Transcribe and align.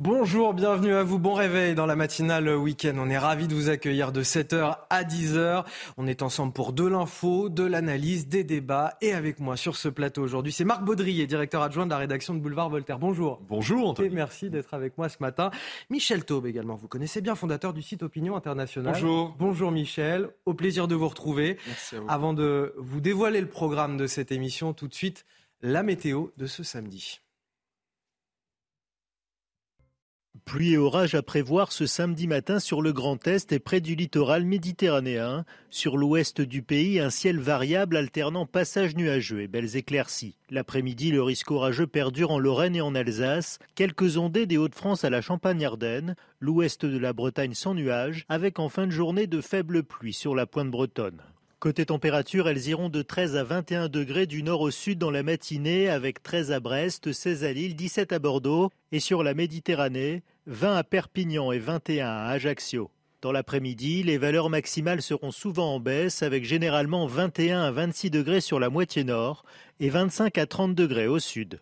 Bonjour, 0.00 0.54
bienvenue 0.54 0.92
à 0.92 1.04
vous. 1.04 1.20
Bon 1.20 1.34
réveil 1.34 1.76
dans 1.76 1.86
la 1.86 1.94
matinale 1.94 2.48
week-end. 2.48 2.94
On 2.98 3.08
est 3.08 3.16
ravis 3.16 3.46
de 3.46 3.54
vous 3.54 3.68
accueillir 3.68 4.10
de 4.10 4.24
7h 4.24 4.78
à 4.90 5.04
10h. 5.04 5.64
On 5.96 6.08
est 6.08 6.22
ensemble 6.22 6.52
pour 6.52 6.72
de 6.72 6.84
l'info, 6.84 7.48
de 7.48 7.62
l'analyse, 7.62 8.26
des 8.26 8.42
débats. 8.42 8.94
Et 9.00 9.12
avec 9.12 9.38
moi 9.38 9.56
sur 9.56 9.76
ce 9.76 9.88
plateau 9.88 10.22
aujourd'hui, 10.22 10.50
c'est 10.50 10.64
Marc 10.64 10.82
Baudrier, 10.82 11.28
directeur 11.28 11.62
adjoint 11.62 11.84
de 11.84 11.90
la 11.90 11.98
rédaction 11.98 12.34
de 12.34 12.40
Boulevard 12.40 12.70
Voltaire. 12.70 12.98
Bonjour. 12.98 13.40
Bonjour, 13.48 13.88
Anthony. 13.88 14.08
Et 14.08 14.10
merci 14.10 14.50
d'être 14.50 14.74
avec 14.74 14.98
moi 14.98 15.08
ce 15.08 15.18
matin. 15.20 15.52
Michel 15.90 16.24
Taube 16.24 16.46
également, 16.46 16.74
vous 16.74 16.88
connaissez 16.88 17.20
bien, 17.20 17.36
fondateur 17.36 17.72
du 17.72 17.80
site 17.80 18.02
Opinion 18.02 18.34
Internationale. 18.34 18.94
Bonjour. 18.94 19.36
Bonjour 19.38 19.70
Michel, 19.70 20.28
au 20.44 20.54
plaisir 20.54 20.88
de 20.88 20.96
vous 20.96 21.08
retrouver. 21.08 21.56
Merci 21.68 21.94
à 21.94 22.00
vous. 22.00 22.06
Avant 22.08 22.34
de 22.34 22.74
vous 22.78 23.00
dévoiler 23.00 23.40
le 23.40 23.48
programme 23.48 23.96
de 23.96 24.08
cette 24.08 24.32
émission, 24.32 24.72
tout 24.72 24.88
de 24.88 24.94
suite, 24.94 25.24
la 25.62 25.84
météo 25.84 26.30
de 26.36 26.46
ce 26.46 26.64
samedi. 26.64 27.20
Pluie 30.44 30.72
et 30.72 30.78
orage 30.78 31.14
à 31.14 31.22
prévoir 31.22 31.72
ce 31.72 31.86
samedi 31.86 32.26
matin 32.26 32.58
sur 32.58 32.82
le 32.82 32.92
Grand 32.92 33.26
Est 33.26 33.52
et 33.52 33.60
près 33.60 33.80
du 33.80 33.94
littoral 33.94 34.44
méditerranéen. 34.44 35.44
Sur 35.70 35.96
l'ouest 35.96 36.40
du 36.40 36.60
pays, 36.60 36.98
un 36.98 37.08
ciel 37.08 37.38
variable 37.38 37.96
alternant 37.96 38.44
passages 38.44 38.94
nuageux 38.94 39.40
et 39.40 39.48
belles 39.48 39.76
éclaircies. 39.76 40.36
L'après-midi, 40.50 41.12
le 41.12 41.22
risque 41.22 41.50
orageux 41.50 41.86
perdure 41.86 42.32
en 42.32 42.38
Lorraine 42.38 42.76
et 42.76 42.82
en 42.82 42.94
Alsace. 42.94 43.58
Quelques 43.74 44.16
ondées 44.18 44.46
des 44.46 44.58
Hauts-de-France 44.58 45.04
à 45.04 45.10
la 45.10 45.22
Champagne-Ardenne. 45.22 46.14
L'ouest 46.40 46.84
de 46.84 46.98
la 46.98 47.12
Bretagne 47.12 47.54
sans 47.54 47.74
nuages, 47.74 48.26
avec 48.28 48.58
en 48.58 48.68
fin 48.68 48.86
de 48.86 48.92
journée 48.92 49.26
de 49.26 49.40
faibles 49.40 49.82
pluies 49.82 50.12
sur 50.12 50.34
la 50.34 50.46
pointe 50.46 50.70
bretonne. 50.70 51.22
Côté 51.58 51.86
température, 51.86 52.48
elles 52.48 52.68
iront 52.68 52.88
de 52.88 53.00
13 53.02 53.36
à 53.36 53.44
21 53.44 53.88
degrés 53.88 54.26
du 54.26 54.42
nord 54.42 54.60
au 54.60 54.70
sud 54.70 54.98
dans 54.98 55.10
la 55.10 55.22
matinée, 55.22 55.88
avec 55.88 56.22
13 56.22 56.52
à 56.52 56.60
Brest, 56.60 57.12
16 57.12 57.44
à 57.44 57.52
Lille, 57.52 57.74
17 57.74 58.12
à 58.12 58.18
Bordeaux, 58.18 58.70
et 58.92 59.00
sur 59.00 59.22
la 59.22 59.34
Méditerranée, 59.34 60.22
20 60.46 60.76
à 60.76 60.84
Perpignan 60.84 61.52
et 61.52 61.58
21 61.58 62.06
à 62.06 62.28
Ajaccio. 62.28 62.90
Dans 63.22 63.32
l'après-midi, 63.32 64.02
les 64.02 64.18
valeurs 64.18 64.50
maximales 64.50 65.00
seront 65.00 65.30
souvent 65.30 65.74
en 65.74 65.80
baisse, 65.80 66.22
avec 66.22 66.44
généralement 66.44 67.06
21 67.06 67.62
à 67.62 67.70
26 67.70 68.10
degrés 68.10 68.42
sur 68.42 68.60
la 68.60 68.68
moitié 68.68 69.02
nord 69.02 69.44
et 69.80 69.88
25 69.88 70.36
à 70.36 70.44
30 70.44 70.74
degrés 70.74 71.06
au 71.06 71.18
sud. 71.18 71.60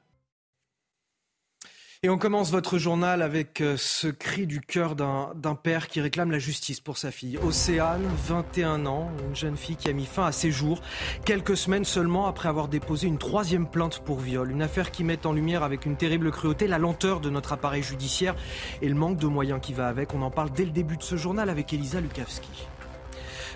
Et 2.05 2.09
on 2.09 2.19
commence 2.19 2.51
votre 2.51 2.79
journal 2.79 3.23
avec 3.23 3.61
euh, 3.61 3.77
ce 3.77 4.09
cri 4.09 4.49
du 4.49 4.61
cœur 4.61 4.97
d'un 4.97 5.55
père 5.55 5.87
qui 5.87 6.01
réclame 6.01 6.33
la 6.33 6.41
justice 6.41 6.81
pour 6.81 6.99
sa 6.99 7.13
fille. 7.13 7.39
Océane, 7.39 8.03
21 8.27 8.87
ans, 8.87 9.09
une 9.25 9.37
jeune 9.37 9.57
fille 9.57 9.77
qui 9.77 9.89
a 9.89 9.93
mis 9.93 10.07
fin 10.07 10.25
à 10.25 10.33
ses 10.33 10.51
jours 10.51 10.83
quelques 11.25 11.57
semaines 11.57 11.85
seulement 11.85 12.27
après 12.27 12.49
avoir 12.49 12.67
déposé 12.67 13.07
une 13.07 13.19
troisième 13.19 13.69
plainte 13.69 14.01
pour 14.01 14.19
viol. 14.19 14.51
Une 14.51 14.63
affaire 14.63 14.91
qui 14.91 15.05
met 15.05 15.25
en 15.29 15.33
lumière 15.33 15.63
avec 15.63 15.87
une 15.87 15.95
terrible 15.95 16.33
cruauté 16.33 16.67
la 16.67 16.79
lenteur 16.79 17.21
de 17.21 17.31
notre 17.31 17.53
appareil 17.53 17.85
judiciaire 17.85 18.35
et 18.81 18.89
le 18.89 18.97
manque 18.97 19.19
de 19.19 19.29
moyens 19.29 19.61
qui 19.63 19.73
va 19.73 19.87
avec. 19.87 20.13
On 20.13 20.23
en 20.23 20.31
parle 20.33 20.51
dès 20.51 20.65
le 20.65 20.73
début 20.73 20.97
de 20.97 21.05
ce 21.05 21.15
journal 21.15 21.49
avec 21.49 21.73
Elisa 21.73 22.01
Lukavski. 22.01 22.67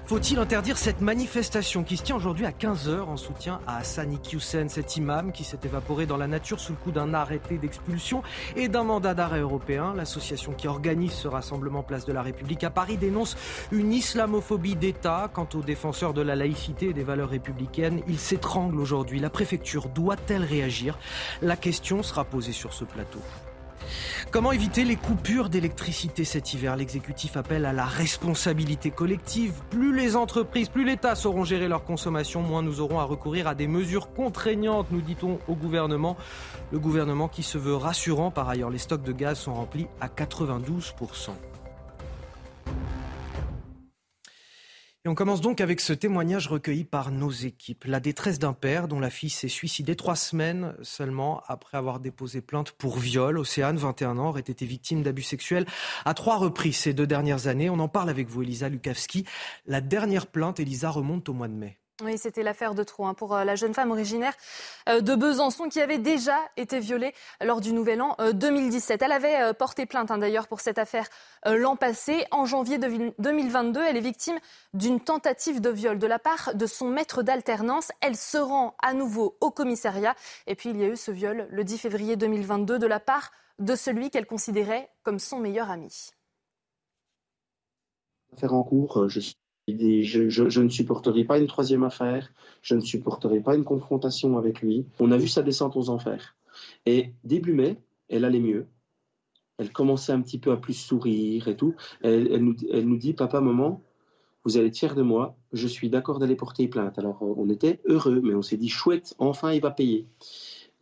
Faut-il 0.06 0.39
interdire 0.39 0.78
cette 0.78 1.00
manifestation 1.00 1.83
qui 1.83 1.97
se 1.97 2.05
tient 2.05 2.15
aujourd'hui 2.15 2.47
à 2.47 2.53
15h 2.53 3.00
en 3.00 3.17
soutien 3.17 3.59
à 3.67 3.78
Hassan 3.78 4.12
Iqiyoussen, 4.12 4.69
cet 4.69 4.97
imam 4.97 5.33
qui 5.33 5.43
s'est 5.43 5.59
évaporé 5.65 6.06
dans 6.06 6.17
la 6.17 6.28
nature 6.28 6.61
sous 6.61 6.75
le 6.75 6.78
coup 6.78 6.93
d'un 6.93 7.12
arrêté 7.12 7.59
d'expulsion 7.59 8.22
et 8.55 8.69
d'un 8.69 8.84
mandat 8.84 9.15
d'arrêt 9.15 9.41
européen? 9.41 9.94
L'association 9.97 10.53
qui 10.53 10.69
organise 10.69 11.11
ce 11.11 11.27
rassemblement 11.27 11.83
Place 11.83 12.05
de 12.05 12.12
la 12.12 12.22
République 12.22 12.62
à 12.62 12.71
Paris 12.71 12.97
dénonce 12.97 13.37
une 13.72 13.93
islamophobie 13.93 14.77
d'État. 14.77 15.28
Quant 15.34 15.49
aux 15.55 15.62
défenseurs 15.62 16.15
de 16.15 16.23
la 16.23 16.37
laïcité 16.37 16.91
et 16.91 16.93
des 16.93 17.03
valeurs 17.03 17.31
républicaines, 17.31 18.00
ils 18.06 18.21
s'étranglent 18.21 18.78
aujourd'hui. 18.78 19.19
La 19.19 19.31
préfecture 19.31 19.88
doit-elle 19.88 20.44
réagir? 20.44 21.00
La 21.43 21.56
question 21.56 22.05
sera 22.05 22.23
posée 22.23 22.53
sur 22.53 22.73
ce 22.73 22.84
plateau. 22.84 23.19
Comment 24.31 24.53
éviter 24.53 24.85
les 24.85 24.97
coupures 24.97 25.49
d'électricité 25.49 26.25
cet 26.25 26.53
hiver? 26.53 26.77
L'exécutif 26.77 27.37
appelle 27.37 27.65
à 27.65 27.73
la 27.73 27.85
responsabilité 27.85 28.91
collective. 28.91 29.53
Plus 29.71 29.95
les 29.95 30.17
entreprises, 30.17 30.69
plus 30.69 30.85
l'État 30.85 31.15
sauront 31.15 31.45
gérer 31.45 31.69
leur 31.69 31.85
consommation, 31.85 32.43
moins 32.43 32.63
nous 32.63 32.81
aurons 32.81 33.01
à 33.01 33.05
recourir 33.05 33.47
à 33.49 33.55
des 33.55 33.67
mesures 33.67 34.13
contraignantes, 34.13 34.89
nous 34.91 35.01
dit-on 35.01 35.39
au 35.49 35.55
gouvernement. 35.55 36.17
Le 36.73 36.79
gouvernement 36.79 37.29
qui 37.29 37.43
se 37.43 37.59
veut 37.59 37.77
rassurant 37.77 38.31
par 38.31 38.49
ailleurs, 38.49 38.71
les 38.71 38.79
stocks 38.79 39.03
de 39.03 39.13
gaz 39.13 39.39
sont 39.39 39.55
remplis 39.55 39.87
à 40.01 40.09
92%. 40.09 41.31
Et 45.06 45.09
on 45.09 45.15
commence 45.15 45.41
donc 45.41 45.61
avec 45.61 45.81
ce 45.81 45.93
témoignage 45.93 46.49
recueilli 46.49 46.83
par 46.83 47.12
nos 47.12 47.31
équipes. 47.31 47.84
La 47.84 48.00
détresse 48.00 48.41
d'un 48.41 48.53
père 48.53 48.89
dont 48.89 48.99
la 48.99 49.09
fille 49.09 49.31
s'est 49.31 49.47
suicidée 49.47 49.94
trois 49.94 50.17
semaines 50.17 50.75
seulement 50.83 51.44
après 51.47 51.78
avoir 51.78 52.00
déposé 52.00 52.41
plainte 52.41 52.72
pour 52.72 52.99
viol. 52.99 53.39
Océane, 53.39 53.77
21 53.77 54.19
ans, 54.19 54.31
aurait 54.31 54.41
été 54.41 54.67
victime 54.67 55.05
d'abus 55.05 55.22
sexuels 55.22 55.65
à 56.05 56.12
trois 56.12 56.39
reprises 56.39 56.78
ces 56.78 56.93
deux 56.93 57.06
dernières 57.06 57.47
années. 57.47 57.71
On 57.71 57.78
en 57.78 57.87
parle 57.87 58.11
avec 58.11 58.28
vous, 58.28 58.43
Elisa 58.43 58.69
Lukavski. 58.69 59.25
La 59.69 59.81
dernière 59.81 60.27
plainte, 60.27 60.59
Elisa, 60.59 60.91
remonte 60.91 61.28
au 61.28 61.34
mois 61.34 61.47
de 61.47 61.55
mai. 61.55 61.78
Oui, 62.05 62.19
c'était 62.19 62.43
l'affaire 62.43 62.75
de 62.75 62.83
trop 62.83 63.07
hein, 63.07 63.15
pour 63.15 63.34
euh, 63.34 63.45
la 63.45 63.55
jeune 63.55 63.73
femme 63.73 63.91
originaire 63.91 64.34
euh, 64.87 65.01
de 65.01 65.15
Besançon 65.15 65.71
qui 65.71 65.81
avait 65.81 65.97
déjà 65.97 66.37
été 66.59 66.79
violée 66.79 67.15
lors 67.43 67.62
du 67.62 67.73
Nouvel 67.73 68.03
An 68.03 68.15
2017. 68.34 69.01
Euh, 69.01 69.05
elle 69.07 69.12
avait 69.12 69.55
porté 69.55 69.87
plainte 69.87 70.11
hein, 70.11 70.19
d'ailleurs 70.19 70.47
pour 70.47 70.61
cette 70.61 70.77
affaire 70.77 71.06
l'an 71.47 71.75
passé. 71.75 72.27
En 72.33 72.45
janvier 72.45 72.77
2022, 72.77 73.81
elle 73.83 73.97
est 73.97 74.01
victime 74.01 74.39
d'une 74.75 75.01
tentative 75.01 75.62
de 75.62 75.71
viol 75.71 75.99
de 75.99 76.06
la 76.06 76.19
part 76.19 76.55
de 76.55 76.67
son 76.67 76.89
maître 76.89 77.23
d'alternance. 77.23 77.91
Elle 78.03 78.17
se 78.17 78.37
rend 78.37 78.75
à 78.83 78.93
nouveau 78.93 79.39
au 79.41 79.51
commissariat. 79.51 80.15
Et 80.47 80.55
puis 80.55 80.69
il 80.71 80.77
y 80.77 80.85
a 80.85 80.89
eu 80.89 80.97
ce 80.97 81.11
viol 81.11 81.49
le 81.51 81.65
10 81.65 81.79
février 81.79 82.17
2022 82.17 82.79
de 82.79 82.87
la 82.87 83.01
part 83.01 83.31
de 83.59 83.75
celui 83.75 84.11
qu'elle 84.11 84.27
considérait 84.27 84.91
comme 85.03 85.19
son 85.19 85.39
meilleur 85.39 85.71
ami. 85.71 86.11
Affaire 88.35 88.53
en 88.53 88.65
cours, 88.65 89.09
je 89.09 89.21
suis 89.21 89.37
je, 89.69 90.28
je, 90.28 90.49
je, 90.49 90.60
ne 90.60 90.69
supporterai 90.69 91.25
pas 91.25 91.38
une 91.38 91.47
troisième 91.47 91.82
affaire, 91.82 92.32
je 92.62 92.75
ne 92.75 92.81
supporterai 92.81 93.41
pas 93.41 93.56
une 93.56 93.65
confrontation 93.65 94.38
avec 94.38 94.60
lui. 94.60 94.87
On 95.00 95.10
a 95.10 95.16
vu 95.16 95.28
sa 95.28 95.43
descente 95.43 95.77
aux 95.77 95.91
enfers. 95.91 96.37
Et 96.87 97.12
début 97.25 97.53
mai, 97.53 97.76
elle 98.09 98.25
allait 98.25 98.41
mieux. 98.41 98.66
Elle 99.59 99.72
commençait 99.72 100.12
un 100.12 100.21
petit 100.21 100.38
peu 100.38 100.53
à 100.53 100.56
plus 100.56 100.75
sourire 100.75 101.49
et 101.49 101.56
tout. 101.56 101.75
Elle, 102.03 102.37
nous, 102.37 102.56
elle 102.71 102.87
nous 102.87 102.99
dit, 102.99 103.14
papa, 103.14 103.41
maman, 103.41 103.82
vous 104.44 104.56
allez 104.56 104.69
être 104.69 104.79
fiers 104.79 104.94
de 104.94 105.02
moi, 105.02 105.37
je 105.52 105.67
suis 105.67 105.91
d'accord 105.91 106.20
d'aller 106.20 106.37
porter 106.37 106.69
plainte. 106.69 106.99
Alors 106.99 107.20
on 107.20 107.50
était 107.50 107.81
heureux, 107.87 108.20
mais 108.23 108.35
on 108.35 108.43
s'est 108.43 108.56
dit, 108.56 108.69
chouette, 108.69 109.14
enfin 109.19 109.52
il 109.52 109.61
va 109.61 109.73
payer. 109.73 110.06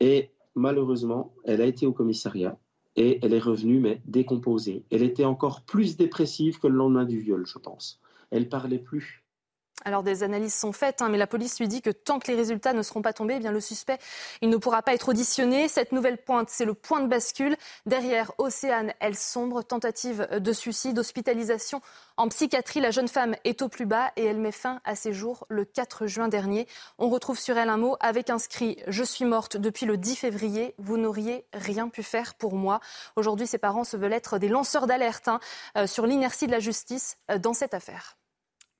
Et 0.00 0.30
malheureusement, 0.54 1.32
elle 1.44 1.62
a 1.62 1.66
été 1.66 1.86
au 1.86 1.92
commissariat 1.92 2.58
et 2.96 3.18
elle 3.22 3.32
est 3.32 3.38
revenue, 3.38 3.80
mais 3.80 4.02
décomposée. 4.04 4.84
Elle 4.90 5.02
était 5.02 5.24
encore 5.24 5.62
plus 5.62 5.96
dépressive 5.96 6.58
que 6.58 6.66
le 6.66 6.76
lendemain 6.76 7.06
du 7.06 7.18
viol, 7.18 7.46
je 7.46 7.58
pense 7.58 8.00
elle 8.34 8.48
parlait 8.48 8.78
plus. 8.78 9.24
Alors 9.84 10.02
des 10.02 10.22
analyses 10.22 10.54
sont 10.54 10.72
faites, 10.72 11.02
hein, 11.02 11.08
mais 11.10 11.18
la 11.18 11.26
police 11.26 11.58
lui 11.58 11.68
dit 11.68 11.82
que 11.82 11.90
tant 11.90 12.18
que 12.18 12.30
les 12.30 12.36
résultats 12.36 12.72
ne 12.72 12.82
seront 12.82 13.02
pas 13.02 13.12
tombés, 13.12 13.34
eh 13.36 13.40
bien 13.40 13.52
le 13.52 13.60
suspect 13.60 13.98
ne 14.40 14.56
pourra 14.56 14.82
pas 14.82 14.94
être 14.94 15.10
auditionné. 15.10 15.68
Cette 15.68 15.92
nouvelle 15.92 16.16
pointe, 16.16 16.48
c'est 16.48 16.64
le 16.64 16.74
point 16.74 17.00
de 17.00 17.08
bascule. 17.08 17.56
Derrière, 17.84 18.32
Océane, 18.38 18.94
elle 19.00 19.16
sombre, 19.16 19.62
tentative 19.62 20.26
de 20.32 20.52
suicide, 20.52 20.98
hospitalisation 20.98 21.82
en 22.16 22.28
psychiatrie. 22.28 22.80
La 22.80 22.92
jeune 22.92 23.08
femme 23.08 23.34
est 23.44 23.60
au 23.62 23.68
plus 23.68 23.84
bas 23.84 24.10
et 24.16 24.24
elle 24.24 24.38
met 24.38 24.52
fin 24.52 24.80
à 24.84 24.94
ses 24.94 25.12
jours 25.12 25.44
le 25.48 25.64
4 25.64 26.06
juin 26.06 26.28
dernier. 26.28 26.66
On 26.98 27.10
retrouve 27.10 27.38
sur 27.38 27.58
elle 27.58 27.68
un 27.68 27.76
mot 27.76 27.96
avec 28.00 28.30
inscrit 28.30 28.78
Je 28.86 29.04
suis 29.04 29.26
morte 29.26 29.58
depuis 29.58 29.84
le 29.86 29.98
10 29.98 30.16
février. 30.16 30.74
Vous 30.78 30.96
n'auriez 30.96 31.44
rien 31.52 31.88
pu 31.88 32.02
faire 32.02 32.34
pour 32.36 32.54
moi. 32.54 32.80
Aujourd'hui, 33.16 33.46
ses 33.46 33.58
parents 33.58 33.84
se 33.84 33.96
veulent 33.98 34.12
être 34.12 34.38
des 34.38 34.48
lanceurs 34.48 34.86
d'alerte 34.86 35.28
hein, 35.28 35.40
euh, 35.76 35.86
sur 35.86 36.06
l'inertie 36.06 36.46
de 36.46 36.52
la 36.52 36.60
justice 36.60 37.18
euh, 37.30 37.38
dans 37.38 37.52
cette 37.52 37.74
affaire. 37.74 38.16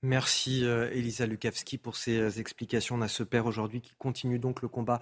Merci 0.04 0.66
euh, 0.66 0.90
Elisa 0.92 1.24
Lukavski 1.24 1.78
pour 1.78 1.96
ces 1.96 2.18
euh, 2.18 2.30
explications. 2.38 2.96
On 2.96 3.00
a 3.00 3.08
ce 3.08 3.22
père 3.22 3.46
aujourd'hui 3.46 3.80
qui 3.80 3.94
continue 3.96 4.38
donc 4.38 4.60
le 4.60 4.68
combat 4.68 5.00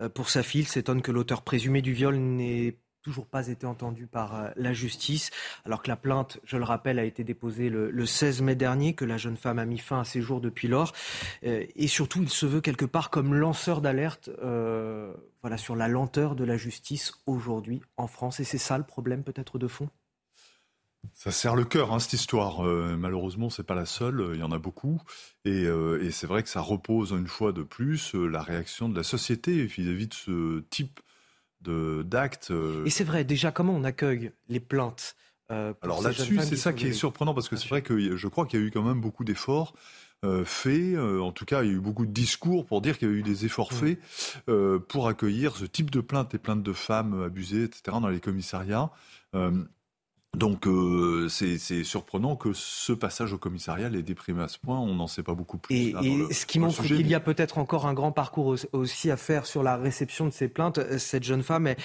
euh, 0.00 0.08
pour 0.08 0.28
sa 0.28 0.42
fille. 0.42 0.62
Il 0.62 0.66
s'étonne 0.66 1.02
que 1.02 1.12
l'auteur 1.12 1.42
présumé 1.42 1.82
du 1.82 1.92
viol 1.92 2.16
n'ait 2.16 2.76
toujours 3.02 3.26
pas 3.26 3.46
été 3.46 3.64
entendu 3.64 4.08
par 4.08 4.50
la 4.56 4.72
justice, 4.72 5.30
alors 5.64 5.82
que 5.82 5.88
la 5.88 5.96
plainte, 5.96 6.40
je 6.44 6.56
le 6.56 6.64
rappelle, 6.64 6.98
a 6.98 7.04
été 7.04 7.22
déposée 7.22 7.70
le, 7.70 8.04
16 8.04 8.42
mai 8.42 8.56
dernier, 8.56 8.92
que 8.94 9.06
la 9.06 9.16
jeune 9.16 9.38
femme 9.38 9.58
a 9.58 9.64
mis 9.64 9.78
fin 9.78 10.00
à 10.00 10.04
ses 10.04 10.20
jours 10.20 10.42
depuis 10.42 10.68
lors. 10.68 10.92
Et 11.40 11.86
surtout, 11.86 12.20
il 12.20 12.28
se 12.28 12.44
veut 12.44 12.60
quelque 12.60 12.84
part 12.84 13.08
comme 13.08 13.32
lanceur 13.32 13.80
d'alerte 13.80 14.28
voilà, 15.40 15.56
sur 15.56 15.76
la 15.76 15.88
lenteur 15.88 16.36
de 16.36 16.44
la 16.44 16.58
justice 16.58 17.14
aujourd'hui 17.24 17.80
en 17.96 18.06
France. 18.06 18.38
Et 18.38 18.44
c'est 18.44 18.58
ça 18.58 18.76
le 18.76 18.84
problème 18.84 19.24
peut-être 19.24 19.58
de 19.58 19.66
fond? 19.66 19.88
Ça 21.14 21.30
serre 21.30 21.56
le 21.56 21.64
cœur, 21.64 21.92
hein, 21.92 21.98
cette 21.98 22.14
histoire. 22.14 22.66
Euh, 22.66 22.96
malheureusement, 22.96 23.50
c'est 23.50 23.62
pas 23.62 23.74
la 23.74 23.86
seule. 23.86 24.30
Il 24.34 24.40
y 24.40 24.42
en 24.42 24.52
a 24.52 24.58
beaucoup, 24.58 25.00
et, 25.44 25.64
euh, 25.64 26.10
c'est 26.10 26.26
vrai 26.26 26.42
que 26.42 26.48
ça 26.48 26.60
repose 26.60 27.10
une 27.10 27.26
fois 27.26 27.52
de 27.52 27.62
plus 27.62 28.14
euh, 28.14 28.26
la 28.26 28.42
réaction 28.42 28.88
de 28.88 28.96
la 28.96 29.02
société 29.02 29.64
vis-à-vis 29.64 30.08
de 30.08 30.14
ce 30.14 30.60
type 30.70 31.00
de 31.60 32.02
d'actes. 32.06 32.52
Et 32.86 32.90
c'est 32.90 33.04
vrai. 33.04 33.24
Déjà, 33.24 33.52
comment 33.52 33.74
on 33.74 33.84
accueille 33.84 34.32
les 34.48 34.60
plaintes 34.60 35.14
Alors 35.48 36.02
là-dessus, 36.02 36.38
c'est 36.42 36.56
ça 36.56 36.72
qui 36.72 36.86
est 36.86 36.92
surprenant 36.92 37.34
parce 37.34 37.50
que 37.50 37.56
c'est 37.56 37.68
vrai 37.68 37.82
que 37.82 38.16
je 38.16 38.28
crois 38.28 38.46
qu'il 38.46 38.60
y 38.60 38.62
a 38.62 38.66
eu 38.66 38.70
quand 38.70 38.82
même 38.82 39.00
beaucoup 39.00 39.24
d'efforts. 39.24 39.74
faits. 40.44 40.98
en 40.98 41.32
tout 41.32 41.44
cas, 41.44 41.62
il 41.62 41.68
y 41.68 41.70
a 41.70 41.74
eu 41.74 41.80
beaucoup 41.80 42.06
de 42.06 42.12
discours 42.12 42.64
pour 42.64 42.80
dire 42.80 42.96
qu'il 42.96 43.08
y 43.08 43.10
a 43.10 43.14
eu 43.14 43.22
des 43.22 43.44
efforts 43.44 43.74
faits 43.74 43.98
pour 44.88 45.06
accueillir 45.06 45.54
ce 45.54 45.66
type 45.66 45.90
de 45.90 46.00
plaintes, 46.00 46.32
les 46.32 46.38
plaintes 46.38 46.62
de 46.62 46.72
femmes 46.72 47.22
abusées, 47.22 47.64
etc., 47.64 47.98
dans 48.00 48.08
les 48.08 48.20
commissariats. 48.20 48.90
Donc 50.36 50.68
euh, 50.68 51.28
c'est 51.28 51.58
surprenant 51.82 52.36
que 52.36 52.52
ce 52.52 52.92
passage 52.92 53.32
au 53.32 53.38
commissariat 53.38 53.88
l'ait 53.88 54.02
déprimé 54.02 54.42
à 54.42 54.48
ce 54.48 54.58
point. 54.58 54.78
On 54.78 54.94
n'en 54.94 55.08
sait 55.08 55.24
pas 55.24 55.34
beaucoup 55.34 55.58
plus. 55.58 55.74
Et, 55.74 55.94
ce 56.32 56.46
qui 56.46 56.60
montre 56.60 56.82
qu'il 56.82 57.06
y 57.08 57.14
a 57.14 57.20
peut-être 57.20 57.58
encore 57.58 57.86
un 57.86 57.94
grand 57.94 58.12
parcours 58.12 58.56
aussi 58.72 59.10
à 59.10 59.16
faire 59.16 59.44
sur 59.44 59.62
la 59.64 59.76
réception 59.76 60.26
de 60.26 60.30
ces 60.30 60.48
plaintes. 60.48 60.78
Euh, 60.78 60.98
cette 60.98 61.24
jeune 61.24 61.42
femme, 61.42 61.66
elle, 61.66 61.76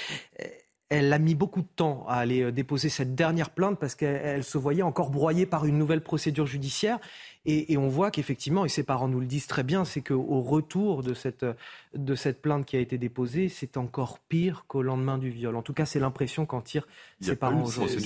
elle 0.95 1.13
a 1.13 1.19
mis 1.19 1.35
beaucoup 1.35 1.61
de 1.61 1.67
temps 1.75 2.05
à 2.07 2.15
aller 2.15 2.41
euh, 2.41 2.51
déposer 2.51 2.89
cette 2.89 3.15
dernière 3.15 3.49
plainte 3.49 3.79
parce 3.79 3.95
qu'elle 3.95 4.43
se 4.43 4.57
voyait 4.57 4.81
encore 4.81 5.09
broyée 5.09 5.45
par 5.45 5.65
une 5.65 5.77
nouvelle 5.77 6.01
procédure 6.01 6.45
judiciaire. 6.45 6.99
Et, 7.47 7.77
on 7.77 7.87
voit 7.89 8.09
qu'effectivement, 8.09 8.65
et 8.65 8.69
ses 8.69 8.81
parents 8.81 9.07
nous 9.07 9.19
le 9.19 9.27
disent 9.27 9.45
très 9.45 9.61
bien, 9.61 9.85
c'est 9.85 10.01
qu'au 10.01 10.41
retour 10.41 11.03
de 11.03 11.13
cette, 11.13 11.45
de 11.93 12.15
cette 12.15 12.41
plainte 12.41 12.65
qui 12.65 12.75
a 12.75 12.79
été 12.79 12.97
déposée, 12.97 13.49
c'est 13.49 13.77
encore 13.77 14.17
pire 14.17 14.65
qu'au 14.67 14.81
lendemain 14.81 15.19
du 15.19 15.29
viol. 15.29 15.55
En 15.55 15.61
tout 15.61 15.73
cas, 15.73 15.85
c'est 15.85 15.99
l'impression 15.99 16.47
qu'en 16.47 16.61
tirent 16.61 16.87
ses 17.21 17.35
parents 17.35 17.63
aujourd'hui. 17.63 18.03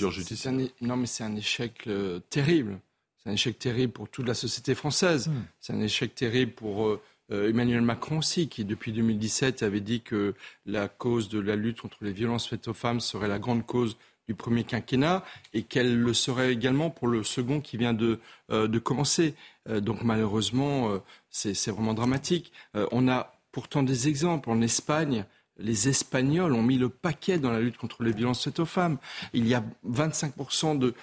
Non, 0.82 0.98
mais 0.98 1.06
c'est 1.06 1.24
un 1.24 1.34
échec 1.36 1.84
euh, 1.86 2.20
terrible. 2.28 2.80
C'est 3.22 3.30
un 3.30 3.32
échec 3.32 3.58
terrible 3.58 3.92
pour 3.92 4.08
toute 4.08 4.26
la 4.26 4.34
société 4.34 4.74
française. 4.74 5.28
Hmm. 5.28 5.42
C'est 5.58 5.72
un 5.72 5.80
échec 5.80 6.14
terrible 6.14 6.52
pour 6.52 6.86
euh, 6.86 6.90
euh, 6.92 7.00
Emmanuel 7.30 7.82
Macron 7.82 8.18
aussi, 8.18 8.48
qui 8.48 8.64
depuis 8.64 8.92
2017 8.92 9.62
avait 9.62 9.80
dit 9.80 10.00
que 10.00 10.34
la 10.66 10.88
cause 10.88 11.28
de 11.28 11.38
la 11.38 11.56
lutte 11.56 11.80
contre 11.80 11.98
les 12.00 12.12
violences 12.12 12.48
faites 12.48 12.68
aux 12.68 12.74
femmes 12.74 13.00
serait 13.00 13.28
la 13.28 13.38
grande 13.38 13.64
cause 13.64 13.96
du 14.30 14.36
premier 14.36 14.62
quinquennat 14.62 15.24
et 15.54 15.64
qu'elle 15.64 16.00
le 16.00 16.14
serait 16.14 16.52
également 16.52 16.88
pour 16.88 17.08
le 17.08 17.24
second 17.24 17.60
qui 17.60 17.76
vient 17.76 17.92
de, 17.92 18.20
euh, 18.52 18.68
de 18.68 18.78
commencer. 18.78 19.34
Euh, 19.68 19.80
donc 19.80 20.04
malheureusement, 20.04 20.88
euh, 20.88 20.98
c'est 21.30 21.70
vraiment 21.72 21.94
dramatique. 21.94 22.52
on 22.92 23.08
a 23.08 23.34
pourtant 23.50 23.82
des 23.82 24.06
exemples. 24.06 24.48
En 24.50 24.60
Espagne, 24.62 25.24
les 25.58 25.88
Espagnols 25.88 26.52
ont 26.52 26.62
mis 26.62 26.78
le 26.78 26.88
paquet 26.88 27.38
dans 27.38 27.50
la 27.50 27.58
lutte 27.58 27.76
contre 27.76 28.04
les 28.04 28.12
violences 28.12 28.44
faites 28.44 28.60
aux 28.60 28.66
femmes. 28.66 28.98
Il 29.32 29.48
y 29.48 29.54
a 29.54 29.64
25% 29.88 30.78
de, 30.78 30.94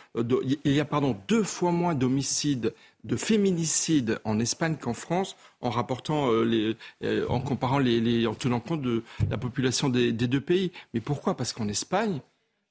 il 0.64 0.72
y 0.72 0.80
a 0.80 0.86
pardon 0.86 1.18
deux 1.28 1.44
fois 1.44 1.72
moins 1.72 1.96
d'homicides, 1.96 2.74
de 3.08 3.16
féminicides 3.16 4.20
en 4.24 4.40
Espagne 4.40 4.76
qu'en 4.80 4.94
France, 4.94 5.36
en 5.62 5.70
rapportant 5.70 6.32
les, 6.42 6.76
en 7.30 7.40
comparant 7.40 7.80
les, 7.80 8.28
en 8.28 8.36
tenant 8.36 8.60
compte 8.60 8.82
de 8.82 9.04
la 9.30 9.38
population 9.38 9.90
des 9.90 10.12
deux 10.12 10.42
pays. 10.42 10.72
Mais 10.94 11.00
pourquoi? 11.00 11.36
Parce 11.36 11.54
qu'en 11.54 11.68
Espagne, 11.68 12.20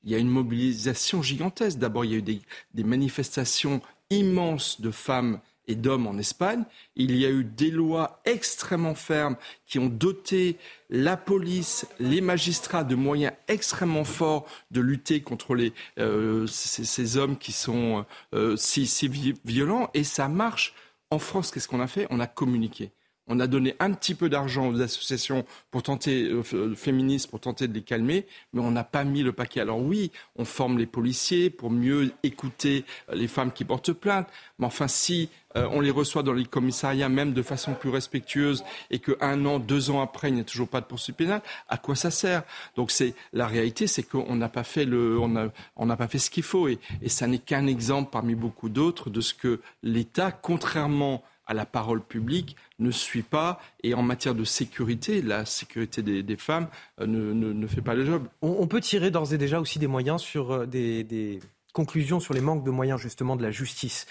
il 0.07 0.13
y 0.13 0.15
a 0.15 0.19
une 0.19 0.31
mobilisation 0.31 1.21
gigantesque. 1.21 1.79
D'abord, 1.79 2.05
il 2.05 2.13
y 2.13 2.15
a 2.15 2.19
eu 2.19 2.23
des, 2.23 2.85
manifestations 2.85 3.83
immenses 4.09 4.81
de 4.81 4.93
femmes 4.93 5.41
et 5.69 5.75
d'hommes 5.75 6.07
en 6.07 6.19
Espagne. 6.19 6.65
Il 6.95 7.17
y 7.17 7.27
a 7.27 7.31
eu 7.31 7.45
des 7.45 7.71
lois 7.71 8.21
extrêmement 8.25 8.95
fermes 8.95 9.37
qui 9.67 9.79
ont 9.79 9.89
doté 9.89 10.57
la 10.91 11.17
police, 11.17 11.87
les 11.99 12.21
magistrats 12.21 12.85
de 12.85 12.95
moyens 12.95 13.33
extrêmement 13.49 14.05
forts 14.05 14.47
de 14.71 14.81
lutter 14.81 15.21
contre 15.21 15.57
euh, 15.99 16.47
ces, 16.47 17.17
hommes 17.17 17.37
qui 17.37 17.53
sont 17.53 18.05
euh, 18.35 18.57
si, 18.57 18.87
si 18.87 19.35
violents. 19.45 19.91
Et 19.95 20.05
ça 20.05 20.29
marche. 20.29 20.75
En 21.11 21.21
France, 21.21 21.53
qu'est-ce 21.53 21.69
qu'on 21.69 21.81
a 21.81 21.87
fait? 21.87 22.07
On 22.11 22.19
a 22.19 22.27
communiqué. 22.27 22.91
On 23.29 23.41
a 23.41 23.49
donné 23.49 23.75
un 23.81 23.93
petit 23.93 24.15
peu 24.15 24.29
d'argent 24.29 24.69
aux 24.69 24.81
associations 24.81 25.45
pour 25.71 25.83
tenter, 25.83 26.25
euh, 26.25 26.43
euh, 26.55 26.75
féministes 26.77 27.29
pour 27.29 27.41
tenter 27.41 27.67
de 27.67 27.75
les 27.75 27.83
calmer, 27.83 28.27
mais 28.53 28.61
on 28.61 28.71
n'a 28.71 28.85
pas 28.85 29.03
mis 29.03 29.23
le 29.23 29.33
paquet. 29.33 29.61
Alors 29.61 29.81
oui, 29.81 30.13
on 30.37 30.45
forme 30.45 30.79
les 30.79 30.87
policiers 30.87 31.51
pour 31.51 31.71
mieux 31.71 32.13
écouter 32.23 32.85
euh, 33.09 33.17
les 33.17 33.27
femmes 33.27 33.51
qui 33.51 33.65
portent 33.65 33.93
plainte, 33.93 34.29
mais 34.59 34.67
enfin 34.67 34.89
si 34.89 35.29
on 35.59 35.81
les 35.81 35.91
reçoit 35.91 36.23
dans 36.23 36.35
les 36.35 36.45
commissariats, 36.45 37.09
même 37.09 37.33
de 37.33 37.41
façon 37.41 37.73
plus 37.73 37.89
respectueuse, 37.89 38.63
et 38.91 38.99
qu'un 38.99 39.43
an, 39.47 39.59
deux 39.59 39.89
ans 39.89 40.03
après, 40.03 40.29
il 40.29 40.35
n'y 40.35 40.43
a 40.43 40.45
toujours 40.45 40.69
pas 40.69 40.83
de 40.83 40.85
poursuite 40.85 41.17
pénale, 41.17 41.41
à 41.71 41.79
quoi 41.79 41.97
ça 41.97 42.11
sert? 42.11 42.43
Donc 42.77 42.91
c'est 42.91 43.15
la 43.33 43.47
réalité, 43.47 43.87
c'est 43.87 44.03
qu'on 44.03 44.37
n'a 44.37 44.51
pas 44.51 44.65
fait 44.65 44.85
le, 44.85 45.19
on 45.19 45.87
n'a 45.87 45.97
pas 45.97 46.09
fait 46.09 46.19
ce 46.19 46.29
qu'il 46.29 46.43
faut, 46.43 46.69
et, 46.69 46.79
et 47.01 47.09
ça 47.09 47.27
n'est 47.27 47.39
qu'un 47.39 47.69
exemple 47.69 48.11
parmi 48.13 48.35
beaucoup 48.35 48.69
d'autres 48.69 49.09
de 49.09 49.23
ce 49.23 49.33
que 49.33 49.63
l'État, 49.83 50.31
contrairement 50.31 51.25
à 51.47 51.55
la 51.55 51.67
parole 51.67 52.03
publique 52.03 52.57
ne 52.79 52.91
suit 52.91 53.23
pas 53.23 53.61
et 53.83 53.95
en 53.95 54.03
matière 54.03 54.35
de 54.35 54.45
sécurité, 54.45 55.23
la 55.23 55.45
sécurité 55.45 56.03
des, 56.03 56.37
femmes 56.37 56.69
euh, 57.01 57.07
ne, 57.07 57.67
fait 57.67 57.81
pas 57.81 57.95
le 57.95 58.05
job. 58.05 58.27
On, 58.43 58.67
peut 58.67 58.81
tirer 58.81 59.11
d'ores 59.11 59.33
et 59.33 59.39
déjà 59.39 59.61
aussi 59.61 59.79
des 59.79 59.87
moyens 59.87 60.21
sur 60.21 60.51
euh, 60.53 60.67
des, 60.67 61.41
conclusions 61.73 62.21
sur 62.21 62.35
les 62.35 62.41
manques 62.41 62.65
de 62.65 62.71
moyens 62.71 63.01
justement 63.01 63.37
de 63.37 63.43
la 63.43 63.51
justice. 63.51 64.07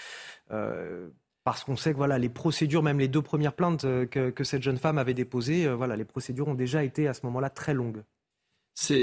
Euh, 0.50 1.08
parce 1.44 1.62
qu'on 1.62 1.76
sait 1.76 1.92
que 1.92 1.96
voilà, 1.96 2.18
les 2.18 2.28
procédures, 2.28 2.82
même 2.82 2.98
les 2.98 3.08
deux 3.08 3.22
premières 3.22 3.52
plaintes 3.52 3.82
que, 3.82 4.30
que 4.30 4.44
cette 4.44 4.62
jeune 4.62 4.78
femme 4.78 4.98
avait 4.98 5.14
déposées, 5.14 5.68
voilà, 5.72 5.94
les 5.94 6.04
procédures 6.04 6.48
ont 6.48 6.54
déjà 6.54 6.82
été 6.82 7.06
à 7.06 7.14
ce 7.14 7.20
moment-là 7.26 7.50
très 7.50 7.72
longues. 7.72 8.02
C'est 8.78 9.00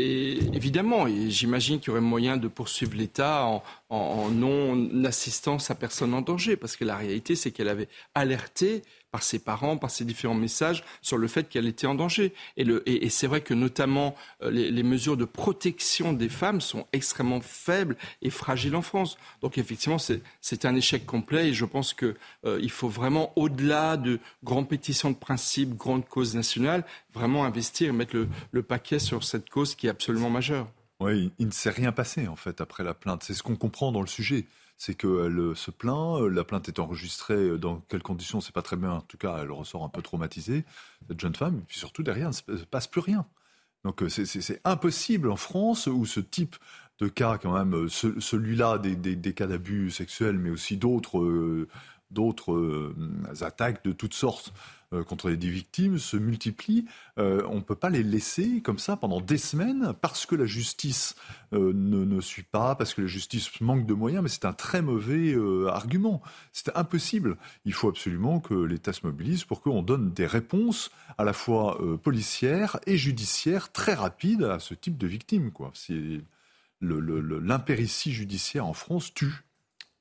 évidemment, 0.53 1.07
et 1.07 1.31
j'imagine 1.31 1.79
qu'il 1.79 1.87
y 1.87 1.91
aurait 1.91 1.99
moyen 1.99 2.37
de 2.37 2.47
poursuivre 2.47 2.95
l'État 2.95 3.47
en, 3.89 4.29
non-assistance 4.29 5.71
à 5.71 5.75
personne 5.75 6.13
en 6.13 6.21
danger, 6.21 6.55
parce 6.57 6.75
que 6.75 6.85
la 6.85 6.95
réalité, 6.95 7.35
c'est 7.35 7.49
qu'elle 7.49 7.69
avait 7.69 7.89
alerté 8.13 8.83
par 9.13 9.21
ses 9.21 9.37
parents, 9.37 9.77
par 9.77 9.91
ses 9.91 10.05
différents 10.05 10.33
messages 10.33 10.83
sur 11.03 11.17
le 11.17 11.27
fait 11.27 11.47
qu'elle 11.47 11.67
était 11.67 11.85
en 11.85 11.93
danger. 11.93 12.33
Et, 12.57 13.09
c'est 13.09 13.27
vrai 13.27 13.41
que 13.41 13.53
notamment 13.53 14.15
euh, 14.41 14.49
les, 14.49 14.81
mesures 14.81 15.17
de 15.17 15.25
protection 15.25 16.13
des 16.13 16.29
femmes 16.29 16.61
sont 16.61 16.87
extrêmement 16.93 17.39
faibles 17.39 17.95
et 18.23 18.31
fragiles 18.31 18.75
en 18.75 18.81
France. 18.81 19.19
Donc 19.41 19.59
effectivement, 19.59 19.99
c'est 19.99 20.65
un 20.65 20.75
échec 20.75 21.05
complet 21.05 21.49
et 21.49 21.53
je 21.53 21.63
pense 21.63 21.93
qu'il 21.93 22.15
euh, 22.45 22.67
faut 22.69 22.89
vraiment, 22.89 23.31
au-delà 23.35 23.97
de 23.97 24.19
grandes 24.43 24.67
pétitions 24.67 25.11
de 25.11 25.15
principe, 25.15 25.77
grandes 25.77 26.07
causes 26.07 26.33
nationales, 26.33 26.83
vraiment 27.13 27.45
investir 27.45 27.89
et 27.89 27.93
mettre 27.93 28.17
le 28.51 28.63
paquet 28.63 28.97
sur 28.97 29.23
cette 29.23 29.47
cause 29.47 29.75
qui 29.75 29.85
est 29.85 29.91
absolument 29.91 30.31
majeure. 30.31 30.67
Oui, 30.99 31.31
il 31.37 31.45
ne 31.45 31.51
s'est 31.51 31.69
rien 31.69 31.91
passé 31.91 32.27
en 32.27 32.35
fait 32.35 32.61
après 32.61 32.83
la 32.83 32.95
plainte. 32.95 33.21
C'est 33.23 33.35
ce 33.35 33.43
qu'on 33.43 33.57
comprend 33.57 33.91
dans 33.91 34.01
le 34.01 34.07
sujet 34.07 34.45
c'est 34.77 34.95
qu'elle 34.95 35.39
euh, 35.39 35.55
se 35.55 35.71
plaint, 35.71 36.21
euh, 36.21 36.29
la 36.29 36.43
plainte 36.43 36.67
est 36.67 36.79
enregistrée, 36.79 37.35
euh, 37.35 37.57
dans 37.57 37.77
quelles 37.87 38.03
conditions, 38.03 38.41
c'est 38.41 38.53
pas 38.53 38.61
très 38.61 38.75
bien, 38.75 38.91
en 38.91 39.01
tout 39.01 39.17
cas, 39.17 39.37
elle 39.41 39.51
ressort 39.51 39.83
un 39.83 39.89
peu 39.89 40.01
traumatisée, 40.01 40.65
cette 41.07 41.19
jeune 41.19 41.35
femme, 41.35 41.59
et 41.59 41.61
puis 41.67 41.77
surtout 41.77 42.03
derrière, 42.03 42.31
il 42.47 42.53
ne 42.53 42.57
se 42.57 42.65
passe 42.65 42.87
plus 42.87 43.01
rien. 43.01 43.25
Donc 43.83 44.01
c'est 44.07 44.61
impossible 44.63 45.29
en 45.29 45.35
France 45.35 45.87
où 45.87 46.05
ce 46.05 46.21
type 46.21 46.55
de 46.99 47.09
cas, 47.09 47.37
quand 47.37 47.53
même, 47.53 47.89
celui-là 47.89 48.77
des, 48.77 49.33
cas 49.33 49.45
d'abus 49.45 49.91
sexuels, 49.91 50.37
mais 50.37 50.49
aussi 50.49 50.77
d'autres 50.77 51.67
d'autres 52.13 52.93
attaques 53.41 53.83
de 53.83 53.91
toutes 53.91 54.13
sortes, 54.13 54.53
contre 55.07 55.29
les 55.29 55.35
victimes 55.35 55.97
se 55.97 56.17
multiplient. 56.17 56.85
on 57.17 57.55
ne 57.55 57.61
peut 57.61 57.75
pas 57.75 57.89
les 57.89 58.03
laisser 58.03 58.61
comme 58.61 58.77
ça 58.77 58.95
pendant 58.95 59.21
des 59.21 59.37
semaines 59.39 59.93
parce 60.01 60.25
que 60.25 60.35
la 60.35 60.45
justice 60.45 61.15
ne, 61.51 62.21
suit 62.21 62.43
pas, 62.43 62.75
parce 62.75 62.93
que 62.93 63.01
la 63.01 63.07
justice 63.07 63.49
manque 63.59 63.85
de 63.85 63.93
moyens, 63.93 64.21
mais 64.21 64.29
c'est 64.29 64.45
un 64.45 64.53
très 64.53 64.81
mauvais 64.81 65.35
argument. 65.67 66.21
C'est 66.51 66.75
impossible. 66.77 67.37
Il 67.65 67.73
faut 67.73 67.89
absolument 67.89 68.39
que 68.39 68.53
l'État 68.53 68.93
se 68.93 69.05
mobilise 69.05 69.45
pour 69.45 69.61
qu'on 69.61 69.81
donne 69.81 70.11
des 70.11 70.27
réponses 70.27 70.91
à 71.17 71.23
la 71.23 71.33
fois 71.33 71.79
policières 72.03 72.79
et 72.85 72.97
judiciaires 72.97 73.71
très 73.71 73.93
rapides 73.93 74.43
à 74.43 74.59
ce 74.59 74.73
type 74.73 74.97
de 74.97 75.07
victimes. 75.07 75.51
L'impéritie 76.81 78.11
judiciaire 78.11 78.65
en 78.65 78.73
France 78.73 79.13
tue. 79.13 79.43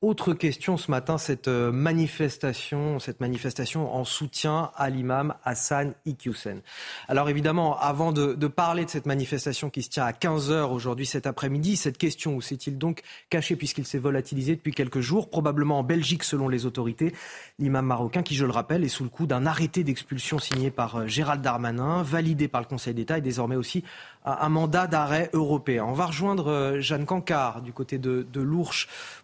Autre 0.03 0.35
question 0.35 0.77
ce 0.77 0.91
matin, 0.91 1.17
cette 1.17 1.47
euh, 1.47 1.71
manifestation, 1.71 2.99
cette 2.99 3.21
manifestation 3.21 3.95
en 3.95 4.03
soutien 4.03 4.73
à 4.75 4.91
l'imam 4.91 5.35
Hassan 5.45 5.95
Iqiyoussen. 6.07 6.61
Alors 7.07 7.31
évidemment, 7.31 7.79
avant 7.79 8.11
de, 8.11 8.35
parler 8.49 8.85
de 8.85 8.91
cette 8.91 9.07
manifestation 9.07 9.71
qui 9.71 9.81
se 9.83 9.91
tient 9.91 10.05
à 10.05 10.11
15h 10.11 10.73
aujourd'hui 10.73 11.07
cet 11.07 11.29
après-midi, 11.29 11.77
cette 11.77 11.99
question, 11.99 12.35
où 12.35 12.41
s'est-il 12.41 12.79
donc 12.79 13.03
caché 13.31 13.55
puisqu'il 13.55 13.87
s'est 13.87 14.01
volatilisé 14.01 14.57
depuis 14.57 14.73
quelques 14.73 14.99
jours, 14.99 15.31
probablement 15.31 15.79
en 15.79 15.85
Belgique 15.85 16.25
selon 16.25 16.49
les 16.49 16.67
autorités, 16.67 17.15
l'imam 17.61 17.87
marocain 17.87 18.25
qui, 18.25 18.35
je 18.35 18.45
le 18.45 18.51
rappelle, 18.51 18.83
est 18.83 18.89
sous 18.89 19.05
le 19.05 19.09
coup 19.09 19.29
d'un 19.29 19.47
arrêté 19.47 19.85
d'expulsion 19.85 20.41
signé 20.41 20.73
par 20.73 20.97
euh, 20.97 21.07
Gérald 21.07 21.43
Darmanin, 21.43 22.03
validé 22.03 22.49
par 22.49 22.61
le 22.61 22.67
Conseil 22.67 22.95
d'État 22.95 23.19
et 23.19 23.21
désormais 23.23 23.55
aussi 23.55 23.85
un 24.25 24.49
mandat 24.49 24.87
d'arrêt 24.87 25.31
européen. 25.33 25.85
On 25.85 25.95
va 25.95 26.07
rejoindre 26.07 26.49
euh, 26.49 26.81
Jeanne 26.81 27.07
Cancard 27.07 27.63
du 27.63 27.73
côté 27.73 27.99
de, 27.99 28.27
de. 28.33 28.43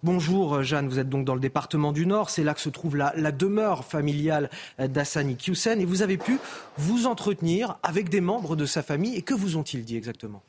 Bonjour 0.03 0.63
Jeanne, 0.63 0.89
vous 0.89 0.99
êtes 0.99 1.09
donc 1.09 1.25
dans 1.25 1.35
le 1.35 1.41
département 1.41 1.93
du 1.93 2.07
Nord. 2.07 2.31
C'est 2.31 2.45
là 2.45 2.55
que 2.55 2.61
se 2.61 2.71
trouve 2.71 2.97
la, 2.97 3.13
demeure 3.33 3.85
familiale 3.85 4.49
d'Assani 4.79 5.37
Kiusen. 5.37 5.81
Et 5.81 5.85
vous 5.85 6.03
avez 6.03 6.17
pu 6.17 6.39
vous 6.79 7.07
entretenir 7.07 7.77
avec 7.83 8.09
des 8.09 8.21
membres 8.21 8.57
de 8.57 8.65
sa 8.65 8.83
famille. 8.83 9.15
Et 9.17 9.23
que 9.23 9.35
vous 9.35 9.57
ont-ils 9.57 9.85
dit 9.85 9.97
exactement? 9.97 10.43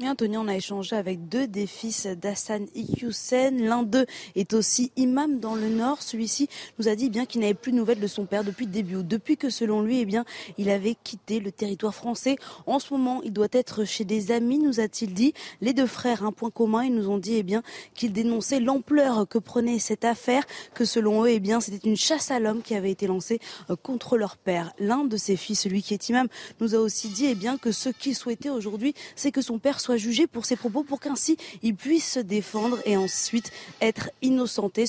Anthony, 0.00 0.36
on 0.36 0.48
a 0.48 0.56
échangé 0.56 0.96
avec 0.96 1.28
deux 1.28 1.46
des 1.46 1.66
fils 1.66 2.06
d'Hassan 2.06 2.66
Iqiyoussen. 2.74 3.62
L'un 3.62 3.82
d'eux 3.82 4.06
est 4.34 4.52
aussi 4.52 4.90
imam 4.96 5.38
dans 5.38 5.54
le 5.54 5.68
Nord. 5.68 6.02
Celui-ci 6.02 6.48
nous 6.78 6.88
a 6.88 6.96
dit 6.96 7.08
bien 7.08 7.24
qu'il 7.24 7.40
n'avait 7.40 7.54
plus 7.54 7.72
de 7.72 7.76
nouvelles 7.76 8.00
de 8.00 8.06
son 8.06 8.24
père 8.26 8.42
depuis 8.42 8.66
le 8.66 8.72
début 8.72 9.02
Depuis 9.04 9.36
que, 9.36 9.48
selon 9.50 9.82
lui, 9.82 10.00
eh 10.00 10.04
bien, 10.04 10.24
il 10.58 10.70
avait 10.70 10.96
quitté 11.04 11.40
le 11.40 11.52
territoire 11.52 11.94
français. 11.94 12.36
En 12.66 12.78
ce 12.78 12.92
moment, 12.92 13.22
il 13.22 13.32
doit 13.32 13.48
être 13.52 13.84
chez 13.84 14.04
des 14.04 14.32
amis, 14.32 14.58
nous 14.58 14.80
a-t-il 14.80 15.14
dit. 15.14 15.34
Les 15.60 15.72
deux 15.72 15.86
frères, 15.86 16.24
un 16.24 16.32
point 16.32 16.50
commun, 16.50 16.84
ils 16.84 16.94
nous 16.94 17.08
ont 17.08 17.18
dit 17.18 17.36
eh 17.36 17.42
bien, 17.42 17.62
qu'ils 17.94 18.12
dénonçaient 18.12 18.60
l'ampleur 18.60 19.28
que 19.28 19.38
prenait 19.38 19.78
cette 19.78 20.04
affaire, 20.04 20.42
que 20.74 20.84
selon 20.84 21.24
eux, 21.24 21.30
eh 21.30 21.40
bien, 21.40 21.60
c'était 21.60 21.88
une 21.88 21.96
chasse 21.96 22.30
à 22.30 22.40
l'homme 22.40 22.62
qui 22.62 22.74
avait 22.74 22.90
été 22.90 23.06
lancée 23.06 23.38
euh, 23.70 23.76
contre 23.76 24.16
leur 24.16 24.36
père. 24.36 24.72
L'un 24.78 25.04
de 25.04 25.16
ses 25.16 25.36
fils, 25.36 25.60
celui 25.60 25.82
qui 25.82 25.94
est 25.94 26.08
imam, 26.08 26.26
nous 26.60 26.74
a 26.74 26.78
aussi 26.78 27.08
dit 27.08 27.26
eh 27.26 27.34
bien, 27.34 27.56
que 27.56 27.70
ce 27.70 27.88
qu'il 27.88 28.16
souhaitait 28.16 28.50
aujourd'hui, 28.50 28.94
c'est 29.14 29.30
que 29.30 29.42
son 29.42 29.58
père 29.58 29.80
soit 29.82 29.96
jugé 29.96 30.26
pour 30.26 30.46
ses 30.46 30.56
propos 30.56 30.82
pour 30.84 31.00
qu'ainsi 31.00 31.36
il 31.62 31.74
puisse 31.74 32.12
se 32.12 32.20
défendre 32.20 32.78
et 32.86 32.96
ensuite 32.96 33.52
être 33.80 34.10
innocenté 34.22 34.86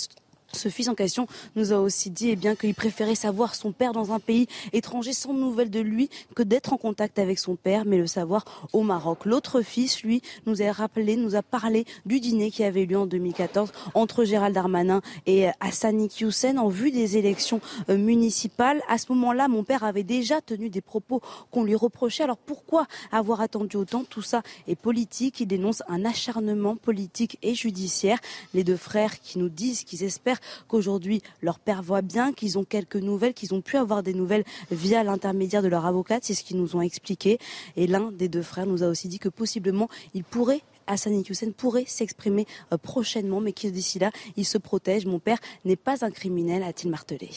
ce 0.56 0.70
fils 0.70 0.88
en 0.88 0.96
question 0.96 1.28
nous 1.56 1.74
a 1.74 1.78
aussi 1.78 2.10
dit 2.10 2.30
eh 2.30 2.36
bien 2.36 2.56
qu'il 2.56 2.76
préférait 2.76 3.16
savoir 3.16 3.56
son 3.56 3.72
père 3.72 3.94
dans 3.94 4.12
un 4.14 4.20
pays 4.20 4.48
étranger 4.72 5.14
sans 5.14 5.34
nouvelles 5.34 5.70
de 5.70 5.80
lui 5.80 6.10
que 6.36 6.44
d'être 6.44 6.74
en 6.74 6.78
contact 6.78 7.20
avec 7.20 7.40
son 7.40 7.56
père, 7.56 7.86
mais 7.86 7.98
le 7.98 8.08
savoir 8.08 8.46
au 8.74 8.82
Maroc. 8.82 9.26
L'autre 9.26 9.62
fils, 9.62 10.04
lui, 10.04 10.22
nous 10.46 10.62
a 10.62 10.72
rappelé, 10.72 11.16
nous 11.16 11.36
a 11.36 11.42
parlé 11.42 11.86
du 12.06 12.20
dîner 12.20 12.52
qui 12.52 12.64
avait 12.64 12.84
eu 12.84 12.86
lieu 12.86 12.98
en 12.98 13.06
2014 13.06 13.72
entre 13.94 14.24
Gérald 14.24 14.54
Darmanin 14.54 15.02
et 15.26 15.48
Hassani 15.60 16.10
Hussein 16.22 16.58
en 16.58 16.68
vue 16.68 16.92
des 16.92 17.18
élections 17.18 17.62
euh, 17.90 17.98
municipales. 17.98 18.82
À 18.88 18.98
ce 18.98 19.12
moment-là, 19.12 19.48
mon 19.48 19.64
père 19.64 19.84
avait 19.84 20.04
déjà 20.04 20.42
tenu 20.42 20.70
des 20.70 20.82
propos 20.82 21.22
qu'on 21.52 21.64
lui 21.64 21.76
reprochait. 21.76 22.24
Alors 22.24 22.38
pourquoi 22.38 22.88
avoir 23.12 23.42
attendu 23.42 23.78
autant? 23.78 24.04
Tout 24.04 24.22
ça 24.22 24.44
est 24.68 24.76
politique. 24.76 25.40
Il 25.40 25.48
dénonce 25.48 25.84
un 25.88 26.06
acharnement 26.06 26.76
politique 26.76 27.38
et 27.42 27.56
judiciaire. 27.56 28.20
Les 28.54 28.64
deux 28.64 28.78
frères 28.78 29.20
qui 29.22 29.40
nous 29.40 29.50
disent 29.50 29.84
qu'ils 29.84 30.04
espèrent 30.04 30.40
qu'aujourd'hui 30.68 31.22
leur 31.42 31.60
père 31.60 31.82
voit 31.82 32.02
bien, 32.02 32.34
qu'ils 32.34 32.58
ont 32.58 32.64
quelques 32.64 32.96
nouvelles, 32.96 33.34
qu'ils 33.34 33.54
ont 33.54 33.62
pu 33.62 33.78
avoir 33.78 34.04
des 34.04 34.14
nouvelles 34.14 34.44
via 34.72 35.04
l'intermédiaire 35.04 35.62
de 35.62 35.68
leur 35.68 35.86
avocate, 35.86 36.24
c'est 36.24 36.34
ce 36.34 36.44
qu'ils 36.44 36.58
nous 36.58 36.76
ont 36.76 36.82
expliqué. 36.82 37.40
Et 37.76 37.88
l'un 37.88 38.12
des 38.12 38.28
deux 38.28 38.42
frères 38.42 38.66
nous 38.66 38.84
a 38.84 38.88
aussi 38.88 39.08
dit 39.08 39.20
que 39.20 39.30
possiblement 39.30 39.90
il 40.14 40.24
pourrait 40.24 40.62
Hassan 40.88 41.24
Hussein 41.30 41.52
pourrait 41.56 41.86
s'exprimer 41.88 42.46
euh, 42.72 42.78
prochainement, 42.78 43.40
mais 43.40 43.54
que 43.54 43.68
d'ici 43.68 44.00
là, 44.00 44.12
il 44.36 44.46
se 44.46 44.58
protège. 44.58 45.06
Mon 45.06 45.20
père 45.20 45.38
n'est 45.66 45.76
pas 45.78 46.06
un 46.06 46.12
criminel, 46.12 46.64
a-t-il 46.64 46.92
martelé. 46.92 47.30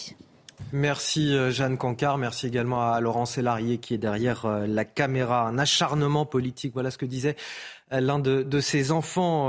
Merci 0.72 1.34
euh, 1.34 1.50
Jeanne 1.50 1.76
Cancard, 1.76 2.18
merci 2.18 2.46
également 2.46 2.90
à 2.90 3.00
Laurent 3.00 3.26
Sélarié 3.26 3.78
qui 3.78 3.94
est 3.94 3.98
derrière 3.98 4.46
euh, 4.46 4.66
la 4.66 4.84
caméra. 4.84 5.46
Un 5.46 5.58
acharnement 5.58 6.26
politique, 6.26 6.72
voilà 6.72 6.90
ce 6.90 6.98
que 6.98 7.06
disait 7.06 7.36
l'un 7.90 8.18
de, 8.18 8.60
ses 8.60 8.90
enfants 8.90 9.48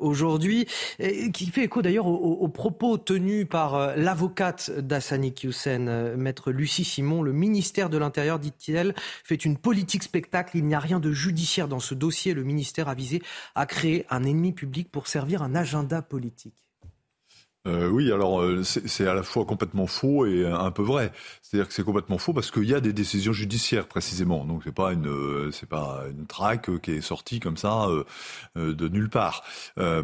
aujourd'hui, 0.00 0.66
qui 1.32 1.46
fait 1.46 1.64
écho 1.64 1.82
d'ailleurs 1.82 2.06
aux, 2.06 2.48
propos 2.48 2.98
tenus 2.98 3.46
par 3.48 3.96
l'avocate 3.96 4.70
d'Assani 4.70 5.34
Hussein, 5.42 6.14
maître 6.16 6.50
Lucie 6.50 6.84
Simon. 6.84 7.22
Le 7.22 7.32
ministère 7.32 7.88
de 7.88 7.98
l'Intérieur, 7.98 8.38
dit-elle, 8.38 8.94
fait 9.24 9.44
une 9.44 9.56
politique 9.56 10.02
spectacle. 10.02 10.56
Il 10.56 10.66
n'y 10.66 10.74
a 10.74 10.80
rien 10.80 11.00
de 11.00 11.12
judiciaire 11.12 11.68
dans 11.68 11.80
ce 11.80 11.94
dossier. 11.94 12.34
Le 12.34 12.44
ministère 12.44 12.88
a 12.88 12.94
visé 12.94 13.22
à 13.54 13.66
créer 13.66 14.06
un 14.10 14.24
ennemi 14.24 14.52
public 14.52 14.90
pour 14.90 15.06
servir 15.06 15.42
un 15.42 15.54
agenda 15.54 16.02
politique. 16.02 16.62
Euh, 17.68 17.88
oui, 17.88 18.10
alors 18.10 18.42
euh, 18.42 18.62
c'est 18.64 19.06
à 19.06 19.14
la 19.14 19.22
fois 19.22 19.44
complètement 19.44 19.86
faux 19.86 20.26
et 20.26 20.44
un 20.44 20.72
peu 20.72 20.82
vrai. 20.82 21.12
C'est-à-dire 21.42 21.68
que 21.68 21.74
c'est 21.74 21.84
complètement 21.84 22.18
faux 22.18 22.32
parce 22.32 22.50
qu'il 22.50 22.64
y 22.64 22.74
a 22.74 22.80
des 22.80 22.92
décisions 22.92 23.32
judiciaires 23.32 23.86
précisément. 23.86 24.44
Donc 24.44 24.62
c'est 24.64 24.74
pas 24.74 24.92
une 24.92 25.06
euh, 25.06 25.50
c'est 25.52 25.68
pas 25.68 26.02
une 26.10 26.26
traque 26.26 26.80
qui 26.80 26.92
est 26.92 27.00
sortie 27.00 27.38
comme 27.38 27.56
ça 27.56 27.86
de 28.56 28.88
nulle 28.88 29.08
part. 29.08 29.44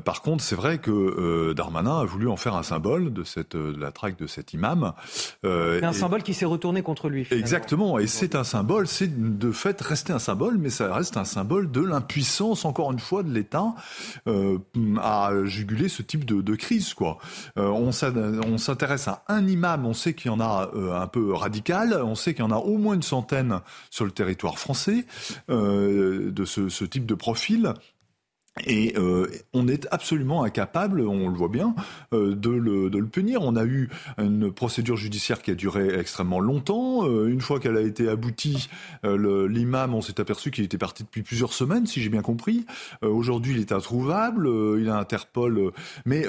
par 0.04 0.22
contre, 0.22 0.44
c'est 0.44 0.54
vrai 0.54 0.78
que 0.78 1.52
Darmanin 1.52 2.00
a 2.00 2.04
voulu 2.04 2.28
en 2.28 2.36
faire 2.36 2.54
un 2.54 2.62
symbole 2.62 3.12
de 3.12 3.24
cette 3.24 3.54
la 3.54 3.90
traque 3.90 4.18
de 4.18 4.26
cet 4.26 4.52
imam. 4.52 4.92
Euh, 5.44 5.80
un 5.82 5.92
symbole 5.92 6.22
qui 6.22 6.34
s'est 6.34 6.44
retourné 6.44 6.82
contre 6.82 7.08
lui. 7.08 7.26
Exactement. 7.30 7.98
Et 7.98 8.06
c'est 8.06 8.34
un 8.34 8.44
symbole, 8.44 8.86
c'est 8.86 9.38
de 9.38 9.50
fait 9.50 9.80
rester 9.80 10.12
un 10.12 10.18
symbole, 10.18 10.58
mais 10.58 10.70
ça 10.70 10.94
reste 10.94 11.16
un 11.16 11.24
symbole 11.24 11.70
de 11.70 11.80
l'impuissance 11.80 12.64
encore 12.64 12.92
une 12.92 12.98
fois 12.98 13.22
de 13.22 13.32
l'État 13.32 13.74
à 15.02 15.32
juguler 15.44 15.88
ce 15.88 16.02
type 16.02 16.24
de, 16.24 16.40
de 16.40 16.54
crise 16.54 16.94
quoi. 16.94 17.18
Euh, 17.56 17.68
on 17.68 18.58
s'intéresse 18.58 19.08
à 19.08 19.24
un 19.28 19.46
imam, 19.46 19.86
on 19.86 19.94
sait 19.94 20.14
qu'il 20.14 20.30
y 20.30 20.34
en 20.34 20.40
a 20.40 20.70
euh, 20.74 21.00
un 21.00 21.06
peu 21.06 21.32
radical, 21.32 22.00
on 22.02 22.14
sait 22.14 22.34
qu'il 22.34 22.44
y 22.44 22.46
en 22.46 22.50
a 22.50 22.58
au 22.58 22.78
moins 22.78 22.94
une 22.94 23.02
centaine 23.02 23.60
sur 23.90 24.04
le 24.04 24.10
territoire 24.10 24.58
français 24.58 25.06
euh, 25.50 26.30
de 26.30 26.44
ce, 26.44 26.84
type 26.84 27.06
de 27.06 27.14
profil. 27.14 27.74
Et 28.66 28.94
euh, 28.96 29.26
on 29.52 29.68
est 29.68 29.86
absolument 29.90 30.42
incapable, 30.42 31.00
on 31.02 31.28
le 31.28 31.36
voit 31.36 31.48
bien, 31.48 31.74
euh, 32.12 32.34
de, 32.34 32.50
le, 32.50 32.90
de, 32.90 32.98
le, 32.98 33.06
punir. 33.06 33.42
On 33.42 33.56
a 33.56 33.64
eu 33.64 33.88
une 34.18 34.52
procédure 34.52 34.96
judiciaire 34.96 35.42
qui 35.42 35.50
a 35.50 35.54
duré 35.54 35.98
extrêmement 35.98 36.40
longtemps. 36.40 37.06
Euh, 37.06 37.28
une 37.28 37.40
fois 37.40 37.60
qu'elle 37.60 37.76
a 37.76 37.82
été 37.82 38.08
aboutie, 38.08 38.68
l'imam, 39.04 39.94
on 39.94 40.00
s'est 40.00 40.20
aperçu 40.20 40.50
qu'il 40.50 40.64
était 40.64 40.78
parti 40.78 41.04
depuis 41.04 41.22
plusieurs 41.22 41.52
semaines, 41.52 41.86
si 41.86 42.00
j'ai 42.00 42.08
bien 42.08 42.22
compris. 42.22 42.66
Aujourd'hui, 43.02 43.54
il 43.54 43.60
est 43.60 43.72
introuvable, 43.72 44.48
il 44.78 44.88
a 44.88 44.98
Interpol. 44.98 45.72
Mais, 46.04 46.26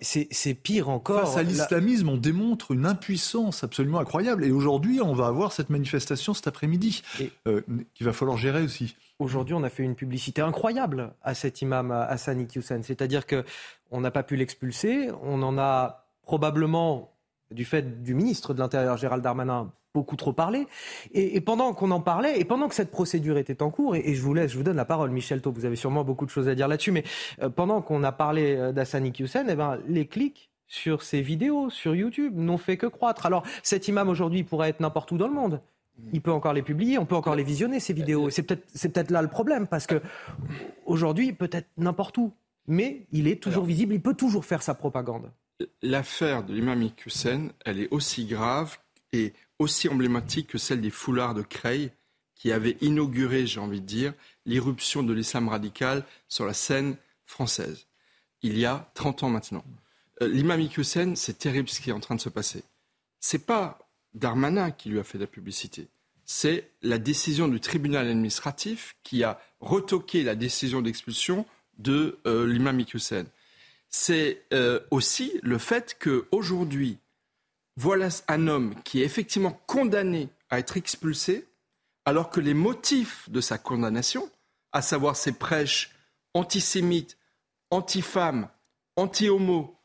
c'est 0.00 0.54
pire 0.54 0.88
encore. 0.88 1.20
Face 1.20 1.36
à 1.36 1.42
l'islamisme, 1.42 2.08
on 2.08 2.16
démontre 2.16 2.72
une 2.72 2.86
impuissance 2.86 3.64
absolument 3.64 4.00
incroyable. 4.00 4.44
Et 4.44 4.50
aujourd'hui, 4.50 5.00
on 5.00 5.14
va 5.14 5.26
avoir 5.26 5.52
cette 5.52 5.70
manifestation 5.70 6.34
cet 6.34 6.46
après-midi, 6.46 7.02
qu'il 7.44 8.06
va 8.06 8.12
falloir 8.12 8.36
gérer 8.36 8.62
aussi. 8.62 8.94
Aujourd'hui, 9.18 9.54
on 9.54 9.62
a 9.62 9.68
fait 9.68 9.82
une 9.82 9.94
publicité 9.94 10.42
incroyable 10.42 11.14
à 11.22 11.34
cet 11.34 11.62
imam 11.62 11.90
Hassan 11.90 12.40
Iqiyoussen. 12.40 12.82
C'est-à-dire 12.82 13.24
qu'on 13.26 14.00
n'a 14.00 14.10
pas 14.10 14.22
pu 14.22 14.36
l'expulser. 14.36 15.10
On 15.22 15.42
en 15.42 15.58
a 15.58 16.06
probablement, 16.22 17.14
du 17.50 17.64
fait 17.64 18.02
du 18.02 18.14
ministre 18.14 18.54
de 18.54 18.58
l'Intérieur, 18.58 18.96
Gérald 18.96 19.22
Darmanin, 19.22 19.72
beaucoup 19.94 20.16
trop 20.16 20.32
parlé. 20.32 20.66
Et, 21.12 21.40
pendant 21.40 21.74
qu'on 21.74 21.90
en 21.90 22.00
parlait, 22.00 22.40
et 22.40 22.44
pendant 22.44 22.68
que 22.68 22.74
cette 22.74 22.90
procédure 22.90 23.36
était 23.36 23.62
en 23.62 23.70
cours, 23.70 23.94
et, 23.94 24.14
je 24.14 24.22
vous 24.22 24.34
laisse, 24.34 24.52
je 24.52 24.56
vous 24.56 24.62
donne 24.62 24.76
la 24.76 24.84
parole, 24.84 25.10
Michel 25.10 25.42
Taub, 25.42 25.54
vous 25.54 25.64
avez 25.64 25.76
sûrement 25.76 26.04
beaucoup 26.04 26.24
de 26.24 26.30
choses 26.30 26.48
à 26.48 26.54
dire 26.54 26.68
là-dessus, 26.68 26.92
mais 26.92 27.04
euh, 27.42 27.50
pendant 27.50 27.82
qu'on 27.82 28.02
a 28.02 28.12
parlé 28.12 28.56
euh, 28.56 28.72
d'Hassan 28.72 29.04
Iqiyoussen, 29.04 29.48
eh 29.50 29.54
ben, 29.54 29.78
les 29.86 30.06
clics 30.06 30.50
sur 30.66 31.02
ces 31.02 31.20
vidéos, 31.20 31.68
sur 31.68 31.94
YouTube, 31.94 32.34
n'ont 32.36 32.56
fait 32.56 32.78
que 32.78 32.86
croître. 32.86 33.26
Alors, 33.26 33.42
cet 33.62 33.88
imam 33.88 34.08
aujourd'hui 34.08 34.42
pourrait 34.42 34.70
être 34.70 34.80
n'importe 34.80 35.12
où 35.12 35.18
dans 35.18 35.28
le 35.28 35.34
monde 35.34 35.60
il 36.12 36.20
peut 36.20 36.32
encore 36.32 36.52
les 36.52 36.62
publier, 36.62 36.98
on 36.98 37.06
peut 37.06 37.14
encore 37.14 37.36
les 37.36 37.42
visionner, 37.42 37.80
ces 37.80 37.92
vidéos. 37.92 38.30
C'est 38.30 38.42
peut-être, 38.42 38.66
c'est 38.74 38.90
peut-être 38.90 39.10
là 39.10 39.22
le 39.22 39.28
problème, 39.28 39.66
parce 39.66 39.86
que 39.86 40.00
aujourd'hui, 40.86 41.32
peut-être 41.32 41.68
n'importe 41.76 42.18
où, 42.18 42.32
mais 42.66 43.06
il 43.12 43.28
est 43.28 43.42
toujours 43.42 43.64
visible, 43.64 43.94
il 43.94 44.02
peut 44.02 44.14
toujours 44.14 44.44
faire 44.44 44.62
sa 44.62 44.74
propagande. 44.74 45.30
L'affaire 45.82 46.42
de 46.42 46.54
l'imam 46.54 46.88
Hussein, 47.06 47.50
elle 47.64 47.80
est 47.80 47.88
aussi 47.90 48.26
grave 48.26 48.78
et 49.12 49.32
aussi 49.58 49.88
emblématique 49.88 50.48
que 50.48 50.58
celle 50.58 50.80
des 50.80 50.90
foulards 50.90 51.34
de 51.34 51.42
Creil, 51.42 51.90
qui 52.34 52.50
avaient 52.50 52.76
inauguré, 52.80 53.46
j'ai 53.46 53.60
envie 53.60 53.80
de 53.80 53.86
dire, 53.86 54.14
l'irruption 54.46 55.04
de 55.04 55.12
l'islam 55.12 55.48
radical 55.48 56.04
sur 56.28 56.44
la 56.44 56.54
scène 56.54 56.96
française, 57.26 57.86
il 58.42 58.58
y 58.58 58.66
a 58.66 58.90
30 58.94 59.22
ans 59.22 59.30
maintenant. 59.30 59.64
Euh, 60.20 60.26
l'imam 60.26 60.60
Hussein, 60.76 61.14
c'est 61.14 61.38
terrible 61.38 61.68
ce 61.68 61.80
qui 61.80 61.90
est 61.90 61.92
en 61.92 62.00
train 62.00 62.16
de 62.16 62.20
se 62.20 62.28
passer 62.28 62.64
c'est 63.22 63.46
pas 63.46 63.78
Darmanin 64.14 64.70
qui 64.70 64.88
lui 64.88 64.98
a 64.98 65.04
fait 65.04 65.18
la 65.18 65.26
publicité. 65.26 65.88
C'est 66.24 66.70
la 66.82 66.98
décision 66.98 67.48
du 67.48 67.60
tribunal 67.60 68.08
administratif 68.08 68.96
qui 69.02 69.24
a 69.24 69.40
retoqué 69.60 70.22
la 70.22 70.34
décision 70.34 70.80
d'expulsion 70.80 71.46
de 71.78 72.18
euh, 72.26 72.46
l'imam. 72.46 72.82
C'est 73.88 74.42
euh, 74.52 74.80
aussi 74.90 75.32
le 75.42 75.58
fait 75.58 75.96
qu'aujourd'hui, 75.98 76.98
voilà 77.76 78.08
un 78.28 78.48
homme 78.48 78.74
qui 78.84 79.02
est 79.02 79.04
effectivement 79.04 79.60
condamné 79.66 80.28
à 80.50 80.58
être 80.58 80.76
expulsé, 80.76 81.46
alors 82.04 82.30
que 82.30 82.40
les 82.40 82.54
motifs 82.54 83.28
de 83.30 83.40
sa 83.40 83.58
condamnation, 83.58 84.30
à 84.72 84.82
savoir 84.82 85.16
ses 85.16 85.32
prêches 85.32 85.92
antisémites, 86.34 87.16
anti-femmes, 87.70 88.48
anti-homo, 88.96 89.76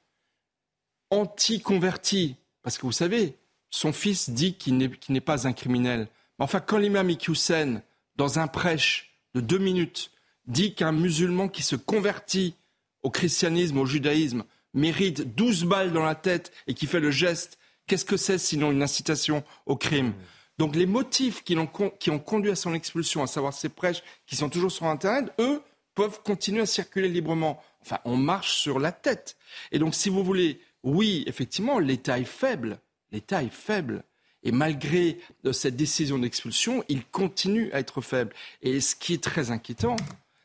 anti-convertis, 1.10 2.36
parce 2.64 2.78
que 2.78 2.86
vous 2.86 2.92
savez, 2.92 3.38
son 3.70 3.94
fils 3.94 4.30
dit 4.30 4.56
qu'il 4.56 4.78
n'est 4.78 5.22
pas 5.22 5.48
un 5.48 5.54
criminel. 5.54 6.08
Enfin, 6.40 6.60
quand 6.60 6.78
l'imam 6.78 7.10
Iqiyoussen, 7.10 7.82
dans 8.16 8.40
un 8.40 8.48
prêche 8.48 9.12
de 9.34 9.42
deux 9.42 9.58
minutes, 9.58 10.12
dit 10.46 10.74
qu'un 10.74 10.92
musulman 10.92 11.50
qui 11.50 11.64
se 11.64 11.76
convertit 11.76 12.56
au 13.04 13.10
christianisme, 13.10 13.78
au 13.78 13.86
judaïsme, 13.86 14.44
mérite 14.74 15.36
12 15.36 15.66
balles 15.66 15.92
dans 15.92 16.06
la 16.06 16.16
tête 16.16 16.52
et 16.68 16.74
qui 16.74 16.88
fait 16.88 17.00
le 17.00 17.12
geste, 17.12 17.58
qu'est-ce 17.86 18.06
que 18.06 18.18
c'est 18.18 18.38
sinon 18.38 18.72
une 18.72 18.84
incitation 18.84 19.44
au 19.66 19.76
crime? 19.76 20.14
Donc 20.58 20.76
les 20.76 20.86
motifs 20.86 21.44
qui 21.44 21.56
ont, 21.58 21.70
qui 22.00 22.10
ont 22.10 22.20
conduit 22.20 22.52
à 22.52 22.56
son 22.56 22.74
expulsion, 22.74 23.22
à 23.22 23.28
savoir 23.28 23.54
ces 23.54 23.70
prêches 23.70 24.02
qui 24.26 24.36
sont 24.36 24.50
toujours 24.50 24.72
sur 24.72 24.86
Internet, 24.86 25.32
eux 25.40 25.62
peuvent 25.94 26.22
continuer 26.24 26.62
à 26.62 26.66
circuler 26.66 27.10
librement. 27.10 27.62
Enfin, 27.82 28.00
on 28.06 28.18
marche 28.18 28.54
sur 28.56 28.80
la 28.80 28.92
tête. 28.92 29.38
Et 29.72 29.80
donc, 29.80 29.96
si 29.96 30.10
vous 30.10 30.24
voulez, 30.24 30.60
oui, 30.84 31.24
effectivement, 31.28 31.80
l'État 31.80 32.20
est 32.20 32.26
faible. 32.26 32.80
L'État 33.12 33.44
est 33.44 33.54
faible. 33.54 34.04
Et 34.44 34.52
malgré 34.52 35.20
euh, 35.46 35.52
cette 35.52 35.76
décision 35.76 36.20
d'expulsion, 36.20 36.84
il 36.90 37.06
continue 37.06 37.72
à 37.72 37.80
être 37.80 38.02
faible. 38.02 38.34
Et 38.62 38.80
ce 38.80 38.96
qui 38.96 39.14
est 39.14 39.24
très 39.24 39.52
inquiétant, 39.52 39.96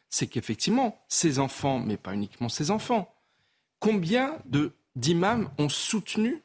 c'est 0.08 0.26
qu'effectivement, 0.26 1.00
ces 1.08 1.38
enfants, 1.38 1.78
mais 1.78 1.96
pas 1.96 2.14
uniquement 2.14 2.48
ces 2.48 2.70
enfants, 2.70 3.14
combien 3.78 4.38
d'imams 4.96 5.50
ont 5.58 5.68
soutenu? 5.68 6.42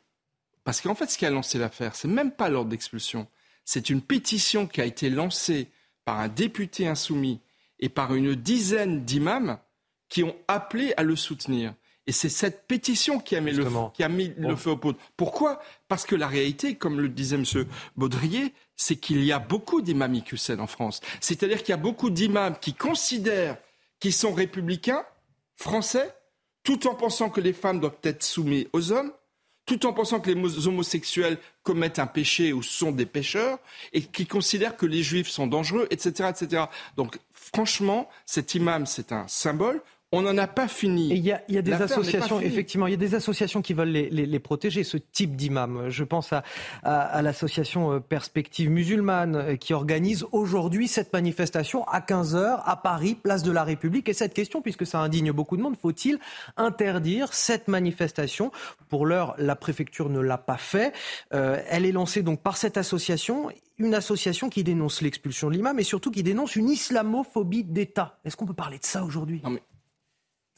Parce 0.64 0.82
qu'en 0.82 0.96
fait, 0.96 1.10
ce 1.10 1.18
qui 1.18 1.26
a 1.26 1.30
lancé 1.30 1.58
l'affaire, 1.58 1.96
c'est 1.96 2.08
même 2.08 2.32
pas 2.32 2.50
l'ordre 2.50 2.70
d'expulsion. 2.70 3.28
C'est 3.64 3.90
une 3.90 4.02
pétition 4.02 4.68
qui 4.68 4.82
a 4.82 4.86
été 4.86 5.10
lancée 5.10 5.70
par 6.06 6.20
un 6.20 6.28
député 6.28 6.88
insoumis 6.88 7.42
et 7.80 7.90
par 7.90 8.16
une 8.16 8.36
dizaine 8.36 9.04
d'imams 9.04 9.60
qui 10.10 10.24
ont 10.24 10.36
appelé 10.48 10.94
à 10.98 11.04
le 11.04 11.16
soutenir. 11.16 11.74
Et 12.08 12.14
c'est 12.14 12.30
cette 12.30 12.68
pétition 12.68 13.20
qui 13.20 13.36
a 13.36 13.42
mis, 13.42 13.52
le, 13.52 13.68
qui 13.94 14.02
a 14.02 14.10
mis 14.10 14.34
le 14.38 14.56
feu 14.56 14.72
au 14.72 14.78
poudre. 14.78 14.98
Pourquoi? 15.18 15.62
Parce 15.90 16.06
que 16.06 16.16
la 16.16 16.28
réalité, 16.28 16.76
comme 16.76 17.00
le 17.02 17.10
disait 17.10 17.36
M. 17.36 17.44
Baudrier, 17.98 18.54
c'est 18.78 18.96
qu'il 18.96 19.24
y 19.26 19.34
a 19.34 19.40
beaucoup 19.40 19.82
d'imams 19.82 20.16
Iqiyoussen 20.16 20.62
en 20.62 20.68
France. 20.68 21.02
C'est-à-dire 21.20 21.60
qu'il 21.60 21.70
y 21.70 21.74
a 21.74 21.78
beaucoup 21.78 22.10
d'imams 22.10 22.56
qui 22.60 22.74
considèrent 22.74 23.58
qu'ils 24.00 24.14
sont 24.14 24.34
républicains, 24.34 25.04
français, 25.58 26.16
tout 26.64 26.88
en 26.88 26.96
pensant 26.96 27.30
que 27.30 27.42
les 27.42 27.54
femmes 27.54 27.82
doivent 27.82 27.98
être 28.04 28.24
soumises 28.24 28.68
aux 28.72 28.92
hommes, 28.92 29.12
tout 29.66 29.86
en 29.86 29.92
pensant 29.92 30.22
que 30.22 30.32
les 30.32 30.68
homosexuels 30.68 31.38
commettent 31.64 32.00
un 32.00 32.08
péché 32.08 32.54
ou 32.54 32.64
sont 32.64 32.92
des 32.94 33.06
pécheurs, 33.06 33.60
et 33.92 34.02
qui 34.02 34.26
considèrent 34.26 34.78
que 34.78 34.86
les 34.86 35.04
juifs 35.04 35.28
sont 35.28 35.48
dangereux, 35.48 35.88
etc. 35.90 36.30
etc. 36.30 36.64
Donc 36.96 37.20
franchement, 37.34 38.10
cet 38.26 38.56
imam, 38.56 38.86
c'est 38.86 39.12
un 39.12 39.28
symbole 39.28 39.82
on 40.14 40.22
n'en 40.22 40.38
a 40.38 40.48
pas 40.48 40.70
fini. 40.70 41.10
il 41.10 41.18
y 41.18 41.32
a, 41.32 41.62
des 41.62 41.74
associations, 41.74 42.40
effectivement, 42.40 42.88
il 42.88 42.92
y 42.92 42.94
a 42.94 42.98
des 42.98 43.14
associations 43.14 43.62
qui 43.62 43.74
veulent 43.74 43.90
les, 43.90 44.40
protéger, 44.40 44.86
ce 44.86 44.96
type 44.96 45.36
d'imam. 45.36 45.90
Je 45.90 46.06
pense 46.06 46.32
à, 46.84 47.22
l'association 47.22 47.92
euh, 47.92 48.00
Perspective 48.00 48.70
musulmane 48.70 49.36
euh, 49.36 49.56
qui 49.58 49.74
organise 49.74 50.26
aujourd'hui 50.32 50.88
cette 50.88 51.12
manifestation 51.12 51.84
à 51.88 52.00
15h 52.00 52.62
à 52.64 52.76
Paris, 52.78 53.16
place 53.16 53.44
de 53.44 53.52
la 53.52 53.66
République. 53.66 54.08
Et 54.08 54.14
cette 54.14 54.34
question, 54.34 54.62
puisque 54.62 54.86
ça 54.86 55.00
indigne 55.00 55.34
beaucoup 55.34 55.58
de 55.58 55.62
monde, 55.62 55.76
faut-il 55.82 56.20
interdire 56.56 57.34
cette 57.34 57.68
manifestation? 57.68 58.52
Pour 58.88 59.06
l'heure, 59.06 59.36
la 59.38 59.58
préfecture 59.58 60.10
ne 60.10 60.22
l'a 60.22 60.38
pas 60.38 60.58
fait. 60.58 60.94
Euh, 61.34 61.62
elle 61.68 61.86
est 61.86 61.92
lancée 61.92 62.22
donc 62.24 62.42
par 62.42 62.56
cette 62.56 62.78
association 62.78 63.50
une 63.80 63.94
association 63.94 64.50
qui 64.50 64.64
dénonce 64.64 65.02
l'expulsion 65.02 65.50
de 65.50 65.56
l'imam 65.56 65.78
et 65.80 65.84
surtout 65.84 66.10
qui 66.10 66.24
dénonce 66.24 66.56
une 66.56 66.70
islamophobie 66.70 67.64
d'État. 67.64 68.18
Est-ce 68.26 68.36
qu'on 68.36 68.48
peut 68.48 68.54
parler 68.54 68.80
de 68.80 68.86
ça 68.86 69.04
aujourd'hui? 69.04 69.42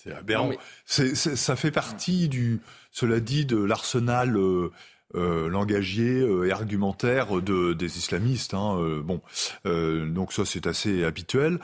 C'est 0.02 0.14
aberrant. 0.14 0.52
ça 0.86 1.56
fait 1.56 1.72
partie 1.72 2.30
du, 2.30 2.62
cela 2.92 3.20
dit, 3.20 3.46
de 3.46 3.58
l'arsenal 3.58 4.38
euh, 4.38 4.72
euh, 5.16 5.50
langagier 5.50 6.22
euh, 6.22 6.48
et 6.48 6.52
argumentaire 6.52 7.42
de, 7.42 7.74
des 7.74 7.98
islamistes. 7.98 8.54
Hein, 8.54 9.02
bon, 9.04 9.22
donc 9.66 10.32
ça 10.32 10.46
c'est 10.46 10.68
assez 10.68 11.04
habituel 11.04 11.60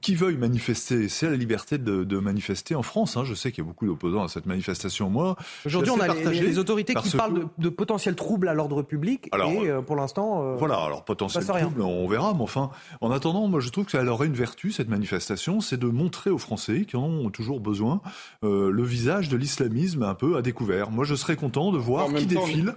qui 0.00 0.14
veuille 0.14 0.36
manifester, 0.36 1.08
c'est 1.08 1.28
la 1.28 1.36
liberté 1.36 1.76
de, 1.76 2.18
manifester 2.18 2.74
en 2.76 2.82
France. 2.82 3.16
Hein. 3.16 3.24
Je 3.24 3.34
sais 3.34 3.50
qu'il 3.50 3.64
y 3.64 3.66
a 3.66 3.68
beaucoup 3.68 3.86
d'opposants 3.86 4.22
à 4.22 4.28
cette 4.28 4.46
manifestation. 4.46 5.10
Moi, 5.10 5.36
aujourd'hui, 5.66 5.90
on 5.90 6.00
a 6.00 6.14
les, 6.14 6.58
autorités 6.58 6.94
qui 6.94 7.10
parlent 7.10 7.48
de, 7.58 7.68
potentiels 7.68 8.14
troubles 8.14 8.48
à 8.48 8.54
l'ordre 8.54 8.82
public. 8.82 9.28
et 9.34 9.68
euh, 9.68 9.82
pour 9.82 9.96
l'instant, 9.96 10.44
euh, 10.44 10.56
voilà. 10.56 10.76
Alors 10.76 11.04
potentiel 11.04 11.44
trouble, 11.44 11.82
on 11.82 12.06
verra. 12.06 12.34
Mais 12.34 12.42
enfin, 12.42 12.70
en 13.00 13.10
attendant, 13.10 13.48
moi, 13.48 13.58
je 13.60 13.68
trouve 13.70 13.86
qu'elle 13.86 14.08
aurait 14.08 14.28
une 14.28 14.34
vertu 14.34 14.70
cette 14.70 14.88
manifestation, 14.88 15.60
c'est 15.60 15.78
de 15.78 15.88
montrer 15.88 16.30
aux 16.30 16.38
Français 16.38 16.84
qui 16.84 16.96
en 16.96 17.04
ont 17.04 17.30
toujours 17.30 17.60
besoin 17.60 18.00
euh, 18.44 18.70
le 18.70 18.82
visage 18.84 19.28
de 19.28 19.36
l'islamisme 19.36 20.04
un 20.04 20.14
peu 20.14 20.36
à 20.36 20.42
découvert. 20.42 20.90
Moi, 20.90 21.04
je 21.04 21.16
serais 21.16 21.36
content 21.36 21.72
de 21.72 21.78
voir 21.78 22.12
qui 22.14 22.26
défile. 22.26 22.74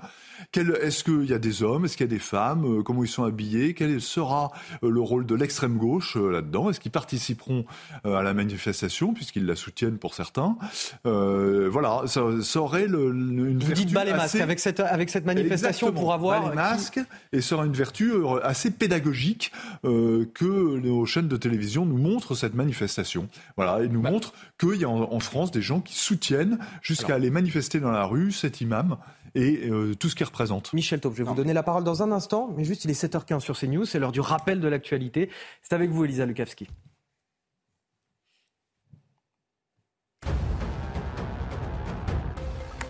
Est-ce 0.56 1.03
qu'il 1.03 1.25
y 1.25 1.34
a 1.34 1.39
des 1.39 1.63
hommes? 1.63 1.86
Est-ce 1.86 1.97
qu'il 1.97 2.06
y 2.06 2.10
a 2.10 2.13
des 2.13 2.19
femmes? 2.19 2.79
Euh, 2.79 2.84
Comment 2.84 3.03
ils 3.03 3.10
sont 3.10 3.23
habillés? 3.23 3.73
Quel 3.73 4.01
sera 4.01 4.51
euh, 4.84 4.89
le 4.89 5.01
rôle 5.01 5.25
de 5.25 5.36
l'extrême 5.36 5.77
gauche 5.77 6.17
euh, 6.17 6.29
là-dedans? 6.29 6.69
Est-ce 6.69 6.79
qu'ils 6.79 6.91
participeront 6.91 7.65
à 8.03 8.21
la 8.21 8.34
manifestation 8.34 9.13
puisqu'ils 9.13 9.45
la 9.45 9.56
soutiennent 9.56 9.97
pour 9.97 10.13
certains? 10.13 10.58
Voilà, 11.03 12.03
ça, 12.08 12.21
aurait 12.60 12.88
le, 12.88 13.10
une 13.10 13.60
Vous 13.60 13.73
dites 13.73 13.91
bas 13.91 14.03
les 14.03 14.13
masques 14.13 14.39
avec 14.39 14.60
cette 14.60 14.79
avec 14.79 15.10
cette 15.10 15.25
manifestation 15.25 15.91
pour 15.91 16.13
avoir 16.13 16.49
les 16.49 16.56
masques 16.56 16.99
et 17.32 17.41
ça 17.41 17.56
aura 17.56 17.65
une 17.65 17.73
vertu 17.73 18.12
assez 18.43 18.71
pédagogique 18.71 19.51
que 19.84 20.79
nos 20.79 21.06
chaînes 21.06 21.27
de 21.27 21.38
télévision 21.38 21.86
nous 21.86 21.97
montrent 21.97 22.36
cette 22.36 22.53
manifestation. 22.53 23.27
Voilà, 23.56 23.84
et 23.84 23.88
nous 23.88 24.01
bah. 24.01 24.12
montrent 24.12 24.34
qu'il 24.60 24.75
y 24.75 24.86
a 24.86 24.89
en, 24.89 25.19
France 25.19 25.51
des 25.51 25.62
gens 25.62 25.79
qui 25.79 25.97
soutiennent 25.97 26.60
jusqu'à 26.82 27.15
aller 27.15 27.29
manifester 27.29 27.79
dans 27.79 27.91
la 27.91 28.06
rue 28.06 28.32
cet 28.32 28.62
imam 28.62 28.97
et 29.36 29.67
euh, 29.69 29.96
tout 29.96 30.10
ce 30.10 30.15
qu'il 30.15 30.26
représente. 30.26 30.74
Michel 30.74 31.00
Taub, 31.00 31.13
je 31.13 31.24
vais 31.24 31.30
vous 31.30 31.36
donner 31.36 31.54
la 31.54 31.63
parole 31.63 31.84
dans 31.84 32.04
un 32.04 32.12
instant, 32.12 32.54
mais 32.56 32.63
juste 32.63 32.86
il 32.86 32.91
est 32.91 33.02
7h15 33.02 33.39
sur 33.39 33.58
CNews, 33.58 33.86
c'est 33.86 34.00
l'heure 34.00 34.12
du 34.12 34.22
rappel 34.22 34.60
de 34.60 34.67
l'actualité. 34.67 35.30
C'est 35.62 35.74
avec 35.74 35.89
vous 35.89 36.06
Elisa 36.06 36.26
Lukavski. 36.26 36.67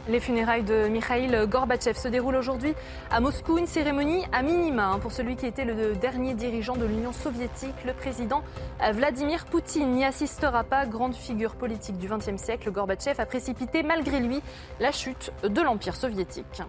Les 0.09 0.19
funérailles 0.19 0.63
de 0.63 0.89
Mikhail 0.89 1.47
Gorbatchev 1.47 1.97
se 1.97 2.09
déroulent 2.09 2.35
aujourd'hui 2.35 2.73
à 3.09 3.21
Moscou. 3.21 3.57
Une 3.57 3.67
cérémonie 3.67 4.25
à 4.33 4.41
minima 4.41 4.87
hein, 4.87 4.99
pour 4.99 5.13
celui 5.13 5.37
qui 5.37 5.45
était 5.45 5.63
le 5.63 5.95
dernier 5.95 6.33
dirigeant 6.33 6.75
de 6.75 6.85
l'Union 6.85 7.13
soviétique. 7.13 7.73
Le 7.85 7.93
président 7.93 8.43
Vladimir 8.91 9.45
Poutine 9.45 9.91
n'y 9.91 10.03
assistera 10.03 10.65
pas. 10.65 10.85
Grande 10.85 11.15
figure 11.15 11.55
politique 11.55 11.97
du 11.97 12.09
XXe 12.09 12.35
siècle, 12.35 12.69
Gorbatchev 12.69 13.21
a 13.21 13.25
précipité 13.25 13.81
malgré 13.81 14.19
lui 14.19 14.41
la 14.81 14.91
chute 14.91 15.31
de 15.41 15.61
l'Empire 15.61 15.95
soviétique. 15.95 16.61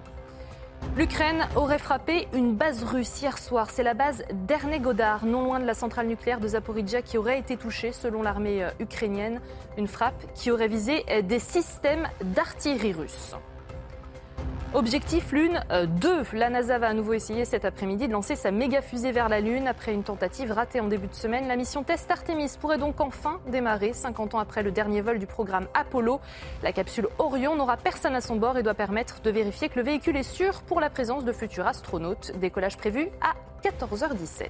L'Ukraine 0.96 1.48
aurait 1.56 1.78
frappé 1.78 2.28
une 2.32 2.54
base 2.54 2.84
russe 2.84 3.20
hier 3.20 3.36
soir. 3.38 3.68
C'est 3.70 3.82
la 3.82 3.94
base 3.94 4.22
d'Ernegodar, 4.32 5.24
non 5.24 5.44
loin 5.44 5.58
de 5.58 5.64
la 5.64 5.74
centrale 5.74 6.06
nucléaire 6.06 6.38
de 6.38 6.46
Zaporizhia, 6.48 7.02
qui 7.02 7.18
aurait 7.18 7.38
été 7.38 7.56
touchée 7.56 7.90
selon 7.90 8.22
l'armée 8.22 8.62
euh, 8.62 8.70
ukrainienne. 8.78 9.40
Une 9.76 9.88
frappe 9.88 10.22
qui 10.34 10.50
aurait 10.52 10.68
visé 10.68 11.04
euh, 11.10 11.22
des 11.22 11.40
systèmes 11.40 12.08
d'artillerie 12.22 12.92
russe. 12.92 13.34
Objectif 14.74 15.30
Lune 15.30 15.60
2. 15.70 16.08
Euh, 16.08 16.24
la 16.32 16.50
NASA 16.50 16.78
va 16.78 16.88
à 16.88 16.94
nouveau 16.94 17.12
essayer 17.12 17.44
cet 17.44 17.64
après-midi 17.64 18.08
de 18.08 18.12
lancer 18.12 18.34
sa 18.34 18.50
méga 18.50 18.82
fusée 18.82 19.12
vers 19.12 19.28
la 19.28 19.38
Lune. 19.40 19.68
Après 19.68 19.94
une 19.94 20.02
tentative 20.02 20.50
ratée 20.50 20.80
en 20.80 20.88
début 20.88 21.06
de 21.06 21.14
semaine, 21.14 21.46
la 21.46 21.54
mission 21.54 21.84
test 21.84 22.10
Artemis 22.10 22.50
pourrait 22.60 22.78
donc 22.78 23.00
enfin 23.00 23.40
démarrer 23.46 23.92
50 23.92 24.34
ans 24.34 24.40
après 24.40 24.64
le 24.64 24.72
dernier 24.72 25.00
vol 25.00 25.20
du 25.20 25.26
programme 25.26 25.68
Apollo. 25.74 26.20
La 26.64 26.72
capsule 26.72 27.06
Orion 27.20 27.54
n'aura 27.54 27.76
personne 27.76 28.16
à 28.16 28.20
son 28.20 28.34
bord 28.34 28.58
et 28.58 28.64
doit 28.64 28.74
permettre 28.74 29.22
de 29.22 29.30
vérifier 29.30 29.68
que 29.68 29.78
le 29.78 29.84
véhicule 29.84 30.16
est 30.16 30.24
sûr 30.24 30.62
pour 30.62 30.80
la 30.80 30.90
présence 30.90 31.24
de 31.24 31.32
futurs 31.32 31.68
astronautes. 31.68 32.32
Décollage 32.40 32.76
prévu 32.76 33.10
à 33.20 33.34
14h17. 33.62 34.48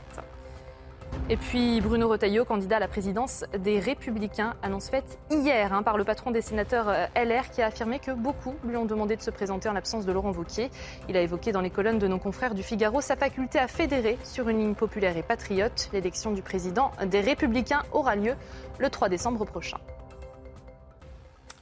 Et 1.30 1.36
puis 1.36 1.80
Bruno 1.80 2.08
Retailleau, 2.08 2.44
candidat 2.44 2.76
à 2.76 2.80
la 2.80 2.88
présidence 2.88 3.44
des 3.58 3.78
Républicains, 3.78 4.54
annonce 4.62 4.90
faite 4.90 5.18
hier 5.30 5.72
hein, 5.72 5.82
par 5.82 5.96
le 5.96 6.04
patron 6.04 6.30
des 6.30 6.42
sénateurs 6.42 6.88
euh, 6.88 7.06
LR 7.16 7.50
qui 7.50 7.62
a 7.62 7.66
affirmé 7.66 7.98
que 7.98 8.10
beaucoup 8.10 8.54
lui 8.64 8.76
ont 8.76 8.84
demandé 8.84 9.16
de 9.16 9.22
se 9.22 9.30
présenter 9.30 9.68
en 9.68 9.72
l'absence 9.72 10.04
de 10.04 10.12
Laurent 10.12 10.32
Wauquiez. 10.32 10.70
Il 11.08 11.16
a 11.16 11.22
évoqué 11.22 11.50
dans 11.50 11.62
les 11.62 11.70
colonnes 11.70 11.98
de 11.98 12.08
nos 12.08 12.18
confrères 12.18 12.54
du 12.54 12.62
Figaro 12.62 13.00
sa 13.00 13.16
faculté 13.16 13.58
à 13.58 13.68
fédérer 13.68 14.18
sur 14.22 14.48
une 14.48 14.58
ligne 14.58 14.74
populaire 14.74 15.16
et 15.16 15.22
patriote. 15.22 15.88
L'élection 15.92 16.32
du 16.32 16.42
président 16.42 16.92
des 17.06 17.20
Républicains 17.20 17.82
aura 17.92 18.16
lieu 18.16 18.34
le 18.78 18.90
3 18.90 19.08
décembre 19.08 19.44
prochain. 19.46 19.78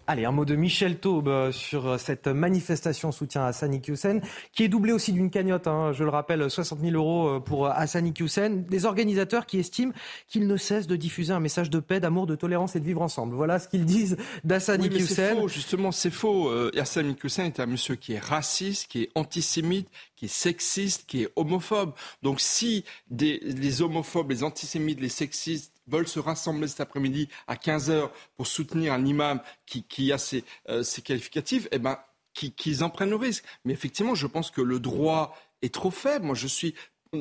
Allez, 0.09 0.25
un 0.25 0.33
mot 0.33 0.45
de 0.45 0.57
Michel 0.57 0.99
Taube 0.99 1.29
euh, 1.29 1.53
sur 1.53 1.87
euh, 1.87 1.97
cette 1.97 2.27
manifestation 2.27 3.12
soutien 3.12 3.43
à 3.43 3.47
Hassan 3.47 3.73
Iqiyoussen, 3.73 4.21
qui 4.53 4.65
est 4.65 4.69
doublée 4.69 4.93
aussi 4.93 5.12
d'une 5.12 5.31
cagnotte, 5.31 5.69
hein, 5.69 5.93
je 5.93 6.03
le 6.03 6.11
rappelle, 6.11 6.51
60 6.51 6.81
000 6.81 6.93
euros 6.95 7.29
euh, 7.29 7.41
pour 7.41 7.69
Hassan 7.69 8.09
Iqiyoussen. 8.09 8.65
Des 8.65 8.85
organisateurs 8.85 9.47
qui 9.47 9.61
estiment 9.61 9.93
qu'il 10.27 10.49
ne 10.49 10.57
cesse 10.57 10.88
de 10.88 10.97
diffuser 10.97 11.33
un 11.33 11.38
message 11.38 11.71
de 11.71 11.79
paix, 11.79 12.01
d'amour, 12.01 12.27
de 12.27 12.35
tolérance 12.35 12.75
et 12.75 12.81
de 12.81 12.85
vivre 12.85 13.01
ensemble. 13.01 13.37
Voilà 13.37 13.61
ce 13.61 13.69
qu'ils 13.69 13.85
disent 13.85 14.17
d'Hassan 14.43 14.81
oui, 14.81 15.07
C'est 15.07 15.35
faux, 15.37 15.47
justement, 15.47 15.93
c'est 15.93 16.11
faux. 16.11 16.51
Hassan 16.77 17.11
Iqiyoussen 17.11 17.47
est 17.47 17.61
un 17.61 17.67
monsieur 17.67 17.95
qui 17.95 18.15
est 18.15 18.19
raciste, 18.19 18.91
qui 18.91 19.03
est 19.03 19.11
antisémite, 19.15 19.88
qui 20.17 20.25
est 20.25 20.29
sexiste, 20.29 21.05
qui 21.07 21.23
est 21.23 21.29
homophobe. 21.37 21.93
Donc 22.23 22.41
si 22.41 22.85
des, 23.09 23.38
les 23.38 23.83
homophobes, 23.83 24.31
les 24.31 24.43
antisémites, 24.43 25.01
les 25.01 25.09
sexistes 25.09 25.71
veulent 25.87 26.09
se 26.09 26.18
rassembler 26.18 26.68
cet 26.68 26.81
après-midi 26.81 27.29
à 27.47 27.57
15h 27.57 28.11
pour 28.37 28.47
soutenir 28.47 28.92
un 28.92 29.05
imam 29.05 29.40
qui, 29.66 30.12
a 30.12 30.18
ses, 30.18 30.45
euh, 30.68 30.85
qualificatifs, 31.05 31.68
eh 31.73 31.79
ben, 31.79 31.99
qu'ils 32.35 32.83
en 32.85 32.90
prennent 32.90 33.11
le 33.11 33.16
risque. 33.16 33.45
Mais 33.64 33.73
effectivement, 33.73 34.14
je 34.14 34.27
pense 34.27 34.51
que 34.51 34.61
le 34.61 34.81
droit 34.81 35.37
est 35.61 35.75
trop 35.75 35.90
faible. 35.90 36.35
Je 36.35 36.47
suis, 36.47 36.75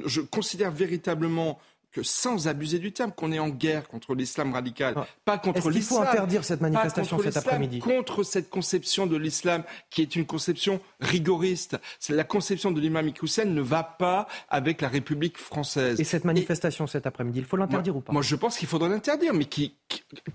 je 0.06 0.21
considère 0.21 0.71
véritablement 0.71 1.60
que 1.91 2.04
sans 2.04 2.47
abuser 2.47 2.80
du 2.80 2.91
terme, 2.91 3.12
qu'on 3.12 3.32
est 3.32 3.39
en 3.39 3.49
guerre 3.49 3.88
contre 3.88 4.15
l'islam 4.15 4.54
radical, 4.54 4.93
ah. 4.97 5.08
pas 5.25 5.38
contre 5.38 5.69
l'islam. 5.69 6.01
Il 6.01 6.06
faut 6.06 6.12
interdire 6.12 6.45
cette 6.45 6.62
manifestation 6.62 7.19
cet 7.21 7.38
après-midi. 7.38 7.80
Contre 7.80 8.23
cette 8.23 8.49
conception 8.49 9.08
de 9.08 9.17
l'islam 9.17 9.63
qui 9.89 10.01
est 10.01 10.15
une 10.15 10.25
conception 10.25 10.80
rigoriste. 10.99 11.77
La 12.10 12.23
conception 12.23 12.71
de 12.71 12.80
l'imam 12.80 13.12
Hussein 13.21 13.45
ne 13.45 13.62
va 13.62 13.84
pas 13.84 14.27
avec 14.49 14.82
la 14.82 14.88
République 14.88 15.38
française. 15.38 15.99
Et 15.99 16.04
cette 16.04 16.25
manifestation 16.25 16.88
cet 16.88 17.06
après-midi, 17.06 17.39
il 17.39 17.45
faut 17.45 17.58
l'interdire 17.58 17.95
ou 17.95 18.01
pas 18.01 18.13
Moi, 18.13 18.21
je 18.21 18.36
pense 18.36 18.58
qu'il 18.58 18.67
faudra 18.67 18.88
l'interdire, 18.88 19.34
mais 19.34 19.45
qui, 19.45 19.75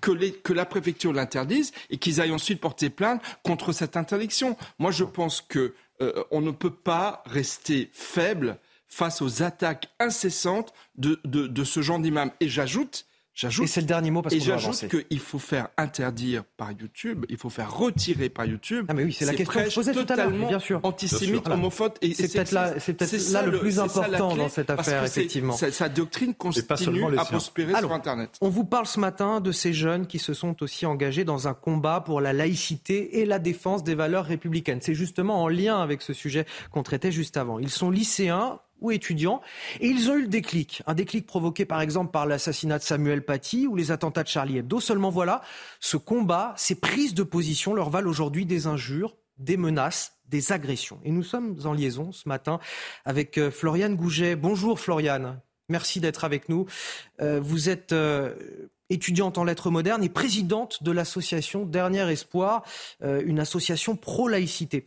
que, 0.01 0.11
les, 0.11 0.33
que 0.33 0.53
la 0.53 0.67
préfecture 0.67 1.13
l'interdise 1.13 1.73
et 1.91 1.99
qu'ils 1.99 2.21
aillent 2.21 2.33
ensuite 2.33 2.61
porter 2.61 2.91
plainte 2.91 3.23
contre 3.43 3.73
cette 3.73 3.97
interdiction. 3.97 4.57
Moi, 4.79 4.91
je 4.91 5.05
pense 5.05 5.41
que 5.41 5.75
euh, 6.03 6.25
on 6.31 6.41
ne 6.41 6.51
peut 6.51 6.71
pas 6.73 7.23
rester 7.27 7.91
faible 7.93 8.59
face 8.89 9.23
aux 9.23 9.43
attaques 9.43 9.89
incessantes 9.99 10.73
de, 10.97 11.21
de, 11.25 11.65
ce 11.65 11.83
genre 11.83 11.99
d'imam. 11.99 12.31
Et 12.41 12.49
j'ajoute 12.49 13.07
J'ajoute, 13.37 13.67
et 13.67 13.69
c'est 13.69 13.83
le 13.83 13.87
dernier 13.87 14.11
mot 14.11 14.23
parce 14.23 14.35
qu'on 14.35 14.41
j'ajoute 14.41 14.89
qu'il 14.89 15.21
faut 15.21 15.39
faire 15.39 15.69
interdire 15.77 16.43
par 16.57 16.73
YouTube, 16.73 17.27
il 17.29 17.37
faut 17.37 17.51
faire 17.51 17.71
retirer 17.71 18.31
par 18.31 18.47
YouTube. 18.47 18.87
Ah 18.89 18.95
mais 18.95 19.05
oui, 19.05 19.13
c'est 19.13 19.27
la 19.27 19.35
question 19.35 19.63
que 19.63 19.69
je 19.69 19.75
posais 19.75 19.93
tout 19.93 20.11
à 20.11 20.17
l'heure, 20.17 20.31
bien 20.31 20.59
sûr. 20.59 20.81
Antisémite, 20.83 21.47
homophobe 21.47 21.93
et 22.01 22.15
c'est 22.15 22.33
peut-être 22.33 22.53
là, 22.53 22.81
c'est 22.81 22.95
peut-être 22.95 23.33
là 23.33 23.43
le 23.43 23.59
plus 23.59 23.79
important 23.79 24.35
dans 24.35 24.49
cette 24.49 24.71
affaire, 24.71 25.05
effectivement. 25.05 25.53
Sa 25.53 25.91
doctrine 25.91 26.35
continue 26.35 27.19
à 27.19 27.27
prospérer 27.27 27.75
sur 27.79 27.93
Internet. 27.93 28.39
On 28.41 28.49
vous 28.49 28.65
parle 28.65 28.87
ce 28.87 28.99
matin 28.99 29.43
de 29.43 29.53
ces 29.53 29.75
jeunes 29.75 30.07
qui 30.07 30.19
se 30.19 30.33
sont 30.33 30.63
aussi 30.63 30.87
engagés 30.87 31.25
dans 31.25 31.47
un 31.47 31.53
combat 31.53 32.01
pour 32.01 32.23
la 32.23 32.33
laïcité 32.33 33.21
et 33.21 33.27
la 33.27 33.39
défense 33.39 33.85
des 33.85 33.95
valeurs 33.95 34.25
républicaines. 34.25 34.81
C'est 34.81 34.95
justement 34.95 35.43
en 35.43 35.49
lien 35.49 35.79
avec 35.83 36.01
ce 36.01 36.15
sujet 36.15 36.47
qu'on 36.71 36.83
traitait 36.83 37.13
juste 37.13 37.37
avant. 37.37 37.59
Ils 37.59 37.69
sont 37.69 37.91
lycéens 37.91 38.61
ou 38.81 38.91
étudiants. 38.91 39.41
Et 39.81 39.89
ils 39.89 40.11
ont 40.11 40.17
eu 40.17 40.23
le 40.23 40.29
déclic. 40.29 40.83
Un 40.87 40.95
déclic 40.95 41.27
provoqué 41.27 41.65
par 41.65 41.81
exemple 41.81 42.11
par 42.11 42.27
l'assassinat 42.27 42.79
de 42.79 42.83
Samuel 42.85 43.25
Paty 43.25 43.67
ou 43.67 43.77
les 43.77 43.91
attentats 43.91 44.23
de 44.23 44.29
Charlie 44.29 44.59
Hebdo. 44.59 44.81
Seulement 44.81 45.11
voilà, 45.11 45.43
ce 45.81 45.97
combat, 45.97 46.55
ces 46.57 46.75
prises 46.75 47.15
de 47.15 47.23
position 47.23 47.75
leur 47.75 47.91
valent 47.91 48.09
aujourd'hui 48.09 48.47
des 48.47 48.67
injures, 48.67 49.17
des 49.39 49.57
menaces, 49.57 50.17
des 50.29 50.53
agressions. 50.53 51.01
Et 51.05 51.11
nous 51.11 51.23
sommes 51.23 51.57
en 51.65 51.73
liaison 51.73 52.13
ce 52.13 52.29
matin 52.29 52.59
avec 53.05 53.39
euh, 53.39 53.51
Floriane 53.51 53.97
Gouget. 53.97 54.37
Bonjour 54.37 54.81
Floriane. 54.81 55.41
Merci 55.69 56.01
d'être 56.01 56.25
avec 56.25 56.49
nous. 56.49 56.67
Euh, 57.21 57.41
vous 57.41 57.69
êtes 57.69 57.93
euh, 57.93 58.35
étudiante 58.89 59.37
en 59.39 59.45
lettres 59.45 59.71
modernes 59.71 60.05
et 60.05 60.09
présidente 60.09 60.83
de 60.83 60.93
l'association 60.93 61.65
Dernier 61.65 62.09
Espoir, 62.11 62.63
une 63.03 63.41
association 63.41 63.97
pro-laïcité. 63.97 64.87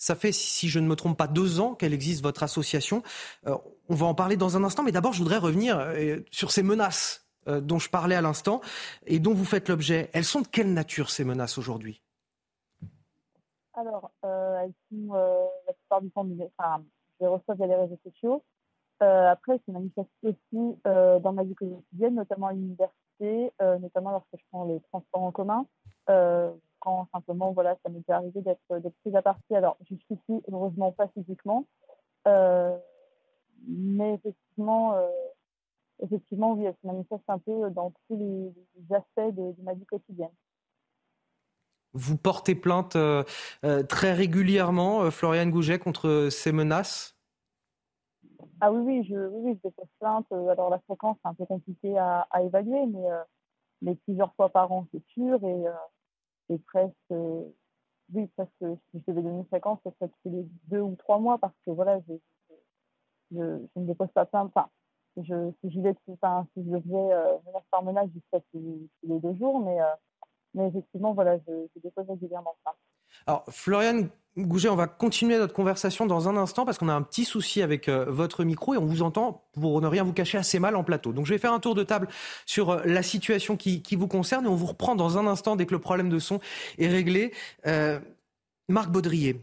Ça 0.00 0.14
fait, 0.14 0.32
si 0.32 0.70
je 0.70 0.80
ne 0.80 0.88
me 0.88 0.96
trompe 0.96 1.18
pas, 1.18 1.26
deux 1.26 1.60
ans 1.60 1.74
qu'elle 1.74 1.92
existe, 1.92 2.22
votre 2.22 2.42
association. 2.42 3.02
Euh, 3.46 3.54
on 3.90 3.94
va 3.94 4.06
en 4.06 4.14
parler 4.14 4.38
dans 4.38 4.56
un 4.56 4.64
instant, 4.64 4.82
mais 4.82 4.92
d'abord, 4.92 5.12
je 5.12 5.18
voudrais 5.18 5.36
revenir 5.36 5.78
euh, 5.78 6.20
sur 6.30 6.52
ces 6.52 6.62
menaces 6.62 7.28
euh, 7.48 7.60
dont 7.60 7.78
je 7.78 7.90
parlais 7.90 8.14
à 8.14 8.22
l'instant 8.22 8.62
et 9.06 9.18
dont 9.18 9.34
vous 9.34 9.44
faites 9.44 9.68
l'objet. 9.68 10.08
Elles 10.14 10.24
sont 10.24 10.40
de 10.40 10.46
quelle 10.46 10.72
nature, 10.72 11.10
ces 11.10 11.22
menaces, 11.22 11.58
aujourd'hui? 11.58 12.02
Alors, 13.74 14.10
elles 14.22 14.72
sont 14.90 15.12
la 15.12 15.72
plupart 15.74 16.00
du 16.00 16.10
temps, 16.10 16.26
je 16.26 16.44
les 17.20 17.26
reçois 17.26 17.54
via 17.54 17.66
les 17.66 17.76
réseaux 17.76 17.98
sociaux. 18.02 18.42
après, 19.00 19.60
c'est 19.64 19.72
manifeste 19.72 20.08
aussi 20.22 20.78
dans 20.84 21.32
ma 21.32 21.44
vie 21.44 21.54
quotidienne, 21.54 22.14
notamment 22.14 22.48
à 22.48 22.52
l'université, 22.52 23.52
notamment 23.60 24.12
lorsque 24.12 24.32
je 24.32 24.44
prends 24.50 24.64
les 24.64 24.80
transports 24.90 25.22
en 25.22 25.30
commun 25.30 25.66
quand 26.80 27.06
simplement, 27.12 27.52
voilà, 27.52 27.76
ça 27.84 27.90
m'est 27.90 28.08
arrivé 28.10 28.40
d'être 28.40 28.90
prise 29.02 29.14
à 29.14 29.22
partie. 29.22 29.54
Alors, 29.54 29.76
jusqu'ici, 29.88 30.42
heureusement 30.50 30.92
pas 30.92 31.08
physiquement, 31.08 31.66
euh, 32.26 32.76
mais 33.66 34.14
effectivement, 34.14 34.94
euh, 34.94 35.08
effectivement, 36.02 36.54
oui, 36.54 36.64
elle 36.64 36.74
se 36.82 36.86
manifeste 36.86 37.24
un 37.28 37.38
peu 37.38 37.70
dans 37.70 37.92
tous 38.08 38.16
les, 38.16 38.52
aspects 38.96 39.34
de, 39.36 39.54
ma 39.62 39.74
vie 39.74 39.86
quotidienne. 39.86 40.32
Vous 41.92 42.16
portez 42.16 42.54
plainte 42.54 42.96
euh, 42.96 43.24
très 43.88 44.12
régulièrement, 44.12 45.10
Floriane 45.10 45.50
Gouget, 45.50 45.78
contre 45.78 46.28
ces 46.30 46.52
menaces? 46.52 47.16
Ah 48.60 48.70
oui, 48.70 48.82
oui, 48.84 49.06
je, 49.08 49.16
oui, 49.16 49.54
je 49.56 49.68
dépose 49.68 49.88
plainte. 49.98 50.30
Alors, 50.30 50.70
la 50.70 50.78
fréquence, 50.80 51.16
c'est 51.22 51.28
un 51.28 51.34
peu 51.34 51.46
compliqué 51.46 51.98
à, 51.98 52.26
à 52.30 52.42
évaluer, 52.42 52.86
mais, 52.86 53.08
mais 53.82 53.94
plusieurs 53.96 54.34
fois 54.34 54.50
par 54.50 54.70
an, 54.70 54.86
c'est 54.92 55.02
sûr. 55.08 55.42
Et, 55.44 55.64
et 56.50 56.58
presque, 56.58 56.94
oui, 58.12 58.26
presque, 58.36 58.78
si 58.90 58.98
je 58.98 59.04
devais 59.06 59.22
donner 59.22 59.38
une 59.38 59.46
fréquence, 59.46 59.78
ce 59.84 59.90
serait 59.92 60.10
tous 60.22 60.30
les 60.30 60.46
deux 60.68 60.80
ou 60.80 60.96
trois 60.96 61.18
mois 61.18 61.38
parce 61.38 61.54
que 61.64 61.70
voilà, 61.70 62.00
je, 62.08 62.14
je, 63.30 63.42
ne 63.76 63.86
dépose 63.86 64.10
pas 64.12 64.26
plein. 64.26 64.46
Enfin, 64.46 64.68
je, 65.16 65.52
si 65.60 65.70
je 65.70 65.80
vais, 65.80 65.94
si 66.04 66.16
je 66.56 66.70
devais 66.70 67.12
euh, 67.12 67.38
venir 67.46 67.60
par 67.70 67.82
menace, 67.82 68.08
je 68.14 68.20
serais 68.30 68.42
tous, 68.52 68.88
les 69.04 69.20
deux 69.20 69.34
jours, 69.36 69.60
mais, 69.60 69.80
euh, 69.80 69.94
mais 70.54 70.68
effectivement, 70.68 71.14
voilà, 71.14 71.38
je, 71.38 71.66
je 71.74 71.80
dépose 71.80 72.08
régulièrement 72.08 72.56
ça. 72.64 72.74
Alors, 73.26 73.44
Floriane 73.48 74.10
Gouget, 74.38 74.68
on 74.68 74.76
va 74.76 74.86
continuer 74.86 75.38
notre 75.38 75.52
conversation 75.52 76.06
dans 76.06 76.28
un 76.28 76.36
instant 76.36 76.64
parce 76.64 76.78
qu'on 76.78 76.88
a 76.88 76.94
un 76.94 77.02
petit 77.02 77.24
souci 77.24 77.62
avec 77.62 77.88
euh, 77.88 78.04
votre 78.08 78.44
micro 78.44 78.74
et 78.74 78.78
on 78.78 78.86
vous 78.86 79.02
entend, 79.02 79.44
pour 79.52 79.80
ne 79.80 79.86
rien 79.88 80.04
vous 80.04 80.12
cacher, 80.12 80.38
assez 80.38 80.60
mal 80.60 80.76
en 80.76 80.84
plateau. 80.84 81.12
Donc 81.12 81.26
je 81.26 81.34
vais 81.34 81.38
faire 81.38 81.52
un 81.52 81.58
tour 81.58 81.74
de 81.74 81.82
table 81.82 82.08
sur 82.46 82.70
euh, 82.70 82.82
la 82.84 83.02
situation 83.02 83.56
qui, 83.56 83.82
vous 83.96 84.06
concerne 84.06 84.44
et 84.44 84.48
on 84.48 84.54
vous 84.54 84.66
reprend 84.66 84.94
dans 84.94 85.18
un 85.18 85.26
instant 85.26 85.56
dès 85.56 85.66
que 85.66 85.72
le 85.72 85.80
problème 85.80 86.08
de 86.08 86.20
son 86.20 86.38
est 86.78 86.86
réglé. 86.86 87.32
Euh, 87.66 87.98
Marc 88.68 88.90
Baudrier, 88.90 89.40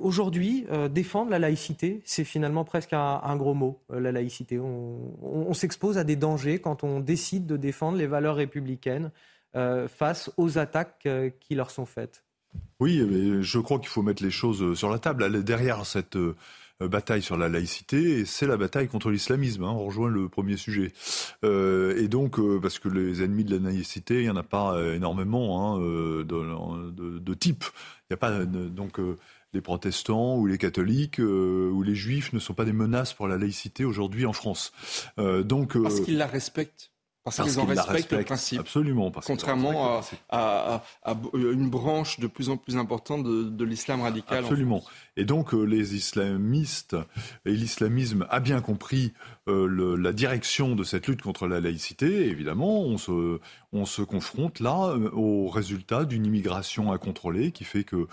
aujourd'hui, 0.00 0.66
défendre 0.90 1.30
la 1.30 1.38
laïcité, 1.38 2.00
c'est 2.04 2.24
finalement 2.24 2.64
presque 2.64 2.92
un, 2.92 3.36
gros 3.36 3.54
mot, 3.54 3.82
la 3.90 4.12
laïcité. 4.12 4.58
on 4.58 5.54
s'expose 5.54 5.98
à 5.98 6.04
des 6.04 6.16
dangers 6.16 6.58
quand 6.58 6.84
on 6.84 7.00
décide 7.00 7.46
de 7.46 7.56
défendre 7.56 7.98
les 7.98 8.06
valeurs 8.06 8.36
républicaines 8.36 9.10
face 9.88 10.30
aux 10.36 10.58
attaques 10.58 11.08
qui 11.40 11.54
leur 11.54 11.70
sont 11.70 11.86
faites. 11.86 12.24
Oui, 12.80 13.00
je 13.42 13.58
crois 13.58 13.78
qu'il 13.78 13.88
faut 13.88 14.02
mettre 14.02 14.22
les 14.22 14.30
choses 14.30 14.76
sur 14.76 14.90
la 14.90 14.98
table. 14.98 15.44
Derrière 15.44 15.86
cette 15.86 16.16
euh, 16.82 16.88
bataille 16.88 17.22
sur 17.22 17.36
la 17.36 17.48
laïcité, 17.48 18.24
c'est 18.24 18.46
la 18.46 18.56
bataille 18.56 18.88
contre 18.88 19.10
l'islamisme. 19.10 19.64
Hein. 19.64 19.70
on 19.70 19.84
rejoint 19.84 20.08
le 20.08 20.28
premier 20.28 20.56
sujet. 20.56 20.92
Euh, 21.44 21.96
et 21.96 22.08
donc, 22.08 22.38
euh, 22.38 22.58
parce 22.60 22.78
que 22.78 22.88
les 22.88 23.22
ennemis 23.22 23.44
de 23.44 23.56
la 23.56 23.70
laïcité, 23.70 24.16
il 24.16 24.24
n'y 24.24 24.30
en 24.30 24.36
a 24.36 24.42
pas 24.42 24.80
énormément 24.94 25.76
hein, 25.76 25.80
de, 25.80 27.18
de, 27.18 27.34
type. 27.34 27.64
Il 28.02 28.12
n'y 28.12 28.14
a 28.14 28.16
pas 28.16 28.44
donc 28.44 28.98
les 29.52 29.60
protestants 29.60 30.36
ou 30.36 30.46
les 30.46 30.58
catholiques 30.58 31.18
ou 31.18 31.82
les 31.82 31.94
juifs 31.94 32.32
ne 32.32 32.38
sont 32.38 32.54
pas 32.54 32.64
des 32.64 32.72
menaces 32.72 33.12
pour 33.12 33.28
la 33.28 33.38
laïcité 33.38 33.84
aujourd'hui 33.84 34.26
en 34.26 34.32
France. 34.32 34.72
donc, 35.18 35.80
parce 35.80 36.00
qu'ils 36.00 36.18
la 36.18 36.26
respectent. 36.26 36.91
Parce, 37.24 37.40
qu'ils 37.40 37.60
en 37.60 37.66
respectent 37.66 38.12
le 38.12 38.24
principe. 38.24 38.58
Absolument. 38.58 39.12
contrairement 39.24 40.00
à, 40.28 40.82
une 41.34 41.70
branche 41.70 42.18
de 42.18 42.26
plus 42.26 42.48
en 42.48 42.56
plus 42.56 42.76
importante 42.76 43.22
de, 43.22 43.64
l'islam 43.64 44.02
radical. 44.02 44.38
Absolument. 44.38 44.82
Et 45.16 45.24
donc 45.24 45.54
euh, 45.54 45.62
les 45.62 45.94
islamistes 45.94 46.96
et 47.44 47.52
l'islamisme 47.52 48.26
a 48.28 48.40
bien 48.40 48.60
compris 48.60 49.12
euh, 49.48 49.96
la 49.96 50.12
direction 50.12 50.74
de 50.74 50.82
cette 50.82 51.06
lutte 51.06 51.22
contre 51.22 51.46
la 51.46 51.60
laïcité. 51.60 52.28
évidemment, 52.28 52.80
on 52.80 52.98
se, 52.98 53.38
on 53.72 53.84
se 53.84 54.02
confronte 54.02 54.58
là 54.58 54.88
euh, 54.88 55.10
au 55.12 55.48
résultat 55.48 56.04
d'une 56.04 56.26
immigration 56.26 56.92
incontrôlée 56.92 57.52
qui 57.52 57.64
fait 57.64 57.84
que 57.84 58.08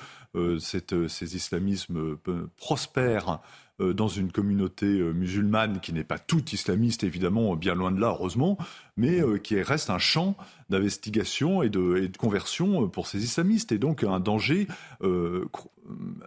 cette, 0.59 1.07
ces 1.07 1.35
islamismes 1.35 2.15
prospèrent 2.57 3.39
dans 3.79 4.07
une 4.07 4.31
communauté 4.31 4.85
musulmane 4.85 5.79
qui 5.79 5.91
n'est 5.91 6.03
pas 6.03 6.19
toute 6.19 6.53
islamiste, 6.53 7.03
évidemment, 7.03 7.55
bien 7.55 7.73
loin 7.73 7.91
de 7.91 7.99
là, 7.99 8.09
heureusement, 8.09 8.57
mais 8.99 9.21
qui 9.39 9.61
reste 9.61 9.89
un 9.89 9.97
champ 9.97 10.35
d'investigation 10.69 11.63
et 11.63 11.69
de, 11.69 11.97
et 11.97 12.07
de, 12.09 12.17
conversion 12.17 12.87
pour 12.89 13.07
ces 13.07 13.23
islamistes, 13.23 13.71
et 13.71 13.79
donc 13.79 14.03
un 14.03 14.19
danger 14.19 14.67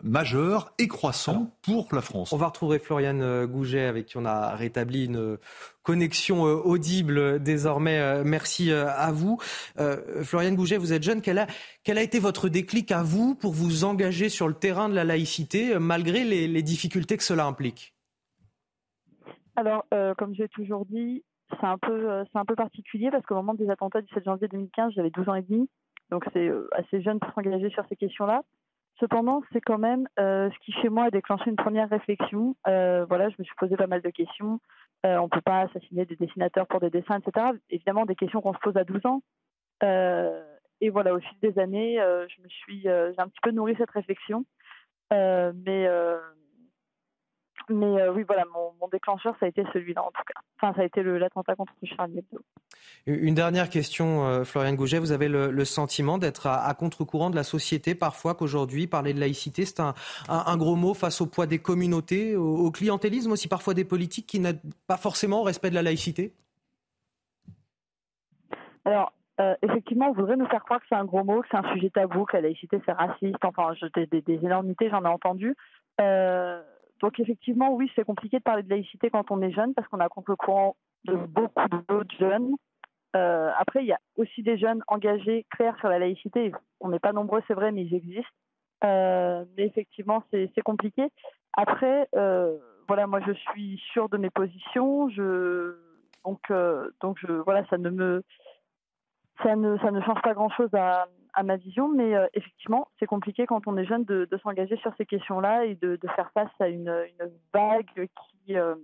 majeur 0.02 0.72
et 0.78 0.88
croissant 0.88 1.54
pour 1.62 1.88
la 1.92 2.00
France. 2.00 2.32
On 2.32 2.36
va 2.36 2.46
retrouver 2.46 2.80
Floriane 2.80 3.46
Gouget, 3.46 3.84
avec 3.84 4.06
qui 4.06 4.16
on 4.16 4.24
a 4.24 4.56
rétabli 4.56 5.04
une 5.04 5.38
connexion 5.84 6.42
audible 6.42 7.40
désormais. 7.40 8.24
Merci 8.24 8.72
à 8.72 9.12
vous. 9.12 9.38
Floriane 10.22 10.56
Gouget, 10.56 10.78
vous 10.78 10.92
êtes 10.92 11.04
jeune. 11.04 11.20
Quel 11.20 11.38
a, 11.38 11.46
quel 11.84 11.98
a 11.98 12.02
été 12.02 12.18
votre 12.18 12.48
déclic 12.48 12.90
à 12.90 13.02
vous 13.02 13.36
pour 13.36 13.52
vous 13.52 13.84
engager 13.84 14.28
sur 14.28 14.48
le 14.48 14.54
terrain 14.54 14.88
de 14.88 14.94
la 14.94 15.04
laïcité, 15.04 15.78
malgré 15.78 16.24
les, 16.24 16.48
les 16.48 16.62
difficultés 16.62 17.16
que 17.16 17.24
cela 17.24 17.44
implique? 17.44 17.94
Alors, 19.56 19.84
euh, 19.92 20.14
comme 20.14 20.34
j'ai 20.34 20.48
toujours 20.48 20.86
dit, 20.86 21.24
c'est 21.60 21.66
un 21.66 21.78
peu, 21.78 22.10
euh, 22.10 22.24
c'est 22.32 22.38
un 22.38 22.44
peu 22.44 22.54
particulier 22.54 23.10
parce 23.10 23.24
qu'au 23.26 23.34
moment 23.34 23.54
des 23.54 23.70
attentats 23.70 24.00
du 24.00 24.12
7 24.12 24.24
janvier 24.24 24.48
2015, 24.48 24.92
j'avais 24.94 25.10
12 25.10 25.28
ans 25.28 25.34
et 25.34 25.42
demi, 25.42 25.68
donc 26.10 26.24
c'est 26.32 26.48
euh, 26.48 26.68
assez 26.72 27.02
jeune 27.02 27.20
pour 27.20 27.32
s'engager 27.32 27.70
sur 27.70 27.84
ces 27.88 27.96
questions-là. 27.96 28.42
Cependant, 29.00 29.42
c'est 29.52 29.60
quand 29.60 29.78
même 29.78 30.06
ce 30.16 30.58
qui 30.60 30.70
chez 30.72 30.88
moi 30.88 31.04
a 31.04 31.10
déclenché 31.10 31.50
une 31.50 31.56
première 31.56 31.88
réflexion. 31.88 32.54
voilà, 32.64 33.30
je 33.30 33.36
me 33.38 33.44
suis 33.44 33.54
posé 33.56 33.74
pas 33.74 33.88
mal 33.88 34.00
de 34.00 34.10
questions. 34.10 34.60
on 35.02 35.22
ne 35.22 35.28
peut 35.28 35.40
pas 35.40 35.62
assassiner 35.62 36.04
des 36.04 36.14
dessinateurs 36.14 36.68
pour 36.68 36.78
des 36.78 36.90
dessins, 36.90 37.18
etc. 37.18 37.46
Évidemment, 37.70 38.04
des 38.04 38.14
questions 38.14 38.40
qu'on 38.40 38.52
se 38.52 38.60
pose 38.60 38.76
à 38.76 38.84
12 38.84 39.06
ans. 39.06 39.22
et 39.82 40.90
voilà, 40.90 41.14
au 41.14 41.18
fil 41.18 41.38
des 41.40 41.58
années, 41.58 41.96
je 41.96 42.42
me 42.42 42.48
suis, 42.48 42.82
j'ai 42.82 43.18
un 43.18 43.28
petit 43.28 43.40
peu 43.42 43.50
nourri 43.50 43.74
cette 43.76 43.90
réflexion. 43.90 44.44
mais 45.10 45.88
mais 47.68 48.00
euh, 48.00 48.12
oui, 48.12 48.24
voilà, 48.26 48.44
mon, 48.52 48.88
déclencheur, 48.88 49.34
ça 49.40 49.46
a 49.46 49.48
été 49.48 49.64
celui-là 49.72 50.02
en 50.02 50.10
tout 50.10 50.22
cas. 50.26 50.40
Enfin, 50.60 50.74
ça 50.74 50.82
a 50.82 50.84
été 50.84 51.02
l'attentat 51.02 51.54
contre 51.54 51.72
Charlie 51.84 52.18
Hebdo. 52.18 52.40
Une 53.06 53.34
dernière 53.34 53.70
question, 53.70 54.26
euh, 54.26 54.44
Florian 54.44 54.74
Gouget. 54.74 54.98
Vous 54.98 55.12
avez 55.12 55.28
le, 55.28 55.64
sentiment 55.64 56.18
d'être 56.18 56.46
à, 56.46 56.72
contre-courant 56.74 57.30
de 57.30 57.36
la 57.36 57.44
société 57.44 57.94
parfois, 57.94 58.34
qu'aujourd'hui, 58.34 58.86
parler 58.86 59.14
de 59.14 59.20
laïcité, 59.20 59.64
c'est 59.64 59.80
un, 59.80 60.56
gros 60.56 60.76
mot 60.76 60.94
face 60.94 61.20
au 61.20 61.26
poids 61.26 61.46
des 61.46 61.58
communautés, 61.58 62.36
au, 62.36 62.70
clientélisme 62.70 63.32
aussi 63.32 63.48
parfois 63.48 63.74
des 63.74 63.84
politiques 63.84 64.26
qui 64.26 64.40
n'aident 64.40 64.60
pas 64.86 64.96
forcément 64.96 65.40
au 65.40 65.44
respect 65.44 65.70
de 65.70 65.74
la 65.74 65.82
laïcité? 65.82 66.34
Alors, 68.84 69.12
euh, 69.40 69.54
effectivement, 69.62 70.08
on 70.08 70.12
voudrait 70.12 70.36
nous 70.36 70.46
faire 70.48 70.64
croire 70.64 70.80
que 70.80 70.86
c'est 70.88 70.94
un 70.94 71.04
gros 71.04 71.24
mot, 71.24 71.42
que 71.42 71.48
c'est 71.50 71.56
un 71.56 71.72
sujet 71.74 71.90
tabou, 71.90 72.24
que 72.24 72.36
la 72.36 72.42
laïcité 72.42 72.80
c'est 72.84 72.92
raciste. 72.92 73.44
Enfin, 73.44 73.72
des, 73.94 74.06
des, 74.06 74.20
des 74.20 74.44
énormités, 74.44 74.90
j'en 74.90 75.04
ai 75.04 75.08
entendu. 75.08 75.56
Euh, 76.00 76.62
donc 77.02 77.18
effectivement, 77.18 77.74
oui, 77.74 77.90
c'est 77.96 78.04
compliqué 78.04 78.38
de 78.38 78.44
parler 78.44 78.62
de 78.62 78.70
laïcité 78.70 79.10
quand 79.10 79.30
on 79.32 79.42
est 79.42 79.50
jeune 79.50 79.74
parce 79.74 79.88
qu'on 79.88 79.98
a 79.98 80.08
contre 80.08 80.30
le 80.30 80.36
courant 80.36 80.76
de 81.04 81.16
beaucoup 81.16 81.68
d'autres 81.88 82.16
jeunes. 82.16 82.54
Euh, 83.16 83.50
après, 83.58 83.82
il 83.82 83.88
y 83.88 83.92
a 83.92 83.98
aussi 84.16 84.42
des 84.42 84.56
jeunes 84.56 84.82
engagés, 84.86 85.44
clairs 85.50 85.76
sur 85.80 85.88
la 85.88 85.98
laïcité. 85.98 86.52
On 86.80 86.88
n'est 86.90 87.00
pas 87.00 87.12
nombreux, 87.12 87.42
c'est 87.48 87.54
vrai, 87.54 87.72
mais 87.72 87.84
ils 87.84 87.94
existent. 87.94 88.30
Euh, 88.84 89.44
mais 89.56 89.66
effectivement, 89.66 90.22
c'est 90.30 90.62
compliqué. 90.64 91.08
Après, 91.54 92.08
euh, 92.14 92.56
voilà, 92.86 93.08
moi, 93.08 93.20
je 93.26 93.32
suis 93.32 93.82
sûre 93.92 94.08
de 94.08 94.16
mes 94.16 94.30
positions. 94.30 95.08
Je, 95.10 95.74
donc, 96.24 96.52
donc, 97.00 97.18
voilà, 97.44 97.66
ça 97.66 97.78
ne 97.78 97.90
me, 97.90 98.22
ça 99.42 99.56
ne, 99.56 99.76
ça 99.78 99.90
ne 99.90 100.00
change 100.02 100.22
pas 100.22 100.34
grand-chose 100.34 100.72
à, 100.72 101.06
à 101.34 101.42
ma 101.42 101.56
vision, 101.56 101.88
mais 101.88 102.14
euh, 102.14 102.26
effectivement, 102.34 102.88
c'est 102.98 103.06
compliqué 103.06 103.46
quand 103.46 103.66
on 103.66 103.76
est 103.76 103.84
jeune 103.84 104.04
de, 104.04 104.28
s'engager 104.42 104.76
sur 104.76 104.94
ces 104.96 105.06
questions-là 105.06 105.64
et 105.64 105.74
de, 105.76 105.98
faire 106.14 106.30
face 106.32 106.50
à 106.60 106.68
une, 106.68 106.92
vague 107.52 108.08
qui, 108.44 108.56
euh, 108.56 108.74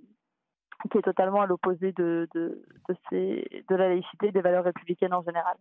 qui 0.90 0.98
est 0.98 1.02
totalement 1.02 1.42
à 1.42 1.46
l'opposé 1.46 1.92
de, 1.92 2.28
de, 2.34 2.62
de 2.88 3.74
la 3.74 3.88
laïcité 3.88 4.28
et 4.28 4.32
des 4.32 4.40
valeurs 4.40 4.64
républicaines 4.64 5.14
en 5.14 5.22
général. 5.22 5.56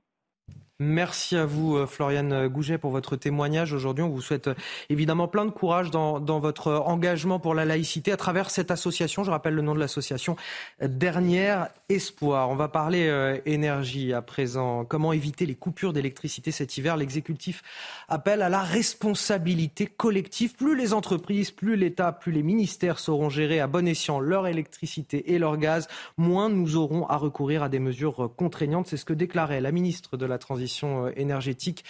Merci 0.79 1.35
à 1.35 1.47
vous, 1.47 1.75
euh, 1.75 1.87
Floriane 1.87 2.47
Gouget, 2.49 2.77
pour 2.77 2.91
votre 2.91 3.15
témoignage. 3.15 3.73
Aujourd'hui, 3.73 4.03
on 4.03 4.09
vous 4.09 4.21
souhaite 4.21 4.49
euh, 4.49 4.53
évidemment 4.91 5.27
plein 5.27 5.45
de 5.45 5.49
courage 5.49 5.89
dans, 5.89 6.19
votre 6.19 6.71
engagement 6.71 7.39
pour 7.39 7.55
la 7.55 7.65
laïcité 7.65 8.11
à 8.11 8.17
travers 8.17 8.51
cette 8.51 8.69
association. 8.69 9.23
Je 9.23 9.31
rappelle 9.31 9.55
le 9.55 9.63
nom 9.63 9.73
de 9.73 9.79
l'association 9.79 10.35
Dernière 10.79 11.69
Espoir. 11.89 12.51
On 12.51 12.55
va 12.55 12.67
parler 12.67 13.07
euh, 13.07 13.39
énergie 13.47 14.13
à 14.13 14.21
présent. 14.21 14.85
Comment 14.85 15.13
éviter 15.13 15.47
les 15.47 15.55
coupures 15.55 15.93
d'électricité 15.93 16.51
cet 16.51 16.77
hiver? 16.77 16.95
L'exécutif 16.95 17.63
appelle 18.07 18.43
à 18.43 18.49
la 18.49 18.61
responsabilité 18.61 19.87
collective. 19.87 20.53
Plus 20.53 20.75
les 20.75 20.93
entreprises, 20.93 21.49
plus 21.49 21.75
l'État, 21.75 22.11
plus 22.11 22.31
les 22.31 22.43
ministères 22.43 22.99
sauront 22.99 23.29
gérer 23.31 23.59
à 23.59 23.65
bon 23.65 23.87
escient 23.87 24.19
leur 24.19 24.45
électricité 24.45 25.33
et 25.33 25.39
leur 25.39 25.57
gaz, 25.57 25.87
moins 26.17 26.49
nous 26.49 26.75
aurons 26.75 27.07
à 27.07 27.17
recourir 27.17 27.63
à 27.63 27.69
des 27.69 27.79
mesures 27.79 28.31
contraignantes. 28.37 28.85
C'est 28.85 28.97
ce 28.97 29.05
que 29.05 29.13
déclarait 29.13 29.59
la 29.59 29.71
ministre 29.71 30.17
de 30.17 30.27
la 30.27 30.37
Transition 30.37 30.66
euh, 31.05 31.11
énergétique. 31.15 31.83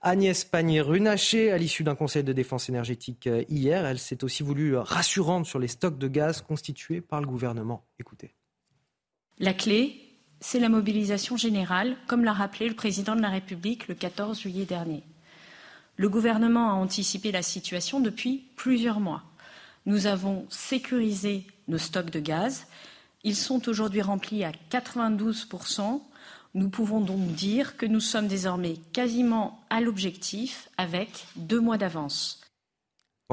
Agnès 0.00 0.44
Pannier-Runacher, 0.44 1.52
à 1.52 1.58
l'issue 1.58 1.84
d'un 1.84 1.94
conseil 1.94 2.24
de 2.24 2.32
défense 2.32 2.68
énergétique 2.68 3.26
euh, 3.26 3.44
hier, 3.48 3.86
elle 3.86 3.98
s'est 3.98 4.24
aussi 4.24 4.42
voulue 4.42 4.76
rassurante 4.76 5.46
sur 5.46 5.58
les 5.58 5.68
stocks 5.68 5.98
de 5.98 6.08
gaz 6.08 6.42
constitués 6.42 7.00
par 7.00 7.20
le 7.20 7.26
gouvernement. 7.26 7.84
Écoutez. 8.00 8.34
La 9.38 9.54
clé, 9.54 9.96
c'est 10.40 10.58
la 10.58 10.68
mobilisation 10.68 11.36
générale, 11.36 11.96
comme 12.08 12.24
l'a 12.24 12.32
rappelé 12.32 12.68
le 12.68 12.74
président 12.74 13.14
de 13.14 13.22
la 13.22 13.30
République 13.30 13.88
le 13.88 13.94
14 13.94 14.40
juillet 14.40 14.64
dernier. 14.64 15.04
Le 15.96 16.08
gouvernement 16.08 16.70
a 16.70 16.74
anticipé 16.74 17.30
la 17.30 17.42
situation 17.42 18.00
depuis 18.00 18.44
plusieurs 18.56 18.98
mois. 18.98 19.22
Nous 19.86 20.06
avons 20.06 20.46
sécurisé 20.48 21.46
nos 21.68 21.78
stocks 21.78 22.10
de 22.10 22.20
gaz. 22.20 22.66
Ils 23.24 23.36
sont 23.36 23.68
aujourd'hui 23.68 24.02
remplis 24.02 24.42
à 24.42 24.52
92 24.70 25.48
nous 26.54 26.68
pouvons 26.68 27.00
donc 27.00 27.26
dire 27.28 27.76
que 27.76 27.86
nous 27.86 28.00
sommes 28.00 28.28
désormais 28.28 28.74
quasiment 28.92 29.60
à 29.70 29.80
l'objectif 29.80 30.68
avec 30.76 31.26
deux 31.36 31.60
mois 31.60 31.78
d'avance 31.78 32.41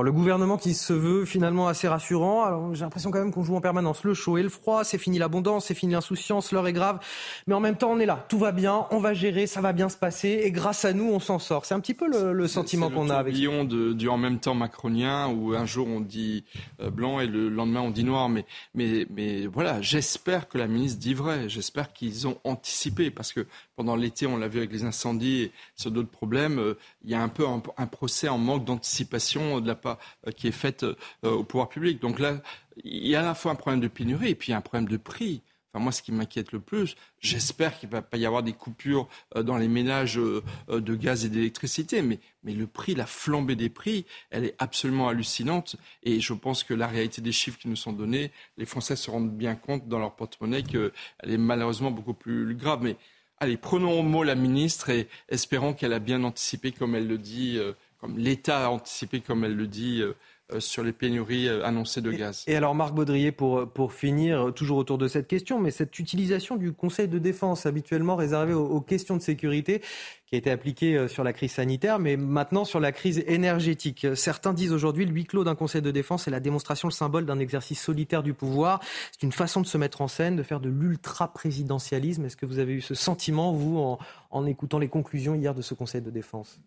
le 0.04 0.12
gouvernement 0.12 0.58
qui 0.58 0.74
se 0.74 0.94
veut 0.94 1.26
finalement 1.26 1.68
assez 1.68 1.88
rassurant. 1.88 2.44
Alors 2.44 2.76
j'ai 2.76 2.84
l'impression 2.84 3.12
quand 3.12 3.20
même 3.20 3.32
qu'on 3.32 3.44
joue 3.44 3.56
en 3.56 3.62
permanence 3.62 4.04
le 4.04 4.14
chaud 4.14 4.38
et 4.38 4.44
le 4.44 4.50
froid. 4.50 4.84
C'est 4.84 4.98
fini 4.98 5.20
l'abondance, 5.20 5.66
c'est 5.66 5.74
fini 5.74 5.94
l'insouciance, 5.94 6.52
l'heure 6.52 6.68
est 6.68 6.74
grave. 6.74 7.00
Mais 7.48 7.54
en 7.54 7.60
même 7.60 7.78
temps, 7.78 7.92
on 7.92 8.00
est 8.00 8.06
là. 8.06 8.26
Tout 8.30 8.40
va 8.40 8.52
bien, 8.52 8.88
on 8.92 9.00
va 9.00 9.14
gérer, 9.14 9.48
ça 9.48 9.62
va 9.62 9.74
bien 9.74 9.90
se 9.90 9.98
passer. 9.98 10.42
Et 10.44 10.52
grâce 10.52 10.86
à 10.86 10.94
nous, 10.94 11.10
on 11.12 11.20
s'en 11.20 11.40
sort. 11.40 11.66
C'est 11.66 11.74
un 11.74 11.80
petit 11.80 11.94
peu 11.94 12.08
le, 12.08 12.48
sentiment 12.48 12.90
qu'on 12.90 13.10
a 13.10 13.16
avec. 13.16 13.36
C'est 13.36 13.42
de, 13.42 13.94
du 13.94 14.10
en 14.10 14.18
même 14.18 14.40
temps 14.40 14.56
macronien 14.56 15.28
où 15.28 15.54
un 15.54 15.66
jour 15.66 15.88
on 15.88 16.00
dit 16.00 16.44
euh, 16.82 16.90
blanc 16.90 17.20
et 17.20 17.28
le 17.28 17.50
lendemain 17.50 17.82
on 17.82 17.92
dit 17.92 18.04
noir. 18.04 18.30
Mais, 18.30 18.46
mais, 18.74 19.06
mais 19.10 19.48
voilà, 19.48 19.82
j'espère 19.82 20.48
que 20.48 20.58
la 20.58 20.68
ministre 20.68 21.00
dit 21.00 21.14
vrai. 21.14 21.50
J'espère 21.50 21.94
qu'ils 21.94 22.28
ont 22.28 22.38
anticipé 22.44 23.12
parce 23.12 23.34
que 23.34 23.46
pendant 23.80 23.96
l'été, 23.96 24.28
on 24.28 24.36
l'a 24.36 24.50
vu 24.50 24.58
avec 24.58 24.74
les 24.74 24.84
incendies 24.84 25.44
et 25.44 25.52
sur 25.74 25.90
d'autres 25.90 26.10
problèmes, 26.10 26.60
euh, 26.60 26.78
il 27.06 27.12
y 27.12 27.14
a 27.14 27.22
un 27.22 27.30
peu 27.30 27.48
un, 27.48 27.88
procès 27.88 28.28
en 28.28 28.38
manque 28.38 28.66
d'anticipation 28.66 29.62
de 29.62 29.68
la 29.70 29.76
part 29.76 30.00
euh, 30.28 30.32
qui 30.32 30.50
est 30.50 30.52
faite 30.52 30.84
euh, 30.84 30.96
au 31.24 31.46
pouvoir 31.46 31.70
public. 31.70 32.02
Donc 32.02 32.20
là, 32.20 32.42
il 32.84 33.08
y 33.08 33.16
a 33.16 33.22
à 33.22 33.24
la 33.24 33.34
fois 33.36 33.54
un 33.54 33.56
problème 33.56 33.80
de 33.80 33.88
pénurie 33.88 34.32
et 34.32 34.36
puis 34.36 34.52
un 34.52 34.60
problème 34.60 34.90
de 34.90 34.98
prix. 34.98 35.44
Enfin, 35.72 35.82
moi, 35.82 35.94
ce 35.94 36.02
qui 36.02 36.12
m'inquiète 36.12 36.52
le 36.52 36.60
plus, 36.60 36.98
j'espère 37.22 37.80
qu'il 37.80 37.88
ne 37.88 37.94
va 37.94 38.02
pas 38.02 38.18
y 38.18 38.26
avoir 38.26 38.44
des 38.44 38.52
coupures 38.52 39.08
dans 39.34 39.56
les 39.56 39.70
ménages 39.70 40.16
de 40.16 40.96
gaz 40.96 41.24
et 41.24 41.30
d'électricité, 41.30 42.02
mais, 42.02 42.20
mais 42.44 42.54
le 42.54 42.68
prix, 42.68 42.96
la 42.96 43.06
flambée 43.06 43.56
des 43.56 43.70
prix, 43.70 44.06
elle 44.32 44.44
est 44.44 44.56
absolument 44.58 45.08
hallucinante. 45.08 45.78
Et 46.04 46.20
je 46.20 46.34
pense 46.34 46.66
que 46.66 46.74
la 46.74 46.88
réalité 46.88 47.22
des 47.22 47.32
chiffres 47.32 47.60
qui 47.60 47.70
nous 47.70 47.78
sont 47.78 47.94
donnés, 47.94 48.32
les 48.58 48.66
Français 48.66 48.96
se 48.98 49.10
rendent 49.10 49.32
bien 49.32 49.56
compte 49.56 49.88
dans 49.88 50.00
leur 50.00 50.16
porte-monnaie 50.16 50.64
qu'elle 50.64 50.92
est 51.22 51.38
malheureusement 51.38 51.92
beaucoup 51.92 52.16
plus 52.16 52.56
grave. 52.56 52.80
Mais 52.82 52.98
allez, 53.40 53.58
prenons 53.58 54.00
au 54.00 54.04
mot 54.04 54.24
la 54.24 54.36
ministre 54.36 54.90
et 54.90 55.08
espérons 55.30 55.74
qu'elle 55.74 55.94
a 55.94 56.00
bien 56.00 56.24
anticipé, 56.24 56.72
comme 56.72 56.96
elle 56.96 57.08
le 57.08 57.18
dit 57.18 57.60
comme 58.00 58.18
l'État 58.18 58.66
a 58.66 58.70
anticipé, 58.70 59.22
comme 59.22 59.44
elle 59.44 59.56
le 59.56 59.68
dit, 59.68 60.02
euh, 60.02 60.08
euh, 60.10 60.16
sur 60.58 60.84
les 60.84 60.94
pénuries 60.94 61.48
euh, 61.48 61.64
annoncées 61.64 62.02
de 62.02 62.12
gaz. 62.12 62.44
Et, 62.48 62.56
alors 62.56 62.74
Marc 62.74 62.94
Baudrier, 62.94 63.32
pour, 63.32 63.70
pour 63.72 63.94
finir, 63.94 64.52
toujours 64.56 64.78
autour 64.78 64.98
de 64.98 65.08
cette 65.08 65.28
question, 65.28 65.60
mais 65.60 65.72
cette 65.72 66.00
utilisation 66.00 66.56
du 66.56 66.74
Conseil 66.74 67.08
de 67.08 67.20
défense 67.20 67.66
habituellement 67.66 68.16
réservé 68.16 68.54
aux, 68.54 68.82
questions 68.82 69.16
de 69.16 69.22
sécurité, 69.22 69.82
qui 70.26 70.36
a 70.36 70.38
été 70.38 70.52
appliquée 70.52 71.08
sur 71.08 71.24
la 71.24 71.34
crise 71.34 71.54
sanitaire, 71.54 72.00
mais 72.00 72.18
maintenant 72.18 72.64
sur 72.64 72.80
la 72.80 72.92
crise 72.92 73.24
énergétique. 73.28 74.08
Certains 74.16 74.54
disent 74.54 74.72
aujourd'hui 74.72 75.06
le 75.06 75.12
huis 75.12 75.26
clos 75.26 75.44
d'un 75.44 75.56
Conseil 75.56 75.82
de 75.82 75.92
défense 75.92 76.28
est 76.28 76.32
la 76.32 76.40
démonstration, 76.40 76.88
le 76.88 76.94
symbole 76.94 77.26
d'un 77.26 77.40
exercice 77.40 77.82
solitaire 77.82 78.24
du 78.24 78.34
pouvoir. 78.34 78.80
C'est 79.12 79.24
une 79.24 79.32
façon 79.32 79.62
de 79.62 79.68
se 79.68 79.78
mettre 79.78 80.02
en 80.02 80.08
scène, 80.08 80.36
de 80.36 80.44
faire 80.44 80.60
de 80.60 80.70
l'ultra-présidentialisme. 80.70 82.26
Est-ce 82.26 82.38
que 82.38 82.46
vous 82.46 82.60
avez 82.60 82.74
eu 82.74 82.82
ce 82.82 82.96
sentiment, 82.96 83.52
vous, 83.52 83.78
en, 83.78 84.00
en 84.32 84.46
écoutant 84.46 84.80
les 84.80 84.90
conclusions 84.90 85.36
hier 85.36 85.54
de 85.54 85.62
ce 85.62 85.74
Conseil 85.74 86.02
de 86.02 86.12
défense? 86.12 86.60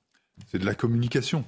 C'est 0.51 0.59
de 0.59 0.66
la 0.66 0.75
communication. 0.75 1.45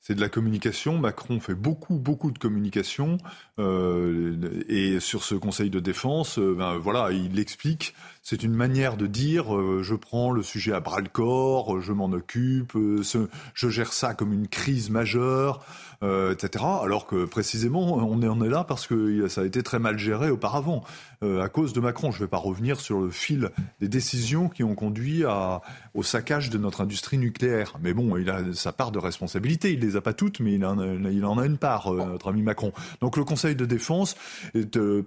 C'est 0.00 0.14
de 0.14 0.20
la 0.20 0.28
communication. 0.28 0.98
Macron 0.98 1.40
fait 1.40 1.54
beaucoup, 1.54 1.98
beaucoup 1.98 2.30
de 2.30 2.38
communication. 2.38 3.18
Euh, 3.58 4.62
et 4.68 5.00
sur 5.00 5.24
ce 5.24 5.34
Conseil 5.34 5.70
de 5.70 5.80
défense, 5.80 6.38
euh, 6.38 6.54
ben, 6.56 6.78
voilà, 6.78 7.10
il 7.12 7.38
explique. 7.38 7.94
C'est 8.22 8.42
une 8.42 8.54
manière 8.54 8.96
de 8.96 9.06
dire 9.06 9.54
euh, 9.56 9.82
je 9.82 9.94
prends 9.94 10.30
le 10.30 10.42
sujet 10.42 10.72
à 10.72 10.80
bras 10.80 11.00
le 11.00 11.08
corps, 11.08 11.80
je 11.80 11.92
m'en 11.92 12.12
occupe, 12.12 12.72
je 12.74 13.68
gère 13.68 13.92
ça 13.92 14.14
comme 14.14 14.32
une 14.32 14.48
crise 14.48 14.90
majeure. 14.90 15.64
Euh, 16.04 16.32
etc. 16.32 16.64
Alors 16.84 17.08
que 17.08 17.24
précisément, 17.24 17.96
on 17.96 18.22
en 18.22 18.42
est 18.42 18.48
là 18.48 18.62
parce 18.62 18.86
que 18.86 19.26
ça 19.26 19.40
a 19.40 19.44
été 19.44 19.64
très 19.64 19.80
mal 19.80 19.98
géré 19.98 20.30
auparavant 20.30 20.84
euh, 21.24 21.42
à 21.42 21.48
cause 21.48 21.72
de 21.72 21.80
Macron. 21.80 22.12
Je 22.12 22.18
ne 22.18 22.22
vais 22.22 22.28
pas 22.28 22.36
revenir 22.36 22.80
sur 22.80 23.00
le 23.00 23.10
fil 23.10 23.50
des 23.80 23.88
décisions 23.88 24.48
qui 24.48 24.62
ont 24.62 24.76
conduit 24.76 25.24
à, 25.24 25.60
au 25.94 26.04
saccage 26.04 26.50
de 26.50 26.58
notre 26.58 26.82
industrie 26.82 27.18
nucléaire. 27.18 27.74
Mais 27.82 27.94
bon, 27.94 28.16
il 28.16 28.30
a 28.30 28.42
sa 28.52 28.70
part 28.70 28.92
de 28.92 29.00
responsabilité. 29.00 29.72
Il 29.72 29.80
les 29.80 29.96
a 29.96 30.00
pas 30.00 30.12
toutes, 30.12 30.38
mais 30.38 30.52
il 30.52 30.64
en 30.64 30.78
a, 30.78 30.86
il 30.86 31.24
en 31.24 31.36
a 31.36 31.44
une 31.44 31.58
part, 31.58 31.92
euh, 31.92 32.06
notre 32.06 32.28
ami 32.28 32.42
Macron. 32.42 32.72
Donc 33.00 33.16
le 33.16 33.24
Conseil 33.24 33.56
de 33.56 33.64
défense 33.64 34.14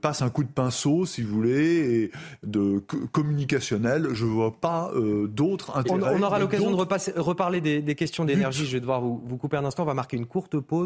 passe 0.01 0.21
un 0.21 0.29
coup 0.29 0.43
de 0.43 0.51
pinceau, 0.51 1.05
si 1.05 1.21
vous 1.21 1.33
voulez, 1.33 2.01
et 2.01 2.11
de 2.43 2.83
communicationnel. 3.13 4.09
Je 4.11 4.25
vois 4.25 4.59
pas 4.59 4.91
d'autres 5.29 5.77
intérêts. 5.77 6.15
On, 6.17 6.21
aura 6.21 6.37
l'occasion 6.37 6.69
de 6.69 7.19
reparler 7.21 7.61
des, 7.61 7.95
questions 7.95 8.25
d'énergie. 8.25 8.65
Je 8.65 8.73
vais 8.73 8.81
devoir 8.81 8.99
vous, 8.99 9.23
vous 9.25 9.37
couper 9.37 9.55
un 9.55 9.63
instant. 9.63 9.83
On 9.83 9.85
va 9.85 9.93
marquer 9.93 10.17
une 10.17 10.25
courte 10.25 10.59
pause. 10.59 10.80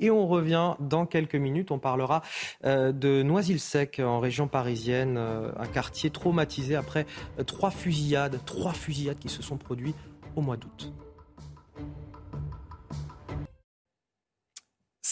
Et 0.00 0.10
on 0.10 0.26
revient 0.26 0.74
dans 0.80 1.06
quelques 1.06 1.34
minutes. 1.34 1.70
On 1.70 1.78
parlera 1.78 2.22
euh, 2.64 2.92
de 2.92 3.22
Noisy-le-Sec 3.22 4.00
en 4.00 4.20
région 4.20 4.48
parisienne, 4.48 5.16
euh, 5.18 5.50
un 5.58 5.66
quartier 5.66 6.10
traumatisé 6.10 6.74
après 6.76 7.06
euh, 7.38 7.44
trois 7.44 7.70
fusillades, 7.70 8.40
trois 8.44 8.72
fusillades 8.72 9.18
qui 9.18 9.28
se 9.28 9.42
sont 9.42 9.56
produites 9.56 9.96
au 10.36 10.40
mois 10.40 10.56
d'août. 10.56 10.92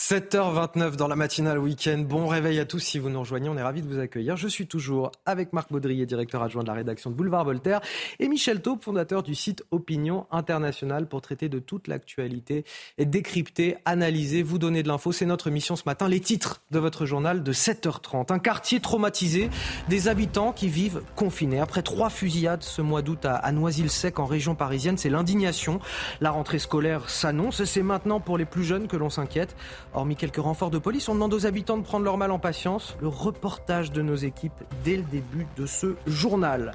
7h29 0.09 0.95
dans 0.95 1.09
la 1.09 1.17
matinale 1.17 1.59
week-end. 1.59 1.99
Bon 1.99 2.29
réveil 2.29 2.61
à 2.61 2.65
tous 2.65 2.79
si 2.79 3.01
vous 3.01 3.11
nous 3.11 3.19
rejoignez. 3.19 3.49
On 3.49 3.57
est 3.57 3.63
ravis 3.63 3.83
de 3.83 3.89
vous 3.89 3.99
accueillir. 3.99 4.37
Je 4.37 4.47
suis 4.47 4.69
toujours 4.69 5.11
avec 5.25 5.53
Marc 5.53 5.73
Baudrier, 5.73 6.07
directeur 6.07 6.45
adjoint 6.45 6.63
de 6.63 6.69
la 6.69 6.75
rédaction 6.75 7.11
de 7.11 7.17
Boulevard 7.17 7.45
Voltaire, 7.45 7.81
et 8.21 8.29
Michel 8.29 8.63
Taupe, 8.63 8.85
fondateur 8.85 9.25
du 9.25 9.35
site 9.35 9.65
Opinion 9.73 10.29
Internationale 10.31 11.09
pour 11.09 11.23
traiter 11.23 11.49
de 11.49 11.59
toute 11.59 11.89
l'actualité 11.89 12.65
et 12.99 13.05
décrypter, 13.05 13.79
analyser, 13.85 14.45
vous 14.45 14.59
donner 14.59 14.85
de 14.85 14.89
l'info. 14.89 15.11
C'est 15.11 15.27
notre 15.27 15.51
mission 15.51 15.75
ce 15.75 15.83
matin. 15.87 16.07
Les 16.07 16.21
titres 16.21 16.63
de 16.71 16.79
votre 16.79 17.05
journal 17.05 17.43
de 17.43 17.53
7h30. 17.53 18.33
Un 18.33 18.39
quartier 18.39 18.79
traumatisé, 18.79 19.51
des 19.89 20.07
habitants 20.07 20.53
qui 20.53 20.69
vivent 20.69 21.03
confinés. 21.17 21.59
Après 21.59 21.83
trois 21.83 22.11
fusillades 22.11 22.63
ce 22.63 22.81
mois 22.81 23.03
d'août 23.03 23.25
à 23.25 23.51
Noisy-le-Sec 23.51 24.21
en 24.21 24.27
région 24.27 24.55
parisienne, 24.55 24.99
c'est 24.99 25.11
l'indignation. 25.11 25.81
La 26.21 26.31
rentrée 26.31 26.61
scolaire 26.61 27.11
s'annonce. 27.11 27.65
C'est 27.65 27.83
maintenant 27.83 28.21
pour 28.21 28.39
les 28.39 28.45
plus 28.45 28.63
jeunes 28.63 28.87
que 28.87 28.97
l'on 28.97 29.11
s'inquiète. 29.11 29.57
Hormis 29.97 30.15
quelques 30.15 30.37
renforts 30.37 30.71
de 30.71 30.77
police, 30.77 31.09
on 31.09 31.15
demande 31.15 31.33
aux 31.33 31.47
habitants 31.47 31.79
de 31.79 31.83
prendre 31.83 32.05
leur 32.05 32.19
mal 32.19 32.31
en 32.31 32.39
patience. 32.39 32.99
Le 33.01 33.09
reportage 33.09 33.93
de 33.93 34.03
nos 34.03 34.15
équipes 34.15 34.53
dès 34.85 34.99
le 34.99 35.03
début 35.05 35.47
de 35.57 35.65
ce 35.65 35.97
journal. 36.07 36.73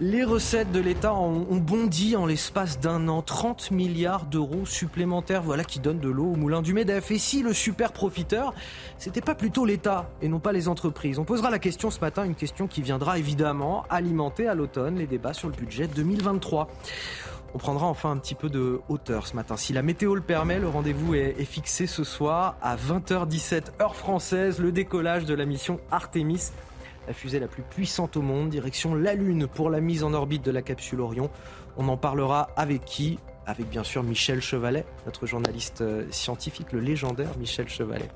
Les 0.00 0.24
recettes 0.24 0.72
de 0.72 0.80
l'État 0.80 1.14
ont 1.14 1.58
bondi 1.58 2.16
en 2.16 2.26
l'espace 2.26 2.80
d'un 2.80 3.06
an. 3.06 3.22
30 3.22 3.70
milliards 3.70 4.24
d'euros 4.24 4.66
supplémentaires, 4.66 5.42
voilà 5.42 5.62
qui 5.62 5.78
donne 5.78 6.00
de 6.00 6.08
l'eau 6.08 6.32
au 6.32 6.36
moulin 6.36 6.60
du 6.60 6.74
MEDEF. 6.74 7.12
Et 7.12 7.18
si 7.18 7.42
le 7.42 7.52
super 7.52 7.92
profiteur, 7.92 8.52
c'était 8.98 9.20
pas 9.20 9.36
plutôt 9.36 9.64
l'État 9.64 10.10
et 10.20 10.26
non 10.26 10.40
pas 10.40 10.50
les 10.50 10.66
entreprises? 10.66 11.20
On 11.20 11.24
posera 11.24 11.50
la 11.50 11.60
question 11.60 11.90
ce 11.92 12.00
matin, 12.00 12.24
une 12.24 12.34
question 12.34 12.66
qui 12.66 12.82
viendra 12.82 13.18
évidemment 13.18 13.84
alimenter 13.90 14.48
à 14.48 14.54
l'automne 14.56 14.96
les 14.96 15.06
débats 15.06 15.34
sur 15.34 15.48
le 15.48 15.54
budget 15.54 15.86
2023. 15.86 16.68
On 17.52 17.58
prendra 17.58 17.86
enfin 17.86 18.12
un 18.12 18.16
petit 18.16 18.36
peu 18.36 18.48
de 18.48 18.80
hauteur 18.88 19.26
ce 19.26 19.34
matin. 19.34 19.56
Si 19.56 19.72
la 19.72 19.82
météo 19.82 20.14
le 20.14 20.20
permet, 20.20 20.60
le 20.60 20.68
rendez-vous 20.68 21.14
est, 21.14 21.44
fixé 21.44 21.88
ce 21.88 22.04
soir 22.04 22.56
à 22.62 22.76
20h17 22.76 23.80
heure 23.80 23.96
française, 23.96 24.60
le 24.60 24.70
décollage 24.70 25.24
de 25.24 25.34
la 25.34 25.44
mission 25.46 25.80
Artemis, 25.90 26.52
la 27.08 27.12
fusée 27.12 27.40
la 27.40 27.48
plus 27.48 27.62
puissante 27.62 28.16
au 28.16 28.22
monde, 28.22 28.50
direction 28.50 28.94
la 28.94 29.14
Lune 29.14 29.48
pour 29.48 29.68
la 29.68 29.80
mise 29.80 30.04
en 30.04 30.14
orbite 30.14 30.44
de 30.44 30.52
la 30.52 30.62
capsule 30.62 31.00
Orion. 31.00 31.28
On 31.76 31.88
en 31.88 31.96
parlera 31.96 32.50
avec 32.56 32.84
qui? 32.84 33.18
Avec 33.46 33.68
bien 33.68 33.82
sûr 33.82 34.04
Michel 34.04 34.40
Chevalet, 34.40 34.84
notre 35.06 35.26
journaliste 35.26 35.80
euh, 35.80 36.04
scientifique, 36.10 36.70
le 36.70 36.78
légendaire 36.78 37.36
Michel 37.36 37.68
Chevalet. 37.68 38.10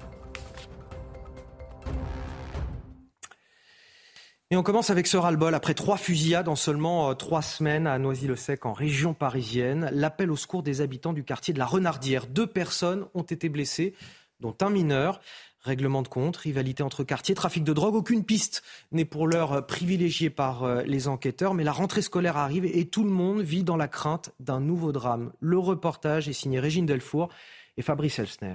Et 4.54 4.56
on 4.56 4.62
commence 4.62 4.90
avec 4.90 5.08
ce 5.08 5.16
ras-le-bol. 5.16 5.52
Après 5.52 5.74
trois 5.74 5.96
fusillades 5.96 6.46
en 6.46 6.54
seulement 6.54 7.10
euh, 7.10 7.14
trois 7.14 7.42
semaines 7.42 7.88
à 7.88 7.98
Noisy-le-Sec, 7.98 8.66
en 8.66 8.72
région 8.72 9.12
parisienne, 9.12 9.90
l'appel 9.92 10.30
au 10.30 10.36
secours 10.36 10.62
des 10.62 10.80
habitants 10.80 11.12
du 11.12 11.24
quartier 11.24 11.52
de 11.52 11.58
la 11.58 11.66
Renardière. 11.66 12.28
Deux 12.28 12.46
personnes 12.46 13.04
ont 13.14 13.24
été 13.24 13.48
blessées, 13.48 13.94
dont 14.38 14.54
un 14.60 14.70
mineur. 14.70 15.20
Règlement 15.60 16.02
de 16.02 16.06
compte, 16.06 16.36
rivalité 16.36 16.84
entre 16.84 17.02
quartiers, 17.02 17.34
trafic 17.34 17.64
de 17.64 17.72
drogue, 17.72 17.96
aucune 17.96 18.24
piste 18.24 18.62
n'est 18.92 19.04
pour 19.04 19.26
l'heure 19.26 19.66
privilégiée 19.66 20.30
par 20.30 20.62
euh, 20.62 20.82
les 20.82 21.08
enquêteurs, 21.08 21.54
mais 21.54 21.64
la 21.64 21.72
rentrée 21.72 22.02
scolaire 22.02 22.36
arrive 22.36 22.64
et 22.64 22.86
tout 22.86 23.02
le 23.02 23.10
monde 23.10 23.40
vit 23.40 23.64
dans 23.64 23.76
la 23.76 23.88
crainte 23.88 24.30
d'un 24.38 24.60
nouveau 24.60 24.92
drame. 24.92 25.32
Le 25.40 25.58
reportage 25.58 26.28
est 26.28 26.32
signé 26.32 26.60
Régine 26.60 26.86
Delfour 26.86 27.28
et 27.76 27.82
Fabrice 27.82 28.20
Elsner. 28.20 28.54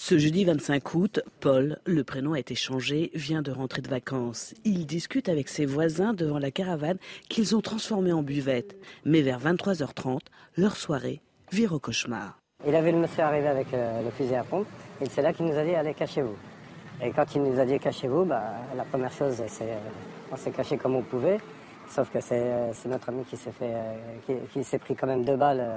Ce 0.00 0.16
jeudi 0.16 0.44
25 0.44 0.94
août, 0.94 1.20
Paul, 1.40 1.80
le 1.84 2.04
prénom 2.04 2.34
a 2.34 2.38
été 2.38 2.54
changé, 2.54 3.10
vient 3.14 3.42
de 3.42 3.50
rentrer 3.50 3.82
de 3.82 3.88
vacances. 3.88 4.54
Il 4.64 4.86
discute 4.86 5.28
avec 5.28 5.48
ses 5.48 5.66
voisins 5.66 6.14
devant 6.14 6.38
la 6.38 6.52
caravane 6.52 6.98
qu'ils 7.28 7.56
ont 7.56 7.60
transformée 7.60 8.12
en 8.12 8.22
buvette. 8.22 8.76
Mais 9.04 9.22
vers 9.22 9.40
23h30, 9.40 10.20
leur 10.56 10.76
soirée 10.76 11.20
vire 11.50 11.72
au 11.72 11.80
cauchemar. 11.80 12.38
Il 12.64 12.76
a 12.76 12.80
vu 12.80 12.92
le 12.92 12.98
monsieur 12.98 13.24
arriver 13.24 13.48
avec 13.48 13.74
euh, 13.74 14.04
le 14.04 14.10
fusil 14.10 14.36
à 14.36 14.44
pompe 14.44 14.68
et 15.00 15.06
c'est 15.10 15.20
là 15.20 15.32
qu'il 15.32 15.46
nous 15.46 15.58
a 15.58 15.64
dit 15.64 15.74
allez 15.74 15.94
cachez-vous. 15.94 16.36
Et 17.02 17.10
quand 17.10 17.34
il 17.34 17.42
nous 17.42 17.58
a 17.58 17.64
dit 17.64 17.80
cachez-vous, 17.80 18.24
bah, 18.24 18.54
la 18.76 18.84
première 18.84 19.12
chose 19.12 19.42
c'est 19.48 19.72
euh, 19.72 19.78
on 20.30 20.36
s'est 20.36 20.52
caché 20.52 20.76
comme 20.78 20.94
on 20.94 21.02
pouvait. 21.02 21.38
Sauf 21.90 22.08
que 22.10 22.20
c'est 22.20 22.40
euh, 22.40 22.72
notre 22.86 23.08
ami 23.08 23.24
qui 23.24 23.36
s'est 23.36 23.50
fait, 23.50 23.74
qui, 24.52 24.62
s'est 24.62 24.78
pris 24.78 24.94
quand 24.94 25.08
même 25.08 25.24
deux 25.24 25.36
balles 25.36 25.68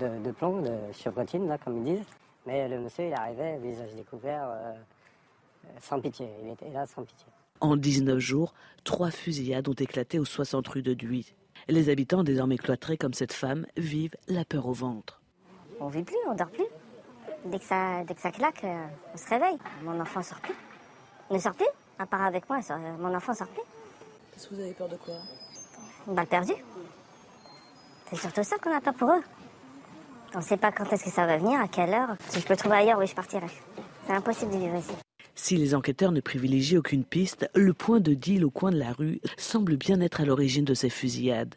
de, 0.00 0.24
de 0.24 0.30
plomb, 0.30 0.62
de 0.62 0.70
chevrotine 0.92 1.48
là 1.48 1.58
comme 1.58 1.78
ils 1.78 1.96
disent. 1.96 2.06
Mais 2.46 2.68
le 2.68 2.78
monsieur, 2.80 3.06
il 3.06 3.14
arrivait, 3.14 3.58
visage 3.58 3.92
découvert, 3.94 4.48
euh, 4.48 4.72
sans 5.80 6.00
pitié. 6.00 6.28
Il 6.42 6.50
était 6.50 6.70
là 6.70 6.86
sans 6.86 7.02
pitié. 7.02 7.26
En 7.60 7.76
19 7.76 8.18
jours, 8.18 8.54
trois 8.84 9.10
fusillades 9.10 9.68
ont 9.68 9.74
éclaté 9.74 10.18
aux 10.18 10.24
60 10.24 10.66
rues 10.68 10.82
de 10.82 10.94
Duy. 10.94 11.34
Les 11.68 11.88
habitants, 11.88 12.22
désormais 12.22 12.58
cloîtrés 12.58 12.96
comme 12.96 13.14
cette 13.14 13.32
femme, 13.32 13.66
vivent 13.76 14.14
la 14.28 14.44
peur 14.44 14.66
au 14.66 14.72
ventre. 14.72 15.20
On 15.80 15.88
vit 15.88 16.04
plus, 16.04 16.16
on 16.28 16.34
dort 16.34 16.50
plus. 16.50 16.66
Dès 17.46 17.58
que 17.58 17.64
ça, 17.64 18.04
dès 18.04 18.14
que 18.14 18.20
ça 18.20 18.30
claque, 18.30 18.62
euh, 18.64 18.86
on 19.14 19.16
se 19.16 19.28
réveille. 19.28 19.58
Mon 19.82 19.98
enfant 20.00 20.22
sort 20.22 20.40
plus. 20.40 20.54
Il 21.30 21.36
ne 21.36 21.40
sort 21.40 21.54
plus, 21.54 21.66
à 21.98 22.06
part 22.06 22.22
avec 22.22 22.48
moi, 22.48 22.60
mon 23.00 23.14
enfant 23.14 23.34
sort 23.34 23.48
plus. 23.48 23.62
Qu'est-ce 24.32 24.48
que 24.48 24.54
vous 24.54 24.60
avez 24.60 24.72
peur 24.74 24.88
de 24.88 24.96
quoi? 24.96 25.14
Une 26.06 26.14
balle 26.14 26.26
perdue. 26.26 26.54
C'est 28.10 28.16
surtout 28.16 28.44
ça 28.44 28.56
qu'on 28.58 28.74
a 28.74 28.80
peur 28.80 28.94
pour 28.94 29.10
eux. 29.10 29.22
On 30.36 30.40
ne 30.40 30.44
sait 30.44 30.58
pas 30.58 30.70
quand 30.70 30.84
est-ce 30.92 31.04
que 31.04 31.10
ça 31.10 31.24
va 31.24 31.38
venir, 31.38 31.58
à 31.58 31.66
quelle 31.66 31.94
heure. 31.94 32.14
Si 32.28 32.40
je 32.40 32.46
peux 32.46 32.56
trouver 32.56 32.76
ailleurs, 32.76 32.98
oui, 32.98 33.06
je 33.06 33.14
partirai. 33.14 33.46
C'est 34.06 34.12
impossible 34.12 34.52
de 34.52 34.58
vivre 34.58 34.76
ici. 34.76 34.92
Si 35.34 35.56
les 35.56 35.74
enquêteurs 35.74 36.12
ne 36.12 36.20
privilégient 36.20 36.76
aucune 36.76 37.04
piste, 37.04 37.48
le 37.54 37.72
point 37.72 38.00
de 38.00 38.12
deal 38.12 38.44
au 38.44 38.50
coin 38.50 38.70
de 38.70 38.76
la 38.78 38.92
rue 38.92 39.18
semble 39.38 39.78
bien 39.78 39.98
être 40.02 40.20
à 40.20 40.26
l'origine 40.26 40.66
de 40.66 40.74
ces 40.74 40.90
fusillades. 40.90 41.54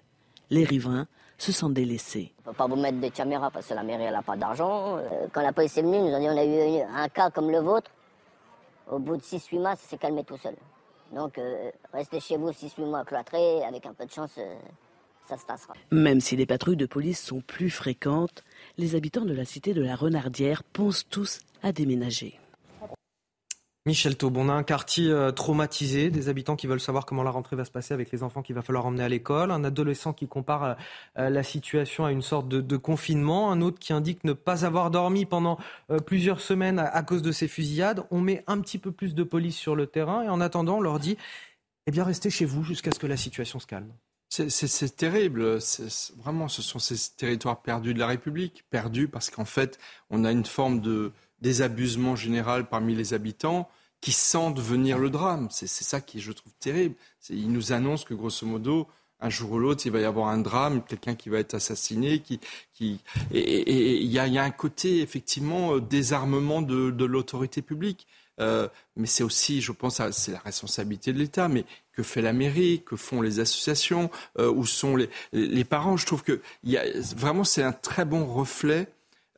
Les 0.49 0.63
riverains 0.63 1.07
se 1.37 1.51
sentent 1.51 1.73
délaissés. 1.73 2.31
On 2.45 2.51
ne 2.51 2.53
peut 2.53 2.57
pas 2.57 2.67
vous 2.67 2.77
mettre 2.77 2.99
des 2.99 3.09
caméras 3.09 3.51
parce 3.51 3.67
que 3.67 3.73
la 3.73 3.83
mairie 3.83 4.09
n'a 4.09 4.21
pas 4.21 4.37
d'argent. 4.37 4.95
Euh, 4.95 5.27
quand 5.33 5.41
la 5.41 5.51
police 5.51 5.77
est 5.77 5.81
venue, 5.81 5.99
nous 5.99 6.15
a 6.15 6.19
dit 6.21 6.27
on 6.29 6.37
a 6.37 6.45
eu 6.45 6.81
un 6.81 7.09
cas 7.09 7.29
comme 7.31 7.51
le 7.51 7.59
vôtre. 7.59 7.91
Au 8.89 8.97
bout 8.97 9.17
de 9.17 9.21
6-8 9.21 9.59
mois, 9.59 9.75
ça 9.75 9.89
s'est 9.89 9.97
calmé 9.97 10.23
tout 10.23 10.37
seul. 10.37 10.55
Donc 11.11 11.37
euh, 11.37 11.69
restez 11.91 12.21
chez 12.21 12.37
vous 12.37 12.51
6-8 12.51 12.85
mois 12.85 13.03
cloîtrés, 13.03 13.61
avec 13.65 13.85
un 13.85 13.93
peu 13.93 14.05
de 14.05 14.11
chance, 14.11 14.35
euh, 14.37 14.55
ça 15.29 15.37
se 15.37 15.45
passera. 15.45 15.73
Même 15.91 16.21
si 16.21 16.35
les 16.35 16.45
patrouilles 16.45 16.75
de 16.75 16.87
police 16.87 17.21
sont 17.21 17.41
plus 17.41 17.69
fréquentes, 17.69 18.43
les 18.77 18.95
habitants 18.95 19.25
de 19.25 19.33
la 19.33 19.45
cité 19.45 19.73
de 19.73 19.81
la 19.81 19.95
Renardière 19.95 20.63
pensent 20.63 21.07
tous 21.07 21.39
à 21.61 21.71
déménager. 21.71 22.39
Michel 23.85 24.17
Taub, 24.17 24.35
on 24.37 24.49
a 24.49 24.53
un 24.53 24.63
quartier 24.63 25.09
euh, 25.09 25.31
traumatisé, 25.31 26.09
des 26.09 26.29
habitants 26.29 26.55
qui 26.55 26.67
veulent 26.67 26.81
savoir 26.81 27.05
comment 27.05 27.23
la 27.23 27.31
rentrée 27.31 27.55
va 27.55 27.63
se 27.63 27.71
passer 27.71 27.93
avec 27.93 28.11
les 28.11 28.23
enfants 28.23 28.41
qu'il 28.41 28.53
va 28.53 28.61
falloir 28.61 28.85
emmener 28.85 29.03
à 29.03 29.09
l'école, 29.09 29.51
un 29.51 29.63
adolescent 29.63 30.13
qui 30.13 30.27
compare 30.27 30.63
euh, 30.63 30.73
euh, 31.17 31.29
la 31.29 31.43
situation 31.43 32.05
à 32.05 32.11
une 32.11 32.21
sorte 32.21 32.49
de, 32.49 32.77
confinement, 32.77 33.51
un 33.51 33.61
autre 33.61 33.79
qui 33.79 33.93
indique 33.93 34.23
ne 34.25 34.33
pas 34.33 34.65
avoir 34.65 34.91
dormi 34.91 35.25
pendant 35.25 35.57
plusieurs 36.05 36.39
semaines 36.39 36.79
à, 36.79 37.01
cause 37.03 37.21
de 37.21 37.31
ces 37.31 37.47
fusillades. 37.47 38.03
On 38.11 38.21
met 38.21 38.43
un 38.47 38.59
petit 38.61 38.77
peu 38.77 38.91
plus 38.91 39.15
de 39.15 39.23
police 39.23 39.55
sur 39.55 39.75
le 39.75 39.87
terrain 39.87 40.23
et 40.23 40.29
en 40.29 40.41
attendant, 40.41 40.77
on 40.77 40.81
leur 40.81 40.99
dit 40.99 41.17
eh 41.87 41.91
bien, 41.91 42.03
restez 42.03 42.29
chez 42.29 42.45
vous 42.45 42.63
jusqu'à 42.63 42.91
ce 42.91 42.99
que 42.99 43.07
la 43.07 43.17
situation 43.17 43.59
se 43.59 43.67
calme. 43.67 43.91
C'est 44.29 44.95
terrible. 44.95 45.59
Vraiment, 46.17 46.47
ce 46.47 46.61
sont 46.61 46.77
ces 46.77 46.95
territoires 47.17 47.61
perdus 47.61 47.95
de 47.95 47.99
la 47.99 48.07
République. 48.07 48.63
Perdus 48.69 49.07
parce 49.07 49.31
qu'en 49.31 49.45
fait, 49.45 49.79
on 50.11 50.23
a 50.23 50.31
une 50.31 50.45
forme 50.45 50.81
de 50.81 51.11
désabusement 51.41 52.15
général 52.15 52.69
parmi 52.69 52.93
les 52.95 53.13
habitants 53.13 53.69
qui 54.01 54.11
sentent 54.11 54.59
venir 54.59 54.99
le 54.99 55.09
drame. 55.09 55.47
C'est 55.49 55.67
ça 55.67 55.99
qui, 55.99 56.21
je 56.21 56.31
trouve, 56.31 56.53
terrible. 56.59 56.95
Ils 57.29 57.51
nous 57.51 57.73
annoncent 57.73 58.05
que, 58.05 58.13
grosso 58.13 58.45
modo, 58.45 58.87
un 59.19 59.29
jour 59.29 59.51
ou 59.51 59.59
l'autre, 59.59 59.85
il 59.85 59.91
va 59.91 59.99
y 59.99 60.05
avoir 60.05 60.27
un 60.27 60.37
drame, 60.37 60.83
quelqu'un 60.83 61.15
qui 61.15 61.29
va 61.29 61.39
être 61.39 61.55
assassiné, 61.55 62.23
et 62.23 62.39
il 62.79 64.05
y 64.05 64.19
a, 64.19 64.43
un 64.43 64.51
côté 64.51 65.01
effectivement 65.01 65.73
euh, 65.75 65.81
désarmement 65.81 66.61
de 66.61 67.05
l'autorité 67.05 67.61
publique. 67.61 68.07
Euh, 68.39 68.67
mais 68.95 69.07
c'est 69.07 69.23
aussi, 69.23 69.61
je 69.61 69.71
pense, 69.71 70.01
c'est 70.11 70.31
la 70.31 70.39
responsabilité 70.39 71.13
de 71.13 71.19
l'État. 71.19 71.47
Mais 71.47 71.65
que 71.93 72.03
fait 72.03 72.21
la 72.21 72.33
mairie 72.33 72.83
Que 72.85 72.95
font 72.95 73.21
les 73.21 73.39
associations 73.39 74.09
euh, 74.37 74.49
Où 74.51 74.65
sont 74.65 74.95
les, 74.95 75.63
parents 75.63 75.97
Je 75.97 76.05
trouve 76.05 76.23
que 76.23 76.41
vraiment, 77.15 77.43
c'est 77.43 77.63
un 77.63 77.73
très 77.73 78.05
bon 78.05 78.25
reflet 78.25 78.87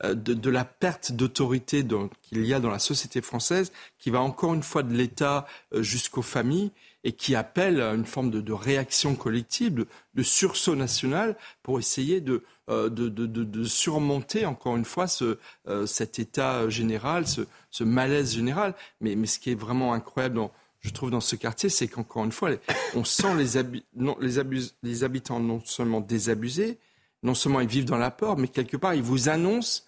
euh, 0.03 0.13
de, 0.13 0.49
la 0.49 0.65
perte 0.65 1.11
d'autorité 1.11 1.85
qu'il 2.21 2.45
y 2.45 2.53
a 2.53 2.59
dans 2.59 2.69
la 2.69 2.79
société 2.79 3.21
française, 3.21 3.71
qui 3.97 4.09
va 4.09 4.21
encore 4.21 4.53
une 4.53 4.63
fois 4.63 4.83
de 4.83 4.93
l'État 4.93 5.45
jusqu'aux 5.73 6.21
familles 6.21 6.71
et 7.03 7.13
qui 7.13 7.35
appelle 7.35 7.81
à 7.81 7.93
une 7.93 8.05
forme 8.05 8.29
de, 8.29 8.53
réaction 8.53 9.15
collective, 9.15 9.85
de, 10.13 10.23
sursaut 10.23 10.75
national 10.75 11.35
pour 11.63 11.79
essayer 11.79 12.21
de, 12.21 12.43
euh, 12.69 12.89
de, 12.89 13.63
surmonter 13.63 14.45
encore 14.45 14.77
une 14.77 14.85
fois 14.85 15.07
ce, 15.07 15.37
euh, 15.67 15.85
cet 15.85 16.19
état 16.19 16.69
général, 16.69 17.27
ce, 17.27 17.41
ce, 17.71 17.83
malaise 17.83 18.33
général. 18.33 18.75
Mais, 18.99 19.15
mais 19.15 19.27
ce 19.27 19.39
qui 19.39 19.51
est 19.51 19.55
vraiment 19.55 19.93
incroyable, 19.93 20.35
dans, 20.35 20.51
je 20.81 20.89
trouve, 20.91 21.11
dans 21.11 21.21
ce 21.21 21.35
quartier, 21.35 21.69
c'est 21.69 21.87
qu'encore 21.87 22.23
une 22.23 22.31
fois, 22.31 22.51
on 22.95 23.03
sent 23.03 23.35
les, 23.35 23.81
non, 23.95 24.17
les, 24.19 24.41
les 24.83 25.03
habitants 25.03 25.39
non 25.39 25.61
seulement 25.65 26.01
désabusés, 26.01 26.77
non 27.23 27.35
seulement 27.35 27.61
ils 27.61 27.67
vivent 27.67 27.85
dans 27.85 27.97
la 27.97 28.11
peur, 28.11 28.37
mais 28.37 28.47
quelque 28.47 28.77
part, 28.77 28.95
ils 28.95 29.03
vous 29.03 29.29
annoncent 29.29 29.83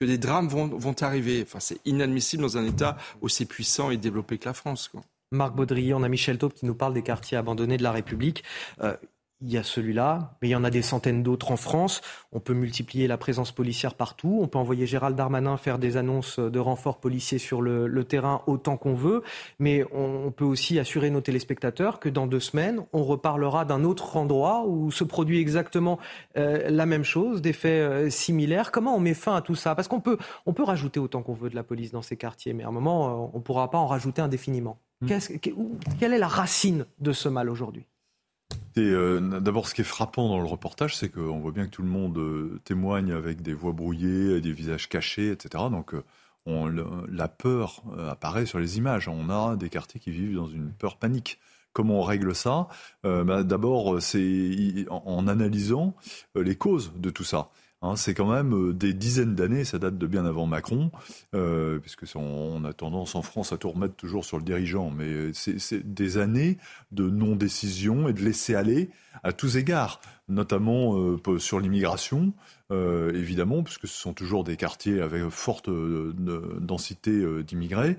que 0.00 0.04
des 0.04 0.18
drames 0.18 0.48
vont, 0.48 0.66
vont 0.66 0.94
arriver. 1.02 1.42
Enfin, 1.46 1.60
c'est 1.60 1.78
inadmissible 1.84 2.42
dans 2.42 2.58
un 2.58 2.66
État 2.66 2.96
aussi 3.20 3.46
puissant 3.46 3.90
et 3.90 3.96
développé 3.96 4.38
que 4.38 4.46
la 4.46 4.54
France. 4.54 4.88
Quoi. 4.88 5.02
Marc 5.34 5.54
Baudrier, 5.54 5.92
on 5.94 6.02
a 6.02 6.08
Michel 6.08 6.38
Taupe 6.38 6.54
qui 6.54 6.64
nous 6.64 6.74
parle 6.74 6.94
des 6.94 7.02
quartiers 7.02 7.36
abandonnés 7.36 7.76
de 7.76 7.82
la 7.82 7.92
République. 7.92 8.44
Euh, 8.82 8.96
il 9.40 9.52
y 9.52 9.58
a 9.58 9.62
celui-là, 9.62 10.36
mais 10.40 10.48
il 10.48 10.52
y 10.52 10.56
en 10.56 10.64
a 10.64 10.70
des 10.70 10.80
centaines 10.80 11.22
d'autres 11.22 11.50
en 11.50 11.56
France. 11.56 12.00
On 12.32 12.40
peut 12.40 12.54
multiplier 12.54 13.06
la 13.06 13.18
présence 13.18 13.52
policière 13.52 13.94
partout. 13.94 14.38
On 14.40 14.48
peut 14.48 14.58
envoyer 14.58 14.86
Gérald 14.86 15.16
Darmanin 15.16 15.58
faire 15.58 15.78
des 15.78 15.98
annonces 15.98 16.38
de 16.38 16.58
renforts 16.58 16.98
policiers 16.98 17.38
sur 17.38 17.60
le, 17.60 18.04
terrain 18.04 18.42
autant 18.46 18.78
qu'on 18.78 18.94
veut. 18.94 19.22
Mais 19.58 19.84
on, 19.92 20.30
peut 20.30 20.44
aussi 20.44 20.78
assurer 20.78 21.10
nos 21.10 21.20
téléspectateurs 21.20 22.00
que 22.00 22.08
dans 22.08 22.26
deux 22.26 22.40
semaines, 22.40 22.86
on 22.92 23.04
reparlera 23.04 23.64
d'un 23.66 23.84
autre 23.84 24.16
endroit 24.16 24.64
où 24.66 24.90
se 24.90 25.04
produit 25.04 25.40
exactement 25.40 25.98
euh, 26.38 26.70
la 26.70 26.86
même 26.86 27.04
chose, 27.04 27.42
des 27.42 27.52
faits 27.52 27.82
euh, 27.82 28.10
similaires. 28.10 28.72
Comment 28.72 28.96
on 28.96 29.00
met 29.00 29.14
fin 29.14 29.36
à 29.36 29.42
tout 29.42 29.56
ça? 29.56 29.74
Parce 29.74 29.88
qu'on 29.88 30.00
peut, 30.00 30.16
on 30.46 30.54
peut 30.54 30.64
rajouter 30.64 31.00
autant 31.00 31.22
qu'on 31.22 31.34
veut 31.34 31.50
de 31.50 31.56
la 31.56 31.64
police 31.64 31.92
dans 31.92 32.02
ces 32.02 32.16
quartiers, 32.16 32.54
mais 32.54 32.64
à 32.64 32.68
un 32.68 32.72
moment, 32.72 33.30
on 33.34 33.38
ne 33.38 33.42
pourra 33.42 33.70
pas 33.70 33.78
en 33.78 33.86
rajouter 33.86 34.22
indéfiniment. 34.22 34.78
Mmh. 35.04 35.98
quelle 35.98 36.12
est 36.12 36.18
la 36.18 36.28
racine 36.28 36.86
de 37.00 37.12
ce 37.12 37.28
mal 37.28 37.50
aujourd'hui? 37.50 37.86
Euh, 38.76 39.40
D'abord, 39.40 39.68
ce 39.68 39.74
qui 39.74 39.82
est 39.82 39.84
frappant 39.84 40.28
dans 40.28 40.40
le 40.40 40.46
reportage, 40.46 40.96
c'est 40.96 41.08
qu'on 41.08 41.38
voit 41.38 41.52
bien 41.52 41.66
que 41.66 41.70
tout 41.70 41.82
le 41.82 41.88
monde 41.88 42.18
euh, 42.18 42.60
témoigne 42.64 43.12
avec 43.12 43.42
des 43.42 43.54
voix 43.54 43.72
brouillées, 43.72 44.40
des 44.40 44.52
visages 44.52 44.88
cachés, 44.88 45.30
etc. 45.30 45.64
Donc, 45.70 45.94
euh, 45.94 47.06
la 47.08 47.28
peur 47.28 47.82
apparaît 48.10 48.44
sur 48.44 48.58
les 48.58 48.76
images. 48.76 49.08
On 49.08 49.30
a 49.30 49.56
des 49.56 49.70
quartiers 49.70 50.00
qui 50.00 50.10
vivent 50.10 50.36
dans 50.36 50.48
une 50.48 50.72
peur 50.72 50.98
panique. 50.98 51.38
Comment 51.72 52.00
on 52.00 52.02
règle 52.02 52.34
ça? 52.34 52.68
Bah, 53.02 53.42
D'abord, 53.42 54.02
c'est 54.02 54.84
en, 54.90 55.26
analysant 55.26 55.96
les 56.36 56.54
causes 56.54 56.92
de 56.96 57.08
tout 57.08 57.24
ça. 57.24 57.48
Hein, 57.84 57.96
c'est 57.96 58.14
quand 58.14 58.32
même 58.32 58.54
euh, 58.54 58.72
des 58.72 58.94
dizaines 58.94 59.34
d'années, 59.34 59.64
ça 59.64 59.78
date 59.78 59.98
de 59.98 60.06
bien 60.06 60.24
avant 60.24 60.46
Macron, 60.46 60.90
euh, 61.34 61.78
puisque 61.78 62.04
on 62.14 62.64
a 62.64 62.72
tendance 62.72 63.14
en 63.14 63.20
France 63.20 63.52
à 63.52 63.58
tout 63.58 63.70
remettre 63.70 63.94
toujours 63.94 64.24
sur 64.24 64.38
le 64.38 64.42
dirigeant, 64.42 64.90
mais 64.90 65.32
c'est 65.34 65.94
des 65.94 66.16
années 66.16 66.56
de 66.92 67.10
non-décision 67.10 68.08
et 68.08 68.14
de 68.14 68.22
laisser 68.22 68.54
aller 68.54 68.88
à 69.22 69.34
tous 69.34 69.58
égards, 69.58 70.00
notamment 70.28 70.98
euh, 70.98 71.38
sur 71.38 71.60
l'immigration, 71.60 72.32
évidemment, 72.70 73.62
puisque 73.62 73.86
ce 73.86 74.00
sont 74.00 74.14
toujours 74.14 74.42
des 74.42 74.56
quartiers 74.56 75.00
avec 75.00 75.28
forte 75.28 75.70
densité 75.70 77.24
d'immigrés. 77.44 77.96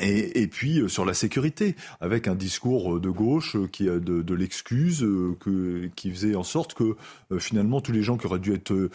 Et, 0.00 0.46
puis 0.46 0.80
euh, 0.80 0.88
sur 0.88 1.04
la 1.04 1.14
sécurité, 1.14 1.74
avec 2.00 2.28
un 2.28 2.34
discours 2.34 2.96
euh, 2.96 3.00
de 3.00 3.10
gauche 3.10 3.56
euh, 3.56 3.66
qui 3.66 3.88
a 3.88 3.98
de, 3.98 4.22
de 4.22 4.34
l'excuse, 4.34 5.06
qui 5.96 6.10
faisait 6.10 6.34
en 6.34 6.42
sorte 6.42 6.74
que 6.74 6.96
finalement 7.38 7.80
tous 7.80 7.92
les 7.92 8.02
gens 8.02 8.16
qui 8.16 8.26
auraient 8.26 8.38
dû 8.38 8.52
être 8.54 8.90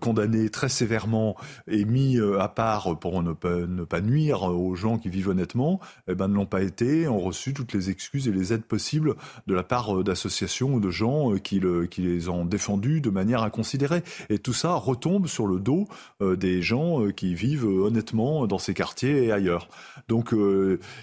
condamnés 0.00 0.48
très 0.50 0.68
sévèrement 0.68 1.36
et 1.68 1.84
mis 1.84 2.18
à 2.38 2.48
part 2.48 2.98
pour 2.98 3.22
ne 3.22 3.32
pas, 3.32 4.00
nuire 4.00 4.42
aux 4.42 4.74
gens 4.74 4.98
qui 4.98 5.08
vivent 5.08 5.28
honnêtement, 5.28 5.80
eh 6.08 6.14
ben, 6.14 6.28
ne 6.28 6.34
l'ont 6.34 6.46
pas 6.46 6.62
été, 6.62 7.08
ont 7.08 7.18
reçu 7.18 7.54
toutes 7.54 7.72
les 7.72 7.90
excuses 7.90 8.28
et 8.28 8.32
les 8.32 8.52
aides 8.52 8.64
possibles 8.64 9.14
de 9.46 9.54
la 9.54 9.62
part 9.62 10.02
d'associations 10.04 10.74
ou 10.74 10.80
de 10.80 10.90
gens 10.90 11.32
qui, 11.34 11.60
qui 11.90 12.02
les 12.02 12.28
ont 12.28 12.44
défendus 12.44 13.00
de 13.00 13.10
manière 13.10 13.42
inconsidérée. 13.42 14.02
Et 14.28 14.38
tout 14.38 14.54
ça 14.54 14.74
retombe 14.74 15.26
sur 15.26 15.46
le 15.46 15.58
dos 15.60 15.86
des 16.20 16.62
gens 16.62 17.10
qui 17.10 17.34
vivent 17.34 17.66
honnêtement 17.66 18.46
dans 18.46 18.58
ces 18.58 18.74
quartiers 18.74 19.24
et 19.24 19.32
ailleurs. 19.32 19.68
Donc 20.08 20.32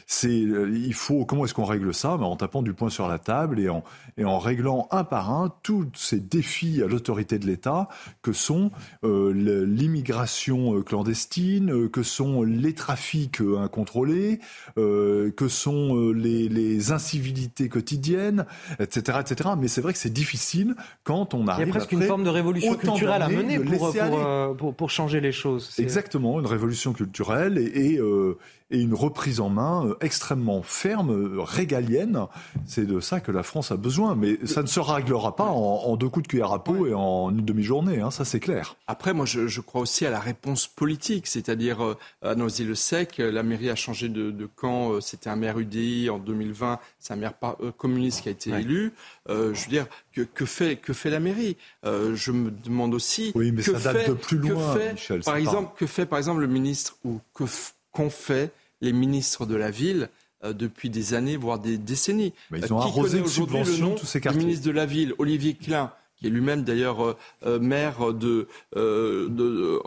c'est, 0.08 0.34
il 0.34 0.94
faut, 0.94 1.26
comment 1.26 1.46
est-ce 1.46 1.54
qu'on 1.54 1.66
règle 1.66 1.94
ça? 1.94 2.18
Ben, 2.18 2.26
En 2.26 2.36
tapant 2.36 2.62
du 2.62 2.74
poing 2.74 2.90
sur 2.90 3.08
la 3.08 3.20
table 3.20 3.60
et 3.60 3.70
en, 3.70 3.84
et 4.18 4.26
en 4.26 4.40
réglant 4.40 4.88
un 4.92 5.04
par 5.04 5.32
un 5.32 5.54
tous 5.64 5.88
ces 5.96 6.20
défis 6.20 6.82
à 6.84 6.88
l'autorité 6.88 7.40
de 7.40 7.46
l'État 7.46 7.88
que 8.22 8.34
sont 8.34 8.72
euh, 9.04 9.66
l'immigration 9.66 10.78
euh, 10.78 10.82
clandestine, 10.82 11.72
euh, 11.72 11.90
que 11.90 12.04
sont 12.04 12.44
les 12.44 12.74
trafics 12.74 13.42
incontrôlés, 13.42 14.40
que 14.76 15.48
sont 15.48 16.12
les, 16.12 16.50
les, 16.50 16.92
incivilités 16.92 17.70
quotidiennes, 17.70 18.46
etc., 18.80 19.20
etc. 19.22 19.52
Mais 19.58 19.68
c'est 19.68 19.82
vrai 19.82 19.94
que 19.94 20.00
c'est 20.00 20.14
difficile 20.14 20.76
quand 21.04 21.34
on 21.34 21.48
arrive. 21.48 21.68
Il 21.68 21.70
y 21.70 21.72
a 21.72 21.74
presque 21.74 21.92
une 21.92 22.04
forme 22.04 22.24
de 22.24 22.30
révolution 22.30 22.76
culturelle 22.76 23.22
à 23.22 23.30
mener 23.30 23.60
pour, 23.60 23.94
pour, 24.58 24.76
pour, 24.76 24.90
changer 24.90 25.22
les 25.22 25.32
choses. 25.32 25.74
Exactement, 25.78 26.40
une 26.40 26.46
révolution 26.46 26.94
culturelle 26.94 27.58
et, 27.58 27.96
et, 27.96 28.00
et 28.74 28.80
une 28.80 28.96
reprise 28.96 29.40
en 29.40 29.50
main 29.50 29.86
euh, 29.86 29.96
extrêmement 30.02 30.64
ferme, 30.64 31.12
euh, 31.12 31.42
régalienne. 31.42 32.26
C'est 32.66 32.86
de 32.86 33.00
ça 33.00 33.20
que 33.20 33.32
la 33.32 33.44
France 33.44 33.72
a 33.72 33.78
besoin. 33.78 34.16
Mais 34.16 34.40
ça 34.46 34.64
ne 34.64 34.68
se 34.68 34.80
réglera 34.80 35.36
pas 35.36 35.46
en, 35.46 35.96
deux 35.96 36.10
coups 36.10 36.24
de 36.24 36.28
cuillère 36.28 36.52
à 36.52 36.64
peau 36.64 36.88
et 36.88 36.94
en 36.94 37.30
une 37.30 37.46
demi-journée, 37.46 38.02
hein, 38.02 38.10
ça 38.10 38.26
c'est 38.26 38.40
clair. 38.40 38.76
Après, 38.88 39.14
moi 39.14 39.26
je, 39.26 39.62
crois 39.62 39.82
aussi 39.82 40.06
à 40.06 40.10
la 40.10 40.20
réponse 40.20 40.66
politique, 40.66 41.28
c'est-à-dire 41.28 41.84
euh, 41.84 41.98
à 42.24 42.34
Noisy-le-Sec, 42.34 43.20
la 43.20 43.44
mairie 43.44 43.70
a 43.70 43.76
changé 43.76 44.10
de, 44.10 44.50
camp, 44.56 45.00
c'était 45.02 45.30
un 45.30 45.36
maire 45.36 45.60
UDI 45.60 46.10
en 46.10 46.18
2020, 46.18 46.80
c'est 47.00 47.14
un 47.14 47.18
maire 47.18 47.34
communiste 47.78 48.22
qui 48.22 48.30
a 48.30 48.32
été 48.32 48.50
élu. 48.50 48.94
je 49.30 49.34
veux 49.34 49.70
dire, 49.70 49.86
que, 50.12 50.46
fait, 50.46 50.78
que 50.78 50.94
fait 50.94 51.12
la 51.12 51.20
mairie? 51.20 51.58
Je 51.84 52.32
me 52.32 52.50
demande 52.50 52.96
aussi... 52.96 53.32
Oui, 53.36 53.52
mais 53.52 53.62
que 53.62 53.78
ça 53.78 53.94
date 53.94 54.10
de 54.10 54.14
plus 54.14 54.38
loin, 54.38 54.76
Michel. 54.92 55.22
Par 55.22 55.36
exemple, 55.36 55.72
que 55.78 55.86
fait 55.86 56.06
par 56.06 56.18
exemple 56.18 56.42
le 56.42 56.48
ministre 56.48 56.98
ou 57.06 57.20
que 57.34 57.44
qu'ont 57.94 58.10
fait 58.10 58.52
les 58.84 58.94
ministres 58.94 59.46
de 59.46 59.56
la 59.56 59.72
ville 59.72 60.10
euh, 60.44 60.54
depuis 60.54 60.90
des 60.90 61.14
années, 61.14 61.38
voire 61.38 61.58
des 61.58 61.78
décennies. 61.78 62.34
Mais 62.52 62.60
ils 62.60 62.74
ont 62.74 62.80
euh, 62.80 62.84
arrosé 62.84 63.22
de 63.22 63.28
subventions 63.28 63.96
tous 63.96 64.06
ces 64.06 64.22
quartiers. 64.22 64.42
Le 64.42 64.46
ministre 64.46 64.68
de 64.68 64.72
la 64.72 64.86
ville, 64.86 65.14
Olivier 65.18 65.56
Klein, 65.56 65.94
qui 66.18 66.28
est 66.28 66.30
lui-même 66.30 66.64
d'ailleurs 66.64 67.16
euh, 67.46 67.60
maire 67.60 68.14
de, 68.14 68.48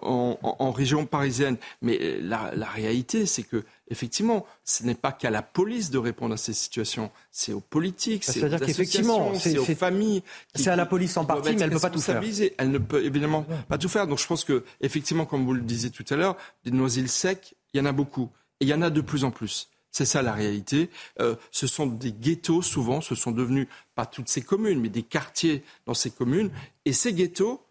en, 0.02 0.72
région 0.72 1.04
parisienne. 1.04 1.58
Mais 1.82 2.18
la, 2.22 2.50
réalité, 2.64 3.26
c'est 3.26 3.42
que 3.42 3.64
effectivement, 3.88 4.46
ce 4.64 4.84
n'est 4.84 4.94
pas 4.94 5.12
qu'à 5.12 5.28
la 5.28 5.42
police 5.42 5.90
de 5.90 5.98
répondre 5.98 6.32
à 6.32 6.38
ces 6.38 6.54
situations, 6.54 7.10
c'est 7.30 7.52
aux 7.52 7.60
politiques, 7.60 8.24
c'est 8.24 8.42
aux 8.42 8.54
associations, 8.54 9.34
c'est 9.38 9.58
aux 9.58 9.64
familles. 9.64 10.22
C'est 10.54 10.70
à 10.70 10.76
la 10.76 10.86
police 10.86 11.18
en 11.18 11.26
partie, 11.26 11.54
mais 11.54 11.60
elle 11.60 11.68
ne 11.68 11.74
peut 11.74 11.80
pas 11.80 11.90
tout 11.90 12.00
faire. 12.00 12.22
Elle 12.56 12.70
ne 12.70 12.78
peut 12.78 13.04
évidemment 13.04 13.44
pas 13.68 13.76
tout 13.76 13.90
faire. 13.90 14.06
Donc 14.06 14.18
je 14.18 14.26
pense 14.26 14.42
que, 14.42 14.64
effectivement, 14.80 15.26
comme 15.26 15.44
vous 15.44 15.52
le 15.52 15.60
disiez 15.60 15.90
tout 15.90 16.04
à 16.08 16.16
l'heure, 16.16 16.36
des 16.64 16.70
noisils 16.70 17.10
secs, 17.10 17.54
il 17.74 17.78
y 17.78 17.80
en 17.82 17.84
a 17.84 17.92
beaucoup. 17.92 18.30
Il 18.60 18.68
y 18.68 18.74
en 18.74 18.82
a 18.82 18.90
de 18.90 19.00
plus 19.00 19.24
en 19.24 19.30
plus. 19.30 19.68
C'est 19.90 20.04
ça 20.04 20.20
la 20.20 20.32
réalité. 20.32 20.90
Euh, 21.20 21.36
ce 21.50 21.66
sont 21.66 21.86
des 21.86 22.12
ghettos, 22.12 22.62
souvent, 22.62 23.00
ce 23.00 23.14
sont 23.14 23.30
devenus, 23.30 23.66
pas 23.94 24.04
toutes 24.04 24.28
ces 24.28 24.42
communes, 24.42 24.80
mais 24.80 24.90
des 24.90 25.02
quartiers 25.02 25.62
dans 25.86 25.94
ces 25.94 26.10
communes. 26.10 26.50
Et 26.84 26.92
ces 26.92 27.14
ghettos, 27.14 27.62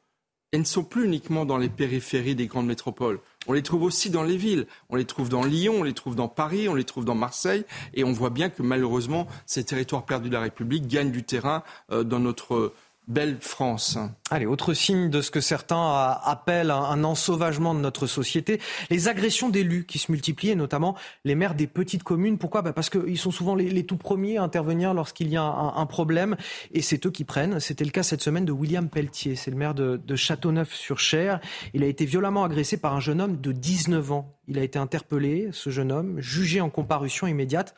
ils 0.52 0.60
ne 0.60 0.66
sont 0.66 0.84
plus 0.84 1.06
uniquement 1.06 1.46
dans 1.46 1.58
les 1.58 1.70
périphéries 1.70 2.34
des 2.34 2.48
grandes 2.48 2.66
métropoles. 2.66 3.20
On 3.48 3.54
les 3.54 3.62
trouve 3.62 3.84
aussi 3.84 4.10
dans 4.10 4.24
les 4.24 4.38
villes. 4.38 4.66
On 4.90 4.96
les 4.96 5.06
trouve 5.06 5.30
dans 5.30 5.44
Lyon, 5.44 5.76
on 5.80 5.84
les 5.84 5.94
trouve 5.94 6.16
dans 6.16 6.28
Paris, 6.28 6.68
on 6.70 6.76
les 6.76 6.84
trouve 6.84 7.06
dans 7.06 7.14
Marseille. 7.14 7.66
Et 7.94 8.04
on 8.04 8.12
voit 8.12 8.30
bien 8.30 8.50
que 8.50 8.64
malheureusement, 8.64 9.28
ces 9.46 9.64
territoires 9.64 10.06
perdus 10.06 10.30
de 10.30 10.34
la 10.34 10.42
République 10.42 10.88
gagnent 10.88 11.12
du 11.12 11.24
terrain 11.24 11.64
euh, 11.92 12.04
dans 12.04 12.20
notre 12.20 12.74
belle 13.08 13.38
France. 13.40 13.98
Allez, 14.32 14.46
autre 14.46 14.74
signe 14.74 15.10
de 15.10 15.22
ce 15.22 15.32
que 15.32 15.40
certains 15.40 16.18
appellent 16.24 16.72
un 16.72 17.04
ensauvagement 17.04 17.76
de 17.76 17.80
notre 17.80 18.08
société, 18.08 18.60
les 18.90 19.08
agressions 19.08 19.50
d'élus 19.50 19.86
qui 19.86 20.00
se 20.00 20.12
multiplient, 20.12 20.52
et 20.52 20.56
notamment 20.56 20.96
les 21.24 21.36
maires 21.36 21.56
des 21.56 21.68
petites 21.68 22.04
communes. 22.04 22.38
Pourquoi? 22.38 22.62
Bah 22.62 22.74
Parce 22.74 22.90
qu'ils 22.90 23.18
sont 23.18 23.32
souvent 23.32 23.56
les, 23.56 23.86
tout 23.86 23.98
premiers 23.98 24.38
à 24.38 24.44
intervenir 24.44 24.94
lorsqu'il 24.94 25.30
y 25.30 25.38
a 25.38 25.44
un, 25.44 25.86
problème, 25.86 26.36
et 26.74 26.82
c'est 26.82 27.06
eux 27.06 27.12
qui 27.12 27.24
prennent. 27.24 27.60
C'était 27.60 27.86
le 27.86 27.92
cas 27.92 28.04
cette 28.04 28.22
semaine 28.22 28.46
de 28.46 28.52
William 28.52 28.90
Pelletier, 28.90 29.36
c'est 29.36 29.52
le 29.52 29.58
maire 29.58 29.76
de, 29.76 29.98
de 30.04 30.16
Châteauneuf-sur-Cher. 30.16 31.40
Il 31.74 31.84
a 31.84 31.88
été 31.88 32.06
violemment 32.06 32.44
agressé 32.44 32.78
par 32.78 32.96
un 32.96 33.00
jeune 33.00 33.22
homme 33.22 33.40
de 33.40 33.52
19 33.52 34.12
ans. 34.12 34.36
Il 34.48 34.58
a 34.58 34.64
été 34.64 34.80
interpellé, 34.80 35.50
ce 35.52 35.70
jeune 35.70 35.92
homme, 35.92 36.20
jugé 36.20 36.62
en 36.62 36.70
comparution 36.70 37.28
immédiate. 37.28 37.76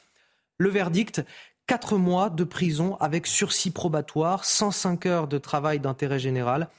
Le 0.59 0.69
verdict, 0.69 1.23
4 1.67 1.97
mois 1.97 2.29
de 2.29 2.43
prison 2.45 2.95
avec 2.95 3.27
sursis 3.27 3.71
probatoire, 3.71 4.45
105 4.45 5.05
heures 5.05 5.27
de 5.27 5.37
travail 5.37 5.79
d'intérêt 5.79 6.17
général. 6.17 6.69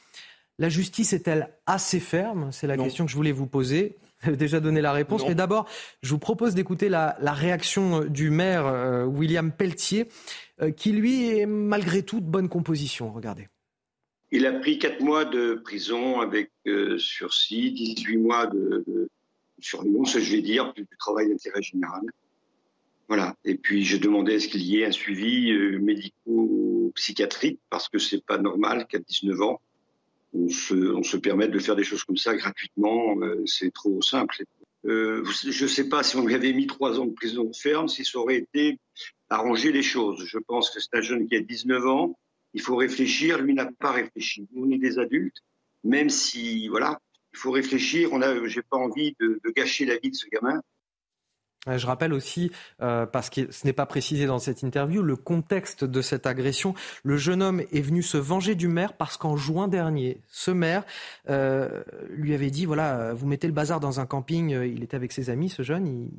La 0.59 0.69
justice 0.69 1.13
est-elle 1.13 1.51
assez 1.67 2.01
ferme? 2.01 2.51
C'est 2.53 2.67
la 2.67 2.77
question 2.77 3.05
que 3.05 3.11
je 3.11 3.17
voulais 3.17 3.33
vous 3.33 3.47
poser. 3.47 3.97
Vous 4.23 4.31
avez 4.31 4.37
déjà 4.37 4.59
donné 4.59 4.81
la 4.81 4.91
réponse. 4.91 5.23
Mais 5.29 5.37
d'abord, 5.37 5.69
je 6.03 6.11
vous 6.11 6.19
propose 6.19 6.57
d'écouter 6.57 6.89
la, 6.89 7.15
réaction 7.21 8.05
du 8.05 8.31
maire 8.31 8.67
euh, 8.67 9.05
William 9.05 9.53
Pelletier, 9.53 10.09
euh, 10.61 10.73
qui 10.73 10.91
lui 10.91 11.39
est 11.39 11.47
malgré 11.47 12.03
tout 12.03 12.19
de 12.19 12.27
bonne 12.27 12.49
composition. 12.49 13.13
Regardez. 13.13 13.47
Il 14.33 14.45
a 14.45 14.53
pris 14.53 14.81
4 14.81 15.01
mois 15.03 15.25
de 15.25 15.55
prison 15.55 16.21
avec 16.21 16.51
euh, 16.67 16.99
sursis, 16.99 17.71
18 17.71 18.17
mois 18.17 18.47
de, 18.47 18.83
de 18.89 19.09
surveillance, 19.61 20.19
je 20.19 20.33
vais 20.33 20.43
dire, 20.43 20.73
du 20.75 20.85
travail 20.99 21.29
d'intérêt 21.29 21.63
général. 21.63 22.03
Voilà. 23.09 23.35
Et 23.45 23.57
puis 23.57 23.85
j'ai 23.85 23.99
demandé 23.99 24.35
est-ce 24.35 24.49
qu'il 24.49 24.63
y 24.63 24.81
ait 24.81 24.87
un 24.87 24.93
suivi 24.93 25.53
médico-psychiatrique 25.79 27.59
parce 27.71 27.89
que 27.89 27.99
c'est 27.99 28.25
pas 28.25 28.39
normal 28.39 28.87
qu'à 28.87 28.99
19 28.99 29.41
ans 29.43 29.61
on 30.33 30.49
se, 30.49 30.75
on 30.75 31.03
se 31.03 31.17
permette 31.17 31.51
de 31.51 31.59
faire 31.59 31.77
des 31.77 31.85
choses 31.85 32.05
comme 32.05 32.17
ça 32.17 32.35
gratuitement, 32.35 33.17
euh, 33.21 33.43
c'est 33.47 33.73
trop 33.73 34.01
simple. 34.03 34.45
Euh, 34.85 35.25
je 35.25 35.65
ne 35.65 35.69
sais 35.69 35.89
pas 35.89 36.03
si 36.03 36.17
on 36.17 36.27
lui 36.27 36.35
avait 36.35 36.53
mis 36.53 36.67
trois 36.67 37.01
ans 37.01 37.07
de 37.07 37.13
prison 37.13 37.51
ferme, 37.53 37.89
si 37.89 38.05
ça 38.05 38.19
aurait 38.19 38.37
été 38.37 38.79
arranger 39.29 39.73
les 39.73 39.83
choses. 39.83 40.25
Je 40.25 40.39
pense 40.39 40.71
que 40.71 40.81
c'est 40.81 40.95
un 40.95 41.01
jeune 41.01 41.29
qui 41.29 41.37
a 41.37 41.41
19 41.41 41.87
ans, 41.87 42.19
il 42.55 42.61
faut 42.61 42.77
réfléchir, 42.77 43.39
lui 43.39 43.55
n'a 43.55 43.69
pas 43.79 43.93
réfléchi. 43.93 44.47
on 44.57 44.71
est 44.71 44.79
des 44.79 44.99
adultes, 44.99 45.39
même 45.85 46.11
si, 46.11 46.69
voilà, 46.69 46.99
il 47.33 47.39
faut 47.39 47.51
réfléchir. 47.51 48.11
On 48.13 48.23
a, 48.23 48.47
j'ai 48.47 48.63
pas 48.63 48.77
envie 48.77 49.15
de, 49.21 49.41
de 49.45 49.51
gâcher 49.51 49.85
la 49.85 49.99
vie 49.99 50.11
de 50.11 50.17
ce 50.17 50.27
gamin. 50.29 50.63
Je 51.77 51.87
rappelle 51.87 52.13
aussi, 52.13 52.51
euh, 52.81 53.07
parce 53.07 53.31
que 53.31 53.51
ce 53.53 53.67
n'est 53.67 53.73
pas 53.73 53.87
précisé 53.87 54.27
dans 54.27 54.39
cette 54.39 54.63
interview, 54.63 55.03
le 55.03 55.17
contexte 55.17 55.85
de 55.85 56.01
cette 56.01 56.27
agression. 56.27 56.75
Le 57.03 57.17
jeune 57.17 57.43
homme 57.43 57.61
est 57.73 57.81
venu 57.81 58.03
se 58.03 58.17
venger 58.17 58.55
du 58.55 58.69
maire 58.69 58.95
parce 58.95 59.17
qu'en 59.17 59.37
juin 59.37 59.69
dernier, 59.69 60.21
ce 60.29 60.51
maire 60.51 60.85
euh, 61.29 61.83
lui 62.11 62.35
avait 62.35 62.51
dit, 62.51 62.65
voilà, 62.65 63.13
vous 63.13 63.27
mettez 63.27 63.47
le 63.47 63.53
bazar 63.53 63.81
dans 63.81 64.01
un 64.01 64.07
camping, 64.07 64.55
euh, 64.55 64.67
il 64.67 64.83
était 64.83 64.97
avec 64.97 65.13
ses 65.13 65.31
amis, 65.31 65.49
ce 65.51 65.63
jeune, 65.63 65.87
il, 65.87 66.11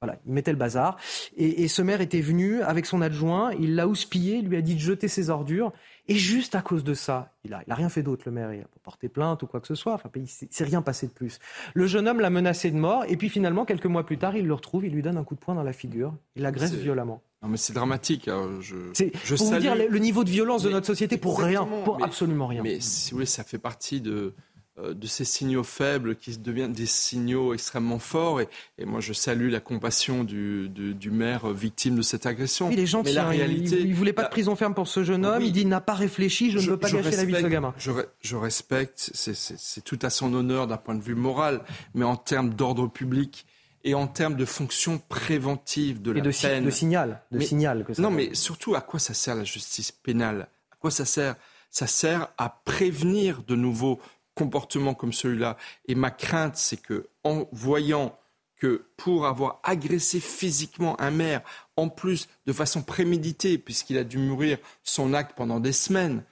voilà, 0.00 0.18
il 0.26 0.32
mettait 0.32 0.52
le 0.52 0.58
bazar. 0.58 0.96
Et, 1.36 1.62
et, 1.62 1.68
ce 1.68 1.82
maire 1.82 2.00
était 2.00 2.20
venu 2.20 2.62
avec 2.62 2.86
son 2.86 3.00
adjoint, 3.00 3.52
il 3.58 3.74
l'a 3.74 3.88
houspillé, 3.88 4.42
lui 4.42 4.56
a 4.56 4.60
dit 4.60 4.74
de 4.74 4.80
jeter 4.80 5.08
ses 5.08 5.30
ordures. 5.30 5.72
Et 6.08 6.16
juste 6.16 6.54
à 6.54 6.62
cause 6.62 6.84
de 6.84 6.94
ça, 6.94 7.32
il 7.44 7.50
n'a 7.50 7.62
il 7.66 7.72
a 7.72 7.74
rien 7.74 7.90
fait 7.90 8.02
d'autre, 8.02 8.22
le 8.26 8.32
maire. 8.32 8.52
Il 8.52 8.60
n'a 8.60 8.64
pas 8.64 8.80
porté 8.82 9.08
plainte 9.08 9.42
ou 9.42 9.46
quoi 9.46 9.60
que 9.60 9.66
ce 9.66 9.74
soit. 9.74 9.92
Enfin, 9.92 10.08
il 10.16 10.26
s'est 10.26 10.64
rien 10.64 10.80
passé 10.80 11.06
de 11.06 11.12
plus. 11.12 11.38
Le 11.74 11.86
jeune 11.86 12.08
homme 12.08 12.20
l'a 12.20 12.30
menacé 12.30 12.70
de 12.70 12.76
mort. 12.76 13.04
Et 13.08 13.16
puis 13.16 13.28
finalement, 13.28 13.64
quelques 13.64 13.86
mois 13.86 14.04
plus 14.04 14.18
tard, 14.18 14.36
il 14.36 14.46
le 14.46 14.54
retrouve, 14.54 14.86
il 14.86 14.92
lui 14.92 15.02
donne 15.02 15.18
un 15.18 15.24
coup 15.24 15.34
de 15.34 15.40
poing 15.40 15.54
dans 15.54 15.62
la 15.62 15.74
figure. 15.74 16.14
Il 16.34 16.42
l'agresse 16.42 16.72
violemment. 16.72 17.22
Non, 17.42 17.50
mais 17.50 17.56
c'est 17.56 17.72
dramatique. 17.72 18.28
Je, 18.60 18.76
je 18.94 19.34
pour 19.36 19.52
vous 19.52 19.58
dire 19.58 19.76
le, 19.76 19.98
niveau 19.98 20.24
de 20.24 20.30
violence 20.30 20.62
de 20.62 20.70
notre 20.70 20.86
société 20.86 21.18
pour 21.18 21.40
rien, 21.40 21.64
pour 21.84 22.02
absolument 22.02 22.48
rien. 22.48 22.62
Mais 22.62 22.80
si 22.80 23.10
vous 23.10 23.18
voulez, 23.18 23.26
ça 23.26 23.44
fait 23.44 23.58
partie 23.58 24.00
de, 24.00 24.34
de 24.82 25.06
ces 25.06 25.24
signaux 25.24 25.64
faibles 25.64 26.16
qui 26.16 26.36
deviennent 26.38 26.72
des 26.72 26.86
signaux 26.86 27.54
extrêmement 27.54 27.98
forts. 27.98 28.40
Et, 28.40 28.48
moi, 28.84 29.00
je 29.00 29.12
salue 29.12 29.50
la 29.50 29.60
compassion 29.60 30.24
du, 30.24 30.70
maire 31.10 31.48
victime 31.48 31.96
de 31.96 32.02
cette 32.02 32.26
agression. 32.26 32.70
il 32.70 32.78
est 32.78 32.86
gentil. 32.86 33.10
Mais 33.10 33.14
la 33.14 33.26
hein. 33.26 33.30
réalité, 33.30 33.80
il 33.80 33.90
ne 33.90 33.94
voulait 33.94 34.12
pas 34.12 34.24
de 34.24 34.28
prison 34.28 34.56
ferme 34.56 34.74
pour 34.74 34.88
ce 34.88 35.04
jeune 35.04 35.26
homme. 35.26 35.42
Il 35.42 35.52
dit 35.52 35.62
il 35.62 35.68
n'a 35.68 35.80
pas 35.80 35.94
réfléchi. 35.94 36.50
Je, 36.50 36.58
ne 36.58 36.70
veux 36.70 36.76
pas 36.76 36.90
gâcher 36.90 37.16
la 37.16 37.24
vie 37.24 37.32
de 37.32 37.38
ce 37.38 37.46
gamin. 37.46 37.74
Je, 37.78 38.36
respecte. 38.36 39.10
C'est 39.14 39.84
tout 39.84 39.98
à 40.02 40.10
son 40.10 40.32
honneur 40.34 40.66
d'un 40.66 40.76
point 40.76 40.94
de 40.94 41.02
vue 41.02 41.14
moral, 41.14 41.62
mais 41.94 42.04
en 42.04 42.16
termes 42.16 42.54
d'ordre 42.54 42.86
public 42.86 43.46
et 43.84 43.94
en 43.94 44.06
termes 44.06 44.36
de 44.36 44.44
fonction 44.44 45.00
préventive 45.08 46.02
de 46.02 46.10
la 46.10 46.20
de 46.20 46.30
peine. 46.30 46.64
de 46.64 46.70
signal, 46.70 47.22
de 47.30 47.40
signal 47.40 47.84
que 47.84 48.00
Non, 48.00 48.10
mais 48.10 48.34
surtout, 48.34 48.74
à 48.74 48.80
quoi 48.80 48.98
ça 48.98 49.14
sert 49.14 49.34
la 49.34 49.44
justice 49.44 49.92
pénale? 49.92 50.48
À 50.72 50.76
quoi 50.80 50.90
ça 50.90 51.04
sert? 51.04 51.36
Ça 51.70 51.86
sert 51.86 52.28
à 52.38 52.48
prévenir 52.64 53.42
de 53.46 53.54
nouveau 53.54 54.00
comportement 54.38 54.94
comme 54.94 55.12
celui-là. 55.12 55.56
Et 55.88 55.96
ma 55.96 56.12
crainte, 56.12 56.56
c'est 56.56 56.80
que 56.80 57.08
en 57.24 57.46
voyant 57.50 58.16
que 58.56 58.86
pour 58.96 59.26
avoir 59.26 59.60
agressé 59.64 60.20
physiquement 60.20 61.00
un 61.00 61.10
maire, 61.10 61.42
en 61.76 61.88
plus 61.88 62.28
de 62.46 62.52
façon 62.52 62.82
préméditée, 62.82 63.58
puisqu'il 63.58 63.98
a 63.98 64.04
dû 64.04 64.18
mourir 64.18 64.58
son 64.84 65.12
acte 65.12 65.36
pendant 65.36 65.58
des 65.58 65.72
semaines, 65.72 66.22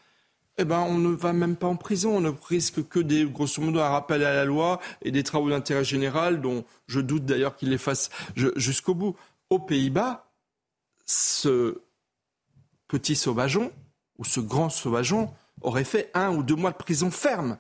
eh 0.59 0.65
ben, 0.65 0.81
on 0.81 0.99
ne 0.99 1.15
va 1.15 1.33
même 1.33 1.57
pas 1.57 1.67
en 1.67 1.77
prison. 1.77 2.17
On 2.17 2.21
ne 2.21 2.33
risque 2.49 2.89
que 2.89 3.01
des, 3.01 3.25
grosso 3.27 3.61
modo, 3.61 3.81
un 3.81 3.89
rappel 3.89 4.25
à 4.25 4.35
la 4.35 4.45
loi 4.45 4.81
et 5.03 5.11
des 5.11 5.23
travaux 5.23 5.51
d'intérêt 5.51 5.85
général, 5.85 6.41
dont 6.41 6.65
je 6.87 7.01
doute 7.01 7.27
d'ailleurs 7.27 7.57
qu'il 7.57 7.71
les 7.71 7.79
fasse 7.79 8.11
jusqu'au 8.37 8.95
bout. 8.95 9.17
Aux 9.51 9.59
Pays-Bas, 9.59 10.31
ce 11.05 11.83
petit 12.89 13.17
sauvageon, 13.17 13.73
ou 14.19 14.25
ce 14.25 14.41
grand 14.41 14.71
sauvageon, 14.71 15.33
aurait 15.61 15.85
fait 15.85 16.11
un 16.15 16.35
ou 16.35 16.43
deux 16.43 16.55
mois 16.55 16.71
de 16.71 16.77
prison 16.77 17.11
ferme 17.11 17.59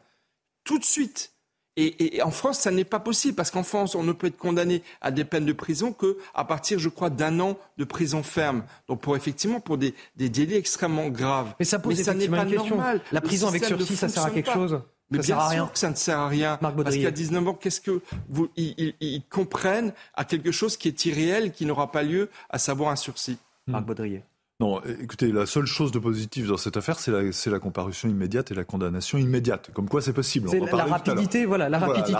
tout 0.66 0.78
de 0.78 0.84
suite. 0.84 1.32
Et, 1.78 2.22
en 2.22 2.30
France, 2.30 2.60
ça 2.60 2.70
n'est 2.70 2.84
pas 2.84 3.00
possible 3.00 3.34
parce 3.34 3.50
qu'en 3.50 3.62
France, 3.62 3.94
on 3.94 4.02
ne 4.02 4.12
peut 4.12 4.28
être 4.28 4.38
condamné 4.38 4.82
à 5.02 5.10
des 5.10 5.26
peines 5.26 5.44
de 5.44 5.52
prison 5.52 5.92
que 5.92 6.16
à 6.34 6.44
partir, 6.46 6.78
je 6.78 6.88
crois, 6.88 7.10
d'un 7.10 7.38
an 7.38 7.58
de 7.76 7.84
prison 7.84 8.22
ferme. 8.22 8.64
Donc, 8.88 9.02
pour 9.02 9.14
effectivement, 9.14 9.60
pour 9.60 9.76
des, 9.76 9.94
délits 10.16 10.54
extrêmement 10.54 11.10
graves. 11.10 11.54
Mais 11.58 11.66
ça 11.66 11.78
pose 11.78 11.98
n'est 12.08 12.28
pas 12.28 12.46
normal. 12.46 13.02
La 13.12 13.20
prison 13.20 13.48
avec 13.48 13.64
sursis, 13.64 13.94
ça 13.96 14.08
sert 14.08 14.24
à 14.24 14.30
quelque 14.30 14.52
chose? 14.52 14.80
Mais 15.10 15.18
bien 15.18 15.38
sûr 15.38 15.48
rien. 15.48 15.70
que 15.72 15.78
ça 15.78 15.90
ne 15.90 15.94
sert 15.94 16.18
à 16.18 16.28
rien. 16.28 16.56
Parce 16.56 16.96
qu'à 16.96 17.10
19 17.10 17.48
ans, 17.48 17.54
qu'est-ce 17.54 17.82
que 17.82 18.00
vous, 18.30 18.48
ils, 18.56 19.22
comprennent 19.30 19.92
à 20.14 20.24
quelque 20.24 20.52
chose 20.52 20.78
qui 20.78 20.88
est 20.88 21.04
irréel, 21.04 21.52
qui 21.52 21.66
n'aura 21.66 21.92
pas 21.92 22.02
lieu, 22.02 22.30
à 22.48 22.58
savoir 22.58 22.90
un 22.90 22.96
sursis? 22.96 23.36
Marc 23.66 23.84
Baudrier. 23.84 24.22
Non, 24.58 24.80
écoutez, 25.02 25.32
la 25.32 25.44
seule 25.44 25.66
chose 25.66 25.92
de 25.92 25.98
positive 25.98 26.48
dans 26.48 26.56
cette 26.56 26.78
affaire, 26.78 26.98
c'est 26.98 27.10
la, 27.10 27.20
la, 27.20 27.58
comparution 27.58 28.08
immédiate 28.08 28.50
et 28.52 28.54
la 28.54 28.64
condamnation 28.64 29.18
immédiate. 29.18 29.70
Comme 29.74 29.86
quoi, 29.86 30.00
c'est 30.00 30.14
possible. 30.14 30.48
C'est 30.48 30.60
la, 30.60 30.84
rapidité, 30.84 31.44
voilà, 31.44 31.68
la 31.68 31.78
rapidité, 31.78 32.12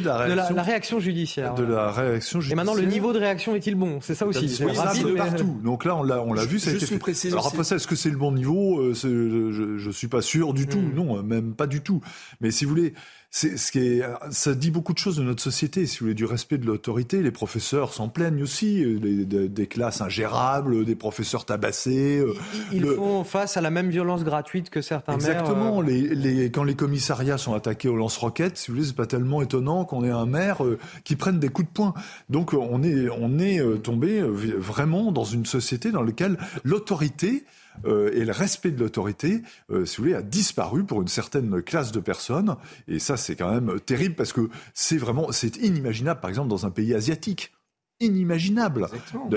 de, 0.00 0.04
la 0.06 0.62
réaction, 0.62 0.98
judiciaire. 0.98 1.54
De 1.54 1.64
la 1.64 1.92
réaction 1.92 2.40
judiciaire. 2.40 2.52
Et 2.54 2.56
maintenant, 2.56 2.72
le 2.72 2.86
niveau 2.86 3.12
de 3.12 3.18
réaction 3.18 3.54
est-il 3.54 3.74
bon? 3.74 3.98
C'est 4.00 4.14
ça 4.14 4.26
aussi. 4.26 4.48
C'est 4.48 4.64
rapide 4.64 5.14
partout. 5.14 5.60
Donc 5.62 5.84
là, 5.84 5.94
on 5.96 6.02
l'a, 6.02 6.22
on 6.22 6.32
l'a 6.32 6.46
vu. 6.46 6.58
Ça 6.58 6.70
a 6.70 6.72
été 6.72 6.86
fait. 6.86 7.28
Alors 7.32 7.48
après 7.48 7.64
ça, 7.64 7.76
est-ce 7.76 7.86
que 7.86 7.96
c'est 7.96 8.10
le 8.10 8.16
bon 8.16 8.32
niveau? 8.32 8.80
Euh, 8.80 8.94
je, 8.94 9.76
je, 9.76 9.90
suis 9.90 10.08
pas 10.08 10.22
sûr 10.22 10.54
du 10.54 10.68
tout. 10.68 10.78
Hmm. 10.78 10.94
Non, 10.94 11.22
même 11.22 11.54
pas 11.54 11.66
du 11.66 11.82
tout. 11.82 12.00
Mais 12.40 12.50
si 12.50 12.64
vous 12.64 12.70
voulez, 12.70 12.94
c'est 13.30 13.58
ce 13.58 13.72
qui 13.72 13.80
est, 13.80 14.02
ça 14.30 14.54
dit 14.54 14.70
beaucoup 14.70 14.94
de 14.94 14.98
choses 14.98 15.16
de 15.16 15.22
notre 15.22 15.42
société. 15.42 15.84
Si 15.86 15.98
vous 15.98 16.06
voulez 16.06 16.14
du 16.14 16.24
respect 16.24 16.56
de 16.56 16.64
l'autorité, 16.64 17.22
les 17.22 17.30
professeurs 17.30 17.92
s'en 17.92 18.08
plaignent 18.08 18.42
aussi, 18.42 18.82
euh, 18.82 19.26
des 19.26 19.66
classes 19.66 20.00
ingérables, 20.00 20.86
des 20.86 20.94
professeurs 20.94 21.44
tabassés. 21.44 22.18
Euh, 22.18 22.34
ils, 22.72 22.86
font 22.86 23.24
face 23.24 23.58
à 23.58 23.60
la 23.60 23.70
même 23.70 23.90
violence 23.90 24.24
gratuite 24.24 24.70
que 24.70 24.80
certains 24.80 25.14
Exactement. 25.14 25.82
maires. 25.82 25.90
Exactement. 25.90 26.14
Les, 26.14 26.36
les, 26.36 26.50
quand 26.50 26.64
les 26.64 26.74
commissariats 26.74 27.36
sont 27.36 27.52
attaqués 27.52 27.88
au 27.88 27.96
lance-roquettes, 27.96 28.56
si 28.56 28.70
vous 28.70 28.76
voulez, 28.76 28.86
c'est 28.86 28.96
pas 28.96 29.06
tellement 29.06 29.42
étonnant 29.42 29.84
qu'on 29.84 30.04
ait 30.04 30.10
un 30.10 30.26
maire 30.26 30.64
euh, 30.64 30.78
qui 31.04 31.14
prenne 31.14 31.38
des 31.38 31.50
coups 31.50 31.68
de 31.68 31.72
poing. 31.72 31.92
Donc 32.30 32.54
on 32.54 32.82
est, 32.82 33.10
on 33.10 33.38
est 33.38 33.60
tombé 33.82 34.22
vraiment 34.22 35.12
dans 35.12 35.24
une 35.24 35.44
société 35.44 35.90
dans 35.90 36.02
laquelle 36.02 36.38
l'autorité 36.64 37.44
euh, 37.86 38.10
et 38.14 38.24
le 38.24 38.32
respect 38.32 38.70
de 38.70 38.80
l'autorité, 38.80 39.42
euh, 39.70 39.84
si 39.84 39.96
vous 39.96 40.04
voulez, 40.04 40.14
a 40.14 40.22
disparu 40.22 40.84
pour 40.84 41.02
une 41.02 41.08
certaine 41.08 41.62
classe 41.62 41.92
de 41.92 42.00
personnes. 42.00 42.56
Et 42.86 42.98
ça, 42.98 43.16
c'est 43.16 43.36
quand 43.36 43.50
même 43.50 43.80
terrible 43.80 44.14
parce 44.14 44.32
que 44.32 44.48
c'est 44.74 44.98
vraiment, 44.98 45.32
c'est 45.32 45.56
inimaginable, 45.56 46.20
par 46.20 46.30
exemple, 46.30 46.48
dans 46.48 46.66
un 46.66 46.70
pays 46.70 46.94
asiatique. 46.94 47.52
Inimaginable. 48.00 48.88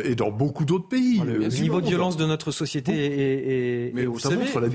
Et 0.03 0.13
dans 0.13 0.29
beaucoup 0.29 0.65
d'autres 0.65 0.87
pays. 0.87 1.19
le, 1.19 1.47
niveau 1.47 1.81
de 1.81 1.87
violence 1.87 2.15
de 2.15 2.25
notre 2.25 2.51
société 2.51 3.87
est, 3.87 3.93
mais 3.93 4.05
vous 4.05 4.19
savez, 4.19 4.45
la 4.53 4.67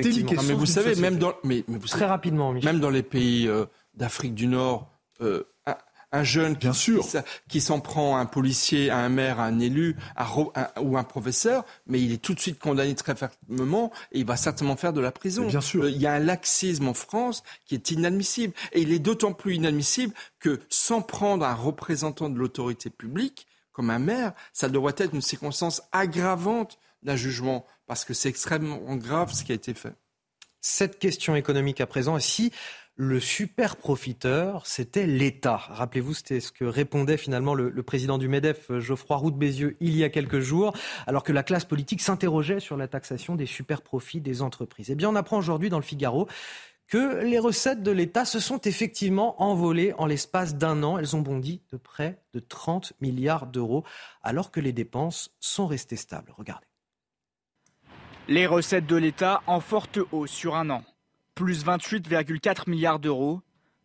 mais 0.42 0.54
vous 0.54 0.66
savez, 0.66 0.96
même 0.96 1.18
dans, 1.18 1.34
mais, 1.44 1.64
vous 1.68 1.78
très 1.86 2.06
rapidement, 2.06 2.52
même 2.52 2.80
dans 2.80 2.90
les 2.90 3.04
pays 3.04 3.46
euh, 3.46 3.64
d'Afrique 3.94 4.34
du 4.34 4.48
Nord, 4.48 4.90
un 6.16 6.24
jeune 6.24 6.54
Bien 6.54 6.72
qui, 6.72 6.78
sûr. 6.78 7.04
qui, 7.48 7.60
s'en 7.60 7.80
prend 7.80 8.16
à 8.16 8.20
un 8.20 8.26
policier, 8.26 8.90
à 8.90 8.98
un 8.98 9.08
maire, 9.08 9.40
à 9.40 9.44
un 9.44 9.58
élu 9.58 9.96
ou 10.80 10.96
un 10.96 11.04
professeur, 11.04 11.64
mais 11.86 12.00
il 12.00 12.12
est 12.12 12.22
tout 12.22 12.34
de 12.34 12.40
suite 12.40 12.58
condamné 12.58 12.94
très 12.94 13.14
fermement 13.14 13.92
et 14.12 14.20
il 14.20 14.26
va 14.26 14.36
certainement 14.36 14.76
faire 14.76 14.92
de 14.92 15.00
la 15.00 15.12
prison. 15.12 15.46
bien 15.46 15.60
sûr. 15.60 15.84
Euh, 15.84 15.90
il 15.90 16.00
y 16.00 16.06
a 16.06 16.12
un 16.12 16.18
laxisme 16.18 16.88
en 16.88 16.94
France 16.94 17.42
qui 17.64 17.74
est 17.74 17.90
inadmissible. 17.90 18.54
Et 18.72 18.82
il 18.82 18.92
est 18.92 18.98
d'autant 18.98 19.32
plus 19.32 19.54
inadmissible 19.54 20.14
que 20.40 20.60
s'en 20.68 21.02
prendre 21.02 21.44
à 21.44 21.50
un 21.50 21.54
représentant 21.54 22.28
de 22.28 22.38
l'autorité 22.38 22.90
publique, 22.90 23.46
comme 23.72 23.90
un 23.90 23.98
maire, 23.98 24.32
ça 24.52 24.68
devrait 24.68 24.94
être 24.96 25.12
une 25.12 25.20
circonstance 25.20 25.82
aggravante 25.92 26.78
d'un 27.02 27.16
jugement, 27.16 27.66
parce 27.86 28.04
que 28.04 28.14
c'est 28.14 28.28
extrêmement 28.28 28.96
grave 28.96 29.32
ce 29.32 29.44
qui 29.44 29.52
a 29.52 29.54
été 29.54 29.74
fait. 29.74 29.94
Cette 30.60 30.98
question 30.98 31.36
économique 31.36 31.80
à 31.80 31.86
présent, 31.86 32.18
si 32.18 32.52
le 32.96 33.20
super 33.20 33.76
profiteur, 33.76 34.66
c'était 34.66 35.06
l'État. 35.06 35.56
Rappelez-vous, 35.56 36.14
c'était 36.14 36.40
ce 36.40 36.50
que 36.50 36.64
répondait 36.64 37.18
finalement 37.18 37.54
le, 37.54 37.82
président 37.82 38.16
du 38.16 38.26
MEDEF, 38.26 38.78
Geoffroy 38.78 39.16
Roux 39.16 39.30
Bézieux, 39.30 39.76
il 39.80 39.94
y 39.96 40.02
a 40.02 40.08
quelques 40.08 40.40
jours, 40.40 40.72
alors 41.06 41.22
que 41.22 41.32
la 41.32 41.42
classe 41.42 41.66
politique 41.66 42.00
s'interrogeait 42.00 42.58
sur 42.58 42.78
la 42.78 42.88
taxation 42.88 43.34
des 43.34 43.44
super 43.44 43.82
profits 43.82 44.22
des 44.22 44.40
entreprises. 44.40 44.90
Eh 44.90 44.94
bien, 44.94 45.10
on 45.10 45.14
apprend 45.14 45.36
aujourd'hui 45.36 45.68
dans 45.68 45.78
le 45.78 45.84
Figaro 45.84 46.26
que 46.88 47.22
les 47.22 47.38
recettes 47.38 47.82
de 47.82 47.90
l'État 47.90 48.24
se 48.24 48.40
sont 48.40 48.60
effectivement 48.60 49.42
envolées 49.42 49.92
en 49.98 50.06
l'espace 50.06 50.54
d'un 50.54 50.82
an. 50.82 50.98
Elles 50.98 51.16
ont 51.16 51.20
bondi 51.20 51.60
de 51.72 51.76
près 51.76 52.22
de 52.32 52.40
30 52.40 52.94
milliards 53.00 53.46
d'euros, 53.46 53.84
alors 54.22 54.50
que 54.50 54.60
les 54.60 54.72
dépenses 54.72 55.34
sont 55.38 55.66
restées 55.66 55.96
stables. 55.96 56.32
Regardez. 56.38 56.66
Les 58.28 58.46
recettes 58.46 58.86
de 58.86 58.96
l'État 58.96 59.42
en 59.46 59.60
forte 59.60 59.98
hausse 60.12 60.30
sur 60.30 60.56
un 60.56 60.70
an, 60.70 60.82
plus 61.36 61.66
28,4 61.66 62.68
milliards 62.68 62.98
d'euros, 62.98 63.42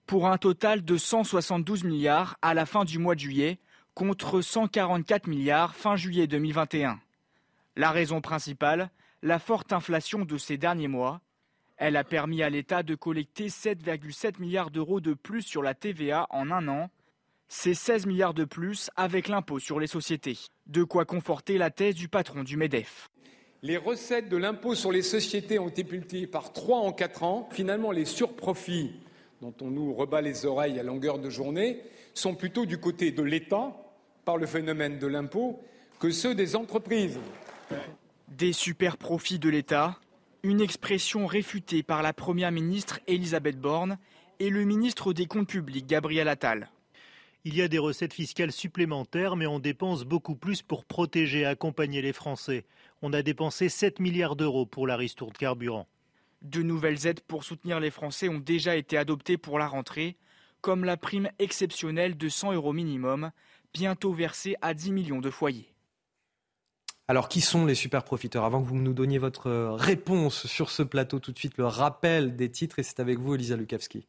pour 0.08 0.28
un 0.28 0.38
total 0.38 0.84
de 0.84 0.98
172 0.98 1.84
milliards 1.84 2.38
à 2.42 2.54
la 2.54 2.66
fin 2.66 2.86
du 2.86 2.98
mois 2.98 3.14
de 3.14 3.20
juillet, 3.20 3.60
contre 3.94 4.40
144 4.40 5.28
milliards 5.28 5.76
fin 5.76 5.98
juillet 5.98 6.28
2021. 6.28 7.00
La 7.76 7.92
raison 7.92 8.22
principale, 8.22 8.90
la 9.22 9.38
forte 9.38 9.74
inflation 9.74 10.24
de 10.24 10.38
ces 10.38 10.58
derniers 10.58 10.88
mois. 10.88 11.20
Elle 11.76 11.98
a 11.98 12.06
permis 12.06 12.42
à 12.42 12.50
l'État 12.50 12.84
de 12.84 12.96
collecter 12.96 13.48
7,7 13.48 14.40
milliards 14.40 14.72
d'euros 14.72 15.02
de 15.02 15.14
plus 15.14 15.42
sur 15.42 15.62
la 15.62 15.74
TVA 15.74 16.28
en 16.30 16.52
un 16.52 16.70
an. 16.70 16.90
C'est 17.50 17.74
16 17.74 18.06
milliards 18.06 18.34
de 18.34 18.46
plus 18.46 18.90
avec 18.96 19.28
l'impôt 19.28 19.60
sur 19.60 19.78
les 19.78 19.88
sociétés. 19.88 20.40
De 20.68 20.86
quoi 20.86 21.04
conforter 21.04 21.58
la 21.58 21.70
thèse 21.70 21.96
du 21.96 22.08
patron 22.08 22.44
du 22.44 22.56
MEDEF. 22.56 23.10
Les 23.64 23.78
recettes 23.78 24.28
de 24.28 24.38
l'impôt 24.38 24.74
sur 24.74 24.92
les 24.92 25.04
sociétés 25.04 25.60
ont 25.60 25.68
été 25.68 25.84
multipliées 25.84 26.26
par 26.26 26.52
trois 26.52 26.80
en 26.80 26.92
quatre 26.92 27.22
ans. 27.22 27.48
Finalement, 27.52 27.92
les 27.92 28.06
surprofits 28.06 28.92
dont 29.40 29.54
on 29.62 29.70
nous 29.70 29.94
rebat 29.94 30.22
les 30.22 30.48
oreilles 30.48 30.80
à 30.80 30.84
longueur 30.84 31.20
de 31.20 31.30
journée 31.30 31.80
sont 32.16 32.34
plutôt 32.34 32.66
du 32.66 32.80
côté 32.80 33.12
de 33.12 33.22
l'État, 33.22 33.76
par 34.26 34.38
le 34.38 34.48
phénomène 34.48 34.98
de 34.98 35.06
l'impôt, 35.06 35.60
que 36.00 36.10
ceux 36.10 36.34
des 36.34 36.56
entreprises. 36.56 37.20
Des 38.30 38.52
super 38.52 38.98
profits 38.98 39.38
de 39.38 39.50
l'État, 39.50 40.00
une 40.42 40.60
expression 40.60 41.28
réfutée 41.28 41.84
par 41.84 42.02
la 42.02 42.14
Première 42.14 42.52
ministre 42.52 43.00
Elisabeth 43.06 43.60
Borne 43.60 44.00
et 44.40 44.50
le 44.50 44.64
ministre 44.64 45.14
des 45.14 45.28
Comptes 45.28 45.50
publics 45.50 45.86
Gabriel 45.86 46.28
Attal. 46.28 46.72
Il 47.44 47.56
y 47.56 47.64
a 47.64 47.68
des 47.68 47.80
recettes 47.80 48.14
fiscales 48.14 48.52
supplémentaires, 48.52 49.36
mais 49.36 49.48
on 49.48 49.58
dépense 49.58 50.04
beaucoup 50.04 50.36
plus 50.36 50.62
pour 50.62 50.86
protéger 50.86 51.40
et 51.40 51.46
accompagner 51.46 52.04
les 52.04 52.14
Français. 52.14 52.66
On 53.02 53.14
a 53.14 53.24
dépensé 53.24 53.68
7 53.68 54.00
milliards 54.00 54.36
d'euros 54.36 54.68
pour 54.68 54.86
la 54.86 54.96
ristourne 54.96 55.34
carburant. 55.34 55.88
De 56.44 56.62
nouvelles 56.62 57.08
aides 57.08 57.22
pour 57.22 57.44
soutenir 57.44 57.80
les 57.80 57.90
Français 57.90 58.30
ont 58.30 58.38
déjà 58.38 58.76
été 58.76 58.96
adoptées 58.96 59.38
pour 59.38 59.58
la 59.58 59.68
rentrée, 59.68 60.18
comme 60.62 60.86
la 60.86 60.98
prime 60.98 61.30
exceptionnelle 61.40 62.16
de 62.16 62.30
100 62.30 62.54
euros 62.54 62.74
minimum, 62.74 63.32
bientôt 63.74 64.14
versée 64.14 64.56
à 64.62 64.76
10 64.76 64.92
millions 64.92 65.22
de 65.22 65.32
foyers. 65.32 65.74
Alors, 67.08 67.28
qui 67.28 67.42
sont 67.42 67.66
les 67.66 67.76
super 67.76 68.04
profiteurs? 68.04 68.46
Avant 68.46 68.62
que 68.62 68.68
vous 68.68 68.76
nous 68.76 68.94
donniez 68.94 69.18
votre 69.18 69.50
réponse 69.76 70.46
sur 70.46 70.70
ce 70.70 70.84
plateau, 70.84 71.20
tout 71.20 71.32
de 71.32 71.40
suite 71.40 71.58
le 71.58 71.66
rappel 71.66 72.36
des 72.36 72.52
titres, 72.52 72.78
et 72.78 72.84
c'est 72.84 73.00
avec 73.00 73.18
vous, 73.18 73.34
Elisa 73.34 73.56
Lukavski. 73.56 74.08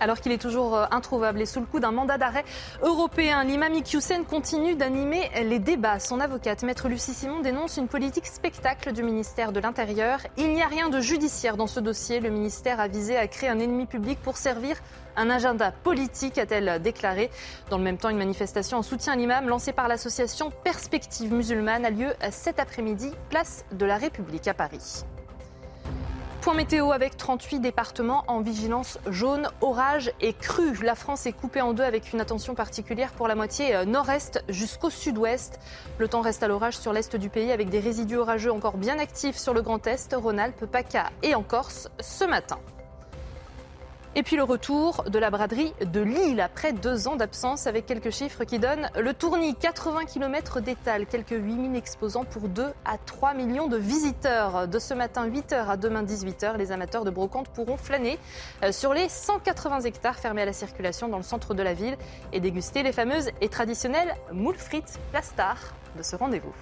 Alors 0.00 0.20
qu'il 0.20 0.32
est 0.32 0.40
toujours 0.40 0.76
euh, 0.76 0.86
introuvable 0.90 1.40
et 1.40 1.46
sous 1.46 1.60
le 1.60 1.66
coup 1.66 1.80
d'un 1.80 1.92
mandat 1.92 2.18
d'arrêt 2.18 2.44
européen. 2.82 3.44
L'imam 3.44 3.74
Iqiyoussen 3.74 4.24
continue 4.24 4.74
d'animer 4.74 5.30
les 5.44 5.58
débats. 5.58 6.00
Son 6.00 6.20
avocate, 6.20 6.62
Maître 6.62 6.88
Lucie 6.88 7.14
Simon, 7.14 7.40
dénonce 7.40 7.76
une 7.76 7.88
politique 7.88 8.26
spectacle 8.26 8.92
du 8.92 9.02
ministère 9.02 9.52
de 9.52 9.60
l'Intérieur. 9.60 10.20
Il 10.36 10.52
n'y 10.52 10.62
a 10.62 10.66
rien 10.66 10.88
de 10.88 11.00
judiciaire 11.00 11.56
dans 11.56 11.66
ce 11.66 11.80
dossier. 11.80 12.20
Le 12.20 12.30
ministère 12.30 12.80
a 12.80 12.88
visé 12.88 13.16
à 13.16 13.26
créer 13.28 13.48
un 13.48 13.58
ennemi 13.58 13.86
public 13.86 14.18
pour 14.20 14.36
servir 14.36 14.76
un 15.16 15.28
agenda 15.28 15.72
politique, 15.72 16.38
a-t-elle 16.38 16.80
déclaré. 16.80 17.30
Dans 17.68 17.78
le 17.78 17.84
même 17.84 17.98
temps, 17.98 18.08
une 18.08 18.16
manifestation 18.16 18.78
en 18.78 18.82
soutien 18.82 19.14
à 19.14 19.16
l'imam 19.16 19.48
lancée 19.48 19.72
par 19.72 19.88
l'association 19.88 20.50
Perspective 20.64 21.32
musulmane 21.32 21.84
a 21.84 21.90
lieu 21.90 22.12
cet 22.30 22.58
après-midi, 22.58 23.10
place 23.28 23.64
de 23.72 23.86
la 23.86 23.96
République 23.96 24.48
à 24.48 24.54
Paris. 24.54 25.04
Point 26.40 26.54
météo 26.54 26.90
avec 26.92 27.18
38 27.18 27.60
départements 27.60 28.24
en 28.26 28.40
vigilance 28.40 28.98
jaune, 29.10 29.50
orage 29.60 30.10
et 30.22 30.32
crue. 30.32 30.82
La 30.82 30.94
France 30.94 31.26
est 31.26 31.32
coupée 31.32 31.60
en 31.60 31.74
deux 31.74 31.82
avec 31.82 32.14
une 32.14 32.20
attention 32.20 32.54
particulière 32.54 33.12
pour 33.12 33.28
la 33.28 33.34
moitié 33.34 33.76
euh, 33.76 33.84
nord-est 33.84 34.42
jusqu'au 34.48 34.88
sud-ouest. 34.88 35.60
Le 35.98 36.08
temps 36.08 36.22
reste 36.22 36.42
à 36.42 36.48
l'orage 36.48 36.78
sur 36.78 36.94
l'est 36.94 37.14
du 37.14 37.28
pays 37.28 37.52
avec 37.52 37.68
des 37.68 37.80
résidus 37.80 38.16
orageux 38.16 38.52
encore 38.52 38.78
bien 38.78 38.98
actifs 38.98 39.36
sur 39.36 39.52
le 39.52 39.60
Grand 39.60 39.86
Est, 39.86 40.14
Rhône-Alpes, 40.14 40.64
PACA 40.64 41.10
et 41.22 41.34
en 41.34 41.42
Corse 41.42 41.90
ce 42.00 42.24
matin. 42.24 42.58
Et 44.16 44.24
puis 44.24 44.34
le 44.34 44.42
retour 44.42 45.04
de 45.04 45.20
la 45.20 45.30
braderie 45.30 45.72
de 45.80 46.00
Lille 46.00 46.40
après 46.40 46.72
deux 46.72 47.06
ans 47.06 47.14
d'absence 47.14 47.68
avec 47.68 47.86
quelques 47.86 48.10
chiffres 48.10 48.42
qui 48.42 48.58
donnent 48.58 48.90
le 48.98 49.14
tournis 49.14 49.54
80 49.54 50.04
km 50.04 50.60
d'étal, 50.60 51.06
quelques 51.06 51.30
8000 51.30 51.76
exposants 51.76 52.24
pour 52.24 52.48
2 52.48 52.72
à 52.84 52.98
3 52.98 53.34
millions 53.34 53.68
de 53.68 53.76
visiteurs. 53.76 54.66
De 54.66 54.80
ce 54.80 54.94
matin 54.94 55.28
8h 55.28 55.68
à 55.68 55.76
demain 55.76 56.02
18h, 56.02 56.56
les 56.56 56.72
amateurs 56.72 57.04
de 57.04 57.10
brocante 57.10 57.50
pourront 57.50 57.76
flâner 57.76 58.18
euh, 58.64 58.72
sur 58.72 58.94
les 58.94 59.08
180 59.08 59.82
hectares 59.82 60.16
fermés 60.16 60.42
à 60.42 60.46
la 60.46 60.52
circulation 60.52 61.06
dans 61.08 61.18
le 61.18 61.22
centre 61.22 61.54
de 61.54 61.62
la 61.62 61.74
ville 61.74 61.96
et 62.32 62.40
déguster 62.40 62.82
les 62.82 62.92
fameuses 62.92 63.30
et 63.40 63.48
traditionnelles 63.48 64.16
moules 64.32 64.56
frites, 64.56 64.98
la 65.12 65.22
star 65.22 65.56
de 65.96 66.02
ce 66.02 66.16
rendez-vous. 66.16 66.52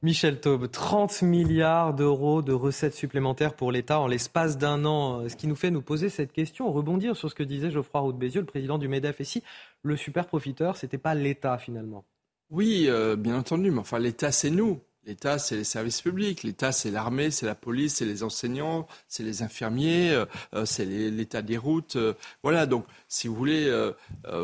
Michel 0.00 0.40
Taube, 0.40 0.70
30 0.70 1.22
milliards 1.22 1.92
d'euros 1.92 2.40
de 2.40 2.52
recettes 2.52 2.94
supplémentaires 2.94 3.54
pour 3.54 3.72
l'État 3.72 3.98
en 3.98 4.06
l'espace 4.06 4.56
d'un 4.56 4.84
an. 4.84 5.28
Ce 5.28 5.34
qui 5.34 5.48
nous 5.48 5.56
fait 5.56 5.72
nous 5.72 5.82
poser 5.82 6.08
cette 6.08 6.32
question, 6.32 6.70
rebondir 6.70 7.16
sur 7.16 7.28
ce 7.28 7.34
que 7.34 7.42
disait 7.42 7.72
Geoffroy 7.72 8.00
Roux 8.00 8.12
Bézieux, 8.12 8.40
le 8.40 8.46
président 8.46 8.78
du 8.78 8.86
MEDEF. 8.86 9.20
Et 9.20 9.24
si 9.24 9.42
le 9.82 9.96
super 9.96 10.26
profiteur, 10.26 10.76
ce 10.76 10.86
n'était 10.86 10.98
pas 10.98 11.16
l'État 11.16 11.58
finalement? 11.58 12.04
Oui, 12.50 12.86
euh, 12.88 13.16
bien 13.16 13.36
entendu, 13.36 13.72
mais 13.72 13.80
enfin 13.80 13.98
l'État, 13.98 14.30
c'est 14.30 14.50
nous. 14.50 14.78
L'État, 15.08 15.38
c'est 15.38 15.56
les 15.56 15.64
services 15.64 16.02
publics. 16.02 16.42
L'État, 16.42 16.70
c'est 16.70 16.90
l'armée, 16.90 17.30
c'est 17.30 17.46
la 17.46 17.54
police, 17.54 17.94
c'est 17.94 18.04
les 18.04 18.22
enseignants, 18.22 18.86
c'est 19.08 19.22
les 19.22 19.42
infirmiers, 19.42 20.10
euh, 20.10 20.26
euh, 20.52 20.66
c'est 20.66 20.84
l'État 20.84 21.40
des 21.40 21.56
routes. 21.56 21.96
Euh, 21.96 22.12
voilà, 22.42 22.66
donc, 22.66 22.84
si 23.08 23.26
vous 23.26 23.34
voulez, 23.34 23.72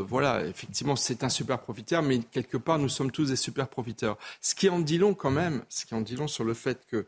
voilà, 0.09 0.43
effectivement, 0.47 0.97
c'est 0.97 1.23
un 1.23 1.29
super 1.29 1.61
profiteur, 1.61 2.03
mais 2.03 2.21
quelque 2.21 2.57
part, 2.57 2.79
nous 2.79 2.89
sommes 2.89 3.11
tous 3.11 3.29
des 3.29 3.37
super 3.37 3.69
profiteurs. 3.69 4.17
Ce 4.41 4.55
qui 4.55 4.71
en 4.71 4.79
dit 4.79 4.97
long 4.97 5.13
quand 5.13 5.31
même, 5.31 5.63
ce 5.69 5.85
qui 5.85 5.95
en 5.95 6.01
dit 6.01 6.17
long 6.17 6.29
sur 6.29 6.45
le 6.45 6.55
fait 6.55 6.87
que, 6.91 7.05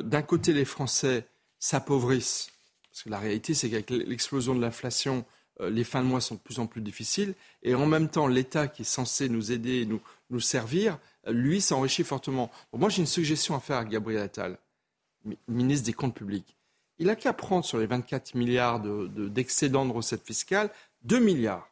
d'un 0.00 0.22
côté, 0.22 0.52
les 0.52 0.64
Français 0.64 1.24
s'appauvrissent, 1.60 2.50
parce 2.90 3.04
que 3.04 3.10
la 3.10 3.20
réalité, 3.20 3.54
c'est 3.54 3.70
qu'avec 3.70 3.90
l'explosion 3.90 4.56
de 4.56 4.60
l'inflation, 4.60 5.24
les 5.60 5.84
fins 5.84 6.02
de 6.02 6.08
mois 6.08 6.20
sont 6.20 6.34
de 6.34 6.40
plus 6.40 6.58
en 6.58 6.66
plus 6.66 6.80
difficiles, 6.80 7.34
et 7.62 7.76
en 7.76 7.86
même 7.86 8.08
temps, 8.08 8.26
l'État 8.26 8.66
qui 8.66 8.82
est 8.82 8.84
censé 8.84 9.28
nous 9.28 9.52
aider, 9.52 9.86
nous, 9.86 10.00
nous 10.30 10.40
servir, 10.40 10.98
lui 11.28 11.60
s'enrichit 11.60 12.04
fortement. 12.04 12.50
moi, 12.72 12.88
j'ai 12.88 13.00
une 13.00 13.06
suggestion 13.06 13.54
à 13.54 13.60
faire 13.60 13.78
à 13.78 13.84
Gabriel 13.84 14.22
Attal, 14.22 14.58
ministre 15.46 15.86
des 15.86 15.92
Comptes 15.92 16.14
publics. 16.14 16.56
Il 16.98 17.06
n'a 17.06 17.16
qu'à 17.16 17.32
prendre 17.32 17.64
sur 17.64 17.78
les 17.78 17.86
24 17.86 18.34
milliards 18.34 18.80
d'excédents 18.80 19.84
de, 19.84 19.90
de, 19.90 19.96
recettes 19.96 20.24
fiscales 20.24 20.70
2 21.04 21.20
milliards. 21.20 21.68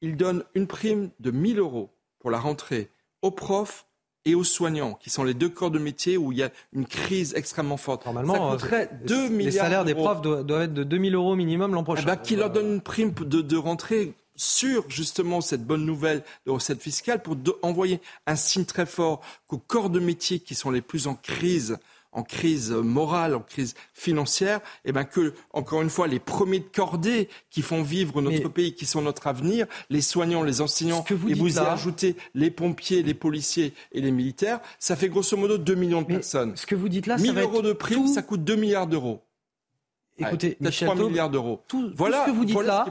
Il 0.00 0.16
donne 0.16 0.44
une 0.54 0.66
prime 0.66 1.10
de 1.20 1.30
1000 1.30 1.58
euros 1.58 1.90
pour 2.18 2.30
la 2.30 2.38
rentrée 2.38 2.90
aux 3.20 3.30
profs 3.30 3.86
et 4.24 4.34
aux 4.34 4.44
soignants, 4.44 4.94
qui 4.94 5.10
sont 5.10 5.24
les 5.24 5.34
deux 5.34 5.48
corps 5.48 5.70
de 5.70 5.78
métier 5.78 6.16
où 6.16 6.32
il 6.32 6.38
y 6.38 6.42
a 6.42 6.50
une 6.72 6.86
crise 6.86 7.34
extrêmement 7.34 7.76
forte. 7.76 8.04
Normalement, 8.04 8.50
Ça 8.50 8.56
coûterait 8.56 8.90
2 9.04 9.14
euh, 9.14 9.28
milliards. 9.28 9.44
Les 9.44 9.50
salaires 9.52 9.84
des 9.84 9.94
profs 9.94 10.20
doivent, 10.20 10.62
être 10.62 10.74
de 10.74 10.84
2000 10.84 11.14
euros 11.14 11.34
minimum 11.34 11.74
l'an 11.74 11.84
prochain. 11.84 12.02
Eh 12.02 12.06
ben, 12.06 12.16
qui 12.16 12.36
leur 12.36 12.50
donne 12.50 12.74
une 12.74 12.80
prime 12.80 13.12
de, 13.12 13.40
de 13.40 13.56
rentrée 13.56 14.14
sur 14.38 14.88
justement 14.88 15.42
cette 15.42 15.66
bonne 15.66 15.84
nouvelle 15.84 16.24
de 16.46 16.50
recettes 16.50 16.80
fiscales 16.80 17.22
pour 17.22 17.36
envoyer 17.62 18.00
un 18.26 18.36
signe 18.36 18.64
très 18.64 18.86
fort 18.86 19.20
qu'aux 19.46 19.58
corps 19.58 19.90
de 19.90 20.00
métier 20.00 20.40
qui 20.40 20.54
sont 20.54 20.70
les 20.70 20.80
plus 20.80 21.06
en 21.06 21.14
crise 21.14 21.78
en 22.12 22.22
crise 22.22 22.72
morale, 22.72 23.34
en 23.34 23.40
crise 23.40 23.74
financière, 23.92 24.58
et 24.84 24.88
eh 24.88 24.92
ben 24.92 25.04
que, 25.04 25.34
encore 25.52 25.82
une 25.82 25.90
fois, 25.90 26.06
les 26.06 26.18
premiers 26.18 26.60
de 26.60 26.64
cordée 26.64 27.28
qui 27.50 27.60
font 27.60 27.82
vivre 27.82 28.22
notre 28.22 28.48
pays, 28.48 28.74
qui 28.74 28.86
sont 28.86 29.02
notre 29.02 29.26
avenir, 29.26 29.66
les 29.90 30.00
soignants, 30.00 30.42
les 30.42 30.60
enseignants, 30.60 31.04
et 31.28 31.34
vous 31.34 31.56
y 31.56 31.58
ajoutez 31.58 32.16
les 32.34 32.50
pompiers, 32.50 33.02
les 33.02 33.14
policiers 33.14 33.74
et 33.92 34.00
les 34.00 34.10
militaires, 34.10 34.60
ça 34.78 34.96
fait 34.96 35.08
grosso 35.08 35.36
modo 35.36 35.58
2 35.58 35.74
millions 35.74 36.02
de 36.02 36.06
personnes. 36.06 36.56
Ce 36.56 36.66
que 36.66 36.74
vous 36.74 36.88
dites 36.88 37.06
là, 37.06 37.18
1000 37.18 37.38
euros 37.38 37.62
de 37.62 37.72
prime, 37.72 38.06
ça 38.08 38.22
coûte 38.22 38.42
2 38.42 38.56
milliards 38.56 38.86
d'euros. 38.86 39.22
Écoutez, 40.18 40.56
Michel 40.60 40.88
3 40.88 41.08
milliards 41.08 41.30
d'euros. 41.30 41.62
Tout, 41.68 41.90
voilà, 41.94 42.22
ce 42.22 42.30
que 42.30 42.34
vous 42.34 42.44
dites 42.44 42.60
là, 42.62 42.86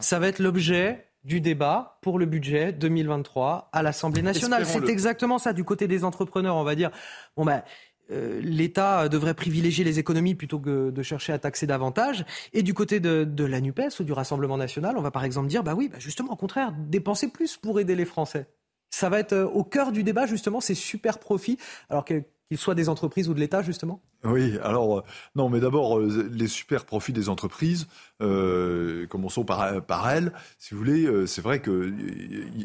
ça 0.00 0.18
va 0.18 0.28
être 0.28 0.38
l'objet 0.38 1.06
du 1.24 1.40
débat 1.40 1.98
pour 2.02 2.18
le 2.18 2.26
budget 2.26 2.72
2023 2.72 3.70
à 3.72 3.82
l'Assemblée 3.82 4.22
nationale. 4.22 4.66
C'est 4.66 4.88
exactement 4.88 5.38
ça. 5.38 5.52
Du 5.52 5.64
côté 5.64 5.86
des 5.86 6.04
entrepreneurs, 6.04 6.56
on 6.56 6.64
va 6.64 6.74
dire, 6.74 6.90
bon 7.36 7.44
ben, 7.44 7.62
euh, 8.10 8.40
l'État 8.42 9.08
devrait 9.08 9.34
privilégier 9.34 9.84
les 9.84 9.98
économies 9.98 10.34
plutôt 10.34 10.58
que 10.58 10.90
de 10.90 11.02
chercher 11.02 11.32
à 11.32 11.38
taxer 11.38 11.66
davantage. 11.66 12.24
Et 12.52 12.62
du 12.62 12.74
côté 12.74 13.00
de, 13.00 13.44
la 13.44 13.60
NUPES 13.60 14.00
ou 14.00 14.04
du 14.04 14.12
Rassemblement 14.12 14.56
national, 14.56 14.96
on 14.98 15.02
va 15.02 15.10
par 15.10 15.24
exemple 15.24 15.48
dire, 15.48 15.62
bah 15.62 15.74
oui, 15.74 15.88
bah 15.88 15.98
justement, 15.98 16.32
au 16.32 16.36
contraire, 16.36 16.72
dépenser 16.76 17.28
plus 17.28 17.56
pour 17.56 17.78
aider 17.80 17.94
les 17.94 18.04
Français. 18.04 18.46
Ça 18.90 19.08
va 19.08 19.20
être 19.20 19.32
euh, 19.32 19.46
au 19.46 19.64
cœur 19.64 19.92
du 19.92 20.02
débat, 20.02 20.26
justement, 20.26 20.60
ces 20.60 20.74
super 20.74 21.18
profits. 21.18 21.58
Alors 21.88 22.04
que 22.04 22.22
soient 22.56 22.74
des 22.74 22.88
entreprises 22.88 23.28
ou 23.28 23.34
de 23.34 23.40
l'État, 23.40 23.62
justement? 23.62 24.00
Oui, 24.24 24.58
alors, 24.62 24.98
euh, 24.98 25.02
non, 25.34 25.48
mais 25.48 25.60
d'abord, 25.60 25.98
euh, 25.98 26.28
les 26.32 26.48
super 26.48 26.84
profits 26.84 27.12
des 27.12 27.28
entreprises, 27.28 27.88
euh, 28.20 29.06
commençons 29.06 29.44
par, 29.44 29.82
par 29.82 30.08
elles, 30.10 30.32
si 30.58 30.74
vous 30.74 30.78
voulez, 30.78 31.26
c'est 31.26 31.42
vrai 31.42 31.60
que 31.60 31.92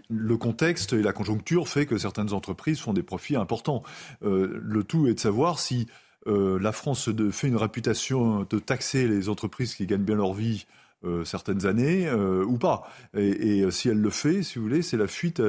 le 0.10 0.38
contexte 0.38 0.94
et 0.94 1.02
la 1.02 1.14
conjoncture 1.14 1.68
fait 1.68 1.86
que 1.86 1.98
certaines 1.98 2.34
entreprises 2.34 2.80
font 2.80 2.94
des 2.94 3.04
profits 3.04 3.36
importants. 3.36 3.84
le 4.22 4.84
tout 4.84 5.08
est 5.08 5.16
de 5.16 5.20
savoir 5.20 5.60
si 5.60 5.88
la 6.26 6.72
France 6.72 7.10
fait 7.32 7.48
une 7.48 7.56
réputation 7.56 8.46
de 8.50 8.60
taxer 8.60 9.08
les 9.08 9.30
entreprises 9.30 9.76
qui 9.76 9.86
gagnent 9.86 10.04
bien 10.04 10.16
leur 10.16 10.34
vie 10.34 10.66
euh, 11.08 11.26
certaines 11.26 11.66
années 11.66 12.08
euh, 12.08 12.44
ou 12.46 12.58
pas. 12.58 12.90
Et, 13.16 13.60
et, 13.60 13.72
si 13.72 13.90
elle 13.90 14.02
le 14.02 14.10
fait, 14.10 14.44
si 14.44 14.60
vous 14.60 14.66
voulez, 14.66 14.82
c'est 14.82 14.98
la 14.98 15.08
fuite 15.08 15.42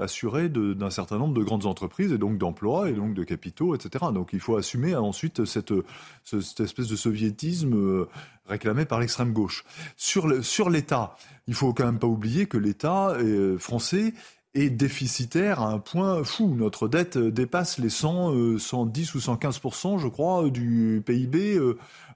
assurée 0.00 0.48
d'un 0.48 0.90
certain 0.90 1.18
nombre 1.18 1.34
de 1.34 1.42
grandes 1.42 1.66
entreprises 1.66 2.12
et 2.12 2.18
donc 2.18 2.38
d'emplois 2.38 2.90
et 2.90 2.92
donc 2.92 3.14
de 3.14 3.24
capitaux, 3.24 3.74
etc. 3.74 4.06
Donc 4.12 4.30
il 4.32 4.40
faut 4.40 4.56
assumer 4.56 4.94
ensuite 4.94 5.44
cette, 5.44 5.72
cette 6.24 6.60
espèce 6.60 6.88
de 6.88 6.96
soviétisme 6.96 8.06
réclamé 8.46 8.84
par 8.84 9.00
l'extrême 9.00 9.32
gauche. 9.32 9.64
Sur 9.96 10.26
l'État, 10.28 10.42
sur 10.42 10.70
il 11.46 11.54
faut 11.54 11.72
quand 11.72 11.86
même 11.86 11.98
pas 11.98 12.06
oublier 12.06 12.46
que 12.46 12.58
l'État 12.58 13.16
français 13.58 14.14
est 14.54 14.70
déficitaire 14.70 15.60
à 15.60 15.68
un 15.70 15.78
point 15.78 16.22
fou. 16.24 16.54
Notre 16.56 16.88
dette 16.88 17.18
dépasse 17.18 17.78
les 17.78 17.90
100, 17.90 18.58
110 18.58 19.14
ou 19.14 19.20
115 19.20 19.60
je 19.98 20.08
crois, 20.08 20.48
du 20.48 21.02
PIB 21.04 21.58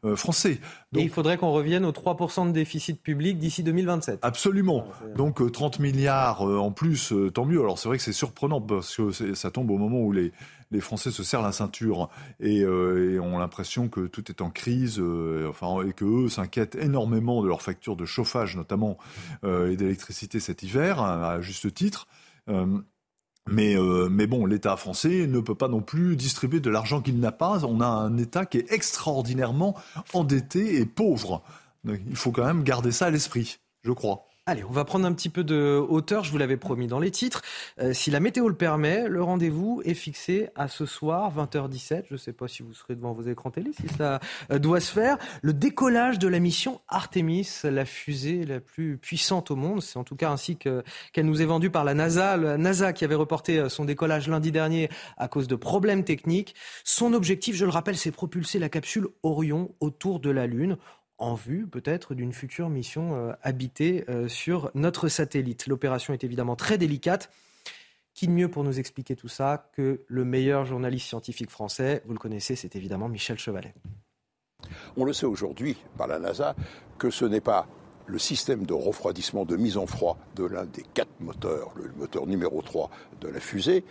euh, 0.05 0.15
français. 0.15 0.61
Donc, 0.93 1.03
Et 1.03 1.05
il 1.07 1.11
faudrait 1.11 1.39
qu'on 1.39 1.51
revienne 1.51 1.85
aux 1.85 1.91
3% 1.91 2.47
de 2.47 2.53
déficit 2.53 3.03
public 3.03 3.37
d'ici 3.37 3.65
2027. 3.65 4.21
Absolument. 4.23 4.87
Donc 5.17 5.51
30 5.51 5.81
euh, 5.81 5.83
milliards 5.83 6.49
euh, 6.49 6.57
en 6.59 6.71
plus, 6.71 7.13
tant 7.35 7.45
mieux. 7.45 7.59
Alors 7.59 7.81
c'est 7.81 7.89
vrai 7.89 7.97
que 7.97 8.05
c'est 8.05 8.13
surprenant 8.13 8.61
parce 8.61 8.95
que 8.95 9.11
ça 9.35 9.51
tombe 9.51 9.73
au 9.73 9.77
moment 9.77 9.99
où 9.99 10.13
les, 10.13 10.31
les 10.71 10.81
Français 10.81 11.11
se 11.11 11.25
serrent 11.25 11.43
la 11.43 11.51
ceinture 11.51 12.11
et, 12.39 12.65
ont 12.65 13.39
l'impression 13.39 13.89
que 13.89 14.07
tout 14.07 14.31
est 14.31 14.41
en 14.41 14.51
crise, 14.51 15.03
enfin, 15.49 15.83
et 15.83 15.93
que 15.93 16.05
eux 16.05 16.29
s'inquiètent 16.29 16.77
énormément 16.77 17.43
de 17.43 17.49
leurs 17.49 17.63
factures 17.63 17.97
de 17.97 18.05
chauffage 18.05 18.57
notamment 18.57 18.99
et 19.45 19.77
d'électricité 19.77 20.39
cet 20.39 20.63
hiver, 20.63 21.03
à 21.03 21.41
juste 21.41 21.75
titre. 21.75 22.07
Mais, 23.51 23.77
euh, 23.77 24.09
mais 24.11 24.27
bon, 24.27 24.45
l'État 24.45 24.77
français 24.77 25.27
ne 25.27 25.41
peut 25.41 25.55
pas 25.55 25.69
non 25.69 25.81
plus 25.81 26.17
distribuer 26.17 26.61
de 26.61 26.71
l'argent 26.71 27.01
qu'il 27.01 27.19
n'a 27.19 27.33
pas. 27.33 27.65
On 27.65 27.81
a 27.81 27.87
un 27.87 28.17
État 28.19 28.45
qui 28.45 28.59
est 28.59 28.73
extraordinairement 28.73 29.75
endetté 30.13 30.81
et 30.81 30.87
pauvre. 30.87 31.43
il 31.85 32.17
faut 32.17 32.31
quand 32.31 32.45
même 32.45 32.63
garder 32.63 32.93
ça 32.93 33.07
à 33.07 33.11
l'esprit, 33.11 33.59
je 33.83 33.93
crois. 33.93 34.28
Allez, 34.51 34.65
on 34.65 34.73
va 34.73 34.87
prendre 34.87 35.05
un 35.05 35.13
petit 35.13 35.29
peu 35.29 35.45
de 35.45 35.77
hauteur, 35.91 36.25
je 36.25 36.31
vous 36.31 36.39
l'avais 36.39 36.57
promis 36.57 36.87
dans 36.87 37.01
les 37.01 37.11
titres. 37.11 37.43
Euh, 37.81 37.93
si 37.93 38.11
la 38.11 38.19
météo 38.19 38.49
le 38.49 38.55
permet, 38.55 39.07
le 39.07 39.23
rendez-vous 39.23 39.83
est 39.85 39.93
fixé 39.93 40.49
à 40.55 40.69
ce 40.69 40.87
soir, 40.87 41.31
20h17. 41.37 42.05
Je 42.09 42.15
ne 42.15 42.17
sais 42.17 42.33
pas 42.33 42.49
si 42.49 42.63
vous 42.63 42.73
serez 42.73 42.95
devant 42.95 43.13
vos 43.13 43.21
écrans 43.21 43.51
télé, 43.51 43.73
si 43.79 43.87
ça 43.99 44.21
euh, 44.51 44.59
doit 44.59 44.81
se 44.81 44.91
faire. 44.91 45.19
Le 45.43 45.53
décollage 45.53 46.19
de 46.19 46.29
la 46.29 46.39
mission 46.39 46.81
Artemis, 46.89 47.47
la 47.63 47.85
fusée 47.85 48.47
la 48.47 48.59
plus 48.59 48.97
puissante 48.97 49.51
au 49.51 49.55
monde. 49.55 49.83
C'est 49.83 49.99
en 49.99 50.05
tout 50.05 50.17
cas 50.17 50.31
ainsi 50.31 50.57
qu'elle 50.57 51.27
nous 51.27 51.43
est 51.43 51.45
vendue 51.45 51.69
par 51.69 51.85
la 51.85 51.93
NASA. 51.93 52.39
La 52.39 52.57
NASA 52.57 52.95
qui 52.95 53.05
avait 53.05 53.15
reporté 53.15 53.59
euh, 53.59 53.69
son 53.69 53.85
décollage 53.85 54.29
lundi 54.29 54.51
dernier 54.51 54.89
à 55.19 55.29
cause 55.29 55.47
de 55.47 55.57
problèmes 55.57 56.05
techniques. 56.05 56.55
Son 56.85 57.13
objectif, 57.13 57.55
je 57.55 57.67
le 57.67 57.71
rappelle, 57.71 57.99
c'est 57.99 58.13
propulser 58.13 58.59
la 58.59 58.71
capsule 58.71 59.09
Orion 59.23 59.75
autour 59.81 60.21
de 60.21 60.31
la 60.31 60.47
Lune 60.47 60.79
en 61.19 61.35
vue 61.35 61.67
peut-être 61.67 62.15
d'une 62.15 62.33
future 62.33 62.69
mission 62.69 63.15
euh, 63.15 63.33
habitée 63.43 64.05
euh, 64.09 64.29
sur 64.29 64.71
notre 64.75 65.09
satellite. 65.09 65.67
L'opération 65.67 66.15
est 66.15 66.25
évidemment 66.25 66.57
très 66.57 66.79
délicate. 66.79 67.31
Qui 68.15 68.27
de 68.27 68.33
mieux 68.33 68.51
pour 68.51 68.65
nous 68.65 68.81
expliquer 68.81 69.15
tout 69.15 69.29
ça 69.29 69.71
que 69.75 70.03
le 70.09 70.25
meilleur 70.25 70.65
journaliste 70.65 71.07
scientifique 71.07 71.51
français? 71.51 72.03
Vous 72.05 72.13
le 72.13 72.19
connaissez, 72.19 72.57
c'est 72.57 72.75
évidemment 72.75 73.09
Michel 73.09 73.39
Chevalet. 73.39 73.75
On 74.97 75.05
le 75.05 75.13
sait 75.13 75.27
aujourd'hui 75.27 75.77
par 75.97 76.09
la 76.09 76.19
NASA 76.19 76.57
que 76.99 77.11
ce 77.11 77.25
n'est 77.25 77.41
pas 77.41 77.69
le 78.07 78.19
système 78.19 78.67
de 78.67 78.73
refroidissement, 78.73 79.45
de 79.45 79.57
mise 79.57 79.77
en 79.77 79.87
froid 79.87 80.19
de 80.35 80.45
l'un 80.45 80.65
des 80.65 80.83
quatre 80.95 81.21
moteurs, 81.21 81.73
le 81.77 81.93
moteur 81.97 82.27
numéro 82.27 82.61
3 82.63 82.91
de 83.21 83.29
la 83.29 83.39
fusée, 83.39 83.85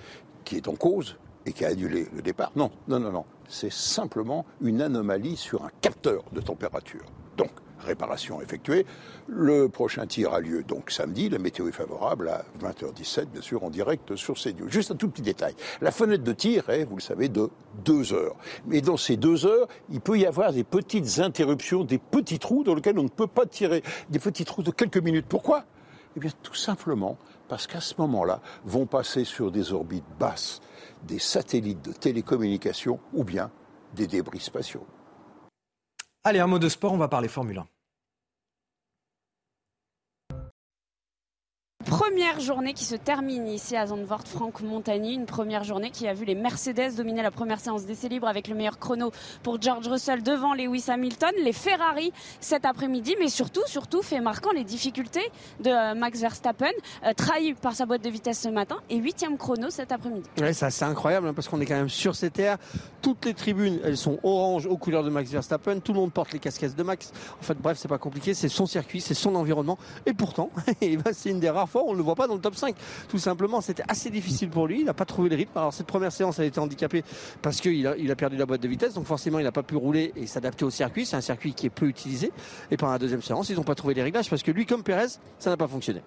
qui 0.43 0.57
est 0.57 0.67
en 0.67 0.75
cause 0.75 1.17
et 1.47 1.53
qui 1.53 1.65
a 1.65 1.69
annulé 1.69 2.07
le 2.13 2.21
départ. 2.21 2.51
Non, 2.55 2.69
non, 2.87 2.99
non, 2.99 3.11
non 3.11 3.25
c'est 3.47 3.71
simplement 3.71 4.45
une 4.61 4.81
anomalie 4.81 5.37
sur 5.37 5.63
un 5.63 5.71
capteur 5.81 6.23
de 6.33 6.41
température. 6.41 7.05
Donc, 7.37 7.51
réparation 7.79 8.41
effectuée. 8.41 8.85
Le 9.27 9.69
prochain 9.69 10.05
tir 10.05 10.33
a 10.33 10.39
lieu 10.39 10.63
donc 10.63 10.91
samedi. 10.91 11.29
La 11.29 11.37
météo 11.37 11.69
est 11.69 11.71
favorable 11.71 12.27
à 12.29 12.43
20h17, 12.59 13.25
bien 13.25 13.41
sûr, 13.41 13.63
en 13.63 13.69
direct 13.69 14.15
sur 14.15 14.35
CNews. 14.35 14.67
Juste 14.69 14.91
un 14.91 14.95
tout 14.95 15.07
petit 15.09 15.21
détail. 15.21 15.55
La 15.79 15.91
fenêtre 15.91 16.23
de 16.23 16.33
tir 16.33 16.69
est, 16.69 16.83
vous 16.83 16.97
le 16.97 17.01
savez, 17.01 17.29
de 17.29 17.49
deux 17.85 18.13
heures. 18.13 18.35
Mais 18.65 18.81
dans 18.81 18.97
ces 18.97 19.15
deux 19.15 19.45
heures, 19.45 19.67
il 19.89 20.01
peut 20.01 20.17
y 20.17 20.25
avoir 20.25 20.51
des 20.51 20.63
petites 20.63 21.19
interruptions, 21.19 21.83
des 21.83 21.99
petits 21.99 22.39
trous 22.39 22.63
dans 22.63 22.75
lesquels 22.75 22.99
on 22.99 23.03
ne 23.03 23.09
peut 23.09 23.27
pas 23.27 23.45
tirer. 23.45 23.83
Des 24.09 24.19
petits 24.19 24.43
trous 24.43 24.63
de 24.63 24.71
quelques 24.71 24.97
minutes. 24.97 25.27
Pourquoi? 25.29 25.63
Eh 26.17 26.19
bien, 26.19 26.31
tout 26.41 26.55
simplement 26.55 27.17
parce 27.47 27.67
qu'à 27.67 27.79
ce 27.79 27.93
moment-là, 27.99 28.41
vont 28.65 28.87
passer 28.87 29.23
sur 29.23 29.51
des 29.51 29.71
orbites 29.71 30.03
basses 30.19 30.61
des 31.03 31.19
satellites 31.19 31.83
de 31.83 31.91
télécommunication 31.91 32.99
ou 33.13 33.23
bien 33.23 33.51
des 33.93 34.07
débris 34.07 34.39
spatiaux. 34.39 34.85
Allez, 36.23 36.39
un 36.39 36.47
mot 36.47 36.59
de 36.59 36.69
sport, 36.69 36.93
on 36.93 36.97
va 36.97 37.07
parler 37.07 37.27
Formule 37.27 37.59
1. 37.59 37.65
Première 41.87 42.41
journée 42.41 42.73
qui 42.73 42.83
se 42.83 42.95
termine 42.95 43.47
ici 43.47 43.75
à 43.77 43.87
Zandvoort, 43.87 44.27
Franck 44.27 44.61
Montagny. 44.61 45.13
Une 45.13 45.25
première 45.25 45.63
journée 45.63 45.89
qui 45.89 46.07
a 46.07 46.13
vu 46.13 46.25
les 46.25 46.35
Mercedes 46.35 46.95
dominer 46.97 47.23
la 47.23 47.31
première 47.31 47.61
séance 47.61 47.85
d'essai 47.85 48.09
libre 48.09 48.27
avec 48.27 48.49
le 48.49 48.55
meilleur 48.55 48.77
chrono 48.77 49.11
pour 49.41 49.61
George 49.61 49.87
Russell 49.87 50.21
devant 50.21 50.53
Lewis 50.53 50.85
Hamilton. 50.89 51.31
Les 51.43 51.53
Ferrari 51.53 52.11
cet 52.41 52.65
après-midi, 52.65 53.15
mais 53.19 53.29
surtout, 53.29 53.61
surtout, 53.67 54.01
fait 54.01 54.19
marquant 54.19 54.51
les 54.51 54.65
difficultés 54.65 55.31
de 55.61 55.69
euh, 55.69 55.95
Max 55.95 56.19
Verstappen, 56.19 56.67
euh, 57.05 57.13
trahi 57.13 57.53
par 57.53 57.73
sa 57.73 57.85
boîte 57.85 58.03
de 58.03 58.09
vitesse 58.09 58.41
ce 58.41 58.49
matin 58.49 58.77
et 58.89 58.97
huitième 58.97 59.37
chrono 59.37 59.69
cet 59.69 59.91
après-midi. 59.93 60.29
Ça 60.53 60.69
c'est 60.69 60.85
incroyable 60.85 61.27
hein, 61.27 61.33
parce 61.33 61.47
qu'on 61.47 61.61
est 61.61 61.65
quand 61.65 61.75
même 61.75 61.89
sur 61.89 62.15
ces 62.15 62.29
terres. 62.29 62.57
Toutes 63.01 63.23
les 63.25 63.33
tribunes, 63.33 63.79
elles 63.83 63.97
sont 63.97 64.19
orange 64.23 64.65
aux 64.65 64.77
couleurs 64.77 65.03
de 65.03 65.09
Max 65.09 65.31
Verstappen. 65.31 65.79
Tout 65.79 65.93
le 65.93 65.99
monde 65.99 66.11
porte 66.11 66.33
les 66.33 66.39
casquettes 66.39 66.75
de 66.75 66.83
Max. 66.83 67.13
En 67.39 67.43
fait, 67.43 67.57
bref, 67.57 67.77
c'est 67.79 67.87
pas 67.87 67.97
compliqué. 67.97 68.33
C'est 68.33 68.49
son 68.49 68.65
circuit, 68.65 68.99
c'est 68.99 69.13
son 69.13 69.35
environnement. 69.35 69.77
Et 70.05 70.13
pourtant, 70.13 70.49
c'est 71.13 71.29
une 71.29 71.39
des 71.39 71.49
rares 71.49 71.69
fois 71.69 71.76
on 71.85 71.93
ne 71.93 71.97
le 71.97 72.03
voit 72.03 72.15
pas 72.15 72.27
dans 72.27 72.35
le 72.35 72.41
top 72.41 72.55
5. 72.55 72.75
Tout 73.09 73.17
simplement, 73.17 73.61
c'était 73.61 73.83
assez 73.87 74.09
difficile 74.09 74.49
pour 74.49 74.67
lui. 74.67 74.79
Il 74.79 74.85
n'a 74.85 74.93
pas 74.93 75.05
trouvé 75.05 75.29
le 75.29 75.35
rythme. 75.35 75.57
Alors, 75.57 75.73
cette 75.73 75.87
première 75.87 76.11
séance, 76.11 76.39
elle 76.39 76.45
a 76.45 76.47
été 76.47 76.59
handicapée 76.59 77.03
parce 77.41 77.61
qu'il 77.61 77.87
a, 77.87 78.15
perdu 78.15 78.37
la 78.37 78.45
boîte 78.45 78.61
de 78.61 78.67
vitesse. 78.67 78.93
Donc, 78.93 79.05
forcément, 79.05 79.39
il 79.39 79.43
n'a 79.43 79.51
pas 79.51 79.63
pu 79.63 79.75
rouler 79.75 80.13
et 80.15 80.27
s'adapter 80.27 80.65
au 80.65 80.69
circuit. 80.69 81.05
C'est 81.05 81.15
un 81.15 81.21
circuit 81.21 81.53
qui 81.53 81.65
est 81.65 81.71
peu 81.71 81.87
utilisé. 81.87 82.31
Et 82.71 82.77
pendant 82.77 82.93
la 82.93 82.99
deuxième 82.99 83.21
séance, 83.21 83.49
ils 83.49 83.55
n'ont 83.55 83.63
pas 83.63 83.75
trouvé 83.75 83.93
les 83.93 84.03
réglages 84.03 84.29
parce 84.29 84.43
que 84.43 84.51
lui, 84.51 84.65
comme 84.65 84.83
Perez, 84.83 85.19
ça 85.39 85.49
n'a 85.49 85.57
pas 85.57 85.67
fonctionné. 85.67 86.01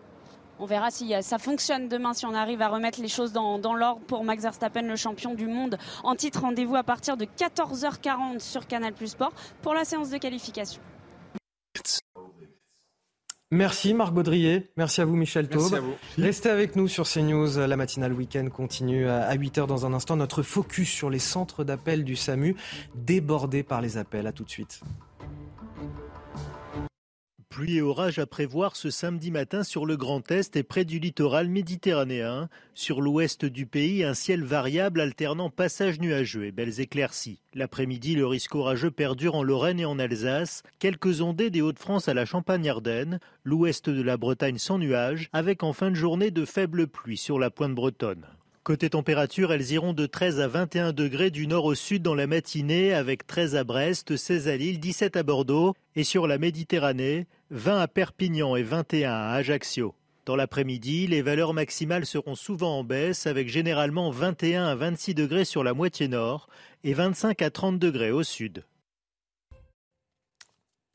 On 0.63 0.67
verra 0.67 0.91
si 0.91 1.15
ça 1.23 1.39
fonctionne 1.39 1.89
demain, 1.89 2.13
si 2.13 2.27
on 2.27 2.35
arrive 2.35 2.61
à 2.61 2.69
remettre 2.69 3.01
les 3.01 3.09
choses 3.09 3.33
dans, 3.33 3.59
dans 3.59 3.73
l'ordre 3.75 4.03
pour 4.07 4.25
Max 4.25 4.43
Verstappen, 4.43 4.83
le 4.83 4.97
champion 4.97 5.35
du 5.35 5.47
monde. 5.47 5.79
En 6.05 6.15
titre, 6.15 6.43
rendez-vous 6.43 6.77
à 6.77 6.83
partir 6.83 7.17
de 7.17 7.25
14h40 7.25 8.41
sur 8.41 8.67
Canal 8.67 8.93
Plus 8.93 9.09
Sport 9.09 9.33
pour 9.63 9.73
la 9.73 9.87
séance 9.87 10.11
de 10.11 10.19
qualification. 10.19 10.83
Merci 13.53 13.95
Marc 13.95 14.15
Baudrier, 14.15 14.71
merci 14.77 15.01
à 15.01 15.05
vous 15.05 15.17
Michel 15.17 15.49
Taube. 15.49 15.75
Restez 16.17 16.51
avec 16.51 16.77
nous 16.77 16.87
sur 16.87 17.05
CNews, 17.05 17.59
la 17.59 17.77
matinale 17.77 18.13
week-end 18.13 18.49
continue 18.49 19.09
à 19.09 19.35
8h 19.35 19.67
dans 19.67 19.87
un 19.87 19.93
instant. 19.93 20.15
Notre 20.15 20.43
focus 20.43 20.89
sur 20.89 21.11
les 21.11 21.19
centres 21.19 21.65
d'appel 21.65 22.05
du 22.05 22.15
SAMU 22.15 22.55
débordés 22.95 23.65
par 23.65 23.81
les 23.81 23.99
appels. 23.99 24.29
À 24.29 24.33
tout 24.33 24.45
de 24.45 24.51
suite. 24.51 24.81
Pluie 27.51 27.79
et 27.79 27.83
orage 27.83 28.21
à 28.21 28.27
prévoir 28.27 28.77
ce 28.77 28.91
samedi 28.91 29.33
matin 29.33 29.65
sur 29.65 29.85
le 29.85 29.97
Grand 29.97 30.31
Est 30.31 30.55
et 30.55 30.63
près 30.63 30.85
du 30.85 31.01
littoral 31.01 31.49
méditerranéen. 31.49 32.49
Sur 32.75 33.01
l'ouest 33.01 33.45
du 33.45 33.67
pays, 33.67 34.05
un 34.05 34.15
ciel 34.15 34.45
variable 34.45 35.01
alternant 35.01 35.51
passages 35.51 35.99
nuageux 35.99 36.45
et 36.45 36.53
belles 36.53 36.79
éclaircies. 36.79 37.41
L'après-midi, 37.55 38.15
le 38.15 38.25
risque 38.25 38.55
orageux 38.55 38.93
perdure 38.93 39.35
en 39.35 39.43
Lorraine 39.43 39.81
et 39.81 39.85
en 39.85 39.99
Alsace. 39.99 40.63
Quelques 40.79 41.23
ondées 41.23 41.51
des 41.51 41.61
Hauts-de-France 41.61 42.07
à 42.07 42.15
la 42.15 42.25
Champagne-Ardenne. 42.25 43.19
L'ouest 43.43 43.91
de 43.91 44.01
la 44.01 44.17
Bretagne 44.17 44.59
sans 44.59 44.79
nuages, 44.79 45.29
avec 45.33 45.65
en 45.65 45.73
fin 45.73 45.91
de 45.91 45.97
journée 45.97 46.31
de 46.31 46.45
faibles 46.45 46.87
pluies 46.87 47.17
sur 47.17 47.41
la 47.41 47.51
pointe 47.51 47.75
bretonne. 47.75 48.27
Côté 48.71 48.89
température, 48.89 49.53
elles 49.53 49.73
iront 49.73 49.95
de 49.95 50.07
13 50.07 50.39
à 50.39 50.47
21 50.47 50.93
degrés 50.93 51.33
du 51.33 51.49
nord 51.49 51.65
au 51.65 51.75
sud 51.75 52.03
dans 52.03 52.15
la 52.15 52.29
matinée, 52.29 52.95
avec 52.95 53.27
13 53.27 53.57
à 53.57 53.65
Brest, 53.65 54.17
16 54.17 54.47
à 54.47 54.57
Lille, 54.57 54.79
17 54.79 55.17
à 55.17 55.25
Bordeaux. 55.25 55.75
Et 55.97 56.05
sur 56.05 56.29
la 56.29 56.39
Méditerranée, 56.39 57.27
20 57.51 57.81
à 57.81 57.89
Perpignan 57.89 58.55
et 58.55 58.63
21 58.63 59.11
à 59.11 59.33
Ajaccio. 59.33 59.97
Dans 60.25 60.37
l'après-midi, 60.37 61.09
les 61.09 61.21
valeurs 61.21 61.53
maximales 61.53 62.07
seront 62.07 62.37
souvent 62.37 62.79
en 62.79 62.85
baisse, 62.85 63.27
avec 63.27 63.49
généralement 63.49 64.13
21 64.13 64.67
à 64.67 64.77
26 64.77 65.17
degrés 65.17 65.45
sur 65.45 65.65
la 65.65 65.75
moitié 65.75 66.07
nord 66.07 66.49
et 66.85 66.95
25 66.95 67.43
à 67.43 67.51
30 67.51 67.77
degrés 67.77 68.13
au 68.13 68.23
sud. 68.23 68.63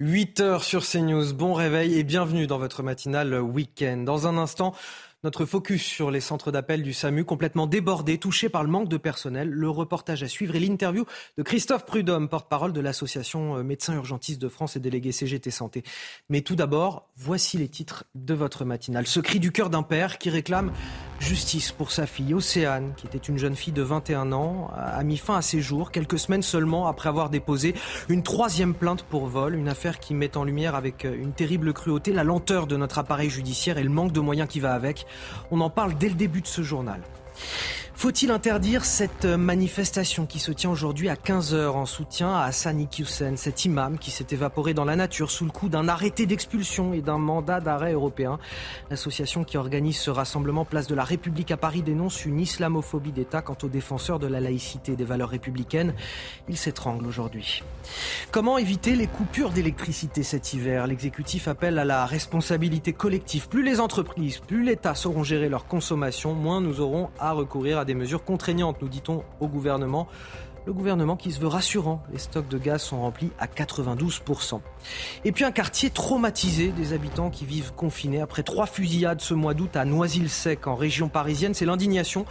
8 0.01 0.41
heures 0.41 0.63
sur 0.65 0.85
CNews, 0.85 1.33
bon 1.33 1.53
réveil 1.53 1.97
et 1.97 2.03
bienvenue 2.03 2.47
dans 2.47 2.57
votre 2.57 2.83
matinale 2.83 3.33
week-end. 3.39 3.95
Dans 3.97 4.27
un 4.27 4.37
instant, 4.37 4.75
notre 5.25 5.45
focus 5.45 5.83
sur 5.83 6.11
les 6.11 6.21
centres 6.21 6.51
d'appel 6.51 6.83
du 6.83 6.93
SAMU 6.93 7.25
complètement 7.25 7.65
débordés, 7.65 8.19
touchés 8.19 8.47
par 8.47 8.63
le 8.63 8.69
manque 8.69 8.87
de 8.87 8.97
personnel. 8.97 9.49
Le 9.49 9.69
reportage 9.71 10.21
à 10.21 10.27
suivre 10.27 10.55
et 10.55 10.59
l'interview 10.59 11.03
de 11.37 11.41
Christophe 11.41 11.83
Prudhomme, 11.83 12.29
porte-parole 12.29 12.73
de 12.73 12.79
l'association 12.79 13.57
euh, 13.57 13.63
Médecins 13.63 13.95
Urgentistes 13.95 14.39
de 14.39 14.49
France 14.49 14.75
et 14.75 14.79
délégué 14.79 15.11
CGT 15.11 15.49
Santé. 15.49 15.83
Mais 16.29 16.41
tout 16.41 16.55
d'abord, 16.55 17.09
voici 17.17 17.57
les 17.57 17.67
titres 17.67 18.03
de 18.13 18.35
votre 18.35 18.65
matinale. 18.65 19.07
Ce 19.07 19.19
cri 19.19 19.39
du 19.39 19.51
cœur 19.51 19.71
d'un 19.71 19.81
père 19.81 20.19
qui 20.19 20.29
réclame 20.29 20.71
Justice 21.19 21.71
pour 21.71 21.91
sa 21.91 22.05
fille 22.05 22.33
Océane, 22.33 22.93
qui 22.95 23.07
était 23.07 23.17
une 23.17 23.37
jeune 23.37 23.55
fille 23.55 23.73
de 23.73 23.81
21 23.81 24.31
ans, 24.31 24.69
a 24.75 25.01
mis 25.03 25.17
fin 25.17 25.37
à 25.37 25.41
ses 25.41 25.61
jours 25.61 25.91
quelques 25.91 26.19
semaines 26.19 26.43
seulement 26.43 26.87
après 26.87 27.09
avoir 27.09 27.29
déposé 27.29 27.73
une 28.09 28.21
troisième 28.21 28.75
plainte 28.75 29.03
pour 29.03 29.25
vol, 29.25 29.55
une 29.55 29.69
affaire 29.69 29.99
qui 29.99 30.13
met 30.13 30.37
en 30.37 30.43
lumière 30.43 30.75
avec 30.75 31.05
une 31.05 31.31
terrible 31.31 31.73
cruauté 31.73 32.11
la 32.11 32.23
lenteur 32.23 32.67
de 32.67 32.75
notre 32.75 32.99
appareil 32.99 33.29
judiciaire 33.29 33.77
et 33.77 33.83
le 33.83 33.89
manque 33.89 34.11
de 34.11 34.19
moyens 34.19 34.49
qui 34.49 34.59
va 34.59 34.73
avec. 34.73 35.07
On 35.51 35.61
en 35.61 35.69
parle 35.69 35.97
dès 35.97 36.09
le 36.09 36.15
début 36.15 36.41
de 36.41 36.47
ce 36.47 36.61
journal. 36.61 37.01
Faut-il 37.97 38.29
interdire 38.29 38.83
cette 38.83 39.23
manifestation 39.23 40.25
qui 40.25 40.39
se 40.39 40.51
tient 40.51 40.69
aujourd'hui 40.69 41.07
à 41.07 41.15
15h 41.15 41.69
en 41.69 41.85
soutien 41.85 42.35
à 42.35 42.43
Hassan 42.43 42.81
Iqiyoussen, 42.81 43.37
cet 43.37 43.63
imam 43.63 43.97
qui 43.97 44.11
s'est 44.11 44.27
évaporé 44.31 44.73
dans 44.73 44.83
la 44.83 44.97
nature 44.97 45.31
sous 45.31 45.45
le 45.45 45.51
coup 45.51 45.69
d'un 45.69 45.87
arrêté 45.87 46.25
d'expulsion 46.25 46.93
et 46.93 47.01
d'un 47.01 47.17
mandat 47.17 47.61
d'arrêt 47.61 47.93
européen? 47.93 48.37
L'association 48.89 49.45
qui 49.45 49.55
organise 49.57 49.97
ce 49.97 50.11
rassemblement 50.11 50.65
Place 50.65 50.87
de 50.87 50.93
la 50.93 51.05
République 51.05 51.51
à 51.51 51.57
Paris 51.57 51.83
dénonce 51.83 52.25
une 52.25 52.41
islamophobie 52.41 53.13
d'État 53.13 53.41
quant 53.41 53.57
aux 53.63 53.69
défenseurs 53.69 54.19
de 54.19 54.27
la 54.27 54.41
laïcité 54.41 54.91
et 54.91 54.95
des 54.97 55.05
valeurs 55.05 55.29
républicaines. 55.29 55.93
Il 56.49 56.57
s'étrangle 56.57 57.07
aujourd'hui. 57.07 57.63
Comment 58.29 58.57
éviter 58.57 58.95
les 58.95 59.07
coupures 59.07 59.51
d'électricité 59.51 60.21
cet 60.21 60.53
hiver? 60.53 60.85
L'exécutif 60.85 61.47
appelle 61.47 61.79
à 61.79 61.85
la 61.85 62.05
responsabilité 62.05 62.91
collective. 62.91 63.47
Plus 63.47 63.63
les 63.63 63.79
entreprises, 63.79 64.39
plus 64.39 64.63
l'État 64.63 64.95
sauront 64.95 65.23
gérer 65.23 65.47
leur 65.47 65.65
consommation, 65.65 66.33
moins 66.33 66.59
nous 66.59 66.81
aurons 66.81 67.09
à 67.19 67.31
recourir 67.31 67.79
à 67.79 67.84
des 67.85 67.95
mesures 67.95 68.23
contraignantes, 68.23 68.81
nous 68.81 68.89
dit-on 68.89 69.23
au 69.39 69.47
gouvernement. 69.47 70.07
Le 70.65 70.73
gouvernement 70.73 71.15
qui 71.15 71.31
se 71.31 71.39
veut 71.39 71.47
rassurant, 71.47 72.01
les 72.11 72.17
stocks 72.17 72.47
de 72.47 72.57
gaz 72.57 72.81
sont 72.81 72.99
remplis 72.99 73.29
à 73.37 73.45
92%. 73.45 74.61
Et 75.23 75.31
puis 75.31 75.43
un 75.43 75.51
quartier 75.51 75.91
traumatisé 75.91 76.69
des 76.69 76.93
habitants 76.93 77.29
qui 77.29 77.45
vivent 77.45 77.71
confinés 77.75 78.19
après 78.19 78.41
trois 78.41 78.65
fusillades 78.65 79.21
ce 79.21 79.35
mois 79.35 79.53
d'août 79.53 79.75
à 79.75 79.85
Noisy-le-Sec 79.85 80.65
en 80.65 80.73
région 80.73 81.07
parisienne. 81.07 81.53
C'est 81.53 81.65
l'indignation. 81.65 82.25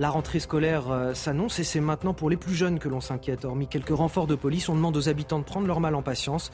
La 0.00 0.10
rentrée 0.10 0.40
scolaire 0.40 0.90
euh, 0.90 1.14
s'annonce 1.14 1.58
et 1.58 1.64
c'est 1.64 1.80
maintenant 1.80 2.14
pour 2.14 2.30
les 2.30 2.36
plus 2.36 2.54
jeunes 2.54 2.80
que 2.80 2.88
l'on 2.88 3.00
s'inquiète. 3.00 3.44
Hormis 3.44 3.68
quelques 3.68 3.96
renforts 3.96 4.28
de 4.28 4.34
police, 4.34 4.68
on 4.68 4.74
demande 4.74 4.96
aux 4.96 5.08
habitants 5.08 5.38
de 5.38 5.44
prendre 5.44 5.66
leur 5.66 5.80
mal 5.80 5.94
en 5.94 6.02
patience. 6.02 6.50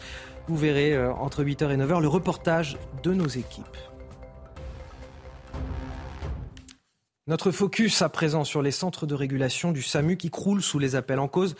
Vous 0.47 0.57
verrez 0.57 0.95
euh, 0.95 1.13
entre 1.15 1.43
8h 1.43 1.71
et 1.71 1.77
9h 1.77 2.01
le 2.01 2.09
reportage 2.09 2.77
de 3.03 3.15
nos 3.15 3.29
équipes. 3.29 3.77
Notre 7.27 7.53
focus 7.53 8.03
à 8.03 8.11
présent 8.11 8.45
sur 8.45 8.61
les 8.61 8.71
centres 8.71 9.07
de 9.07 9.15
régulation 9.15 9.73
du 9.73 9.83
SAMU 9.83 10.19
qui 10.19 10.29
croulent 10.29 10.61
sous 10.61 10.79
les 10.79 10.95
appels 10.95 11.19
en 11.19 11.27
cause. 11.27 11.55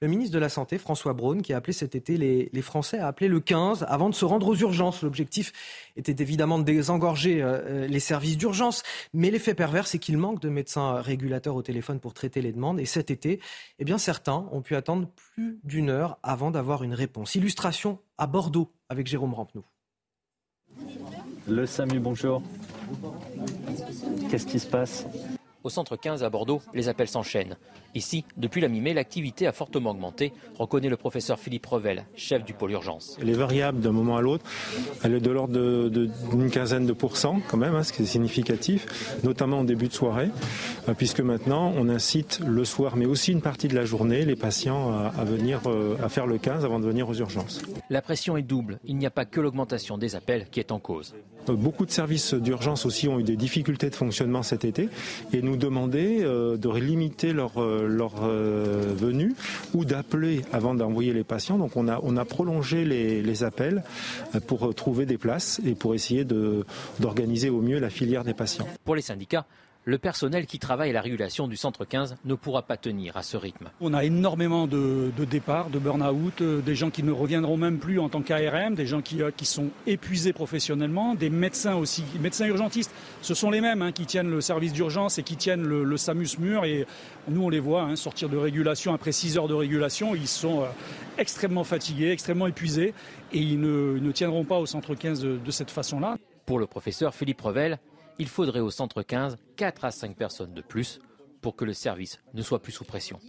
Le 0.00 0.06
ministre 0.06 0.32
de 0.32 0.38
la 0.38 0.48
Santé, 0.48 0.78
François 0.78 1.12
Braun, 1.12 1.42
qui 1.42 1.52
a 1.52 1.56
appelé 1.56 1.72
cet 1.72 1.96
été 1.96 2.16
les, 2.16 2.62
Français 2.62 3.00
à 3.00 3.08
appeler 3.08 3.26
le 3.26 3.40
15 3.40 3.84
avant 3.88 4.10
de 4.10 4.14
se 4.14 4.24
rendre 4.24 4.46
aux 4.46 4.54
urgences. 4.54 5.02
L'objectif 5.02 5.52
était 5.96 6.22
évidemment 6.22 6.60
de 6.60 6.62
désengorger 6.62 7.42
euh, 7.42 7.58
euh, 7.66 7.86
les 7.88 7.98
services 7.98 8.36
d'urgence, 8.36 8.84
mais 9.12 9.32
l'effet 9.32 9.54
pervers, 9.54 9.88
c'est 9.88 9.98
qu'il 9.98 10.18
manque 10.18 10.40
de 10.40 10.50
médecins 10.50 11.00
régulateurs 11.00 11.56
au 11.56 11.62
téléphone 11.62 11.98
pour 11.98 12.14
traiter 12.14 12.40
les 12.40 12.52
demandes. 12.52 12.78
Et 12.78 12.86
cet 12.86 13.10
été, 13.10 13.40
eh 13.80 13.84
bien, 13.84 13.98
certains 13.98 14.46
ont 14.52 14.62
pu 14.62 14.76
attendre 14.76 15.08
plus 15.34 15.58
d'une 15.64 15.90
heure 15.90 16.20
avant 16.22 16.52
d'avoir 16.52 16.84
une 16.84 16.94
réponse. 16.94 17.34
Illustration 17.34 17.98
à 18.18 18.28
Bordeaux 18.28 18.70
avec 18.88 19.08
Jérôme 19.08 19.34
Rampenou. 19.34 19.64
Le 21.48 21.66
SAMU, 21.66 21.98
bonjour. 21.98 22.40
Qu'est-ce 24.30 24.46
qui 24.46 24.58
se 24.58 24.66
passe 24.66 25.06
au 25.64 25.70
centre 25.70 25.96
15 25.96 26.22
à 26.22 26.30
Bordeaux, 26.30 26.62
les 26.72 26.88
appels 26.88 27.08
s'enchaînent. 27.08 27.56
Ici, 27.94 28.24
depuis 28.36 28.60
la 28.60 28.68
mi-mai, 28.68 28.94
l'activité 28.94 29.46
a 29.46 29.52
fortement 29.52 29.90
augmenté, 29.90 30.32
reconnaît 30.58 30.88
le 30.88 30.96
professeur 30.96 31.38
Philippe 31.38 31.66
Revel, 31.66 32.04
chef 32.14 32.44
du 32.44 32.54
pôle 32.54 32.70
urgence. 32.70 33.18
Elle 33.20 33.28
est 33.28 33.34
variable 33.34 33.80
d'un 33.80 33.90
moment 33.92 34.16
à 34.16 34.20
l'autre. 34.20 34.44
Elle 35.02 35.14
est 35.14 35.20
de 35.20 35.30
l'ordre 35.30 35.88
d'une 35.88 36.50
quinzaine 36.50 36.86
de 36.86 36.92
pourcents 36.92 37.40
quand 37.48 37.56
même, 37.56 37.74
hein, 37.74 37.82
ce 37.82 37.92
qui 37.92 38.02
est 38.02 38.06
significatif, 38.06 39.18
notamment 39.24 39.58
en 39.58 39.64
début 39.64 39.88
de 39.88 39.92
soirée, 39.92 40.30
euh, 40.88 40.94
puisque 40.94 41.20
maintenant 41.20 41.72
on 41.76 41.88
incite 41.88 42.40
le 42.46 42.64
soir, 42.64 42.96
mais 42.96 43.06
aussi 43.06 43.32
une 43.32 43.42
partie 43.42 43.68
de 43.68 43.74
la 43.74 43.84
journée, 43.84 44.24
les 44.24 44.36
patients 44.36 44.92
à, 44.92 45.24
venir 45.24 45.60
euh, 45.66 45.96
à 46.02 46.08
faire 46.08 46.26
le 46.26 46.38
15 46.38 46.64
avant 46.64 46.78
de 46.78 46.86
venir 46.86 47.08
aux 47.08 47.14
urgences. 47.14 47.62
La 47.90 48.00
pression 48.00 48.36
est 48.36 48.42
double. 48.42 48.78
Il 48.84 48.96
n'y 48.96 49.06
a 49.06 49.10
pas 49.10 49.24
que 49.24 49.40
l'augmentation 49.40 49.98
des 49.98 50.14
appels 50.14 50.48
qui 50.50 50.60
est 50.60 50.72
en 50.72 50.78
cause. 50.78 51.14
Euh, 51.48 51.54
beaucoup 51.54 51.86
de 51.86 51.90
services 51.90 52.34
d'urgence 52.34 52.86
aussi 52.86 53.08
ont 53.08 53.18
eu 53.18 53.24
des 53.24 53.36
difficultés 53.36 53.90
de 53.90 53.94
fonctionnement 53.94 54.42
cet 54.42 54.64
été 54.64 54.88
et 55.32 55.42
nous 55.42 55.56
demander 55.56 56.20
de 56.22 56.78
limiter 56.78 57.32
leur 57.32 57.58
leur 57.98 58.12
euh, 58.22 58.94
venue 58.96 59.34
ou 59.74 59.84
d'appeler 59.84 60.42
avant 60.52 60.74
d'envoyer 60.74 61.12
les 61.12 61.24
patients. 61.24 61.58
Donc 61.58 61.76
on 61.76 61.88
a, 61.88 62.00
on 62.02 62.16
a 62.16 62.24
prolongé 62.24 62.84
les, 62.84 63.22
les 63.22 63.42
appels 63.42 63.82
euh, 64.34 64.40
pour 64.40 64.74
trouver 64.74 65.06
des 65.06 65.18
places 65.18 65.60
et 65.64 65.74
pour 65.74 65.94
essayer 65.94 66.24
d'organiser 66.24 67.50
au 67.50 67.60
mieux 67.60 67.78
la 67.78 67.90
filière 67.90 68.24
des 68.24 68.34
patients. 68.34 68.66
Pour 68.84 68.94
les 68.94 69.02
syndicats, 69.02 69.46
le 69.84 69.98
personnel 69.98 70.46
qui 70.46 70.58
travaille 70.58 70.90
à 70.90 70.92
la 70.92 71.00
régulation 71.00 71.48
du 71.48 71.56
centre 71.56 71.84
15 71.84 72.16
ne 72.24 72.34
pourra 72.34 72.62
pas 72.62 72.76
tenir 72.76 73.16
à 73.16 73.22
ce 73.22 73.36
rythme. 73.36 73.70
On 73.80 73.94
a 73.94 74.04
énormément 74.04 74.66
de, 74.66 75.10
départs, 75.30 75.70
de 75.70 75.78
burn-out, 75.78 76.42
euh, 76.42 76.60
des 76.60 76.74
gens 76.74 76.90
qui 76.90 77.02
ne 77.02 77.10
reviendront 77.10 77.56
même 77.56 77.78
plus 77.78 77.98
en 77.98 78.08
tant 78.08 78.20
qu'ARM, 78.20 78.74
des 78.74 78.86
gens 78.86 79.00
qui, 79.00 79.22
euh, 79.22 79.30
qui, 79.34 79.46
sont 79.46 79.70
épuisés 79.86 80.34
professionnellement, 80.34 81.14
des 81.14 81.30
médecins 81.30 81.74
aussi, 81.74 82.04
médecins 82.20 82.46
urgentistes. 82.46 82.92
Ce 83.22 83.32
sont 83.32 83.50
les 83.50 83.60
mêmes 83.62 83.80
hein, 83.80 83.92
qui 83.92 84.04
tiennent 84.04 84.30
le 84.30 84.42
service 84.42 84.74
d'urgence 84.74 85.18
et 85.18 85.22
qui 85.22 85.36
tiennent 85.36 85.64
le, 85.64 85.96
SAMUS 85.96 86.38
mur. 86.38 86.66
Et 86.66 86.86
nous, 87.28 87.44
on 87.44 87.48
les 87.48 87.60
voit 87.60 87.82
hein, 87.82 87.96
sortir 87.96 88.28
de 88.28 88.36
régulation 88.36 88.92
après 88.92 89.12
6 89.12 89.38
heures 89.38 89.48
de 89.48 89.54
régulation. 89.54 90.14
Ils 90.14 90.28
sont 90.28 90.62
euh, 90.62 90.66
extrêmement 91.16 91.64
fatigués, 91.64 92.10
extrêmement 92.10 92.46
épuisés 92.46 92.92
et 93.32 93.38
ils 93.38 93.58
ne, 93.60 94.12
tiendront 94.12 94.44
pas 94.44 94.58
au 94.58 94.66
centre 94.66 94.94
15 94.94 95.20
de, 95.20 95.38
de 95.38 95.50
cette 95.50 95.70
façon-là. 95.70 96.16
Pour 96.44 96.58
le 96.58 96.66
professeur 96.66 97.14
Philippe 97.14 97.40
Revel, 97.40 97.78
il 98.18 98.28
faudrait 98.28 98.60
au 98.60 98.70
centre 98.70 99.02
15 99.02 99.36
4 99.56 99.84
à 99.84 99.90
5 99.90 100.16
personnes 100.16 100.54
de 100.54 100.62
plus 100.62 101.00
pour 101.40 101.56
que 101.56 101.64
le 101.64 101.72
service 101.72 102.20
ne 102.34 102.42
soit 102.42 102.60
plus 102.60 102.72
sous 102.72 102.84
pression. 102.84 103.20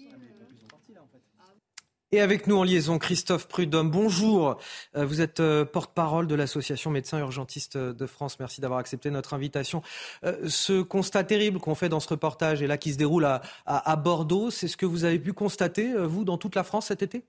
Et 2.12 2.22
avec 2.22 2.48
nous 2.48 2.58
en 2.58 2.64
liaison, 2.64 2.98
Christophe 2.98 3.48
Prudhomme. 3.48 3.92
Bonjour. 3.92 4.58
Euh, 4.96 5.06
vous 5.06 5.22
êtes 5.22 5.42
euh, 5.42 5.64
porte-parole 5.64 6.26
de 6.26 6.34
l'Association 6.34 6.90
Médecins 6.90 7.20
Urgentistes 7.20 7.78
de 7.78 8.06
France. 8.08 8.40
Merci 8.40 8.62
d'avoir 8.62 8.80
accepté 8.80 9.12
notre 9.12 9.36
invitation. 9.36 9.84
Euh, 10.24 10.50
ce 10.50 10.82
constat 10.82 11.24
terrible 11.24 11.60
qu'on 11.60 11.76
fait 11.76 11.88
dans 11.88 12.00
ce 12.00 12.10
reportage 12.10 12.64
et 12.64 12.68
là 12.68 12.80
qui 12.80 12.94
se 12.94 12.98
déroule 12.98 13.28
à, 13.68 13.96
Bordeaux, 13.98 14.50
c'est 14.50 14.68
ce 14.68 14.76
que 14.76 14.88
vous 14.88 15.04
avez 15.04 15.20
pu 15.20 15.34
constater, 15.34 15.94
vous, 15.94 16.24
dans 16.24 16.40
toute 16.40 16.56
la 16.56 16.64
France 16.64 16.88
cet 16.88 17.04
été? 17.04 17.26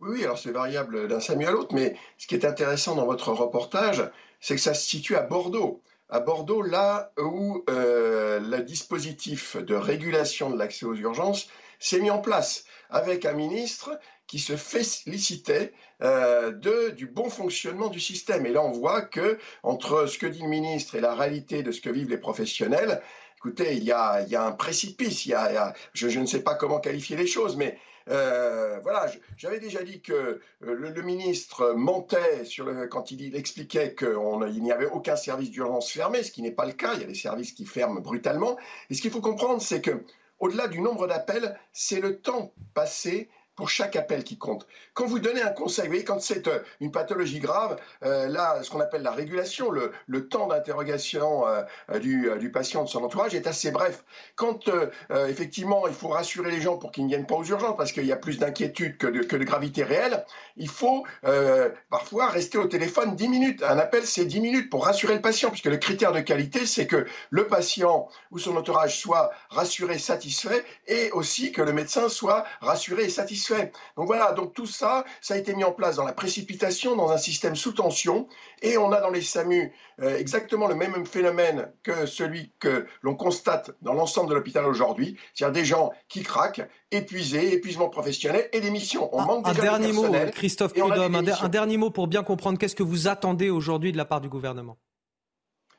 Oui, 0.00 0.22
alors 0.22 0.36
c'est 0.36 0.50
variable 0.52 1.08
d'un 1.08 1.20
SAMU 1.20 1.46
à 1.46 1.50
l'autre, 1.50 1.74
mais 1.74 1.96
ce 2.18 2.26
qui 2.26 2.34
est 2.34 2.44
intéressant 2.44 2.94
dans 2.94 3.06
votre 3.06 3.32
reportage, 3.32 4.02
c'est 4.38 4.54
que 4.54 4.60
ça 4.60 4.74
se 4.74 4.86
situe 4.86 5.16
à 5.16 5.22
Bordeaux 5.22 5.80
à 6.14 6.20
Bordeaux, 6.20 6.62
là 6.62 7.10
où 7.18 7.64
euh, 7.68 8.38
le 8.38 8.62
dispositif 8.62 9.56
de 9.56 9.74
régulation 9.74 10.48
de 10.48 10.56
l'accès 10.56 10.86
aux 10.86 10.94
urgences 10.94 11.48
s'est 11.80 11.98
mis 11.98 12.12
en 12.12 12.20
place, 12.20 12.66
avec 12.88 13.24
un 13.24 13.32
ministre 13.32 13.98
qui 14.28 14.38
se 14.38 14.54
félicitait 14.54 15.72
euh, 16.02 16.52
du 16.92 17.08
bon 17.08 17.28
fonctionnement 17.28 17.88
du 17.88 17.98
système. 17.98 18.46
Et 18.46 18.50
là, 18.50 18.62
on 18.62 18.70
voit 18.70 19.02
que 19.02 19.38
entre 19.64 20.06
ce 20.06 20.16
que 20.16 20.26
dit 20.26 20.42
le 20.42 20.48
ministre 20.48 20.94
et 20.94 21.00
la 21.00 21.16
réalité 21.16 21.64
de 21.64 21.72
ce 21.72 21.80
que 21.80 21.90
vivent 21.90 22.10
les 22.10 22.16
professionnels, 22.16 23.02
écoutez, 23.38 23.74
il 23.74 23.82
y 23.82 23.90
a, 23.90 24.22
il 24.22 24.28
y 24.28 24.36
a 24.36 24.44
un 24.44 24.52
précipice. 24.52 25.26
Il 25.26 25.30
y 25.30 25.34
a, 25.34 25.74
je, 25.94 26.08
je, 26.08 26.20
ne 26.20 26.26
sais 26.26 26.44
pas 26.44 26.54
comment 26.54 26.78
qualifier 26.78 27.16
les 27.16 27.26
choses, 27.26 27.56
mais 27.56 27.76
euh, 28.10 28.80
voilà, 28.82 29.06
j'avais 29.36 29.60
déjà 29.60 29.82
dit 29.82 30.00
que 30.00 30.12
euh, 30.12 30.40
le, 30.60 31.02
ministre 31.02 31.72
mentait 31.72 32.44
sur 32.44 32.66
quand 32.90 33.10
il, 33.10 33.34
expliquait 33.34 33.94
qu'il 33.94 34.62
n'y 34.62 34.72
avait 34.72 34.86
aucun 34.86 35.16
service 35.16 35.50
d'urgence 35.50 35.90
fermé, 35.90 36.22
ce 36.22 36.30
qui 36.30 36.42
n'est 36.42 36.50
pas 36.50 36.66
le 36.66 36.72
cas. 36.72 36.94
Il 36.94 37.00
y 37.00 37.04
a 37.04 37.06
des 37.06 37.14
services 37.14 37.52
qui 37.52 37.64
ferment 37.64 38.00
brutalement. 38.00 38.58
Et 38.90 38.94
ce 38.94 39.02
qu'il 39.02 39.10
faut 39.10 39.22
comprendre, 39.22 39.62
c'est 39.62 39.80
que 39.80 40.02
au-delà 40.38 40.68
du 40.68 40.80
nombre 40.80 41.06
d'appels, 41.06 41.58
c'est 41.72 42.00
le 42.00 42.20
temps 42.20 42.52
passé 42.74 43.30
pour 43.56 43.70
chaque 43.70 43.96
appel 43.96 44.24
qui 44.24 44.36
compte. 44.36 44.66
Quand 44.94 45.06
vous 45.06 45.18
donnez 45.18 45.42
un 45.42 45.50
conseil, 45.50 45.84
vous 45.84 45.92
voyez, 45.92 46.04
quand 46.04 46.20
c'est 46.20 46.48
euh, 46.48 46.60
une 46.80 46.90
pathologie 46.90 47.40
grave, 47.40 47.76
euh, 48.04 48.26
là, 48.26 48.62
ce 48.62 48.70
qu'on 48.70 48.80
appelle 48.80 49.02
la 49.02 49.12
régulation, 49.12 49.70
le, 49.70 49.92
temps 50.28 50.46
d'interrogation 50.46 51.46
euh, 51.46 51.98
du, 51.98 52.28
du, 52.38 52.50
patient, 52.50 52.82
de 52.82 52.88
son 52.88 53.04
entourage 53.04 53.34
est 53.34 53.46
assez 53.46 53.70
bref. 53.70 54.04
Quand 54.36 54.70
effectivement 55.28 55.86
il 55.86 55.92
faut 55.92 56.08
rassurer 56.08 56.50
les 56.50 56.60
gens 56.60 56.78
pour 56.78 56.92
qu'ils 56.92 57.04
ne 57.04 57.08
viennent 57.08 57.26
pas 57.26 57.34
aux 57.34 57.44
urgences 57.44 57.76
parce 57.76 57.92
qu'il 57.92 58.06
y 58.06 58.12
a 58.12 58.16
plus 58.16 58.38
d'inquiétude 58.38 58.96
que 58.96 59.06
de, 59.06 59.20
que 59.20 59.36
de 59.36 59.44
gravité 59.44 59.84
réelle, 59.84 60.24
il 60.56 60.68
faut 60.68 61.04
parfois 61.90 62.28
rester 62.28 62.56
au 62.56 62.66
téléphone 62.66 63.14
10 63.14 63.28
minutes. 63.28 63.62
Un 63.62 63.78
appel, 63.78 64.06
c'est 64.06 64.24
10 64.24 64.40
minutes 64.40 64.70
pour 64.70 64.86
rassurer 64.86 65.14
le 65.14 65.20
patient, 65.20 65.50
puisque 65.50 65.66
le 65.66 65.76
critère 65.76 66.12
de 66.12 66.20
qualité, 66.20 66.64
c'est 66.64 66.86
que 66.86 67.06
le 67.30 67.46
patient 67.46 68.08
ou 68.30 68.38
son 68.38 68.56
entourage 68.56 68.98
soit 68.98 69.30
rassuré, 69.50 69.98
satisfait, 69.98 70.64
et 70.86 71.10
aussi 71.10 71.52
que 71.52 71.60
le 71.60 71.72
médecin 71.72 72.08
soit 72.08 72.44
rassuré 72.60 73.04
et 73.04 73.10
satisfait 73.10 73.43
donc 73.96 74.06
voilà, 74.06 74.32
donc 74.32 74.54
tout 74.54 74.66
ça, 74.66 75.04
ça 75.20 75.34
a 75.34 75.36
été 75.36 75.54
mis 75.54 75.64
en 75.64 75.72
place 75.72 75.96
dans 75.96 76.04
la 76.04 76.12
précipitation, 76.12 76.96
dans 76.96 77.10
un 77.10 77.16
système 77.16 77.56
sous 77.56 77.72
tension, 77.72 78.28
et 78.62 78.76
on 78.76 78.92
a 78.92 79.00
dans 79.00 79.10
les 79.10 79.22
SAMU 79.22 79.72
euh, 80.00 80.18
exactement 80.18 80.66
le 80.66 80.74
même 80.74 81.06
phénomène 81.06 81.72
que 81.82 82.06
celui 82.06 82.52
que 82.58 82.86
l'on 83.02 83.14
constate 83.14 83.72
dans 83.82 83.94
l'ensemble 83.94 84.30
de 84.30 84.34
l'hôpital 84.34 84.64
aujourd'hui, 84.66 85.16
c'est-à-dire 85.34 85.62
des 85.62 85.64
gens 85.64 85.92
qui 86.08 86.22
craquent, 86.22 86.62
épuisés, 86.90 87.52
épuisement 87.52 87.88
professionnel 87.88 88.48
et 88.52 88.60
des 88.60 88.70
missions. 88.70 89.14
On 89.14 89.22
manque 89.22 89.48
un 89.48 89.52
dernier 89.52 89.92
mot, 89.92 90.06
Christophe 90.32 90.74
Prudhomme, 90.74 91.14
un, 91.14 91.48
dernier 91.48 91.76
mot 91.76 91.90
pour 91.90 92.06
bien 92.06 92.22
comprendre 92.22 92.58
qu'est-ce 92.58 92.76
que 92.76 92.82
vous 92.82 93.08
attendez 93.08 93.50
aujourd'hui 93.50 93.92
de 93.92 93.96
la 93.96 94.04
part 94.04 94.20
du 94.20 94.28
gouvernement. 94.28 94.78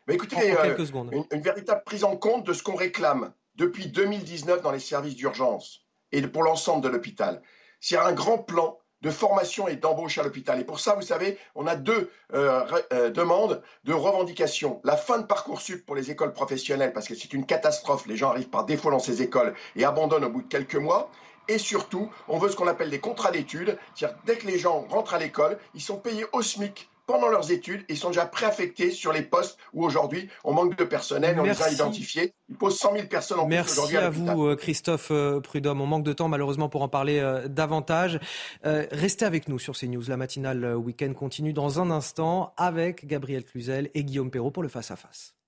Mais 0.07 0.15
écoutez, 0.15 0.53
une, 0.53 1.25
une 1.31 1.41
véritable 1.41 1.81
prise 1.83 2.03
en 2.03 2.15
compte 2.15 2.45
de 2.45 2.53
ce 2.53 2.61
qu'on 2.61 2.75
réclame 2.75 3.33
depuis 3.55 3.87
2019 3.87 4.61
dans 4.61 4.71
les 4.71 4.79
services 4.79 5.15
d'urgence 5.15 5.84
et 6.15 6.27
pour 6.27 6.43
l'ensemble 6.43 6.83
de 6.83 6.89
l'hôpital. 6.89 7.41
C'est 7.79 7.97
un 7.97 8.13
grand 8.13 8.37
plan 8.37 8.79
de 9.01 9.11
formation 9.11 9.67
et 9.67 9.75
d'embauche 9.75 10.17
à 10.17 10.23
l'hôpital. 10.23 10.59
Et 10.59 10.63
pour 10.63 10.79
ça, 10.79 10.95
vous 10.95 11.01
savez, 11.01 11.37
on 11.53 11.67
a 11.67 11.75
deux 11.75 12.09
euh, 12.33 12.65
euh, 12.91 13.11
demandes 13.11 13.61
de 13.83 13.93
revendication. 13.93 14.81
La 14.83 14.97
fin 14.97 15.19
de 15.19 15.25
Parcoursup 15.25 15.85
pour 15.85 15.95
les 15.95 16.09
écoles 16.09 16.33
professionnelles, 16.33 16.93
parce 16.93 17.07
que 17.07 17.13
c'est 17.13 17.33
une 17.33 17.45
catastrophe. 17.45 18.07
Les 18.07 18.17
gens 18.17 18.29
arrivent 18.29 18.49
par 18.49 18.65
défaut 18.65 18.89
dans 18.89 18.99
ces 18.99 19.21
écoles 19.21 19.53
et 19.75 19.85
abandonnent 19.85 20.25
au 20.25 20.29
bout 20.29 20.41
de 20.41 20.47
quelques 20.47 20.75
mois. 20.75 21.11
Et 21.47 21.59
surtout, 21.59 22.09
on 22.27 22.39
veut 22.39 22.49
ce 22.49 22.55
qu'on 22.55 22.67
appelle 22.67 22.89
des 22.89 22.99
contrats 22.99 23.29
d'études. 23.29 23.77
C'est-à-dire, 23.93 24.17
dès 24.25 24.37
que 24.37 24.47
les 24.47 24.57
gens 24.57 24.87
rentrent 24.89 25.13
à 25.13 25.19
l'école, 25.19 25.59
ils 25.75 25.81
sont 25.81 25.97
payés 25.97 26.25
au 26.33 26.41
SMIC 26.41 26.89
pendant 27.05 27.29
leurs 27.29 27.51
études 27.51 27.83
et 27.89 27.95
sont 27.95 28.09
déjà 28.09 28.25
préaffectés 28.25 28.91
sur 28.91 29.13
les 29.13 29.21
postes 29.21 29.57
où 29.73 29.85
aujourd'hui 29.85 30.29
on 30.43 30.53
manque 30.53 30.77
de 30.77 30.83
personnel, 30.83 31.39
on 31.39 31.43
les 31.43 31.61
a 31.61 31.71
identifiés. 31.71 32.33
Il 32.49 32.55
pose 32.55 32.77
100 32.77 32.93
000 32.93 33.07
personnes 33.07 33.39
en 33.39 33.47
Merci 33.47 33.75
plus 33.75 33.79
aujourd'hui. 33.79 33.97
Merci 33.97 34.29
à, 34.29 34.33
vous, 34.33 34.47
euh, 34.47 34.55
Christophe 34.55 35.09
euh, 35.11 35.39
Prudhomme. 35.39 35.81
On 35.81 35.87
manque 35.87 36.03
de 36.03 36.13
temps 36.13 36.27
malheureusement 36.27 36.69
pour 36.69 36.81
en 36.81 36.89
parler 36.89 37.19
euh, 37.19 37.47
davantage. 37.47 38.19
restez 38.63 39.25
avec 39.25 39.47
nous 39.47 39.59
sur 39.59 39.75
CNews. 39.77 40.03
La 40.07 40.17
matinale 40.17 40.75
week-end 40.75 41.13
continue 41.13 41.53
dans 41.53 41.79
un 41.79 41.91
instant 41.91 42.53
avec 42.57 43.05
Gabriel 43.05 43.43
Cluzel 43.43 43.89
et 43.93 44.03
Guillaume 44.03 44.31
Perrault 44.31 44.51
pour 44.51 44.63
le 44.63 44.69
face-à-face. 44.69 44.85
face 44.85 45.05
à 45.05 45.07
face 45.07 45.44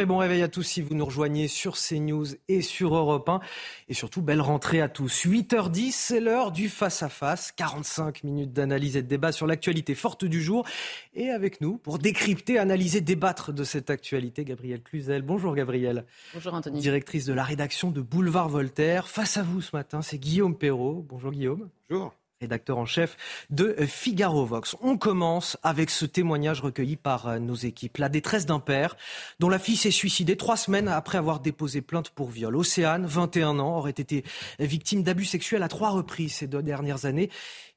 et 0.00 0.06
bon 0.06 0.18
réveil 0.18 0.42
à 0.42 0.48
tous 0.48 0.62
si 0.62 0.82
vous 0.82 0.94
nous 0.94 1.04
rejoignez 1.04 1.48
sur 1.48 1.76
CNews 1.76 2.26
et 2.48 2.62
sur 2.62 2.94
Europe 2.94 3.28
1. 3.28 3.40
Et 3.88 3.94
surtout, 3.94 4.22
belle 4.22 4.40
rentrée 4.40 4.80
à 4.80 4.88
tous. 4.88 5.24
8h10, 5.26 5.92
c'est 5.92 6.20
l'heure 6.20 6.52
du 6.52 6.68
face-à-face. 6.68 7.52
45 7.52 8.24
minutes 8.24 8.52
d'analyse 8.52 8.96
et 8.96 9.02
de 9.02 9.08
débat 9.08 9.32
sur 9.32 9.46
l'actualité 9.46 9.94
forte 9.94 10.24
du 10.24 10.42
jour. 10.42 10.66
Et 11.14 11.30
avec 11.30 11.60
nous, 11.60 11.78
pour 11.78 11.98
décrypter, 11.98 12.58
analyser, 12.58 13.00
débattre 13.00 13.52
de 13.52 13.64
cette 13.64 13.90
actualité, 13.90 14.44
Gabrielle 14.44 14.82
Cluzel. 14.82 15.22
Bonjour 15.22 15.54
Gabrielle. 15.54 16.04
Bonjour 16.34 16.54
Anthony. 16.54 16.80
Directrice 16.80 17.26
de 17.26 17.32
la 17.32 17.44
rédaction 17.44 17.90
de 17.90 18.00
Boulevard 18.00 18.48
Voltaire. 18.48 19.08
Face 19.08 19.36
à 19.36 19.42
vous 19.42 19.60
ce 19.60 19.74
matin, 19.74 20.02
c'est 20.02 20.18
Guillaume 20.18 20.56
Perrault. 20.56 21.04
Bonjour 21.08 21.32
Guillaume. 21.32 21.68
Bonjour 21.90 22.14
rédacteur 22.42 22.76
en 22.76 22.86
chef 22.86 23.16
de 23.50 23.74
Figaro 23.86 24.44
Vox. 24.44 24.76
On 24.82 24.98
commence 24.98 25.56
avec 25.62 25.90
ce 25.90 26.04
témoignage 26.04 26.60
recueilli 26.60 26.96
par 26.96 27.28
euh, 27.28 27.38
nos 27.38 27.54
équipes. 27.54 27.98
La 27.98 28.08
détresse 28.08 28.46
d'un 28.46 28.58
père 28.58 28.96
dont 29.38 29.48
la 29.48 29.58
fille 29.58 29.76
s'est 29.76 29.90
suicidée 29.92 30.36
trois 30.36 30.56
semaines 30.56 30.88
après 30.88 31.18
avoir 31.18 31.40
déposé 31.40 31.80
plainte 31.80 32.10
pour 32.10 32.30
viol. 32.30 32.56
Océane, 32.56 33.06
21 33.06 33.58
ans, 33.60 33.78
aurait 33.78 33.90
été 33.90 34.24
victime 34.58 35.02
d'abus 35.02 35.24
sexuels 35.24 35.62
à 35.62 35.68
trois 35.68 35.90
reprises 35.90 36.34
ces 36.34 36.46
deux 36.48 36.62
dernières 36.62 37.04
années. 37.04 37.30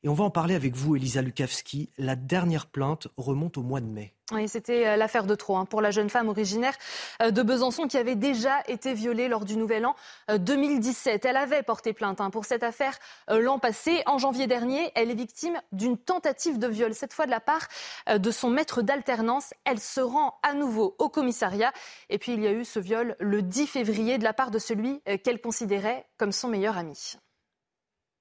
Et 0.05 0.07
on 0.07 0.13
va 0.13 0.23
en 0.23 0.29
parler 0.29 0.53
avec 0.53 0.75
vous, 0.75 0.95
Elisa 0.95 1.23
Lukavski. 1.23 1.89
La 1.97 2.15
dernière 2.15 2.67
plainte 2.67 3.07
remonte 3.17 3.57
au 3.57 3.63
mois 3.63 3.81
de 3.81 3.87
mai. 3.87 4.13
Oui, 4.31 4.47
c'était 4.47 4.85
euh, 4.85 4.97
l'affaire 4.97 5.25
de 5.25 5.33
trop 5.33 5.57
hein, 5.57 5.65
pour 5.65 5.81
la 5.81 5.89
jeune 5.89 6.11
femme 6.11 6.29
originaire 6.29 6.75
euh, 7.23 7.31
de 7.31 7.41
Besançon 7.41 7.87
qui 7.87 7.97
avait 7.97 8.13
déjà 8.13 8.61
été 8.67 8.93
violée 8.93 9.27
lors 9.27 9.45
du 9.45 9.57
Nouvel 9.57 9.83
An 9.83 9.95
2017. 10.29 11.25
Euh, 11.25 11.29
elle 11.29 11.37
avait 11.37 11.63
porté 11.63 11.91
plainte 11.91 12.21
hein, 12.21 12.29
pour 12.29 12.45
cette 12.45 12.61
affaire 12.61 12.99
l'an 13.29 13.57
passé. 13.57 14.03
En 14.05 14.19
janvier 14.19 14.45
dernier, 14.45 14.91
elle 14.93 15.09
est 15.09 15.15
victime 15.15 15.59
d'une 15.71 15.97
tentative 15.97 16.59
de 16.59 16.67
viol, 16.67 16.93
cette 16.93 17.13
fois 17.13 17.25
de 17.25 17.31
la 17.31 17.39
part 17.39 17.67
de 18.07 18.29
son 18.29 18.51
maître 18.51 18.83
d'alternance. 18.83 19.55
Elle 19.63 19.79
se 19.79 20.01
rend 20.01 20.35
à 20.43 20.53
nouveau 20.53 20.95
au 20.99 21.09
commissariat. 21.09 21.73
Et 22.11 22.19
puis 22.19 22.33
il 22.33 22.41
y 22.41 22.47
a 22.47 22.51
eu 22.51 22.63
ce 22.63 22.77
viol 22.77 23.15
le 23.19 23.41
10 23.41 23.65
février 23.65 24.19
de 24.19 24.23
la 24.23 24.33
part 24.33 24.51
de 24.51 24.59
celui 24.59 25.01
qu'elle 25.23 25.41
considérait 25.41 26.05
comme 26.19 26.31
son 26.31 26.47
meilleur 26.47 26.77
ami. 26.77 27.15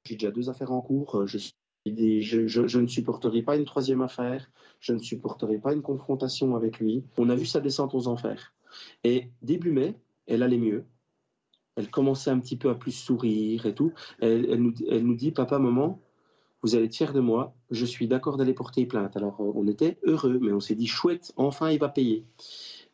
J'ai 0.05 0.15
déjà 0.15 0.31
deux 0.31 0.49
affaires 0.49 0.73
en 0.73 0.81
cours. 0.81 1.27
Je 1.27 1.37
je, 1.87 2.79
ne 2.79 2.87
supporterai 2.87 3.43
pas 3.43 3.57
une 3.57 3.65
troisième 3.65 4.03
affaire, 4.03 4.51
je 4.81 4.93
ne 4.93 4.99
supporterai 4.99 5.59
pas 5.59 5.73
une 5.73 5.83
confrontation 5.83 6.57
avec 6.57 6.79
lui. 6.79 7.05
On 7.19 7.29
a 7.29 7.35
vu 7.35 7.47
sa 7.47 7.61
descente 7.61 7.95
aux 7.95 8.09
enfers. 8.09 8.55
Et 9.05 9.31
début 9.43 9.71
mai, 9.71 9.95
elle 10.27 10.43
allait 10.43 10.59
mieux. 10.59 10.85
Elle 11.77 11.91
commençait 11.91 12.31
un 12.31 12.39
petit 12.39 12.57
peu 12.57 12.71
à 12.71 12.75
plus 12.75 12.93
sourire 12.93 13.67
et 13.67 13.75
tout. 13.75 13.93
Elle, 14.21 14.55
nous, 14.55 14.75
elle 14.89 15.05
nous 15.05 15.17
dit, 15.17 15.33
papa, 15.33 15.59
maman, 15.59 16.01
vous 16.63 16.75
allez 16.75 16.87
être 16.87 16.97
fiers 16.97 17.13
de 17.13 17.21
moi, 17.21 17.55
je 17.71 17.85
suis 17.85 18.09
d'accord 18.09 18.39
d'aller 18.39 18.55
porter 18.55 18.87
plainte. 18.87 19.17
Alors 19.19 19.39
on 19.39 19.69
était 19.69 19.99
heureux, 20.05 20.39
mais 20.41 20.53
on 20.53 20.61
s'est 20.61 20.75
dit, 20.75 20.87
chouette, 20.87 21.33
enfin 21.37 21.71
il 21.71 21.79
va 21.79 21.91
payer. 21.91 22.25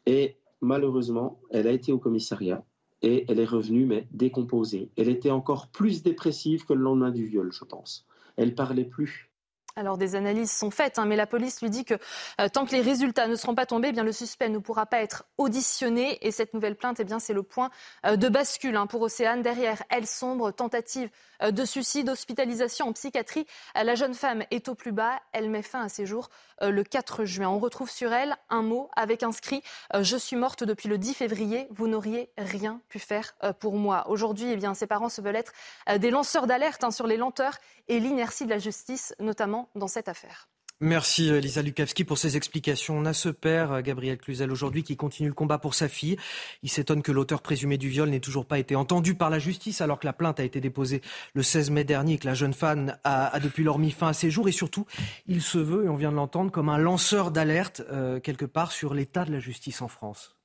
Et 0.07 0.39
malheureusement, 0.61 1.41
elle 1.51 1.69
a 1.69 1.73
été 1.73 1.93
au 1.93 1.99
commissariat 1.99 2.65
et 3.03 3.25
elle 3.29 3.39
est 3.39 3.45
revenue, 3.45 3.87
mais 3.87 4.09
décomposée. 4.11 4.91
Elle 4.97 5.09
était 5.09 5.31
encore 5.31 5.69
plus 5.69 6.03
dépressive 6.03 6.65
que 6.65 6.73
le 6.73 6.83
lendemain 6.83 7.13
du 7.13 7.25
viol, 7.27 7.53
je 7.53 7.65
pense 7.65 8.07
elle 8.41 8.55
parlait 8.55 8.85
plus. 8.85 9.30
Alors 9.77 9.99
des 9.99 10.17
analyses 10.17 10.51
sont 10.51 10.71
faites, 10.71 10.99
hein, 10.99 11.07
mais 11.07 11.17
la 11.17 11.27
police 11.27 11.63
lui 11.63 11.71
dit 11.71 11.85
que 11.85 11.95
euh, 12.41 12.49
tant 12.49 12.67
que 12.67 12.73
les 12.73 12.81
résultats 12.81 13.29
ne 13.29 13.37
seront 13.37 13.55
pas 13.55 13.67
tombés, 13.67 13.89
eh 13.89 13.93
bien 13.93 14.03
le 14.03 14.13
suspect 14.13 14.49
ne 14.49 14.59
pourra 14.59 14.87
pas 14.87 15.01
être 15.01 15.25
auditionné. 15.39 16.19
Et 16.27 16.33
cette 16.33 16.55
nouvelle 16.55 16.75
plainte, 16.75 16.99
eh 16.99 17.05
bien 17.05 17.21
c'est 17.21 17.33
le 17.33 17.45
point 17.45 17.71
euh, 18.05 18.17
de 18.17 18.29
bascule 18.29 18.77
hein, 18.77 18.87
pour 18.87 19.01
Océane. 19.03 19.43
Derrière, 19.43 19.83
elle 19.89 20.09
sombre, 20.09 20.51
tentative 20.51 21.09
euh, 21.43 21.53
de 21.53 21.65
suicide, 21.65 22.09
hospitalisation 22.09 22.89
en 22.89 22.93
psychiatrie. 22.93 23.47
La 23.75 23.95
jeune 23.95 24.15
femme 24.15 24.43
est 24.51 24.69
au 24.69 24.75
plus 24.75 24.93
bas. 24.93 25.21
Elle 25.33 25.49
met 25.51 25.63
fin 25.63 25.83
à 25.83 25.89
ses 25.89 26.05
jours 26.07 26.31
le 26.63 26.83
4 26.83 27.25
juin. 27.25 27.49
On 27.49 27.59
retrouve 27.59 27.91
sur 27.91 28.13
elle 28.13 28.37
un 28.51 28.61
mot 28.61 28.91
avec 28.95 29.23
inscrit 29.23 29.63
Je 29.99 30.17
suis 30.17 30.37
morte 30.37 30.63
depuis 30.63 30.89
le 30.91 30.99
10 30.99 31.15
février. 31.15 31.67
Vous 31.71 31.89
n'auriez 31.89 32.31
rien 32.37 32.83
pu 32.91 32.99
faire 32.99 33.33
pour 33.61 33.77
moi. 33.77 34.09
Aujourd'hui, 34.11 34.51
eh 34.53 34.57
bien 34.57 34.75
ses 34.75 34.87
parents 34.87 35.09
se 35.09 35.23
veulent 35.23 35.37
être 35.37 35.53
des 35.99 36.11
lanceurs 36.11 36.47
d'alerte 36.47 36.85
hein, 36.85 36.91
sur 36.91 37.07
les 37.07 37.17
lenteurs 37.17 37.57
et 37.89 37.99
l'inertie 37.99 38.45
de 38.45 38.51
la 38.51 38.59
justice, 38.59 39.15
notamment 39.19 39.60
dans 39.75 39.89
cette 39.89 40.09
affaire. 40.09 40.49
Merci 40.83 41.29
Elisa 41.29 41.61
Lukavski 41.61 42.05
pour 42.05 42.17
ces 42.17 42.39
explications. 42.39 42.97
On 42.97 43.05
a 43.05 43.13
ce 43.13 43.29
père, 43.29 43.83
Gabriel 43.83 44.17
Cluzel, 44.17 44.51
aujourd'hui 44.51 44.83
qui 44.83 44.97
continue 44.97 45.29
le 45.29 45.35
combat 45.35 45.59
pour 45.59 45.75
sa 45.75 45.89
fille. 45.91 46.17
Il 46.63 46.71
s'étonne 46.71 47.03
que 47.03 47.13
l'auteur 47.13 47.43
présumé 47.43 47.77
du 47.77 47.91
viol 47.91 48.09
n'ait 48.09 48.19
toujours 48.19 48.47
pas 48.47 48.59
été 48.59 48.75
entendu 48.77 49.15
par 49.15 49.29
la 49.29 49.39
justice 49.39 49.83
alors 49.83 49.99
que 49.99 50.07
la 50.07 50.15
plainte 50.15 50.41
a 50.41 50.43
été 50.43 50.59
déposée 50.59 51.03
le 51.35 51.43
16 51.43 51.69
mai 51.69 51.85
dernier 51.85 52.15
et 52.15 52.19
que 52.19 52.27
la 52.27 52.33
jeune 52.33 52.55
femme 52.55 52.97
a, 53.05 53.39
depuis 53.41 53.63
lors 53.63 53.79
mis 53.79 53.91
fin 53.91 54.09
à 54.09 54.13
ses 54.15 54.31
jours. 54.31 54.49
Et 54.49 54.53
surtout, 54.53 54.87
il 55.27 55.43
se 55.43 55.59
veut, 55.59 55.85
et 55.85 55.89
on 55.91 55.97
vient 55.97 56.13
de 56.13 56.17
l'entendre, 56.17 56.51
comme 56.51 56.71
un 56.71 56.79
lanceur 56.79 57.31
d'alerte 57.31 57.83
euh, 57.91 58.19
quelque 58.19 58.47
part 58.47 58.73
sur 58.73 58.95
l'état 58.95 59.27
de 59.27 59.33
la 59.33 59.39
justice 59.39 59.83
en 59.83 59.89
France. 59.89 60.39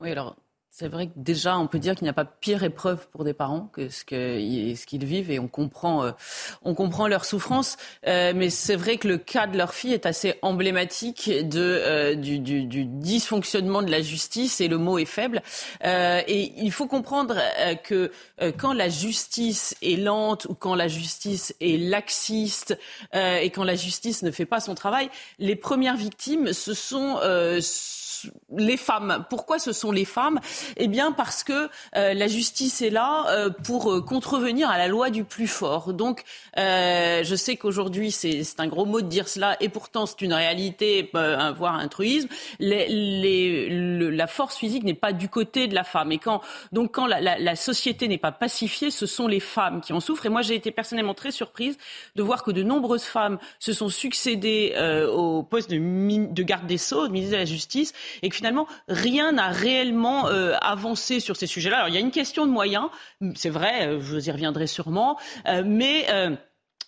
Oui, 0.00 0.12
alors 0.12 0.36
c'est 0.74 0.88
vrai 0.88 1.08
que 1.08 1.12
déjà, 1.16 1.58
on 1.58 1.66
peut 1.66 1.78
dire 1.78 1.94
qu'il 1.94 2.04
n'y 2.04 2.08
a 2.08 2.14
pas 2.14 2.24
pire 2.24 2.64
épreuve 2.64 3.06
pour 3.08 3.24
des 3.24 3.34
parents 3.34 3.68
que 3.74 3.90
ce 3.90 4.06
qu'ils 4.06 5.04
vivent 5.04 5.30
et 5.30 5.38
on 5.38 5.46
comprend, 5.46 6.02
euh, 6.02 6.12
on 6.62 6.74
comprend 6.74 7.08
leur 7.08 7.26
souffrance. 7.26 7.76
Euh, 8.06 8.32
mais 8.34 8.48
c'est 8.48 8.74
vrai 8.74 8.96
que 8.96 9.06
le 9.06 9.18
cas 9.18 9.46
de 9.46 9.58
leur 9.58 9.74
fille 9.74 9.92
est 9.92 10.06
assez 10.06 10.38
emblématique 10.40 11.30
de, 11.30 11.60
euh, 11.60 12.14
du, 12.14 12.38
du, 12.38 12.64
du, 12.64 12.86
dysfonctionnement 12.86 13.82
de 13.82 13.90
la 13.90 14.00
justice 14.00 14.62
et 14.62 14.68
le 14.68 14.78
mot 14.78 14.96
est 14.96 15.04
faible. 15.04 15.42
et 15.84 16.52
il 16.56 16.72
faut 16.72 16.86
comprendre 16.86 17.36
que 17.84 18.10
quand 18.56 18.72
la 18.72 18.88
justice 18.88 19.76
est 19.82 19.96
lente 19.96 20.46
ou 20.46 20.54
quand 20.54 20.74
la 20.74 20.88
justice 20.88 21.54
est 21.60 21.76
laxiste 21.76 22.78
et 23.12 23.50
quand 23.50 23.64
la 23.64 23.74
justice 23.74 24.22
ne 24.22 24.30
fait 24.30 24.46
pas 24.46 24.60
son 24.60 24.74
travail, 24.74 25.10
les 25.38 25.54
premières 25.54 25.96
victimes, 25.96 26.54
ce 26.54 26.72
sont 26.72 27.18
les 28.56 28.76
femmes. 28.76 29.24
Pourquoi 29.30 29.58
ce 29.58 29.72
sont 29.72 29.92
les 29.92 30.04
femmes? 30.04 30.40
Eh 30.76 30.88
bien 30.88 31.12
parce 31.12 31.44
que 31.44 31.68
euh, 31.96 32.14
la 32.14 32.26
justice 32.26 32.82
est 32.82 32.90
là 32.90 33.26
euh, 33.28 33.50
pour 33.50 33.92
euh, 33.92 34.00
contrevenir 34.00 34.70
à 34.70 34.78
la 34.78 34.88
loi 34.88 35.10
du 35.10 35.24
plus 35.24 35.46
fort. 35.46 35.92
Donc 35.92 36.24
je 36.56 37.34
sais 37.36 37.56
qu'aujourd'hui 37.56 38.10
c'est 38.10 38.42
un 38.58 38.66
gros 38.66 38.84
mot 38.84 39.00
de 39.00 39.06
dire 39.06 39.28
cela 39.28 39.56
et 39.60 39.68
pourtant 39.68 40.06
c'est 40.06 40.22
une 40.22 40.32
réalité, 40.32 41.10
voire 41.12 41.74
un 41.74 41.88
truisme. 41.88 42.28
la 42.60 44.26
force 44.26 44.56
physique 44.56 44.84
n'est 44.84 44.94
pas 44.94 45.12
du 45.12 45.28
côté 45.28 45.68
de 45.68 45.74
la 45.74 45.84
femme. 45.84 46.12
Et 46.12 46.18
quand 46.18 46.40
donc 46.72 46.92
quand 46.92 47.06
la, 47.06 47.56
société 47.56 48.08
n'est 48.08 48.18
pas 48.18 48.32
pacifiée, 48.32 48.90
ce 48.90 49.06
sont 49.06 49.28
les 49.28 49.40
femmes 49.40 49.80
qui 49.80 49.92
en 49.92 50.00
souffrent. 50.00 50.26
Et 50.26 50.30
moi 50.30 50.42
j'ai 50.42 50.54
été 50.54 50.70
personnellement 50.70 51.14
très 51.14 51.30
surprise 51.30 51.76
de 52.16 52.22
voir 52.22 52.42
que 52.42 52.50
de 52.50 52.62
nombreuses 52.62 53.04
femmes 53.04 53.38
se 53.58 53.72
sont 53.72 53.88
succédées 53.88 54.74
au 55.12 55.42
poste 55.42 55.70
de, 55.70 56.32
de 56.32 56.42
garde 56.42 56.66
des 56.66 56.78
sceaux, 56.78 57.06
de 57.06 57.12
ministre 57.12 57.32
de 57.32 57.40
la 57.40 57.44
Justice, 57.44 57.92
et 58.22 58.28
que 58.28 58.36
finalement 58.36 58.66
rien 58.88 59.32
n'a 59.32 59.48
réellement 59.48 60.28
euh, 60.28 60.54
avancé 60.60 61.20
sur 61.20 61.36
ces 61.36 61.46
sujets-là. 61.46 61.78
Alors 61.78 61.88
il 61.88 61.94
y 61.94 61.98
a 61.98 62.00
une 62.00 62.10
question 62.10 62.46
de 62.46 62.50
moyens, 62.50 62.88
c'est 63.34 63.50
vrai, 63.50 63.86
euh, 63.86 64.00
je 64.00 64.14
vous 64.14 64.28
y 64.28 64.30
reviendrai 64.30 64.66
sûrement, 64.66 65.18
euh, 65.46 65.62
mais 65.64 66.06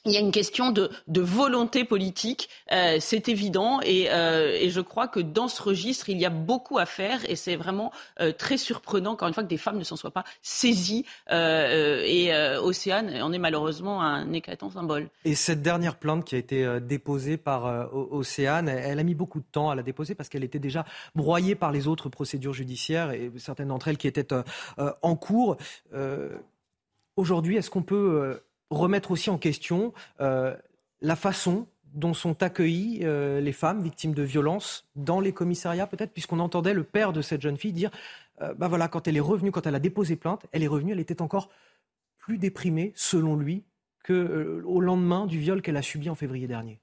il 0.06 0.12
y 0.12 0.16
a 0.16 0.20
une 0.20 0.32
question 0.32 0.70
de, 0.70 0.90
volonté 1.08 1.84
politique, 1.84 2.50
euh, 2.72 2.98
c'est 3.00 3.28
évident, 3.28 3.80
euh, 3.84 4.58
et, 4.60 4.68
je 4.68 4.80
crois 4.80 5.08
que 5.08 5.20
dans 5.20 5.48
ce 5.48 5.62
registre, 5.62 6.10
il 6.10 6.18
y 6.18 6.26
a 6.26 6.30
beaucoup 6.30 6.78
à 6.78 6.84
faire, 6.84 7.28
et 7.28 7.36
c'est 7.36 7.56
vraiment 7.56 7.90
euh, 8.20 8.32
très 8.32 8.58
surprenant, 8.58 9.12
encore 9.12 9.28
une 9.28 9.34
fois, 9.34 9.42
que 9.42 9.48
des 9.48 9.56
femmes 9.56 9.78
ne 9.78 9.84
s'en 9.84 9.96
soient 9.96 10.10
pas 10.10 10.24
saisies, 10.42 11.06
et 11.30 12.32
Océane 12.62 13.22
en 13.22 13.32
est 13.32 13.38
malheureusement 13.38 14.02
un 14.02 14.32
éclatant 14.32 14.70
symbole. 14.70 15.08
Et 15.24 15.34
cette 15.34 15.62
dernière 15.62 15.96
plainte 15.96 16.24
qui 16.24 16.34
a 16.34 16.38
été 16.38 16.80
déposée 16.80 17.36
par 17.36 17.94
Océane, 17.94 18.68
elle 18.68 18.98
a 18.98 19.02
mis 19.02 19.14
beaucoup 19.14 19.40
de 19.40 19.46
temps 19.50 19.70
à 19.70 19.74
la 19.74 19.82
déposer 19.82 20.14
parce 20.14 20.28
qu'elle 20.28 20.44
était 20.44 20.58
déjà 20.58 20.84
broyée 21.14 21.54
par 21.54 21.72
les 21.72 21.88
autres 21.88 22.08
procédures 22.08 22.52
judiciaires, 22.52 23.10
et 23.12 23.30
certaines 23.38 23.68
d'entre 23.68 23.88
elles 23.88 23.98
qui 23.98 24.08
étaient 24.08 24.34
en 25.02 25.16
cours. 25.16 25.56
Aujourd'hui, 27.16 27.56
est-ce 27.56 27.70
qu'on 27.70 27.82
peut 27.82 28.40
remettre 28.78 29.10
aussi 29.10 29.30
en 29.30 29.38
question 29.38 29.92
euh, 30.20 30.56
la 31.00 31.16
façon 31.16 31.66
dont 31.94 32.12
sont 32.12 32.42
accueillies 32.42 33.00
euh, 33.02 33.40
les 33.40 33.52
femmes 33.52 33.82
victimes 33.82 34.14
de 34.14 34.22
violences 34.22 34.86
dans 34.96 35.20
les 35.20 35.32
commissariats, 35.32 35.86
peut-être, 35.86 36.12
puisqu'on 36.12 36.40
entendait 36.40 36.74
le 36.74 36.82
père 36.82 37.12
de 37.12 37.22
cette 37.22 37.40
jeune 37.40 37.56
fille 37.56 37.72
dire, 37.72 37.90
euh, 38.42 38.52
bah 38.54 38.68
voilà, 38.68 38.88
quand 38.88 39.06
elle 39.06 39.16
est 39.16 39.20
revenue, 39.20 39.52
quand 39.52 39.66
elle 39.66 39.76
a 39.76 39.80
déposé 39.80 40.16
plainte, 40.16 40.46
elle 40.52 40.64
est 40.64 40.68
revenue, 40.68 40.92
elle 40.92 41.00
était 41.00 41.22
encore 41.22 41.50
plus 42.18 42.36
déprimée, 42.36 42.92
selon 42.96 43.36
lui, 43.36 43.64
qu'au 44.04 44.12
euh, 44.12 44.80
lendemain 44.80 45.26
du 45.26 45.38
viol 45.38 45.62
qu'elle 45.62 45.76
a 45.76 45.82
subi 45.82 46.10
en 46.10 46.14
février 46.14 46.48
dernier. 46.48 46.80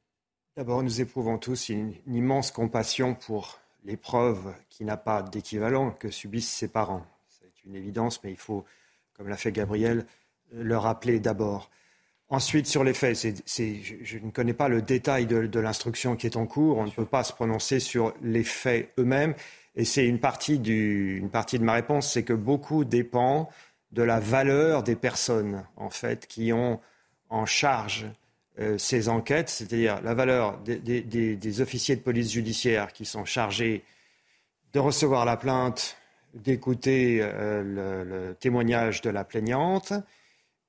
D'abord, 0.56 0.82
nous 0.82 1.02
éprouvons 1.02 1.38
tous 1.38 1.70
une, 1.70 1.94
immense 2.08 2.52
compassion 2.52 3.16
pour 3.16 3.60
l'épreuve 3.84 4.54
qui 4.70 4.86
n'a 4.86 4.98
pas 4.98 5.24
d'équivalent 5.24 5.92
que 5.92 6.10
subissent 6.10 6.52
ses 6.52 6.68
parents. 6.68 7.06
C'est 7.28 7.66
une 7.66 7.76
évidence, 7.76 8.24
mais 8.24 8.32
il 8.32 8.38
faut, 8.38 8.64
comme 9.14 9.28
l'a 9.28 9.38
fait 9.38 9.52
Gabriel, 9.52 10.06
le 10.52 10.78
rappeler 10.78 11.20
d'abord. 11.20 11.70
Ensuite, 12.32 12.66
sur 12.66 12.86
les 12.86 12.94
faits, 12.94 13.28
je, 13.46 14.18
ne 14.18 14.32
connais 14.32 14.54
pas 14.54 14.70
le 14.70 14.82
détail 14.82 15.26
de, 15.26 15.60
l'instruction 15.60 16.16
qui 16.16 16.28
est 16.28 16.38
en 16.38 16.46
cours. 16.46 16.78
On 16.78 16.86
ne 16.86 16.90
peut 16.90 17.06
pas 17.06 17.26
se 17.26 17.34
prononcer 17.34 17.82
sur 17.82 18.14
les 18.22 18.46
faits 18.46 18.90
eux-mêmes. 18.98 19.36
Et 19.76 19.84
c'est 19.84 20.08
une 20.08 20.20
partie, 20.20 20.58
de 20.58 21.20
ma 21.60 21.74
réponse, 21.74 22.10
c'est 22.10 22.24
que 22.24 22.32
beaucoup 22.32 22.86
dépend 22.86 23.50
de 23.92 24.02
la 24.02 24.22
valeur 24.22 24.82
des 24.82 24.96
personnes, 24.96 25.66
en 25.76 25.90
fait, 25.90 26.26
qui 26.26 26.54
ont 26.54 26.80
en 27.30 27.46
charge 27.46 28.06
euh, 28.60 28.78
ces 28.78 29.10
enquêtes, 29.10 29.50
c'est-à-dire 29.50 30.02
la 30.02 30.14
valeur 30.14 30.58
des, 30.60 31.62
officiers 31.62 31.98
de 31.98 32.02
police 32.02 32.32
judiciaire 32.32 32.94
qui 32.94 33.04
sont 33.04 33.26
chargés 33.26 33.84
de 34.72 34.80
recevoir 34.80 35.26
la 35.26 35.36
plainte, 35.36 35.98
d'écouter 36.34 37.20
euh, 37.22 38.30
le, 38.30 38.36
témoignage 38.36 39.02
de 39.02 39.10
la 39.10 39.26
plaignante, 39.26 39.92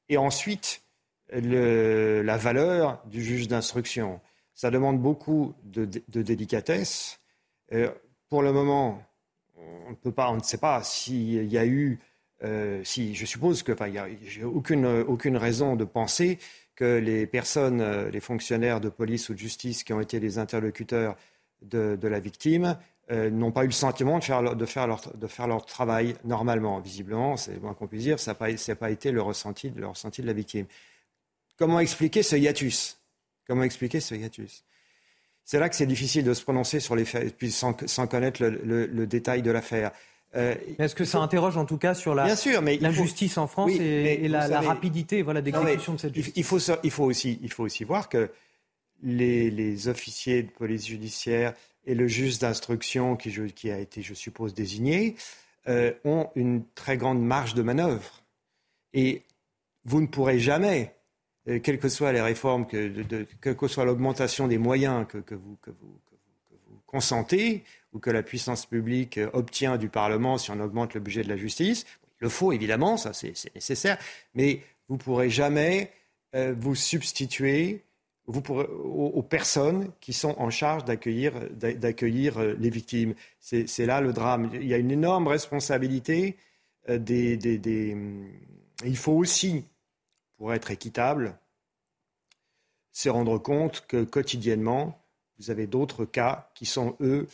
et 0.08 0.16
ensuite 0.16 0.81
la 1.40 2.36
valeur 2.36 3.02
du 3.06 3.22
juge 3.22 3.48
d'instruction. 3.48 4.20
Ça 4.54 4.70
demande 4.70 5.00
beaucoup 5.00 5.54
de, 5.64 5.84
délicatesse. 6.08 7.18
Euh, 7.72 7.90
pour 8.28 8.42
le 8.42 8.52
moment, 8.52 9.02
on 9.56 9.90
ne 9.90 9.96
peut 9.96 10.12
pas, 10.12 10.30
on 10.30 10.36
ne 10.36 10.42
sait 10.42 10.58
pas 10.58 10.82
s'il 10.82 11.44
y 11.44 11.58
a 11.58 11.64
eu, 11.64 11.98
euh, 12.44 12.82
si 12.84 13.14
je 13.14 13.24
suppose 13.24 13.62
que, 13.62 13.72
enfin, 13.72 13.90
a 13.96 14.06
aucune, 14.46 14.86
aucune 14.86 15.36
raison 15.36 15.76
de 15.76 15.84
penser 15.84 16.38
que 16.74 16.98
les 16.98 17.26
personnes, 17.26 17.80
euh, 17.80 18.10
les 18.10 18.20
fonctionnaires 18.20 18.80
de 18.80 18.88
police 18.88 19.28
ou 19.28 19.34
de 19.34 19.38
justice 19.38 19.84
qui 19.84 19.92
ont 19.92 20.00
été 20.00 20.20
les 20.20 20.38
interlocuteurs 20.38 21.16
de, 21.62 21.98
la 22.02 22.20
victime 22.20 22.76
n'ont 23.10 23.52
pas 23.52 23.64
eu 23.64 23.66
le 23.66 23.72
sentiment 23.72 24.18
de 24.18 24.24
faire, 24.24 24.56
de, 24.56 24.64
faire 24.64 24.86
leur, 24.86 25.00
de 25.14 25.26
faire 25.26 25.46
leur 25.46 25.66
travail 25.66 26.14
normalement. 26.24 26.80
Visiblement, 26.80 27.36
c'est 27.36 27.60
moins 27.60 27.74
qu'on 27.74 27.86
puisse 27.86 28.04
dire, 28.04 28.18
ça 28.18 28.30
n'a 28.30 28.34
pas, 28.34 28.46
pas, 28.78 28.90
été 28.90 29.12
le 29.12 29.20
ressenti, 29.20 29.70
le 29.70 29.86
ressenti 29.86 30.22
de 30.22 30.26
la 30.26 30.32
victime. 30.32 30.66
Comment 31.62 31.78
expliquer 31.78 32.24
ce 32.24 32.34
hiatus? 32.34 32.98
Comment 33.46 33.62
expliquer 33.62 34.00
ce 34.00 34.16
hiatus? 34.16 34.64
C'est 35.44 35.60
là 35.60 35.68
que 35.68 35.76
c'est 35.76 35.86
difficile 35.86 36.24
de 36.24 36.34
se 36.34 36.42
prononcer 36.42 36.80
sur 36.80 36.96
les 36.96 37.04
faits, 37.04 37.36
puis 37.38 37.52
sans, 37.52 37.72
connaître 38.08 38.42
le, 38.42 39.06
détail 39.06 39.42
de 39.42 39.50
l'affaire. 39.52 39.92
Euh, 40.34 40.56
Est-ce 40.80 40.96
que 40.96 41.04
ça 41.04 41.20
interroge 41.20 41.56
en 41.56 41.64
tout 41.64 41.76
cas 41.78 41.94
sur 41.94 42.16
la, 42.16 42.26
la 42.26 42.90
justice 42.90 43.38
en 43.38 43.46
France 43.46 43.70
et, 43.78 44.26
la, 44.26 44.60
rapidité 44.60 45.22
voilà, 45.22 45.40
d'exécution 45.40 45.94
de 45.94 46.00
cette 46.00 46.16
justice 46.16 46.34
il 46.34 46.42
faut, 46.42 46.58
il, 46.82 46.90
faut 46.90 47.04
aussi, 47.04 47.38
il 47.42 47.52
faut 47.52 47.62
aussi 47.62 47.84
voir 47.84 48.08
que 48.08 48.32
les, 49.04 49.86
officiers 49.86 50.42
de 50.42 50.50
police 50.50 50.88
judiciaire 50.88 51.54
et 51.86 51.94
le 51.94 52.08
juge 52.08 52.40
d'instruction 52.40 53.14
qui, 53.14 53.32
qui, 53.52 53.70
a 53.70 53.78
été, 53.78 54.02
je 54.02 54.14
suppose, 54.14 54.52
désigné, 54.52 55.14
euh, 55.68 55.92
ont 56.04 56.28
une 56.34 56.64
très 56.74 56.96
grande 56.96 57.24
marge 57.24 57.54
de 57.54 57.62
manœuvre. 57.62 58.24
Et 58.94 59.22
vous 59.84 60.00
ne 60.00 60.08
pourrez 60.08 60.40
jamais 60.40 60.92
euh, 61.48 61.58
quelles 61.58 61.78
que 61.78 61.88
soient 61.88 62.12
les 62.12 62.20
réformes, 62.20 62.66
que, 62.66 63.24
quelle 63.40 63.56
que 63.56 63.68
soit 63.68 63.84
l'augmentation 63.84 64.46
des 64.46 64.58
moyens 64.58 65.06
que, 65.08 65.34
vous, 65.34 65.58
consentez 66.86 67.64
ou 67.92 67.98
que 67.98 68.10
la 68.10 68.22
puissance 68.22 68.66
publique 68.66 69.18
obtient 69.32 69.76
du 69.76 69.88
Parlement 69.88 70.38
si 70.38 70.50
on 70.50 70.60
augmente 70.60 70.94
le 70.94 71.00
budget 71.00 71.24
de 71.24 71.28
la 71.28 71.36
justice, 71.36 71.84
il 72.02 72.24
le 72.24 72.28
faut 72.28 72.52
évidemment, 72.52 72.96
ça 72.96 73.12
c'est 73.12 73.34
nécessaire, 73.54 73.98
mais 74.34 74.60
vous 74.88 74.96
ne 74.96 75.00
pourrez 75.00 75.30
jamais 75.30 75.90
euh, 76.34 76.54
vous 76.56 76.74
substituer 76.74 77.82
aux, 78.26 79.22
personnes 79.22 79.90
qui 80.00 80.12
sont 80.12 80.36
en 80.38 80.50
charge 80.50 80.84
d'accueillir 80.84 81.32
euh, 82.38 82.56
les 82.58 82.70
victimes. 82.70 83.14
C'est 83.40 83.86
là 83.86 84.00
le 84.00 84.12
drame. 84.12 84.48
Il 84.54 84.66
y 84.66 84.74
a 84.74 84.78
une 84.78 84.92
énorme 84.92 85.26
responsabilité 85.26 86.36
des, 86.88 87.36
des, 87.36 87.96
il 88.84 88.96
faut 88.96 89.12
aussi 89.12 89.64
pour 90.42 90.52
être 90.52 90.72
équitable, 90.72 91.38
c'est 92.90 93.10
rendre 93.10 93.38
compte 93.38 93.84
que 93.86 94.02
quotidiennement, 94.02 95.00
vous 95.38 95.52
avez 95.52 95.68
d'autres 95.68 96.04
cas 96.04 96.50
qui 96.56 96.66
sont, 96.66 96.96
eux, 97.00 97.28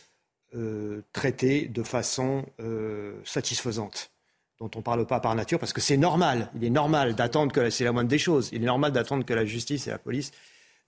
euh, 0.53 1.01
traités 1.11 1.65
de 1.65 1.81
façon 1.81 2.45
euh, 2.59 3.19
satisfaisante, 3.25 4.11
dont 4.59 4.69
on 4.75 4.77
ne 4.77 4.83
parle 4.83 5.07
pas 5.07 5.19
par 5.19 5.33
nature, 5.33 5.57
parce 5.57 5.73
que 5.73 5.81
c'est 5.81 5.97
normal. 5.97 6.51
Il 6.55 6.63
est 6.63 6.69
normal 6.69 7.15
d'attendre 7.15 7.51
que, 7.51 7.71
c'est 7.71 7.83
la 7.83 7.93
moindre 7.93 8.09
des 8.09 8.19
choses, 8.19 8.49
il 8.51 8.61
est 8.61 8.67
normal 8.67 8.91
d'attendre 8.91 9.25
que 9.25 9.33
la 9.33 9.43
justice 9.43 9.87
et 9.87 9.89
la 9.89 9.97
police 9.97 10.31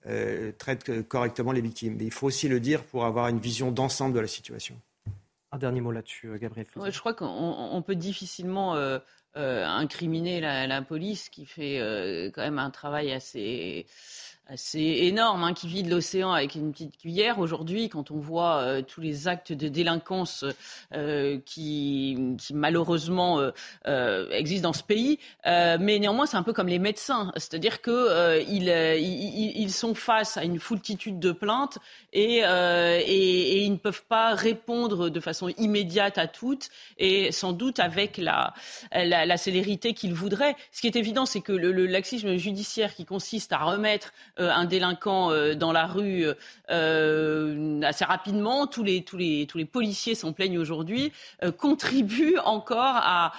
euh, 0.05 0.51
traitent 0.59 1.01
correctement 1.07 1.51
les 1.51 1.61
victimes. 1.61 1.95
Mais 1.97 2.05
il 2.05 2.11
faut 2.11 2.27
aussi 2.27 2.47
le 2.47 2.59
dire 2.59 2.83
pour 2.83 3.05
avoir 3.05 3.29
une 3.29 3.39
vision 3.39 3.71
d'ensemble 3.71 4.13
de 4.13 4.19
la 4.19 4.27
situation. 4.27 4.79
Un 5.51 5.57
dernier 5.57 5.81
mot 5.81 5.91
là-dessus, 5.91 6.37
Gabriel. 6.39 6.67
je 6.75 6.99
crois 6.99 7.15
qu'on 7.15 7.83
peut 7.83 7.95
difficilement 7.95 8.75
euh, 8.75 8.99
incriminer 9.35 10.41
la, 10.41 10.67
la, 10.67 10.81
police 10.81 11.29
qui 11.29 11.45
fait 11.45 11.79
euh, 11.79 12.29
quand 12.33 12.41
même 12.41 12.59
un 12.59 12.69
travail 12.69 13.11
assez 13.11 13.85
assez 14.51 14.79
énorme, 14.79 15.45
hein, 15.45 15.53
qui 15.53 15.69
vide 15.69 15.89
l'océan 15.89 16.33
avec 16.33 16.55
une 16.55 16.73
petite 16.73 16.97
cuillère. 16.97 17.39
Aujourd'hui, 17.39 17.87
quand 17.87 18.11
on 18.11 18.17
voit 18.17 18.57
euh, 18.57 18.81
tous 18.81 18.99
les 18.99 19.29
actes 19.29 19.53
de 19.53 19.69
délinquance 19.69 20.43
euh, 20.93 21.39
qui, 21.45 22.17
malheureusement 22.53 23.39
euh, 23.87 24.29
existent 24.31 24.67
dans 24.67 24.73
ce 24.73 24.83
pays, 24.83 25.19
mais 25.45 25.99
néanmoins, 25.99 26.25
c'est 26.25 26.35
un 26.35 26.43
peu 26.43 26.51
comme 26.51 26.67
les 26.67 26.79
médecins, 26.79 27.31
c'est-à-dire 27.35 27.81
que 27.81 28.41
ils, 28.41 28.67
ils, 28.67 29.61
ils, 29.61 29.71
sont 29.71 29.95
face 29.95 30.35
à 30.35 30.43
une 30.43 30.59
foultitude 30.59 31.19
de 31.19 31.31
plaintes 31.31 31.77
et, 32.11 32.39
ils 32.41 33.71
ne 33.71 33.77
peuvent 33.77 34.03
pas 34.03 34.35
répondre 34.35 35.09
de 35.09 35.19
façon 35.19 35.47
immédiate 35.57 36.17
à 36.17 36.27
toutes 36.27 36.69
et 36.97 37.31
sans 37.31 37.53
doute 37.53 37.79
avec 37.79 38.17
la, 38.17 38.53
célérité 39.37 39.93
qu'ils 39.93 40.13
voudraient. 40.13 40.55
Ce 40.71 40.81
qui 40.81 40.87
est 40.87 40.97
évident, 40.97 41.25
c'est 41.25 41.41
que 41.41 41.53
le, 41.53 41.85
laxisme 41.85 42.35
judiciaire 42.35 42.93
qui 42.93 43.05
consiste 43.05 43.53
à 43.53 43.59
remettre 43.59 44.11
un 44.49 44.65
délinquant 44.65 45.31
euh, 45.31 45.53
dans 45.55 45.71
la 45.71 45.85
rue 45.85 46.25
euh, 46.69 47.81
assez 47.83 48.05
rapidement, 48.05 48.67
tous 48.67 48.83
les, 48.83 49.03
tous 49.03 49.17
les, 49.17 49.45
tous 49.47 49.57
les 49.57 49.65
policiers 49.65 50.15
s'en 50.15 50.33
plaignent 50.33 50.59
aujourd'hui, 50.59 51.11
contribuent 51.57 52.39
encore 52.39 52.95
à, 52.95 53.33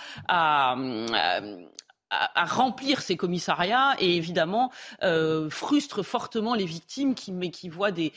remplir 2.35 3.01
ces 3.01 3.17
commissariats 3.17 3.95
et 3.99 4.17
évidemment 4.17 4.71
euh, 5.03 5.49
frustre 5.49 6.03
fortement 6.03 6.55
les 6.55 6.65
victimes 6.65 7.15
qui, 7.15 7.69
voient 7.69 7.91
des, 7.91 8.13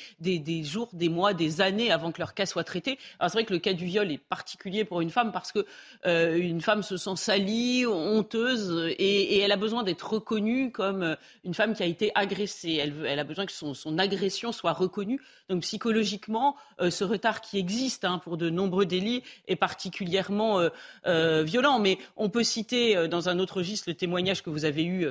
jours, 0.63 0.89
des 0.93 1.09
mois, 1.09 1.33
des 1.33 1.61
années 1.61 1.91
avant 1.91 2.11
que 2.11 2.19
leur 2.19 2.33
cas 2.33 2.45
soit 2.45 2.63
traité. 2.63 2.99
Alors 3.19 3.31
c'est 3.31 3.37
vrai 3.37 3.45
que 3.45 3.53
le 3.53 3.59
cas 3.59 3.73
du 3.73 3.85
viol 3.85 4.11
est 4.11 4.17
particulier 4.17 4.83
pour 4.83 5.01
une 5.01 5.09
femme 5.09 5.31
parce 5.31 5.51
que 5.51 5.65
euh, 6.05 6.37
une 6.37 6.61
femme 6.61 6.83
se 6.83 6.97
sent 6.97 7.15
salie, 7.15 7.85
honteuse 7.85 8.93
et, 8.97 9.39
elle 9.39 9.51
a 9.51 9.57
besoin 9.57 9.83
d'être 9.83 10.13
reconnue 10.13 10.71
comme 10.71 11.03
euh, 11.03 11.15
une 11.43 11.53
femme 11.53 11.73
qui 11.73 11.83
a 11.83 11.85
été 11.85 12.11
agressée. 12.15 12.81
Elle, 13.05 13.19
a 13.19 13.23
besoin 13.23 13.45
que 13.45 13.51
son, 13.51 13.97
agression 13.97 14.51
soit 14.51 14.73
reconnue. 14.73 15.21
Donc 15.49 15.61
psychologiquement, 15.61 16.55
euh, 16.81 16.89
ce 16.89 17.03
retard 17.03 17.41
qui 17.41 17.57
existe 17.57 18.03
hein, 18.03 18.19
pour 18.19 18.37
de 18.37 18.49
nombreux 18.49 18.85
délits 18.85 19.23
est 19.47 19.55
particulièrement 19.55 20.59
violent. 21.05 21.79
Mais 21.79 21.97
on 22.17 22.29
peut 22.29 22.43
citer 22.43 23.07
dans 23.07 23.29
un 23.29 23.39
autre 23.39 23.57
registre 23.57 23.84
le 23.87 23.93
témoignage 23.93 24.43
que 24.43 24.49
vous 24.49 24.65
avez 24.65 24.83
eu 24.83 25.07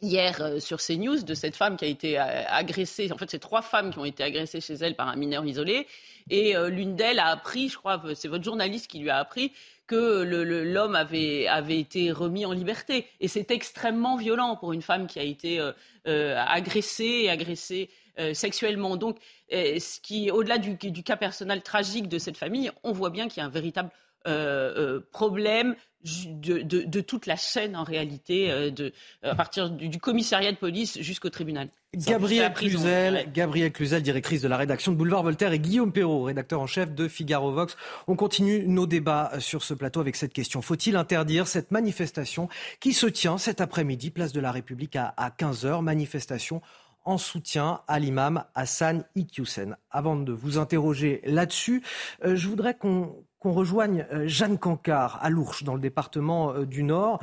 hier 0.00 0.60
sur 0.60 0.78
CNews 0.78 1.22
de 1.22 1.34
cette 1.34 1.56
femme 1.56 1.76
qui 1.76 1.84
a 1.84 1.88
été 1.88 2.18
agressée. 2.18 3.10
En 3.12 3.18
fait, 3.18 3.30
c'est 3.30 3.38
trois 3.38 3.62
femmes 3.62 3.92
qui 3.92 3.98
ont 3.98 4.04
été 4.04 4.22
agressées 4.22 4.60
chez 4.60 4.74
elle 4.74 4.94
par 4.94 5.08
un 5.08 5.16
mineur 5.16 5.44
isolé. 5.44 5.86
Et 6.30 6.54
l'une 6.68 6.94
d'elles 6.94 7.18
a 7.18 7.26
appris, 7.26 7.68
je 7.68 7.76
crois, 7.76 8.00
c'est 8.14 8.28
votre 8.28 8.44
journaliste 8.44 8.86
qui 8.88 9.00
lui 9.00 9.10
a 9.10 9.18
appris 9.18 9.52
que 9.88 10.22
l'homme 10.22 10.94
avait, 10.94 11.48
été 11.70 12.12
remis 12.12 12.46
en 12.46 12.52
liberté. 12.52 13.06
Et 13.18 13.26
c'est 13.26 13.50
extrêmement 13.50 14.16
violent 14.16 14.54
pour 14.54 14.72
une 14.72 14.82
femme 14.82 15.08
qui 15.08 15.18
a 15.18 15.24
été 15.24 15.60
agressée, 16.06 17.28
agressée 17.28 17.90
euh, 18.18 18.34
sexuellement. 18.34 18.96
Donc, 18.96 19.18
euh, 19.52 19.78
ce 19.78 20.00
qui, 20.00 20.32
au-delà 20.32 20.58
du, 20.58 20.76
cas 21.04 21.16
personnel 21.16 21.62
tragique 21.62 22.08
de 22.08 22.18
cette 22.18 22.36
famille, 22.36 22.72
on 22.82 22.90
voit 22.90 23.10
bien 23.10 23.28
qu'il 23.28 23.40
y 23.40 23.44
a 23.44 23.46
un 23.46 23.50
véritable 23.50 23.90
euh, 24.26 25.00
problème 25.12 25.74
de, 26.04 27.00
toute 27.00 27.26
la 27.26 27.36
chaîne 27.36 27.76
en 27.76 27.82
réalité, 27.82 28.70
de, 28.70 28.92
à 29.22 29.34
partir 29.34 29.68
du, 29.70 29.98
commissariat 29.98 30.52
de 30.52 30.56
police 30.56 30.98
jusqu'au 31.00 31.28
tribunal. 31.28 31.68
Gabriel 31.94 32.52
Cluzel, 32.52 33.30
Gabriel 33.32 33.72
Cluzel, 33.72 34.02
directrice 34.02 34.40
de 34.40 34.48
la 34.48 34.56
rédaction 34.56 34.92
de 34.92 34.96
Boulevard 34.96 35.22
Voltaire, 35.22 35.52
et 35.52 35.58
Guillaume 35.58 35.92
Perrault, 35.92 36.22
rédacteur 36.22 36.60
en 36.60 36.66
chef 36.66 36.94
de 36.94 37.08
Figaro 37.08 37.52
Vox. 37.52 37.76
On 38.06 38.14
continue 38.14 38.66
nos 38.66 38.86
débats 38.86 39.32
sur 39.38 39.62
ce 39.62 39.74
plateau 39.74 40.00
avec 40.00 40.14
cette 40.14 40.32
question. 40.32 40.62
Faut-il 40.62 40.96
interdire 40.96 41.46
cette 41.46 41.70
manifestation 41.72 42.48
qui 42.80 42.92
se 42.92 43.06
tient 43.06 43.36
cet 43.36 43.60
après-midi, 43.60 44.10
place 44.10 44.32
de 44.32 44.40
la 44.40 44.52
République 44.52 44.96
à, 44.96 45.14
à 45.16 45.30
15h, 45.30 45.82
manifestation 45.82 46.62
en 47.08 47.16
soutien 47.16 47.80
à 47.88 47.98
l'imam 47.98 48.44
Hassan 48.54 49.04
Iqiyoussen. 49.16 49.76
Avant 49.90 50.16
de 50.16 50.30
vous 50.30 50.58
interroger 50.58 51.22
là-dessus, 51.24 51.82
euh, 52.24 52.36
je 52.36 52.48
voudrais 52.48 52.74
qu'on 52.74 53.24
rejoigne 53.42 54.06
euh, 54.12 54.26
Jeanne 54.26 54.58
Cancard 54.58 55.18
à 55.22 55.30
Lourches, 55.30 55.64
dans 55.64 55.74
le 55.74 55.80
département 55.80 56.52
euh, 56.52 56.66
du 56.66 56.82
Nord. 56.82 57.20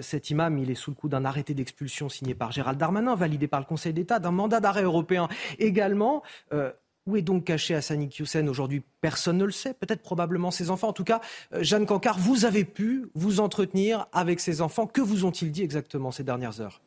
cet 0.00 0.30
imam, 0.30 0.58
il 0.58 0.70
est 0.70 0.74
sous 0.74 0.90
le 0.90 0.96
coup 0.96 1.08
d'un 1.08 1.24
arrêté 1.24 1.54
d'expulsion 1.54 2.08
signé 2.08 2.34
par 2.34 2.52
Gérald 2.52 2.78
Darmanin, 2.78 3.14
validé 3.14 3.48
par 3.48 3.60
le 3.60 3.66
Conseil 3.66 3.92
d'État, 3.92 4.18
d'un 4.18 4.30
mandat 4.30 4.60
d'arrêt 4.60 4.82
européen 4.82 5.28
également. 5.58 6.22
Où 7.06 7.16
est 7.16 7.22
donc 7.22 7.44
caché 7.44 7.74
Hassani 7.74 8.08
Hussein 8.18 8.46
aujourd'hui 8.48 8.82
Personne 9.00 9.36
ne 9.36 9.44
le 9.44 9.52
sait, 9.52 9.74
peut-être 9.74 10.02
probablement 10.02 10.50
ses 10.50 10.70
enfants. 10.70 10.88
En 10.88 10.92
tout 10.92 11.04
cas, 11.04 11.20
Jeanne 11.60 11.86
Cancard, 11.86 12.18
vous 12.18 12.44
avez 12.44 12.64
pu 12.64 13.06
vous 13.14 13.40
entretenir 13.40 14.06
avec 14.12 14.40
ses 14.40 14.62
enfants. 14.62 14.86
Que 14.86 15.02
vous 15.02 15.24
ont-ils 15.24 15.52
dit 15.52 15.62
exactement 15.62 16.10
ces 16.10 16.24
dernières 16.24 16.60
heures? 16.60 16.80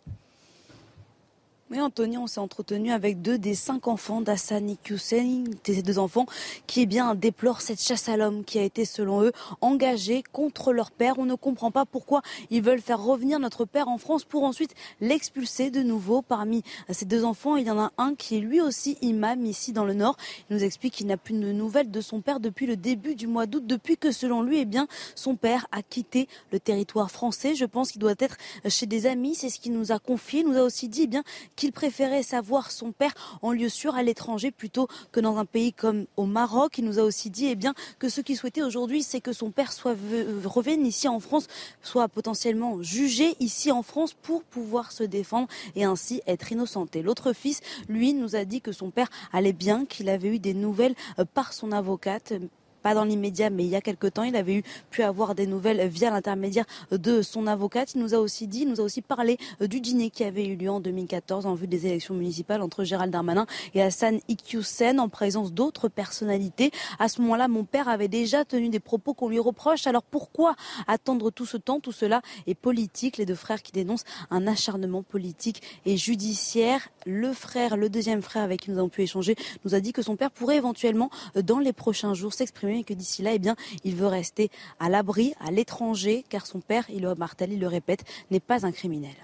Oui, 1.69 1.81
Anthony, 1.81 2.18
on 2.18 2.27
s'est 2.27 2.39
entretenu 2.39 2.94
avec 2.94 3.22
deux 3.22 3.38
des 3.38 3.53
cinq 3.53 3.89
enfants 3.89 4.22
d'Assani 4.22 4.77
Hussein, 4.89 5.44
ces 5.65 5.81
deux 5.81 5.99
enfants 5.99 6.26
qui, 6.65 6.84
eh 6.84 6.85
bien, 6.85 7.14
déplorent 7.14 7.60
cette 7.60 7.81
chasse 7.81 8.07
à 8.07 8.15
l'homme 8.15 8.45
qui 8.45 8.57
a 8.57 8.64
été, 8.64 8.85
selon 8.85 9.22
eux, 9.23 9.34
engagée 9.60 10.23
contre 10.31 10.72
leur 10.72 10.91
père. 10.91 11.19
On 11.19 11.26
ne 11.26 11.35
comprend 11.35 11.69
pas 11.69 11.85
pourquoi 11.85 12.22
ils 12.52 12.61
veulent 12.61 12.80
faire 12.80 13.03
revenir 13.03 13.39
notre 13.39 13.65
père 13.65 13.89
en 13.89 13.98
France 13.98 14.23
pour 14.23 14.45
ensuite 14.45 14.76
l'expulser 15.02 15.69
de 15.69 15.84
nouveau. 15.84 16.22
Parmi 16.22 16.64
ces 16.89 17.03
deux 17.03 17.26
enfants, 17.26 17.57
il 17.57 17.68
y 17.68 17.72
en 17.72 17.80
a 17.80 17.91
un 17.98 18.15
qui 18.15 18.38
est 18.38 18.39
lui 18.39 18.61
aussi 18.61 18.98
imam 19.02 19.45
ici 19.45 19.73
dans 19.73 19.84
le 19.84 19.94
Nord. 19.94 20.15
Il 20.49 20.56
nous 20.56 20.64
explique 20.64 20.94
qu'il 20.94 21.07
n'a 21.07 21.18
plus 21.18 21.34
de 21.34 21.52
nouvelles 21.52 21.91
de 21.91 21.99
son 22.02 22.22
père 22.22 22.39
depuis 22.39 22.65
le 22.65 22.77
début 22.77 23.15
du 23.15 23.27
mois 23.27 23.45
d'août, 23.45 23.64
depuis 23.68 23.98
que, 23.98 24.11
selon 24.11 24.41
lui, 24.41 24.60
eh 24.60 24.65
bien, 24.65 24.88
son 25.15 25.35
père 25.35 25.68
a 25.73 25.81
quitté 25.81 26.30
le 26.53 26.61
territoire 26.61 27.11
français. 27.11 27.56
Je 27.56 27.65
pense 27.65 27.91
qu'il 27.91 27.99
doit 27.99 28.15
être 28.19 28.38
chez 28.69 28.85
des 28.85 29.06
amis. 29.06 29.35
C'est 29.35 29.49
ce 29.49 29.60
qu'il 29.60 29.73
nous 29.73 29.91
a 29.91 29.99
confié. 29.99 30.39
Il 30.39 30.48
nous 30.48 30.57
a 30.57 30.61
aussi 30.61 30.88
dit, 30.88 31.02
eh 31.03 31.07
bien, 31.07 31.23
qu'il 31.57 31.73
préférait 31.73 32.23
savoir 32.23 32.71
son 32.71 32.93
père 32.93 33.13
en 33.41 33.51
lieu 33.51 33.67
sûr 33.67 33.95
à 33.95 34.03
l'étranger 34.03 34.51
plutôt 34.51 34.88
que 35.11 35.19
dans 35.19 35.38
un 35.38 35.43
pays 35.43 35.73
comme 35.73 36.05
au 36.15 36.25
Maroc. 36.25 36.77
Il 36.77 36.85
nous 36.85 36.99
a 36.99 37.03
aussi 37.03 37.29
dit 37.29 37.47
eh 37.47 37.57
que 37.99 38.07
ce 38.07 38.21
qu'il 38.21 38.38
souhaitait 38.38 38.61
aujourd'hui, 38.61 39.03
c'est 39.03 39.19
que 39.19 39.34
son 39.34 39.51
père 39.51 39.73
soit, 39.73 39.95
euh, 40.13 40.41
revienne 40.45 40.85
ici 40.85 41.09
en 41.09 41.19
France, 41.19 41.47
soit 41.81 42.07
potentiellement 42.07 42.81
jugé 42.81 43.35
ici 43.41 43.71
en 43.71 43.84
France 43.84 44.13
pour 44.13 44.43
pouvoir 44.43 44.91
se 44.91 45.03
défendre 45.03 45.49
et 45.75 45.84
ainsi 45.84 46.21
être 46.27 46.51
innocenté. 46.51 47.01
L'autre 47.01 47.34
fils, 47.34 47.61
lui, 47.89 48.13
nous 48.13 48.35
a 48.35 48.45
dit 48.45 48.61
que 48.61 48.71
son 48.71 48.91
père 48.91 49.09
allait 49.34 49.53
bien, 49.53 49.85
qu'il 49.85 50.07
avait 50.07 50.29
eu 50.29 50.39
des 50.39 50.53
nouvelles 50.53 50.95
euh, 51.19 51.25
par 51.25 51.53
son 51.53 51.71
avocate 51.71 52.34
pas 52.81 52.93
dans 52.93 53.03
l'immédiat, 53.03 53.49
mais 53.49 53.63
il 53.63 53.69
y 53.69 53.75
a 53.75 53.81
quelque 53.81 54.07
temps, 54.07 54.23
il 54.23 54.35
avait 54.35 54.55
eu 54.55 54.63
pu 54.89 55.03
avoir 55.03 55.35
des 55.35 55.47
nouvelles 55.47 55.87
via 55.87 56.09
l'intermédiaire 56.09 56.65
de 56.91 57.21
son 57.21 57.47
avocate. 57.47 57.93
Il 57.95 58.01
nous 58.01 58.13
a 58.13 58.19
aussi 58.19 58.47
dit, 58.47 58.61
il 58.61 58.69
nous 58.69 58.81
a 58.81 58.83
aussi 58.83 59.01
parlé 59.01 59.37
euh, 59.61 59.67
du 59.67 59.81
dîner 59.81 60.09
qui 60.09 60.23
avait 60.23 60.45
eu 60.45 60.55
lieu 60.55 60.69
en 60.69 60.79
2014 60.79 61.45
en 61.45 61.53
vue 61.53 61.67
des 61.67 61.85
élections 61.85 62.13
municipales 62.13 62.61
entre 62.61 62.83
Gérald 62.83 63.11
Darmanin 63.11 63.45
et 63.73 63.81
Hassan 63.81 64.19
Iqiyoussen 64.27 64.99
en 64.99 65.09
présence 65.09 65.53
d'autres 65.53 65.89
personnalités. 65.89 66.71
À 66.99 67.09
ce 67.09 67.21
moment-là, 67.21 67.47
mon 67.47 67.63
père 67.63 67.89
avait 67.89 68.07
déjà 68.07 68.45
tenu 68.45 68.69
des 68.69 68.79
propos 68.79 69.13
qu'on 69.13 69.29
lui 69.29 69.39
reproche. 69.39 69.87
Alors 69.87 70.03
pourquoi 70.03 70.55
attendre 70.87 71.31
tout 71.31 71.45
ce 71.45 71.57
temps? 71.57 71.79
Tout 71.79 71.91
cela 71.91 72.21
est 72.45 72.55
politique. 72.55 73.17
Les 73.17 73.25
deux 73.25 73.35
frères 73.35 73.61
qui 73.61 73.71
dénoncent 73.71 74.05
un 74.31 74.47
acharnement 74.47 75.03
politique 75.03 75.61
et 75.85 75.97
judiciaire. 75.97 76.89
Le 77.05 77.33
frère, 77.33 77.77
le 77.77 77.89
deuxième 77.89 78.21
frère 78.21 78.43
avec 78.43 78.61
qui 78.61 78.71
nous 78.71 78.77
avons 78.77 78.89
pu 78.89 79.01
échanger, 79.01 79.35
nous 79.65 79.75
a 79.75 79.79
dit 79.79 79.93
que 79.93 80.01
son 80.01 80.15
père 80.15 80.31
pourrait 80.31 80.57
éventuellement, 80.57 81.09
euh, 81.35 81.41
dans 81.41 81.59
les 81.59 81.73
prochains 81.73 82.13
jours, 82.13 82.33
s'exprimer 82.33 82.66
et 82.76 82.84
que 82.84 82.94
d'ici 82.94 83.22
là, 83.22 83.31
eh 83.34 83.39
bien, 83.39 83.56
il 83.84 83.95
veut 83.95 84.07
rester 84.07 84.49
à 84.80 84.89
l'abri, 84.89 85.34
à 85.39 85.52
l'étranger, 85.52 86.23
car 86.30 86.45
son 86.45 86.60
père, 86.60 86.85
il 86.89 87.02
le 87.02 87.14
le 87.57 87.68
répète, 87.68 88.03
n'est 88.31 88.39
pas 88.39 88.65
un 88.65 88.72
criminel. 88.72 89.15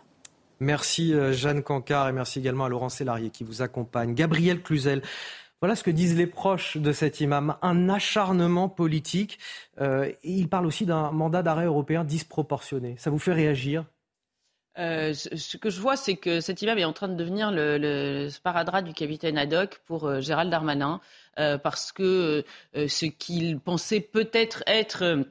Merci 0.60 1.14
euh, 1.14 1.34
Jeanne 1.34 1.62
Cancard 1.62 2.10
et 2.10 2.14
merci 2.14 2.40
également 2.40 2.66
à 2.66 2.70
Laurent 2.70 2.90
Sélarié 2.90 3.30
qui 3.30 3.44
vous 3.44 3.62
accompagne. 3.62 4.14
Gabriel 4.14 4.62
Cluzel. 4.62 5.02
Voilà 5.62 5.76
ce 5.76 5.84
que 5.84 5.92
disent 5.92 6.18
les 6.18 6.28
proches 6.28 6.76
de 6.78 6.92
cet 6.92 7.22
imam, 7.22 7.56
un 7.62 7.88
acharnement 7.88 8.68
politique. 8.68 9.40
Euh, 9.80 10.12
il 10.24 10.50
parle 10.50 10.66
aussi 10.66 10.86
d'un 10.86 11.12
mandat 11.12 11.42
d'arrêt 11.42 11.66
européen 11.66 12.04
disproportionné. 12.04 12.96
Ça 12.98 13.10
vous 13.10 13.20
fait 13.20 13.32
réagir? 13.32 13.86
Euh, 14.80 15.14
ce 15.14 15.58
que 15.58 15.70
je 15.70 15.80
vois, 15.80 15.96
c'est 15.96 16.16
que 16.16 16.40
cet 16.40 16.62
imam 16.62 16.78
est 16.78 16.86
en 16.86 16.94
train 16.94 17.08
de 17.08 17.16
devenir 17.16 17.52
le, 17.52 17.78
le 17.78 18.30
sparadrap 18.30 18.84
du 18.84 18.94
capitaine 18.94 19.38
Haddock 19.38 19.82
pour 19.86 20.22
Gérald 20.22 20.50
Darmanin. 20.50 21.00
Euh, 21.40 21.58
parce 21.58 21.92
que 21.92 22.44
euh, 22.76 22.88
ce 22.88 23.06
qu'il 23.08 23.60
pensait 23.60 24.02
peut-être 24.02 24.64
être, 24.68 25.04
euh, 25.04 25.24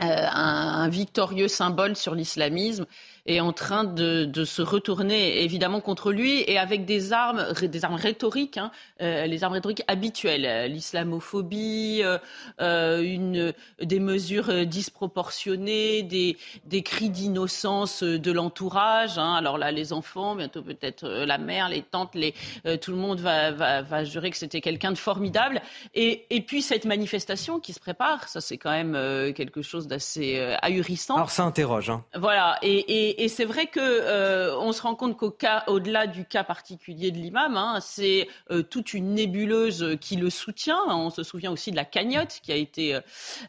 un, 0.00 0.88
victorieux 0.88 1.48
symbole 1.48 1.96
sur 1.96 2.14
l'islamisme 2.14 2.86
est 3.26 3.40
en 3.40 3.52
train 3.52 3.84
de, 3.84 4.24
de, 4.24 4.44
se 4.44 4.60
retourner 4.60 5.42
évidemment 5.42 5.80
contre 5.80 6.12
lui 6.12 6.42
et 6.46 6.58
avec 6.58 6.84
des 6.84 7.12
armes, 7.12 7.46
des 7.62 7.84
armes 7.84 7.94
rhétoriques, 7.94 8.58
hein, 8.58 8.70
euh, 9.00 9.26
les 9.26 9.44
armes 9.44 9.54
rhétoriques 9.54 9.82
habituelles, 9.88 10.70
l'islamophobie, 10.70 12.02
euh, 12.02 12.18
euh 12.60 13.02
une, 13.02 13.52
des 13.80 14.00
mesures 14.00 14.66
disproportionnées, 14.66 16.02
des, 16.02 16.36
des 16.66 16.82
cris 16.82 17.10
d'innocence 17.10 18.02
de 18.02 18.32
l'entourage. 18.32 19.18
Hein. 19.18 19.34
Alors 19.34 19.58
là, 19.58 19.72
les 19.72 19.92
enfants, 19.92 20.36
bientôt 20.36 20.62
peut-être 20.62 21.08
la 21.08 21.38
mère, 21.38 21.68
les 21.68 21.82
tantes, 21.82 22.14
les, 22.14 22.34
tout 22.78 22.90
le 22.90 22.96
monde 22.96 23.20
va, 23.20 23.52
va, 23.52 23.82
va 23.82 24.04
jurer 24.04 24.30
que 24.30 24.36
c'était 24.36 24.60
quelqu'un 24.60 24.92
de 24.92 24.98
formidable. 24.98 25.62
Et, 25.94 26.26
et, 26.30 26.40
puis 26.40 26.62
cette 26.62 26.84
manifestation 26.84 27.58
qui 27.58 27.72
se 27.72 27.80
prépare, 27.80 28.28
ça 28.28 28.40
c'est 28.40 28.58
quand 28.58 28.70
même 28.70 29.32
quelque 29.34 29.62
chose 29.62 29.86
d'assez 29.86 30.38
ahurissant. 30.60 31.16
Alors 31.16 31.30
ça 31.30 31.44
interroge. 31.44 31.90
Hein. 31.90 32.04
Voilà. 32.14 32.58
Et, 32.62 32.78
et 32.78 33.13
et, 33.18 33.28
c'est 33.28 33.44
vrai 33.44 33.66
que 33.66 33.80
euh, 33.80 34.56
on 34.58 34.72
se 34.72 34.82
rend 34.82 34.94
compte 34.94 35.16
qu'au 35.16 35.30
cas, 35.30 35.64
au-delà 35.66 36.06
du 36.06 36.24
cas 36.24 36.44
particulier 36.44 37.10
de 37.10 37.18
l'imam, 37.18 37.56
hein, 37.56 37.78
c'est 37.80 38.28
euh, 38.50 38.62
toute 38.62 38.94
une 38.94 39.14
nébuleuse 39.14 39.96
qui 40.00 40.16
le 40.16 40.30
soutient. 40.30 40.78
On 40.88 41.10
se 41.10 41.22
souvient 41.22 41.50
aussi 41.50 41.70
de 41.70 41.76
la 41.76 41.84
cagnotte 41.84 42.40
qui 42.42 42.52
a 42.52 42.56
été 42.56 42.98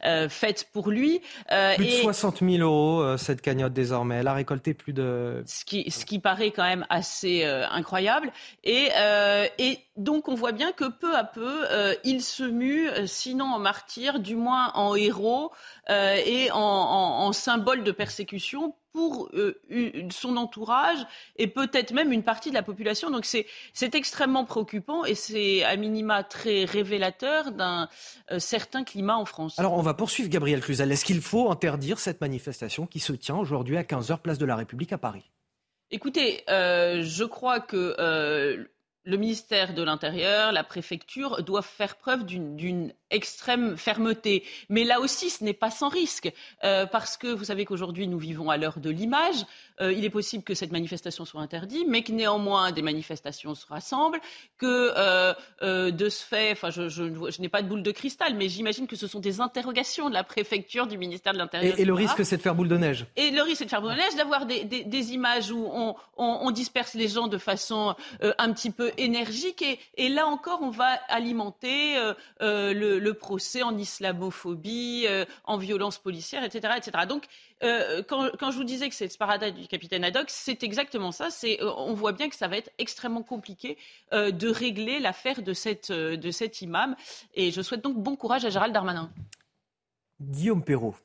euh, 0.06 0.30
faite 0.30 0.70
pour 0.74 0.90
lui. 0.90 1.22
plus 1.76 1.86
de 1.86 1.92
60 1.92 2.40
000 2.40 2.58
euros 2.58 3.18
cette 3.18 3.42
cagnotte 3.42 3.74
désormais. 3.74 4.16
Elle 4.16 4.28
a 4.28 4.34
récolté 4.34 4.74
plus 4.74 4.94
de. 4.94 5.44
Ce 5.46 5.66
qui, 5.66 5.90
ce 5.92 6.06
qui 6.06 6.20
paraît 6.20 6.52
quand 6.52 6.64
même 6.64 6.86
assez 6.90 7.44
incroyable. 7.44 8.32
Et, 8.64 8.90
et 9.58 9.80
donc 9.98 10.28
on 10.28 10.36
voit 10.36 10.52
bien 10.52 10.72
que 10.72 10.86
peu 10.86 11.16
à 11.16 11.24
peu, 11.24 11.66
il 12.04 12.22
se 12.22 12.44
mue, 12.44 12.90
sinon 13.06 13.46
en 13.46 13.60
martyr, 13.60 14.20
du 14.20 14.36
moins 14.36 14.72
en 14.74 14.96
héros 14.96 15.52
et 15.90 16.50
en, 16.52 16.58
en, 16.58 17.26
en 17.26 17.34
symbole 17.34 17.84
de 17.84 17.92
persécution 17.92 18.74
pour 18.96 19.30
euh, 19.34 19.60
son 20.10 20.38
entourage 20.38 21.06
et 21.36 21.48
peut-être 21.48 21.92
même 21.92 22.14
une 22.14 22.24
partie 22.24 22.48
de 22.48 22.54
la 22.54 22.64
population. 22.64 23.12
Donc 23.12 23.26
c'est 23.26 23.46
extrêmement 23.94 24.46
préoccupant 24.46 25.04
et 25.04 25.16
c'est 25.16 25.66
à 25.66 25.76
minima 25.76 26.24
très 26.24 26.64
révélateur 26.64 27.52
d'un 27.52 27.90
euh, 28.32 28.40
certain 28.40 28.86
climat 28.86 29.18
en 29.18 29.26
France. 29.26 29.60
Alors 29.60 29.74
on 29.74 29.82
va 29.82 29.94
poursuivre 29.96 30.30
Gabriel 30.30 30.62
Cluzel. 30.62 30.90
Est-ce 30.94 31.04
qu'il 31.04 31.20
faut 31.20 31.52
interdire 31.52 32.00
cette 32.00 32.22
manifestation 32.22 32.88
qui 32.88 33.02
se 33.02 33.12
tient 33.12 33.36
aujourd'hui 33.36 33.76
à 33.76 33.84
15h 33.84 34.20
place 34.20 34.38
de 34.38 34.46
la 34.46 34.56
République 34.56 34.94
à 34.94 34.98
Paris? 34.98 35.30
Écoutez, 35.92 36.46
euh, 36.50 37.04
je 37.04 37.26
crois 37.26 37.60
que 37.60 38.66
le 39.08 39.18
ministère 39.18 39.74
de 39.74 39.84
l'Intérieur, 39.84 40.52
la 40.54 40.64
préfecture 40.64 41.44
doivent 41.44 41.68
faire 41.68 41.98
preuve 41.98 42.26
d'une 42.26 42.94
extrême 43.12 43.78
fermeté. 43.78 44.44
Mais 44.70 44.84
là 44.84 45.00
aussi, 45.00 45.30
ce 45.30 45.44
n'est 45.44 45.54
pas 45.54 45.70
sans 45.70 45.90
risque, 45.90 46.32
euh, 46.64 46.86
parce 46.86 47.18
que 47.18 47.28
vous 47.28 47.46
savez 47.46 47.66
qu'aujourd'hui, 47.66 48.08
nous 48.08 48.18
vivons 48.18 48.50
à 48.50 48.58
l'heure 48.58 48.80
de 48.80 48.90
l'image. 48.90 49.46
Euh, 49.82 49.92
il 49.92 50.06
est 50.06 50.10
possible 50.10 50.44
que 50.44 50.54
cette 50.54 50.72
manifestation 50.72 51.26
soit 51.26 51.42
interdite, 51.42 51.86
mais 51.88 52.02
que 52.02 52.12
néanmoins 52.12 52.72
des 52.72 52.82
manifestations 52.82 53.56
se 53.56 53.66
rassemblent, 53.68 54.20
que 54.58 54.94
euh, 54.98 55.92
de 55.92 56.10
ce 56.10 56.24
fait, 56.26 56.52
enfin, 56.54 56.70
je, 56.70 56.90
je, 56.90 57.04
je 57.30 57.42
n'ai 57.42 57.50
pas 57.50 57.62
de 57.62 57.68
boule 57.68 57.84
de 57.84 57.92
cristal, 57.92 58.36
mais 58.36 58.50
j'imagine 58.50 58.88
que 58.88 58.96
ce 58.96 59.08
sont 59.08 59.20
des 59.20 59.42
interrogations 59.42 60.10
de 60.10 60.14
la 60.14 60.24
préfecture, 60.24 60.88
du 60.88 60.98
ministère 60.98 61.34
de 61.34 61.38
l'Intérieur. 61.38 61.78
Et, 61.78 61.82
et, 61.82 61.86
le 61.86 61.94
risque, 61.94 62.26
c'est 62.26 62.38
de 62.38 62.42
faire 62.42 62.56
boule 62.56 62.70
de 62.70 62.78
neige. 62.78 63.06
Et 63.18 63.32
le 63.32 63.42
risque, 63.42 63.60
c'est 63.60 63.66
de 63.66 63.70
faire 63.70 63.82
boule 63.82 63.94
de 63.94 63.98
neige, 64.00 64.16
d'avoir 64.16 64.46
des, 64.46 64.64
des, 64.64 64.84
des, 64.84 65.14
images 65.14 65.52
où 65.52 65.70
on, 65.72 65.96
on, 66.18 66.40
on, 66.42 66.52
disperse 66.52 66.94
les 66.96 67.08
gens 67.08 67.28
de 67.28 67.38
façon 67.38 67.96
un 68.22 68.54
petit 68.54 68.72
peu 68.72 68.92
énergique. 68.98 69.62
Et, 69.62 69.80
et, 69.98 70.10
là 70.10 70.26
encore, 70.26 70.60
on 70.62 70.72
va 70.72 70.88
alimenter 71.10 71.96
le 72.40 72.95
le, 73.00 73.14
procès 73.14 73.64
en 73.64 73.78
islamophobie, 73.78 75.06
euh, 75.08 75.26
en 75.44 75.58
violence 75.58 75.98
policière, 75.98 76.44
etc. 76.44 76.74
etc. 76.78 77.06
Donc, 77.08 77.26
euh, 77.64 78.04
quand, 78.04 78.52
je 78.52 78.58
vous 78.58 78.64
disais 78.64 78.90
que 78.90 78.96
c'est 78.96 79.06
le 79.06 79.12
sparadrap 79.12 79.52
du 79.54 79.68
capitaine 79.68 80.04
Haddock, 80.04 80.26
c'est 80.30 80.64
exactement 80.64 81.12
ça. 81.12 81.30
C'est, 81.30 81.62
euh, 81.62 81.72
on 81.78 81.94
voit 81.94 82.12
bien 82.12 82.30
que 82.30 82.36
ça 82.36 82.48
va 82.48 82.58
être 82.58 82.72
extrêmement 82.78 83.24
compliqué 83.24 83.78
de 84.12 84.50
régler 84.50 85.00
l'affaire 85.00 85.42
de, 85.42 85.54
cette, 85.54 85.92
de 85.92 86.32
cet 86.32 86.62
imam. 86.62 86.96
Et 87.34 87.52
je 87.52 87.62
souhaite 87.62 87.82
donc 87.82 87.98
bon 87.98 88.16
courage 88.16 88.46
à 88.46 88.50
Gérald 88.50 88.74
Darmanin. 88.74 89.12
Guillaume 90.22 90.64
Perrault. 90.64 90.96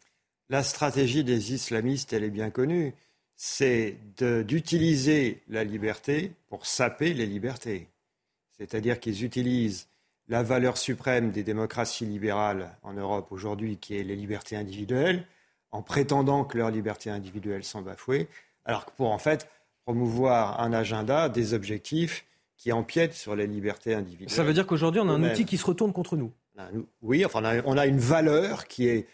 La 0.49 0.63
stratégie 0.63 1.25
des 1.25 1.53
islamistes, 1.53 2.13
elle 2.13 2.25
est 2.25 2.31
bien 2.31 2.51
connue. 2.51 2.95
C'est 3.37 3.97
d'utiliser 4.19 5.43
la 5.49 5.65
liberté 5.65 6.33
pour 6.49 6.67
saper 6.67 7.15
les 7.15 7.27
libertés. 7.27 7.89
C'est-à-dire 8.59 9.01
qu'ils 9.01 9.25
utilisent 9.25 9.89
la 10.31 10.45
valeur 10.45 10.79
suprême 10.79 11.33
des 11.33 11.43
démocraties 11.43 12.07
libérales 12.07 12.71
en 12.85 12.95
Europe 12.95 13.33
aujourd'hui, 13.33 13.77
qui 13.77 13.99
est 13.99 14.05
les 14.05 14.15
libertés 14.15 14.57
individuelles, 14.57 15.27
en 15.73 15.83
prétendant 15.83 16.45
que 16.45 16.57
leurs 16.57 16.71
libertés 16.71 17.11
individuelles 17.11 17.65
sont 17.65 17.83
bafouées, 17.83 18.29
alors 18.65 18.87
que 18.87 18.93
pour 18.93 19.11
en 19.11 19.19
fait 19.19 19.49
promouvoir 19.85 20.61
un 20.61 20.73
agenda, 20.73 21.29
des 21.29 21.53
objectifs 21.53 22.25
qui 22.57 22.71
empiètent 22.71 23.15
sur 23.15 23.35
les 23.35 23.49
libertés 23.49 23.93
individuelles. 23.95 24.31
Ça 24.31 24.45
veut 24.45 24.53
dire 24.53 24.67
qu'aujourd'hui, 24.67 25.01
on 25.01 25.09
a 25.09 25.13
un 25.13 25.31
outil 25.31 25.45
qui 25.45 25.59
se 25.59 25.67
retourne 25.67 25.93
contre 25.93 26.17
nous. 26.17 26.31
Oui, 27.03 27.25
enfin, 27.25 27.43
on 27.65 27.77
a 27.77 27.87
une 27.87 27.99
valeur 27.99 28.69
qui 28.69 28.87
est, 28.87 29.09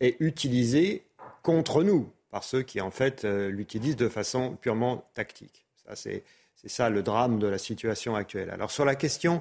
est 0.00 0.16
utilisée 0.20 1.04
contre 1.42 1.84
nous 1.84 2.10
par 2.30 2.44
ceux 2.44 2.62
qui, 2.62 2.80
en 2.80 2.90
fait, 2.90 3.24
euh, 3.24 3.48
l'utilisent 3.48 3.96
de 3.96 4.08
façon 4.08 4.56
purement 4.60 5.04
tactique. 5.14 5.64
Ça, 5.86 5.96
c'est, 5.96 6.22
ça 6.66 6.90
le 6.90 7.02
drame 7.02 7.38
de 7.38 7.46
la 7.46 7.58
situation 7.58 8.14
actuelle. 8.14 8.50
Alors, 8.50 8.70
sur 8.70 8.84
la 8.84 8.94
question 8.94 9.40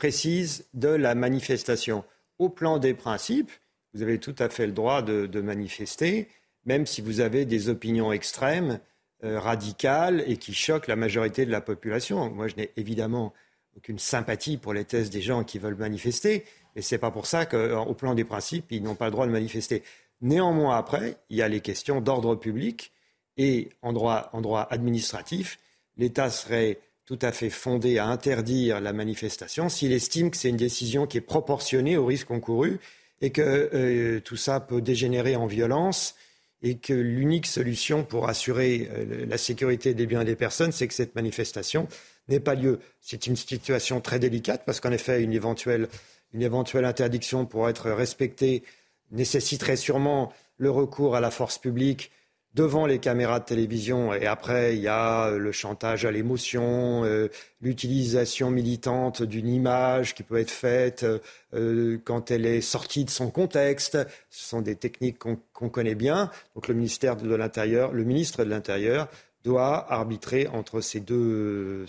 précise 0.00 0.64
de 0.72 0.88
la 0.88 1.14
manifestation, 1.14 2.04
au 2.38 2.48
plan 2.48 2.78
des 2.78 2.94
principes, 2.94 3.50
vous 3.92 4.00
avez 4.00 4.18
tout 4.18 4.34
à 4.38 4.48
fait 4.48 4.66
le 4.66 4.72
droit 4.72 5.02
de, 5.02 5.40
manifester, 5.42 6.26
même 6.64 6.86
si 6.86 7.02
vous 7.02 7.20
avez 7.20 7.44
des 7.44 7.68
opinions 7.68 8.10
extrêmes, 8.10 8.80
euh, 9.24 9.38
radicales 9.38 10.24
et 10.26 10.38
qui 10.38 10.54
choquent 10.54 10.86
la 10.86 10.96
majorité 10.96 11.44
de 11.44 11.50
la 11.50 11.60
population. 11.60 12.30
Moi, 12.30 12.48
je 12.48 12.56
n'ai 12.56 12.70
évidemment 12.78 13.34
aucune 13.76 13.98
sympathie 13.98 14.56
pour 14.56 14.72
les 14.72 14.86
thèses 14.86 15.10
des 15.10 15.20
gens 15.20 15.44
qui 15.44 15.58
veulent 15.58 15.76
manifester, 15.76 16.46
mais 16.74 16.80
ce 16.80 16.94
n'est 16.94 16.98
pas 16.98 17.10
pour 17.10 17.26
ça 17.26 17.44
qu'au 17.44 17.92
plan 17.92 18.14
des 18.14 18.24
principes, 18.24 18.72
ils 18.72 18.82
n'ont 18.82 18.94
pas 18.94 19.04
le 19.04 19.10
droit 19.10 19.26
de 19.26 19.32
manifester. 19.32 19.82
Néanmoins, 20.22 20.78
après, 20.78 21.18
il 21.28 21.36
y 21.36 21.42
a 21.42 21.48
les 21.48 21.60
questions 21.60 22.00
d'ordre 22.00 22.36
public 22.36 22.90
et 23.36 23.68
en 23.82 23.92
droit 23.92 24.66
administratif, 24.70 25.58
l'État 25.98 26.30
serait 26.30 26.78
tout 27.10 27.18
à 27.22 27.32
fait 27.32 27.50
fondé 27.50 27.98
à 27.98 28.06
interdire 28.06 28.80
la 28.80 28.92
manifestation 28.92 29.68
s'il 29.68 29.90
estime 29.90 30.30
que 30.30 30.36
c'est 30.36 30.48
une 30.48 30.56
décision 30.56 31.08
qui 31.08 31.18
est 31.18 31.20
proportionnée 31.20 31.96
au 31.96 32.06
risque 32.06 32.30
encouru 32.30 32.78
et 33.20 33.30
que 33.30 33.42
euh, 33.42 34.20
tout 34.20 34.36
ça 34.36 34.60
peut 34.60 34.80
dégénérer 34.80 35.34
en 35.34 35.48
violence 35.48 36.14
et 36.62 36.76
que 36.76 36.92
l'unique 36.92 37.48
solution 37.48 38.04
pour 38.04 38.28
assurer 38.28 38.88
euh, 38.92 39.26
la 39.26 39.38
sécurité 39.38 39.92
des 39.92 40.06
biens 40.06 40.20
et 40.20 40.24
des 40.24 40.36
personnes, 40.36 40.70
c'est 40.70 40.86
que 40.86 40.94
cette 40.94 41.16
manifestation 41.16 41.88
n'ait 42.28 42.38
pas 42.38 42.54
lieu. 42.54 42.78
C'est 43.00 43.26
une 43.26 43.34
situation 43.34 44.00
très 44.00 44.20
délicate 44.20 44.62
parce 44.64 44.78
qu'en 44.78 44.92
effet, 44.92 45.20
une 45.20 45.32
éventuelle, 45.32 45.88
une 46.32 46.42
éventuelle 46.42 46.84
interdiction 46.84 47.44
pour 47.44 47.68
être 47.68 47.90
respectée 47.90 48.62
nécessiterait 49.10 49.74
sûrement 49.74 50.32
le 50.58 50.70
recours 50.70 51.16
à 51.16 51.20
la 51.20 51.32
force 51.32 51.58
publique 51.58 52.12
devant 52.54 52.86
les 52.86 52.98
caméras 52.98 53.40
de 53.40 53.44
télévision. 53.44 54.12
Et 54.12 54.26
après, 54.26 54.76
il 54.76 54.82
y 54.82 54.88
a 54.88 55.30
le 55.30 55.52
chantage 55.52 56.04
à 56.04 56.10
l'émotion, 56.10 57.04
euh, 57.04 57.28
l'utilisation 57.60 58.50
militante 58.50 59.22
d'une 59.22 59.48
image 59.48 60.14
qui 60.14 60.22
peut 60.22 60.38
être 60.38 60.50
faite 60.50 61.06
euh, 61.54 61.98
quand 62.04 62.30
elle 62.30 62.46
est 62.46 62.60
sortie 62.60 63.04
de 63.04 63.10
son 63.10 63.30
contexte. 63.30 63.98
Ce 64.30 64.48
sont 64.48 64.62
des 64.62 64.76
techniques 64.76 65.18
qu'on 65.18 65.68
connaît 65.68 65.94
bien. 65.94 66.30
Donc 66.54 66.68
le 66.68 66.74
ministère 66.74 67.16
de 67.16 67.34
l'Intérieur, 67.34 67.92
le 67.92 68.04
ministre 68.04 68.44
de 68.44 68.50
l'Intérieur 68.50 69.08
doit 69.44 69.90
arbitrer 69.92 70.48
entre 70.48 70.80
ces 70.80 71.00
deux 71.00 71.86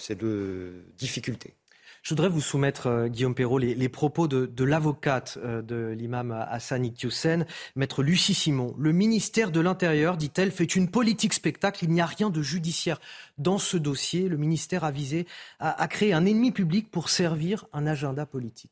difficultés. 0.97 1.55
Je 2.01 2.09
voudrais 2.09 2.29
vous 2.29 2.41
soumettre, 2.41 2.87
euh, 2.87 3.07
Guillaume 3.07 3.35
Perrault, 3.35 3.59
les, 3.59 3.89
propos 3.89 4.27
de, 4.27 4.63
l'avocate 4.63 5.37
euh, 5.43 5.61
de 5.61 5.93
l'imam 5.95 6.31
Hassan 6.31 6.83
Iqiyoussen, 6.83 7.45
maître 7.75 8.01
Lucie 8.01 8.33
Simon. 8.33 8.73
Le 8.77 8.91
ministère 8.91 9.51
de 9.51 9.59
l'Intérieur, 9.59 10.17
dit-elle, 10.17 10.51
fait 10.51 10.75
une 10.75 10.89
politique 10.89 11.33
spectacle. 11.33 11.85
Il 11.85 11.91
n'y 11.91 12.01
a 12.01 12.07
rien 12.07 12.31
de 12.31 12.41
judiciaire 12.41 12.99
dans 13.37 13.59
ce 13.59 13.77
dossier. 13.77 14.29
Le 14.29 14.37
ministère 14.37 14.83
a 14.83 14.89
visé 14.91 15.27
à, 15.59 15.87
créer 15.87 16.13
un 16.13 16.25
ennemi 16.25 16.51
public 16.51 16.89
pour 16.89 17.09
servir 17.09 17.65
un 17.71 17.85
agenda 17.85 18.25
politique. 18.25 18.71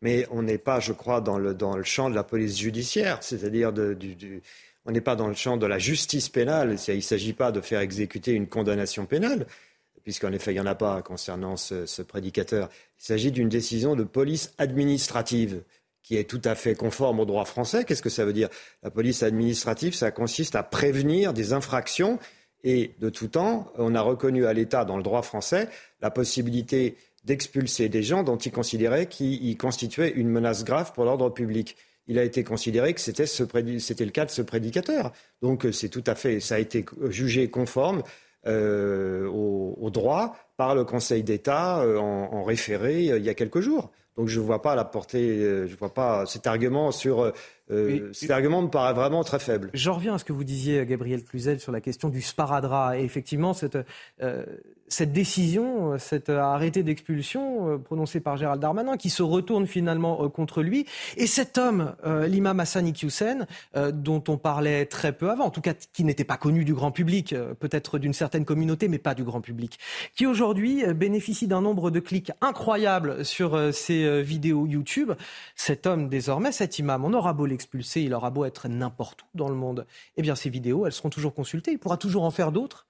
Mais 0.00 0.26
on 0.30 0.42
n'est 0.42 0.58
pas, 0.58 0.78
je 0.78 0.92
crois, 0.92 1.20
dans 1.20 1.38
le, 1.38 1.82
champ 1.82 2.10
de 2.10 2.14
la 2.14 2.22
police 2.22 2.56
judiciaire, 2.58 3.18
c'est-à-dire 3.22 3.72
on 4.84 4.92
n'est 4.92 5.00
pas 5.00 5.16
dans 5.16 5.26
le 5.26 5.34
champ 5.34 5.56
de 5.56 5.66
la 5.66 5.80
justice 5.80 6.28
pénale. 6.28 6.76
Il 6.86 6.96
ne 6.96 7.00
s'agit 7.00 7.32
pas 7.32 7.50
de 7.50 7.60
faire 7.60 7.80
exécuter 7.80 8.32
une 8.32 8.46
condamnation 8.46 9.04
pénale 9.06 9.46
puisqu'en 10.06 10.32
effet, 10.32 10.52
il 10.52 10.54
n'y 10.54 10.60
en 10.60 10.66
a 10.66 10.76
pas 10.76 11.02
concernant 11.02 11.56
ce, 11.56 12.00
prédicateur. 12.02 12.70
Il 13.00 13.04
s'agit 13.04 13.32
d'une 13.32 13.48
décision 13.48 13.96
de 13.96 14.04
police 14.04 14.54
administrative 14.56 15.64
qui 16.04 16.16
est 16.16 16.30
tout 16.30 16.40
à 16.44 16.54
fait 16.54 16.76
conforme 16.76 17.18
au 17.18 17.24
droit 17.24 17.44
français. 17.44 17.82
Qu'est-ce 17.82 18.02
que 18.02 18.08
ça 18.08 18.24
veut 18.24 18.32
dire? 18.32 18.48
La 18.84 18.92
police 18.92 19.24
administrative, 19.24 19.96
ça 19.96 20.12
consiste 20.12 20.54
à 20.54 20.62
prévenir 20.62 21.32
des 21.32 21.52
infractions 21.52 22.20
et 22.62 22.92
de 23.00 23.10
tout 23.10 23.26
temps, 23.26 23.72
on 23.78 23.96
a 23.96 24.00
reconnu 24.00 24.46
à 24.46 24.52
l'État, 24.52 24.84
dans 24.84 24.96
le 24.96 25.02
droit 25.02 25.22
français, 25.22 25.68
la 26.00 26.12
possibilité 26.12 26.96
d'expulser 27.24 27.88
des 27.88 28.04
gens 28.04 28.22
dont 28.22 28.36
il 28.36 28.52
considérait 28.52 29.06
qu'ils 29.06 29.56
constituaient 29.56 30.12
une 30.12 30.28
menace 30.28 30.62
grave 30.62 30.92
pour 30.92 31.04
l'ordre 31.04 31.30
public. 31.30 31.76
Il 32.06 32.20
a 32.20 32.22
été 32.22 32.44
considéré 32.44 32.94
que 32.94 33.00
c'était, 33.00 33.24
le 33.24 34.10
cas 34.10 34.24
de 34.24 34.30
ce 34.30 34.42
prédicateur. 34.42 35.12
Donc 35.42 35.66
c'est 35.72 35.88
tout 35.88 36.04
à 36.06 36.14
fait, 36.14 36.38
ça 36.38 36.54
a 36.54 36.58
été 36.60 36.84
jugé 37.08 37.50
conforme 37.50 38.04
euh, 38.46 39.26
au, 39.28 39.90
droit 39.90 40.36
par 40.56 40.74
le 40.74 40.84
Conseil 40.84 41.22
d'État 41.22 41.80
euh, 41.80 41.96
en, 41.98 42.42
référé 42.42 43.10
euh, 43.10 43.18
il 43.18 43.24
y 43.24 43.28
a 43.28 43.34
quelques 43.34 43.60
jours. 43.60 43.92
Donc 44.16 44.28
je 44.28 44.40
ne 44.40 44.44
vois 44.44 44.62
pas 44.62 44.74
la 44.74 44.84
portée, 44.84 45.38
je 45.66 45.76
vois 45.76 45.92
pas 45.92 46.24
cet 46.26 46.46
argument 46.46 46.90
sur. 46.90 47.32
cet 48.12 48.30
argument 48.30 48.62
me 48.62 48.68
paraît 48.68 48.94
vraiment 48.94 49.22
très 49.22 49.38
faible. 49.38 49.70
J'en 49.74 49.92
reviens 49.92 50.14
à 50.14 50.18
ce 50.18 50.24
que 50.24 50.32
vous 50.32 50.42
disiez, 50.42 50.86
Gabriel 50.86 51.22
Cluzel, 51.22 51.60
sur 51.60 51.70
la 51.70 51.82
question 51.82 52.08
du 52.08 52.22
sparadrap. 52.22 52.96
Et 52.96 53.04
effectivement, 53.04 53.52
cette, 53.52 53.76
cette 54.88 55.12
décision, 55.12 55.92
euh, 55.92 55.98
cet 55.98 56.28
euh, 56.28 56.40
arrêté 56.40 56.82
d'expulsion 56.82 57.70
euh, 57.70 57.78
prononcé 57.78 58.20
par 58.20 58.36
Gérald 58.36 58.60
Darmanin, 58.60 58.96
qui 58.96 59.10
se 59.10 59.22
retourne 59.22 59.66
finalement 59.66 60.28
contre 60.28 60.62
lui, 60.62 60.86
et 61.16 61.26
cet 61.26 61.58
homme, 61.58 61.94
l'imam 62.04 62.60
Hassan 62.60 62.86
Iqiyoussen, 62.86 63.46
dont 63.92 64.22
on 64.28 64.36
parlait 64.36 64.86
très 64.86 65.12
peu 65.12 65.30
avant, 65.30 65.44
en 65.44 65.50
tout 65.50 65.60
cas 65.60 65.74
qui 65.74 66.04
n'était 66.04 66.24
pas 66.24 66.36
connu 66.36 66.64
du 66.64 66.74
grand 66.74 66.90
public, 66.90 67.34
peut-être 67.58 67.98
d'une 67.98 68.12
certaine 68.12 68.44
communauté, 68.44 68.88
mais 68.88 68.98
pas 68.98 69.14
du 69.14 69.24
grand 69.24 69.40
public, 69.40 69.78
qui 70.14 70.26
aujourd'hui 70.26 70.84
bénéficie 70.94 71.46
d'un 71.46 71.60
nombre 71.60 71.90
de 71.90 72.00
clics 72.00 72.32
incroyables 72.40 73.24
sur 73.24 73.72
ses 73.72 74.22
vidéos 74.22 74.66
YouTube. 74.66 75.12
Cet 75.54 75.86
homme, 75.86 76.08
désormais, 76.08 76.52
cet 76.52 76.78
imam, 76.78 77.04
on 77.04 77.14
aura 77.14 77.32
beau 77.32 77.46
l'expulser, 77.46 78.02
il 78.02 78.14
aura 78.14 78.30
beau 78.30 78.44
être 78.44 78.68
n'importe 78.68 79.22
où 79.22 79.26
dans 79.38 79.48
le 79.48 79.56
monde, 79.56 79.86
eh 80.16 80.22
bien 80.22 80.34
ces 80.34 80.50
vidéos, 80.50 80.86
elles 80.86 80.92
seront 80.92 81.10
toujours 81.10 81.34
consultées, 81.34 81.72
il 81.72 81.78
pourra 81.78 81.96
toujours 81.96 82.24
en 82.24 82.30
faire 82.30 82.52
d'autres 82.52 82.86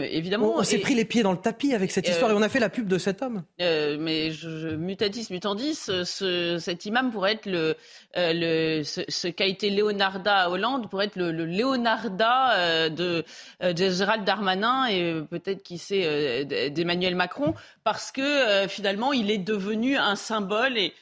évidemment. 0.00 0.54
On, 0.56 0.62
s'est 0.62 0.78
pris 0.78 0.94
les 0.94 1.04
pieds 1.04 1.22
dans 1.22 1.32
le 1.32 1.38
tapis 1.38 1.74
avec 1.74 1.90
cette 1.90 2.08
histoire 2.08 2.30
et 2.30 2.34
on 2.34 2.42
a 2.42 2.48
fait 2.48 2.60
la 2.60 2.68
pub 2.68 2.88
de 2.88 2.98
cet 2.98 3.22
homme. 3.22 3.42
Euh, 3.60 3.96
mais 3.98 4.30
je, 4.30 4.74
mutatis 4.74 5.28
mutandis, 5.30 5.74
ce, 5.74 6.58
cet 6.58 6.86
imam 6.86 7.10
pourrait 7.10 7.32
être 7.32 7.46
le, 7.46 7.76
euh, 8.16 8.32
le 8.34 8.82
ce, 8.84 9.28
qu'a 9.28 9.46
été 9.46 9.70
Leonarda 9.70 10.36
à 10.36 10.50
Hollande 10.50 10.88
pourrait 10.88 11.06
être 11.06 11.16
le, 11.16 11.32
le 11.32 11.46
Leonarda 11.46 12.52
euh, 12.52 12.88
de, 12.88 13.24
de, 13.60 13.90
Gérald 13.90 14.24
Darmanin 14.24 14.86
et 14.86 15.14
peut-être 15.30 15.62
qui 15.62 15.78
sait 15.78 16.44
d'Emmanuel 16.70 17.14
Macron 17.14 17.54
parce 17.82 18.12
que 18.12 18.66
finalement 18.68 19.12
il 19.12 19.30
est 19.30 19.38
devenu 19.38 19.96
un 19.96 20.16
symbole 20.16 20.78
et 20.78 20.92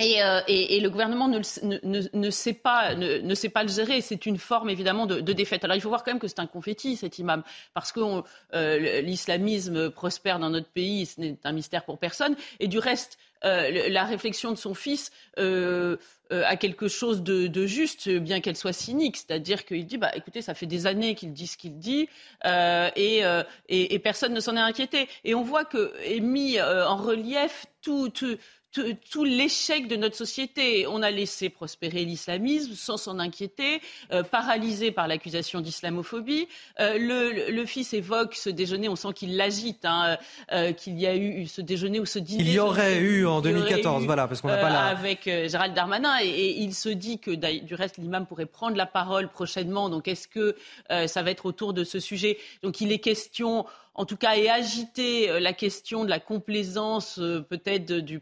euh, 0.00 0.40
et, 0.46 0.76
et, 0.76 0.80
le 0.80 0.90
gouvernement 0.90 1.28
ne, 1.28 1.40
ne, 1.62 2.08
ne, 2.12 2.30
sait 2.30 2.52
pas, 2.52 2.94
ne, 2.94 3.34
sait 3.34 3.48
pas 3.48 3.62
le 3.64 3.68
gérer. 3.68 4.00
C'est 4.00 4.26
une 4.26 4.38
forme 4.38 4.70
évidemment 4.70 5.06
de, 5.06 5.20
de, 5.20 5.32
défaite. 5.32 5.64
Alors 5.64 5.76
il 5.76 5.80
faut 5.80 5.88
voir 5.88 6.04
quand 6.04 6.12
même 6.12 6.20
que 6.20 6.28
c'est 6.28 6.38
un 6.38 6.46
confetti 6.46 6.96
cet 6.96 7.18
imam, 7.18 7.42
parce 7.74 7.90
que 7.90 8.00
euh, 8.54 9.00
l'islamisme 9.00 9.90
prospère 9.90 10.38
dans 10.38 10.50
notre 10.50 10.68
pays, 10.68 11.06
ce 11.06 11.20
n'est 11.20 11.36
un 11.44 11.52
mystère 11.52 11.84
pour 11.84 11.98
personne. 11.98 12.36
Et 12.60 12.68
du 12.68 12.78
reste, 12.78 13.18
euh, 13.44 13.88
la 13.88 14.04
réflexion 14.04 14.50
de 14.50 14.56
son 14.56 14.74
fils 14.74 15.12
euh, 15.38 15.96
euh, 16.32 16.42
a 16.44 16.56
quelque 16.56 16.88
chose 16.88 17.22
de, 17.22 17.46
de 17.46 17.66
juste, 17.66 18.08
bien 18.08 18.40
qu'elle 18.40 18.56
soit 18.56 18.72
cynique. 18.72 19.16
C'est-à-dire 19.16 19.64
qu'il 19.64 19.86
dit, 19.86 19.96
bah, 19.96 20.10
écoutez, 20.14 20.42
ça 20.42 20.54
fait 20.54 20.66
des 20.66 20.86
années 20.86 21.14
qu'il 21.14 21.32
dit 21.32 21.46
ce 21.46 21.56
qu'il 21.56 21.78
dit, 21.78 22.08
euh, 22.44 22.90
et, 22.96 23.22
et, 23.68 23.94
et, 23.94 23.98
personne 23.98 24.32
ne 24.32 24.40
s'en 24.40 24.56
est 24.56 24.60
inquiété. 24.60 25.08
Et 25.24 25.34
on 25.34 25.42
voit 25.42 25.64
que 25.64 25.92
est 26.04 26.20
mis 26.20 26.60
en 26.60 26.96
relief 26.96 27.66
tout, 27.80 28.08
tout 28.08 28.36
tout 29.10 29.24
l'échec 29.24 29.88
de 29.88 29.96
notre 29.96 30.16
société. 30.16 30.86
On 30.86 31.02
a 31.02 31.10
laissé 31.10 31.48
prospérer 31.48 32.04
l'islamisme 32.04 32.74
sans 32.74 32.96
s'en 32.96 33.18
inquiéter, 33.18 33.80
euh, 34.12 34.22
paralysé 34.22 34.90
par 34.90 35.08
l'accusation 35.08 35.60
d'islamophobie. 35.60 36.48
Euh, 36.80 37.48
le, 37.50 37.66
fils 37.66 37.92
évoque 37.92 38.34
ce 38.34 38.50
déjeuner, 38.50 38.88
on 38.88 38.96
sent 38.96 39.12
qu'il 39.14 39.36
l'agite, 39.36 39.84
hein, 39.84 40.16
euh, 40.52 40.72
qu'il 40.72 40.98
y 40.98 41.06
a 41.06 41.16
eu 41.16 41.46
ce 41.46 41.60
déjeuner 41.60 42.00
ou 42.00 42.06
ce 42.06 42.18
dîner. 42.18 42.42
Il 42.42 42.52
y 42.52 42.58
aurait 42.58 42.98
eu 42.98 43.26
en 43.26 43.40
2014, 43.40 44.04
voilà, 44.06 44.26
parce 44.26 44.40
qu'on 44.40 44.48
n'a 44.48 44.58
pas 44.58 44.70
la... 44.70 44.86
Avec 44.86 45.24
Gérald 45.24 45.74
Darmanin, 45.74 46.18
et, 46.22 46.56
il 46.58 46.74
se 46.74 46.88
dit 46.88 47.18
que 47.18 47.30
du 47.30 47.74
reste, 47.74 47.98
l'imam 47.98 48.26
pourrait 48.26 48.46
prendre 48.46 48.76
la 48.76 48.86
parole 48.86 49.28
prochainement. 49.28 49.88
Donc 49.88 50.08
est-ce 50.08 50.28
que 50.28 50.56
ça 51.06 51.22
va 51.22 51.30
être 51.30 51.46
autour 51.46 51.72
de 51.72 51.84
ce 51.84 52.00
sujet? 52.00 52.38
Donc 52.62 52.80
il 52.80 52.92
est 52.92 52.98
question 52.98 53.66
en 53.98 54.04
tout 54.04 54.16
cas, 54.16 54.36
et 54.36 54.48
agiter 54.48 55.28
euh, 55.28 55.40
la 55.40 55.52
question 55.52 56.04
de 56.04 56.08
la 56.08 56.20
complaisance 56.20 57.18
euh, 57.18 57.40
peut-être 57.40 57.92
du, 57.92 58.20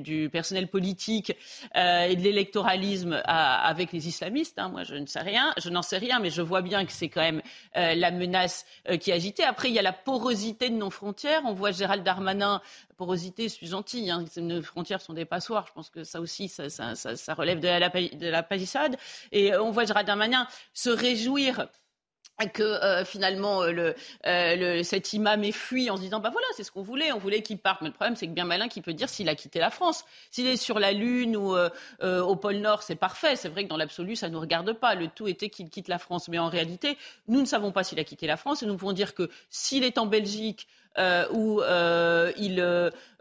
du, 0.00 0.28
personnel 0.28 0.68
politique 0.68 1.34
euh, 1.76 2.02
et 2.02 2.14
de 2.14 2.20
l'électoralisme 2.20 3.22
avec 3.24 3.92
les 3.92 4.06
islamistes. 4.06 4.58
Hein. 4.58 4.68
Moi, 4.68 4.84
je 4.84 4.96
ne 4.96 5.06
sais 5.06 5.20
rien, 5.20 5.54
je 5.56 5.70
n'en 5.70 5.80
sais 5.80 5.96
rien, 5.96 6.20
mais 6.20 6.28
je 6.28 6.42
vois 6.42 6.60
bien 6.60 6.84
que 6.84 6.92
c'est 6.92 7.08
quand 7.08 7.22
même 7.22 7.40
la 7.74 8.10
menace 8.10 8.66
qui 9.00 9.10
est 9.10 9.14
agitée. 9.14 9.44
Après, 9.44 9.68
il 9.68 9.74
y 9.74 9.78
a 9.78 9.82
la 9.82 9.92
porosité 9.92 10.68
de 10.68 10.74
nos 10.74 10.90
frontières. 10.90 11.42
On 11.46 11.54
voit 11.54 11.72
Gérald 11.72 12.04
Darmanin 12.04 12.60
porosité, 12.96 13.44
je 13.44 13.54
suis 13.54 13.66
gentil, 13.66 14.08
hein, 14.10 14.24
nos 14.36 14.62
frontières 14.62 15.00
sont 15.00 15.14
des 15.14 15.24
passoires, 15.24 15.66
je 15.66 15.72
pense 15.72 15.90
que 15.90 16.04
ça 16.04 16.20
aussi, 16.20 16.48
ça, 16.48 16.68
ça, 16.70 16.94
ça 16.94 17.34
relève 17.34 17.58
de 17.58 17.66
la, 17.66 17.88
de 17.88 18.28
la 18.28 18.42
palissade. 18.44 18.96
Et 19.32 19.56
on 19.56 19.72
voit 19.72 19.84
Gérald 19.84 20.06
Darmanin 20.06 20.46
se 20.74 20.90
réjouir 20.90 21.66
que 22.52 22.62
euh, 22.62 23.04
finalement 23.04 23.62
euh, 23.62 23.92
euh, 24.26 24.82
cet 24.82 25.12
imam 25.12 25.44
est 25.44 25.52
fui 25.52 25.88
en 25.88 25.96
se 25.96 26.02
disant 26.02 26.18
bah 26.18 26.30
voilà 26.30 26.46
c'est 26.56 26.64
ce 26.64 26.72
qu'on 26.72 26.82
voulait 26.82 27.12
on 27.12 27.18
voulait 27.18 27.42
qu'il 27.42 27.58
parte. 27.58 27.80
Mais 27.80 27.88
le 27.88 27.94
problème 27.94 28.16
c'est 28.16 28.26
que 28.26 28.32
bien 28.32 28.44
malin 28.44 28.68
qui 28.68 28.80
peut 28.80 28.92
dire 28.92 29.08
s'il 29.08 29.28
a 29.28 29.34
quitté 29.34 29.60
la 29.60 29.70
France. 29.70 30.04
S'il 30.30 30.46
est 30.46 30.56
sur 30.56 30.78
la 30.78 30.92
lune 30.92 31.36
ou 31.36 31.56
au 32.02 32.36
pôle 32.36 32.56
Nord 32.56 32.82
c'est 32.82 32.96
parfait. 32.96 33.36
C'est 33.36 33.48
vrai 33.48 33.64
que 33.64 33.68
dans 33.68 33.76
l'absolu 33.76 34.16
ça 34.16 34.28
nous 34.28 34.40
regarde 34.40 34.72
pas. 34.72 34.94
Le 34.94 35.08
tout 35.08 35.28
était 35.28 35.48
qu'il 35.48 35.70
quitte 35.70 35.88
la 35.88 35.98
France. 35.98 36.28
Mais 36.28 36.38
en 36.38 36.48
réalité 36.48 36.98
nous 37.28 37.40
ne 37.40 37.46
savons 37.46 37.72
pas 37.72 37.84
s'il 37.84 37.98
a 38.00 38.04
quitté 38.04 38.26
la 38.26 38.36
France. 38.36 38.62
Et 38.62 38.66
nous 38.66 38.76
pouvons 38.76 38.92
dire 38.92 39.14
que 39.14 39.30
s'il 39.50 39.84
est 39.84 39.98
en 39.98 40.06
Belgique 40.06 40.66
où 40.98 41.60
euh, 41.60 42.32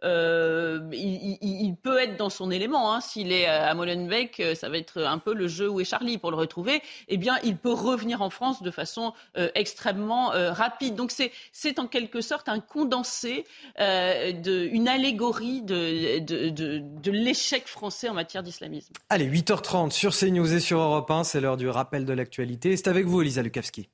euh, 0.04 0.80
il, 0.92 1.76
peut 1.82 2.00
être 2.00 2.18
dans 2.18 2.30
son 2.30 2.52
élément. 2.52 2.94
Hein. 2.94 3.02
S'il 3.02 3.32
est 3.32 3.46
à 3.46 3.74
Molenbeek, 3.74 4.42
ça 4.56 4.70
va 4.70 4.78
être 4.78 5.02
un 5.02 5.18
peu 5.18 5.34
le 5.34 5.48
jeu 5.48 5.70
où 5.70 5.80
est 5.80 5.86
Charlie 5.86 6.18
pour 6.18 6.32
le 6.32 6.38
retrouver. 6.38 6.82
Eh 7.08 7.18
bien, 7.18 7.38
il 7.44 7.58
peut 7.58 7.74
revenir 7.74 8.22
en 8.22 8.30
France 8.30 8.62
de 8.62 8.72
façon 8.72 9.14
extrêmement 9.56 10.32
rapide. 10.34 10.96
Donc, 10.96 11.12
c'est 11.12 11.80
en 11.80 11.88
quelque 11.88 12.22
sorte 12.22 12.50
un 12.50 12.60
condensé, 12.60 13.46
de, 13.80 14.68
une 14.72 14.88
allégorie 14.88 15.62
de, 15.62 16.20
de 16.20 17.12
l'échec 17.12 17.68
français 17.68 18.10
en 18.10 18.14
matière 18.14 18.44
d'islamisme. 18.44 18.94
Allez, 19.10 19.28
8h30 19.28 19.92
sur 19.92 20.16
CNews 20.16 20.54
et 20.54 20.60
sur 20.60 20.80
Europe 20.80 21.10
1, 21.10 21.24
c'est 21.24 21.42
l'heure 21.42 21.58
du 21.58 21.70
rappel 21.70 22.06
de 22.06 22.14
l'actualité. 22.14 22.76
C'est 22.78 22.88
avec 22.88 23.06
vous, 23.06 23.22
Elisa 23.22 23.42
Lukavski. 23.42 23.90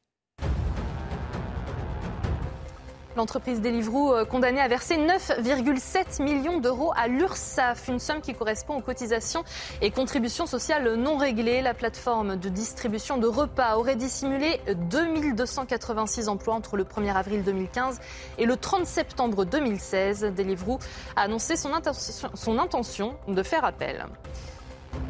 L'entreprise 3.20 3.60
Deliveroo 3.60 4.14
euh, 4.14 4.24
condamnée 4.24 4.62
à 4.62 4.70
verser 4.70 4.96
9,7 4.96 6.24
millions 6.24 6.62
d'euros 6.62 6.94
à 6.96 7.10
l'URSSAF, 7.10 7.90
une 7.90 8.00
somme 8.00 8.22
qui 8.22 8.34
correspond 8.34 8.78
aux 8.78 8.82
cotisations 8.82 9.44
et 9.82 9.92
contributions 9.92 10.46
sociales 10.46 10.96
non 10.96 11.18
réglées. 11.18 11.62
La 11.62 11.74
plateforme 11.74 12.38
de 12.38 12.48
distribution 12.48 13.18
de 13.18 13.28
repas 13.28 13.76
aurait 13.76 13.98
dissimulé 13.98 14.62
2286 14.90 16.30
emplois 16.30 16.54
entre 16.54 16.78
le 16.78 16.86
1er 16.86 17.14
avril 17.14 17.44
2015 17.44 18.00
et 18.38 18.46
le 18.46 18.56
30 18.56 18.86
septembre 18.86 19.44
2016. 19.44 20.32
Deliveroo 20.34 20.80
a 21.18 21.24
annoncé 21.24 21.58
son 21.58 21.74
intention, 21.74 22.30
son 22.36 22.58
intention 22.58 23.18
de 23.28 23.44
faire 23.44 23.66
appel. 23.66 24.06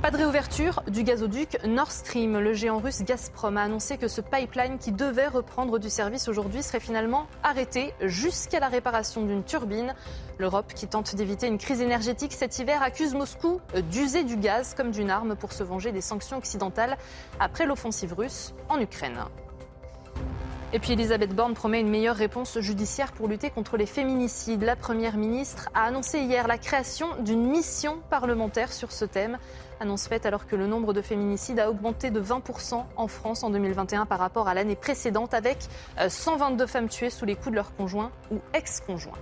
Pas 0.01 0.11
de 0.11 0.17
réouverture 0.17 0.81
du 0.87 1.03
gazoduc 1.03 1.57
Nord 1.65 1.91
Stream. 1.91 2.39
Le 2.39 2.53
géant 2.53 2.79
russe 2.79 3.03
Gazprom 3.03 3.57
a 3.57 3.63
annoncé 3.63 3.97
que 3.97 4.07
ce 4.07 4.21
pipeline 4.21 4.77
qui 4.77 4.93
devait 4.93 5.27
reprendre 5.27 5.77
du 5.77 5.89
service 5.89 6.29
aujourd'hui 6.29 6.63
serait 6.63 6.79
finalement 6.79 7.27
arrêté 7.43 7.93
jusqu'à 8.01 8.61
la 8.61 8.69
réparation 8.69 9.25
d'une 9.25 9.43
turbine. 9.43 9.93
L'Europe, 10.37 10.73
qui 10.73 10.87
tente 10.87 11.15
d'éviter 11.15 11.47
une 11.47 11.57
crise 11.57 11.81
énergétique 11.81 12.31
cet 12.31 12.57
hiver, 12.59 12.81
accuse 12.81 13.13
Moscou 13.13 13.59
d'user 13.91 14.23
du 14.23 14.37
gaz 14.37 14.73
comme 14.73 14.91
d'une 14.91 15.09
arme 15.09 15.35
pour 15.35 15.51
se 15.51 15.63
venger 15.63 15.91
des 15.91 16.01
sanctions 16.01 16.37
occidentales 16.37 16.97
après 17.41 17.65
l'offensive 17.65 18.13
russe 18.13 18.53
en 18.69 18.79
Ukraine. 18.79 19.25
Et 20.71 20.77
puis 20.77 20.93
Elisabeth 20.93 21.35
Borne 21.35 21.55
promet 21.55 21.81
une 21.81 21.89
meilleure 21.89 22.15
réponse 22.15 22.59
judiciaire 22.59 23.11
pour 23.11 23.27
lutter 23.27 23.49
contre 23.49 23.75
les 23.75 23.87
féminicides. 23.87 24.61
La 24.61 24.75
Première 24.75 25.17
ministre 25.17 25.67
a 25.73 25.85
annoncé 25.85 26.19
hier 26.19 26.47
la 26.47 26.59
création 26.59 27.07
d'une 27.21 27.47
mission 27.47 27.97
parlementaire 28.11 28.71
sur 28.71 28.91
ce 28.91 29.03
thème. 29.03 29.39
Annonce 29.79 30.07
faite 30.07 30.25
alors 30.25 30.45
que 30.45 30.55
le 30.55 30.67
nombre 30.67 30.93
de 30.93 31.01
féminicides 31.01 31.59
a 31.59 31.69
augmenté 31.69 32.11
de 32.11 32.21
20% 32.21 32.83
en 32.95 33.07
France 33.07 33.43
en 33.43 33.49
2021 33.49 34.05
par 34.05 34.19
rapport 34.19 34.47
à 34.47 34.53
l'année 34.53 34.75
précédente 34.75 35.33
avec 35.33 35.57
122 36.07 36.63
euh, 36.63 36.67
femmes 36.67 36.89
tuées 36.89 37.09
sous 37.09 37.25
les 37.25 37.35
coups 37.35 37.51
de 37.51 37.55
leur 37.55 37.73
conjoint 37.75 38.11
ou 38.31 38.39
ex-conjoint. 38.53 39.17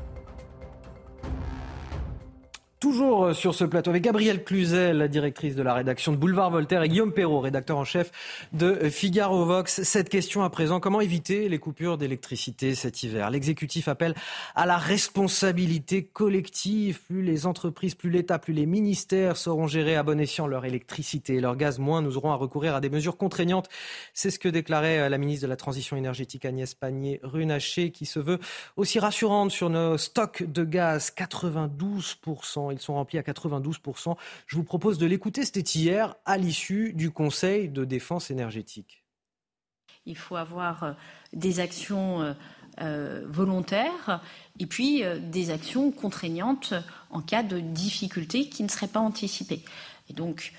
Toujours 2.80 3.26
euh, 3.26 3.34
sur 3.34 3.56
ce 3.56 3.64
plateau 3.64 3.90
avec 3.90 4.04
Gabrielle 4.04 4.44
Cluzel, 4.44 5.00
la 5.00 5.08
directrice 5.08 5.56
de 5.56 5.64
la 5.64 5.74
rédaction 5.74 6.12
de 6.12 6.18
Boulevard 6.18 6.52
Voltaire, 6.52 6.84
et 6.84 6.90
Guillaume 6.90 7.12
Perrault, 7.12 7.40
rédacteur 7.40 7.76
en 7.76 7.84
chef 7.84 8.12
de 8.54 8.88
Figaro 8.90 9.46
Vox. 9.46 9.82
Cette 9.82 10.10
question 10.10 10.44
à 10.44 10.52
présent, 10.52 10.80
comment 10.80 11.02
éviter 11.02 11.50
les 11.50 11.58
coupures 11.58 11.98
d'électricité 11.98 12.76
cet 12.76 13.02
hiver? 13.02 13.32
L'exécutif 13.32 13.88
appelle 13.88 14.14
à 14.54 14.68
la 14.68 14.78
responsabilité 14.78 16.04
collective. 16.04 17.02
Plus 17.02 17.24
les 17.24 17.48
entreprises, 17.48 17.96
plus 17.96 18.12
l'État, 18.12 18.38
plus 18.38 18.54
les 18.54 18.68
ministères 18.68 19.38
sauront 19.38 19.66
gérer 19.66 19.96
à 19.96 20.04
bon 20.04 20.20
escient 20.20 20.46
leur 20.46 20.64
électricité 20.64 21.34
et 21.34 21.42
leur 21.42 21.56
gaz, 21.56 21.80
moins 21.80 22.04
nous 22.04 22.16
aurons 22.16 22.32
à 22.32 22.36
recourir 22.36 22.76
à 22.76 22.80
des 22.80 22.92
mesures 22.92 23.18
contraignantes. 23.18 23.70
C'est 24.14 24.30
ce 24.30 24.38
que 24.38 24.50
déclarait 24.50 25.00
euh, 25.00 25.10
la 25.10 25.18
ministre 25.18 25.48
de 25.48 25.50
la 25.50 25.56
Transition 25.56 25.98
énergétique 25.98 26.46
Agnès 26.46 26.76
Pannier-Runacher, 26.76 27.90
qui 27.90 28.06
se 28.06 28.20
veut 28.20 28.38
aussi 28.76 29.00
rassurante 29.00 29.50
sur 29.50 29.72
nos 29.72 29.98
stocks 29.98 30.44
de 30.44 30.64
gaz. 30.64 31.12
92% 31.18 32.67
ils 32.72 32.80
sont 32.80 32.94
remplis 32.96 33.18
à 33.18 33.22
92%. 33.22 34.16
Je 34.46 34.56
vous 34.56 34.64
propose 34.64 34.98
de 34.98 35.06
l'écouter. 35.06 35.46
C'était 35.46 35.62
hier 35.62 36.16
à 36.26 36.38
l'issue 36.38 36.94
du 36.94 37.12
Conseil 37.12 37.70
de 37.70 37.86
défense 37.86 38.32
énergétique. 38.32 39.04
Il 40.08 40.18
faut 40.18 40.38
avoir 40.38 40.84
euh, 40.84 40.92
des 41.34 41.60
actions 41.60 42.22
euh, 42.22 42.34
euh, 42.82 43.24
volontaires 43.28 44.22
et 44.60 44.66
puis 44.66 45.04
des 45.22 45.50
actions 45.50 45.92
contraignantes 45.92 46.74
en 47.10 47.22
cas 47.22 47.44
de 47.44 47.60
difficultés 47.60 48.50
qui 48.50 48.64
ne 48.64 48.70
seraient 48.70 48.88
pas 48.88 49.00
anticipées. 49.00 49.64
Et 50.10 50.14
donc, 50.14 50.54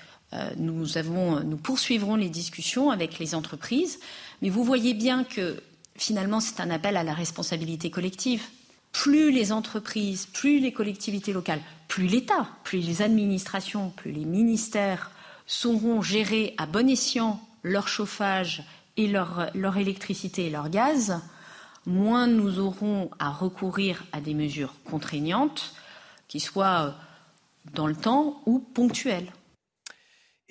nous, 0.57 0.97
avons, 0.99 1.39
nous 1.39 1.57
poursuivrons 1.57 2.15
les 2.15 2.29
discussions 2.29 2.91
avec 2.91 3.17
les 3.17 3.33
entreprises, 3.33 3.99
mais 4.43 4.49
vous 4.49 4.63
voyez 4.63 4.93
bien 4.93 5.23
que 5.23 5.59
finalement, 5.95 6.39
c'est 6.39 6.59
un 6.59 6.69
appel 6.69 6.97
à 6.97 7.03
la 7.03 7.15
responsabilité 7.15 7.89
collective 7.89 8.43
plus 8.91 9.31
les 9.31 9.51
entreprises, 9.51 10.25
plus 10.25 10.59
les 10.59 10.73
collectivités 10.73 11.33
locales, 11.33 11.61
plus 11.87 12.07
l'État, 12.07 12.47
plus 12.63 12.85
les 12.85 13.01
administrations, 13.01 13.91
plus 13.91 14.11
les 14.11 14.25
ministères 14.25 15.11
sauront 15.45 16.01
gérer 16.01 16.53
à 16.57 16.65
bon 16.65 16.87
escient 16.89 17.41
leur 17.63 17.87
chauffage 17.87 18.63
et 18.97 19.07
leur, 19.07 19.49
leur 19.53 19.77
électricité 19.77 20.47
et 20.47 20.49
leur 20.49 20.69
gaz, 20.69 21.19
moins 21.85 22.27
nous 22.27 22.59
aurons 22.59 23.09
à 23.19 23.31
recourir 23.31 24.03
à 24.11 24.21
des 24.21 24.33
mesures 24.33 24.75
contraignantes 24.85 25.73
qui 26.27 26.39
soient 26.39 26.95
dans 27.73 27.87
le 27.87 27.95
temps 27.95 28.41
ou 28.45 28.59
ponctuelles. 28.59 29.31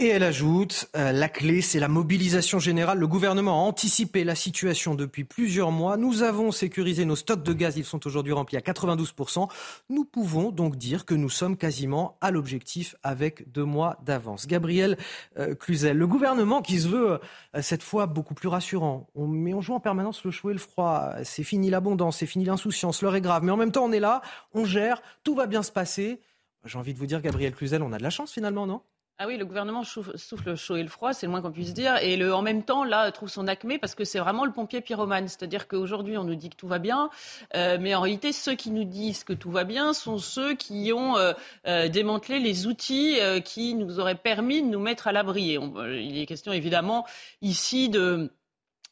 Et 0.01 0.07
elle 0.07 0.23
ajoute, 0.23 0.89
euh, 0.97 1.11
la 1.11 1.29
clé, 1.29 1.61
c'est 1.61 1.81
la 1.81 1.89
mobilisation 1.89 2.61
générale. 2.61 2.99
Le 2.99 3.09
gouvernement 3.09 3.65
a 3.65 3.69
anticipé 3.69 4.23
la 4.23 4.37
situation 4.37 4.95
depuis 4.95 5.25
plusieurs 5.25 5.73
mois. 5.73 5.97
Nous 5.97 6.23
avons 6.23 6.53
sécurisé 6.53 7.05
nos 7.05 7.17
stocks 7.17 7.43
de 7.43 7.53
gaz. 7.53 7.77
Ils 7.77 7.85
sont 7.85 8.07
aujourd'hui 8.07 8.33
remplis 8.33 8.57
à 8.57 8.61
92%. 8.61 9.49
Nous 9.89 10.05
pouvons 10.05 10.53
donc 10.53 10.77
dire 10.77 11.05
que 11.05 11.17
nous 11.17 11.29
sommes 11.29 11.57
quasiment 11.57 12.17
à 12.21 12.31
l'objectif 12.31 12.95
avec 13.03 13.51
deux 13.51 13.65
mois 13.65 13.99
d'avance. 14.05 14.47
Gabriel 14.47 14.97
euh, 15.37 15.57
Cluzel, 15.57 15.99
le 15.99 16.07
gouvernement 16.07 16.63
qui 16.63 16.79
se 16.79 16.87
veut 16.87 17.19
euh, 17.57 17.61
cette 17.61 17.83
fois 17.83 18.07
beaucoup 18.07 18.35
plus 18.35 18.49
rassurant. 18.49 19.09
On, 19.17 19.27
mais 19.27 19.53
on 19.53 19.61
joue 19.61 19.75
en 19.75 19.81
permanence 19.81 20.23
le 20.23 20.31
chaud 20.31 20.51
et 20.51 20.53
le 20.55 20.61
froid. 20.61 21.11
C'est 21.25 21.43
fini 21.43 21.71
l'abondance, 21.71 22.19
c'est 22.19 22.27
fini 22.27 22.45
l'insouciance. 22.45 23.03
L'heure 23.03 23.17
est 23.17 23.21
grave. 23.21 23.43
Mais 23.43 23.51
en 23.51 23.57
même 23.57 23.73
temps, 23.73 23.87
on 23.87 23.91
est 23.91 23.99
là, 23.99 24.23
on 24.55 24.65
gère, 24.65 25.03
tout 25.25 25.35
va 25.35 25.49
bien 25.49 25.65
se 25.65 25.73
passer. 25.73 26.21
J'ai 26.65 26.79
envie 26.79 26.95
de 26.95 26.99
vous 26.99 27.07
dire, 27.07 27.21
Gabriel 27.21 27.53
Cluzel, 27.53 27.83
on 27.83 27.93
a 27.93 27.99
de 27.99 28.05
la 28.05 28.11
chance 28.11 28.33
finalement, 28.33 28.65
non? 28.65 28.81
Ah 29.21 29.27
oui, 29.27 29.37
le 29.37 29.45
gouvernement 29.45 29.83
souffle 29.83 30.13
le 30.47 30.55
chaud 30.55 30.77
et 30.77 30.83
le 30.85 30.89
froid, 30.89 31.13
c'est 31.13 31.27
le 31.27 31.33
moins 31.33 31.43
qu'on 31.43 31.51
puisse 31.51 31.75
dire. 31.75 31.97
Et 32.03 32.31
en 32.31 32.41
même 32.41 32.63
temps, 32.63 32.85
là, 32.85 33.11
trouve 33.11 33.29
son 33.29 33.49
acmé 33.49 33.77
parce 33.77 33.97
que 33.97 34.05
c'est 34.05 34.21
vraiment 34.21 34.45
le 34.45 34.53
pompier 34.53 34.81
pyromane. 34.81 35.27
C'est-à-dire 35.27 35.67
qu'aujourd'hui, 35.67 36.17
on 36.17 36.23
nous 36.23 36.37
dit 36.37 36.51
que 36.51 36.55
tout 36.55 36.69
va 36.69 36.79
bien, 36.79 37.11
euh, 37.57 37.79
mais 37.81 37.97
en 37.97 38.01
réalité, 38.01 38.31
ceux 38.33 38.55
qui 38.55 38.71
nous 38.71 38.85
disent 38.85 39.25
que 39.25 39.33
tout 39.33 39.51
va 39.51 39.65
bien 39.65 39.93
sont 39.93 40.19
ceux 40.19 40.55
qui 40.55 40.93
ont 40.93 41.17
euh, 41.17 41.33
euh, 41.67 41.89
démantelé 41.89 42.39
les 42.39 42.69
outils 42.69 43.19
qui 43.45 43.75
nous 43.75 43.99
auraient 43.99 44.15
permis 44.15 44.63
de 44.63 44.69
nous 44.69 44.79
mettre 44.79 45.09
à 45.09 45.13
l'abri. 45.13 45.59
Il 45.59 46.17
est 46.17 46.27
question 46.27 46.53
évidemment 46.53 47.05
ici 47.43 47.89
de 47.89 48.31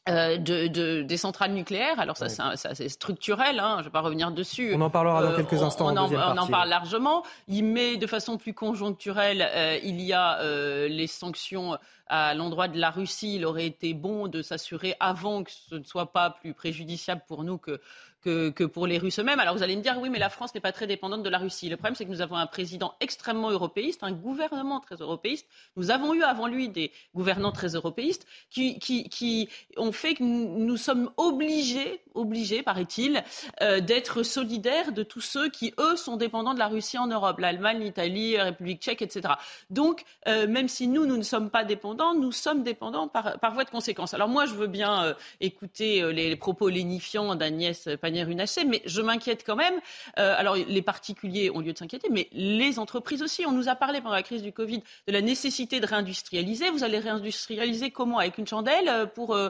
euh, 0.07 0.37
de, 0.37 1.01
des 1.01 1.17
centrales 1.17 1.53
nucléaires. 1.53 1.99
Alors 1.99 2.17
ça, 2.17 2.27
c'est 2.55 2.89
structurel, 2.89 3.59
hein, 3.59 3.75
je 3.75 3.79
ne 3.79 3.83
vais 3.85 3.89
pas 3.89 4.01
revenir 4.01 4.31
dessus. 4.31 4.71
On 4.75 4.81
en 4.81 4.89
parlera 4.89 5.21
dans 5.21 5.31
euh, 5.31 5.35
quelques 5.35 5.61
instants. 5.61 5.87
On, 5.87 5.97
en, 5.97 6.11
on 6.11 6.37
en, 6.37 6.47
parle 6.47 6.69
largement. 6.69 7.23
Il 7.47 7.65
met 7.65 7.97
de 7.97 8.07
façon 8.07 8.37
plus 8.37 8.53
conjoncturelle, 8.53 9.47
euh, 9.53 9.77
il 9.83 10.01
y 10.01 10.13
a 10.13 10.39
les 10.87 11.07
sanctions 11.07 11.77
à 12.09 12.33
l'endroit 12.33 12.67
de 12.67 12.79
la 12.79 12.89
Russie. 12.89 13.35
Il 13.35 13.45
aurait 13.45 13.65
été 13.65 13.93
bon 13.93 14.27
de 14.27 14.41
s'assurer 14.41 14.95
avant 14.99 15.43
que 15.43 15.51
ce 15.51 15.75
ne 15.75 15.83
soit 15.83 16.11
pas 16.11 16.29
plus 16.29 16.53
préjudiciable 16.53 17.21
pour 17.27 17.43
nous 17.43 17.57
que 17.57 17.81
que, 18.21 18.65
pour 18.65 18.87
les 18.87 18.97
Russes 18.97 19.19
eux-mêmes. 19.19 19.39
Alors 19.39 19.55
vous 19.55 19.63
allez 19.63 19.75
me 19.75 19.81
dire, 19.81 19.97
oui, 19.99 20.09
mais 20.09 20.19
la 20.19 20.29
France 20.29 20.53
n'est 20.53 20.61
pas 20.61 20.71
très 20.71 20.87
dépendante 20.87 21.23
de 21.23 21.29
la 21.29 21.37
Russie. 21.37 21.69
Le 21.69 21.77
problème, 21.77 21.95
c'est 21.95 22.05
que 22.05 22.09
nous 22.09 22.21
avons 22.21 22.35
un 22.35 22.47
président 22.47 22.95
extrêmement 22.99 23.51
européiste, 23.51 24.03
un 24.03 24.11
gouvernement 24.11 24.79
très 24.79 24.95
européiste. 24.95 25.47
Nous 25.75 25.91
avons 25.91 26.13
eu 26.13 26.23
avant 26.23 26.47
lui 26.47 26.69
des 26.69 26.91
gouvernants 27.15 27.51
très 27.51 27.69
européistes 27.69 28.25
qui, 28.49 28.79
qui, 28.79 29.09
qui 29.09 29.49
ont 29.77 29.91
fait 29.91 30.15
que 30.15 30.23
nous, 30.23 30.77
sommes 30.77 31.11
obligés 31.17 32.01
obligés, 32.13 32.63
paraît-il, 32.63 33.23
d'être 33.61 34.23
solidaires 34.23 34.91
de 34.91 35.03
tous 35.03 35.21
ceux 35.21 35.49
qui, 35.49 35.73
eux, 35.79 35.95
sont 35.95 36.17
dépendants 36.17 36.55
de 36.55 36.59
la 36.59 36.67
Russie 36.67 36.97
en 36.97 37.05
Europe, 37.05 37.37
l'Allemagne, 37.39 37.79
l'Italie, 37.79 38.33
la 38.33 38.45
République 38.45 38.81
tchèque, 38.81 39.03
etc. 39.03 39.35
Donc, 39.69 40.03
même 40.25 40.67
si 40.67 40.87
nous, 40.87 41.05
nous 41.05 41.17
ne 41.17 41.23
sommes 41.23 41.51
pas 41.51 41.63
dépendants, 41.63 42.15
nous 42.15 42.31
sommes 42.31 42.63
dépendants 42.63 43.07
par, 43.07 43.39
par 43.39 43.53
voie 43.53 43.65
de 43.65 43.69
conséquence. 43.69 44.15
Alors 44.15 44.29
moi, 44.29 44.47
je 44.47 44.53
veux 44.55 44.67
bien 44.67 45.15
écouter 45.39 46.11
les, 46.11 46.35
propos 46.35 46.69
lénifiants 46.69 47.35
d'Agnès 47.35 47.87
Pannier-Runacher, 48.07 48.63
mais 48.63 48.81
je 48.85 49.01
m'inquiète 49.01 49.43
quand 49.45 49.55
même. 49.55 49.79
alors, 50.15 50.55
les 50.55 50.81
particuliers 50.81 51.51
ont 51.51 51.59
lieu 51.59 51.73
de 51.73 51.77
s'inquiéter, 51.77 52.07
mais 52.09 52.27
les 52.31 52.79
entreprises 52.79 53.21
aussi. 53.21 53.45
On 53.45 53.51
nous 53.51 53.67
a 53.67 53.75
parlé 53.75 53.99
pendant 53.99 54.15
la 54.15 54.23
crise 54.23 54.41
du 54.41 54.53
Covid 54.53 54.81
de 55.07 55.11
la 55.11 55.21
nécessité 55.21 55.79
de 55.79 55.85
réindustrialiser. 55.85 56.69
Vous 56.69 56.83
allez 56.83 56.99
réindustrialiser 56.99 57.91
comment? 57.91 58.19
Avec 58.19 58.37
une 58.37 58.47
chandelle 58.47 58.87
euh, 58.87 59.05
pour, 59.05 59.35
euh, 59.35 59.49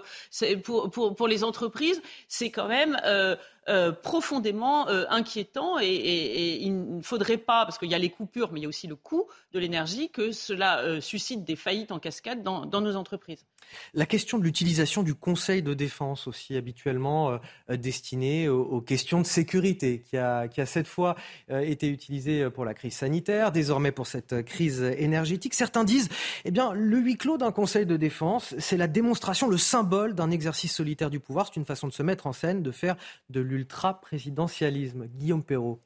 pour, 0.64 1.28
les 1.28 1.44
entreprises? 1.44 2.02
C'est 2.28 2.50
quand 2.50 2.68
même 2.68 2.98
euh, 3.06 3.36
euh, 3.69 3.91
profondément 3.91 4.88
euh, 4.88 5.03
inquiétant 5.10 5.77
et, 5.81 6.60
il 6.61 6.95
ne 6.98 7.02
faudrait 7.02 7.38
pas, 7.38 7.65
parce 7.65 7.77
qu'il 7.77 7.89
y 7.89 7.95
a 7.95 7.98
les 7.98 8.10
coupures, 8.10 8.53
mais 8.53 8.61
il 8.61 8.64
y 8.64 8.65
a 8.65 8.69
aussi 8.69 8.88
le 8.88 8.95
coût 8.95 9.27
de 9.52 9.60
l'énergie, 9.60 10.10
que 10.10 10.31
cela 10.31 10.80
euh, 10.80 11.02
suscite 11.02 11.44
des 11.44 11.57
faillites 11.57 11.91
en 11.91 11.99
cascade 11.99 12.44
dans, 12.44 12.65
nos 12.65 12.95
entreprises. 12.95 13.45
La 13.94 14.06
question 14.06 14.38
de 14.38 14.44
l'utilisation 14.44 15.03
du 15.03 15.15
Conseil 15.15 15.61
de 15.61 15.73
défense 15.73 16.27
aussi 16.27 16.56
habituellement 16.56 17.38
destiné 17.68 18.48
aux, 18.48 18.80
questions 18.80 19.19
de 19.19 19.26
sécurité, 19.26 20.03
qui 20.07 20.15
a, 20.15 20.48
cette 20.65 20.88
fois 20.88 21.15
été 21.49 21.89
utilisé 21.89 22.49
pour 22.49 22.64
la 22.64 22.73
crise 22.73 22.94
sanitaire, 22.94 23.52
désormais 23.52 23.91
pour 23.91 24.07
cette 24.07 24.44
crise 24.45 24.81
énergétique. 24.98 25.53
Certains 25.53 25.84
disent, 25.84 26.07
eh 26.45 26.52
bien, 26.52 26.72
le 26.72 26.98
huis 26.98 27.18
clos 27.18 27.38
d'un 27.38 27.52
Conseil 27.52 27.85
de 27.85 27.98
défense, 27.98 28.56
c'est 28.60 28.77
la 28.77 28.88
démonstration, 28.88 29.49
le 29.49 29.57
symbole 29.57 30.14
d'un 30.15 30.31
exercice 30.31 30.73
solitaire 30.73 31.10
du 31.10 31.19
pouvoir. 31.19 31.48
C'est 31.48 31.60
une 31.60 31.65
façon 31.65 31.88
de 31.88 31.94
se 31.94 32.03
mettre 32.03 32.27
en 32.27 32.34
scène, 32.34 32.64
de 32.64 32.72
faire 32.72 32.95
de 33.30 33.41
l'ultra-présidentialisme. 33.58 35.08
Guillaume 35.08 35.44
Perrault. 35.44 35.82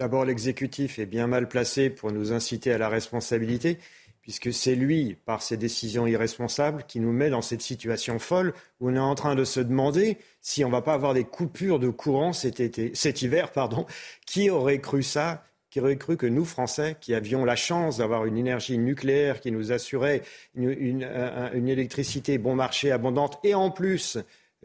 D'abord, 0.00 0.24
l'exécutif 0.24 0.98
est 0.98 1.06
bien 1.06 1.26
mal 1.26 1.48
placé 1.48 1.88
pour 1.88 2.12
nous 2.12 2.32
inciter 2.32 2.72
à 2.72 2.78
la 2.78 2.88
responsabilité, 2.88 3.78
puisque 4.20 4.52
c'est 4.52 4.74
lui, 4.74 5.16
par 5.24 5.40
ses 5.40 5.56
décisions 5.56 6.06
irresponsables, 6.06 6.84
qui 6.86 7.00
nous 7.00 7.12
met 7.12 7.30
dans 7.30 7.42
cette 7.42 7.62
situation 7.62 8.18
folle 8.18 8.52
où 8.80 8.90
on 8.90 8.96
est 8.96 8.98
en 8.98 9.14
train 9.14 9.36
de 9.36 9.44
se 9.44 9.60
demander 9.60 10.18
si 10.40 10.64
on 10.64 10.68
ne 10.68 10.72
va 10.72 10.82
pas 10.82 10.94
avoir 10.94 11.14
des 11.14 11.24
coupures 11.24 11.78
de 11.78 11.88
courant 11.88 12.32
cet, 12.32 12.60
été, 12.60 12.90
cet 12.94 13.22
hiver. 13.22 13.52
Pardon. 13.52 13.86
Qui 14.26 14.50
aurait 14.50 14.80
cru 14.80 15.02
ça? 15.02 15.44
Qui 15.70 15.80
aurait 15.80 15.96
cru 15.96 16.16
que 16.16 16.26
nous, 16.26 16.44
Français, 16.44 16.96
qui 17.00 17.14
avions 17.14 17.44
la 17.44 17.56
chance 17.56 17.98
d'avoir 17.98 18.26
une 18.26 18.36
énergie 18.36 18.78
nucléaire 18.78 19.40
qui 19.40 19.52
nous 19.52 19.72
assurait 19.72 20.22
une, 20.54 21.06
une 21.52 21.68
électricité 21.68 22.38
bon 22.38 22.54
marché 22.54 22.90
abondante 22.90 23.38
et 23.44 23.54
en 23.54 23.70
plus 23.70 24.18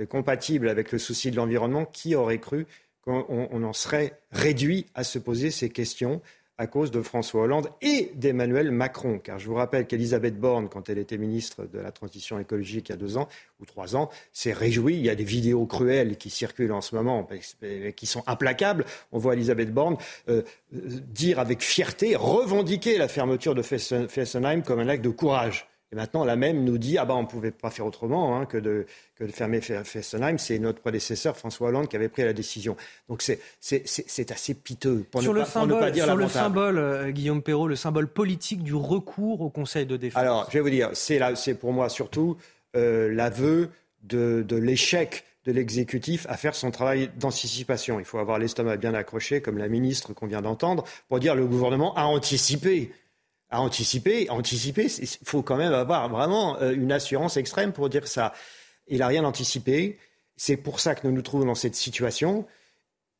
compatible 0.09 0.69
avec 0.69 0.91
le 0.91 0.97
souci 0.97 1.31
de 1.31 1.35
l'environnement, 1.35 1.85
qui 1.85 2.15
aurait 2.15 2.39
cru 2.39 2.67
qu'on 3.03 3.63
en 3.63 3.73
serait 3.73 4.19
réduit 4.31 4.85
à 4.93 5.03
se 5.03 5.19
poser 5.19 5.51
ces 5.51 5.69
questions 5.69 6.21
à 6.61 6.67
cause 6.67 6.91
de 6.91 7.01
François 7.01 7.41
Hollande 7.41 7.69
et 7.81 8.11
d'Emmanuel 8.13 8.69
Macron. 8.69 9.17
Car 9.17 9.39
je 9.39 9.47
vous 9.47 9.55
rappelle 9.55 9.87
qu'Elisabeth 9.87 10.39
Borne, 10.39 10.69
quand 10.69 10.89
elle 10.89 10.99
était 10.99 11.17
ministre 11.17 11.65
de 11.65 11.79
la 11.79 11.91
Transition 11.91 12.37
écologique 12.37 12.89
il 12.89 12.91
y 12.91 12.93
a 12.93 12.97
deux 12.97 13.17
ans 13.17 13.27
ou 13.59 13.65
trois 13.65 13.95
ans, 13.95 14.11
s'est 14.31 14.53
réjouie. 14.53 14.93
Il 14.93 15.01
y 15.01 15.09
a 15.09 15.15
des 15.15 15.23
vidéos 15.23 15.65
cruelles 15.65 16.17
qui 16.17 16.29
circulent 16.29 16.71
en 16.71 16.81
ce 16.81 16.93
moment, 16.93 17.27
qui 17.95 18.05
sont 18.05 18.23
implacables. 18.27 18.85
On 19.11 19.17
voit 19.17 19.33
Elisabeth 19.33 19.73
Borne 19.73 19.97
euh, 20.29 20.43
dire 20.71 21.39
avec 21.39 21.63
fierté, 21.63 22.15
revendiquer 22.15 22.99
la 22.99 23.07
fermeture 23.07 23.55
de 23.55 23.63
Fessenheim 23.63 24.61
comme 24.61 24.79
un 24.79 24.87
acte 24.87 25.03
de 25.03 25.09
courage. 25.09 25.67
Et 25.91 25.95
maintenant, 25.95 26.23
la 26.23 26.37
même 26.37 26.63
nous 26.63 26.77
dit 26.77 26.97
ah 26.97 27.05
ben 27.05 27.15
on 27.15 27.23
ne 27.23 27.27
pouvait 27.27 27.51
pas 27.51 27.69
faire 27.69 27.85
autrement 27.85 28.37
hein, 28.37 28.45
que, 28.45 28.57
de, 28.57 28.85
que, 29.15 29.25
de, 29.25 29.31
fermer 29.31 29.59
Fessenheim. 29.59 30.37
C'est 30.37 30.57
notre 30.57 30.79
prédécesseur 30.79 31.35
François 31.35 31.67
Hollande 31.67 31.89
qui 31.89 31.97
avait 31.97 32.07
pris 32.07 32.23
la 32.23 32.31
décision. 32.31 32.77
Donc 33.09 33.21
c'est 33.21 34.31
assez 34.31 34.53
piteux 34.53 35.05
pour, 35.11 35.21
sur 35.21 35.33
ne, 35.33 35.39
le 35.39 35.43
pas, 35.43 35.49
symbole, 35.49 35.79
pas 35.79 35.91
dire 35.91 36.05
Sur 36.05 36.15
le 36.15 36.29
symbole, 36.29 36.77
euh, 36.77 37.11
Guillaume 37.11 37.41
Perrault, 37.41 37.67
le 37.67 37.75
symbole 37.75 38.07
politique 38.07 38.63
du 38.63 38.73
recours 38.73 39.41
au 39.41 39.49
Conseil 39.49 39.85
de 39.85 39.97
défense. 39.97 40.21
Alors, 40.21 40.47
je 40.49 40.53
vais 40.53 40.61
vous 40.61 40.69
dire, 40.69 40.91
c'est 40.93 41.55
pour 41.55 41.73
moi 41.73 41.89
surtout 41.89 42.37
euh, 42.77 43.13
l'aveu 43.13 43.69
de, 44.03 44.45
de 44.47 44.55
l'échec 44.55 45.25
de 45.45 45.51
l'exécutif 45.51 46.27
à 46.29 46.37
faire 46.37 46.53
son 46.53 46.71
travail 46.71 47.09
d'anticipation. 47.17 47.99
Il 47.99 48.05
faut 48.05 48.19
avoir 48.19 48.37
l'estomac 48.37 48.77
bien 48.77 48.93
accroché, 48.93 49.41
comme 49.41 49.57
la 49.57 49.67
ministre 49.67 50.13
qu'on 50.13 50.27
vient 50.27 50.41
d'entendre, 50.41 50.83
pour 51.09 51.19
dire 51.19 51.35
le 51.35 51.47
gouvernement 51.47 51.95
a 51.95 52.03
anticipé 52.03 52.91
à 53.51 53.61
anticiper. 53.61 54.29
Anticiper, 54.29 54.87
il 54.99 55.07
faut 55.23 55.43
quand 55.43 55.57
même 55.57 55.73
avoir 55.73 56.09
vraiment 56.09 56.59
euh, 56.61 56.73
une 56.73 56.91
assurance 56.91 57.37
extrême 57.37 57.73
pour 57.73 57.89
dire 57.89 58.07
ça. 58.07 58.33
Il 58.87 58.99
n'a 58.99 59.07
rien 59.07 59.23
anticipé. 59.23 59.99
C'est 60.37 60.57
pour 60.57 60.79
ça 60.79 60.95
que 60.95 61.05
nous 61.05 61.13
nous 61.13 61.21
trouvons 61.21 61.45
dans 61.45 61.55
cette 61.55 61.75
situation. 61.75 62.47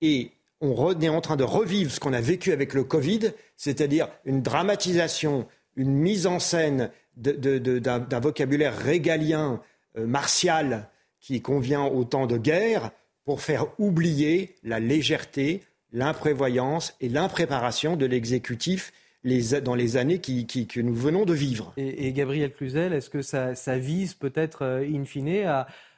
Et 0.02 0.32
on 0.62 1.00
est 1.00 1.10
en 1.10 1.22
train 1.22 1.36
de 1.36 1.44
revivre 1.44 1.92
ce 1.92 2.00
qu'on 2.00 2.14
a 2.14 2.22
vécu 2.22 2.52
avec 2.52 2.74
le 2.74 2.84
Covid, 2.84 3.34
c'est-à-dire 3.58 4.08
une 4.26 4.42
dramatisation, 4.42 5.48
une 5.76 5.94
mise 5.94 6.26
en 6.28 6.40
scène 6.40 6.92
d'un 7.16 8.20
vocabulaire 8.20 8.78
régalien, 8.78 9.62
euh, 9.98 10.08
martial, 10.08 10.90
qui 11.20 11.42
convient 11.42 11.84
au 11.84 12.04
temps 12.04 12.26
de 12.26 12.38
guerre, 12.38 12.92
pour 13.26 13.42
faire 13.42 13.68
oublier 13.80 14.56
la 14.64 14.80
légèreté, 14.80 15.62
l'imprévoyance 15.92 16.96
et 17.02 17.10
l'impréparation 17.10 17.96
de 17.96 18.06
l'exécutif 18.06 18.92
dans 19.24 19.76
les 19.76 19.98
années 19.98 20.20
que 20.20 20.80
nous 20.80 20.96
venons 20.96 21.26
de 21.26 21.34
vivre. 21.34 21.74
Et, 21.78 22.12
Gabriel 22.14 22.52
Cluzel, 22.52 22.94
est-ce 22.94 23.10
que 23.10 23.22
ça, 23.22 23.78
vise 23.78 24.14
peut-être, 24.14 24.64
euh, 24.64 24.86
in 24.86 25.06
fine, 25.06 25.46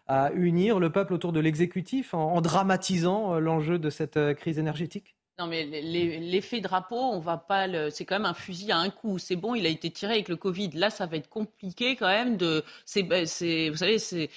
à, 0.08 0.32
unir 0.36 0.80
le 0.80 0.92
peuple 0.92 1.14
autour 1.14 1.32
de 1.32 1.40
l'exécutif 1.40 2.14
en, 2.14 2.42
dramatisant 2.42 3.36
euh, 3.36 3.40
l'enjeu 3.40 3.80
de 3.80 3.90
cette 3.90 4.18
euh, 4.18 4.34
crise 4.34 4.60
énergétique? 4.60 5.16
Non, 5.40 5.48
mais 5.48 5.66
l'effet 5.66 6.62
drapeau, 6.62 6.96
on 6.96 7.20
va 7.20 7.38
pas 7.38 7.66
le. 7.66 7.90
C'est 7.90 8.06
quand 8.06 8.16
même 8.16 8.26
un 8.26 8.36
fusil 8.36 8.72
à 8.72 8.78
un 8.78 8.92
coup. 8.92 9.18
C'est 9.18 9.36
bon, 9.36 9.56
il 9.56 9.66
a 9.66 9.70
été 9.70 9.90
tiré 9.90 10.14
avec 10.14 10.30
le 10.30 10.36
Covid. 10.36 10.70
Là, 10.76 10.92
ça 10.92 11.08
va 11.08 11.18
être 11.18 11.28
compliqué 11.28 11.96
quand 11.96 12.08
même 12.08 12.38
de. 12.38 12.64
C'est, 12.86 13.02
ben, 13.02 13.24
vous 13.24 13.78
savez, 13.78 13.98
c'est, 13.98 14.30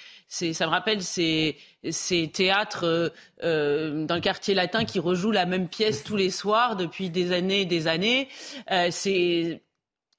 ça 0.55 0.66
me 0.66 0.70
rappelle 0.70 1.02
ces, 1.02 1.59
ces 1.90 2.28
théâtres 2.28 2.85
euh, 2.85 3.09
euh, 3.44 4.06
dans 4.06 4.14
le 4.14 4.23
quartier 4.23 4.55
latin 4.55 4.86
qui 4.86 4.98
rejouent 4.98 5.32
la 5.32 5.44
même 5.44 5.68
pièce 5.68 6.02
tous 6.02 6.16
les 6.16 6.31
soirs 6.31 6.77
depuis 6.77 7.10
des 7.10 7.31
années 7.32 7.60
et 7.62 7.66
des 7.66 7.89
années. 7.89 8.28
Euh, 8.70 8.89
c'est 8.90 9.60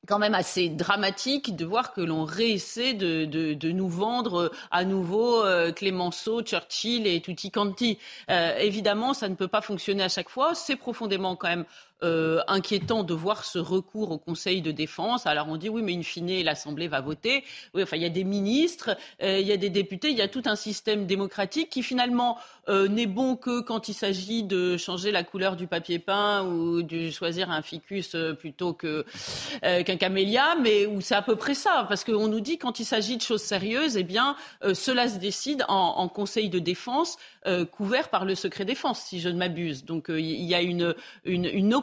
quand 0.07 0.19
même 0.19 0.33
assez 0.33 0.69
dramatique 0.69 1.55
de 1.55 1.65
voir 1.65 1.93
que 1.93 2.01
l'on 2.01 2.23
réessaie 2.23 2.93
de, 2.93 3.71
nous 3.71 3.89
vendre 3.89 4.43
euh, 4.43 4.49
à 4.71 4.85
nouveau 4.85 5.43
euh, 5.43 5.71
Clémenceau, 5.71 6.41
Churchill 6.41 7.05
et 7.05 7.21
tutti 7.21 7.51
quanti. 7.51 7.99
Euh, 8.31 8.57
évidemment, 8.57 9.13
ça 9.13 9.29
ne 9.29 9.35
peut 9.35 9.47
pas 9.47 9.61
fonctionner 9.61 10.03
à 10.03 10.09
chaque 10.09 10.29
fois. 10.29 10.55
C'est 10.55 10.77
profondément 10.77 11.35
quand 11.35 11.49
même 11.49 11.65
euh, 12.03 12.41
inquiétant 12.47 13.01
de 13.03 13.15
voir 13.15 13.43
ce 13.43 13.57
recours 13.57 14.11
au 14.11 14.19
Conseil 14.19 14.61
de 14.61 14.71
défense. 14.71 15.25
Alors 15.25 15.47
on 15.49 15.57
dit 15.57 15.67
oui, 15.67 15.81
mais 15.81 15.95
in 15.95 16.03
fine, 16.03 16.43
l'Assemblée 16.43 16.87
va 16.87 17.01
voter. 17.01 17.43
Enfin, 17.75 17.97
il 17.97 18.03
y 18.03 18.05
a 18.05 18.09
des 18.09 18.23
ministres, 18.23 18.95
euh, 19.23 19.39
il 19.39 19.47
y 19.47 19.51
a 19.51 19.57
des 19.57 19.71
députés, 19.71 20.11
il 20.11 20.17
y 20.17 20.21
a 20.21 20.27
tout 20.27 20.43
un 20.45 20.55
système 20.55 21.07
démocratique 21.07 21.71
qui 21.71 21.81
finalement 21.81 22.37
euh, 22.69 22.87
n'est 22.87 23.07
bon 23.07 23.35
que 23.35 23.61
quand 23.61 23.89
il 23.89 23.95
s'agit 23.95 24.43
de 24.43 24.77
changer 24.77 25.11
la 25.11 25.23
couleur 25.23 25.55
du 25.55 25.65
papier 25.65 25.97
peint 25.97 26.43
ou 26.43 26.83
de 26.83 27.09
choisir 27.09 27.49
un 27.49 27.63
ficus 27.63 28.15
plutôt 28.37 28.73
qu'un 28.73 29.95
camélia, 29.97 30.55
mais 30.61 30.85
où 30.85 31.01
c'est 31.01 31.15
à 31.15 31.23
peu 31.23 31.35
près 31.35 31.55
ça, 31.55 31.87
parce 31.89 32.03
qu'on 32.03 32.27
nous 32.27 32.41
dit 32.41 32.59
quand 32.59 32.79
il 32.79 32.85
s'agit 32.85 33.17
de 33.17 33.23
choses 33.23 33.41
sérieuses, 33.41 33.97
eh 33.97 34.03
bien 34.03 34.35
cela 34.75 35.07
se 35.09 35.17
décide 35.17 35.65
en, 35.67 36.07
Conseil 36.07 36.49
de 36.49 36.59
défense 36.59 37.17
couvert 37.71 38.09
par 38.09 38.23
le 38.23 38.35
secret 38.35 38.65
défense, 38.65 39.01
si 39.01 39.19
je 39.19 39.29
ne 39.29 39.37
m'abuse. 39.37 39.83
Donc 39.83 40.07
il 40.09 40.43
y 40.43 40.53
a 40.53 40.61
une, 40.61 40.95
une, 41.25 41.45
une 41.45 41.73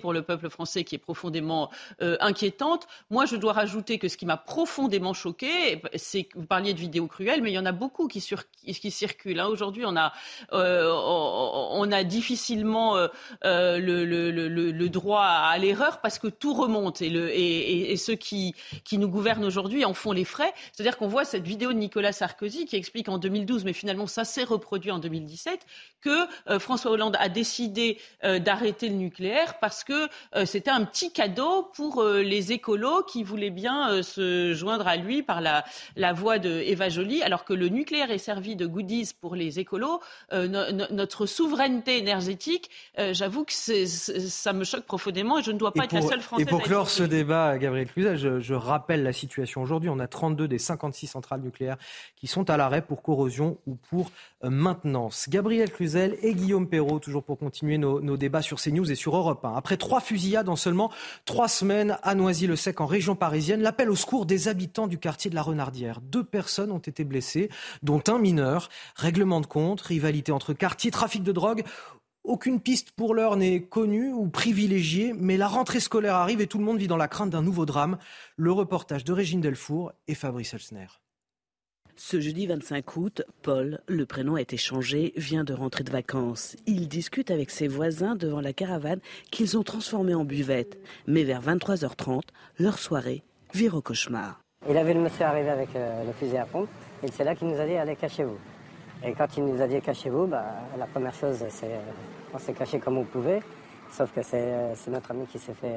pour 0.00 0.12
le 0.12 0.22
peuple 0.22 0.48
français 0.48 0.84
qui 0.84 0.94
est 0.94 0.98
profondément 0.98 1.70
euh, 2.00 2.16
inquiétante. 2.20 2.86
Moi, 3.10 3.26
je 3.26 3.36
dois 3.36 3.52
rajouter 3.52 3.98
que 3.98 4.08
ce 4.08 4.16
qui 4.16 4.24
m'a 4.24 4.36
profondément 4.36 5.12
choqué, 5.12 5.82
c'est 5.94 6.24
que 6.24 6.38
vous 6.38 6.46
parliez 6.46 6.72
de 6.72 6.78
vidéos 6.78 7.06
cruelles, 7.06 7.42
mais 7.42 7.50
il 7.50 7.54
y 7.54 7.58
en 7.58 7.66
a 7.66 7.72
beaucoup 7.72 8.08
qui, 8.08 8.20
circulent. 8.20 9.40
Hein. 9.40 9.46
Aujourd'hui, 9.48 9.84
on 9.86 9.96
a, 9.96 10.12
euh, 10.52 12.02
difficilement 12.04 12.96
euh, 12.96 13.78
le, 13.78 14.88
droit 14.88 15.22
à 15.24 15.56
l'erreur 15.58 16.00
parce 16.00 16.18
que 16.18 16.28
tout 16.28 16.54
remonte 16.54 17.02
et, 17.02 17.96
ceux 17.96 18.14
qui, 18.14 18.54
qui 18.84 18.98
nous 18.98 19.08
gouvernent 19.08 19.44
aujourd'hui 19.44 19.84
en 19.84 19.94
font 19.94 20.12
les 20.12 20.24
frais. 20.24 20.52
C'est-à-dire 20.72 20.96
qu'on 20.96 21.08
voit 21.08 21.24
cette 21.24 21.46
vidéo 21.46 21.72
de 21.72 21.78
Nicolas 21.78 22.12
Sarkozy 22.12 22.66
qui 22.66 22.76
explique 22.76 23.08
en 23.08 23.18
2012, 23.18 23.64
mais 23.64 23.72
finalement 23.72 24.06
ça 24.06 24.24
s'est 24.24 24.44
reproduit 24.44 24.90
en 24.90 24.98
2017, 24.98 25.60
que 26.00 26.58
François 26.58 26.90
Hollande 26.90 27.16
a 27.20 27.28
décidé 27.28 27.98
d'arrêter 28.22 28.88
le 28.88 28.96
nucléaire 28.96 29.41
parce 29.60 29.84
que 29.84 30.08
euh, 30.34 30.46
c'était 30.46 30.70
un 30.70 30.84
petit 30.84 31.12
cadeau 31.12 31.70
pour 31.74 32.02
euh, 32.02 32.22
les 32.22 32.52
écolos 32.52 33.02
qui 33.04 33.22
voulaient 33.22 33.50
bien 33.50 33.90
euh, 33.90 34.02
se 34.02 34.54
joindre 34.54 34.86
à 34.86 34.96
lui 34.96 35.22
par 35.22 35.40
la, 35.40 35.64
la 35.96 36.12
voie 36.12 36.38
de 36.38 36.50
Eva 36.50 36.88
Joly, 36.88 37.22
alors 37.22 37.44
que 37.44 37.52
le 37.52 37.68
nucléaire 37.68 38.10
est 38.10 38.18
servi 38.18 38.56
de 38.56 38.66
goodies 38.66 39.10
pour 39.20 39.34
les 39.34 39.58
écolos. 39.58 40.00
notre 40.32 41.26
souveraineté 41.26 41.98
énergétique, 41.98 42.70
j'avoue 43.12 43.44
que 43.44 43.52
ça 43.52 44.52
me 44.52 44.64
choque 44.64 44.84
profondément 44.84 45.38
et 45.38 45.42
je 45.42 45.50
ne 45.50 45.58
dois 45.58 45.72
pas 45.72 45.84
être 45.84 45.92
la 45.92 46.02
seule 46.02 46.20
Française. 46.20 46.46
Et 46.46 46.48
pour 46.48 46.62
clore 46.62 46.88
ce 46.88 47.02
débat, 47.02 47.58
Gabriel 47.58 47.88
Cluzel. 47.90 48.40
Je, 48.40 48.54
rappelle 48.54 49.02
la 49.02 49.12
situation 49.12 49.62
aujourd'hui. 49.62 49.90
On 49.90 49.98
a 49.98 50.06
32 50.06 50.46
des 50.46 50.58
56 50.58 51.06
centrales 51.06 51.40
nucléaires 51.40 51.76
qui 52.16 52.26
sont 52.26 52.48
à 52.50 52.56
l'arrêt 52.56 52.82
pour 52.82 53.02
corrosion 53.02 53.58
ou 53.66 53.74
pour 53.74 54.10
euh, 54.44 54.50
maintenance. 54.50 55.28
Gabriel 55.28 55.70
Cluzel 55.70 56.16
et 56.22 56.34
Guillaume 56.34 56.68
Perrault, 56.68 56.98
toujours 56.98 57.22
pour 57.22 57.38
continuer 57.38 57.78
nos, 57.78 58.16
débats 58.16 58.42
sur 58.42 58.60
CNews 58.60 58.90
et 58.90 58.94
sur 58.94 59.16
Europe 59.16 59.31
1. 59.42 59.54
Après 59.54 59.76
trois 59.76 60.00
fusillades 60.00 60.48
en 60.48 60.56
seulement 60.56 60.90
trois 61.24 61.48
semaines 61.48 61.98
à 62.02 62.14
Noisy-le-Sec 62.14 62.80
en 62.80 62.86
région 62.86 63.14
parisienne, 63.14 63.62
l'appel 63.62 63.90
au 63.90 63.96
secours 63.96 64.26
des 64.26 64.48
habitants 64.48 64.86
du 64.86 64.98
quartier 64.98 65.30
de 65.30 65.34
la 65.34 65.42
Renardière. 65.42 66.00
Deux 66.00 66.24
personnes 66.24 66.72
ont 66.72 66.78
été 66.78 67.04
blessées, 67.04 67.50
dont 67.82 68.02
un 68.08 68.18
mineur. 68.18 68.68
Règlement 68.96 69.40
de 69.40 69.46
compte, 69.46 69.80
rivalité 69.80 70.32
entre 70.32 70.52
quartiers, 70.52 70.90
trafic 70.90 71.22
de 71.22 71.32
drogue 71.32 71.64
aucune 72.24 72.60
piste 72.60 72.92
pour 72.92 73.14
l'heure 73.14 73.36
n'est 73.36 73.62
connue 73.62 74.12
ou 74.12 74.28
privilégiée, 74.28 75.12
mais 75.12 75.36
la 75.36 75.48
rentrée 75.48 75.80
scolaire 75.80 76.14
arrive 76.14 76.40
et 76.40 76.46
tout 76.46 76.58
le 76.58 76.64
monde 76.64 76.78
vit 76.78 76.86
dans 76.86 76.96
la 76.96 77.08
crainte 77.08 77.30
d'un 77.30 77.42
nouveau 77.42 77.66
drame. 77.66 77.98
Le 78.36 78.52
reportage 78.52 79.02
de 79.04 79.12
Régine 79.12 79.40
Delfour 79.40 79.92
et 80.06 80.14
Fabrice 80.14 80.54
Elsner. 80.54 81.01
Ce 82.04 82.20
jeudi 82.20 82.48
25 82.48 82.96
août, 82.96 83.22
Paul, 83.42 83.78
le 83.86 84.06
prénom 84.06 84.34
a 84.34 84.40
été 84.40 84.56
changé, 84.56 85.12
vient 85.16 85.44
de 85.44 85.54
rentrer 85.54 85.84
de 85.84 85.92
vacances. 85.92 86.56
Il 86.66 86.88
discute 86.88 87.30
avec 87.30 87.48
ses 87.48 87.68
voisins 87.68 88.16
devant 88.16 88.40
la 88.40 88.52
caravane 88.52 88.98
qu'ils 89.30 89.56
ont 89.56 89.62
transformée 89.62 90.12
en 90.12 90.24
buvette. 90.24 90.80
Mais 91.06 91.22
vers 91.22 91.40
23h30, 91.40 92.22
leur 92.58 92.78
soirée 92.80 93.22
vire 93.54 93.76
au 93.76 93.80
cauchemar. 93.80 94.40
Il 94.68 94.76
a 94.76 94.82
vu 94.82 94.94
le 94.94 95.00
monsieur 95.00 95.24
arriver 95.24 95.48
avec 95.48 95.76
euh, 95.76 96.04
le 96.04 96.12
fusil 96.12 96.36
à 96.38 96.44
pompe 96.44 96.68
et 97.04 97.08
c'est 97.10 97.22
là 97.22 97.36
qu'il 97.36 97.46
nous 97.46 97.60
a 97.60 97.64
dit 97.64 97.76
allez 97.76 97.94
cachez-vous. 97.94 98.38
Et 99.04 99.12
quand 99.12 99.36
il 99.36 99.44
nous 99.44 99.62
a 99.62 99.68
dit 99.68 99.80
cachez-vous, 99.80 100.26
bah, 100.26 100.44
la 100.76 100.86
première 100.86 101.14
chose, 101.14 101.44
c'est 101.50 101.78
on 102.34 102.38
s'est 102.38 102.52
caché 102.52 102.80
comme 102.80 102.98
on 102.98 103.04
pouvait. 103.04 103.40
Sauf 103.92 104.12
que 104.12 104.22
c'est 104.22 104.90
notre 104.90 105.12
ami 105.12 105.24
qui 105.28 105.38
s'est 105.38 105.54
fait, 105.54 105.76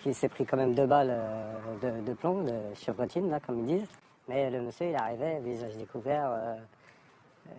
qui, 0.00 0.14
s'est 0.14 0.28
pris 0.28 0.46
quand 0.46 0.56
même 0.56 0.74
deux 0.74 0.86
balles 0.86 1.10
euh, 1.10 2.02
de, 2.06 2.14
plomb, 2.14 2.44
de 2.44 2.52
chevrotine, 2.76 3.28
là, 3.30 3.40
comme 3.40 3.58
ils 3.58 3.78
disent. 3.78 3.88
Mais 4.30 4.48
le 4.48 4.62
monsieur, 4.62 4.86
il 4.90 4.94
arrivait, 4.94 5.40
visage 5.40 5.74
découvert, 5.76 6.30
euh, 6.30 6.54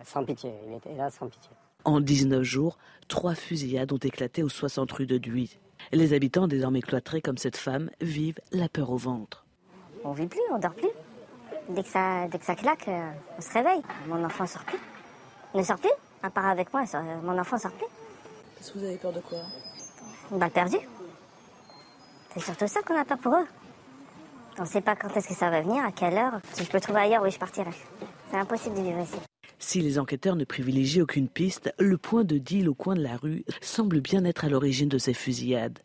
sans 0.06 0.24
pitié. 0.24 0.54
Il 0.66 0.72
était 0.72 0.94
là 0.94 1.10
sans 1.10 1.28
pitié. 1.28 1.50
En 1.84 2.00
19 2.00 2.42
jours, 2.42 2.78
trois 3.08 3.34
fusillades 3.34 3.92
ont 3.92 3.98
éclaté 3.98 4.42
aux 4.42 4.48
60 4.48 4.90
rues 4.90 5.06
de 5.06 5.18
Duy. 5.18 5.58
Les 5.92 6.14
habitants, 6.14 6.48
désormais 6.48 6.80
cloîtrés 6.80 7.20
comme 7.20 7.36
cette 7.36 7.58
femme, 7.58 7.90
vivent 8.00 8.40
la 8.52 8.70
peur 8.70 8.90
au 8.90 8.96
ventre. 8.96 9.44
On 10.02 10.12
vit 10.12 10.26
plus, 10.26 10.40
on 10.50 10.58
dort 10.58 10.72
plus. 10.72 10.88
Dès 11.68 11.82
que 11.82 11.88
ça, 11.90 12.26
dès 12.28 12.38
que 12.38 12.44
ça 12.46 12.54
claque, 12.54 12.88
euh, 12.88 13.10
on 13.36 13.42
se 13.42 13.52
réveille. 13.52 13.82
Mon 14.08 14.24
enfant 14.24 14.46
sort 14.46 14.64
plus. 14.64 14.80
Il 15.52 15.60
ne 15.60 15.64
sort 15.64 15.78
plus. 15.78 15.92
À 16.22 16.30
part 16.30 16.46
avec 16.46 16.72
moi, 16.72 16.84
mon 17.22 17.38
enfant 17.38 17.58
sort 17.58 17.72
plus. 17.72 17.88
Qu'est-ce 18.56 18.72
que 18.72 18.78
vous 18.78 18.84
avez 18.86 18.96
peur 18.96 19.12
de 19.12 19.20
quoi? 19.20 19.40
Une 20.30 20.38
balle 20.38 20.50
perdue. 20.50 20.88
C'est 22.32 22.40
surtout 22.40 22.66
ça 22.66 22.80
qu'on 22.80 22.98
a 22.98 23.04
peur 23.04 23.18
pour 23.18 23.34
eux. 23.34 23.46
On 24.58 24.62
ne 24.62 24.66
sait 24.66 24.80
pas 24.80 24.96
quand 24.96 25.08
est-ce 25.16 25.28
que 25.28 25.34
ça 25.34 25.50
va 25.50 25.62
venir, 25.62 25.84
à 25.84 25.92
quelle 25.92 26.16
heure. 26.16 26.40
Si 26.52 26.64
je 26.64 26.70
peux 26.70 26.80
trouver 26.80 27.00
ailleurs, 27.00 27.22
oui, 27.22 27.30
je 27.30 27.38
partirai. 27.38 27.70
C'est 28.30 28.36
impossible 28.36 28.76
de 28.76 28.82
vivre 28.82 29.00
ici. 29.00 29.16
Si 29.58 29.80
les 29.80 29.98
enquêteurs 29.98 30.36
ne 30.36 30.44
privilégient 30.44 31.02
aucune 31.02 31.28
piste, 31.28 31.72
le 31.78 31.96
point 31.96 32.24
de 32.24 32.36
deal 32.36 32.68
au 32.68 32.74
coin 32.74 32.94
de 32.94 33.02
la 33.02 33.16
rue 33.16 33.44
semble 33.60 34.00
bien 34.00 34.24
être 34.24 34.44
à 34.44 34.48
l'origine 34.48 34.88
de 34.88 34.98
ces 34.98 35.14
fusillades. 35.14 35.78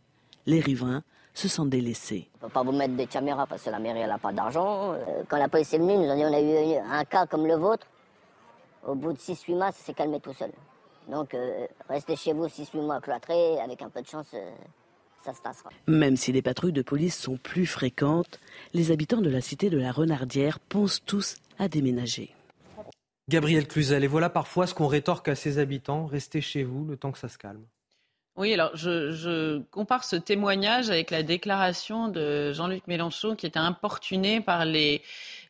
Les 0.45 0.59
riverains 0.59 1.03
se 1.33 1.47
sentent 1.47 1.69
délaissés. 1.69 2.29
On 2.41 2.45
ne 2.45 2.49
peut 2.49 2.53
pas 2.53 2.63
vous 2.63 2.71
mettre 2.71 2.95
des 2.95 3.05
caméras 3.05 3.45
parce 3.45 3.61
que 3.63 3.69
la 3.69 3.79
mairie 3.79 4.05
n'a 4.05 4.17
pas 4.17 4.33
d'argent. 4.33 4.93
Euh, 4.93 5.23
quand 5.27 5.37
la 5.37 5.47
police 5.47 5.71
est 5.73 5.77
venue, 5.77 5.95
nous 5.95 6.05
on 6.05 6.33
a 6.33 6.41
eu 6.41 6.77
un 6.77 7.05
cas 7.05 7.27
comme 7.27 7.45
le 7.45 7.55
vôtre. 7.55 7.85
Au 8.85 8.95
bout 8.95 9.13
de 9.13 9.17
6-8 9.17 9.55
mois, 9.55 9.71
ça 9.71 9.83
s'est 9.83 9.93
calmé 9.93 10.19
tout 10.19 10.33
seul. 10.33 10.51
Donc 11.07 11.33
euh, 11.33 11.67
restez 11.87 12.15
chez 12.15 12.33
vous 12.33 12.47
6-8 12.47 12.81
mois 12.81 12.99
cloîtrés, 12.99 13.59
avec 13.59 13.81
un 13.81 13.89
peu 13.89 14.01
de 14.01 14.07
chance, 14.07 14.27
euh, 14.33 14.51
ça 15.27 15.33
se 15.33 15.41
passera. 15.41 15.69
Même 15.87 16.15
si 16.15 16.31
les 16.31 16.41
patrouilles 16.41 16.71
de 16.71 16.81
police 16.81 17.17
sont 17.17 17.37
plus 17.37 17.65
fréquentes, 17.65 18.39
les 18.73 18.91
habitants 18.91 19.21
de 19.21 19.29
la 19.29 19.41
cité 19.41 19.69
de 19.69 19.77
la 19.77 19.91
Renardière 19.91 20.59
pensent 20.59 21.03
tous 21.05 21.35
à 21.59 21.67
déménager. 21.67 22.33
Gabriel 23.29 23.67
Cluzel, 23.67 24.05
et 24.05 24.07
voilà 24.07 24.29
parfois 24.29 24.67
ce 24.67 24.73
qu'on 24.73 24.87
rétorque 24.87 25.27
à 25.27 25.35
ses 25.35 25.57
habitants, 25.57 26.05
restez 26.05 26.39
chez 26.39 26.63
vous 26.63 26.85
le 26.85 26.95
temps 26.95 27.11
que 27.11 27.19
ça 27.19 27.27
se 27.27 27.37
calme. 27.37 27.65
Oui, 28.37 28.53
alors 28.53 28.69
je, 28.75 29.59
compare 29.71 30.03
ce 30.03 30.15
témoignage 30.15 30.91
avec 30.91 31.09
la 31.09 31.23
déclaration 31.23 32.07
de 32.07 32.53
Jean-Luc 32.53 32.85
Mélenchon 32.85 33.35
qui 33.35 33.47
était 33.47 33.57
importuné 33.57 34.41
par 34.41 34.63
les, 34.63 35.01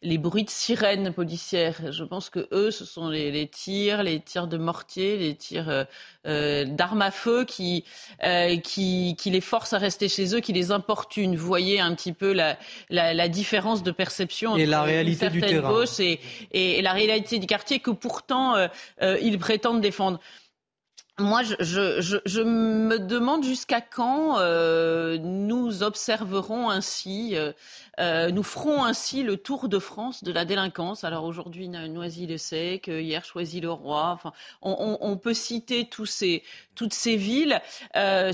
les 0.02 0.18
bruits 0.18 0.46
de 0.46 0.50
sirènes 0.50 1.12
policières. 1.12 1.92
Je 1.92 2.06
pense 2.06 2.30
que 2.30 2.48
eux, 2.54 2.72
ce 2.72 2.86
sont 2.86 3.10
les, 3.10 3.48
tirs, 3.48 4.04
les 4.04 4.22
tirs 4.22 4.48
de 4.48 4.58
mortier, 4.58 5.18
les 5.18 5.36
tirs 5.36 5.70
euh, 5.70 5.84
euh, 6.28 6.64
d'armes 6.64 7.02
à 7.02 7.12
feu 7.12 7.44
qui, 7.44 7.84
euh, 8.24 8.56
qui, 8.56 9.18
qui 9.18 9.32
les 9.32 9.42
forcent 9.42 9.74
à 9.74 9.80
rester 9.80 10.08
chez 10.08 10.34
eux, 10.34 10.40
qui 10.40 10.54
les 10.54 10.72
importunent. 10.72 11.36
Vous 11.36 11.46
voyez 11.46 11.82
un 11.82 11.94
petit 11.94 12.14
peu 12.14 12.32
la, 12.32 12.58
la, 12.90 13.28
différence 13.28 13.84
de 13.84 13.92
perception 13.92 14.56
et 14.56 14.66
la 14.66 14.84
réalité 14.84 15.30
du 15.30 15.42
terrain 15.42 15.84
et, 16.00 16.20
et, 16.54 16.82
la 16.82 16.94
réalité 16.94 17.38
du 17.40 17.48
quartier 17.48 17.80
que 17.80 17.92
pourtant 17.92 18.56
ils 19.02 19.38
prétendent 19.40 19.82
défendre. 19.82 20.22
Moi, 21.19 21.41
je, 21.41 21.56
je, 21.60 22.18
je, 22.26 22.41
me 22.41 22.99
demande 22.99 23.44
jusqu'à 23.44 23.81
quand 23.81 24.38
euh, 24.38 25.18
nous 25.18 25.81
observerons 25.81 26.69
ainsi, 26.69 27.35
euh, 27.35 27.53
euh, 27.99 28.30
nous 28.30 28.44
ferons 28.44 28.84
ainsi 28.84 29.23
le 29.23 29.35
tour 29.35 29.68
de 29.68 29.80
France 29.80 30.23
de 30.23 30.31
la 30.31 30.45
délinquance. 30.45 31.03
Alors 31.03 31.23
aujourd'hui, 31.23 31.69
Noisy-le-Sec, 31.69 32.85
hier 32.85 33.26
Choisy-le-Roi. 33.26 34.11
Enfin, 34.11 34.31
on, 34.61 34.76
on, 34.80 34.98
on, 35.02 35.18
peut 35.18 35.34
citer 35.34 35.89
tous 35.89 36.06
ces, 36.06 36.44
toutes 36.76 36.94
ces 36.94 37.15
villes. 37.15 37.60
Ça, 37.95 37.99
euh, 37.99 38.31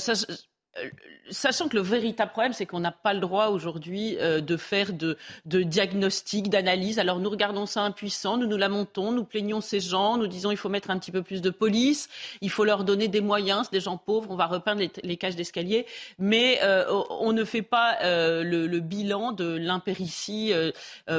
sachant 1.30 1.68
que 1.70 1.76
le 1.76 1.82
véritable 1.82 2.32
problème, 2.32 2.54
c'est 2.54 2.66
qu'on 2.66 2.80
n'a 2.80 2.92
pas 2.92 3.14
le 3.14 3.20
droit 3.20 3.48
aujourd'hui 3.48 4.18
euh, 4.20 4.42
de 4.42 4.58
faire 4.58 4.92
de, 4.94 5.18
de 5.46 5.62
diagnostic, 5.62 6.50
d'analyse. 6.50 7.00
Alors 7.00 7.20
nous 7.20 7.30
regardons 7.30 7.66
ça 7.66 7.82
impuissant, 7.82 8.38
nous 8.38 8.48
nous 8.48 8.58
lamentons, 8.58 9.12
nous 9.12 9.24
plaignons 9.24 9.62
ces 9.62 9.80
gens, 9.80 10.18
nous 10.18 10.28
disons 10.28 10.52
il 10.52 10.58
faut 10.58 10.70
mettre 10.70 10.90
un 10.90 11.00
petit 11.00 11.12
peu 11.12 11.22
plus 11.22 11.42
de 11.42 11.50
police, 11.50 12.10
il 12.42 12.50
faut 12.50 12.66
leur 12.66 12.84
donner 12.84 13.08
des 13.08 13.22
moyens, 13.22 13.66
c'est 13.66 13.78
des 13.78 13.84
gens 13.84 13.98
pauvres, 13.98 14.30
on 14.32 14.36
va 14.36 14.48
repeindre 14.48 14.82
les, 15.04 15.18
cages 15.18 15.36
d'escalier, 15.36 15.86
mais 16.20 16.60
euh, 16.64 16.86
on 17.10 17.32
ne 17.32 17.44
fait 17.44 17.62
pas 17.62 17.98
le, 18.02 18.80
bilan 18.80 19.32
de 19.32 19.56
l'impéritie, 19.56 20.52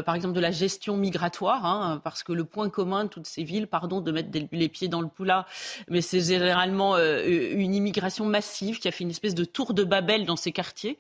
par 0.05 0.15
exemple 0.15 0.35
de 0.35 0.41
la 0.41 0.51
gestion 0.51 0.97
migratoire, 0.97 1.65
hein, 1.65 2.01
parce 2.05 2.23
que 2.23 2.33
le 2.33 2.45
point 2.45 2.69
commun 2.69 3.05
de 3.05 3.09
toutes 3.09 3.27
ces 3.27 3.45
villes, 3.45 3.67
pardon 3.67 4.01
de 4.01 4.13
mettre 4.13 4.29
les 4.53 4.69
pieds 4.69 4.89
dans 4.89 5.01
le 5.01 5.09
poula, 5.09 5.47
mais 5.89 6.01
c'est 6.01 6.21
généralement 6.21 6.99
une 6.99 7.75
immigration 7.75 8.27
massive 8.27 8.79
qui 8.79 8.89
a 8.89 8.91
fait 8.91 9.05
une 9.05 9.11
espèce 9.11 9.35
de 9.35 9.44
tour 9.47 9.75
de 9.75 9.85
Babel 9.85 10.25
dans 10.25 10.37
ces 10.37 10.53
quartiers. 10.53 10.99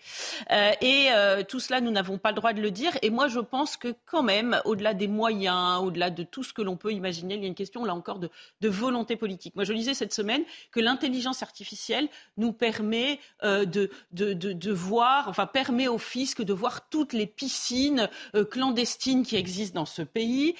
Euh, 0.50 0.72
et 0.80 1.08
euh, 1.10 1.42
tout 1.42 1.60
cela, 1.60 1.80
nous 1.80 1.90
n'avons 1.90 2.18
pas 2.18 2.30
le 2.30 2.36
droit 2.36 2.52
de 2.52 2.60
le 2.60 2.70
dire. 2.70 2.92
Et 3.02 3.10
moi, 3.10 3.28
je 3.28 3.40
pense 3.40 3.76
que 3.76 3.94
quand 4.06 4.22
même, 4.22 4.60
au-delà 4.64 4.94
des 4.94 5.08
moyens, 5.08 5.80
au-delà 5.82 6.10
de 6.10 6.22
tout 6.22 6.42
ce 6.42 6.52
que 6.52 6.62
l'on 6.62 6.76
peut 6.76 6.92
imaginer, 6.92 7.34
il 7.34 7.40
y 7.42 7.44
a 7.44 7.46
une 7.46 7.54
question 7.54 7.84
là 7.84 7.94
encore 7.94 8.18
de, 8.18 8.30
volonté 8.62 9.16
politique. 9.16 9.54
Moi, 9.54 9.64
je 9.64 9.72
disais 9.72 9.94
cette 9.94 10.12
semaine 10.12 10.42
que 10.72 10.80
l'intelligence 10.80 11.42
artificielle 11.42 12.08
nous 12.36 12.52
permet 12.52 13.20
euh, 13.42 13.64
de, 13.64 13.90
de, 14.12 14.72
voir, 14.72 15.28
enfin 15.28 15.46
permet 15.46 15.86
au 15.86 15.98
fisc 15.98 16.42
de 16.42 16.52
voir 16.52 16.88
toutes 16.88 17.12
les 17.12 17.26
piscines 17.26 18.08
clandestines 18.50 19.24
qui 19.24 19.36
existent 19.36 19.80
dans 19.80 19.86
ce 19.86 20.02
pays. 20.02 20.54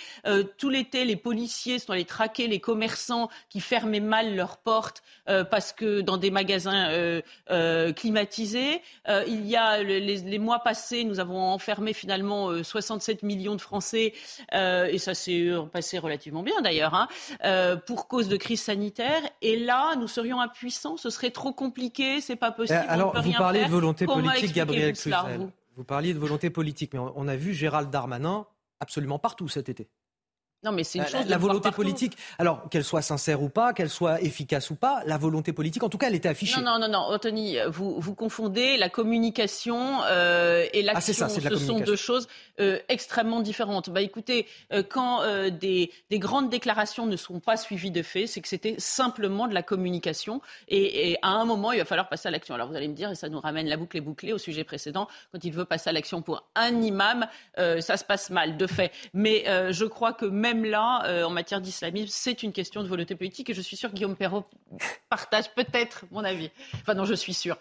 tout 0.59 0.71
l'été, 0.71 1.05
les 1.05 1.17
policiers 1.17 1.79
sont 1.79 1.93
allés 1.93 2.05
traquer 2.05 2.47
les 2.47 2.61
commerçants 2.61 3.29
qui 3.49 3.61
fermaient 3.61 4.01
mal 4.01 4.37
leurs 4.37 4.59
portes 4.59 5.03
parce 5.27 5.73
que 5.73 6.01
dans 6.01 6.17
des 6.17 6.31
magasins 6.31 7.21
climatisé. 7.97 8.81
Euh, 9.09 9.25
il 9.27 9.47
y 9.47 9.57
a 9.57 9.83
les, 9.83 10.39
mois 10.39 10.61
passés, 10.61 11.05
nous 11.05 11.21
avons 11.21 11.41
enfermé 11.41 11.93
finalement 11.93 12.63
67 12.63 13.23
euh, 13.23 13.27
millions 13.27 13.55
de 13.55 13.61
Français, 13.61 14.13
et 14.53 14.99
ça 14.99 15.15
s'est 15.15 15.49
passé 15.73 15.99
relativement 15.99 16.43
bien 16.43 16.61
d'ailleurs, 16.63 16.95
hein, 16.95 17.79
pour 17.87 18.09
cause 18.09 18.29
de 18.29 18.37
crise 18.37 18.63
sanitaire. 18.63 19.23
Et 19.43 19.59
là, 19.59 19.95
nous 19.97 20.09
serions 20.09 20.41
impuissants, 20.41 20.97
ce 20.97 21.11
serait 21.11 21.31
trop 21.31 21.53
compliqué, 21.53 22.21
c'est 22.21 22.37
pas 22.37 22.51
possible. 22.51 22.85
alors, 22.89 23.21
vous 23.21 23.33
parlez 23.33 23.65
de 23.65 23.71
volonté 23.71 24.07
politique, 24.07 24.53
Gabriel 24.53 24.93
Cluzel. 24.93 25.39
Vous, 25.39 25.51
vous 25.77 25.85
parliez 25.85 26.15
de 26.15 26.19
volonté 26.19 26.51
politique, 26.51 26.95
mais 26.95 27.01
on 27.01 27.29
a 27.29 27.37
vu 27.37 27.53
Gérald 27.53 27.91
Darmanin 27.91 28.47
absolument 28.81 29.19
partout 29.19 29.49
cet 29.49 29.69
été. 29.69 29.89
Non, 30.65 30.73
mais 30.73 30.85
c'est 30.85 30.99
une 30.99 31.07
chose. 31.07 31.27
La, 31.29 31.39
volonté 31.39 31.71
politique, 31.71 32.17
alors 32.39 32.69
qu'elle 32.71 32.85
soit 32.85 33.03
sincère 33.03 33.43
ou 33.43 33.49
pas, 33.49 33.73
qu'elle 33.73 33.91
soit 33.91 34.21
efficace 34.23 34.71
ou 34.71 34.77
pas, 34.77 35.03
la 35.07 35.19
volonté 35.19 35.53
politique, 35.53 35.83
en 35.83 35.89
tout 35.89 35.99
cas, 35.99 36.09
elle 36.09 36.15
était 36.15 36.29
affichée. 36.29 36.61
Non, 36.61 36.79
non, 36.79 36.89
non, 36.89 36.89
non, 36.89 37.15
Anthony, 37.15 37.59
vous, 37.69 38.01
vous 38.01 38.15
confondez 38.15 38.77
la 38.77 38.89
communication 38.89 40.01
euh, 40.11 40.65
et 40.73 40.81
ah, 40.89 40.95
l'action. 40.95 41.29
Ce 41.29 41.57
sont 41.57 41.81
deux 41.81 41.97
choses 41.97 42.29
euh, 42.61 42.79
extrêmement 42.89 43.41
différentes. 43.41 43.91
Bah, 43.91 44.01
écoutez, 44.01 44.47
euh, 44.73 44.83
quand 44.89 45.23
euh, 45.23 45.51
des, 45.51 45.91
des, 46.11 46.19
grandes 46.19 46.51
déclarations 46.51 47.07
ne 47.07 47.17
sont 47.17 47.41
pas 47.41 47.57
suivies 47.57 47.91
de 47.91 48.03
faits, 48.03 48.29
c'est 48.29 48.41
que 48.41 48.49
c'était 48.49 48.77
simplement 48.79 49.49
de 49.49 49.55
la 49.55 49.63
communication. 49.63 50.41
Et, 50.69 51.11
et, 51.11 51.19
à 51.23 51.31
un 51.31 51.45
moment, 51.45 51.73
il 51.73 51.79
va 51.79 51.85
falloir 51.85 52.09
passer 52.09 52.29
à 52.29 52.31
l'action. 52.31 52.55
Alors 52.55 52.69
vous 52.69 52.77
allez 52.77 52.89
me 52.89 52.95
dire, 52.95 53.11
et 53.11 53.15
ça 53.15 53.29
nous 53.29 53.41
ramène 53.41 53.67
la 53.67 53.77
boucle 53.77 53.97
est 53.97 54.01
bouclée 54.01 54.33
au 54.33 54.39
sujet 54.39 54.65
précédent, 54.65 55.09
quand 55.33 55.43
il 55.43 55.53
veut 55.53 55.65
passer 55.65 55.91
à 55.91 55.93
l'action 55.93 56.23
pour 56.23 56.45
un 56.55 56.81
imam, 56.81 57.27
ça 57.57 57.97
se 57.97 58.05
passe 58.05 58.31
mal, 58.31 58.57
de 58.57 58.67
fait. 58.67 58.93
Mais 59.13 59.45
je 59.71 59.85
crois 59.85 60.13
que 60.13 60.27
même 60.27 60.54
même 60.55 60.65
là, 60.65 61.03
euh, 61.07 61.25
en 61.25 61.31
matière 61.31 61.61
d'islamisme, 61.61 62.09
c'est 62.11 62.43
une 62.43 62.53
question 62.53 62.83
de 62.83 62.89
volonté 62.89 63.15
politique. 63.15 63.51
Et 63.51 63.55
je 63.55 63.61
suis 63.61 63.77
sûr 63.77 63.91
que 63.91 63.95
Guillaume 63.95 64.17
Perrault 64.17 64.45
partage 65.09 65.53
peut-être 65.55 66.05
mon 66.11 66.25
avis. 66.25 66.51
Enfin 66.75 66.95
non, 66.95 67.05
je 67.05 67.15
suis 67.15 67.35
sûr. 67.35 67.59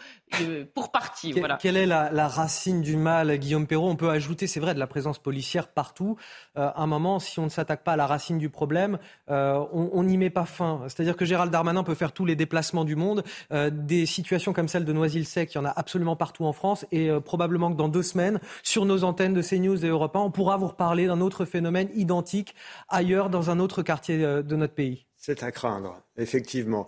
pour 0.73 0.91
partie, 0.91 1.31
voilà. 1.33 1.57
Quelle 1.57 1.77
est 1.77 1.85
la, 1.85 2.27
racine 2.27 2.81
du 2.81 2.95
mal, 2.95 3.37
Guillaume 3.37 3.67
Perrault? 3.67 3.89
On 3.89 3.95
peut 3.95 4.09
ajouter, 4.09 4.47
c'est 4.47 4.59
vrai, 4.59 4.73
de 4.73 4.79
la 4.79 4.87
présence 4.87 5.19
policière 5.19 5.67
partout. 5.67 6.17
Euh, 6.57 6.67
à 6.67 6.81
un 6.81 6.87
moment, 6.87 7.19
si 7.19 7.39
on 7.39 7.45
ne 7.45 7.49
s'attaque 7.49 7.83
pas 7.83 7.93
à 7.93 7.95
la 7.95 8.07
racine 8.07 8.37
du 8.37 8.49
problème, 8.49 8.97
euh, 9.29 9.63
on 9.71 10.03
n'y 10.03 10.17
met 10.17 10.29
pas 10.29 10.45
fin. 10.45 10.81
C'est-à-dire 10.87 11.15
que 11.15 11.25
Gérald 11.25 11.51
Darmanin 11.51 11.83
peut 11.83 11.95
faire 11.95 12.11
tous 12.11 12.25
les 12.25 12.35
déplacements 12.35 12.85
du 12.85 12.95
monde. 12.95 13.23
des 13.71 14.05
situations 14.05 14.53
comme 14.53 14.67
celle 14.67 14.85
de 14.85 14.93
Noisy-le-Sec, 14.93 15.53
il 15.53 15.57
y 15.57 15.61
en 15.61 15.65
a 15.65 15.69
absolument 15.75 16.15
partout 16.15 16.45
en 16.45 16.53
France. 16.53 16.85
Et 16.91 17.09
probablement 17.25 17.71
que 17.71 17.77
dans 17.77 17.89
deux 17.89 18.03
semaines, 18.03 18.39
sur 18.61 18.85
nos 18.85 19.03
antennes 19.03 19.33
de 19.33 19.41
CNews 19.41 19.83
et 19.85 19.87
Europe 19.87 20.15
1, 20.15 20.19
on 20.19 20.31
pourra 20.31 20.57
vous 20.57 20.67
reparler 20.67 21.07
d'un 21.07 21.21
autre 21.21 21.45
phénomène 21.45 21.89
identique 21.95 22.55
ailleurs, 22.89 23.29
dans 23.29 23.49
un 23.49 23.59
autre 23.59 23.81
quartier 23.83 24.23
euh, 24.23 24.41
de 24.41 24.55
notre 24.55 24.73
pays. 24.73 25.05
C'est 25.17 25.43
à 25.43 25.51
craindre, 25.51 26.01
effectivement. 26.17 26.87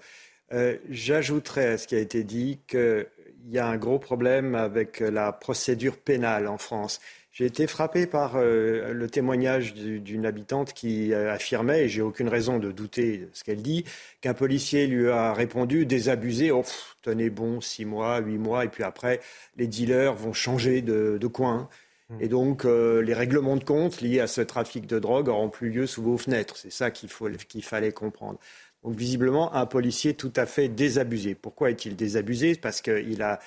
Euh, 0.54 0.78
j'ajouterais 0.90 1.68
à 1.68 1.78
ce 1.78 1.88
qui 1.88 1.96
a 1.96 2.00
été 2.00 2.24
dit 2.24 2.60
qu'il 2.68 3.08
y 3.48 3.58
a 3.58 3.68
un 3.68 3.78
gros 3.78 4.00
problème 4.00 4.56
avec 4.56 5.00
la 5.00 5.32
procédure 5.32 5.98
pénale 5.98 6.48
en 6.48 6.58
France. 6.58 7.00
J'ai 7.32 7.46
été 7.46 7.68
frappé 7.68 8.08
par 8.08 8.36
euh, 8.36 8.94
le 8.94 9.10
témoignage 9.10 9.74
d'une 9.74 10.26
habitante 10.26 10.74
qui 10.74 11.14
affirmait, 11.14 11.86
et 11.86 11.90
j'ai 11.90 12.02
aucune 12.02 12.30
raison 12.30 12.60
de 12.60 12.72
douter 12.72 13.18
de 13.18 13.30
ce 13.34 13.44
qu'elle 13.44 13.62
dit, 13.62 13.84
qu'un 14.22 14.34
policier 14.34 14.88
lui 14.88 15.10
a 15.10 15.34
répondu 15.34 15.86
désabusé, 15.86 16.52
oh, 16.52 16.64
tenez 17.02 17.30
bon, 17.30 17.60
six 17.60 17.86
mois, 17.86 18.20
huit 18.20 18.38
mois, 18.38 18.64
et 18.66 18.70
puis 18.70 18.84
après, 18.84 19.20
les 19.58 19.68
dealers 19.68 20.14
vont 20.14 20.34
changer 20.34 20.82
de 20.82 21.28
coin. 21.28 21.70
Mmh. 22.10 22.18
Et 22.22 22.28
donc, 22.28 22.66
euh, 22.66 23.02
les 23.02 23.14
règlements 23.14 23.58
de 23.58 23.64
compte 23.64 24.02
liés 24.02 24.20
à 24.20 24.28
ce 24.28 24.42
trafic 24.42 24.86
de 24.86 25.00
drogue 25.00 25.30
auront 25.30 25.50
plus 25.50 25.70
lieu 25.70 25.88
sous 25.88 26.04
vos 26.04 26.18
fenêtres. 26.18 26.58
C'est 26.58 26.72
ça 26.72 26.92
qu'il 26.92 27.10
fallait 27.10 27.92
comprendre. 27.92 28.40
Donc, 28.84 28.96
visiblement, 28.96 29.54
un 29.54 29.66
policier 29.66 30.14
tout 30.14 30.34
à 30.36 30.46
fait 30.46 30.68
désabusé. 30.68 31.34
Pourquoi 31.34 31.72
est-il 31.72 31.96
désabusé? 31.96 32.56
Parce 32.56 32.82
qu'il 32.82 33.22
a 33.24 33.40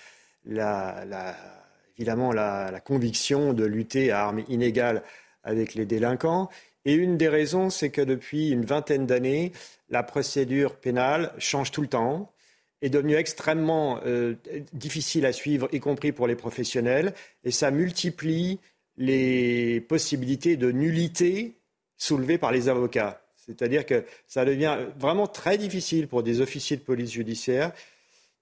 évidemment 1.99 2.33
la, 2.33 2.81
conviction 2.85 3.53
de 3.53 3.65
lutter 3.65 4.11
à 4.11 4.25
armes 4.25 4.43
inégales 4.49 5.03
avec 5.45 5.75
les 5.75 5.87
délinquants. 5.87 6.49
Et 6.85 6.95
une 6.95 7.17
des 7.17 7.29
raisons, 7.29 7.71
c'est 7.71 7.91
que 7.91 8.01
depuis 8.01 8.51
une 8.51 8.65
vingtaine 8.65 9.07
d'années, 9.07 9.53
la 9.91 10.03
procédure 10.03 10.77
pénale 10.77 11.33
change 11.39 11.71
tout 11.71 11.83
le 11.83 11.89
temps 11.89 12.33
est 12.83 12.91
devenu 12.91 13.15
extrêmement 13.15 14.01
euh, 14.07 14.35
difficile 14.73 15.27
à 15.27 15.33
suivre, 15.33 15.69
y 15.73 15.81
compris 15.81 16.13
pour 16.13 16.27
les 16.27 16.37
professionnels, 16.37 17.13
et 17.45 17.51
ça 17.51 17.71
multiplie 17.71 18.61
les 18.97 19.81
possibilités 19.81 20.57
de 20.57 20.71
nullité 20.71 21.55
soulevées 21.97 22.39
par 22.39 22.53
les 22.53 22.69
avocats. 22.69 23.23
C'est-à-dire 23.37 23.87
que 23.87 24.05
ça 24.27 24.45
devient 24.45 24.77
vraiment 24.99 25.27
très 25.27 25.57
difficile 25.57 26.07
pour 26.07 26.23
des 26.23 26.41
officiers 26.41 26.77
de 26.77 26.83
police 26.83 27.13
judiciaire 27.13 27.73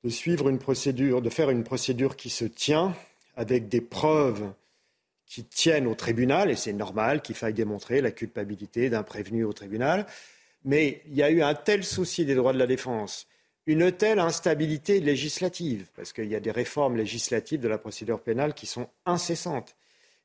de 0.04 0.10
suivre 0.10 0.48
une 0.48 0.58
procédure, 0.58 1.20
de 1.20 1.30
faire 1.30 1.50
une 1.50 1.64
procédure 1.64 2.16
qui 2.16 2.30
se 2.30 2.44
tient 2.44 2.94
avec 3.36 3.68
des 3.68 3.80
preuves 3.80 4.52
qui 5.26 5.42
tiennent 5.44 5.88
au 5.88 5.96
tribunal, 5.96 6.50
et 6.50 6.56
c'est 6.56 6.72
normal 6.72 7.22
qu'il 7.22 7.34
faille 7.34 7.54
démontrer 7.54 8.00
la 8.00 8.12
culpabilité 8.12 8.88
d'un 8.88 9.02
prévenu 9.02 9.44
au 9.44 9.52
tribunal. 9.52 10.06
Mais 10.64 11.02
il 11.08 11.14
y 11.16 11.22
a 11.22 11.30
eu 11.30 11.42
un 11.42 11.54
tel 11.54 11.82
souci 11.82 12.24
des 12.24 12.36
droits 12.36 12.52
de 12.52 12.58
la 12.58 12.68
défense 12.68 13.26
une 13.66 13.90
telle 13.90 14.20
instabilité 14.20 15.00
législative, 15.00 15.86
parce 15.96 16.12
qu'il 16.12 16.26
y 16.26 16.36
a 16.36 16.40
des 16.40 16.52
réformes 16.52 16.96
législatives 16.96 17.60
de 17.60 17.68
la 17.68 17.78
procédure 17.78 18.20
pénale 18.20 18.54
qui 18.54 18.66
sont 18.66 18.88
incessantes. 19.04 19.74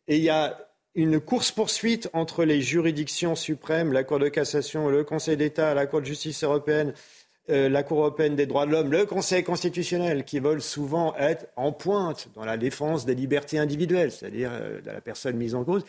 Et 0.08 0.18
il 0.18 0.24
y 0.24 0.30
a 0.30 0.68
une 0.94 1.20
course-poursuite 1.20 2.10
entre 2.14 2.44
les 2.44 2.62
juridictions 2.62 3.36
suprêmes, 3.36 3.94
la 3.94 4.04
Cour 4.04 4.20
de 4.20 4.30
cassation, 4.30 4.90
le 4.90 5.04
Conseil 5.04 5.38
d'État, 5.38 5.74
la 5.74 5.88
Cour 5.88 6.02
de 6.02 6.06
justice 6.06 6.44
européenne, 6.44 6.94
euh, 7.50 7.70
la 7.70 7.82
Cour 7.82 8.00
européenne 8.00 8.36
des 8.36 8.46
droits 8.46 8.66
de 8.66 8.72
l'homme, 8.72 8.92
le 8.92 9.06
Conseil 9.06 9.44
constitutionnel, 9.44 10.26
qui 10.26 10.40
veulent 10.40 10.62
souvent 10.62 11.16
être 11.16 11.48
en 11.56 11.72
pointe 11.72 12.28
dans 12.36 12.46
la 12.46 12.58
défense 12.58 13.06
des 13.06 13.16
libertés 13.16 13.58
individuelles, 13.58 14.12
c'est-à-dire 14.12 14.52
euh, 14.54 14.82
de 14.82 14.92
la 14.92 15.02
personne 15.02 15.38
mise 15.38 15.56
en 15.56 15.64
cause, 15.64 15.84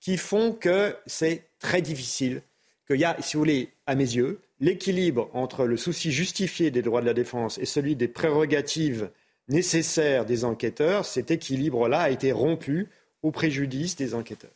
qui 0.00 0.16
font 0.16 0.52
que 0.52 0.96
c'est 1.06 1.44
très 1.58 1.80
difficile, 1.80 2.42
qu'il 2.86 2.98
y 2.98 3.04
a, 3.04 3.16
si 3.20 3.36
vous 3.36 3.40
voulez, 3.40 3.70
à 3.86 3.94
mes 3.94 4.04
yeux, 4.04 4.40
l'équilibre 4.60 5.30
entre 5.32 5.64
le 5.64 5.76
souci 5.76 6.12
justifié 6.12 6.70
des 6.70 6.82
droits 6.82 7.00
de 7.00 7.06
la 7.06 7.14
défense 7.14 7.58
et 7.58 7.64
celui 7.64 7.96
des 7.96 8.08
prérogatives 8.08 9.10
nécessaires 9.48 10.24
des 10.24 10.44
enquêteurs, 10.44 11.04
cet 11.04 11.30
équilibre-là 11.30 12.00
a 12.00 12.10
été 12.10 12.32
rompu 12.32 12.88
au 13.22 13.30
préjudice 13.30 13.96
des 13.96 14.14
enquêteurs. 14.14 14.50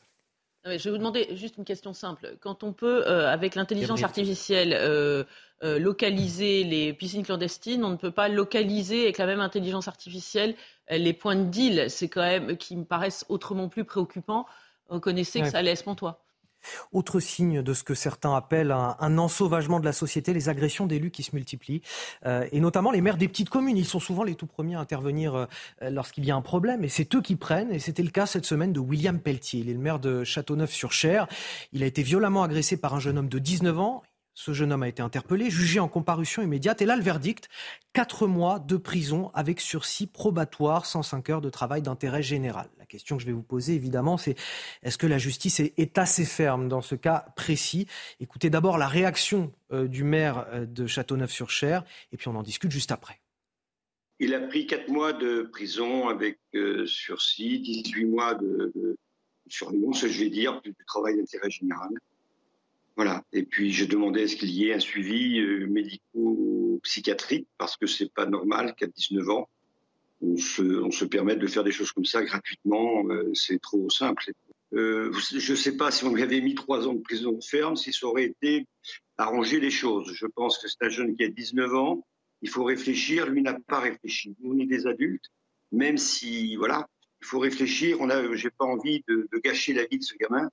Je 0.64 0.84
vais 0.84 0.90
vous 0.90 0.98
demander 0.98 1.28
juste 1.36 1.58
une 1.58 1.64
question 1.64 1.92
simple. 1.92 2.36
Quand 2.40 2.64
on 2.64 2.72
peut, 2.72 3.06
euh, 3.06 3.30
avec 3.30 3.54
l'intelligence 3.54 4.02
artificielle, 4.02 4.72
euh, 4.72 5.24
euh, 5.62 5.78
localiser 5.78 6.64
les 6.64 6.94
piscines 6.94 7.22
clandestines, 7.22 7.84
on 7.84 7.90
ne 7.90 7.96
peut 7.96 8.10
pas 8.10 8.28
localiser 8.28 9.02
avec 9.02 9.18
la 9.18 9.26
même 9.26 9.40
intelligence 9.40 9.88
artificielle 9.88 10.54
les 10.90 11.12
points 11.12 11.36
de 11.36 11.44
deal. 11.44 11.90
C'est 11.90 12.08
quand 12.08 12.22
même 12.22 12.56
qui 12.56 12.76
me 12.76 12.84
paraissent 12.84 13.26
autrement 13.28 13.68
plus 13.68 13.84
préoccupants. 13.84 14.46
Vous 14.88 15.00
connaissez 15.00 15.40
que 15.42 15.50
ça 15.50 15.60
laisse 15.60 15.84
toi. 15.96 16.23
Autre 16.92 17.20
signe 17.20 17.62
de 17.62 17.74
ce 17.74 17.84
que 17.84 17.94
certains 17.94 18.34
appellent 18.34 18.72
un, 18.72 19.18
ensauvagement 19.18 19.80
de 19.80 19.84
la 19.84 19.92
société, 19.92 20.32
les 20.32 20.48
agressions 20.48 20.86
d'élus 20.86 21.10
qui 21.10 21.22
se 21.22 21.34
multiplient, 21.34 21.82
euh, 22.26 22.46
et 22.52 22.60
notamment 22.60 22.90
les 22.90 23.00
maires 23.00 23.16
des 23.16 23.28
petites 23.28 23.50
communes. 23.50 23.76
Ils 23.76 23.86
sont 23.86 24.00
souvent 24.00 24.24
les 24.24 24.34
tout 24.34 24.46
premiers 24.46 24.74
à 24.74 24.80
intervenir 24.80 25.34
euh, 25.34 25.46
lorsqu'il 25.90 26.24
y 26.24 26.30
a 26.30 26.36
un 26.36 26.42
problème, 26.42 26.84
et 26.84 26.88
c'est 26.88 27.14
eux 27.14 27.22
qui 27.22 27.36
prennent. 27.36 27.72
Et 27.72 27.78
c'était 27.78 28.02
le 28.02 28.10
cas 28.10 28.26
cette 28.26 28.46
semaine 28.46 28.72
de 28.72 28.80
William 28.80 29.18
Pelletier. 29.18 29.60
Il 29.60 29.70
est 29.70 29.74
le 29.74 29.78
maire 29.78 29.98
de 29.98 30.24
Châteauneuf-sur-Cher. 30.24 31.28
Il 31.72 31.82
a 31.82 31.86
été 31.86 32.02
violemment 32.02 32.42
agressé 32.42 32.76
par 32.76 32.94
un 32.94 33.00
jeune 33.00 33.18
homme 33.18 33.28
de 33.28 33.38
19 33.38 33.78
ans. 33.78 34.02
Ce 34.36 34.52
jeune 34.52 34.72
homme 34.72 34.82
a 34.82 34.88
été 34.88 35.00
interpellé, 35.00 35.48
jugé 35.48 35.78
en 35.78 35.86
comparution 35.86 36.42
immédiate. 36.42 36.82
Et 36.82 36.86
là, 36.86 36.96
le 36.96 37.02
verdict, 37.02 37.48
quatre 37.92 38.26
mois 38.26 38.58
de 38.58 38.76
prison 38.76 39.30
avec 39.32 39.60
sursis 39.60 40.08
probatoire, 40.08 40.86
105 40.86 41.30
heures 41.30 41.40
de 41.40 41.50
travail 41.50 41.82
d'intérêt 41.82 42.22
général. 42.22 42.68
La 42.80 42.84
question 42.84 43.16
que 43.16 43.22
je 43.22 43.28
vais 43.28 43.32
vous 43.32 43.44
poser, 43.44 43.74
évidemment, 43.74 44.16
c'est 44.16 44.34
est-ce 44.82 44.98
que 44.98 45.06
la 45.06 45.18
justice 45.18 45.60
est, 45.60 45.98
assez 45.98 46.24
ferme 46.24 46.68
dans 46.68 46.80
ce 46.80 46.96
cas 46.96 47.26
précis? 47.36 47.86
Écoutez 48.18 48.50
d'abord 48.50 48.76
la 48.76 48.88
réaction 48.88 49.52
euh, 49.72 49.86
du 49.86 50.02
maire 50.02 50.46
euh, 50.48 50.66
de 50.66 50.88
Châteauneuf-sur-Cher, 50.88 51.84
et 52.10 52.16
puis 52.16 52.26
on 52.26 52.34
en 52.34 52.42
discute 52.42 52.72
juste 52.72 52.90
après. 52.90 53.20
Il 54.18 54.34
a 54.34 54.40
pris 54.40 54.66
quatre 54.66 54.88
mois 54.88 55.12
de 55.12 55.42
prison 55.42 56.08
avec 56.08 56.40
euh, 56.56 56.86
sursis, 56.86 57.60
18 57.60 58.04
mois 58.06 58.34
de, 58.34 58.72
de 58.74 58.96
surveillance, 59.48 60.04
je 60.04 60.20
vais 60.24 60.30
dire, 60.30 60.60
du 60.62 60.74
travail 60.86 61.16
d'intérêt 61.16 61.50
général. 61.50 61.90
Voilà. 62.96 63.24
Et 63.32 63.42
puis 63.42 63.72
j'ai 63.72 63.86
demandé 63.86 64.22
à 64.22 64.28
ce 64.28 64.36
qu'il 64.36 64.50
y 64.50 64.68
ait 64.68 64.74
un 64.74 64.80
suivi 64.80 65.40
euh, 65.40 65.66
médico-psychiatrique 65.66 67.48
parce 67.58 67.76
que 67.76 67.86
c'est 67.86 68.12
pas 68.12 68.26
normal 68.26 68.74
qu'à 68.76 68.86
19 68.86 69.28
ans 69.30 69.48
on 70.24 70.36
se, 70.36 70.62
on 70.62 70.90
se 70.90 71.04
permette 71.04 71.38
de 71.38 71.46
faire 71.46 71.64
des 71.64 71.72
choses 71.72 71.92
comme 71.92 72.04
ça 72.04 72.22
gratuitement. 72.22 73.04
Euh, 73.08 73.32
c'est 73.34 73.60
trop 73.60 73.88
simple. 73.90 74.32
Euh, 74.72 75.12
je 75.12 75.52
ne 75.52 75.56
sais 75.56 75.76
pas 75.76 75.90
si 75.90 76.04
on 76.04 76.14
lui 76.14 76.22
avait 76.22 76.40
mis 76.40 76.54
trois 76.54 76.88
ans 76.88 76.94
de 76.94 77.00
prison 77.00 77.38
ferme, 77.40 77.76
si 77.76 77.92
ça 77.92 78.06
aurait 78.06 78.24
été 78.24 78.66
arranger 79.18 79.60
les 79.60 79.70
choses. 79.70 80.12
Je 80.14 80.26
pense 80.26 80.58
que 80.58 80.68
c'est 80.68 80.82
un 80.82 80.88
jeune 80.88 81.16
qui 81.16 81.24
a 81.24 81.28
19 81.28 81.74
ans. 81.74 82.06
Il 82.42 82.48
faut 82.48 82.64
réfléchir. 82.64 83.26
Lui 83.26 83.42
n'a 83.42 83.54
pas 83.66 83.80
réfléchi. 83.80 84.34
On 84.44 84.58
est 84.58 84.66
des 84.66 84.86
adultes, 84.86 85.30
même 85.72 85.98
si 85.98 86.56
voilà, 86.56 86.88
il 87.20 87.26
faut 87.26 87.38
réfléchir. 87.38 87.98
On 88.00 88.10
a, 88.10 88.34
j'ai 88.34 88.50
pas 88.50 88.64
envie 88.64 89.04
de, 89.08 89.28
de 89.32 89.38
gâcher 89.38 89.72
la 89.72 89.84
vie 89.84 89.98
de 89.98 90.04
ce 90.04 90.14
gamin. 90.16 90.50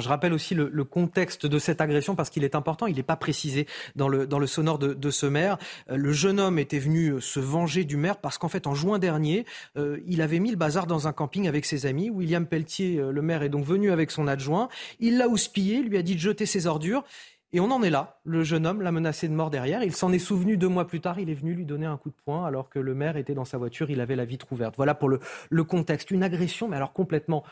Je 0.00 0.08
rappelle 0.08 0.32
aussi 0.32 0.54
le, 0.54 0.84
contexte 0.84 1.46
de 1.46 1.58
cette 1.58 1.80
agression 1.80 2.14
parce 2.14 2.30
qu'il 2.30 2.44
est 2.44 2.54
important, 2.54 2.86
il 2.86 2.96
n'est 2.96 3.02
pas 3.02 3.16
précisé 3.16 3.66
dans 3.96 4.08
le, 4.08 4.26
dans 4.26 4.38
le 4.38 4.46
sonore 4.46 4.78
de, 4.78 5.10
ce 5.10 5.26
maire. 5.26 5.58
Euh, 5.90 5.96
le 5.96 6.12
jeune 6.12 6.40
homme 6.40 6.58
était 6.58 6.78
venu 6.78 7.10
euh, 7.10 7.20
se 7.20 7.40
venger 7.40 7.84
du 7.84 7.96
maire 7.96 8.18
parce 8.18 8.38
qu'en 8.38 8.48
fait, 8.48 8.66
en 8.66 8.74
juin 8.74 8.98
dernier, 8.98 9.44
euh, 9.76 9.98
il 10.06 10.22
avait 10.22 10.38
mis 10.38 10.50
le 10.50 10.56
bazar 10.56 10.86
dans 10.86 11.08
un 11.08 11.12
camping 11.12 11.48
avec 11.48 11.64
ses 11.64 11.86
amis. 11.86 12.10
William 12.10 12.46
Pelletier, 12.46 12.96
le 13.10 13.22
maire, 13.22 13.42
est 13.42 13.48
donc 13.48 13.64
venu 13.64 13.90
avec 13.90 14.10
son 14.10 14.28
adjoint. 14.28 14.68
Il 15.00 15.18
l'a 15.18 15.28
houspillé, 15.28 15.82
lui 15.82 15.96
a 15.96 16.02
dit 16.02 16.14
de 16.14 16.20
jeter 16.20 16.46
ses 16.46 16.66
ordures. 16.66 17.04
Et 17.52 17.60
on 17.60 17.70
en 17.70 17.82
est 17.82 17.90
là. 17.90 18.18
Le 18.24 18.42
jeune 18.42 18.66
homme 18.66 18.82
l'a 18.82 18.92
menacé 18.92 19.28
de 19.28 19.32
mort 19.32 19.50
derrière. 19.50 19.82
Il 19.82 19.94
s'en 19.94 20.12
est 20.12 20.18
souvenu 20.18 20.56
deux 20.56 20.68
mois 20.68 20.86
plus 20.86 21.00
tard. 21.00 21.18
Il 21.20 21.30
est 21.30 21.34
venu 21.34 21.54
lui 21.54 21.64
donner 21.64 21.86
un 21.86 21.96
coup 21.96 22.10
de 22.10 22.16
poing 22.24 22.44
alors 22.44 22.68
que 22.68 22.78
le 22.78 22.94
maire 22.94 23.16
était 23.16 23.34
dans 23.34 23.44
sa 23.44 23.56
voiture. 23.56 23.88
Il 23.90 24.00
avait 24.00 24.16
la 24.16 24.24
vitre 24.24 24.52
ouverte. 24.52 24.74
Voilà 24.76 24.94
pour 24.94 25.08
le, 25.08 25.20
le 25.48 25.64
contexte. 25.64 26.10
Une 26.10 26.22
agression, 26.22 26.68
mais 26.68 26.76
alors 26.76 26.92
complètement 26.92 27.44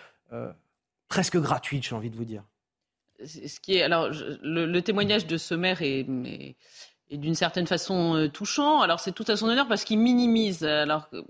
presque 1.09 1.39
gratuite, 1.39 1.85
j'ai 1.85 1.95
envie 1.95 2.11
de 2.11 2.17
vous 2.17 2.25
dire. 2.25 2.45
Ce 3.25 3.61
qui 3.61 3.77
est, 3.77 3.83
alors, 3.83 4.09
le, 4.11 4.81
témoignage 4.81 5.27
de 5.27 5.37
ce 5.37 5.55
maire 5.55 5.83
est, 5.83 6.07
et 7.11 7.17
d'une 7.17 7.35
certaine 7.35 7.67
façon 7.67 8.15
euh, 8.15 8.29
touchant. 8.29 8.81
Alors 8.81 9.01
c'est 9.01 9.13
tout 9.13 9.25
à 9.29 9.37
son 9.37 9.49
honneur 9.49 9.69
parce 9.69 9.85
qu'il 9.85 9.99
minimise. 9.99 10.65
Alors 10.65 11.09
euh, 11.13 11.23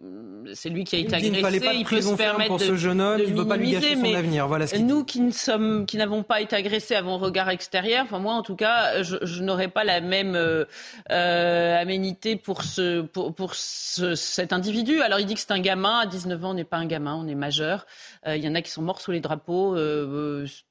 c'est 0.55 0.69
lui 0.69 0.85
qui 0.85 0.97
a 0.97 0.99
été 0.99 1.15
agressé, 1.15 1.35
il, 1.35 1.41
fallait 1.41 1.61
pas 1.61 1.75
de 1.75 1.85
peut 1.85 2.01
se 2.01 2.15
permettre 2.15 2.49
pour 2.49 2.61
ce 2.61 2.77
jeune 2.77 3.01
homme, 3.01 3.21
il 3.25 3.35
veut 3.35 3.47
pas 3.47 3.57
lui 3.57 3.73
gâcher 3.73 3.97
son 3.97 4.15
avenir. 4.15 4.49
Voilà 4.49 4.67
ce 4.67 4.77
nous 4.77 5.05
qui 5.05 5.21
ne 5.21 5.31
sommes, 5.31 5.87
qui 5.87 5.97
n'avons 5.97 6.23
pas 6.23 6.41
été 6.41 6.57
agressés 6.57 6.95
mon 7.05 7.19
regard 7.19 7.49
extérieur, 7.51 8.05
enfin 8.05 8.19
moi 8.19 8.35
en 8.35 8.43
tout 8.43 8.57
cas, 8.57 9.03
je, 9.03 9.17
je 9.23 9.43
n'aurais 9.43 9.69
pas 9.69 9.85
la 9.85 10.01
même 10.01 10.35
euh, 10.35 10.65
euh, 11.11 11.81
aménité 11.81 12.37
pour 12.37 12.63
ce, 12.63 13.03
pour, 13.03 13.35
pour 13.35 13.55
ce, 13.55 14.15
cet 14.15 14.53
individu. 14.53 15.01
Alors 15.03 15.21
il 15.21 15.27
dit 15.27 15.35
que 15.35 15.41
c'est 15.41 15.53
un 15.53 15.61
gamin. 15.61 16.01
À 16.01 16.07
19 16.07 16.45
ans, 16.45 16.51
on 16.51 16.55
n'est 16.55 16.65
pas 16.65 16.79
un 16.79 16.87
gamin, 16.87 17.15
on 17.15 17.29
est 17.29 17.35
majeur. 17.35 17.87
Il 18.27 18.43
y 18.43 18.49
en 18.49 18.55
a 18.55 18.63
qui 18.63 18.71
sont 18.71 18.83
morts 18.83 19.01
sous 19.01 19.13
les 19.13 19.21
drapeaux 19.21 19.77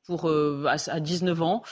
pour 0.05 0.30
à, 0.30 0.75
à, 0.91 0.99
19 0.99 1.41
ans. 1.41 1.63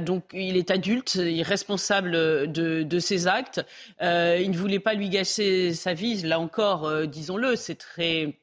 donc 0.00 0.24
il 0.32 0.56
est 0.56 0.70
adulte, 0.70 1.16
il 1.16 1.40
est 1.40 1.42
responsable 1.42 2.12
de, 2.50 2.82
de 2.82 2.98
ses 2.98 3.26
actes. 3.26 3.64
Euh, 4.02 4.38
il 4.40 4.50
ne 4.50 4.56
voulait 4.56 4.80
pas 4.80 4.94
lui 4.94 5.08
gâcher 5.08 5.74
sa 5.74 5.94
vie. 5.94 6.22
Là 6.22 6.40
encore, 6.40 6.86
euh, 6.86 7.06
disons-le, 7.06 7.56
c'est 7.56 7.76
très 7.76 8.38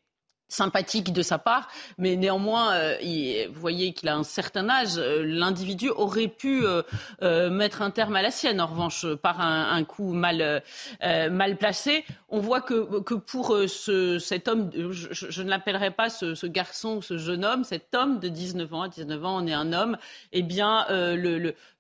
sympathique 0.53 1.11
de 1.11 1.21
sa 1.21 1.37
part, 1.37 1.67
mais 1.97 2.15
néanmoins, 2.15 2.73
euh, 2.73 3.47
vous 3.51 3.59
voyez 3.59 3.93
qu'il 3.93 4.07
a 4.09 4.15
un 4.15 4.23
certain 4.23 4.69
âge. 4.69 4.97
Euh, 4.97 5.23
l'individu 5.25 5.89
aurait 5.89 6.27
pu 6.27 6.63
euh, 6.65 7.49
mettre 7.49 7.81
un 7.81 7.89
terme 7.89 8.15
à 8.15 8.21
la 8.21 8.31
sienne, 8.31 8.61
en 8.61 8.67
revanche, 8.67 9.05
par 9.15 9.41
un, 9.41 9.83
coup 9.83 10.13
mal, 10.13 10.63
mal 11.01 11.57
placé. 11.57 12.05
On 12.29 12.39
voit 12.39 12.61
que, 12.61 13.01
que 13.01 13.15
pour 13.15 13.57
ce, 13.67 14.19
cet 14.19 14.47
homme, 14.47 14.69
je, 14.91 15.41
ne 15.41 15.49
l'appellerai 15.49 15.91
pas 15.91 16.09
ce, 16.09 16.35
ce, 16.35 16.47
garçon, 16.47 17.01
ce 17.01 17.17
jeune 17.17 17.43
homme, 17.43 17.63
cet 17.63 17.95
homme 17.95 18.19
de 18.19 18.27
19 18.27 18.73
ans, 18.73 18.81
à 18.83 18.89
19 18.89 19.25
ans, 19.25 19.43
on 19.43 19.47
est 19.47 19.53
un 19.53 19.73
homme, 19.73 19.97
eh 20.31 20.41
bien, 20.43 20.85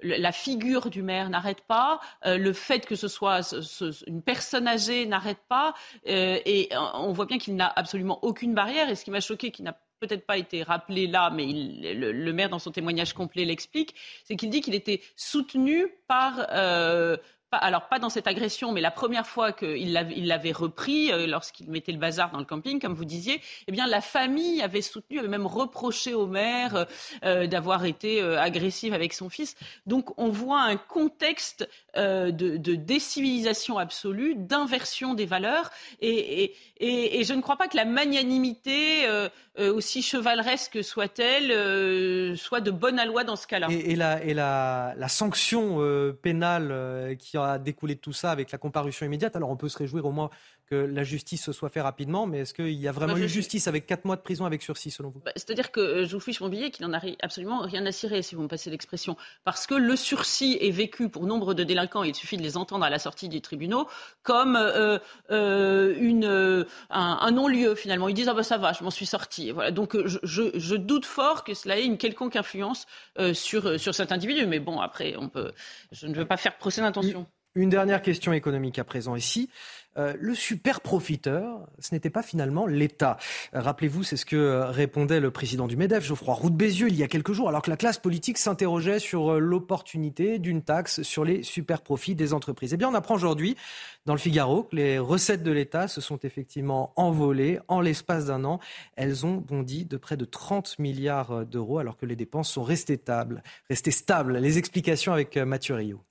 la 0.01 0.31
figure 0.31 0.89
du 0.89 1.03
maire 1.03 1.29
n'arrête 1.29 1.61
pas, 1.61 1.99
le 2.25 2.53
fait 2.53 2.85
que 2.85 2.95
ce 2.95 3.07
soit 3.07 3.53
une 4.07 4.21
personne 4.21 4.67
âgée 4.67 5.05
n'arrête 5.05 5.41
pas, 5.47 5.73
et 6.05 6.69
on 6.95 7.11
voit 7.13 7.25
bien 7.25 7.37
qu'il 7.37 7.55
n'a 7.55 7.71
absolument 7.75 8.19
aucune 8.23 8.53
et 8.69 8.95
ce 8.95 9.03
qui 9.03 9.11
m'a 9.11 9.21
choqué, 9.21 9.51
qui 9.51 9.63
n'a 9.63 9.77
peut-être 9.99 10.25
pas 10.25 10.37
été 10.37 10.63
rappelé 10.63 11.07
là, 11.07 11.29
mais 11.29 11.45
le, 11.45 12.33
maire, 12.33 12.49
dans 12.49 12.59
son 12.59 12.71
témoignage 12.71 13.13
complet, 13.13 13.45
l'explique, 13.45 13.95
c'est 14.25 14.35
qu'il 14.35 14.49
dit 14.49 14.61
qu'il 14.61 14.75
était 14.75 15.01
soutenu 15.15 15.87
par, 16.07 16.47
euh, 16.51 17.17
alors 17.57 17.87
pas 17.87 17.99
dans 17.99 18.09
cette 18.09 18.27
agression, 18.27 18.71
mais 18.71 18.81
la 18.81 18.91
première 18.91 19.27
fois 19.27 19.51
qu'il 19.51 19.93
l'avait 19.93 20.51
repris, 20.51 21.11
euh, 21.11 21.27
lorsqu'il 21.27 21.69
mettait 21.69 21.91
le 21.91 21.97
bazar 21.97 22.31
dans 22.31 22.39
le 22.39 22.45
camping, 22.45 22.79
comme 22.79 22.93
vous 22.93 23.05
disiez, 23.05 23.41
eh 23.67 23.71
bien 23.71 23.87
la 23.87 24.01
famille 24.01 24.61
avait 24.61 24.81
soutenu, 24.81 25.19
avait 25.19 25.27
même 25.27 25.45
reproché 25.45 26.13
au 26.13 26.27
maire 26.27 26.75
euh, 26.75 26.85
euh, 27.25 27.47
d'avoir 27.47 27.85
été 27.85 28.21
agressive 28.21 28.93
avec 28.93 29.13
son 29.13 29.29
fils. 29.29 29.55
Donc 29.85 30.17
on 30.17 30.29
voit 30.29 30.61
un 30.61 30.77
contexte 30.77 31.67
de, 31.95 32.57
décivilisation 32.75 33.77
absolue, 33.77 34.35
d'inversion 34.35 35.13
des 35.13 35.25
valeurs, 35.25 35.69
et, 36.01 36.55
je 36.79 37.33
ne 37.33 37.41
crois 37.41 37.55
pas 37.55 37.67
que 37.67 37.77
la 37.77 37.85
magnanimité, 37.85 39.07
aussi 39.57 40.01
chevaleresque 40.01 40.83
soit-elle, 40.83 42.37
soit 42.37 42.61
de 42.61 42.71
bonne 42.71 43.01
loi 43.05 43.23
dans 43.23 43.35
ce 43.35 43.47
cas-là. 43.47 43.67
Et, 43.69 43.95
la, 43.95 44.23
et 44.23 44.33
la, 44.33 44.93
la 44.97 45.07
sanction 45.07 45.79
pénale 46.21 47.15
qui 47.19 47.37
a 47.43 47.59
découlé 47.59 47.95
de 47.95 47.99
tout 47.99 48.13
ça 48.13 48.31
avec 48.31 48.51
la 48.51 48.57
comparution 48.57 49.05
immédiate. 49.05 49.35
Alors 49.35 49.49
on 49.49 49.57
peut 49.57 49.69
se 49.69 49.77
réjouir 49.77 50.05
au 50.05 50.11
moins 50.11 50.29
que 50.73 50.85
la 50.85 51.03
justice 51.03 51.43
se 51.43 51.51
soit 51.51 51.69
faite 51.69 51.83
rapidement, 51.83 52.25
mais 52.25 52.39
est-ce 52.39 52.53
qu'il 52.53 52.71
y 52.71 52.87
a 52.87 52.91
vraiment 52.91 53.15
eu 53.15 53.27
justice 53.27 53.67
avec 53.67 53.85
4 53.85 54.05
mois 54.05 54.15
de 54.15 54.21
prison 54.21 54.45
avec 54.45 54.61
sursis 54.61 54.91
selon 54.91 55.09
vous? 55.09 55.21
Bah, 55.23 55.31
C'est-à-dire 55.35 55.71
que 55.71 55.79
euh, 55.79 56.05
je 56.05 56.13
vous 56.15 56.19
fiche 56.19 56.41
mon 56.41 56.49
billet 56.49 56.71
qu'il 56.71 56.85
n'en 56.85 56.93
a 56.97 57.01
absolument 57.21 57.59
rien 57.61 57.85
à 57.85 57.91
cirer, 57.91 58.21
si 58.21 58.35
vous 58.35 58.41
me 58.41 58.47
passez 58.47 58.69
l'expression. 58.69 59.15
Parce 59.43 59.67
que 59.67 59.75
le 59.75 59.95
sursis 59.95 60.57
est 60.59 60.71
vécu 60.71 61.09
pour 61.09 61.25
nombre 61.25 61.53
de 61.53 61.63
délinquants, 61.63 62.03
il 62.03 62.15
suffit 62.15 62.37
de 62.37 62.41
les 62.41 62.57
entendre 62.57 62.85
à 62.85 62.89
la 62.89 62.99
sortie 62.99 63.29
du 63.29 63.41
tribunal, 63.41 63.83
comme 64.23 64.55
euh, 64.55 64.97
euh, 65.31 65.95
une, 65.99 66.65
un, 66.89 67.31
non-lieu 67.31 67.75
finalement. 67.75 68.09
Ils 68.09 68.13
disent 68.13 68.29
ah 68.29 68.33
ben 68.33 68.43
ça 68.43 68.57
va, 68.57 68.73
je 68.73 68.83
m'en 68.83 68.91
suis 68.91 69.05
sorti. 69.05 69.51
Voilà. 69.51 69.71
Donc 69.71 69.95
je, 70.05 70.19
je, 70.23 70.75
doute 70.75 71.05
fort 71.05 71.43
que 71.43 71.53
cela 71.53 71.77
ait 71.77 71.85
une 71.85 71.97
quelconque 71.97 72.35
influence 72.35 72.85
sur, 73.33 73.79
sur 73.79 73.95
cet 73.95 74.11
individu. 74.11 74.45
Mais 74.45 74.59
bon, 74.59 74.79
après, 74.79 75.15
on 75.17 75.29
peut, 75.29 75.53
je 75.91 76.07
ne 76.07 76.13
veux 76.13 76.25
pas 76.25 76.37
faire 76.37 76.57
procès 76.57 76.81
d'intention. 76.81 77.25
Une 77.55 77.69
dernière 77.69 78.01
question 78.01 78.33
économique 78.33 78.79
à 78.79 78.83
présent 78.83 79.15
ici. 79.15 79.49
Euh, 79.97 80.15
le 80.19 80.33
super 80.33 80.81
profiteur, 80.81 81.67
ce 81.77 81.93
n'était 81.93 82.09
pas 82.09 82.23
finalement 82.23 82.65
l'État. 82.65 83.17
Euh, 83.53 83.61
rappelez-vous, 83.61 84.01
c'est 84.01 84.17
ce 84.17 84.25
que 84.25 84.35
euh, 84.35 84.65
répondait 84.65 85.19
le 85.19 85.29
président 85.29 85.67
du 85.67 85.77
MEDEF, 85.77 86.03
Geoffroy 86.03 86.33
Roux 86.33 86.49
de 86.49 86.55
Bézieux, 86.55 86.87
il 86.87 86.95
y 86.95 87.03
a 87.03 87.07
quelques 87.07 87.33
jours, 87.33 87.49
alors 87.49 87.61
que 87.61 87.69
la 87.69 87.77
classe 87.77 87.99
politique 87.99 88.39
s'interrogeait 88.39 88.97
sur 88.97 89.39
l'opportunité 89.39 90.39
d'une 90.39 90.63
taxe 90.63 91.03
sur 91.03 91.23
les 91.23 91.43
super 91.43 91.81
profits 91.81 92.15
des 92.15 92.33
entreprises. 92.33 92.73
Eh 92.73 92.77
bien, 92.77 92.89
on 92.89 92.95
apprend 92.95 93.13
aujourd'hui 93.13 93.55
dans 94.07 94.13
le 94.13 94.19
Figaro 94.19 94.63
que 94.63 94.75
les 94.75 94.97
recettes 94.97 95.43
de 95.43 95.51
l'État 95.51 95.87
se 95.87 96.01
sont 96.01 96.17
effectivement 96.23 96.91
envolées 96.95 97.59
en 97.67 97.81
l'espace 97.81 98.25
d'un 98.25 98.45
an. 98.45 98.59
Elles 98.95 99.27
ont 99.27 99.35
bondi 99.35 99.85
de 99.85 99.97
près 99.97 100.17
de 100.17 100.25
30 100.25 100.79
milliards 100.79 101.45
d'euros, 101.45 101.77
alors 101.77 101.97
que 101.97 102.07
les 102.07 102.15
dépenses 102.15 102.51
sont 102.51 102.63
restées 102.63 102.97
stables. 102.97 103.43
Restées 103.69 103.91
stables. 103.91 104.37
Les 104.39 104.57
explications 104.57 105.13
avec 105.13 105.37
Mathieu 105.37 105.75
Rio. 105.75 106.01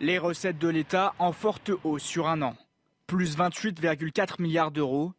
Les 0.00 0.18
recettes 0.18 0.58
de 0.58 0.68
l'État 0.68 1.14
en 1.20 1.32
forte 1.32 1.70
hausse 1.84 2.02
sur 2.02 2.26
un 2.26 2.42
an, 2.42 2.56
plus 3.06 3.36
28,4 3.38 4.42
milliards 4.42 4.72
d'euros, 4.72 5.12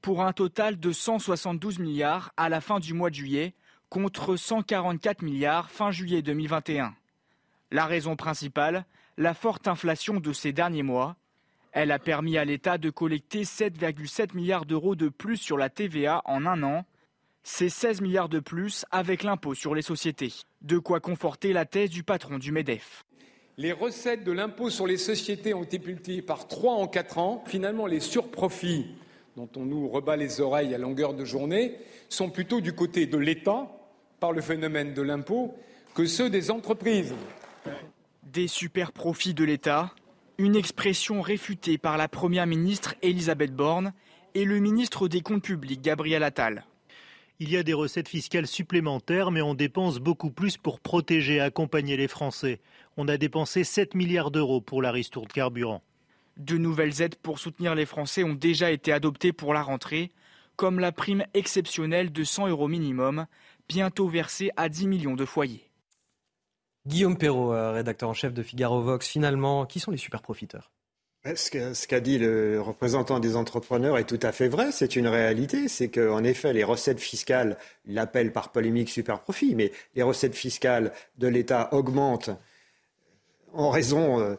pour 0.00 0.22
un 0.22 0.32
total 0.32 0.80
de 0.80 0.90
172 0.90 1.78
milliards 1.78 2.32
à 2.38 2.48
la 2.48 2.62
fin 2.62 2.80
du 2.80 2.94
mois 2.94 3.10
de 3.10 3.14
juillet, 3.14 3.54
contre 3.90 4.36
144 4.36 5.20
milliards 5.20 5.70
fin 5.70 5.90
juillet 5.90 6.22
2021. 6.22 6.94
La 7.70 7.84
raison 7.84 8.16
principale, 8.16 8.86
la 9.18 9.34
forte 9.34 9.68
inflation 9.68 10.18
de 10.18 10.32
ces 10.32 10.52
derniers 10.52 10.82
mois. 10.82 11.16
Elle 11.72 11.92
a 11.92 11.98
permis 11.98 12.38
à 12.38 12.46
l'État 12.46 12.78
de 12.78 12.88
collecter 12.88 13.42
7,7 13.42 14.34
milliards 14.34 14.64
d'euros 14.64 14.94
de 14.94 15.10
plus 15.10 15.36
sur 15.36 15.58
la 15.58 15.68
TVA 15.68 16.22
en 16.24 16.46
un 16.46 16.62
an. 16.62 16.86
C'est 17.42 17.68
16 17.68 18.00
milliards 18.00 18.30
de 18.30 18.40
plus 18.40 18.86
avec 18.90 19.24
l'impôt 19.24 19.54
sur 19.54 19.74
les 19.74 19.82
sociétés. 19.82 20.32
De 20.62 20.78
quoi 20.78 21.00
conforter 21.00 21.52
la 21.52 21.66
thèse 21.66 21.90
du 21.90 22.02
patron 22.02 22.38
du 22.38 22.50
MEDEF 22.50 23.04
les 23.58 23.72
recettes 23.72 24.24
de 24.24 24.32
l'impôt 24.32 24.70
sur 24.70 24.86
les 24.86 24.96
sociétés 24.96 25.54
ont 25.54 25.62
été 25.62 25.78
multipliées 25.78 26.22
par 26.22 26.48
trois 26.48 26.74
en 26.74 26.86
quatre 26.86 27.18
ans. 27.18 27.44
Finalement, 27.46 27.86
les 27.86 28.00
surprofits 28.00 28.86
dont 29.36 29.48
on 29.56 29.64
nous 29.64 29.88
rebat 29.88 30.16
les 30.16 30.40
oreilles 30.40 30.74
à 30.74 30.78
longueur 30.78 31.14
de 31.14 31.24
journée 31.24 31.76
sont 32.08 32.30
plutôt 32.30 32.60
du 32.60 32.72
côté 32.72 33.06
de 33.06 33.16
l'État, 33.16 33.70
par 34.20 34.32
le 34.32 34.40
phénomène 34.40 34.94
de 34.94 35.02
l'impôt, 35.02 35.54
que 35.94 36.06
ceux 36.06 36.30
des 36.30 36.50
entreprises. 36.50 37.14
Des 38.22 38.48
super 38.48 38.92
profits 38.92 39.34
de 39.34 39.44
l'État, 39.44 39.94
une 40.38 40.56
expression 40.56 41.20
réfutée 41.20 41.76
par 41.76 41.98
la 41.98 42.08
Première 42.08 42.46
ministre 42.46 42.94
Elisabeth 43.02 43.54
Borne 43.54 43.92
et 44.34 44.44
le 44.44 44.58
ministre 44.60 45.08
des 45.08 45.20
Comptes 45.20 45.42
publics 45.42 45.82
Gabriel 45.82 46.22
Attal. 46.22 46.64
Il 47.38 47.50
y 47.50 47.56
a 47.56 47.62
des 47.62 47.72
recettes 47.72 48.08
fiscales 48.08 48.46
supplémentaires, 48.46 49.32
mais 49.32 49.42
on 49.42 49.54
dépense 49.54 49.98
beaucoup 49.98 50.30
plus 50.30 50.56
pour 50.56 50.78
protéger 50.78 51.34
et 51.34 51.40
accompagner 51.40 51.96
les 51.96 52.06
Français. 52.06 52.60
On 52.96 53.08
a 53.08 53.16
dépensé 53.16 53.64
7 53.64 53.94
milliards 53.94 54.30
d'euros 54.30 54.60
pour 54.60 54.82
la 54.82 54.92
ristourne 54.92 55.28
carburant. 55.28 55.82
De 56.36 56.56
nouvelles 56.56 57.02
aides 57.02 57.16
pour 57.16 57.38
soutenir 57.38 57.74
les 57.74 57.86
Français 57.86 58.24
ont 58.24 58.34
déjà 58.34 58.70
été 58.70 58.92
adoptées 58.92 59.32
pour 59.32 59.54
la 59.54 59.62
rentrée, 59.62 60.12
comme 60.56 60.78
la 60.78 60.92
prime 60.92 61.24
exceptionnelle 61.34 62.12
de 62.12 62.24
100 62.24 62.48
euros 62.48 62.68
minimum, 62.68 63.26
bientôt 63.68 64.08
versée 64.08 64.50
à 64.56 64.68
10 64.68 64.86
millions 64.86 65.16
de 65.16 65.24
foyers. 65.24 65.70
Guillaume 66.86 67.16
Perrault, 67.16 67.52
euh, 67.52 67.72
rédacteur 67.72 68.08
en 68.08 68.14
chef 68.14 68.34
de 68.34 68.42
Figaro 68.42 68.82
Vox, 68.82 69.06
finalement, 69.06 69.66
qui 69.66 69.78
sont 69.78 69.90
les 69.90 69.96
super 69.96 70.20
profiteurs? 70.20 70.72
Ce 71.24 71.86
qu'a 71.86 72.00
dit 72.00 72.18
le 72.18 72.60
représentant 72.60 73.20
des 73.20 73.36
entrepreneurs 73.36 73.96
est 73.96 74.06
tout 74.06 74.18
à 74.22 74.32
fait 74.32 74.48
vrai. 74.48 74.72
C'est 74.72 74.96
une 74.96 75.06
réalité. 75.06 75.68
C'est 75.68 75.88
qu'en 75.88 76.24
effet, 76.24 76.52
les 76.52 76.64
recettes 76.64 76.98
fiscales, 76.98 77.56
il 77.84 77.94
l'appelle 77.94 78.32
par 78.32 78.50
polémique 78.50 78.88
super 78.88 79.20
profit, 79.20 79.54
mais 79.54 79.70
les 79.94 80.02
recettes 80.02 80.34
fiscales 80.34 80.92
de 81.18 81.28
l'État 81.28 81.68
augmentent 81.72 82.30
en 83.54 83.70
raison, 83.70 84.20
euh, 84.20 84.34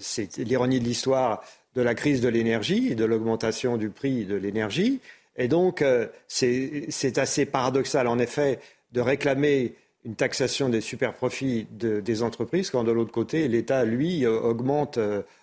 c'est 0.00 0.36
l'ironie 0.38 0.80
de 0.80 0.84
l'histoire, 0.84 1.42
de 1.74 1.82
la 1.82 1.94
crise 1.94 2.20
de 2.20 2.28
l'énergie 2.28 2.88
et 2.90 2.94
de 2.94 3.04
l'augmentation 3.04 3.76
du 3.76 3.90
prix 3.90 4.24
de 4.24 4.34
l'énergie. 4.34 5.00
Et 5.36 5.48
donc, 5.48 5.82
euh, 5.82 6.06
c'est 6.28 7.18
assez 7.18 7.46
paradoxal, 7.46 8.06
en 8.06 8.18
effet, 8.18 8.58
de 8.92 9.00
réclamer 9.00 9.74
une 10.04 10.14
taxation 10.14 10.68
des 10.68 10.80
super 10.80 11.14
profits 11.14 11.66
des 11.70 12.22
entreprises 12.22 12.70
quand, 12.70 12.84
de 12.84 12.92
l'autre 12.92 13.10
côté, 13.10 13.48
l'État, 13.48 13.84
lui, 13.84 14.24
euh, 14.24 14.38
augmente, 14.40 14.98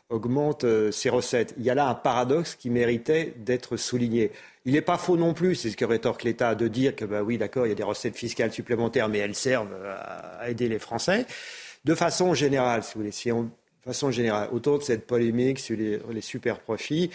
augmente 0.10 0.66
ses 0.92 1.10
recettes. 1.10 1.54
Il 1.58 1.64
y 1.64 1.70
a 1.70 1.76
là 1.76 1.88
un 1.90 1.96
paradoxe 1.96 2.56
qui 2.56 2.70
méritait 2.70 3.34
d'être 3.38 3.78
souligné. 3.78 4.32
Il 4.66 4.74
n'est 4.74 4.82
pas 4.82 4.98
faux 4.98 5.18
non 5.18 5.34
plus, 5.34 5.56
c'est 5.56 5.70
ce 5.70 5.78
que 5.78 5.86
rétorque 5.86 6.24
l'État, 6.24 6.56
de 6.56 6.70
dire 6.70 6.96
que, 6.96 7.04
bah 7.04 7.22
oui, 7.22 7.38
d'accord, 7.38 7.68
il 7.68 7.70
y 7.70 7.74
a 7.74 7.76
des 7.76 7.84
recettes 7.84 8.16
fiscales 8.16 8.54
supplémentaires, 8.54 9.10
mais 9.10 9.20
elles 9.20 9.36
servent 9.36 9.76
à 9.86 10.50
aider 10.50 10.70
les 10.70 10.80
Français. 10.80 11.26
De 11.86 11.96
façon 11.96 12.34
générale, 12.34 12.84
si 12.84 12.94
vous 12.94 13.02
voulez, 13.02 13.12
si 13.12 13.30
de 13.30 13.46
façon 13.84 14.10
générale, 14.10 14.50
autour 14.54 14.80
de 14.80 14.84
cette 14.84 15.06
polémique 15.06 15.60
sur 15.60 15.78
les, 15.78 16.22
super 16.22 16.60
profits, 16.60 17.12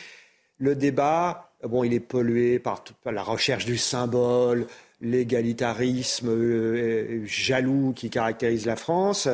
le 0.59 0.74
débat, 0.74 1.53
bon, 1.62 1.85
il 1.85 1.95
est 1.95 2.01
pollué 2.01 2.59
par, 2.59 2.85
la 3.07 3.23
recherche 3.23 3.65
du 3.65 3.78
symbole, 3.78 4.66
l'égalitarisme 5.01 6.28
euh, 6.28 7.24
jaloux 7.24 7.95
qui 7.95 8.11
caractérise 8.11 8.66
la 8.66 8.77
France, 8.77 9.28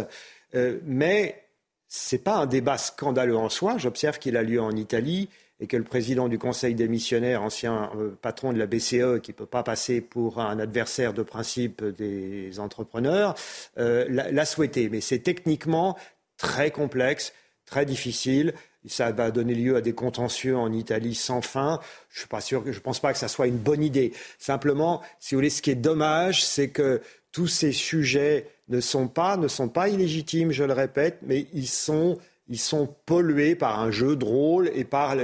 euh, 0.55 0.79
mais 0.85 1.43
Ce 1.89 2.15
n'est 2.15 2.23
pas 2.23 2.37
un 2.37 2.47
débat 2.47 2.79
scandaleux 2.79 3.37
en 3.37 3.49
soi. 3.49 3.77
J'observe 3.79 4.19
qu'il 4.19 4.37
a 4.37 4.43
lieu 4.43 4.61
en 4.61 4.73
Italie 4.73 5.29
et 5.65 5.67
que 5.67 5.79
le 5.79 5.85
président 5.85 6.29
du 6.29 6.39
Conseil 6.39 6.75
des 6.75 6.89
missionnaires, 6.89 7.43
ancien 7.43 7.91
euh, 7.97 8.11
patron 8.21 8.53
de 8.53 8.59
la 8.59 8.67
BCE, 8.67 9.23
qui 9.23 9.31
ne 9.31 9.35
peut 9.35 9.47
pas 9.47 9.63
passer 9.63 10.03
pour 10.03 10.39
un 10.39 10.59
adversaire 10.59 11.15
de 11.15 11.23
principe 11.23 11.83
des 11.83 12.61
entrepreneurs, 12.61 13.35
euh, 13.79 14.05
l'a 14.09 14.45
souhaité. 14.45 14.91
Mais 14.91 15.01
c'est 15.01 15.21
techniquement 15.21 15.97
très 16.37 16.71
complexe, 16.71 17.33
très 17.65 17.87
difficile. 17.87 18.53
Ça 18.87 19.11
va 19.11 19.31
donner 19.31 19.55
lieu 19.55 19.77
à 19.77 19.81
des 19.81 19.95
contentieux 19.95 20.55
en 20.55 20.71
Italie 20.71 21.15
sans 21.15 21.41
fin. 21.41 21.81
Je 22.11 22.19
suis 22.21 22.81
pense 22.81 23.01
pas 23.01 23.15
que 23.15 23.19
ça 23.19 23.29
soit 23.29 23.47
une 23.47 23.57
bonne 23.57 23.83
idée. 23.83 24.13
Simplement, 24.39 25.01
si 25.19 25.35
vous 25.35 25.39
voulez, 25.39 25.49
ce 25.49 25.63
qui 25.63 25.71
est 25.71 25.77
dommage, 25.77 26.45
c'est 26.45 26.69
que 26.69 27.01
tous 27.33 27.47
ces 27.47 27.73
sujets 27.73 28.49
ne 28.69 28.81
sont 28.81 29.09
pas, 29.09 29.39
ne 29.39 29.49
sont 29.49 29.71
pas 29.71 29.89
illégitimes, 29.89 30.53
je 30.53 30.65
le 30.65 30.75
répète, 30.75 31.21
mais 31.23 31.47
ils 31.55 31.69
sont, 31.69 32.19
ils 32.49 32.59
sont 32.59 32.95
pollués 33.07 33.55
par 33.55 33.81
un 33.81 33.91
jeu 33.91 34.15
drôle 34.15 34.71
et 34.75 34.85
par 34.85 35.17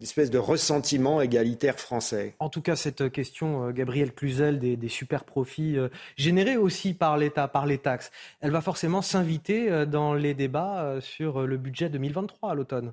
l'espèce 0.00 0.30
de 0.30 0.38
ressentiment 0.38 1.20
égalitaire 1.20 1.78
français. 1.78 2.34
En 2.38 2.48
tout 2.48 2.62
cas, 2.62 2.76
cette 2.76 3.10
question, 3.10 3.68
euh, 3.68 3.72
Gabriel 3.72 4.12
Cluzel, 4.12 4.58
des, 4.58 4.76
des 4.76 4.88
super 4.88 5.24
profits 5.24 5.78
euh, 5.78 5.88
générés 6.16 6.56
aussi 6.56 6.94
par 6.94 7.16
l'État, 7.16 7.48
par 7.48 7.66
les 7.66 7.78
taxes, 7.78 8.10
elle 8.40 8.50
va 8.50 8.60
forcément 8.60 9.02
s'inviter 9.02 9.70
euh, 9.70 9.86
dans 9.86 10.14
les 10.14 10.34
débats 10.34 10.98
sur 11.00 11.46
le 11.46 11.56
budget 11.56 11.88
2023 11.88 12.50
à 12.50 12.54
l'automne. 12.54 12.92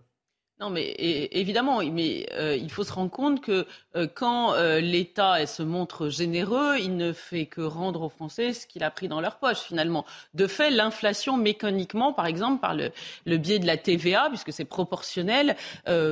Non, 0.62 0.70
mais 0.70 0.92
évidemment, 1.32 1.82
mais 1.84 2.28
euh, 2.34 2.56
il 2.56 2.72
faut 2.72 2.84
se 2.84 2.94
rendre 2.94 3.10
compte 3.10 3.42
que 3.42 3.66
euh, 3.96 4.06
quand 4.14 4.54
euh, 4.54 4.80
l'État 4.80 5.48
se 5.48 5.64
montre 5.64 6.10
généreux, 6.10 6.78
il 6.78 6.98
ne 6.98 7.14
fait 7.14 7.48
que 7.48 7.62
rendre 7.62 8.04
aux 8.04 8.10
Français 8.10 8.54
ce 8.54 8.68
qu'il 8.68 8.84
a 8.84 8.92
pris 8.92 9.08
dans 9.08 9.22
leur 9.22 9.38
poche, 9.38 9.58
finalement. 9.58 10.06
De 10.36 10.46
fait, 10.46 10.70
l'inflation, 10.70 11.36
mécaniquement, 11.36 12.14
par 12.14 12.28
exemple, 12.28 12.62
par 12.62 12.76
le, 12.76 12.92
le 13.26 13.38
biais 13.38 13.58
de 13.58 13.66
la 13.66 13.76
TVA, 13.76 14.28
puisque 14.30 14.54
c'est 14.54 14.66
proportionnel, 14.66 15.56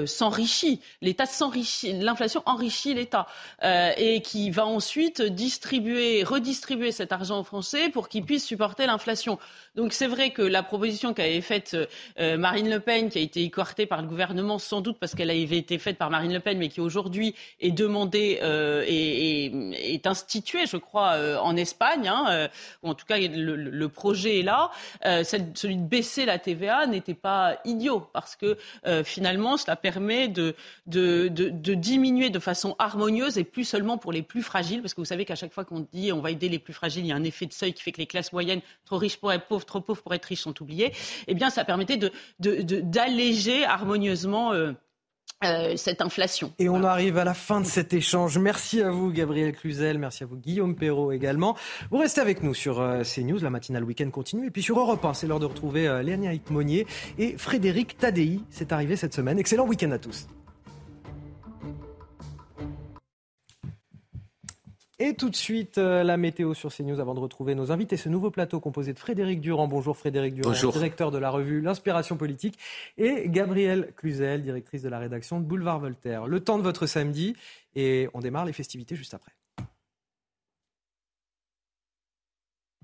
s'enrichit. 0.08 0.82
L'État 1.04 1.28
s'enrichit, 1.28 1.94
l'inflation 1.94 2.42
enrichit 2.48 2.96
l'État, 2.96 3.28
et 3.62 4.24
qui 4.24 4.50
va 4.50 4.66
ensuite 4.66 5.22
distribuer, 5.22 6.24
redistribuer 6.24 6.92
cet 6.92 7.12
argent 7.12 7.40
aux 7.40 7.44
Français 7.44 7.90
pour 7.90 8.10
qu'ils 8.10 8.26
puissent 8.26 8.48
supporter 8.48 8.88
l'inflation. 8.88 9.38
Donc 9.80 9.94
c'est 9.94 10.08
vrai 10.08 10.32
que 10.32 10.42
la 10.42 10.62
proposition 10.62 11.14
qu'avait 11.14 11.40
faite 11.40 11.78
Marine 12.20 12.70
Le 12.70 12.82
Pen, 12.82 13.08
qui 13.10 13.18
a 13.18 13.22
été 13.22 13.44
écartée 13.44 13.86
par 13.86 14.02
le 14.02 14.10
gouvernement, 14.10 14.60
sans 14.60 14.82
doute 14.82 14.98
parce 15.00 15.16
qu'elle 15.16 15.30
avait 15.30 15.58
été 15.58 15.78
faite 15.78 15.98
par 15.98 16.10
Marine 16.10 16.34
Le 16.34 16.42
Pen, 16.42 16.58
mais 16.58 16.68
qui 16.68 16.82
aujourd'hui 16.82 17.34
est 17.62 17.72
demandée 17.72 18.40
euh, 18.42 18.84
et, 18.86 19.94
est 19.94 20.06
instituée, 20.06 20.66
je 20.66 20.76
crois, 20.76 21.14
euh, 21.14 21.38
en 21.38 21.56
Espagne, 21.56 22.10
hein, 22.10 22.26
euh, 22.30 22.48
ou 22.84 22.90
en 22.90 22.94
tout 22.94 23.06
cas 23.06 23.18
le, 23.20 23.88
projet 23.88 24.40
est 24.40 24.44
là. 24.44 24.70
celui 25.02 25.78
de 25.78 25.84
baisser 25.84 26.26
la 26.26 26.40
TVA 26.40 26.86
n'était 26.86 27.14
pas 27.14 27.58
idiot 27.66 28.02
parce 28.14 28.36
que 28.36 28.58
finalement 29.04 29.58
cela 29.58 29.76
permet 29.76 30.28
de, 30.28 30.56
diminuer 30.86 32.30
de 32.30 32.40
façon 32.40 32.76
harmonieuse 32.80 33.38
et 33.38 33.44
plus 33.44 33.64
seulement 33.64 33.98
pour 33.98 34.12
les 34.12 34.24
plus 34.24 34.44
fragiles, 34.44 34.82
parce 34.82 34.94
que 34.94 35.02
vous 35.02 35.06
savez 35.06 35.26
qu'à 35.26 35.36
chaque 35.36 35.54
fois 35.54 35.64
qu'on 35.64 35.88
dit 35.92 36.12
on 36.12 36.20
va 36.20 36.32
aider 36.32 36.50
les 36.50 36.60
plus 36.60 36.74
fragiles, 36.74 37.06
il 37.06 37.10
y 37.10 37.12
a 37.12 37.16
un 37.16 37.24
effet 37.24 37.46
de 37.46 37.54
seuil 37.54 37.74
qui 37.74 37.82
fait 37.82 37.92
que 37.92 38.00
les 38.00 38.08
classes 38.08 38.34
moyennes, 38.34 38.62
trop 38.86 38.98
riches 38.98 39.18
pour 39.18 39.32
être 39.32 39.48
pauvres, 39.48 39.66
trop 39.70 39.82
pauvres 39.82 40.02
pour 40.02 40.14
être 40.14 40.26
riches, 40.26 40.42
sont 40.42 40.62
oubliées. 40.62 40.92
Eh 41.28 41.34
bien, 41.34 41.50
ça 41.50 41.64
permettait 41.64 41.98
de, 41.98 42.12
d'alléger 42.40 43.64
harmonieusement 43.66 44.52
euh, 44.54 44.74
euh, 45.44 45.76
cette 45.78 46.02
inflation. 46.02 46.54
Et 46.60 46.68
on 46.68 46.84
arrive 46.84 47.18
à 47.18 47.24
la 47.24 47.34
fin 47.34 47.62
de 47.62 47.66
cet 47.66 47.94
échange. 47.94 48.38
Merci 48.38 48.82
à 48.82 48.92
vous, 48.92 49.12
Gabriel 49.12 49.54
Cluzel. 49.54 49.98
Merci 49.98 50.24
à 50.24 50.26
vous, 50.26 50.36
Guillaume 50.36 50.76
Perrault 50.76 51.12
également. 51.12 51.56
Vous 51.92 51.98
restez 51.98 52.20
avec 52.22 52.44
nous 52.44 52.54
sur 52.54 52.82
euh, 52.82 53.04
CNews. 53.04 53.40
La 53.40 53.50
matinale 53.50 53.84
week-end 53.84 54.10
continue. 54.10 54.48
Et 54.48 54.52
puis 54.52 54.64
sur 54.64 54.80
Europe 54.80 55.06
1, 55.06 55.14
c'est 55.14 55.28
l'heure 55.28 55.40
de 55.40 55.46
retrouver 55.46 56.02
Léania 56.04 56.32
Monnier 56.50 56.86
et 57.18 57.38
Frédéric 57.38 57.98
Tadei. 57.98 58.42
C'est 58.50 58.72
arrivé 58.72 58.96
cette 58.96 59.14
semaine. 59.14 59.40
Excellent 59.40 59.66
week-end 59.66 59.92
à 59.92 60.00
tous. 60.00 60.28
Et 65.02 65.14
tout 65.14 65.30
de 65.30 65.36
suite, 65.36 65.78
euh, 65.78 66.04
la 66.04 66.18
météo 66.18 66.54
sur 66.54 66.76
CNews 66.76 67.00
avant 67.00 67.14
de 67.14 67.22
retrouver 67.22 67.56
nos 67.56 67.72
invités. 67.72 67.96
Ce 67.96 68.10
nouveau 68.10 68.32
plateau 68.32 68.60
composé 68.60 68.92
de 68.92 69.00
Frédéric 69.00 69.40
Durand. 69.40 69.66
Bonjour 69.66 69.96
Frédéric 69.96 70.34
Durand, 70.34 70.52
directeur 70.52 71.10
de 71.10 71.18
la 71.18 71.30
revue 71.30 71.62
L'Inspiration 71.62 72.18
politique. 72.18 72.60
Et 72.98 73.30
Gabrielle 73.30 73.94
Cluzel, 73.96 74.42
directrice 74.42 74.82
de 74.82 74.90
la 74.90 75.00
rédaction 75.00 75.40
de 75.40 75.46
Boulevard 75.46 75.80
Voltaire. 75.80 76.28
Le 76.28 76.42
temps 76.42 76.58
de 76.58 76.64
votre 76.64 76.86
samedi 76.86 77.34
et 77.76 78.10
on 78.14 78.20
démarre 78.20 78.44
les 78.44 78.52
festivités 78.52 78.98
juste 78.98 79.14
après. 79.14 79.32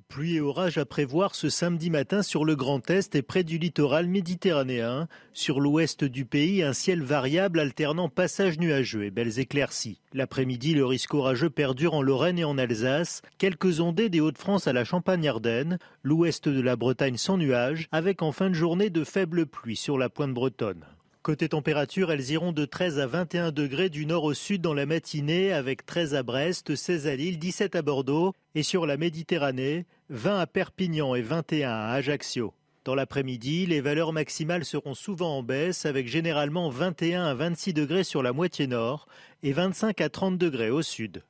Pluie 0.07 0.35
et 0.35 0.41
orage 0.41 0.77
à 0.77 0.85
prévoir 0.85 1.35
ce 1.35 1.49
samedi 1.49 1.89
matin 1.89 2.21
sur 2.21 2.45
le 2.45 2.55
Grand 2.55 2.89
Est 2.89 3.15
et 3.15 3.21
près 3.21 3.43
du 3.43 3.57
littoral 3.57 4.07
méditerranéen. 4.07 5.07
Sur 5.33 5.59
l'ouest 5.59 6.03
du 6.03 6.25
pays, 6.25 6.63
un 6.63 6.73
ciel 6.73 7.01
variable 7.01 7.59
alternant 7.59 8.07
passage 8.07 8.59
nuageux 8.59 9.03
et 9.03 9.11
belles 9.11 9.39
éclaircies. 9.39 9.99
L'après-midi, 10.13 10.73
le 10.73 10.85
risque 10.85 11.13
orageux 11.13 11.49
perdure 11.49 11.95
en 11.95 12.01
Lorraine 12.01 12.39
et 12.39 12.45
en 12.45 12.57
Alsace. 12.57 13.23
Quelques 13.39 13.81
ondées 13.81 14.09
des 14.09 14.21
Hauts-de-France 14.21 14.67
à 14.67 14.73
la 14.73 14.85
Champagne-Ardenne. 14.85 15.79
L'ouest 16.03 16.47
de 16.47 16.61
la 16.61 16.75
Bretagne 16.75 17.17
sans 17.17 17.37
nuages, 17.37 17.87
avec 17.91 18.21
en 18.21 18.31
fin 18.31 18.49
de 18.49 18.55
journée 18.55 18.89
de 18.89 19.03
faibles 19.03 19.47
pluies 19.47 19.75
sur 19.75 19.97
la 19.97 20.09
pointe 20.09 20.33
bretonne. 20.33 20.85
Côté 21.25 21.49
température, 21.49 22.11
elles 22.11 22.29
iront 22.29 22.51
de 22.51 22.65
13 22.65 22.99
à 22.99 23.07
21 23.07 23.51
degrés 23.51 23.89
du 23.89 24.05
nord 24.05 24.25
au 24.25 24.35
sud 24.35 24.61
dans 24.61 24.75
la 24.75 24.85
matinée, 24.85 25.51
avec 25.51 25.83
13 25.83 26.13
à 26.13 26.21
Brest, 26.21 26.75
16 26.75 27.07
à 27.07 27.15
Lille, 27.15 27.39
17 27.39 27.75
à 27.75 27.81
Bordeaux, 27.81 28.35
et 28.53 28.61
sur 28.61 28.85
la 28.85 28.95
Méditerranée, 28.95 29.87
20 30.11 30.39
à 30.39 30.45
Perpignan 30.45 31.15
et 31.15 31.23
21 31.23 31.71
à 31.71 31.93
Ajaccio. 31.93 32.53
Dans 32.83 32.93
l'après-midi, 32.93 33.65
les 33.65 33.81
valeurs 33.81 34.13
maximales 34.13 34.65
seront 34.65 34.93
souvent 34.93 35.39
en 35.39 35.41
baisse, 35.41 35.87
avec 35.87 36.07
généralement 36.07 36.69
21 36.69 37.23
à 37.23 37.33
26 37.33 37.73
degrés 37.73 38.03
sur 38.03 38.21
la 38.21 38.31
moitié 38.31 38.67
nord 38.67 39.07
et 39.41 39.51
25 39.51 40.01
à 40.01 40.09
30 40.09 40.37
degrés 40.37 40.69
au 40.69 40.83
sud. 40.83 41.23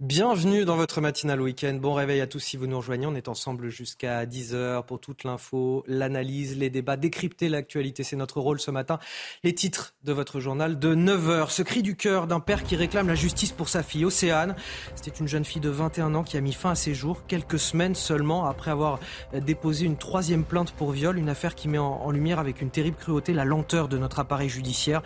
Bienvenue 0.00 0.64
dans 0.64 0.76
votre 0.76 1.02
matinale 1.02 1.42
week-end. 1.42 1.74
Bon 1.74 1.92
réveil 1.92 2.22
à 2.22 2.26
tous 2.26 2.38
si 2.38 2.56
vous 2.56 2.66
nous 2.66 2.78
rejoignez. 2.78 3.06
On 3.06 3.14
est 3.14 3.28
ensemble 3.28 3.68
jusqu'à 3.68 4.24
10h 4.24 4.86
pour 4.86 4.98
toute 4.98 5.24
l'info, 5.24 5.84
l'analyse, 5.86 6.56
les 6.56 6.70
débats, 6.70 6.96
décrypter 6.96 7.50
l'actualité. 7.50 8.02
C'est 8.02 8.16
notre 8.16 8.40
rôle 8.40 8.60
ce 8.60 8.70
matin. 8.70 8.98
Les 9.44 9.54
titres 9.54 9.92
de 10.04 10.14
votre 10.14 10.40
journal 10.40 10.78
de 10.78 10.94
9h. 10.94 11.50
Ce 11.50 11.60
cri 11.60 11.82
du 11.82 11.96
cœur 11.96 12.26
d'un 12.26 12.40
père 12.40 12.62
qui 12.62 12.76
réclame 12.76 13.08
la 13.08 13.14
justice 13.14 13.52
pour 13.52 13.68
sa 13.68 13.82
fille, 13.82 14.06
Océane. 14.06 14.56
C'était 14.94 15.18
une 15.18 15.28
jeune 15.28 15.44
fille 15.44 15.60
de 15.60 15.68
21 15.68 16.14
ans 16.14 16.24
qui 16.24 16.38
a 16.38 16.40
mis 16.40 16.54
fin 16.54 16.70
à 16.70 16.76
ses 16.76 16.94
jours 16.94 17.26
quelques 17.26 17.58
semaines 17.58 17.94
seulement 17.94 18.46
après 18.46 18.70
avoir 18.70 19.00
déposé 19.34 19.84
une 19.84 19.98
troisième 19.98 20.44
plainte 20.44 20.72
pour 20.72 20.92
viol. 20.92 21.18
Une 21.18 21.28
affaire 21.28 21.54
qui 21.54 21.68
met 21.68 21.76
en 21.76 22.10
lumière 22.10 22.38
avec 22.38 22.62
une 22.62 22.70
terrible 22.70 22.96
cruauté 22.96 23.34
la 23.34 23.44
lenteur 23.44 23.86
de 23.86 23.98
notre 23.98 24.18
appareil 24.20 24.48
judiciaire 24.48 25.02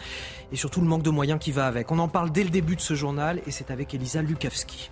et 0.53 0.57
surtout 0.57 0.81
le 0.81 0.87
manque 0.87 1.03
de 1.03 1.11
moyens 1.11 1.41
qui 1.41 1.51
va 1.51 1.67
avec. 1.67 1.91
On 1.91 1.99
en 1.99 2.07
parle 2.07 2.31
dès 2.31 2.45
le 2.45 2.51
début 2.51 2.77
de 2.77 2.81
ce 2.81 2.95
journal 2.95 3.41
et 3.45 3.51
c'est 3.51 3.73
avec 3.73 3.93
Elisa 3.93 4.23
Lukavski. 4.23 4.84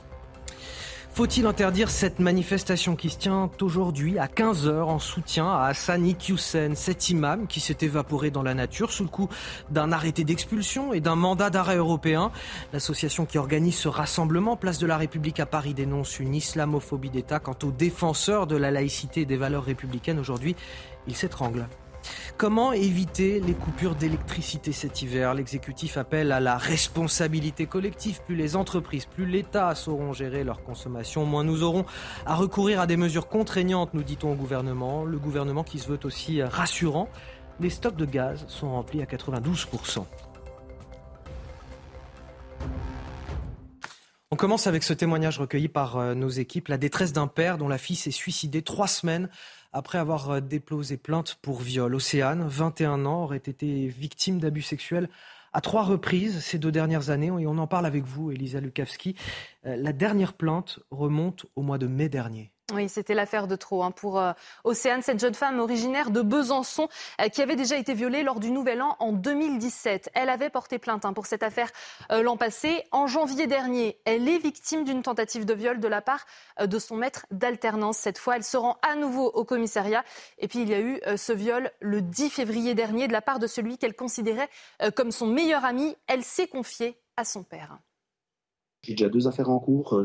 Faut-il 1.15 1.45
interdire 1.45 1.91
cette 1.91 2.21
manifestation 2.21 2.97
qui 2.97 3.11
se 3.11 3.19
tient 3.19 3.51
aujourd'hui 3.61 4.19
à 4.19 4.29
15h 4.29 4.85
en 4.85 4.99
soutien 4.99 5.47
à 5.47 5.67
Hassan 5.67 6.07
Iqiyoussen, 6.07 6.75
cet 6.75 7.11
imam 7.11 7.47
qui 7.47 7.61
s'est 7.61 7.77
évaporé 7.83 8.31
dans 8.31 8.43
la 8.43 8.55
nature 8.55 8.91
sous 8.91 9.03
le 9.03 9.11
coup 9.11 9.29
d'un 9.69 9.93
arrêté 9.93 10.25
d'expulsion 10.25 10.95
et 10.95 11.01
d'un 11.01 11.15
mandat 11.15 11.51
d'arrêt 11.51 11.77
européen? 11.77 12.33
L'association 12.73 13.27
qui 13.27 13.37
organise 13.37 13.77
ce 13.77 13.89
rassemblement, 13.89 14.57
Place 14.57 14.79
de 14.79 14.87
la 14.87 14.97
République 14.97 15.39
à 15.39 15.45
Paris, 15.45 15.75
dénonce 15.75 16.19
une 16.19 16.35
islamophobie 16.35 17.11
d'État. 17.11 17.41
Quant 17.41 17.59
aux 17.63 17.73
défenseurs 17.73 18.47
de 18.47 18.57
la 18.57 18.71
laïcité 18.71 19.21
et 19.21 19.27
des 19.27 19.37
valeurs 19.37 19.65
républicaines, 19.65 20.19
aujourd'hui, 20.19 20.57
ils 21.07 21.17
s'étranglent. 21.17 21.67
Comment 22.37 22.73
éviter 22.73 23.41
les 23.41 23.55
coupures 23.55 23.95
d'électricité 23.95 24.73
cet 24.73 25.03
hiver? 25.03 25.35
L'exécutif 25.35 25.97
appelle 25.97 26.33
à 26.33 26.41
la 26.41 26.57
responsabilité 26.57 27.67
collective. 27.67 28.21
Plus 28.23 28.37
les 28.37 28.57
entreprises, 28.57 29.07
plus 29.07 29.27
l'État 29.27 29.75
sauront 29.75 30.13
gérer 30.13 30.45
leur 30.45 30.63
consommation, 30.63 31.25
moins 31.25 31.45
nous 31.45 31.63
aurons 31.63 31.85
à 32.27 32.35
recourir 32.35 32.81
à 32.81 32.87
des 32.87 32.97
mesures 32.97 33.29
contraignantes, 33.29 33.95
nous 33.95 34.03
dit-on 34.03 34.33
au 34.33 34.37
gouvernement. 34.37 35.05
Le 35.05 35.19
gouvernement 35.19 35.65
qui 35.65 35.79
se 35.79 35.89
veut 35.89 36.01
aussi 36.05 36.43
rassurant. 36.43 37.09
Les 37.61 37.71
stocks 37.71 37.97
de 37.97 38.07
gaz 38.07 38.45
sont 38.49 38.71
remplis 38.71 39.03
à 39.03 39.05
92%. 39.05 40.05
On 44.33 44.37
commence 44.37 44.67
avec 44.67 44.83
ce 44.83 44.95
témoignage 44.95 45.39
recueilli 45.39 45.69
par 45.69 45.99
euh, 45.99 46.15
nos 46.15 46.31
équipes, 46.31 46.69
la 46.69 46.79
détresse 46.79 47.13
d'un 47.13 47.27
père 47.27 47.59
dont 47.59 47.69
la 47.69 47.77
fille 47.77 47.97
s'est 47.97 48.11
suicidée 48.11 48.63
trois 48.63 48.89
semaines 48.89 49.29
après 49.73 49.99
avoir 49.99 50.31
euh, 50.31 50.41
déposé 50.41 50.97
plainte 50.97 51.37
pour 51.43 51.61
viol. 51.61 51.95
Océane, 51.95 52.47
21 52.47 53.07
ans, 53.07 53.25
aurait 53.25 53.37
été 53.39 53.89
victime 53.89 54.39
d'abus 54.39 54.63
sexuels 54.63 55.09
à 55.53 55.61
trois 55.61 55.83
reprises 55.83 56.41
ces 56.41 56.59
deux 56.59 56.73
dernières 56.73 57.11
années. 57.11 57.27
Et 57.27 57.47
on 57.47 57.59
en 57.59 57.67
parle 57.67 57.87
avec 57.87 58.05
vous, 58.05 58.31
Elisa 58.31 58.61
Lukavski. 58.61 59.17
Euh, 59.67 59.77
la 59.77 59.93
dernière 59.93 60.33
plainte 60.33 60.81
remonte 60.91 61.47
au 61.57 61.63
mois 61.63 61.79
de 61.79 61.87
mai 61.87 62.09
dernier. 62.09 62.53
Oui, 62.73 62.89
c'était 62.89 63.13
l'affaire 63.13 63.47
de 63.49 63.57
trop 63.57 63.83
hein, 63.83 63.91
pour 63.91 64.19
euh, 64.19 64.33
Océane, 64.65 65.03
cette 65.03 65.21
jeune 65.21 65.35
femme 65.35 65.59
originaire 65.59 66.11
de 66.11 66.23
Besançon 66.23 66.89
euh, 67.21 67.29
qui 67.29 67.43
avait 67.43 67.57
déjà 67.57 67.77
été 67.77 67.93
violée 67.93 68.23
lors 68.23 68.41
du 68.41 68.51
Nouvel 68.51 68.81
An 68.81 68.97
en 68.99 69.13
2017. 69.13 70.11
Elle 70.15 70.31
avait 70.31 70.49
porté 70.49 70.79
plainte 70.79 71.05
hein, 71.05 71.13
pour 71.13 71.27
cette 71.27 71.43
affaire 71.43 71.71
euh, 72.11 72.23
l'an 72.23 72.39
passé. 72.39 72.83
En 72.91 73.07
janvier 73.07 73.47
dernier, 73.47 73.99
elle 74.07 74.27
est 74.27 74.39
victime 74.39 74.85
d'une 74.85 75.03
tentative 75.03 75.45
de 75.45 75.53
viol 75.53 75.81
de 75.81 75.89
la 75.89 76.01
part 76.01 76.25
de 76.65 76.79
son 76.79 76.97
maître 76.97 77.27
d'alternance. 77.31 77.99
Cette 77.99 78.17
fois, 78.17 78.37
elle 78.37 78.45
se 78.45 78.57
rend 78.57 78.79
à 78.81 78.95
nouveau 78.95 79.27
au 79.27 79.45
commissariat. 79.45 80.03
Et 80.39 80.49
puis, 80.49 80.63
il 80.63 80.71
y 80.71 80.75
a 80.75 80.81
eu 80.81 81.01
ce 81.17 81.33
viol 81.33 81.71
le 81.81 82.01
10 82.01 82.31
février 82.31 82.75
dernier 82.75 83.07
de 83.07 83.13
la 83.13 83.21
part 83.21 83.39
de 83.39 83.47
celui 83.47 83.77
qu'elle 83.77 83.95
considérait 83.95 84.49
comme 84.95 85.11
son 85.11 85.27
meilleur 85.27 85.65
ami. 85.65 85.95
Elle 86.07 86.23
s'est 86.23 86.47
confiée 86.47 86.99
à 87.17 87.25
son 87.25 87.43
père. 87.43 87.79
J'ai 88.83 88.95
déjà 88.95 89.09
deux 89.09 89.29
affaires 89.29 89.51
en 89.51 89.59
cours. 89.59 90.03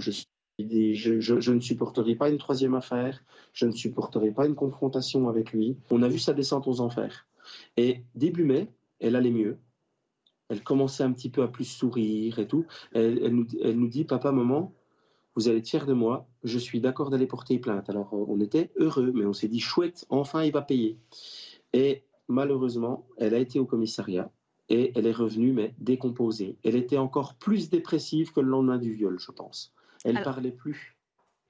Je, 0.60 1.20
je, 1.20 1.52
ne 1.52 1.60
supporterai 1.60 2.16
pas 2.16 2.30
une 2.30 2.38
troisième 2.38 2.74
affaire, 2.74 3.24
je 3.54 3.66
ne 3.66 3.72
supporterai 3.72 4.32
pas 4.32 4.46
une 4.46 4.56
confrontation 4.56 5.30
avec 5.30 5.54
lui. 5.54 5.78
On 5.92 6.02
a 6.02 6.08
vu 6.08 6.20
sa 6.20 6.34
descente 6.34 6.68
aux 6.68 6.82
enfers. 6.82 7.28
Et 7.78 8.04
début 8.16 8.44
mai, 8.44 8.68
elle 9.00 9.16
allait 9.16 9.32
mieux. 9.32 9.60
Elle 10.50 10.64
commençait 10.64 11.04
un 11.04 11.12
petit 11.12 11.30
peu 11.30 11.44
à 11.44 11.48
plus 11.48 11.66
sourire 11.66 12.40
et 12.40 12.48
tout. 12.48 12.66
Elle, 12.94 13.28
nous, 13.28 13.48
elle 13.62 13.78
nous, 13.78 13.88
dit, 13.88 14.06
papa, 14.06 14.32
maman, 14.32 14.74
vous 15.36 15.48
allez 15.48 15.60
être 15.60 15.70
fiers 15.70 15.86
de 15.86 15.94
moi, 15.94 16.28
je 16.44 16.58
suis 16.58 16.82
d'accord 16.82 17.12
d'aller 17.12 17.28
porter 17.28 17.60
plainte. 17.60 17.90
Alors 17.90 18.12
on 18.14 18.40
était 18.42 18.72
heureux, 18.78 19.12
mais 19.14 19.26
on 19.26 19.34
s'est 19.34 19.48
dit, 19.48 19.60
chouette, 19.60 20.06
enfin 20.10 20.44
il 20.44 20.52
va 20.52 20.64
payer. 20.64 20.98
Et 21.74 22.06
malheureusement, 22.28 23.08
elle 23.18 23.36
a 23.36 23.40
été 23.40 23.60
au 23.60 23.66
commissariat 23.66 24.32
et 24.70 24.92
elle 24.96 25.06
est 25.06 25.12
revenue, 25.12 25.54
mais 25.54 25.76
décomposée. 25.78 26.58
Elle 26.64 26.76
était 26.76 26.98
encore 26.98 27.36
plus 27.36 27.70
dépressive 27.70 28.34
que 28.34 28.40
le 28.40 28.50
lendemain 28.50 28.80
du 28.80 28.92
viol, 28.92 29.20
je 29.20 29.32
pense. 29.32 29.76
Elle 30.08 30.16
ne 30.16 30.24
parlait 30.24 30.52
plus. 30.52 30.98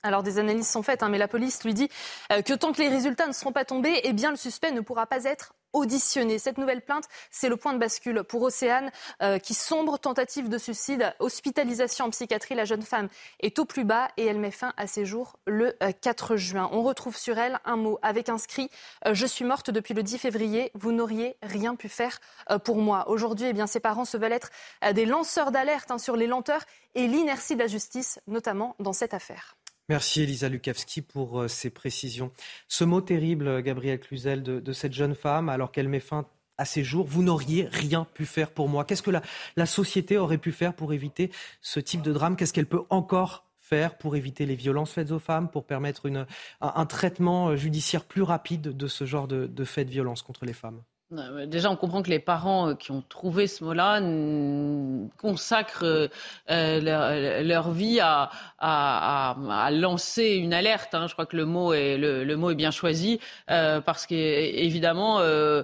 Alors 0.04 0.24
des 0.24 0.38
analyses 0.40 0.70
sont 0.70 0.84
faites, 0.84 1.04
hein, 1.04 1.10
mais 1.10 1.18
la 1.18 1.28
police 1.28 1.64
lui 1.64 1.74
dit 1.74 1.90
euh, 2.32 2.42
que 2.42 2.54
tant 2.54 2.72
que 2.72 2.82
les 2.82 2.90
résultats 2.90 3.28
ne 3.28 3.34
seront 3.34 3.52
pas 3.52 3.66
tombés, 3.66 4.00
eh 4.04 4.14
bien 4.14 4.32
le 4.32 4.38
suspect 4.38 4.72
ne 4.72 4.82
pourra 4.82 5.08
pas 5.08 5.24
être 5.26 5.54
auditionné. 5.74 6.40
Cette 6.40 6.58
nouvelle 6.58 6.82
plainte, 6.82 7.06
c'est 7.32 7.50
le 7.50 7.58
point 7.58 7.74
de 7.74 7.78
bascule 7.78 8.24
pour 8.24 8.42
Océane, 8.42 8.92
euh, 9.22 9.40
qui 9.40 9.54
sombre 9.54 9.98
tentative 9.98 10.50
de 10.50 10.58
suicide, 10.58 11.14
hospitalisation 11.20 12.06
en 12.06 12.10
psychiatrie. 12.10 12.56
La 12.56 12.66
jeune 12.66 12.82
femme 12.82 13.10
est 13.40 13.60
au 13.60 13.66
plus 13.66 13.84
bas 13.84 14.10
et 14.18 14.26
elle 14.26 14.40
met 14.40 14.52
fin 14.52 14.74
à 14.78 14.88
ses 14.88 15.06
jours 15.06 15.38
le 15.46 15.76
4 16.02 16.34
euh, 16.34 16.38
juin. 16.38 16.70
On 16.72 16.84
retrouve 16.84 17.18
sur 17.18 17.38
elle 17.38 17.60
un 17.66 17.76
mot 17.76 18.00
avec 18.02 18.30
inscrit 18.30 18.70
Je 19.10 19.26
suis 19.26 19.46
morte 19.46 19.70
depuis 19.70 19.94
le 19.94 20.04
10 20.04 20.18
février. 20.18 20.72
Vous 20.74 20.92
n'auriez 20.92 21.38
rien 21.42 21.76
pu 21.76 21.90
faire 21.90 22.20
pour 22.64 22.78
moi. 22.78 23.10
Aujourd'hui, 23.10 23.48
eh 23.48 23.54
bien 23.54 23.68
ses 23.68 23.80
parents 23.80 24.06
se 24.06 24.18
veulent 24.18 24.34
être 24.34 24.50
des 24.94 25.06
lanceurs 25.06 25.52
d'alerte 25.52 25.92
hein, 25.92 25.98
sur 25.98 26.16
les 26.16 26.28
lenteurs 26.28 26.64
et 26.96 27.08
l'inertie 27.08 27.56
de 27.56 27.60
la 27.60 27.68
justice, 27.68 28.20
notamment 28.28 28.76
dans 28.80 28.94
cette 28.94 29.14
affaire. 29.14 29.56
Merci 29.90 30.24
Elisa 30.24 30.50
Lukavski 30.50 31.02
pour 31.02 31.42
euh, 31.42 31.48
ces 31.48 31.70
précisions. 31.70 32.32
Ce 32.68 32.84
mot 32.84 33.00
terrible, 33.00 33.62
Gabriel 33.64 34.00
Cluzel, 34.00 34.44
de, 34.44 34.74
cette 34.74 34.92
jeune 34.94 35.16
femme, 35.16 35.48
alors 35.48 35.72
qu'elle 35.72 35.88
met 35.88 36.02
fin 36.02 36.26
à 36.58 36.66
ses 36.66 36.84
jours, 36.84 37.08
vous 37.08 37.24
n'auriez 37.24 37.70
rien 37.72 38.06
pu 38.14 38.26
faire 38.26 38.52
pour 38.52 38.68
moi. 38.68 38.84
Qu'est-ce 38.84 39.04
que 39.04 39.12
la, 39.56 39.66
société 39.66 40.18
aurait 40.18 40.40
pu 40.40 40.52
faire 40.52 40.74
pour 40.74 40.92
éviter 40.92 41.32
ce 41.62 41.80
type 41.80 42.02
de 42.02 42.12
drame? 42.12 42.36
Qu'est-ce 42.36 42.52
qu'elle 42.52 42.66
peut 42.66 42.84
encore 42.90 43.46
faire 43.62 43.98
pour 43.98 44.18
éviter 44.18 44.46
les 44.46 44.56
violences 44.56 44.92
faites 44.92 45.12
aux 45.12 45.20
femmes, 45.20 45.50
pour 45.50 45.66
permettre 45.66 46.10
un, 46.62 46.86
traitement 46.86 47.56
judiciaire 47.56 48.04
plus 48.04 48.24
rapide 48.24 48.76
de 48.76 48.88
ce 48.88 49.06
genre 49.06 49.28
de 49.28 49.64
faits 49.64 49.88
de 49.88 49.92
violence 49.92 50.22
contre 50.22 50.46
les 50.46 50.54
femmes? 50.54 50.82
Déjà, 51.10 51.72
on 51.72 51.78
comprend 51.78 52.02
que 52.04 52.10
les 52.10 52.20
parents 52.20 52.72
euh, 52.72 52.74
qui 52.74 52.92
ont 52.92 53.02
trouvé 53.02 53.48
ce 53.48 53.64
mot-là 53.64 54.02
consacrent 55.18 55.86
euh, 55.86 56.10
euh, 56.50 57.44
leur, 57.44 57.72
vie 57.72 58.02
à, 58.02 59.70
lancer 59.72 60.32
une 60.36 60.54
alerte. 60.54 60.94
Hein. 60.94 61.08
Je 61.08 61.14
crois 61.14 61.26
que 61.26 61.38
le 61.38 61.46
mot 61.46 61.72
est, 61.72 62.56
bien 62.56 62.72
choisi 62.72 63.22
parce 63.48 64.06
qu'évidemment, 64.06 65.20
euh, 65.22 65.64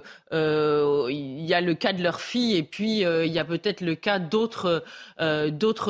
il 1.10 1.44
y 1.44 1.52
a 1.52 1.60
le 1.60 1.74
cas 1.74 1.92
de 1.92 2.02
leur 2.02 2.22
fille 2.22 2.56
et 2.56 2.62
puis 2.62 3.00
il 3.00 3.32
y 3.32 3.38
a 3.38 3.44
peut-être 3.44 3.82
le 3.82 3.96
cas 3.96 4.18
d'autres 4.18 4.82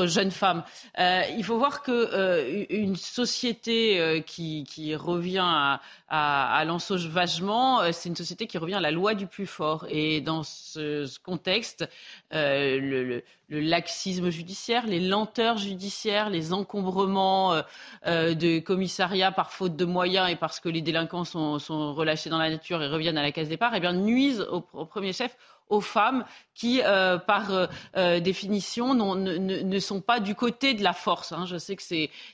jeunes 0.06 0.32
femmes. 0.32 0.64
il 0.98 1.44
faut 1.44 1.58
voir 1.58 1.82
que 1.82 2.66
une 2.74 2.96
société 2.96 4.24
qui, 4.26 4.64
qui 4.64 4.96
revient 4.96 5.38
à, 5.44 5.80
à, 6.08 6.56
à 6.56 6.64
l'ensauvagement, 6.64 7.92
c'est 7.92 8.08
une 8.08 8.16
société 8.16 8.48
qui 8.48 8.58
revient 8.58 8.74
à 8.74 8.80
la 8.80 8.90
loi 8.90 9.14
du 9.14 9.28
plus 9.28 9.43
fort. 9.46 9.86
Et 9.88 10.20
dans 10.20 10.42
ce, 10.42 11.18
contexte, 11.20 11.88
euh, 12.32 12.78
le, 12.80 13.22
laxisme 13.48 14.30
judiciaire, 14.30 14.86
les 14.86 15.00
lenteurs 15.00 15.58
judiciaires, 15.58 16.30
les 16.30 16.52
encombrements 16.52 17.52
euh, 17.52 17.62
euh, 18.06 18.34
de 18.34 18.58
commissariats 18.58 19.30
par 19.32 19.52
faute 19.52 19.76
de 19.76 19.84
moyens 19.84 20.28
et 20.30 20.36
parce 20.36 20.60
que 20.60 20.68
les 20.68 20.82
délinquants 20.82 21.24
sont, 21.24 21.58
relâchés 21.94 22.30
dans 22.30 22.38
la 22.38 22.50
nature 22.50 22.82
et 22.82 22.88
reviennent 22.88 23.18
à 23.18 23.22
la 23.22 23.32
case 23.32 23.48
départ, 23.48 23.74
eh 23.74 23.80
bien, 23.80 23.92
nuisent 23.92 24.46
au 24.50 24.60
premier 24.60 25.12
chef 25.12 25.36
aux 25.68 25.80
femmes 25.80 26.24
qui, 26.54 26.80
euh, 26.82 27.18
par 27.18 27.52
euh, 27.52 27.66
euh, 27.96 28.20
définition, 28.20 28.94
ne, 28.94 29.78
sont 29.78 30.00
pas 30.00 30.20
du 30.20 30.34
côté 30.34 30.74
de 30.74 30.82
la 30.82 30.92
force. 30.92 31.32
Hein. 31.32 31.46
Je 31.46 31.56
sais 31.56 31.74
que 31.74 31.82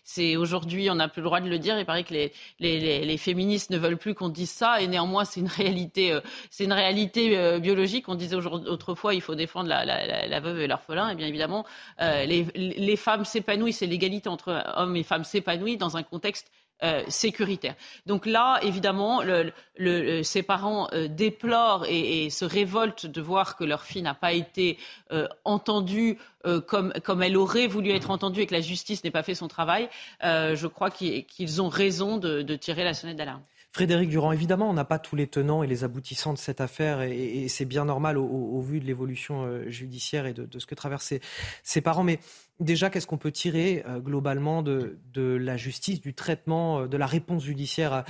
c'est 0.05 0.37
aujourd'hui, 0.37 0.91
on 0.91 0.97
n'a 0.97 1.09
plus 1.09 1.21
le 1.21 1.25
droit 1.25 1.41
de 1.41 1.49
le 1.49 1.59
dire. 1.59 1.79
Il 1.79 1.87
paraît 1.87 2.05
que 2.05 2.15
les, 2.61 3.17
féministes 3.19 3.71
ne 3.71 3.79
veulent 3.79 3.97
plus 3.97 4.15
qu'on 4.15 4.29
dise 4.29 4.51
ça, 4.51 4.81
et 4.81 4.89
néanmoins, 4.89 5.25
c'est 5.25 5.41
une 5.41 5.49
réalité, 5.49 6.19
c'est 6.51 6.65
une 6.65 6.73
réalité 6.73 7.59
biologique. 7.61 8.09
On 8.09 8.15
disait 8.15 8.37
autrefois, 8.37 9.15
il 9.15 9.21
faut 9.21 9.35
défendre 9.35 9.69
la, 9.69 10.41
veuve 10.41 10.61
et 10.61 10.67
l'orphelin. 10.67 11.11
Et 11.11 11.15
bien 11.15 11.27
évidemment, 11.27 11.65
les, 11.99 12.47
les 12.55 12.97
femmes 12.97 13.25
s'épanouissent, 13.25 13.83
et 13.83 13.87
l'égalité 13.87 14.29
entre 14.29 14.65
hommes 14.77 14.97
et 14.97 15.03
femmes 15.03 15.25
s'épanouit 15.25 15.77
dans 15.77 15.97
un 15.97 16.03
contexte 16.03 16.51
euh, 16.83 17.03
sécuritaire. 17.09 17.75
Donc 18.07 18.25
là, 18.25 18.59
évidemment, 18.63 19.23
le, 19.23 19.53
le, 19.77 20.23
ses 20.23 20.43
parents 20.43 20.89
euh, 20.95 21.09
déplorent 21.09 21.85
et, 21.87 22.31
se 22.31 22.47
révoltent 22.47 23.05
de 23.05 23.21
voir 23.21 23.57
que 23.57 23.65
leur 23.65 23.85
fille 23.85 24.01
n'a 24.01 24.15
pas 24.15 24.33
été 24.33 24.79
euh, 25.13 25.29
entendue 25.45 26.19
comme, 26.67 27.23
elle 27.23 27.37
aurait 27.37 27.67
voulu 27.67 27.91
être 27.91 28.11
entendue 28.11 28.41
et 28.41 28.47
que 28.47 28.55
la 28.55 28.63
justice 28.63 29.05
n'ait 29.05 29.11
pas 29.11 29.23
fait 29.23 29.35
son 29.35 29.47
travail. 29.47 29.91
je 30.23 30.67
crois 30.67 30.91
qu'ils 30.91 31.61
ont 31.61 31.69
raison 31.69 32.17
de 32.17 32.57
tirer 32.57 32.83
la 32.83 32.95
sonnette 32.95 33.19
d'alarme. 33.19 33.43
Frédéric 33.73 34.11
Durand, 34.11 34.33
évidemment, 34.33 34.69
on 34.69 34.73
n'a 34.73 34.85
pas 34.85 34.99
tous 34.99 35.15
les 35.15 35.29
tenants 35.29 35.63
et 35.63 35.69
les 35.69 35.85
aboutissants 35.85 36.33
de 36.33 36.39
cette 36.39 36.61
affaire 36.61 37.03
et, 37.03 37.47
c'est 37.49 37.65
bien 37.65 37.85
normal 37.85 38.19
au, 38.19 38.61
vu 38.61 38.81
de 38.81 38.85
l'évolution 38.85 39.45
euh, 39.45 39.69
judiciaire 39.69 40.27
et 40.27 40.33
de, 40.33 40.59
ce 40.59 40.67
que 40.67 40.75
traversent 40.75 41.15
ses, 41.63 41.81
parents. 41.81 42.03
Mais 42.03 42.19
déjà, 42.59 42.91
qu'est-ce 42.91 43.07
qu'on 43.07 43.17
peut 43.17 43.31
tirer 43.31 43.85
euh, 43.87 44.01
globalement 44.01 44.63
de, 44.63 44.99
la 45.15 45.57
justice, 45.57 46.01
du 46.01 46.15
traitement, 46.15 46.81
euh, 46.81 46.89
de 46.89 46.97
la 46.97 47.07
réponse 47.07 47.45
judiciaire 47.45 48.05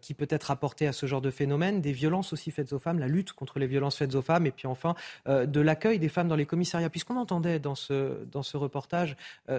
qui 0.00 0.14
peut 0.14 0.26
être 0.30 0.50
apportée 0.50 0.86
à 0.86 0.92
ce 0.92 1.06
genre 1.06 1.20
de 1.20 1.30
phénomène, 1.30 1.80
des 1.80 1.92
violences 1.92 2.32
aussi 2.32 2.50
faites 2.50 2.72
aux 2.72 2.78
femmes, 2.78 2.98
la 2.98 3.08
lutte 3.08 3.32
contre 3.32 3.58
les 3.58 3.66
violences 3.66 3.96
faites 3.96 4.14
aux 4.14 4.22
femmes 4.22 4.46
et 4.46 4.50
puis 4.50 4.66
enfin 4.66 4.94
de 5.26 5.60
l'accueil 5.60 5.98
des 5.98 6.08
femmes 6.08 6.28
dans 6.28 6.36
les 6.36 6.46
commissariats 6.46 6.90
Puisqu'on 6.90 7.16
entendait 7.16 7.58
dans 7.58 7.74
ce, 7.74 8.24
dans 8.26 8.42
ce 8.42 8.56
reportage 8.56 9.16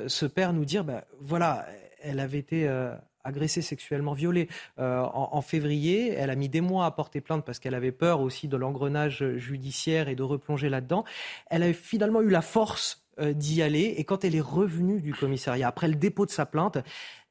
ce 0.07 0.25
père 0.25 0.53
nous 0.53 0.65
dire, 0.65 0.83
ben, 0.83 1.03
voilà, 1.19 1.65
elle 2.01 2.19
avait 2.19 2.39
été 2.39 2.67
agressée 3.23 3.61
sexuellement, 3.61 4.13
violée 4.13 4.49
euh, 4.79 5.01
en, 5.01 5.41
février. 5.41 6.13
Elle 6.13 6.29
a 6.29 6.35
mis 6.35 6.49
des 6.49 6.61
mois 6.61 6.85
à 6.85 6.91
porter 6.91 7.21
plainte 7.21 7.45
parce 7.45 7.59
qu'elle 7.59 7.75
avait 7.75 7.91
peur 7.91 8.21
aussi 8.21 8.47
de 8.47 8.57
l'engrenage 8.57 9.25
judiciaire 9.37 10.09
et 10.09 10.15
de 10.15 10.23
replonger 10.23 10.69
là-dedans. 10.69 11.03
Elle 11.49 11.63
a 11.63 11.73
finalement 11.73 12.21
eu 12.21 12.29
la 12.29 12.41
force 12.41 13.05
euh, 13.19 13.33
d'y 13.33 13.61
aller 13.61 13.95
et 13.97 14.03
quand 14.03 14.25
elle 14.25 14.35
est 14.35 14.41
revenue 14.41 15.01
du 15.01 15.13
commissariat 15.13 15.67
après 15.67 15.87
le 15.87 15.95
dépôt 15.95 16.25
de 16.25 16.31
sa 16.31 16.45
plainte, 16.45 16.77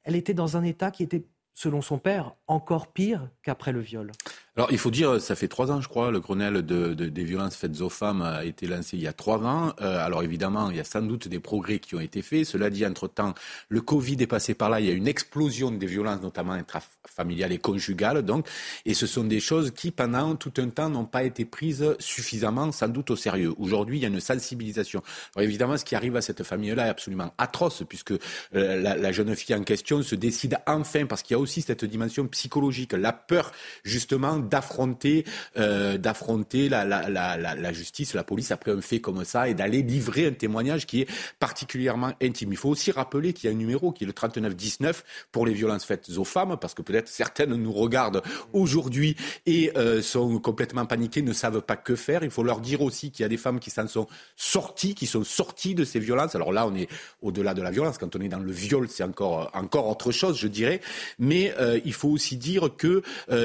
elle 0.05 0.16
était 0.16 0.35
dans 0.35 0.56
un 0.56 0.62
état 0.62 0.90
qui 0.90 1.02
était 1.02 1.24
selon 1.55 1.82
son 1.82 1.98
père, 1.98 2.35
encore 2.47 2.93
pire 2.93 3.28
qu'après 3.43 3.73
le 3.73 3.81
viol. 3.81 4.10
Alors, 4.55 4.70
il 4.70 4.77
faut 4.77 4.91
dire, 4.91 5.19
ça 5.19 5.35
fait 5.35 5.49
trois 5.49 5.73
ans, 5.73 5.81
je 5.81 5.89
crois, 5.89 6.11
le 6.11 6.20
Grenelle 6.20 6.61
de, 6.61 6.93
des 6.93 7.24
violences 7.24 7.57
faites 7.57 7.81
aux 7.81 7.89
femmes 7.89 8.20
a 8.20 8.45
été 8.45 8.66
lancé 8.66 8.99
il 8.99 9.03
y 9.03 9.07
a 9.07 9.15
trois 9.15 9.39
ans. 9.39 9.73
Euh, 9.81 10.05
alors, 10.05 10.23
évidemment, 10.23 10.69
il 10.69 10.77
y 10.77 10.81
a 10.81 10.85
sans 10.85 11.01
doute 11.01 11.27
des 11.27 11.41
progrès 11.41 11.79
qui 11.79 11.95
ont 11.95 12.01
été 12.01 12.20
faits. 12.20 12.45
Cela 12.45 12.69
dit, 12.69 12.85
entre-temps, 12.85 13.33
le 13.70 13.81
Covid 13.81 14.19
est 14.20 14.27
passé 14.27 14.53
par 14.53 14.69
là. 14.69 14.79
Il 14.81 14.87
y 14.87 14.91
a 14.91 14.93
une 14.93 15.09
explosion 15.09 15.70
des 15.70 15.87
violences, 15.87 16.20
notamment 16.20 16.53
intrafamiliales 16.53 17.53
et 17.53 17.57
conjugales. 17.57 18.20
Donc, 18.20 18.47
et 18.85 18.93
ce 18.93 19.07
sont 19.07 19.24
des 19.24 19.41
choses 19.41 19.70
qui, 19.70 19.91
pendant 19.91 20.37
tout 20.37 20.53
un 20.59 20.69
temps, 20.69 20.91
n'ont 20.91 21.07
pas 21.07 21.23
été 21.23 21.47
prises 21.47 21.97
suffisamment, 21.99 22.73
sans 22.73 22.89
doute, 22.89 23.11
au 23.11 23.16
sérieux. 23.16 23.55
Aujourd'hui, 23.57 24.01
il 24.01 24.03
y 24.03 24.05
a 24.05 24.09
une 24.09 24.20
sensibilisation. 24.20 25.03
Alors, 25.35 25.49
évidemment, 25.49 25.79
ce 25.79 25.85
qui 25.87 25.95
arrive 25.95 26.16
à 26.16 26.20
cette 26.20 26.43
famille-là 26.43 26.89
est 26.89 26.91
absolument 26.91 27.33
atroce, 27.39 27.85
puisque 27.89 28.12
euh, 28.55 28.83
la 28.83 29.12
jeune 29.12 29.35
fille 29.35 29.55
en 29.55 29.62
question 29.62 30.03
se 30.03 30.15
décide 30.15 30.59
enfin, 30.66 31.07
parce 31.07 31.23
qu'il 31.23 31.35
y 31.35 31.39
a 31.39 31.41
aussi 31.41 31.62
cette 31.62 31.87
dimension 31.87 32.27
psychologique, 32.27 32.93
la 32.93 33.15
peur, 33.15 33.51
justement, 33.83 34.41
d'affronter 34.43 35.24
euh, 35.56 35.98
d'affronter 35.98 36.69
la, 36.69 37.73
justice, 37.73 38.14
la 38.14 38.24
police 38.24 38.51
après 38.51 38.70
un 38.70 38.81
fait 38.81 39.01
comme 39.01 39.24
ça 39.24 39.48
et 39.48 39.55
d'aller 39.55 39.82
livrer 39.82 40.27
un 40.27 40.32
témoignage 40.32 40.86
qui 40.86 41.02
est 41.02 41.09
particulièrement 41.39 42.12
intime. 42.23 42.52
Il 42.52 42.56
faut 42.56 42.70
aussi 42.70 42.90
rappeler 42.90 43.32
qu'il 43.32 43.48
y 43.48 43.52
a 43.52 43.56
un 43.56 43.59
numéro 43.59 43.93
qui 43.93 44.05
est 44.05 44.06
le 44.06 44.12
3919 44.12 45.05
pour 45.31 45.47
les 45.47 45.52
violences 45.52 45.85
faites 45.85 46.10
aux 46.16 46.24
femmes, 46.24 46.56
parce 46.60 46.74
que 46.74 46.82
peut-être 46.82 47.09
certaines 47.09 47.55
nous 47.55 47.73
regardent 47.73 48.23
aujourd'hui 48.52 49.16
et 49.47 49.73
euh, 49.77 50.02
sont 50.02 50.39
complètement 50.39 50.86
paniquées, 50.86 51.23
ne 51.23 51.32
savent 51.32 51.62
pas 51.62 51.77
que 51.77 51.97
faire. 51.97 52.24
Il 52.24 52.31
faut 52.31 52.43
leur 52.43 52.60
dire 52.60 52.82
aussi 52.82 53.10
qu'il 53.10 53.23
y 53.23 53.27
a 53.27 53.28
des 53.28 53.36
femmes 53.36 53.60
qui 53.60 53.70
s'en 53.70 53.86
sont 53.86 54.06
sorties, 54.36 54.94
qui 54.94 55.06
sont 55.06 55.24
sorties 55.24 55.74
de 55.74 55.85
ces 55.85 55.98
violences. 55.98 56.35
Alors 56.35 56.52
là, 56.52 56.66
on 56.66 56.74
est 56.74 56.89
au-delà 57.20 57.55
de 57.55 57.62
la 57.62 57.70
violence. 57.70 57.98
Quand 57.98 58.14
on 58.16 58.20
est 58.20 58.28
dans 58.28 58.39
le 58.39 58.52
viol, 58.52 58.89
c'est 58.89 59.05
encore 59.05 59.51
encore 59.55 59.89
autre 59.89 60.12
chose, 60.12 60.39
je 60.39 60.48
dirais. 60.48 60.81
Mais 61.19 61.55
euh, 61.59 61.81
il 61.85 61.93
faut 61.93 62.09
aussi 62.09 62.36
dire 62.36 62.70
que 62.77 63.02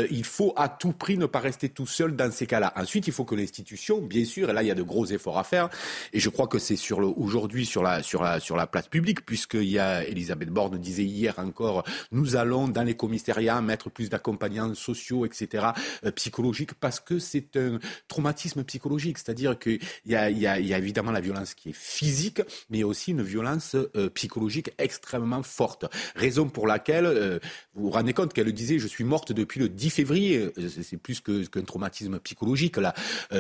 il 0.10 0.24
faut 0.24 0.54
à 0.56 0.70
tout 0.70 0.87
prix 0.94 1.18
ne 1.18 1.26
pas 1.26 1.40
rester 1.40 1.70
tout 1.70 1.88
seul 1.88 2.16
dans 2.16 2.32
ces 2.32 2.48
cas-là. 2.48 2.74
Ensuite, 2.76 3.08
il 3.08 3.14
faut 3.14 3.26
que 3.26 3.36
l'institution, 3.36 4.02
bien 4.02 4.26
sûr, 4.26 4.50
et 4.50 4.54
là 4.54 4.64
il 4.64 4.68
y 4.68 4.72
a 4.72 4.76
de 4.76 4.84
gros 4.84 5.06
efforts 5.06 5.38
à 5.38 5.44
faire. 5.44 5.70
Et 6.14 6.20
je 6.20 6.30
crois 6.30 6.48
que 6.48 6.60
c'est 6.60 6.76
sur 6.76 7.00
aujourd'hui 7.18 7.66
sur 7.66 7.84
la 7.84 8.04
sur 8.04 8.24
la 8.24 8.40
sur 8.40 8.56
la 8.56 8.68
place 8.68 8.88
publique, 8.88 9.26
puisqu'il 9.26 9.70
y 9.70 9.80
a 9.80 10.04
Elisabeth 10.06 10.50
Borne 10.50 10.78
disait 10.78 11.04
hier 11.04 11.36
encore, 11.38 11.84
nous 12.12 12.36
allons 12.36 12.68
dans 12.68 12.84
les 12.84 12.96
commissariats 12.96 13.62
mettre 13.62 13.90
plus 13.90 14.10
d'accompagnants 14.10 14.74
sociaux, 14.74 15.26
etc., 15.26 15.68
euh, 16.06 16.12
psychologiques, 16.12 16.74
parce 16.74 17.00
que 17.00 17.20
c'est 17.20 17.58
un 17.58 17.80
traumatisme 18.08 18.64
psychologique. 18.64 19.18
C'est-à-dire 19.18 19.58
qu'il 19.60 19.80
y 20.06 20.16
a, 20.16 20.30
y, 20.30 20.40
y 20.40 20.74
a 20.74 20.78
évidemment 20.78 21.12
la 21.12 21.22
violence 21.22 21.54
qui 21.54 21.70
est 21.70 21.76
physique, 21.76 22.42
mais 22.70 22.84
aussi 22.84 23.12
une 23.12 23.24
violence 23.24 23.76
euh, 23.76 24.10
psychologique 24.10 24.72
extrêmement 24.78 25.44
forte. 25.44 25.86
Raison 26.16 26.50
pour 26.50 26.68
laquelle, 26.68 27.06
euh, 27.06 27.40
vous 27.74 27.84
vous 27.84 27.90
rendez 27.92 28.14
compte 28.14 28.34
qu'elle 28.34 28.52
disait, 28.52 28.80
je 28.80 28.88
suis 28.88 29.04
morte 29.04 29.32
depuis 29.32 29.60
le 29.60 29.70
10 29.70 29.90
février. 29.90 30.50
C'est 30.84 30.98
plus 30.98 31.22
qu'un 31.22 31.64
traumatisme 31.64 32.20
psychologique 32.20 32.78
là. 32.78 32.94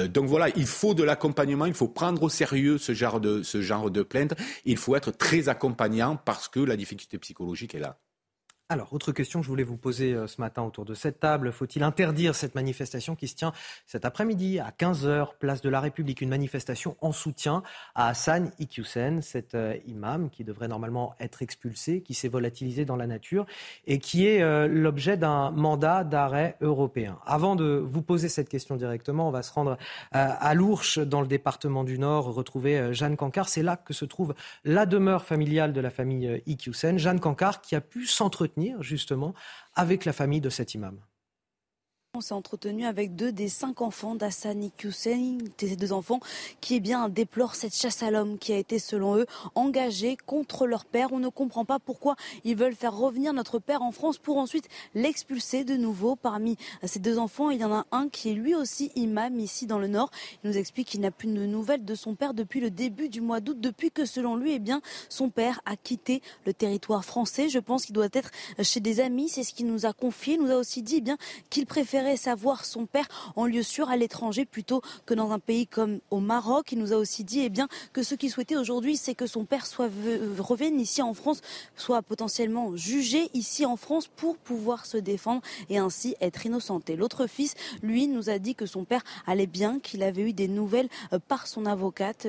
donc 0.07 0.27
voilà, 0.27 0.49
il 0.55 0.65
faut 0.65 0.93
de 0.93 1.03
l'accompagnement, 1.03 1.65
il 1.65 1.73
faut 1.73 1.88
prendre 1.88 2.23
au 2.23 2.30
sérieux 2.30 2.77
ce 2.77 2.93
genre 2.93 3.19
de 3.19 3.43
ce 3.43 3.61
genre 3.61 3.91
de 3.91 4.03
plainte. 4.03 4.34
Il 4.65 4.77
faut 4.77 4.95
être 4.95 5.11
très 5.11 5.49
accompagnant 5.49 6.18
parce 6.18 6.47
que 6.47 6.59
la 6.59 6.76
difficulté 6.76 7.18
psychologique 7.18 7.76
est 7.76 7.80
là. 7.80 7.97
Alors, 8.69 8.91
autre 8.91 9.14
question 9.14 9.39
que 9.39 9.45
je 9.45 9.49
voulais 9.49 9.64
vous 9.64 9.77
poser 9.77 10.11
euh, 10.11 10.27
ce 10.27 10.41
matin 10.41 10.61
autour 10.61 10.84
de 10.84 10.94
cette 10.94 11.22
table. 11.22 11.53
Faut-il 11.53 11.84
interdire 11.84 12.35
cette 12.35 12.53
manifestation 12.53 13.15
qui 13.15 13.30
se 13.30 13.35
tient 13.35 13.53
cet 13.85 14.03
après-midi 14.03 14.60
à 14.60 14.72
15h, 14.77 15.38
place 15.39 15.61
de 15.61 15.69
la 15.69 15.80
République 15.80 16.19
Une 16.19 16.27
manifestation 16.27 16.98
en 16.99 17.14
soutien 17.14 17.64
à 17.95 18.10
Hassan 18.10 18.52
Iqiyoussen, 18.60 19.22
cet 19.22 19.56
euh, 19.56 19.77
imam 19.88 20.30
qui 20.30 20.44
devrait 20.44 20.68
normalement 20.68 21.15
être 21.22 21.44
expulsé, 21.44 22.02
qui 22.02 22.14
s'est 22.14 22.27
volatilisé 22.27 22.84
dans 22.84 22.98
la 22.98 23.07
nature 23.07 23.45
et 23.85 23.99
qui 23.99 24.27
est 24.27 24.41
euh, 24.41 24.68
l'objet 24.68 25.15
d'un 25.15 25.49
mandat 25.52 26.03
d'arrêt 26.03 26.57
européen. 26.60 27.19
Avant 27.26 27.56
de 27.56 27.81
vous 27.89 28.02
poser 28.02 28.27
cette 28.27 28.49
question 28.49 28.76
directement, 28.76 29.30
on 29.30 29.31
va 29.31 29.44
se 29.44 29.53
rendre 29.53 29.77
à 30.11 30.53
Lourches, 30.53 30.99
dans 30.99 31.22
le 31.22 31.27
département 31.27 31.85
du 31.85 31.99
Nord, 31.99 32.34
retrouver 32.34 32.94
Jeanne 32.94 33.15
Cancard. 33.15 33.48
C'est 33.48 33.64
là 33.64 33.77
que 33.77 33.94
se 33.94 34.03
trouve 34.03 34.34
la 34.65 34.85
demeure 34.85 35.23
familiale 35.23 35.72
de 35.72 35.80
la 35.80 35.89
famille 35.89 36.41
Iqiyoussen. 36.48 36.99
Jeanne 36.99 37.22
Cancard 37.22 37.61
qui 37.61 37.73
a 37.73 37.81
pu 37.81 38.06
s'entretenir 38.06 38.56
justement 38.81 39.34
avec 39.75 40.05
la 40.05 40.13
famille 40.13 40.41
de 40.41 40.49
cet 40.49 40.73
imam. 40.73 40.99
On 42.18 42.22
s'est 42.22 42.34
entretenu 42.34 42.84
avec 42.84 43.15
deux 43.15 43.31
des 43.31 43.48
cinq 43.48 43.80
enfants 43.80 44.15
d'Assani 44.15 44.72
Hussein, 44.84 45.38
ces 45.60 45.76
deux 45.76 45.94
enfants 45.94 46.19
qui 46.61 46.73
eh 46.73 46.80
bien, 46.80 47.10
déplorent 47.10 47.53
cette 47.53 47.76
chasse 47.76 48.02
à 48.02 48.10
l'homme 48.10 48.39
qui 48.39 48.53
a 48.53 48.57
été, 48.57 48.80
selon 48.80 49.18
eux, 49.18 49.27
engagée 49.53 50.18
contre 50.26 50.65
leur 50.65 50.85
père. 50.85 51.10
On 51.14 51.19
ne 51.19 51.30
comprend 51.30 51.64
pas 51.64 51.77
pourquoi 51.77 52.15
ils 52.44 52.56
veulent 52.56 52.73
faire 52.73 52.98
revenir 52.98 53.34
notre 53.34 53.60
père 53.60 53.84
en 53.84 53.91
France 53.91 54.18
pour 54.18 54.38
ensuite 54.38 54.68
l'expulser 54.95 55.64
de 55.64 55.76
nouveau. 55.76 56.15
Parmi 56.15 56.57
ces 56.84 56.98
deux 56.98 57.19
enfants, 57.19 57.52
il 57.52 57.61
y 57.61 57.64
en 57.64 57.72
a 57.72 57.85
un 57.91 58.10
qui 58.10 58.31
est 58.31 58.34
lui 58.34 58.56
aussi 58.56 58.91
imam 58.95 59.39
ici 59.39 59.68
dans 59.68 59.77
le 59.77 59.88
Nord. 59.88 60.10
Il 60.44 60.49
nous 60.49 60.57
explique 60.57 60.88
qu'il 60.88 61.02
n'a 61.02 61.11
plus 61.11 61.27
de 61.27 61.45
nouvelles 61.45 61.85
de 61.85 61.94
son 61.94 62.15
père 62.15 62.34
depuis 62.34 62.61
le 62.61 62.72
début 62.72 63.10
du 63.10 63.22
mois 63.22 63.41
d'août, 63.41 63.60
depuis 63.60 63.91
que, 63.91 64.06
selon 64.06 64.38
lui, 64.38 64.53
eh 64.53 64.60
bien, 64.60 64.81
son 65.07 65.30
père 65.30 65.61
a 65.65 65.76
quitté 65.76 66.23
le 66.48 66.53
territoire 66.56 67.06
français. 67.06 67.48
Je 67.48 67.60
pense 67.60 67.85
qu'il 67.85 67.94
doit 67.94 68.10
être 68.11 68.31
chez 68.64 68.80
des 68.80 69.02
amis. 69.02 69.30
C'est 69.30 69.44
ce 69.44 69.53
qu'il 69.53 69.68
nous 69.68 69.85
a 69.85 69.94
confié. 69.94 70.34
Il 70.34 70.41
nous 70.41 70.52
a 70.52 70.56
aussi 70.56 70.81
dit 70.81 71.03
eh 71.06 71.11
qu'il 71.52 71.68
préférait 71.68 72.06
savoir 72.15 72.65
son 72.65 72.85
père 72.85 73.07
en 73.35 73.45
lieu 73.45 73.63
sûr 73.63 73.89
à 73.89 73.97
l'étranger 73.97 74.45
plutôt 74.45 74.81
que 75.05 75.13
dans 75.13 75.31
un 75.31 75.39
pays 75.39 75.67
comme 75.67 75.99
au 76.11 76.19
Maroc. 76.19 76.71
Il 76.71 76.79
nous 76.79 76.93
a 76.93 76.97
aussi 76.97 77.23
dit 77.23 77.41
eh 77.41 77.51
que 77.91 78.03
ce 78.03 78.15
qu'il 78.15 78.29
souhaitait 78.29 78.55
aujourd'hui, 78.55 78.97
c'est 78.97 79.15
que 79.15 79.27
son 79.27 79.45
père 79.45 79.65
soit, 79.65 79.89
revienne 80.39 80.79
ici 80.79 81.01
en 81.01 81.13
France, 81.13 81.41
soit 81.75 82.01
potentiellement 82.01 82.75
jugé 82.75 83.29
ici 83.34 83.65
en 83.65 83.75
France 83.75 84.07
pour 84.07 84.38
pouvoir 84.38 84.85
se 84.85 84.97
défendre 84.97 85.41
et 85.69 85.77
ainsi 85.77 86.15
être 86.21 86.45
innocenté. 86.45 86.95
L'autre 86.95 87.27
fils, 87.27 87.55
lui, 87.81 88.07
nous 88.07 88.29
a 88.29 88.39
dit 88.39 88.55
que 88.55 88.65
son 88.65 88.84
père 88.84 89.03
allait 89.25 89.47
bien, 89.47 89.79
qu'il 89.79 90.03
avait 90.03 90.21
eu 90.21 90.34
des 90.34 90.47
nouvelles 90.47 90.89
euh, 91.13 91.19
par 91.19 91.47
son 91.47 91.65
avocate 91.65 92.27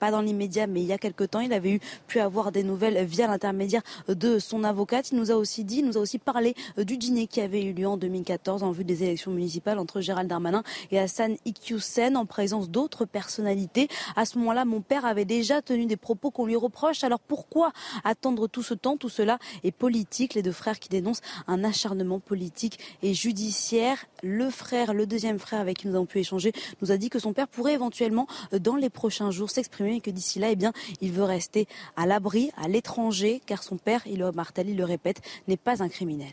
pas 0.00 0.10
dans 0.10 0.22
l'immédiat, 0.22 0.66
mais 0.66 0.80
il 0.80 0.86
y 0.86 0.92
a 0.92 0.98
quelque 0.98 1.24
temps, 1.24 1.40
il 1.40 1.52
avait 1.52 1.72
eu 1.72 1.80
pu 2.08 2.18
avoir 2.18 2.50
des 2.50 2.62
nouvelles 2.62 3.04
via 3.04 3.26
l'intermédiaire 3.28 3.82
de 4.08 4.38
son 4.38 4.64
avocate. 4.64 5.12
Il 5.12 5.18
nous 5.18 5.30
a 5.30 5.34
aussi 5.34 5.62
dit, 5.62 5.78
il 5.78 5.86
nous 5.86 5.98
a 5.98 6.00
aussi 6.00 6.18
parlé 6.18 6.54
euh, 6.78 6.84
du 6.84 6.96
dîner 6.96 7.26
qui 7.26 7.40
avait 7.40 7.62
eu 7.62 7.72
lieu 7.72 7.86
en 7.86 7.96
2014 7.96 8.62
en 8.62 8.72
vue 8.72 8.84
des 8.84 9.04
élections 9.04 9.30
municipales 9.30 9.78
entre 9.78 10.00
Gérald 10.00 10.28
Darmanin 10.28 10.62
et 10.90 10.98
Hassan 10.98 11.36
Iqiyoussen 11.44 12.16
en 12.16 12.24
présence 12.26 12.70
d'autres 12.70 13.04
personnalités. 13.04 13.88
À 14.16 14.24
ce 14.24 14.38
moment-là, 14.38 14.64
mon 14.64 14.80
père 14.80 15.04
avait 15.04 15.26
déjà 15.26 15.60
tenu 15.62 15.86
des 15.86 15.96
propos 15.96 16.30
qu'on 16.30 16.46
lui 16.46 16.56
reproche. 16.56 17.04
Alors 17.04 17.20
pourquoi 17.20 17.72
attendre 18.02 18.48
tout 18.48 18.62
ce 18.62 18.74
temps? 18.74 18.96
Tout 18.96 19.10
cela 19.10 19.38
est 19.64 19.70
politique. 19.70 20.34
Les 20.34 20.42
deux 20.42 20.52
frères 20.52 20.78
qui 20.78 20.88
dénoncent 20.88 21.20
un 21.46 21.62
acharnement 21.62 22.20
politique 22.20 22.78
et 23.02 23.12
judiciaire. 23.12 24.06
Le 24.22 24.48
frère, 24.50 24.94
le 24.94 25.06
deuxième 25.06 25.38
frère 25.38 25.60
avec 25.60 25.78
qui 25.78 25.88
nous 25.88 25.94
avons 25.94 26.06
pu 26.06 26.18
échanger, 26.18 26.52
nous 26.80 26.90
a 26.90 26.96
dit 26.96 27.10
que 27.10 27.18
son 27.18 27.32
père 27.32 27.48
pourrait 27.48 27.74
éventuellement, 27.74 28.26
euh, 28.54 28.58
dans 28.58 28.76
les 28.76 28.90
prochains 28.90 29.30
jours, 29.30 29.50
s'exprimer 29.50 29.89
et 29.96 30.00
que 30.00 30.10
d'ici 30.10 30.38
là, 30.38 30.50
eh 30.50 30.56
il 31.00 31.12
veut 31.12 31.24
rester 31.24 31.66
à 31.96 32.06
l'abri, 32.06 32.50
à 32.56 32.68
l'étranger, 32.68 33.40
car 33.46 33.62
son 33.62 33.76
père, 33.76 34.02
il 34.06 34.20
il 34.66 34.76
le 34.76 34.84
répète, 34.84 35.20
n'est 35.48 35.56
pas 35.56 35.82
un 35.82 35.88
criminel. 35.88 36.32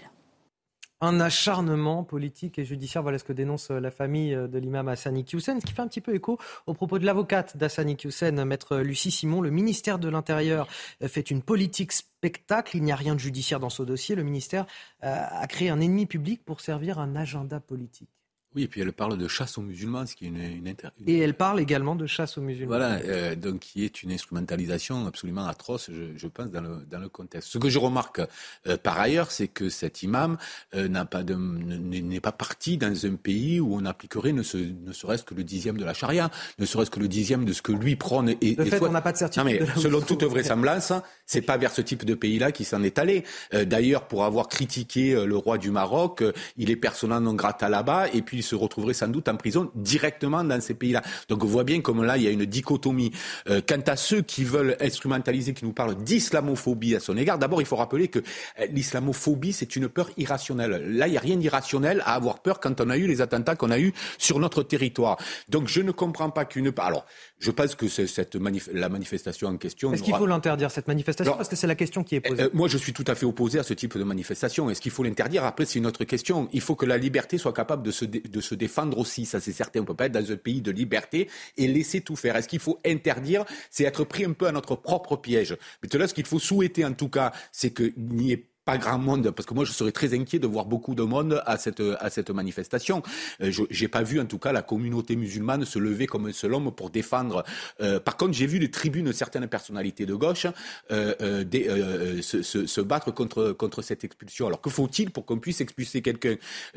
Un 1.00 1.20
acharnement 1.20 2.04
politique 2.04 2.58
et 2.58 2.66
judiciaire, 2.66 3.04
voilà 3.04 3.20
ce 3.20 3.24
que 3.24 3.34
dénonce 3.34 3.70
la 3.70 3.92
famille 3.92 4.32
de 4.32 4.58
l'imam 4.58 4.88
Hassani 4.88 5.24
Hussein, 5.32 5.60
ce 5.60 5.66
qui 5.66 5.74
fait 5.74 5.84
un 5.84 5.88
petit 5.88 6.02
peu 6.02 6.16
écho 6.16 6.40
au 6.66 6.74
propos 6.74 6.98
de 6.98 7.06
l'avocate 7.06 7.56
d'Hassani 7.56 7.96
Hussein, 8.04 8.44
maître 8.46 8.78
Lucie 8.78 9.12
Simon. 9.12 9.42
Le 9.42 9.52
ministère 9.52 10.00
de 10.00 10.10
l'Intérieur 10.10 10.68
fait 11.06 11.30
une 11.30 11.44
politique 11.44 11.92
spectacle, 11.92 12.78
il 12.78 12.84
n'y 12.84 12.92
a 12.92 12.96
rien 12.96 13.14
de 13.14 13.20
judiciaire 13.20 13.60
dans 13.60 13.70
ce 13.70 13.84
dossier. 13.84 14.16
Le 14.16 14.24
ministère 14.24 14.66
euh, 15.04 15.24
a 15.30 15.46
créé 15.46 15.70
un 15.70 15.80
ennemi 15.82 16.08
public 16.08 16.44
pour 16.44 16.62
servir 16.62 16.98
un 16.98 17.16
agenda 17.16 17.60
politique. 17.60 18.17
Oui, 18.56 18.64
et 18.64 18.68
puis 18.68 18.82
elle 18.82 18.94
parle 18.94 19.18
de 19.18 19.28
chasse 19.28 19.58
aux 19.58 19.62
musulmans, 19.62 20.06
ce 20.06 20.16
qui 20.16 20.26
est 20.26 20.30
une, 20.30 20.38
une, 20.38 20.74
Et 21.06 21.20
elle 21.20 21.34
parle 21.34 21.60
également 21.60 21.96
de 21.96 22.08
chasse 22.08 22.38
aux 22.38 22.42
musulmans. 22.42 22.78
Voilà, 22.78 22.96
euh, 23.04 23.36
donc 23.36 23.60
qui 23.60 23.84
est 23.84 24.04
une 24.04 24.12
instrumentalisation 24.12 25.06
absolument 25.06 25.46
atroce, 25.46 25.92
je, 25.92 26.18
je, 26.18 26.28
pense, 26.28 26.50
dans 26.50 26.62
le, 26.62 26.78
dans 26.90 27.00
le 27.00 27.10
contexte. 27.10 27.50
Ce 27.50 27.58
que 27.58 27.70
je 27.70 27.78
remarque 27.78 28.22
euh, 28.68 28.78
par 28.78 29.00
ailleurs, 29.00 29.32
c'est 29.32 29.50
que 29.50 29.70
cet 29.70 30.02
imam 30.02 30.38
euh, 30.76 30.88
n'a 30.88 31.06
pas 31.06 31.24
de, 31.24 31.36
n'est 31.36 32.22
pas 32.22 32.32
parti 32.32 32.78
dans 32.78 33.06
un 33.06 33.16
pays 33.16 33.60
où 33.60 33.76
on 33.76 33.86
appliquerait 33.86 34.32
ne, 34.32 34.44
se, 34.44 34.58
ne 34.58 34.94
serait-ce 34.94 35.24
que 35.24 35.36
le 35.36 35.44
dixième 35.44 35.78
de 35.78 35.86
la 35.86 35.94
charia, 35.94 36.32
ne 36.58 36.66
serait-ce 36.66 36.90
que 36.90 37.00
le 37.00 37.10
dixième 37.10 37.44
de 37.44 37.54
ce 37.54 37.62
que 37.62 37.74
lui 37.74 37.96
prône. 37.98 38.36
Et, 38.42 38.56
de 38.56 38.64
fait, 38.64 38.82
on 38.82 38.92
n'a 38.92 39.02
pas 39.02 39.12
de 39.12 39.18
certitude. 39.18 39.44
Non, 39.46 39.52
mais 39.52 39.80
selon 39.80 40.02
toute 40.02 40.24
vraisemblance, 40.24 40.94
c'est 41.26 41.42
pas 41.42 41.58
vers 41.58 41.72
ce 41.72 41.82
type 41.82 42.06
de 42.06 42.16
pays-là 42.16 42.54
qu'il 42.54 42.66
s'en 42.66 42.82
est 42.82 42.98
allé. 42.98 43.24
D'ailleurs, 43.52 44.08
pour 44.08 44.24
avoir 44.24 44.48
critiqué 44.48 45.26
le 45.26 45.38
roi 45.38 45.58
du 45.58 45.70
Maroc, 45.70 46.24
il 46.56 46.72
est 46.72 46.76
persona 46.76 47.20
non 47.20 47.34
grata 47.34 47.70
là-bas, 47.70 48.08
et 48.14 48.22
puis 48.22 48.37
se 48.44 48.56
retrouverait 48.56 48.94
sans 48.94 49.08
doute 49.08 49.28
en 49.28 49.36
prison 49.36 49.72
directement 49.76 50.44
dans 50.44 50.62
ces 50.62 50.74
pays-là. 50.74 51.02
Donc 51.30 51.44
on 51.44 51.48
voit 51.48 51.64
bien 51.64 51.82
comme 51.82 52.04
là, 52.04 52.18
il 52.18 52.24
y 52.24 52.28
a 52.28 52.32
une 52.32 52.46
dichotomie. 52.46 53.12
Euh, 53.50 53.62
quant 53.68 53.82
à 53.88 53.96
ceux 53.96 54.22
qui 54.22 54.44
veulent 54.44 54.78
instrumentaliser, 54.80 55.54
qui 55.54 55.66
nous 55.66 55.74
parlent 55.74 55.96
d'islamophobie 55.96 56.96
à 56.96 57.00
son 57.00 57.18
égard, 57.18 57.38
d'abord 57.38 57.62
il 57.62 57.68
faut 57.68 57.76
rappeler 57.76 58.08
que 58.08 58.20
euh, 58.20 58.66
l'islamophobie, 58.72 59.54
c'est 59.54 59.76
une 59.76 59.90
peur 59.90 60.10
irrationnelle. 60.18 60.84
Là, 60.98 61.08
il 61.08 61.12
n'y 61.12 61.18
a 61.18 61.22
rien 61.22 61.38
d'irrationnel 61.38 62.02
à 62.06 62.16
avoir 62.16 62.40
peur 62.40 62.60
quand 62.60 62.82
on 62.82 62.90
a 62.90 62.98
eu 62.98 63.08
les 63.08 63.22
attentats 63.22 63.56
qu'on 63.56 63.72
a 63.72 63.80
eus 63.80 63.94
sur 64.18 64.40
notre 64.40 64.64
territoire. 64.64 65.18
Donc 65.50 65.68
je 65.68 65.82
ne 65.82 65.92
comprends 65.92 66.30
pas 66.30 66.46
qu'une... 66.46 66.74
Alors, 66.78 67.06
je 67.40 67.52
pense 67.52 67.76
que 67.76 67.88
cette 67.88 68.38
la 68.74 68.90
manifestation 68.90 69.48
en 69.48 69.58
question. 69.58 69.94
Est-ce 69.94 70.04
qu'il 70.04 70.16
faut 70.16 70.28
l'interdire 70.28 70.72
cette 70.72 70.88
manifestation 70.88 71.36
Parce 71.36 71.50
que 71.50 71.56
c'est 71.56 71.68
la 71.68 71.76
question 71.76 72.04
qui 72.04 72.16
est 72.16 72.22
posée. 72.22 72.44
Euh, 72.44 72.50
moi, 72.54 72.68
je 72.68 72.78
suis 72.78 72.94
tout 72.94 73.04
à 73.08 73.16
fait 73.16 73.26
opposé 73.26 73.60
à 73.60 73.64
ce 73.64 73.74
type 73.74 73.98
de 73.98 74.04
manifestation. 74.04 74.70
Est-ce 74.70 74.82
qu'il 74.82 74.92
faut 74.92 75.04
l'interdire? 75.04 75.44
Après, 75.44 75.66
c'est 75.66 75.80
une 75.80 75.86
autre 75.86 76.04
question. 76.04 76.50
Il 76.54 76.62
faut 76.62 76.76
que 76.76 76.86
la 76.86 76.98
liberté 76.98 77.38
soit 77.38 77.54
capable 77.54 77.84
de 77.84 77.92
se, 77.92 78.06
de 78.30 78.42
se 78.42 78.56
défendre 78.56 78.98
aussi. 78.98 79.26
Ça, 79.26 79.40
c'est 79.40 79.52
certain. 79.52 79.80
On 79.80 79.84
ne 79.84 79.88
peut 79.88 79.96
pas 79.96 80.06
être 80.06 80.14
dans 80.14 80.32
un 80.32 80.38
pays 80.38 80.62
de 80.62 80.72
liberté 80.72 81.30
et 81.58 81.68
laisser 81.68 82.02
tout 82.02 82.16
faire. 82.16 82.36
Est-ce 82.36 82.48
qu'il 82.48 82.60
faut 82.60 82.80
interdire? 82.86 83.46
C'est 83.70 83.84
être 83.84 84.04
pris 84.04 84.26
un 84.26 84.34
peu 84.34 84.48
à 84.48 84.52
notre 84.52 84.76
propre 84.76 85.18
piège. 85.18 85.56
Mais 85.82 86.00
là, 86.00 86.08
ce 86.08 86.14
qu'il 86.14 86.26
faut 86.26 86.40
souhaiter, 86.40 86.86
en 86.86 86.94
tout 86.94 87.10
cas, 87.10 87.32
c'est 87.52 87.74
qu'il 87.74 87.94
n'y 87.98 88.32
ait 88.32 88.50
pas 88.68 88.78
grand 88.78 89.00
monde, 89.00 89.32
parce 89.32 89.46
que 89.46 89.54
moi 89.54 89.64
je 89.64 89.72
serais 89.72 89.94
très 89.94 90.14
inquiet 90.14 90.40
de 90.40 90.46
voir 90.46 90.66
beaucoup 90.66 90.94
de 90.94 91.04
monde 91.04 91.42
à 91.46 91.58
cette, 91.58 91.82
à 92.02 92.10
cette 92.10 92.32
manifestation. 92.32 93.02
Euh, 93.42 93.50
je 93.50 93.64
n'ai 93.82 93.88
pas 93.88 94.04
vu 94.04 94.20
en 94.20 94.26
tout 94.26 94.40
cas 94.40 94.52
la 94.52 94.62
communauté 94.62 95.16
musulmane 95.16 95.64
se 95.64 95.80
lever 95.80 96.06
comme 96.06 96.26
un 96.26 96.34
seul 96.34 96.54
homme 96.54 96.70
pour 96.76 96.90
défendre. 96.90 97.46
Euh, 97.80 98.02
par 98.02 98.18
contre, 98.18 98.34
j'ai 98.34 98.46
vu 98.46 98.60
les 98.60 98.70
tribunes, 98.70 99.14
certaines 99.14 99.48
personnalités 99.48 100.06
de 100.06 100.14
gauche 100.14 100.48
euh, 100.92 102.22
se, 102.22 102.42
se, 102.44 102.82
battre 102.82 103.12
contre, 103.12 103.54
contre 103.54 103.82
cette 103.82 104.04
expulsion. 104.04 104.48
Alors 104.48 104.60
que 104.60 104.70
faut-il 104.70 105.12
pour 105.12 105.26
qu'on 105.26 105.40
puisse 105.40 105.62
expulser 105.62 106.02
quelqu'un 106.02 106.36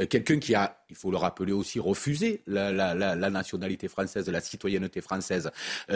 Quelqu'un 0.08 0.38
qui 0.38 0.54
a, 0.54 0.84
il 0.90 0.96
faut 0.96 1.10
le 1.10 1.16
rappeler 1.16 1.52
aussi, 1.52 1.80
refusé 1.80 2.42
la, 2.46 2.70
la 2.94 3.30
nationalité 3.30 3.88
française, 3.88 4.28
la 4.28 4.40
citoyenneté 4.40 5.00
française? 5.00 5.50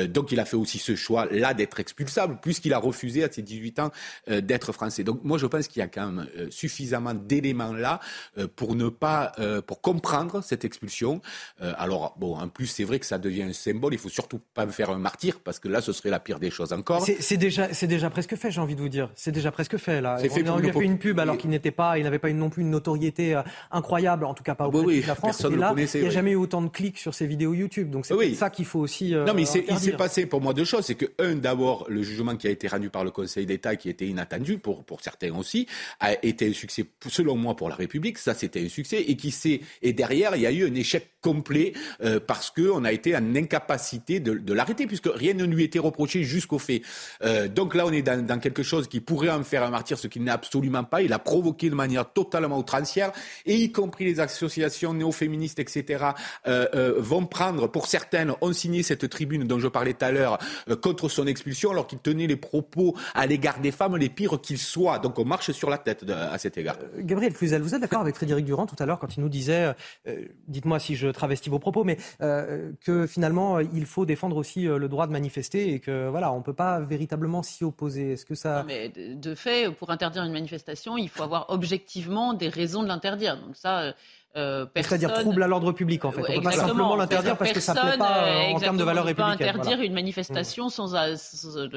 donc 0.09 0.33
il 0.33 0.41
a 0.41 0.45
fait 0.45 0.57
aussi 0.57 0.79
ce 0.79 0.97
choix-là 0.97 1.55
d'être 1.55 1.79
expulsable, 1.79 2.39
puisqu'il 2.43 2.73
a 2.73 2.79
refusé 2.79 3.23
à 3.23 3.31
ses 3.31 3.43
18 3.43 3.79
ans 3.79 3.91
d'être 4.27 4.73
français. 4.73 5.05
Donc 5.05 5.23
moi 5.23 5.39
je 5.39 5.47
pense 5.47 5.69
qu'il 5.69 5.81
y 5.81 5.83
a 5.83 5.84
quand 5.89 6.11
même 6.11 6.27
euh, 6.36 6.47
suffisamment 6.51 7.15
d'éléments 7.15 7.73
là 7.73 8.01
euh, 8.39 8.47
pour 8.55 8.74
ne 8.74 8.89
pas, 8.89 9.32
euh, 9.39 9.61
pour 9.61 9.81
comprendre 9.81 10.43
cette 10.43 10.65
expulsion. 10.65 11.20
alors 11.61 12.15
bon, 12.19 12.36
en 12.36 12.48
plus 12.48 12.66
c'est 12.66 12.85
vrai 12.85 12.98
que 12.98 13.06
ça 13.06 13.19
devient 13.19 13.43
un 13.43 13.52
symbole. 13.52 13.94
Il 13.94 13.98
faut 13.98 14.09
surtout 14.09 14.40
pas 14.55 14.66
me 14.66 14.73
faire 14.73 14.90
un 14.90 14.98
martyr 14.98 15.40
parce 15.40 15.59
que 15.59 15.69
là 15.69 15.81
ce 15.81 15.93
serait 15.93 16.11
la 16.11 16.20
pire 16.20 16.39
des 16.39 16.51
choses 16.51 16.73
encore. 16.73 17.05
C'est 17.20 17.36
déjà, 17.36 17.73
c'est 17.73 17.86
déjà 17.86 18.11
presque 18.11 18.36
fait, 18.36 18.51
j'ai 18.51 18.61
envie 18.61 18.74
de 18.74 18.81
vous 18.81 18.89
dire. 18.89 19.11
C'est 19.15 19.32
déjà 19.32 19.51
presque 19.51 19.77
fait 19.77 20.01
là. 20.01 20.19
Fait 20.19 20.48
on 20.48 20.59
lui 20.59 20.70
a 20.70 20.73
fait 20.73 20.85
une 20.85 20.98
pub 20.98 21.19
alors 21.19 21.39
qu'il 21.39 21.51
n'était 21.51 21.70
pas, 21.70 21.98
il 21.98 22.05
n'avait 22.05 22.19
pas 22.19 22.32
non 22.32 22.51
plus 22.51 22.62
une 22.62 22.70
notoriété 22.70 23.40
incroyable, 23.70 24.24
en 24.24 24.35
tout 24.35 24.43
cas 24.43 24.55
pas 24.55 24.66
auprès 24.66 24.85
oui, 24.85 25.02
de 25.02 25.06
la 25.06 25.15
France. 25.15 25.44
Et 25.44 25.56
là, 25.56 25.74
il 25.77 26.01
n'y 26.01 26.06
a 26.06 26.11
jamais 26.11 26.32
eu 26.32 26.36
autant 26.36 26.62
de 26.62 26.69
clics 26.69 26.98
sur 26.98 27.15
ses 27.15 27.27
vidéos 27.27 27.55
YouTube. 27.55 27.90
Donc 27.90 28.06
c'est 28.06 28.35
ça 28.35 28.51
qu'il 28.51 28.65
faut 28.65 28.81
aussi. 28.81 29.12
non 29.12 29.35
mais 29.35 29.43
il 29.43 29.78
s'est 29.78 29.93
passé 29.93 30.27
pour 30.27 30.40
moi 30.40 30.55
deux 30.55 30.65
choses. 30.65 30.85
C'est 30.85 30.94
que 30.94 31.06
un 31.19 31.35
d'abord 31.35 31.86
le 31.89 32.02
jugement 32.02 32.36
qui 32.36 32.47
a 32.47 32.51
été 32.51 32.69
rendu 32.69 32.90
par 32.90 33.05
le 33.05 33.11
Conseil 33.11 33.47
d'État 33.47 33.77
qui 33.77 33.89
était 33.89 34.06
inattendu 34.06 34.59
pour 34.59 34.85
pour 34.85 35.01
certains 35.01 35.35
aussi 35.35 35.66
a 36.01 36.12
été 36.24 36.48
un 36.48 36.52
succès, 36.52 36.84
selon 37.09 37.36
moi, 37.36 37.56
pour 37.56 37.68
la 37.68 37.74
République. 37.74 38.18
Ça, 38.18 38.34
c'était 38.34 38.64
un 38.64 38.68
succès. 38.68 39.02
Et 39.02 39.16
qui 39.16 39.34
et 39.82 39.92
derrière, 39.92 40.36
il 40.36 40.42
y 40.42 40.46
a 40.46 40.52
eu 40.52 40.66
un 40.66 40.74
échec 40.74 41.10
complet 41.20 41.72
euh, 42.02 42.20
parce 42.20 42.51
qu'on 42.51 42.84
a 42.84 42.92
été 42.92 43.16
en 43.16 43.34
incapacité 43.34 44.20
de, 44.20 44.52
l'arrêter, 44.52 44.86
puisque 44.86 45.09
rien 45.12 45.34
ne 45.34 45.44
lui 45.44 45.64
était 45.64 45.78
reproché 45.78 46.22
jusqu'au 46.22 46.59
fait. 46.59 46.82
Euh, 47.22 47.48
donc 47.48 47.74
là, 47.74 47.86
on 47.86 47.92
est 47.92 48.02
dans, 48.02 48.38
quelque 48.38 48.62
chose 48.62 48.88
qui 48.88 49.01
pourrait 49.01 49.30
en 49.30 49.42
faire 49.42 49.62
un 49.62 49.70
martyr, 49.70 49.98
ce 49.98 50.06
qu'il 50.06 50.22
n'est 50.22 50.30
absolument 50.30 50.84
pas. 50.84 51.02
Il 51.02 51.12
a 51.12 51.18
provoqué 51.18 51.70
de 51.70 51.74
manière 51.74 52.12
totalement 52.12 52.59
outrancière, 52.59 53.12
et 53.46 53.56
y 53.56 53.72
compris 53.72 54.05
les 54.05 54.20
associations 54.20 54.94
néo-féministes, 54.94 55.59
etc., 55.59 56.05
euh, 56.46 56.66
euh, 56.74 56.94
vont 56.98 57.26
prendre, 57.26 57.68
pour 57.68 57.86
certaines, 57.86 58.32
ont 58.40 58.52
signé 58.52 58.82
cette 58.82 59.09
tribune 59.09 59.44
dont 59.44 59.59
je 59.59 59.68
parlais 59.68 59.94
tout 59.94 60.05
à 60.05 60.12
l'heure, 60.12 60.38
contre 60.82 61.09
son 61.09 61.26
expulsion, 61.26 61.70
alors 61.70 61.86
qu'il 61.86 61.98
tenait 61.98 62.26
les 62.26 62.36
propos 62.36 62.94
à 63.14 63.26
l'égard 63.26 63.60
des 63.60 63.72
femmes 63.72 63.96
les 63.96 64.09
pires 64.09 64.40
qu'ils 64.40 64.59
soient. 64.59 64.98
Donc 64.98 65.18
on 65.18 65.24
marche 65.24 65.51
sur 65.52 65.64
la 65.70 65.78
tête 65.78 66.05
à 66.09 66.36
cet 66.39 66.59
égard. 66.59 66.77
Euh, 66.82 67.01
Gabriel 67.01 67.32
Cluzel, 67.32 67.62
vous 67.62 67.74
êtes 67.74 67.81
d'accord 67.81 68.01
avec 68.01 68.15
Frédéric 68.15 68.45
Durand 68.45 68.66
tout 68.66 68.77
à 68.78 68.86
l'heure 68.86 68.99
quand 68.99 69.16
il 69.16 69.20
nous 69.20 69.28
disait, 69.28 69.74
euh, 70.07 70.24
dites-moi 70.49 70.78
si 70.78 70.97
je 70.97 71.09
travestis 71.09 71.51
vos 71.51 71.59
propos, 71.59 71.85
mais 71.85 71.99
euh, 72.20 72.73
que 72.85 73.07
finalement 73.07 73.61
il 73.61 73.86
faut 73.86 74.07
défendre 74.07 74.36
aussi 74.36 74.65
le 74.65 74.89
droit 74.89 75.07
de 75.07 75.12
manifester 75.12 75.73
et 75.73 75.81
que 75.81 76.09
voilà, 76.09 76.32
on 76.32 76.39
ne 76.39 76.43
peut 76.43 76.55
pas 76.55 76.81
véritablement 76.81 77.43
s'y 77.43 77.65
opposer. 77.65 78.12
Est-ce 78.12 78.24
que 78.24 78.35
ça 78.35 78.65
mais 78.66 78.89
de 78.89 79.35
fait, 79.35 79.70
pour 79.70 79.91
interdire 79.91 80.24
une 80.24 80.32
manifestation, 80.32 80.97
il 80.97 81.09
faut 81.09 81.23
avoir 81.23 81.47
objectivement 81.51 82.35
des 82.35 82.49
raisons 82.49 82.82
de 82.82 82.89
l'interdire. 82.89 83.41
Donc 83.41 83.57
ça. 83.57 83.95
Euh, 84.36 84.66
C'est-à-dire 84.74 85.12
trouble 85.12 85.43
à 85.43 85.47
l'ordre 85.47 85.73
public, 85.73 86.05
en 86.05 86.11
fait. 86.11 86.23
On 86.28 86.35
peut 86.35 86.43
pas 86.43 86.52
simplement 86.52 86.97
l'interdire 86.97 87.36
parce 87.36 87.52
que 87.52 87.61
ça 87.61 87.74
ne 87.74 87.81
plaît 87.81 87.98
pas 87.98 88.27
en 88.52 88.59
termes 88.59 88.77
de 88.77 88.85
valeurs 88.85 89.05
républicaines. 89.05 89.35
On 89.35 89.39
peut 89.39 89.44
pas 89.44 89.61
interdire 89.61 89.81
une 89.85 89.94
manifestation 89.94 90.69
sans, 90.69 90.89
sans, 91.16 91.69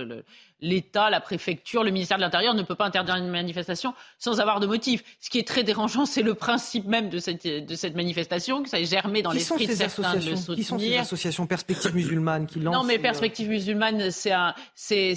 l'État, 0.61 1.09
la 1.09 1.21
préfecture, 1.21 1.83
le 1.83 1.91
ministère 1.91 2.17
de 2.17 2.23
l'Intérieur 2.23 2.55
ne 2.55 2.63
peut 2.63 2.75
pas 2.75 2.85
interdire 2.85 3.15
une 3.15 3.29
manifestation 3.29 3.93
sans 4.17 4.39
avoir 4.39 4.59
de 4.59 4.65
motif. 4.65 5.03
Ce 5.21 5.29
qui 5.29 5.37
est 5.37 5.47
très 5.47 5.63
dérangeant, 5.63 6.05
c'est 6.05 6.23
le 6.23 6.33
principe 6.33 6.85
même 6.85 7.09
de 7.09 7.19
cette, 7.19 7.45
de 7.45 7.75
cette 7.75 7.95
manifestation, 7.95 8.63
que 8.63 8.69
ça 8.69 8.79
ait 8.79 8.85
germé 8.85 9.21
dans 9.21 9.31
l'esprit 9.31 9.67
de 9.67 9.73
certains 9.73 10.15
de 10.15 10.29
le 10.29 10.35
soutenir. 10.35 10.55
Qui 10.55 10.63
sont 10.63 10.79
ces 10.79 10.97
associations? 10.97 11.45
Perspectives 11.45 11.93
musulmanes 11.95 12.47
qui 12.47 12.59
lancent 12.59 12.75
Non, 12.75 12.83
mais 12.83 12.97
Perspectives 12.97 13.49
musulmanes, 13.49 14.09
c'est 14.09 14.31
un, 14.31 14.55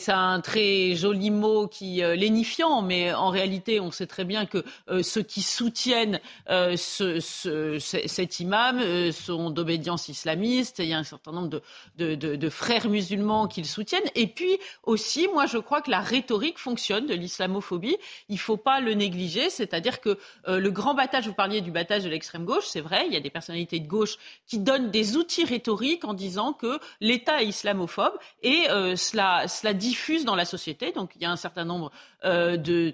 un 0.09 0.41
très 0.41 0.95
joli 0.95 1.31
mot 1.31 1.67
qui 1.67 2.03
euh, 2.03 2.15
lénifiant, 2.15 2.83
mais 2.83 3.13
en 3.13 3.31
réalité, 3.31 3.81
on 3.81 3.91
sait 3.91 4.07
très 4.07 4.25
bien 4.25 4.45
que 4.47 4.63
euh, 4.91 5.03
ceux 5.03 5.23
qui 5.23 5.43
soutiennent 5.43 6.21
euh, 6.51 6.77
ce, 6.77 7.19
ce, 7.31 7.79
cet 7.79 8.41
imam 8.41 8.79
euh, 8.81 9.13
sont 9.13 9.51
d'obédience 9.51 10.09
islamiste. 10.09 10.81
Il 10.81 10.87
y 10.87 10.93
a 10.93 10.99
un 10.99 11.05
certain 11.05 11.33
nombre 11.33 11.61
de, 11.97 12.49
frères 12.51 12.89
musulmans 12.89 13.47
qui 13.47 13.61
le 13.61 13.67
soutiennent. 13.67 14.11
Et 14.15 14.27
puis 14.27 14.59
aussi, 14.83 15.29
moi, 15.29 15.47
je 15.47 15.59
crois 15.59 15.81
que 15.81 15.91
la 15.91 16.01
rhétorique 16.01 16.59
fonctionne 16.59 17.07
de 17.07 17.15
l'islamophobie. 17.15 17.97
Il 18.29 18.35
ne 18.35 18.41
faut 18.41 18.57
pas 18.57 18.81
le 18.81 18.95
négliger. 18.95 19.51
C'est-à-dire 19.51 20.01
que 20.01 20.19
euh, 20.49 20.59
le 20.59 20.71
grand 20.71 20.95
battage, 20.95 21.27
vous 21.27 21.35
parliez 21.35 21.61
du 21.61 21.71
battage 21.71 22.05
de 22.05 22.09
l'extrême 22.09 22.45
gauche, 22.45 22.65
c'est 22.67 22.81
vrai, 22.81 23.05
il 23.07 23.13
y 23.13 23.17
a 23.17 23.21
des 23.21 23.31
personnalités 23.31 23.79
de 23.79 23.87
gauche 23.87 24.17
qui 24.47 24.59
donnent 24.59 24.91
des 24.91 25.17
outils 25.17 25.45
rhétoriques 25.45 26.05
en 26.05 26.15
disant 26.15 26.53
que 26.53 26.79
l'État 27.01 27.43
est 27.43 27.47
islamophobe 27.47 28.19
et 28.43 28.69
euh, 28.71 28.97
cela, 28.97 29.47
diffuse 29.75 30.25
dans 30.25 30.37
la 30.37 30.45
société. 30.45 30.93
Donc 30.93 31.13
il 31.17 31.23
y 31.23 31.25
a 31.25 31.31
un 31.31 31.37
certain 31.37 31.65
nombre 31.65 31.93
de, 32.25 32.93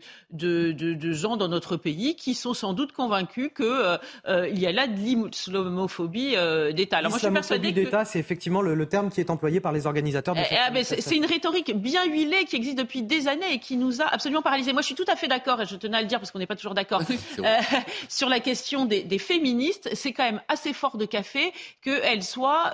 gens 1.13 1.37
dans 1.37 1.49
notre 1.49 1.77
pays 1.77 2.15
qui 2.15 2.35
sont 2.35 2.55
sans 2.55 2.75
doute 2.75 2.93
convaincus 2.93 3.51
qu'il 3.57 3.99
euh, 4.29 4.43
euh, 4.43 4.49
y 4.49 4.67
a 4.67 4.73
là 4.73 4.87
de 4.87 4.95
l'islamophobie 4.95 6.37
d'État. 6.75 6.99
Alors 6.99 7.11
moi 7.11 7.19
je 7.19 7.25
suis 7.25 7.33
persuadée 7.33 7.71
que 7.71 7.75
d'État, 7.75 8.05
c'est 8.05 8.19
effectivement 8.19 8.63
le, 8.63 8.75
le, 8.75 8.87
terme 8.87 9.11
qui 9.11 9.21
est 9.21 9.31
employé 9.31 9.61
par 9.61 9.73
les 9.73 9.87
organisateurs. 9.87 10.35
De 10.35 10.41
eh, 10.41 10.57
eh, 10.75 10.85
c'est 10.85 11.17
une 11.17 11.27
rhétorique 11.27 11.75
bien 11.77 12.05
huilée 12.05 12.45
qui 12.45 12.57
existe 12.57 12.79
depuis 12.79 13.03
des 13.03 13.29
années 13.29 13.53
et 13.53 13.59
qui 13.59 13.77
nous 13.77 14.03
a 14.03 14.07
absolument 14.07 14.43
paralysés. 14.43 14.73
Moi 14.73 14.83
je 14.83 14.87
suis 14.87 14.95
tout 14.95 15.05
à 15.09 15.17
fait 15.17 15.29
d'accord 15.29 15.61
et 15.63 15.67
je 15.67 15.77
tenais 15.77 15.99
à 15.99 16.03
le 16.03 16.07
dire 16.07 16.19
parce 16.19 16.31
qu'on 16.31 16.39
n'est 16.39 16.47
pas 16.47 16.57
toujours 16.57 16.75
d'accord 16.75 17.03
sur 18.09 18.29
la 18.29 18.41
question 18.41 18.85
des, 18.85 19.03
des 19.03 19.19
féministes. 19.19 19.89
C'est 19.95 20.13
quand 20.13 20.25
même 20.25 20.43
assez 20.49 20.73
fort 20.73 20.97
de 20.97 21.07
café 21.07 21.53
qu'elles 21.83 22.25
soient 22.25 22.73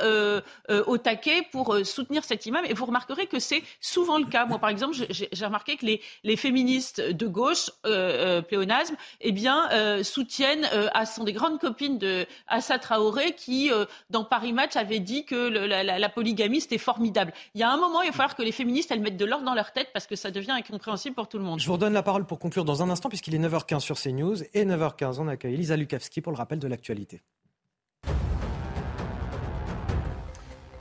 au 0.87 0.99
taquet 0.99 1.47
pour 1.51 1.77
soutenir 1.85 2.25
cet 2.25 2.47
imam 2.47 2.65
et 2.67 2.75
vous 2.75 2.87
remarquerez 2.87 3.27
que 3.27 3.39
c'est 3.39 3.63
souvent 3.81 4.19
le 4.19 4.27
cas. 4.27 4.47
Moi 4.47 4.59
par 4.59 4.71
exemple 4.71 4.97
j'ai 5.11 5.45
remarqué 5.45 5.77
que 5.77 5.87
les, 5.87 6.01
les 6.25 6.37
féministes 6.37 7.01
de 7.01 7.27
gauche, 7.27 7.71
euh, 7.87 8.39
euh, 8.39 8.43
pléonasme, 8.43 8.97
eh 9.21 9.33
bien, 9.33 9.71
euh, 9.73 10.03
soutiennent, 10.03 10.69
euh, 10.73 10.89
sont 11.05 11.25
des 11.25 11.33
grandes 11.43 11.59
copines 11.59 11.99
de 11.99 12.27
Assa 12.47 12.79
Traoré 12.79 13.35
qui, 13.35 13.73
euh, 13.73 13.85
dans 14.11 14.25
Paris 14.25 14.53
Match, 14.53 14.77
avait 14.77 15.01
dit 15.01 15.25
que 15.25 15.49
la, 15.49 16.09
polygamie, 16.09 16.61
c'était 16.61 16.79
formidable. 16.79 17.33
Il 17.55 17.61
y 17.61 17.65
a 17.65 17.71
un 17.71 17.77
moment, 17.77 18.03
il 18.03 18.07
va 18.07 18.13
falloir 18.13 18.37
que 18.37 18.43
les 18.43 18.53
féministes, 18.53 18.93
elles 18.93 19.01
mettent 19.01 19.17
de 19.17 19.25
l'ordre 19.25 19.45
dans 19.45 19.55
leur 19.55 19.73
tête 19.73 19.89
parce 19.93 20.07
que 20.07 20.15
ça 20.15 20.31
devient 20.31 20.53
incompréhensible 20.53 21.17
pour 21.17 21.29
tout 21.29 21.39
le 21.39 21.45
monde. 21.45 21.59
Je 21.59 21.67
vous 21.67 21.73
redonne 21.73 21.95
la 21.95 22.03
parole 22.03 22.27
pour 22.27 22.39
conclure 22.39 22.65
dans 22.65 22.83
un 22.83 22.91
instant, 22.91 23.09
puisqu'il 23.09 23.35
est 23.35 23.39
9h15 23.39 23.81
sur 23.81 23.99
CNews 23.99 24.43
et 24.55 24.65
9h15, 24.65 25.17
on 25.19 25.27
accueille 25.27 25.57
Lisa 25.57 25.77
Lukavski 25.77 26.21
pour 26.21 26.33
le 26.33 26.39
rappel 26.39 26.61
de 26.61 26.69
l'actualité. 26.69 27.23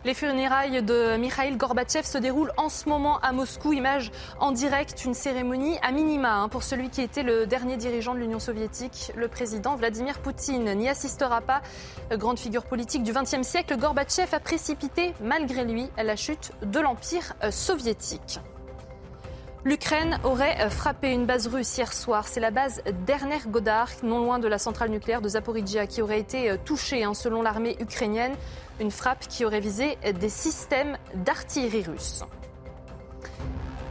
Les 0.03 0.15
funérailles 0.15 0.81
de 0.81 1.15
Mikhail 1.17 1.55
Gorbatchev 1.57 2.07
se 2.07 2.17
déroulent 2.17 2.51
en 2.57 2.69
ce 2.69 2.89
moment 2.89 3.19
à 3.19 3.31
Moscou. 3.33 3.71
Image 3.71 4.11
en 4.39 4.51
direct, 4.51 5.05
une 5.05 5.13
cérémonie 5.13 5.77
à 5.83 5.91
minima 5.91 6.37
hein, 6.37 6.49
pour 6.49 6.63
celui 6.63 6.89
qui 6.89 7.03
était 7.03 7.21
le 7.21 7.45
dernier 7.45 7.77
dirigeant 7.77 8.15
de 8.15 8.19
l'Union 8.19 8.39
soviétique. 8.39 9.11
Le 9.15 9.27
président 9.27 9.75
Vladimir 9.75 10.17
Poutine 10.17 10.73
n'y 10.73 10.89
assistera 10.89 11.41
pas. 11.41 11.61
Grande 12.11 12.39
figure 12.39 12.65
politique 12.65 13.03
du 13.03 13.13
XXe 13.13 13.43
siècle, 13.43 13.77
Gorbatchev 13.77 14.33
a 14.33 14.39
précipité, 14.39 15.13
malgré 15.21 15.65
lui, 15.65 15.87
la 15.95 16.15
chute 16.15 16.51
de 16.63 16.79
l'Empire 16.79 17.33
euh, 17.43 17.51
soviétique. 17.51 18.39
L'Ukraine 19.63 20.19
aurait 20.23 20.67
frappé 20.71 21.11
une 21.11 21.27
base 21.27 21.45
russe 21.45 21.77
hier 21.77 21.93
soir. 21.93 22.27
C'est 22.27 22.39
la 22.39 22.49
base 22.49 22.81
d'Erner 23.05 23.37
Godard, 23.45 23.89
non 24.01 24.17
loin 24.17 24.39
de 24.39 24.47
la 24.47 24.57
centrale 24.57 24.89
nucléaire 24.89 25.21
de 25.21 25.29
Zaporizhia, 25.29 25.85
qui 25.85 26.01
aurait 26.01 26.19
été 26.19 26.49
euh, 26.49 26.57
touchée, 26.65 27.03
hein, 27.03 27.13
selon 27.13 27.43
l'armée 27.43 27.77
ukrainienne. 27.79 28.33
Une 28.81 28.89
frappe 28.91 29.27
qui 29.27 29.45
aurait 29.45 29.59
visé 29.59 29.97
des 30.19 30.29
systèmes 30.29 30.97
d'artillerie 31.13 31.83
russe. 31.83 32.23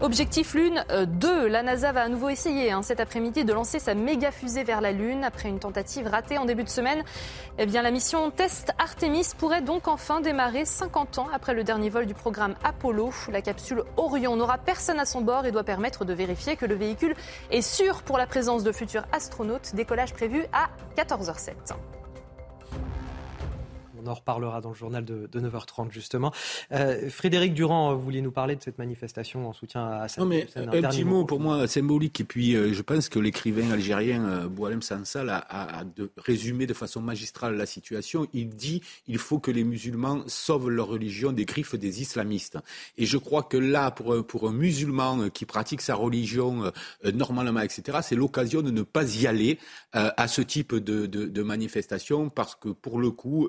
Objectif 0.01 0.55
Lune 0.55 0.85
2, 0.89 1.29
euh, 1.29 1.49
la 1.49 1.63
NASA 1.63 1.93
va 1.93 2.03
à 2.03 2.09
nouveau 2.09 2.29
essayer 2.29 2.73
hein, 2.73 2.83
cet 2.83 2.99
après-midi 2.99 3.45
de 3.45 3.53
lancer 3.53 3.79
sa 3.79 3.95
méga 3.95 4.33
fusée 4.33 4.65
vers 4.65 4.81
la 4.81 4.91
Lune. 4.91 5.23
Après 5.23 5.49
une 5.49 5.61
tentative 5.61 6.09
ratée 6.09 6.39
en 6.39 6.45
début 6.45 6.65
de 6.65 6.69
semaine, 6.69 7.05
eh 7.59 7.67
bien, 7.67 7.83
la 7.83 7.93
mission 7.93 8.33
Test 8.33 8.73
Artemis 8.79 9.29
pourrait 9.39 9.63
donc 9.63 9.87
enfin 9.87 10.21
démarrer 10.21 10.65
50 10.65 11.19
ans 11.19 11.29
après 11.33 11.55
le 11.55 11.63
dernier 11.63 11.91
vol 11.91 12.07
du 12.07 12.15
programme 12.15 12.57
Apollo. 12.65 13.13
La 13.31 13.43
capsule 13.43 13.85
Orion 13.97 14.35
n'aura 14.35 14.59
personne 14.59 14.99
à 14.99 15.05
son 15.05 15.21
bord 15.21 15.47
et 15.47 15.53
doit 15.53 15.63
permettre 15.63 16.05
de 16.05 16.15
vérifier 16.15 16.57
que 16.57 16.67
le 16.67 16.75
véhicule 16.75 17.15
est 17.53 17.63
sûr 17.63 18.03
pour 18.03 18.19
la 18.19 18.27
présence 18.27 18.65
de 18.65 18.73
futurs 18.73 19.05
astronautes. 19.13 19.73
Décollage 19.77 20.15
prévu 20.15 20.47
à 20.53 20.71
14h07. 20.97 21.75
On 24.03 24.07
en 24.07 24.15
reparlera 24.15 24.61
dans 24.61 24.71
le 24.71 24.75
journal 24.75 25.05
de, 25.05 25.29
9h30 25.35 25.91
justement. 25.91 26.33
Euh, 26.73 27.11
Frédéric 27.11 27.55
Durand, 27.55 27.95
vous 27.95 28.03
vouliez 28.03 28.23
nous 28.23 28.31
parler 28.31 28.57
de 28.57 28.63
cette 28.63 28.79
manifestation 28.79 29.49
en 29.49 29.53
soutien 29.53 29.85
à 29.85 30.07
Non 30.19 30.27
mais 30.27 30.47
un, 30.57 30.67
petit 30.67 31.05
mot 31.05 31.25
pour 31.25 31.41
moi 31.41 31.67
symbolique 31.67 32.21
et 32.21 32.25
puis 32.25 32.55
euh, 32.55 32.73
je 32.73 32.83
pense 32.83 33.09
que 33.09 33.19
l'écrivain 33.19 33.71
algérien 33.71 34.25
euh, 34.25 34.49
Boualem 34.49 34.83
Sansal 34.83 35.29
a, 35.29 35.39
a, 35.49 35.85
de, 35.85 36.11
résumé 36.17 36.67
de 36.67 36.75
façon 36.75 37.01
magistrale 37.01 37.57
la 37.57 37.67
situation. 37.67 38.27
Il 38.33 38.51
dit 38.51 38.83
il 39.07 39.19
faut 39.19 39.39
que 39.39 39.51
les 39.51 39.65
musulmans 39.65 40.23
sauvent 40.27 40.71
leur 40.71 40.89
religion 40.89 41.33
des 41.33 41.45
griffes 41.45 41.75
des 41.75 42.01
islamistes. 42.03 42.59
Et 42.97 43.07
je 43.07 43.19
crois 43.19 43.43
que 43.43 43.57
là, 43.57 43.91
pour, 43.91 44.27
pour 44.27 44.49
un 44.49 44.53
musulman 44.53 45.31
qui 45.31 45.45
pratique 45.45 45.81
sa 45.81 45.95
religion 45.95 46.73
normalement, 47.15 47.61
etc., 47.61 47.99
c'est 48.03 48.17
l'occasion 48.17 48.63
de 48.63 48.71
ne 48.71 48.83
pas 48.83 49.17
y 49.17 49.27
aller 49.27 49.59
à 49.93 50.29
ce 50.29 50.43
type 50.43 50.75
de, 50.75 51.07
de, 51.07 51.27
de 51.27 51.43
manifestation 51.43 52.31
parce 52.31 52.55
que 52.55 52.69
pour 52.69 52.99
le 52.99 53.11
coup, 53.11 53.49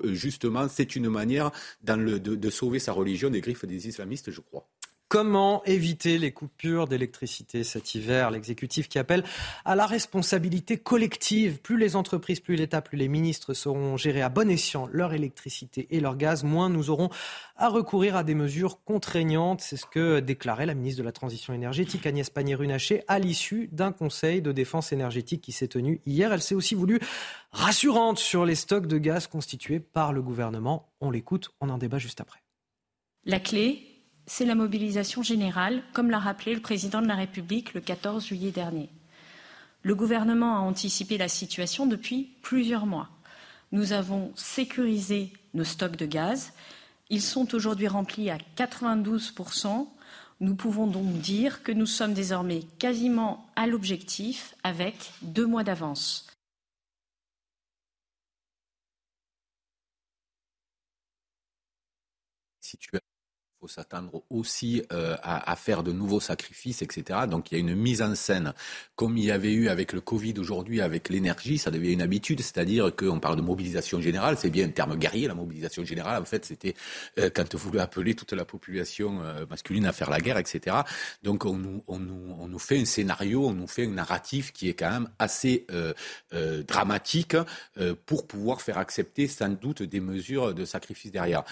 c'est 0.68 0.96
une 0.96 1.08
manière 1.08 1.50
de, 1.82 2.50
sauver 2.50 2.78
sa 2.78 2.92
religion 2.92 3.30
des 3.30 3.40
griffes 3.40 3.64
des 3.64 3.88
islamistes, 3.88 4.30
je 4.30 4.40
crois. 4.40 4.68
Comment 5.12 5.62
éviter 5.64 6.16
les 6.16 6.32
coupures 6.32 6.88
d'électricité 6.88 7.64
cet 7.64 7.94
hiver? 7.94 8.30
L'exécutif 8.30 8.88
qui 8.88 8.98
appelle 8.98 9.24
à 9.66 9.76
la 9.76 9.84
responsabilité 9.84 10.78
collective. 10.78 11.60
Plus 11.60 11.76
les 11.76 11.96
entreprises, 11.96 12.40
plus 12.40 12.56
l'État, 12.56 12.80
plus 12.80 12.96
les 12.96 13.08
ministres 13.08 13.52
sauront 13.52 13.98
gérer 13.98 14.22
à 14.22 14.30
bon 14.30 14.48
escient 14.48 14.88
leur 14.90 15.12
électricité 15.12 15.86
et 15.90 16.00
leur 16.00 16.16
gaz, 16.16 16.44
moins 16.44 16.70
nous 16.70 16.88
aurons 16.88 17.10
à 17.56 17.68
recourir 17.68 18.16
à 18.16 18.24
des 18.24 18.34
mesures 18.34 18.82
contraignantes. 18.84 19.60
C'est 19.60 19.76
ce 19.76 19.84
que 19.84 20.20
déclarait 20.20 20.64
la 20.64 20.72
ministre 20.72 21.00
de 21.00 21.04
la 21.04 21.12
Transition 21.12 21.52
énergétique 21.52 22.06
Agnès 22.06 22.30
Pannier-Runacher 22.30 23.04
à 23.06 23.18
l'issue 23.18 23.68
d'un 23.70 23.92
conseil 23.92 24.40
de 24.40 24.50
défense 24.50 24.92
énergétique 24.92 25.42
qui 25.42 25.52
s'est 25.52 25.68
tenu 25.68 26.00
hier. 26.06 26.32
Elle 26.32 26.40
s'est 26.40 26.54
aussi 26.54 26.74
voulue 26.74 27.00
rassurante 27.50 28.18
sur 28.18 28.46
les 28.46 28.54
stocks 28.54 28.86
de 28.86 28.96
gaz 28.96 29.26
constitués 29.26 29.78
par 29.78 30.14
le 30.14 30.22
gouvernement. 30.22 30.88
On 31.02 31.10
l'écoute, 31.10 31.50
on 31.60 31.68
en 31.68 31.76
débat 31.76 31.98
juste 31.98 32.22
après. 32.22 32.40
La 33.26 33.40
clé, 33.40 33.91
c'est 34.34 34.46
la 34.46 34.54
mobilisation 34.54 35.22
générale, 35.22 35.82
comme 35.92 36.08
l'a 36.08 36.18
rappelé 36.18 36.54
le 36.54 36.62
président 36.62 37.02
de 37.02 37.06
la 37.06 37.16
République 37.16 37.74
le 37.74 37.82
14 37.82 38.24
juillet 38.24 38.50
dernier. 38.50 38.88
Le 39.82 39.94
gouvernement 39.94 40.56
a 40.56 40.60
anticipé 40.60 41.18
la 41.18 41.28
situation 41.28 41.84
depuis 41.84 42.30
plusieurs 42.40 42.86
mois. 42.86 43.10
Nous 43.72 43.92
avons 43.92 44.32
sécurisé 44.34 45.34
nos 45.52 45.64
stocks 45.64 45.96
de 45.96 46.06
gaz. 46.06 46.54
Ils 47.10 47.20
sont 47.20 47.54
aujourd'hui 47.54 47.88
remplis 47.88 48.30
à 48.30 48.38
92% 48.56 49.86
Nous 50.40 50.54
pouvons 50.54 50.86
donc 50.86 51.12
dire 51.20 51.62
que 51.62 51.70
nous 51.72 51.84
sommes 51.84 52.14
désormais 52.14 52.62
quasiment 52.78 53.46
à 53.54 53.66
l'objectif 53.66 54.54
avec 54.64 55.12
deux 55.20 55.46
mois 55.46 55.62
d'avance. 55.62 56.26
Faut 63.62 63.68
s'attendre 63.68 64.24
aussi 64.28 64.82
euh, 64.92 65.16
à, 65.22 65.54
faire 65.54 65.84
de 65.84 65.92
nouveaux 65.92 66.18
sacrifices, 66.18 66.82
etc. 66.82 67.20
Donc 67.30 67.52
il 67.52 67.54
y 67.54 67.56
a 67.58 67.60
une 67.60 67.76
mise 67.76 68.02
en 68.02 68.16
scène, 68.16 68.54
comme 68.96 69.16
il 69.16 69.24
y 69.24 69.30
avait 69.30 69.52
eu 69.52 69.68
avec 69.68 69.92
le 69.92 70.00
Covid 70.00 70.34
aujourd'hui, 70.38 70.80
avec 70.80 71.08
l'énergie, 71.08 71.58
ça 71.58 71.70
devient 71.70 71.92
une 71.92 72.02
habitude, 72.02 72.40
c'est-à-dire 72.40 72.90
qu'on 72.96 73.20
parle 73.20 73.36
de 73.36 73.42
mobilisation 73.42 74.00
générale, 74.00 74.36
c'est 74.36 74.50
bien 74.50 74.66
un 74.66 74.70
terme 74.70 74.96
guerrier, 74.96 75.28
la 75.28 75.36
mobilisation 75.36 75.84
générale, 75.84 76.20
en 76.20 76.24
fait 76.24 76.44
c'était 76.44 76.74
euh, 77.18 77.30
quand 77.32 77.54
vous 77.54 77.68
voulez 77.68 77.78
appeler 77.78 78.14
toute 78.14 78.32
la 78.32 78.44
population 78.44 79.22
euh, 79.22 79.46
masculine 79.48 79.86
à 79.86 79.92
faire 79.92 80.10
la 80.10 80.18
guerre, 80.18 80.38
etc. 80.38 80.78
Donc 81.22 81.44
on 81.44 81.56
nous, 81.56 81.84
on, 81.86 82.00
nous, 82.00 82.34
on 82.40 82.48
nous 82.48 82.58
fait 82.58 82.80
un 82.80 82.84
scénario, 82.84 83.46
on 83.46 83.54
nous 83.54 83.68
fait 83.68 83.86
un 83.86 83.90
narratif 83.90 84.52
qui 84.52 84.70
est 84.70 84.74
quand 84.74 84.90
même 84.90 85.08
assez 85.20 85.66
dramatique 86.66 87.36
pour 88.06 88.26
pouvoir 88.26 88.60
faire 88.60 88.78
accepter 88.78 89.28
sans 89.28 89.50
doute 89.50 89.84
des 89.84 90.00
mesures 90.00 90.52
de 90.52 90.64
sacrifice 90.64 91.12
derrière. 91.12 91.44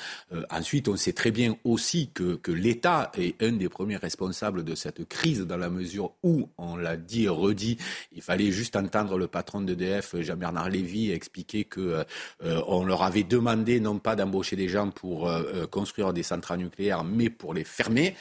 ensuite, 0.50 0.88
on 0.88 0.96
sait 0.96 1.12
très 1.12 1.30
bien 1.30 1.56
aussi 1.62 1.99
que, 2.08 2.38
l'État 2.50 3.12
est 3.16 3.40
un 3.42 3.52
des 3.52 3.68
premiers 3.68 3.96
responsables 3.96 4.64
de 4.64 4.74
cette 4.74 5.08
crise 5.08 5.40
dans 5.40 5.56
la 5.56 5.70
mesure 5.70 6.12
où, 6.22 6.48
on 6.58 6.76
l'a 6.76 6.96
dit 6.96 7.24
et 7.24 7.28
redit, 7.28 7.78
il 8.12 8.22
fallait 8.22 8.50
juste 8.50 8.76
entendre 8.76 9.16
le 9.18 9.28
patron 9.28 9.60
d'EDF, 9.60 10.16
Jean-Bernard 10.20 10.68
Lévy, 10.68 11.10
expliquer 11.12 11.64
que 11.64 12.04
euh, 12.42 12.84
leur 12.84 13.02
avait 13.02 13.22
demandé 13.22 13.80
non 13.80 13.98
pas 13.98 14.16
d'embaucher 14.16 14.56
des 14.56 14.68
gens 14.68 14.90
pour 14.90 15.28
euh, 15.28 15.42
euh, 15.54 15.66
construire 15.66 16.12
des 16.12 16.22
centrales 16.22 16.58
nucléaires, 16.58 17.04
mais 17.04 17.30
pour 17.30 17.54
les 17.54 17.64
fermer. 17.64 18.16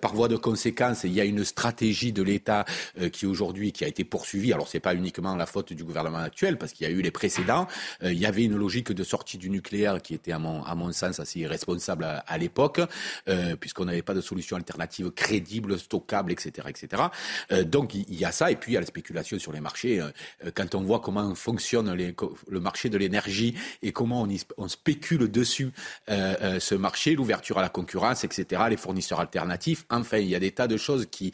par 0.00 0.14
voie 0.14 0.28
de 0.28 0.36
conséquence, 0.36 1.04
il 1.04 1.12
y 1.12 1.20
a 1.20 1.24
une 1.24 1.44
stratégie 1.44 2.12
de 2.12 2.22
l'État 2.22 2.64
qui 3.12 3.26
aujourd'hui 3.26 3.72
qui 3.72 3.84
a 3.84 3.88
été 3.88 4.04
poursuivie. 4.04 4.52
Alors 4.52 4.68
c'est 4.68 4.80
pas 4.80 4.94
uniquement 4.94 5.36
la 5.36 5.46
faute 5.46 5.72
du 5.72 5.84
gouvernement 5.84 6.18
actuel, 6.18 6.58
parce 6.58 6.72
qu'il 6.72 6.86
y 6.86 6.90
a 6.90 6.92
eu 6.92 7.02
les 7.02 7.10
précédents. 7.10 7.66
il 8.02 8.18
y 8.18 8.26
avait 8.26 8.44
une 8.44 8.56
logique 8.56 8.92
de 8.92 9.04
sortie 9.04 9.38
du 9.38 9.50
nucléaire 9.50 10.00
qui 10.00 10.14
était 10.14 10.32
à 10.32 10.38
mon, 10.38 10.92
sens 10.92 11.20
assez 11.20 11.40
irresponsable 11.40 12.06
à 12.26 12.38
l'époque. 12.38 12.80
Euh, 13.26 13.56
puisqu'on 13.56 13.86
n'avait 13.86 14.02
pas 14.02 14.12
de 14.12 14.20
solution 14.20 14.54
alternative 14.54 15.10
crédible, 15.10 15.78
stockable, 15.78 16.30
etc. 16.30 16.68
etc. 16.68 17.04
Euh, 17.52 17.64
donc 17.64 17.94
il 17.94 18.14
y 18.14 18.26
a 18.26 18.32
ça, 18.32 18.50
et 18.50 18.56
puis 18.56 18.72
il 18.72 18.74
y 18.74 18.76
a 18.76 18.80
la 18.80 18.86
spéculation 18.86 19.38
sur 19.38 19.50
les 19.50 19.62
marchés. 19.62 19.98
Euh, 19.98 20.50
quand 20.54 20.74
on 20.74 20.82
voit 20.82 21.00
comment 21.00 21.34
fonctionne 21.34 21.96
le 21.96 22.60
marché 22.60 22.90
de 22.90 22.98
l'énergie 22.98 23.54
et 23.80 23.92
comment 23.92 24.28
on, 24.58 24.68
spécule 24.68 25.30
dessus 25.30 25.72
ce 26.08 26.74
marché, 26.74 27.14
l'ouverture 27.14 27.58
à 27.58 27.62
la 27.62 27.68
concurrence, 27.68 28.24
etc., 28.24 28.62
les 28.68 28.76
fournisseurs 28.76 29.20
alternatifs, 29.20 29.86
enfin 29.88 30.18
il 30.18 30.28
y 30.28 30.34
a 30.34 30.40
des 30.40 30.52
tas 30.52 30.66
de 30.66 30.76
choses 30.76 31.06
qui, 31.10 31.32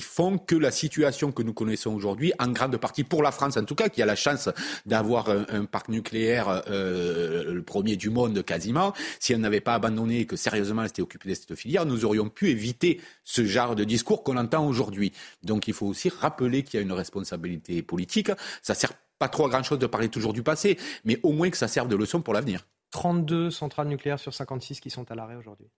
font 0.00 0.38
que 0.38 0.56
la 0.56 0.70
situation 0.70 1.30
que 1.30 1.42
nous 1.42 1.52
connaissons 1.52 1.94
aujourd'hui, 1.94 2.32
en 2.38 2.48
grande 2.48 2.76
partie 2.78 3.04
pour 3.04 3.22
la 3.22 3.30
France 3.30 3.56
en 3.56 3.64
tout 3.64 3.74
cas, 3.74 3.88
qui 3.88 4.02
a 4.02 4.06
la 4.06 4.16
chance 4.16 4.48
d'avoir 4.86 5.28
un, 5.28 5.64
parc 5.66 5.88
nucléaire 5.88 6.62
le 6.68 7.60
premier 7.60 7.96
du 7.96 8.10
monde 8.10 8.44
quasiment, 8.44 8.92
si 9.20 9.32
elle 9.32 9.40
n'avait 9.40 9.60
pas 9.60 9.74
abandonné 9.74 10.26
que 10.26 10.36
sérieusement 10.36 10.82
elle 10.82 10.88
s'était 10.88 11.02
occupée 11.02 11.27
de 11.34 11.34
cette 11.34 11.54
filière, 11.54 11.86
nous 11.86 12.04
aurions 12.04 12.28
pu 12.28 12.50
éviter 12.50 13.00
ce 13.24 13.44
genre 13.44 13.74
de 13.74 13.84
discours 13.84 14.22
qu'on 14.22 14.36
entend 14.36 14.66
aujourd'hui. 14.66 15.12
Donc 15.42 15.68
il 15.68 15.74
faut 15.74 15.86
aussi 15.86 16.08
rappeler 16.08 16.62
qu'il 16.62 16.78
y 16.78 16.82
a 16.82 16.86
une 16.86 16.92
responsabilité 16.92 17.82
politique. 17.82 18.30
Ça 18.62 18.74
sert 18.74 18.92
pas 19.18 19.28
trop 19.28 19.46
à 19.46 19.48
grand 19.48 19.62
chose 19.62 19.78
de 19.78 19.86
parler 19.86 20.08
toujours 20.08 20.32
du 20.32 20.42
passé, 20.42 20.78
mais 21.04 21.18
au 21.22 21.32
moins 21.32 21.50
que 21.50 21.56
ça 21.56 21.68
serve 21.68 21.88
de 21.88 21.96
leçon 21.96 22.22
pour 22.22 22.34
l'avenir. 22.34 22.66
32 22.90 23.50
centrales 23.50 23.88
nucléaires 23.88 24.20
sur 24.20 24.32
56 24.32 24.80
qui 24.80 24.90
sont 24.90 25.10
à 25.10 25.14
l'arrêt 25.14 25.36
aujourd'hui. 25.36 25.68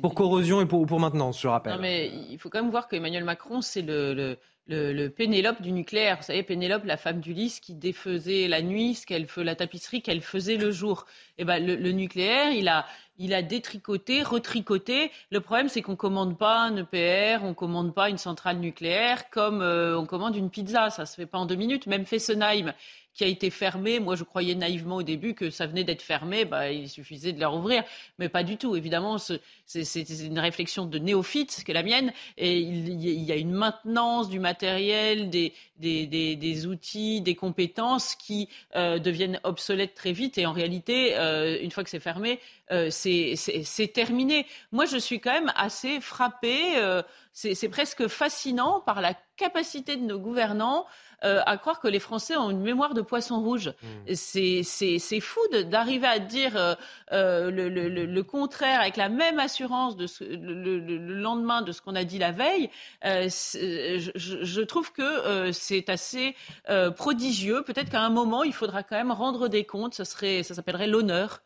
pour 0.00 0.14
corrosion 0.14 0.60
et 0.60 0.66
pour, 0.66 0.84
pour 0.86 0.98
maintenance, 0.98 1.40
je 1.40 1.48
rappelle. 1.48 1.74
Non, 1.74 1.80
mais 1.80 2.10
il 2.30 2.38
faut 2.38 2.50
quand 2.50 2.60
même 2.60 2.70
voir 2.70 2.88
qu'Emmanuel 2.88 3.24
Macron, 3.24 3.60
c'est 3.60 3.82
le 3.82 4.14
le, 4.14 4.38
Pénélope 4.68 5.62
du 5.62 5.70
nucléaire. 5.70 6.16
Vous 6.16 6.24
savez, 6.24 6.42
Pénélope, 6.42 6.84
la 6.84 6.96
femme 6.96 7.20
d'Ulysse 7.20 7.60
qui 7.60 7.74
défaisait 7.74 8.48
la 8.48 8.62
nuit 8.62 8.94
ce 8.94 9.06
qu'elle 9.06 9.26
la 9.36 9.54
tapisserie 9.54 10.02
qu'elle 10.02 10.22
faisait 10.22 10.56
le 10.56 10.72
jour. 10.72 11.06
Et 11.38 11.42
eh 11.42 11.44
ben, 11.44 11.64
le, 11.64 11.92
nucléaire, 11.92 12.50
il 12.50 12.68
a, 12.68 12.84
il 13.18 13.32
a 13.32 13.42
détricoté, 13.42 14.22
retricoté. 14.22 15.12
Le 15.30 15.40
problème, 15.40 15.68
c'est 15.68 15.82
qu'on 15.82 15.94
commande 15.94 16.36
pas 16.36 16.58
un 16.58 16.76
EPR, 16.76 17.44
on 17.44 17.54
commande 17.54 17.94
pas 17.94 18.10
une 18.10 18.18
centrale 18.18 18.58
nucléaire 18.58 19.30
comme 19.30 19.62
euh, 19.62 19.98
on 19.98 20.04
commande 20.04 20.34
une 20.34 20.50
pizza. 20.50 20.90
Ça 20.90 21.06
se 21.06 21.14
fait 21.14 21.26
pas 21.26 21.38
en 21.38 21.46
deux 21.46 21.54
minutes. 21.54 21.86
Même 21.86 22.04
Fessenheim, 22.04 22.72
qui 23.16 23.24
a 23.24 23.26
été 23.26 23.50
fermé. 23.50 23.98
Moi, 23.98 24.14
je 24.14 24.24
croyais 24.24 24.54
naïvement 24.54 24.96
au 24.96 25.02
début 25.02 25.34
que 25.34 25.50
ça 25.50 25.66
venait 25.66 25.84
d'être 25.84 26.02
fermé, 26.02 26.44
bah, 26.44 26.70
il 26.70 26.88
suffisait 26.88 27.32
de 27.32 27.40
la 27.40 27.48
rouvrir, 27.48 27.82
mais 28.18 28.28
pas 28.28 28.42
du 28.42 28.58
tout. 28.58 28.76
Évidemment, 28.76 29.16
c'est 29.18 30.26
une 30.26 30.38
réflexion 30.38 30.84
de 30.84 30.98
néophyte 30.98 31.64
que 31.64 31.72
la 31.72 31.82
mienne, 31.82 32.12
et 32.36 32.58
il, 32.58 33.02
y 33.02 33.32
a 33.32 33.36
une 33.36 33.52
maintenance 33.52 34.28
du 34.28 34.38
matériel, 34.38 35.30
des, 35.30 35.54
des, 35.78 36.06
des, 36.06 36.66
outils, 36.66 37.22
des 37.22 37.34
compétences 37.34 38.14
qui 38.14 38.48
euh, 38.76 38.98
deviennent 38.98 39.40
obsolètes 39.44 39.94
très 39.94 40.12
vite, 40.12 40.36
et 40.36 40.44
en 40.44 40.52
réalité, 40.52 41.16
euh, 41.16 41.58
une 41.62 41.70
fois 41.70 41.84
que 41.84 41.90
c'est 41.90 42.00
fermé, 42.00 42.38
euh, 42.70 42.90
c'est 42.90 43.92
terminé. 43.94 44.46
Moi, 44.72 44.84
je 44.84 44.98
suis 44.98 45.20
quand 45.20 45.32
même 45.32 45.52
assez 45.56 46.00
frappée. 46.00 46.76
C'est 47.38 47.68
presque 47.68 48.06
fascinant 48.08 48.80
par 48.80 49.02
la 49.02 49.12
capacité 49.36 49.96
de 49.96 50.02
nos 50.06 50.18
gouvernants 50.18 50.86
euh, 51.22 51.42
à 51.44 51.58
croire 51.58 51.80
que 51.80 51.88
les 51.88 51.98
Français 51.98 52.34
ont 52.34 52.48
une 52.48 52.62
mémoire 52.62 52.94
de 52.94 53.02
poisson 53.02 53.42
rouge. 53.42 53.74
Mmh. 54.08 54.14
C'est 54.14 55.20
fou 55.20 55.40
d'arriver 55.64 56.06
à 56.06 56.18
dire 56.18 56.56
euh, 56.56 56.74
euh, 57.12 57.50
le, 57.50 57.68
le, 57.68 57.88
le, 58.06 58.22
contraire 58.22 58.80
avec 58.80 58.96
la 58.96 59.10
même 59.10 59.38
assurance 59.38 59.98
de 59.98 60.06
ce, 60.06 60.24
le, 60.24 60.78
lendemain 60.96 61.60
de 61.60 61.72
ce 61.72 61.82
qu'on 61.82 61.94
a 61.94 62.04
dit 62.04 62.18
la 62.18 62.32
veille. 62.32 62.70
Je, 63.04 64.10
je, 64.14 64.60
trouve 64.62 64.92
que 64.92 65.52
c'est 65.52 65.90
assez 65.90 66.34
prodigieux. 66.96 67.62
Peut-être 67.64 67.90
qu'à 67.90 68.00
un 68.00 68.08
moment, 68.10 68.44
il 68.44 68.54
faudra 68.54 68.82
quand 68.82 68.96
même 68.96 69.12
rendre 69.12 69.48
des 69.48 69.64
comptes. 69.64 69.92
Ça, 69.92 70.06
serait, 70.06 70.42
ça 70.42 70.54
s'appellerait 70.54 70.86
l'honneur. 70.86 71.42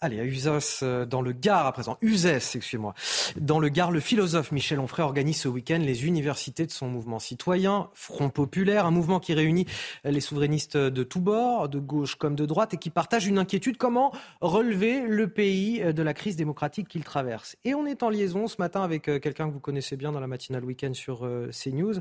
Allez, 0.00 0.20
à 0.20 0.24
Uzès, 0.24 0.84
euh, 0.84 1.06
dans 1.06 1.22
le 1.22 1.32
Gard 1.32 1.66
à 1.66 1.72
présent. 1.72 1.98
Uzès, 2.02 2.36
excusez-moi. 2.36 2.94
Dans 3.40 3.58
le 3.58 3.68
Gard, 3.68 3.90
le 3.90 3.98
philosophe 3.98 4.52
Michel 4.52 4.78
Onfray 4.78 5.04
organise 5.04 5.40
ce 5.40 5.48
week-end 5.48 5.80
les 5.80 6.06
universités 6.06 6.66
de 6.66 6.70
son 6.70 6.86
mouvement 6.86 7.18
citoyen, 7.18 7.90
Front 7.94 8.30
Populaire, 8.30 8.86
un 8.86 8.92
mouvement 8.92 9.18
qui 9.18 9.34
réunit 9.34 9.66
les 10.04 10.20
souverainistes 10.20 10.76
de 10.76 11.02
tous 11.02 11.20
bords, 11.20 11.68
de 11.68 11.80
gauche 11.80 12.14
comme 12.14 12.36
de 12.36 12.46
droite, 12.46 12.74
et 12.74 12.76
qui 12.76 12.90
partage 12.90 13.26
une 13.26 13.38
inquiétude 13.38 13.76
comment 13.76 14.12
relever 14.40 15.00
le 15.00 15.28
pays 15.28 15.80
de 15.92 16.02
la 16.04 16.14
crise 16.14 16.36
démocratique 16.36 16.86
qu'il 16.86 17.02
traverse? 17.02 17.56
Et 17.64 17.74
on 17.74 17.84
est 17.84 18.04
en 18.04 18.08
liaison 18.08 18.46
ce 18.46 18.56
matin 18.60 18.82
avec 18.82 19.08
euh, 19.08 19.18
quelqu'un 19.18 19.48
que 19.48 19.52
vous 19.52 19.58
connaissez 19.58 19.96
bien 19.96 20.12
dans 20.12 20.20
la 20.20 20.28
matinale 20.28 20.64
week-end 20.64 20.94
sur 20.94 21.26
euh, 21.26 21.50
CNews, 21.50 21.94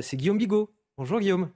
c'est 0.00 0.16
Guillaume 0.16 0.38
Bigot. 0.38 0.72
Bonjour 0.96 1.18
Guillaume. 1.18 1.50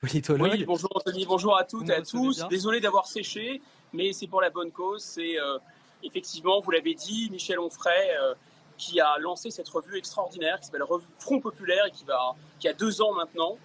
Politologue. 0.00 0.52
Oui, 0.52 0.64
bonjour 0.64 0.90
Anthony, 0.94 1.26
bonjour 1.26 1.56
à 1.56 1.64
toutes 1.64 1.88
et 1.88 1.94
à 1.94 2.02
tous. 2.02 2.46
Désolé 2.48 2.80
d'avoir 2.80 3.06
séché, 3.06 3.60
mais 3.92 4.12
c'est 4.12 4.26
pour 4.26 4.40
la 4.40 4.50
bonne 4.50 4.70
cause. 4.70 5.02
C'est 5.02 5.38
euh, 5.38 5.58
effectivement, 6.02 6.60
vous 6.60 6.70
l'avez 6.70 6.94
dit, 6.94 7.28
Michel 7.30 7.58
Onfray 7.58 8.10
euh, 8.20 8.34
qui 8.76 9.00
a 9.00 9.18
lancé 9.18 9.50
cette 9.50 9.68
revue 9.68 9.98
extraordinaire 9.98 10.60
qui 10.60 10.66
s'appelle 10.66 10.84
Front 11.18 11.40
Populaire 11.40 11.86
et 11.86 11.90
qui, 11.90 12.04
va, 12.04 12.36
qui 12.60 12.68
a 12.68 12.72
deux 12.72 13.02
ans 13.02 13.12
maintenant, 13.12 13.58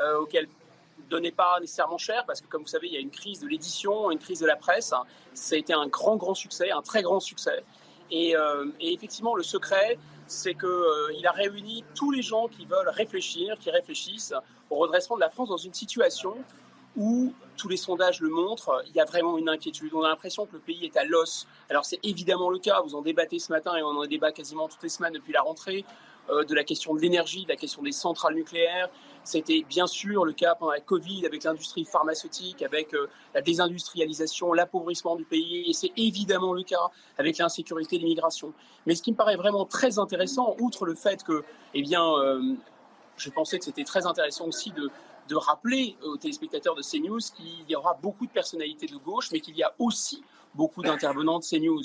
euh, 0.00 0.20
auquel 0.20 0.46
donnait 1.08 1.32
pas 1.32 1.58
nécessairement 1.60 1.96
cher 1.96 2.24
parce 2.26 2.40
que 2.42 2.48
comme 2.48 2.62
vous 2.62 2.68
savez 2.68 2.88
il 2.88 2.92
y 2.92 2.96
a 2.96 3.00
une 3.00 3.10
crise 3.10 3.40
de 3.40 3.46
l'édition, 3.46 4.10
une 4.10 4.18
crise 4.18 4.40
de 4.40 4.46
la 4.46 4.56
presse. 4.56 4.92
Ça 5.32 5.54
a 5.54 5.58
été 5.58 5.72
un 5.72 5.86
grand 5.86 6.16
grand 6.16 6.34
succès, 6.34 6.70
un 6.70 6.82
très 6.82 7.02
grand 7.02 7.20
succès. 7.20 7.64
Et, 8.10 8.34
et 8.80 8.92
effectivement 8.92 9.34
le 9.34 9.42
secret 9.42 9.98
c'est 10.28 10.54
qu'il 10.54 10.68
euh, 10.68 11.28
a 11.28 11.32
réuni 11.32 11.84
tous 11.94 12.10
les 12.10 12.22
gens 12.22 12.48
qui 12.48 12.66
veulent 12.66 12.88
réfléchir, 12.88 13.58
qui 13.58 13.70
réfléchissent 13.70 14.34
au 14.70 14.76
redressement 14.76 15.16
de 15.16 15.20
la 15.20 15.30
France 15.30 15.48
dans 15.48 15.56
une 15.56 15.74
situation 15.74 16.34
où 16.96 17.32
tous 17.56 17.68
les 17.68 17.76
sondages 17.76 18.20
le 18.20 18.28
montrent, 18.28 18.82
il 18.88 18.94
y 18.94 19.00
a 19.00 19.04
vraiment 19.04 19.38
une 19.38 19.48
inquiétude. 19.48 19.92
On 19.94 20.02
a 20.02 20.08
l'impression 20.08 20.46
que 20.46 20.54
le 20.54 20.58
pays 20.58 20.84
est 20.84 20.96
à 20.96 21.04
l'os. 21.04 21.46
Alors 21.70 21.84
c'est 21.84 22.00
évidemment 22.02 22.50
le 22.50 22.58
cas, 22.58 22.80
vous 22.82 22.94
en 22.94 23.02
débattez 23.02 23.38
ce 23.38 23.52
matin 23.52 23.76
et 23.76 23.82
on 23.82 23.88
en 23.88 24.06
débat 24.06 24.32
quasiment 24.32 24.68
toutes 24.68 24.82
les 24.82 24.88
semaines 24.88 25.12
depuis 25.12 25.32
la 25.32 25.42
rentrée, 25.42 25.84
euh, 26.30 26.44
de 26.44 26.54
la 26.54 26.64
question 26.64 26.94
de 26.94 27.00
l'énergie, 27.00 27.44
de 27.44 27.48
la 27.48 27.56
question 27.56 27.82
des 27.82 27.92
centrales 27.92 28.34
nucléaires, 28.34 28.88
c'était 29.24 29.62
bien 29.68 29.86
sûr 29.86 30.24
le 30.24 30.32
cas 30.32 30.54
pendant 30.54 30.72
la 30.72 30.80
Covid 30.80 31.24
avec 31.24 31.44
l'industrie 31.44 31.84
pharmaceutique, 31.84 32.62
avec 32.62 32.94
euh, 32.94 33.08
la 33.34 33.40
désindustrialisation, 33.40 34.52
l'appauvrissement 34.52 35.16
du 35.16 35.24
pays, 35.24 35.68
et 35.68 35.72
c'est 35.72 35.92
évidemment 35.96 36.52
le 36.52 36.62
cas 36.62 36.90
avec 37.16 37.38
l'insécurité 37.38 37.96
et 37.96 37.98
l'immigration. 37.98 38.52
Mais 38.86 38.94
ce 38.94 39.02
qui 39.02 39.12
me 39.12 39.16
paraît 39.16 39.36
vraiment 39.36 39.64
très 39.64 39.98
intéressant, 39.98 40.56
outre 40.60 40.84
le 40.84 40.94
fait 40.94 41.22
que, 41.22 41.44
eh 41.74 41.82
bien, 41.82 42.04
euh, 42.04 42.54
je 43.18 43.30
pensais 43.30 43.58
que 43.58 43.64
c'était 43.64 43.84
très 43.84 44.06
intéressant 44.06 44.46
aussi 44.46 44.70
de, 44.70 44.90
de 45.28 45.36
rappeler 45.36 45.96
aux 46.02 46.16
téléspectateurs 46.16 46.74
de 46.74 46.82
CNews 46.82 47.20
qu'il 47.36 47.68
y 47.68 47.76
aura 47.76 47.94
beaucoup 47.94 48.26
de 48.26 48.32
personnalités 48.32 48.86
de 48.86 48.96
gauche, 48.96 49.30
mais 49.32 49.40
qu'il 49.40 49.56
y 49.56 49.62
a 49.62 49.74
aussi 49.78 50.22
beaucoup 50.54 50.82
d'intervenants 50.82 51.38
de 51.38 51.44
CNews. 51.44 51.82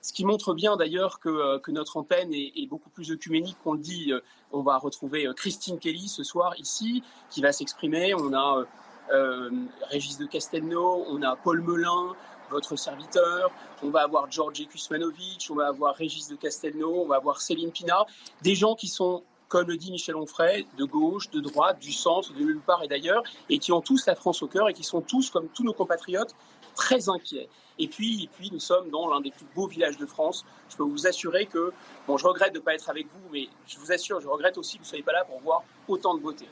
Ce 0.00 0.12
qui 0.12 0.24
montre 0.24 0.52
bien 0.52 0.76
d'ailleurs 0.76 1.20
que, 1.20 1.28
euh, 1.28 1.58
que, 1.60 1.70
notre 1.70 1.96
antenne 1.96 2.34
est, 2.34 2.66
beaucoup 2.68 2.90
plus 2.90 3.12
œcuménique 3.12 3.56
qu'on 3.62 3.74
le 3.74 3.78
dit. 3.78 4.12
Euh, 4.12 4.20
on 4.50 4.62
va 4.62 4.76
retrouver 4.76 5.26
euh, 5.26 5.32
Christine 5.32 5.78
Kelly 5.78 6.08
ce 6.08 6.24
soir 6.24 6.58
ici, 6.58 7.04
qui 7.30 7.40
va 7.40 7.52
s'exprimer. 7.52 8.12
On 8.14 8.34
a 8.34 8.66
euh, 9.10 9.50
Régis 9.90 10.18
de 10.18 10.26
Castelnau, 10.26 11.04
on 11.08 11.22
a 11.22 11.36
Paul 11.36 11.60
Melun, 11.60 12.14
votre 12.50 12.76
serviteur, 12.76 13.50
on 13.82 13.90
va 13.90 14.02
avoir 14.02 14.30
Georges 14.30 14.66
Kusmanovic, 14.68 15.48
on 15.50 15.54
va 15.54 15.68
avoir 15.68 15.94
Régis 15.94 16.28
de 16.28 16.36
Castelnau, 16.36 17.02
on 17.02 17.06
va 17.06 17.16
avoir 17.16 17.40
Céline 17.40 17.72
Pina, 17.72 18.06
des 18.42 18.54
gens 18.54 18.74
qui 18.74 18.88
sont 18.88 19.22
comme 19.52 19.68
le 19.68 19.76
dit 19.76 19.90
Michel 19.90 20.16
Onfray, 20.16 20.66
de 20.78 20.84
gauche, 20.86 21.28
de 21.28 21.38
droite, 21.38 21.78
du 21.78 21.92
centre, 21.92 22.32
de 22.32 22.38
nulle 22.38 22.62
part 22.66 22.82
et 22.82 22.88
d'ailleurs, 22.88 23.22
et 23.50 23.58
qui 23.58 23.70
ont 23.70 23.82
tous 23.82 24.06
la 24.06 24.14
France 24.14 24.42
au 24.42 24.48
cœur 24.48 24.70
et 24.70 24.72
qui 24.72 24.82
sont 24.82 25.02
tous, 25.02 25.28
comme 25.28 25.48
tous 25.48 25.62
nos 25.62 25.74
compatriotes, 25.74 26.34
très 26.74 27.10
inquiets. 27.10 27.50
Et 27.78 27.86
puis, 27.86 28.24
et 28.24 28.28
puis 28.28 28.48
nous 28.50 28.60
sommes 28.60 28.88
dans 28.88 29.06
l'un 29.10 29.20
des 29.20 29.30
plus 29.30 29.44
beaux 29.54 29.66
villages 29.66 29.98
de 29.98 30.06
France. 30.06 30.46
Je 30.70 30.76
peux 30.78 30.84
vous 30.84 31.06
assurer 31.06 31.44
que, 31.44 31.70
bon, 32.06 32.16
je 32.16 32.26
regrette 32.26 32.54
de 32.54 32.60
ne 32.60 32.64
pas 32.64 32.74
être 32.74 32.88
avec 32.88 33.06
vous, 33.12 33.28
mais 33.30 33.48
je 33.66 33.76
vous 33.78 33.92
assure, 33.92 34.22
je 34.22 34.26
regrette 34.26 34.56
aussi 34.56 34.78
que 34.78 34.78
vous 34.78 34.86
ne 34.86 34.88
soyez 34.88 35.04
pas 35.04 35.12
là 35.12 35.24
pour 35.26 35.38
voir 35.42 35.62
autant 35.86 36.14
de 36.14 36.20
beauté. 36.20 36.46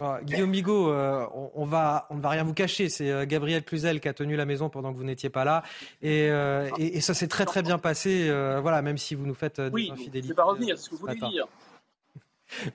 Ah, 0.00 0.18
Guillaume 0.22 0.50
Bigot, 0.50 0.88
euh, 0.88 1.26
on, 1.54 1.66
va, 1.66 2.06
on 2.08 2.16
ne 2.16 2.20
va 2.22 2.30
rien 2.30 2.42
vous 2.42 2.54
cacher. 2.54 2.88
C'est 2.88 3.10
euh, 3.10 3.26
Gabriel 3.26 3.62
Cluzel 3.62 4.00
qui 4.00 4.08
a 4.08 4.14
tenu 4.14 4.34
la 4.34 4.46
maison 4.46 4.70
pendant 4.70 4.92
que 4.92 4.96
vous 4.96 5.04
n'étiez 5.04 5.30
pas 5.30 5.44
là, 5.44 5.62
et, 6.02 6.30
euh, 6.30 6.68
et, 6.78 6.96
et 6.96 7.00
ça 7.00 7.14
s'est 7.14 7.28
très 7.28 7.44
très 7.44 7.62
bien 7.62 7.78
passé. 7.78 8.28
Euh, 8.28 8.60
voilà, 8.60 8.80
même 8.82 8.98
si 8.98 9.14
vous 9.14 9.26
nous 9.26 9.34
faites 9.34 9.60
des 9.60 9.70
oui, 9.70 9.90
infidélités. 9.92 10.22
Je 10.22 10.24
ne 10.24 10.28
vais 10.28 10.34
pas 10.34 10.44
revenir, 10.44 10.78
ce 10.78 10.88
que 10.88 10.94
vous 10.94 11.02
voulez 11.02 11.20
dire. 11.30 11.46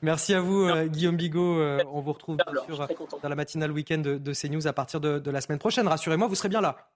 Merci 0.01 0.33
à 0.33 0.41
vous, 0.41 0.63
euh, 0.63 0.87
Guillaume 0.87 1.17
Bigot. 1.17 1.59
Euh, 1.59 1.83
on 1.91 2.01
vous 2.01 2.13
retrouve 2.13 2.37
bien 2.37 2.63
sûr 2.65 2.87
dans 3.21 3.29
la 3.29 3.35
matinale 3.35 3.71
week-end 3.71 3.99
de, 3.99 4.17
de 4.17 4.33
CNews 4.33 4.67
à 4.67 4.73
partir 4.73 4.99
de, 4.99 5.19
de 5.19 5.31
la 5.31 5.41
semaine 5.41 5.59
prochaine. 5.59 5.87
Rassurez-moi, 5.87 6.27
vous 6.27 6.35
serez 6.35 6.49
bien 6.49 6.61
là 6.61 6.89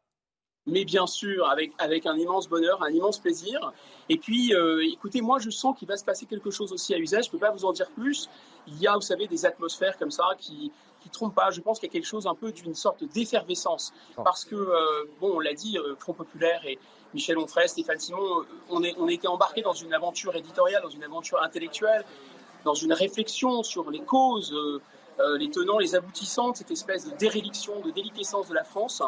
mais 0.66 0.86
bien 0.86 1.08
sûr, 1.08 1.46
avec, 1.50 1.74
avec 1.78 2.06
un 2.06 2.16
immense 2.16 2.48
bonheur, 2.48 2.82
un 2.84 2.90
immense 2.90 3.20
plaisir. 3.20 3.74
Et 4.08 4.18
puis, 4.18 4.56
euh, 4.56 4.82
écoutez, 4.94 5.20
moi, 5.20 5.38
je 5.38 5.50
sens 5.50 5.78
qu'il 5.78 5.90
va 5.90 5.98
se 5.98 6.06
passer 6.06 6.26
quelque 6.26 6.52
chose 6.52 6.72
aussi 6.72 6.94
à 6.94 6.98
usage. 6.98 7.26
Je 7.26 7.30
ne 7.30 7.32
peux 7.34 7.40
pas 7.40 7.52
vous 7.52 7.66
en 7.66 7.74
dire 7.74 7.90
plus. 7.92 8.30
Il 8.68 8.80
y 8.80 8.88
a, 8.88 8.94
vous 8.96 9.02
savez, 9.02 9.28
des 9.28 9.46
atmosphères 9.46 9.98
comme 9.98 10.12
ça 10.12 10.24
qui 10.38 10.72
qui 11.02 11.10
trompent 11.10 11.36
pas. 11.36 11.52
Je 11.52 11.60
pense 11.60 11.82
qu'il 11.82 11.88
y 11.88 11.92
a 11.92 11.92
quelque 11.92 12.08
chose 12.08 12.28
un 12.28 12.34
peu 12.34 12.54
d'une 12.54 12.76
sorte 12.76 13.04
d'effervescence. 13.04 13.94
Parce 14.24 14.46
que, 14.46 14.56
bon, 15.20 15.34
on 15.36 15.40
l'a 15.42 15.54
dit, 15.54 15.78
Front 16.00 16.14
Populaire 16.14 16.66
et 16.66 16.80
Michel 17.14 17.38
Onfray, 17.38 17.68
Stéphane 17.68 18.00
Simon, 18.00 18.46
on, 18.70 18.82
est, 18.84 18.96
on 18.98 19.10
était 19.10 19.28
embarqués 19.28 19.62
dans 19.62 19.74
une 19.74 19.94
aventure 19.94 20.34
éditoriale, 20.34 20.82
dans 20.82 20.90
une 20.90 21.04
aventure 21.04 21.44
intellectuelle, 21.44 22.06
dans 22.64 22.74
une 22.74 22.94
réflexion 22.94 23.64
sur 23.64 23.90
les 23.92 24.02
causes, 24.02 24.54
euh, 24.54 25.38
les 25.38 25.50
tenants, 25.50 25.80
les 25.80 25.96
aboutissants 25.96 26.52
de 26.52 26.58
cette 26.58 26.72
espèce 26.72 27.10
de 27.10 27.16
déréliction, 27.18 27.80
de 27.82 27.92
déliquescence 27.92 28.48
de 28.50 28.54
la 28.54 28.64
France. 28.64 29.02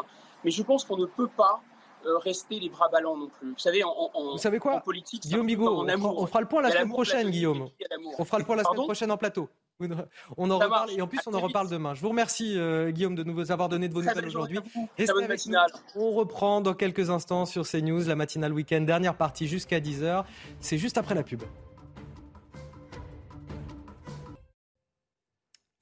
Mais 0.44 0.50
je 0.50 0.62
pense 0.62 0.84
qu'on 0.84 0.96
ne 0.96 1.06
peut 1.06 1.28
pas 1.28 1.60
euh, 2.06 2.18
rester 2.18 2.60
les 2.60 2.68
bras 2.68 2.88
ballants 2.88 3.16
non 3.16 3.28
plus. 3.28 3.50
Vous 3.50 3.58
savez, 3.58 3.82
en, 3.82 3.90
en, 4.14 4.32
Vous 4.32 4.38
savez 4.38 4.58
quoi 4.58 4.76
en 4.76 4.80
politique, 4.80 5.22
Guillaume 5.22 5.46
Bigot, 5.46 5.68
on, 5.68 6.26
fera 6.26 6.40
le 6.40 6.46
point 6.46 6.62
la 6.62 6.70
semaine 6.70 6.88
prochaine, 6.88 7.30
Guillaume. 7.30 7.68
On 8.18 8.24
fera 8.24 8.38
le 8.38 8.44
point 8.44 8.56
la 8.56 8.64
semaine 8.64 8.84
prochaine 8.84 9.10
en 9.10 9.16
plateau. 9.16 9.48
On 10.38 10.50
en 10.50 10.58
Ça 10.58 10.64
reparle 10.64 10.70
marche. 10.70 10.92
et 10.96 11.02
en 11.02 11.06
plus 11.06 11.18
À 11.18 11.22
on 11.26 11.34
en 11.34 11.40
reparle 11.40 11.66
vite. 11.66 11.74
demain. 11.74 11.94
Je 11.94 12.00
vous 12.00 12.08
remercie 12.08 12.56
euh, 12.56 12.90
Guillaume 12.90 13.14
de 13.14 13.24
nous 13.24 13.50
avoir 13.52 13.68
donné 13.68 13.88
de 13.88 13.94
vos 13.94 14.02
nouvelles 14.02 14.26
aujourd'hui. 14.26 14.58
Restez 14.96 15.22
avec 15.22 15.46
nous. 15.46 15.56
On 15.96 16.12
reprend 16.12 16.60
dans 16.60 16.74
quelques 16.74 17.10
instants 17.10 17.44
sur 17.44 17.66
CNews 17.68 18.04
la 18.06 18.14
matinale 18.14 18.52
week-end, 18.52 18.80
dernière 18.80 19.16
partie 19.16 19.46
jusqu'à 19.46 19.80
10h. 19.80 20.24
C'est 20.60 20.78
juste 20.78 20.96
après 20.96 21.14
la 21.14 21.22
pub. 21.22 21.42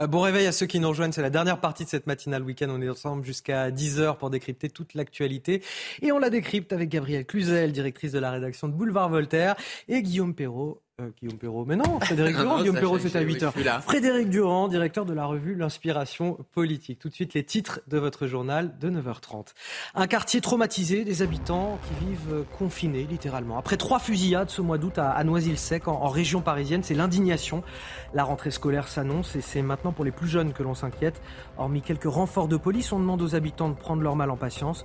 Bon 0.01 0.23
réveil 0.23 0.47
à 0.49 0.53
ceux 0.53 0.67
qui 0.67 0.81
nous 0.81 0.89
rejoignent, 0.89 1.13
c'est 1.13 1.23
la 1.23 1.31
dernière 1.31 1.61
partie 1.61 1.85
de 1.85 1.89
cette 1.89 2.09
matinale 2.09 2.43
week-end. 2.43 2.67
On 2.69 2.83
est 2.83 2.89
ensemble 2.89 3.25
jusqu'à 3.25 3.71
10h 3.71 4.17
pour 4.19 4.29
décrypter 4.29 4.69
toute 4.69 4.95
l'actualité. 4.95 5.63
Et 6.03 6.11
on 6.11 6.19
la 6.19 6.31
décrypte 6.31 6.73
avec 6.73 6.89
Gabrielle 6.89 7.25
Cluzel, 7.25 7.71
directrice 7.73 8.11
de 8.11 8.19
la 8.19 8.33
rédaction 8.33 8.69
de 8.69 8.73
Boulevard 8.73 9.09
Voltaire, 9.09 9.55
et 9.87 10.03
Guillaume 10.03 10.35
Perrault. 10.35 10.84
Euh, 11.01 11.11
Guillaume 11.21 11.39
Perrault, 11.39 11.65
mais 11.65 11.75
non, 11.75 11.99
Frédéric 11.99 12.37
Durand. 12.39 12.57
non, 12.57 12.59
Guillaume 12.61 12.79
Perrault, 12.79 12.99
c'est 13.01 13.17
à 13.17 13.23
oui, 13.23 13.35
8h. 13.35 13.47
je 13.47 13.51
suis 13.51 13.65
là. 13.65 13.81
Frédéric 13.81 14.31
Durand, 14.31 14.69
directeur 14.69 15.05
de 15.05 15.13
la 15.13 15.27
revue 15.27 15.57
L'Inspiration 15.57 16.39
Politique. 16.53 17.01
Tout 17.01 17.09
de 17.09 17.15
suite, 17.15 17.35
les 17.35 17.43
titres 17.43 17.81
de 17.89 17.99
votre 17.99 18.29
journal 18.29 18.79
de 18.79 18.91
9h30. 18.91 19.55
Un 19.97 20.07
quartier 20.07 20.41
traumatisé, 20.41 21.05
des 21.05 21.23
habitants 21.23 21.79
qui 21.89 22.07
vivent 22.07 22.33
euh, 22.33 22.43
confinés, 22.59 23.09
littéralement. 23.11 23.59
Après 23.59 23.77
trois 23.77 23.99
fusillades 23.99 24.51
ce 24.51 24.63
mois 24.63 24.79
d'août 24.79 24.97
à, 24.99 25.11
à 25.11 25.25
Noisy-le-Sec, 25.25 25.89
en, 25.89 25.95
en 25.95 26.09
région 26.09 26.43
parisienne, 26.43 26.85
c'est 26.85 26.95
l'indignation. 26.95 27.65
La 28.13 28.23
rentrée 28.23 28.53
scolaire 28.53 28.87
s'annonce 28.87 29.35
et 29.35 29.41
c'est 29.41 29.63
maintenant 29.63 29.91
pour 29.91 30.05
les 30.05 30.13
plus 30.13 30.29
jeunes 30.29 30.53
que 30.53 30.63
l'on 30.63 30.75
s'inquiète. 30.75 31.21
Hormis 31.59 31.83
quelques 31.83 32.05
renforts 32.05 32.47
de 32.47 32.57
police, 32.57 32.93
on 32.93 33.01
demande 33.01 33.21
aux 33.21 33.35
habitants 33.35 33.69
de 33.69 33.75
prendre 33.75 34.03
leur 34.03 34.15
mal 34.15 34.31
en 34.31 34.37
patience. 34.37 34.85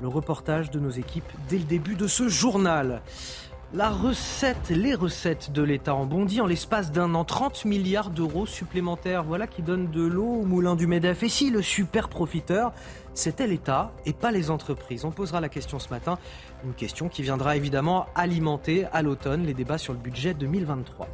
Le 0.00 0.06
reportage 0.06 0.70
de 0.70 0.78
nos 0.78 0.90
équipes 0.90 1.24
dès 1.48 1.58
le 1.58 1.64
début 1.64 1.96
de 1.96 2.06
ce 2.06 2.28
journal. 2.28 3.02
La 3.74 3.90
recette, 3.90 4.70
les 4.70 4.94
recettes 4.94 5.52
de 5.52 5.62
l'État 5.62 5.94
ont 5.94 6.06
bondi 6.06 6.40
en 6.40 6.46
l'espace 6.46 6.90
d'un 6.90 7.14
an. 7.14 7.26
30 7.26 7.66
milliards 7.66 8.08
d'euros 8.08 8.46
supplémentaires. 8.46 9.24
Voilà 9.24 9.46
qui 9.46 9.60
donne 9.60 9.90
de 9.90 10.00
l'eau 10.00 10.40
au 10.40 10.44
moulin 10.46 10.74
du 10.74 10.86
MEDEF. 10.86 11.22
Et 11.22 11.28
si 11.28 11.50
le 11.50 11.60
super 11.60 12.08
profiteur, 12.08 12.72
c'était 13.12 13.46
l'État 13.46 13.92
et 14.06 14.14
pas 14.14 14.30
les 14.30 14.50
entreprises? 14.50 15.04
On 15.04 15.10
posera 15.10 15.42
la 15.42 15.50
question 15.50 15.78
ce 15.78 15.90
matin. 15.90 16.18
Une 16.64 16.72
question 16.72 17.10
qui 17.10 17.20
viendra 17.20 17.56
évidemment 17.56 18.06
alimenter 18.14 18.86
à 18.90 19.02
l'automne 19.02 19.44
les 19.44 19.52
débats 19.52 19.76
sur 19.76 19.92
le 19.92 19.98
budget 19.98 20.32
2023. 20.32 21.06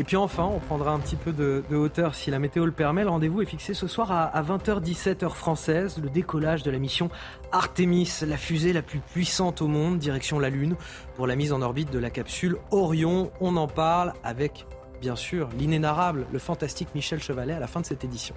Et 0.00 0.02
puis 0.02 0.16
enfin, 0.16 0.44
on 0.44 0.60
prendra 0.60 0.92
un 0.92 0.98
petit 0.98 1.14
peu 1.14 1.30
de, 1.30 1.62
hauteur 1.76 2.14
si 2.14 2.30
la 2.30 2.38
météo 2.38 2.64
le 2.64 2.72
permet. 2.72 3.04
Le 3.04 3.10
rendez-vous 3.10 3.42
est 3.42 3.46
fixé 3.46 3.74
ce 3.74 3.86
soir 3.86 4.10
à, 4.10 4.24
à 4.24 4.42
20h17 4.42 5.22
heure 5.22 5.36
française. 5.36 5.98
Le 6.02 6.08
décollage 6.08 6.62
de 6.62 6.70
la 6.70 6.78
mission 6.78 7.10
Artemis, 7.52 8.10
la 8.26 8.38
fusée 8.38 8.72
la 8.72 8.80
plus 8.80 9.00
puissante 9.00 9.60
au 9.60 9.66
monde, 9.66 9.98
direction 9.98 10.38
la 10.38 10.48
Lune, 10.48 10.76
pour 11.16 11.26
la 11.26 11.36
mise 11.36 11.52
en 11.52 11.60
orbite 11.60 11.92
de 11.92 11.98
la 11.98 12.08
capsule 12.08 12.56
Orion. 12.70 13.30
On 13.42 13.58
en 13.58 13.66
parle 13.66 14.14
avec, 14.24 14.64
bien 15.02 15.16
sûr, 15.16 15.50
l'inénarrable, 15.58 16.26
le 16.32 16.38
fantastique 16.38 16.88
Michel 16.94 17.20
Chevalet 17.20 17.52
à 17.52 17.60
la 17.60 17.66
fin 17.66 17.82
de 17.82 17.86
cette 17.86 18.02
édition. 18.02 18.34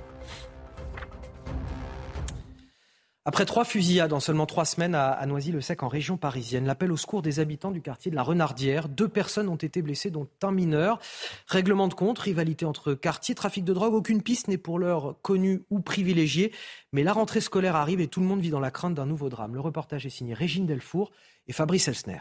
Après 3.26 3.46
trois 3.46 3.64
fusillades 3.64 4.12
en 4.12 4.20
seulement 4.20 4.46
trois 4.46 4.66
semaines 4.66 4.96
à, 4.96 5.26
Noisy-le-Sec 5.26 5.82
en 5.82 5.88
région 5.88 6.18
parisienne, 6.18 6.66
l'appel 6.66 6.92
au 6.92 6.98
secours 6.98 7.22
des 7.22 7.40
habitants 7.40 7.72
du 7.72 7.82
quartier 7.82 8.12
de 8.12 8.18
la 8.18 8.24
Renardière. 8.24 8.90
Deux 8.90 9.08
personnes 9.08 9.48
ont 9.48 9.56
été 9.56 9.82
blessées, 9.82 10.10
dont 10.10 10.28
un 10.42 10.52
mineur. 10.52 11.00
Règlement 11.48 11.88
de 11.88 11.94
compte, 11.94 12.20
rivalité 12.20 12.66
entre 12.66 12.94
quartiers, 12.94 13.34
trafic 13.34 13.64
de 13.64 13.72
drogue, 13.72 13.94
aucune 13.94 14.22
piste 14.22 14.50
n'est 14.50 14.58
pour 14.58 14.78
l'heure 14.78 15.16
connue 15.22 15.62
ou 15.70 15.80
privilégiée. 15.80 16.52
Mais 16.92 17.04
la 17.04 17.14
rentrée 17.14 17.40
scolaire 17.40 17.78
arrive 17.78 18.02
et 18.02 18.08
tout 18.10 18.20
le 18.20 18.26
monde 18.26 18.42
vit 18.42 18.50
dans 18.50 18.60
la 18.60 18.72
crainte 18.72 18.96
d'un 18.96 19.06
nouveau 19.06 19.30
drame. 19.30 19.54
Le 19.54 19.62
reportage 19.62 20.06
est 20.06 20.10
signé 20.10 20.34
Régine 20.34 20.66
Delfour 20.66 21.12
et 21.48 21.54
Fabrice 21.54 21.88
Elsner. 21.88 22.20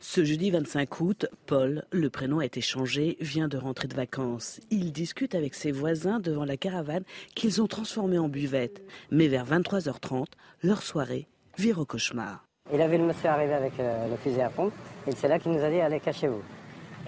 Ce 0.00 0.24
jeudi 0.24 0.50
25 0.50 1.00
août, 1.00 1.26
Paul, 1.46 1.84
le 1.90 2.10
prénom 2.10 2.40
a 2.40 2.44
été 2.44 2.60
changé, 2.60 3.16
vient 3.20 3.48
de 3.48 3.56
rentrer 3.56 3.88
de 3.88 3.94
vacances. 3.94 4.60
Il 4.70 4.92
discute 4.92 5.34
avec 5.34 5.54
ses 5.54 5.72
voisins 5.72 6.20
devant 6.20 6.44
la 6.44 6.56
caravane 6.56 7.04
qu'ils 7.34 7.62
ont 7.62 7.66
transformée 7.66 8.18
en 8.18 8.28
buvette. 8.28 8.82
Mais 9.10 9.28
vers 9.28 9.46
23h30, 9.46 10.26
leur 10.62 10.82
soirée 10.82 11.26
vire 11.56 11.78
au 11.78 11.84
cauchemar. 11.84 12.44
Il 12.72 12.80
a 12.82 12.88
vu 12.88 12.98
le 12.98 13.04
monsieur 13.04 13.28
arriver 13.28 13.54
avec 13.54 13.78
euh, 13.80 14.08
le 14.08 14.16
fusil 14.16 14.40
à 14.42 14.50
pompe 14.50 14.74
et 15.06 15.12
c'est 15.12 15.28
là 15.28 15.38
qu'il 15.38 15.52
nous 15.52 15.64
a 15.64 15.70
dit 15.70 15.80
allez 15.80 16.00
cachez-vous. 16.00 16.42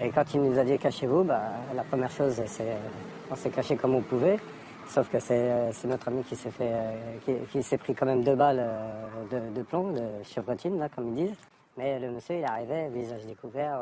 Et 0.01 0.09
quand 0.09 0.33
il 0.33 0.41
nous 0.41 0.57
a 0.57 0.63
dit 0.63 0.77
cachez-vous, 0.77 1.23
bah, 1.23 1.41
la 1.75 1.83
première 1.83 2.09
chose 2.09 2.41
c'est 2.45 2.63
euh, 2.63 2.77
on 3.29 3.35
s'est 3.35 3.49
caché 3.49 3.75
comme 3.75 3.93
on 3.93 4.01
pouvait. 4.01 4.37
Sauf 4.87 5.07
que 5.09 5.19
c'est 5.19 5.85
notre 5.85 6.07
ami 6.07 6.23
qui 6.23 6.35
s'est 6.35 6.49
fait, 6.49 6.73
qui, 7.51 7.61
s'est 7.61 7.77
pris 7.77 7.93
quand 7.93 8.07
même 8.07 8.23
deux 8.23 8.33
balles 8.33 8.67
de, 9.31 9.61
plomb, 9.61 9.91
de 9.91 10.01
chevrotine, 10.23 10.79
là, 10.79 10.89
comme 10.89 11.09
ils 11.09 11.27
disent. 11.27 11.37
Mais 11.79 11.97
le 11.97 12.11
monsieur, 12.11 12.35
il 12.35 12.43
arrivait, 12.43 12.89
visage 12.89 13.25
découvert, 13.25 13.79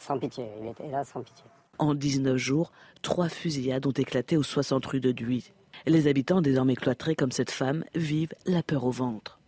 sans 0.00 0.18
pitié. 0.18 0.48
Il 0.60 0.66
était 0.66 0.88
là 0.88 1.04
sans 1.04 1.22
pitié. 1.22 1.44
En 1.78 1.94
19 1.94 2.36
jours, 2.36 2.72
trois 3.02 3.28
fusillades 3.28 3.86
ont 3.86 3.92
éclaté 3.92 4.36
aux 4.36 4.42
60 4.42 4.84
rues 4.84 4.98
de 4.98 5.12
Duy. 5.12 5.52
Les 5.86 6.08
habitants, 6.08 6.40
désormais 6.40 6.74
cloîtrés 6.74 7.14
comme 7.14 7.30
cette 7.30 7.52
femme, 7.52 7.84
vivent 7.94 8.34
la 8.46 8.64
peur 8.64 8.84
au 8.84 8.90
ventre. 8.90 9.38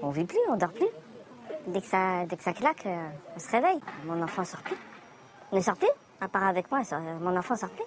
On 0.00 0.10
vit 0.10 0.24
plus, 0.24 0.38
on 0.48 0.56
dort 0.56 0.72
plus. 0.72 0.86
Dès 1.66 1.80
que 1.80 1.86
ça, 1.88 2.24
dès 2.26 2.36
que 2.36 2.42
ça 2.44 2.52
claque, 2.52 2.86
euh, 2.86 3.08
on 3.34 3.40
se 3.40 3.50
réveille. 3.50 3.80
Mon 4.06 4.22
enfant 4.22 4.44
sort 4.44 4.62
plus. 4.62 4.76
Il 5.50 5.58
ne 5.58 5.62
sort 5.62 5.76
plus, 5.76 5.90
à 6.20 6.28
part 6.28 6.44
avec 6.44 6.70
moi, 6.70 6.82
mon 7.20 7.36
enfant 7.36 7.56
sort 7.56 7.70
plus. 7.70 7.84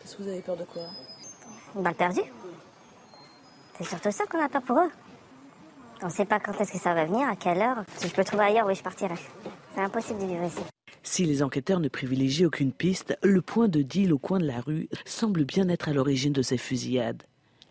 Qu'est-ce 0.00 0.16
que 0.16 0.22
vous 0.22 0.28
avez 0.30 0.40
peur 0.40 0.56
de 0.56 0.64
quoi? 0.64 0.84
Une 1.74 1.82
balle 1.82 1.94
perdue. 1.94 2.22
C'est 3.76 3.84
surtout 3.84 4.10
ça 4.10 4.24
qu'on 4.24 4.42
a 4.42 4.48
peur 4.48 4.62
pour 4.62 4.78
eux. 4.78 4.90
On 6.02 6.06
ne 6.06 6.10
sait 6.10 6.26
pas 6.26 6.40
quand 6.40 6.52
est-ce 6.60 6.72
que 6.72 6.78
ça 6.78 6.92
va 6.94 7.04
venir, 7.06 7.26
à 7.28 7.36
quelle 7.36 7.60
heure. 7.62 7.78
Si 7.96 8.08
je 8.08 8.14
peux 8.14 8.24
trouver 8.24 8.44
ailleurs, 8.44 8.66
oui, 8.66 8.74
je 8.74 8.82
partirai. 8.82 9.14
C'est 9.74 9.80
impossible 9.80 10.20
de 10.20 10.26
vivre 10.26 10.44
ici. 10.44 10.62
Si 11.02 11.24
les 11.24 11.42
enquêteurs 11.42 11.80
ne 11.80 11.88
privilégient 11.88 12.46
aucune 12.46 12.72
piste, 12.72 13.16
le 13.22 13.40
point 13.40 13.68
de 13.68 13.80
deal 13.80 14.12
au 14.12 14.18
coin 14.18 14.38
de 14.38 14.46
la 14.46 14.60
rue 14.60 14.88
semble 15.04 15.44
bien 15.44 15.68
être 15.68 15.88
à 15.88 15.92
l'origine 15.92 16.32
de 16.32 16.42
ces 16.42 16.58
fusillades. 16.58 17.22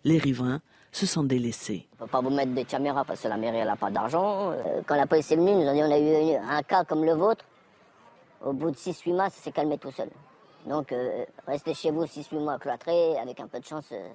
Les 0.03 0.17
riverains 0.17 0.61
se 0.91 1.05
sentent 1.05 1.27
délaissés. 1.27 1.87
On 1.99 2.03
ne 2.03 2.07
peut 2.07 2.11
pas 2.11 2.21
vous 2.21 2.29
mettre 2.29 2.53
des 2.53 2.63
caméras 2.63 3.03
parce 3.03 3.21
que 3.21 3.27
la 3.27 3.37
mairie 3.37 3.63
n'a 3.63 3.75
pas 3.75 3.91
d'argent. 3.91 4.51
Euh, 4.51 4.81
quand 4.85 4.95
la 4.95 5.05
police 5.05 5.29
est 5.31 5.35
venue, 5.35 5.53
nous 5.53 5.73
dit 5.73 5.81
on 5.83 5.91
a 5.91 5.99
eu 5.99 6.35
un 6.35 6.63
cas 6.63 6.85
comme 6.85 7.03
le 7.03 7.13
vôtre. 7.13 7.43
Au 8.41 8.53
bout 8.53 8.71
de 8.71 8.75
6-8 8.75 9.13
mois, 9.13 9.29
ça 9.29 9.41
s'est 9.41 9.51
calmé 9.51 9.77
tout 9.77 9.91
seul. 9.91 10.09
Donc 10.65 10.91
euh, 10.91 11.25
restez 11.45 11.73
chez 11.73 11.91
vous 11.91 12.05
6-8 12.05 12.39
mois 12.39 12.57
cloîtrés, 12.57 13.17
avec 13.17 13.39
un 13.39 13.47
peu 13.47 13.59
de 13.59 13.65
chance, 13.65 13.89
euh, 13.91 14.09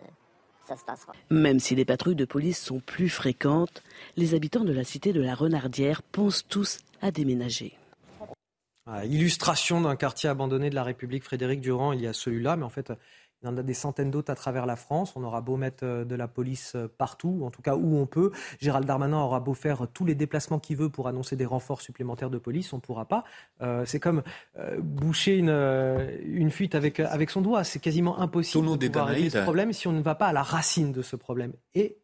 ça 0.71 0.77
se 0.77 0.85
passera. 0.85 1.13
Même 1.31 1.59
si 1.59 1.75
les 1.75 1.85
patrouilles 1.85 2.15
de 2.15 2.25
police 2.25 2.61
sont 2.61 2.81
plus 2.81 3.09
fréquentes, 3.09 3.83
les 4.17 4.35
habitants 4.35 4.65
de 4.65 4.73
la 4.73 4.85
cité 4.85 5.13
de 5.13 5.21
la 5.21 5.35
Renardière 5.35 6.03
pensent 6.03 6.47
tous 6.47 6.79
à 7.03 7.11
déménager. 7.11 7.77
illustration 9.05 9.81
d'un 9.81 9.97
quartier 9.97 10.29
abandonné 10.29 10.71
de 10.71 10.75
la 10.77 10.85
République 10.85 11.25
Frédéric 11.25 11.61
Durand, 11.61 11.93
il 11.93 12.03
y 12.03 12.07
a 12.07 12.13
celui-là, 12.13 12.57
mais 12.57 12.65
en 12.65 12.71
fait, 12.71 12.93
il 13.43 13.47
y 13.47 13.49
en 13.49 13.57
a 13.57 13.63
des 13.63 13.75
centaines 13.75 14.11
d'autres 14.11 14.31
à 14.31 14.35
travers 14.35 14.67
la 14.67 14.77
France. 14.77 15.15
On 15.17 15.25
aura 15.25 15.41
beau 15.41 15.57
mettre 15.57 15.85
euh, 15.85 16.05
de 16.05 16.15
la 16.15 16.29
police 16.29 16.73
euh, 16.77 16.89
partout, 16.89 17.41
en 17.45 17.51
tout 17.51 17.63
cas 17.63 17.75
où 17.75 17.97
on 17.97 18.07
peut. 18.07 18.33
Gérald 18.61 18.87
Darmanin 18.87 19.19
aura 19.19 19.41
beau 19.41 19.55
faire 19.55 19.87
tous 19.95 20.05
les 20.05 20.15
déplacements 20.15 20.59
qu'il 20.59 20.77
veut 20.77 20.91
pour 20.91 21.09
annoncer 21.09 21.37
des 21.37 21.47
renforts 21.47 21.81
supplémentaires 21.81 22.31
de 22.31 22.39
police, 22.39 22.73
on 22.73 22.77
ne 22.77 22.83
pourra 22.83 23.07
pas. 23.07 23.25
Euh, 23.63 23.85
c'est 23.87 24.01
comme 24.01 24.23
boucher 24.79 25.37
une, 25.37 25.51
une 26.25 26.51
fuite 26.51 26.75
avec, 26.75 27.01
avec 27.01 27.31
son 27.31 27.41
doigt. 27.41 27.65
C'est 27.65 27.79
quasiment 27.79 28.19
impossible 28.19 28.79
de 28.79 28.87
pouvoir 28.89 29.07
régler 29.07 29.31
ce 29.31 29.39
problème 29.39 29.73
si 29.73 29.89
on 29.89 29.93
ne 29.93 30.03
va 30.03 30.15
pas 30.15 30.27
à 30.27 30.33
la 30.33 30.43
racine 30.43 30.93
de 30.93 31.03
ce 31.03 31.17
problème. 31.17 31.53
Et 31.75 31.97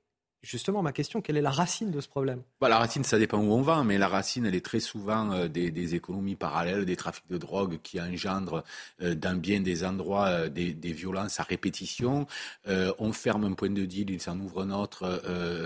Justement, 0.43 0.81
ma 0.81 0.93
question, 0.93 1.21
quelle 1.23 1.37
est 1.37 1.43
la 1.43 1.51
racine 1.51 1.91
de 1.91 2.01
ce 2.01 2.09
problème? 2.09 2.43
Bah, 2.61 2.69
La 2.69 2.79
racine, 2.79 3.03
ça 3.03 3.19
dépend 3.19 3.39
où 3.39 3.53
on 3.53 3.63
va, 3.63 3.83
mais 3.83 3.99
la 3.99 4.07
racine, 4.07 4.47
elle 4.47 4.55
est 4.55 4.65
très 4.65 4.79
souvent 4.79 5.33
euh, 5.33 5.49
des, 5.49 5.95
économies 5.95 6.37
parallèles, 6.37 6.85
des 6.85 6.95
trafics 6.95 7.29
de 7.29 7.37
drogue 7.37 7.81
qui 7.83 8.01
engendrent 8.01 8.63
euh, 9.03 9.15
dans 9.15 9.37
bien 9.37 9.61
des 9.61 9.83
endroits 9.85 10.27
euh, 10.27 10.49
des, 10.49 10.93
violences 10.93 11.41
à 11.41 11.43
répétition. 11.43 12.27
on 12.67 13.13
ferme 13.13 13.45
un 13.45 13.53
point 13.55 13.71
de 13.71 13.85
deal, 13.85 14.11
il 14.11 14.21
s'en 14.21 14.39
ouvre 14.39 14.63
un 14.63 14.71
autre 14.71 15.21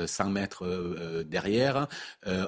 100 0.06 0.30
mètres 0.30 1.24
derrière. 1.24 1.86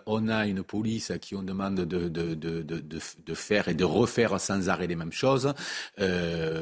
on 0.06 0.28
a 0.28 0.46
une 0.46 0.62
police 0.62 1.10
à 1.10 1.18
qui 1.18 1.36
on 1.36 1.42
demande 1.42 1.76
de, 1.76 2.08
de, 2.08 2.34
de, 2.34 2.62
de, 2.62 3.34
faire 3.34 3.68
et 3.68 3.74
de 3.74 3.84
refaire 3.84 4.40
sans 4.40 4.68
arrêt 4.68 4.86
les 4.86 4.96
mêmes 4.96 5.12
choses. 5.12 5.52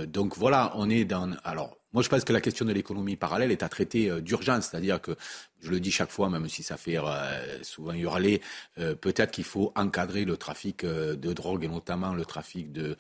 donc 0.09 0.37
voilà, 0.37 0.73
on 0.74 0.91
est 0.91 1.05
dans... 1.05 1.31
Alors, 1.45 1.80
moi, 1.93 2.05
je 2.05 2.09
pense 2.09 2.23
que 2.25 2.33
la 2.33 2.41
question 2.41 2.65
de 2.65 2.73
l'économie 2.73 3.17
parallèle 3.17 3.51
est 3.51 3.65
à 3.65 3.69
traiter 3.69 4.11
euh, 4.11 4.21
d'urgence, 4.21 4.69
c'est-à-dire 4.71 5.01
que, 5.01 5.17
je 5.61 5.71
le 5.71 5.81
dis 5.81 5.91
chaque 5.91 6.11
fois, 6.11 6.31
même 6.31 6.49
si 6.49 6.62
ça 6.62 6.77
fait 6.77 6.97
euh, 6.97 7.62
souvent 7.62 7.93
hurler, 7.93 8.41
euh, 8.79 8.95
peut-être 8.95 9.31
qu'il 9.31 9.45
faut 9.45 9.73
encadrer 9.77 10.25
le 10.25 10.39
trafic 10.39 10.87
de 10.87 11.33
drogue 11.35 11.65
et 11.65 11.69
notamment 11.69 12.15
le 12.15 12.25
trafic 12.25 12.73
de, 12.73 12.97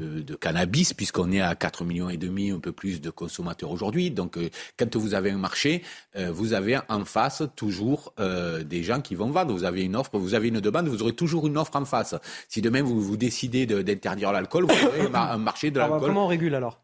de, 0.00 0.34
cannabis, 0.34 0.92
puisqu'on 0.92 1.30
est 1.30 1.40
à 1.40 1.54
4 1.54 1.84
millions 1.84 2.10
et 2.10 2.16
demi, 2.16 2.50
un 2.50 2.58
peu 2.58 2.72
plus 2.72 3.00
de 3.00 3.10
consommateurs 3.10 3.70
aujourd'hui. 3.70 4.10
Donc, 4.10 4.38
quand 4.76 4.96
vous 4.96 5.14
avez 5.14 5.30
un 5.30 5.38
marché, 5.38 5.84
vous 6.16 6.52
avez 6.52 6.80
en 6.88 7.04
face 7.04 7.44
toujours 7.54 8.12
des 8.18 8.82
gens 8.82 9.00
qui 9.00 9.14
vont 9.14 9.30
vendre. 9.30 9.52
Vous 9.52 9.62
avez 9.62 9.84
une 9.84 9.94
offre, 9.94 10.18
vous 10.18 10.34
avez 10.34 10.48
une 10.48 10.60
demande, 10.60 10.88
vous 10.88 11.02
aurez 11.02 11.14
toujours 11.14 11.46
une 11.46 11.58
offre 11.58 11.76
en 11.76 11.84
face. 11.84 12.16
Si 12.48 12.60
demain 12.60 12.82
vous, 12.82 13.00
vous 13.00 13.16
décidez 13.16 13.66
d'interdire 13.66 14.32
l'alcool, 14.32 14.64
vous 14.64 14.86
aurez 14.86 15.08
un 15.14 15.38
marché 15.38 15.70
de 15.70 15.78
l'alcool. 15.78 16.00
Comment 16.00 16.24
on 16.24 16.28
régule 16.28 16.56
alors? 16.56 16.80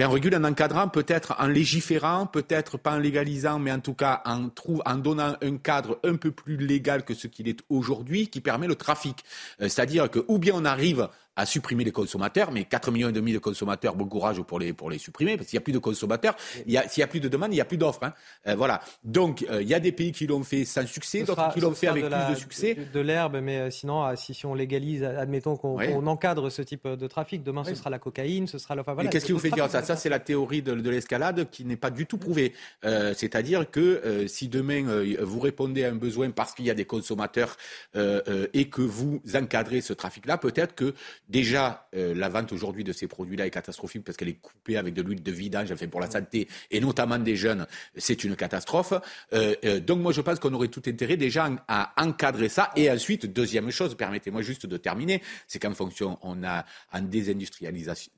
Ben, 0.00 0.08
on 0.08 0.12
régule 0.12 0.34
en 0.34 0.44
encadrant, 0.44 0.88
peut-être 0.88 1.34
en 1.38 1.46
légiférant, 1.46 2.24
peut-être 2.24 2.78
pas 2.78 2.92
en 2.92 2.98
légalisant, 2.98 3.58
mais 3.58 3.70
en 3.70 3.80
tout 3.80 3.92
cas 3.92 4.22
en, 4.24 4.48
en 4.86 4.94
donnant 4.96 5.36
un 5.42 5.58
cadre 5.58 6.00
un 6.04 6.16
peu 6.16 6.30
plus 6.30 6.56
légal 6.56 7.04
que 7.04 7.12
ce 7.12 7.26
qu'il 7.26 7.48
est 7.48 7.60
aujourd'hui, 7.68 8.28
qui 8.28 8.40
permet 8.40 8.66
le 8.66 8.76
trafic. 8.76 9.22
Euh, 9.60 9.68
c'est-à-dire 9.68 10.10
que 10.10 10.24
ou 10.26 10.38
bien 10.38 10.54
on 10.56 10.64
arrive 10.64 11.10
à 11.36 11.46
supprimer 11.46 11.84
les 11.84 11.92
consommateurs, 11.92 12.50
mais 12.52 12.64
4 12.64 12.90
millions 12.90 13.08
et 13.08 13.12
demi 13.12 13.32
de 13.32 13.38
consommateurs, 13.38 13.94
bon 13.94 14.06
courage 14.06 14.40
pour 14.42 14.58
les, 14.58 14.72
pour 14.72 14.90
les 14.90 14.98
supprimer, 14.98 15.36
parce 15.36 15.48
qu'il 15.48 15.56
n'y 15.56 15.62
a 15.62 15.64
plus 15.64 15.72
de 15.72 15.78
consommateurs, 15.78 16.36
s'il 16.38 16.72
n'y 16.72 17.02
a 17.02 17.06
plus 17.06 17.20
de 17.20 17.28
demande, 17.28 17.52
il 17.52 17.56
n'y 17.56 17.60
a 17.60 17.64
plus 17.64 17.76
d'offres. 17.76 18.02
Hein. 18.02 18.12
Euh, 18.46 18.54
voilà. 18.56 18.80
Donc, 19.04 19.46
euh, 19.50 19.62
il 19.62 19.68
y 19.68 19.74
a 19.74 19.80
des 19.80 19.92
pays 19.92 20.12
qui 20.12 20.26
l'ont 20.26 20.42
fait 20.42 20.64
sans 20.64 20.86
succès, 20.86 21.22
d'autres 21.22 21.52
qui 21.52 21.60
l'ont 21.60 21.72
fait 21.72 21.86
avec 21.86 22.04
plus 22.04 22.30
de 22.30 22.34
succès. 22.34 22.76
De, 22.92 23.00
l'herbe, 23.00 23.38
mais 23.42 23.58
euh, 23.58 23.70
sinon, 23.70 24.14
si, 24.16 24.34
si, 24.34 24.44
on 24.46 24.54
légalise, 24.54 25.04
admettons 25.04 25.56
qu'on 25.56 26.06
encadre 26.06 26.50
ce 26.50 26.62
type 26.62 26.86
de 26.86 27.06
trafic, 27.06 27.42
demain 27.42 27.64
ce 27.64 27.74
sera 27.74 27.90
la 27.90 27.98
cocaïne, 27.98 28.46
ce 28.46 28.58
sera 28.58 28.74
le... 28.74 28.80
Enfin, 28.80 29.06
qu'est-ce 29.06 29.26
qui 29.26 29.32
vous 29.32 29.38
fait 29.38 29.50
dire? 29.50 29.70
Ça 29.70 29.82
Ça, 29.82 29.96
c'est 29.96 30.08
la 30.08 30.18
théorie 30.18 30.62
de, 30.62 30.74
de 30.74 30.90
l'escalade 30.90 31.48
qui 31.50 31.64
n'est 31.64 31.76
pas 31.76 31.90
du 31.90 32.06
tout 32.06 32.18
prouvée. 32.18 32.52
C'est-à-dire 32.82 33.70
que 33.70 34.26
si 34.26 34.48
demain 34.48 35.04
vous 35.20 35.40
répondez 35.40 35.84
à 35.84 35.90
un 35.90 35.94
besoin 35.94 36.30
parce 36.30 36.54
qu'il 36.54 36.64
y 36.64 36.70
a 36.70 36.74
des 36.74 36.84
consommateurs 36.84 37.56
et 37.94 38.68
que 38.68 38.82
vous 38.82 39.20
encadrez 39.34 39.80
ce 39.80 39.92
trafic-là, 39.92 40.38
peut-être 40.38 40.74
que 40.74 40.94
Déjà, 41.30 41.86
euh, 41.94 42.12
la 42.12 42.28
vente 42.28 42.52
aujourd'hui 42.52 42.82
de 42.82 42.92
ces 42.92 43.06
produits-là 43.06 43.46
est 43.46 43.50
catastrophique 43.50 44.02
parce 44.02 44.16
qu'elle 44.16 44.30
est 44.30 44.40
coupée 44.40 44.76
avec 44.76 44.94
de 44.94 45.00
l'huile 45.00 45.22
de 45.22 45.30
vidange, 45.30 45.70
enfin 45.70 45.86
pour 45.86 46.00
la 46.00 46.10
santé 46.10 46.48
et 46.72 46.80
notamment 46.80 47.18
des 47.18 47.36
jeunes, 47.36 47.68
c'est 47.96 48.24
une 48.24 48.34
catastrophe. 48.34 48.94
Euh, 49.32 49.54
euh, 49.64 49.78
donc 49.78 50.00
moi 50.00 50.10
je 50.10 50.22
pense 50.22 50.40
qu'on 50.40 50.52
aurait 50.54 50.66
tout 50.66 50.82
intérêt 50.88 51.16
déjà 51.16 51.48
à 51.68 51.92
encadrer 52.02 52.48
ça. 52.48 52.72
Et 52.74 52.90
ensuite, 52.90 53.26
deuxième 53.26 53.70
chose, 53.70 53.94
permettez-moi 53.94 54.42
juste 54.42 54.66
de 54.66 54.76
terminer, 54.76 55.22
c'est 55.46 55.60
qu'en 55.60 55.72
fonction, 55.72 56.18
on 56.22 56.42
a 56.42 56.64
en 56.92 57.02
désindustrialisation 57.02 58.10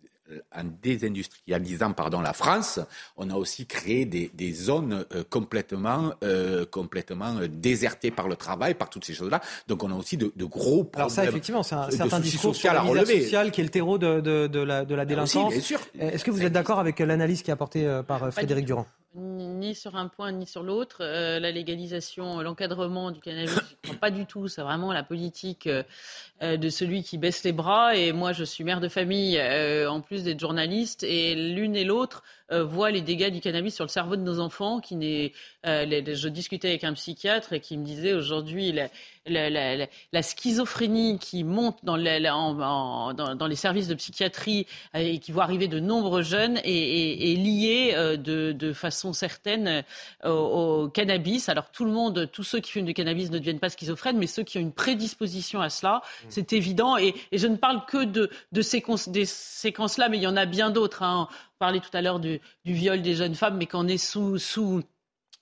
en 0.54 0.64
désindustrialisant 0.82 1.92
pardon, 1.92 2.20
la 2.20 2.32
France, 2.32 2.80
on 3.16 3.30
a 3.30 3.34
aussi 3.34 3.66
créé 3.66 4.04
des, 4.04 4.30
des 4.34 4.52
zones 4.52 5.04
euh, 5.14 5.24
complètement, 5.28 6.12
euh, 6.24 6.64
complètement 6.66 7.36
désertées 7.48 8.10
par 8.10 8.28
le 8.28 8.36
travail, 8.36 8.74
par 8.74 8.90
toutes 8.90 9.04
ces 9.04 9.14
choses-là. 9.14 9.40
Donc 9.68 9.82
on 9.84 9.90
a 9.90 9.94
aussi 9.94 10.16
de, 10.16 10.32
de 10.34 10.44
gros 10.44 10.84
problèmes. 10.84 11.00
Alors 11.00 11.10
ça, 11.10 11.24
effectivement, 11.24 11.62
c'est 11.62 11.74
un 11.74 11.90
certain 11.90 12.20
discours 12.20 12.54
social 12.54 12.80
sur 12.82 12.94
la 12.94 13.04
sociale 13.04 13.50
qui 13.50 13.60
est 13.60 13.64
le 13.64 13.70
terreau 13.70 13.98
de, 13.98 14.20
de, 14.20 14.46
de 14.46 14.60
la, 14.60 14.84
de 14.84 14.94
la 14.94 15.04
délinquance. 15.04 15.54
Est-ce 15.98 16.24
que 16.24 16.30
vous 16.30 16.44
êtes 16.44 16.52
d'accord 16.52 16.78
avec 16.78 16.98
l'analyse 16.98 17.42
qui 17.42 17.50
est 17.50 17.54
apportée 17.54 18.00
par 18.06 18.32
Frédéric 18.32 18.66
Durand? 18.66 18.86
Ni 19.14 19.74
sur 19.74 19.94
un 19.94 20.08
point 20.08 20.32
ni 20.32 20.46
sur 20.46 20.62
l'autre. 20.62 20.98
Euh, 21.02 21.38
la 21.38 21.50
légalisation, 21.50 22.40
l'encadrement 22.40 23.10
du 23.10 23.20
cannabis, 23.20 23.50
je 23.50 23.56
ne 23.56 23.60
crois 23.82 24.00
pas 24.00 24.10
du 24.10 24.24
tout. 24.24 24.48
C'est 24.48 24.62
vraiment 24.62 24.90
la 24.90 25.02
politique 25.02 25.66
euh, 25.66 25.82
euh, 26.42 26.56
de 26.56 26.70
celui 26.70 27.02
qui 27.02 27.18
baisse 27.18 27.44
les 27.44 27.52
bras. 27.52 27.94
Et 27.94 28.12
moi, 28.12 28.32
je 28.32 28.42
suis 28.42 28.64
mère 28.64 28.80
de 28.80 28.88
famille, 28.88 29.38
en 29.86 30.00
plus 30.00 30.21
d'être 30.24 30.40
journaliste. 30.40 31.02
Et 31.02 31.34
l'une 31.34 31.76
et 31.76 31.84
l'autre 31.84 32.22
voient 32.52 32.90
les 32.90 33.00
dégâts 33.00 33.30
du 33.30 33.40
cannabis 33.40 33.74
sur 33.74 33.84
le 33.84 33.88
cerveau 33.88 34.16
de 34.16 34.22
nos 34.22 34.40
enfants. 34.40 34.80
Qui 34.80 34.96
n'est, 34.96 35.32
je 35.64 36.28
discutais 36.28 36.68
avec 36.68 36.84
un 36.84 36.92
psychiatre 36.92 37.52
et 37.52 37.60
qui 37.60 37.76
me 37.76 37.84
disait 37.84 38.12
aujourd'hui, 38.12 38.74
la, 39.26 40.22
schizophrénie 40.22 41.18
qui 41.18 41.44
monte 41.44 41.78
dans, 41.82 41.96
dans, 41.96 43.46
les 43.46 43.56
services 43.56 43.88
de 43.88 43.94
psychiatrie 43.94 44.66
et 44.94 45.18
qui 45.18 45.32
voit 45.32 45.44
arriver 45.44 45.68
de 45.68 45.80
nombreux 45.80 46.22
jeunes 46.22 46.58
est, 46.64 47.36
liée 47.36 47.94
de, 48.18 48.52
de 48.52 48.72
façon 48.72 49.12
certaines 49.12 49.84
euh, 50.24 50.30
au, 50.30 50.88
cannabis. 50.88 51.48
Alors 51.48 51.70
tout 51.70 51.84
le 51.84 51.90
monde, 51.90 52.28
tous 52.32 52.42
ceux 52.42 52.60
qui 52.60 52.70
fument 52.72 52.86
du 52.86 52.94
cannabis 52.94 53.30
ne 53.30 53.38
deviennent 53.38 53.60
pas 53.60 53.68
schizophrènes, 53.68 54.18
mais 54.18 54.26
ceux 54.26 54.42
qui 54.42 54.58
ont 54.58 54.60
une 54.60 54.72
prédisposition 54.72 55.60
à 55.60 55.70
cela, 55.70 56.02
mmh. 56.02 56.26
c'est 56.28 56.52
évident. 56.52 56.96
Et, 56.96 57.14
je 57.32 57.46
ne 57.46 57.56
parle 57.56 57.84
que 57.86 58.04
de, 58.04 58.30
de 58.52 58.62
ces, 58.62 58.82
des 59.08 59.24
séquences-là, 59.24 60.08
mais 60.08 60.18
il 60.18 60.22
y 60.22 60.26
en 60.26 60.36
a 60.36 60.46
bien 60.46 60.70
d'autres. 60.70 61.02
Hein. 61.02 61.28
On 61.62 61.66
parlait 61.66 61.78
tout 61.78 61.96
à 61.96 62.02
l'heure 62.02 62.18
du, 62.18 62.40
viol 62.64 63.02
des 63.02 63.14
jeunes 63.14 63.36
femmes, 63.36 63.56
mais 63.56 63.66
qu'on 63.66 63.86
est 63.86 63.96
sous, 63.96 64.36
sous 64.36 64.82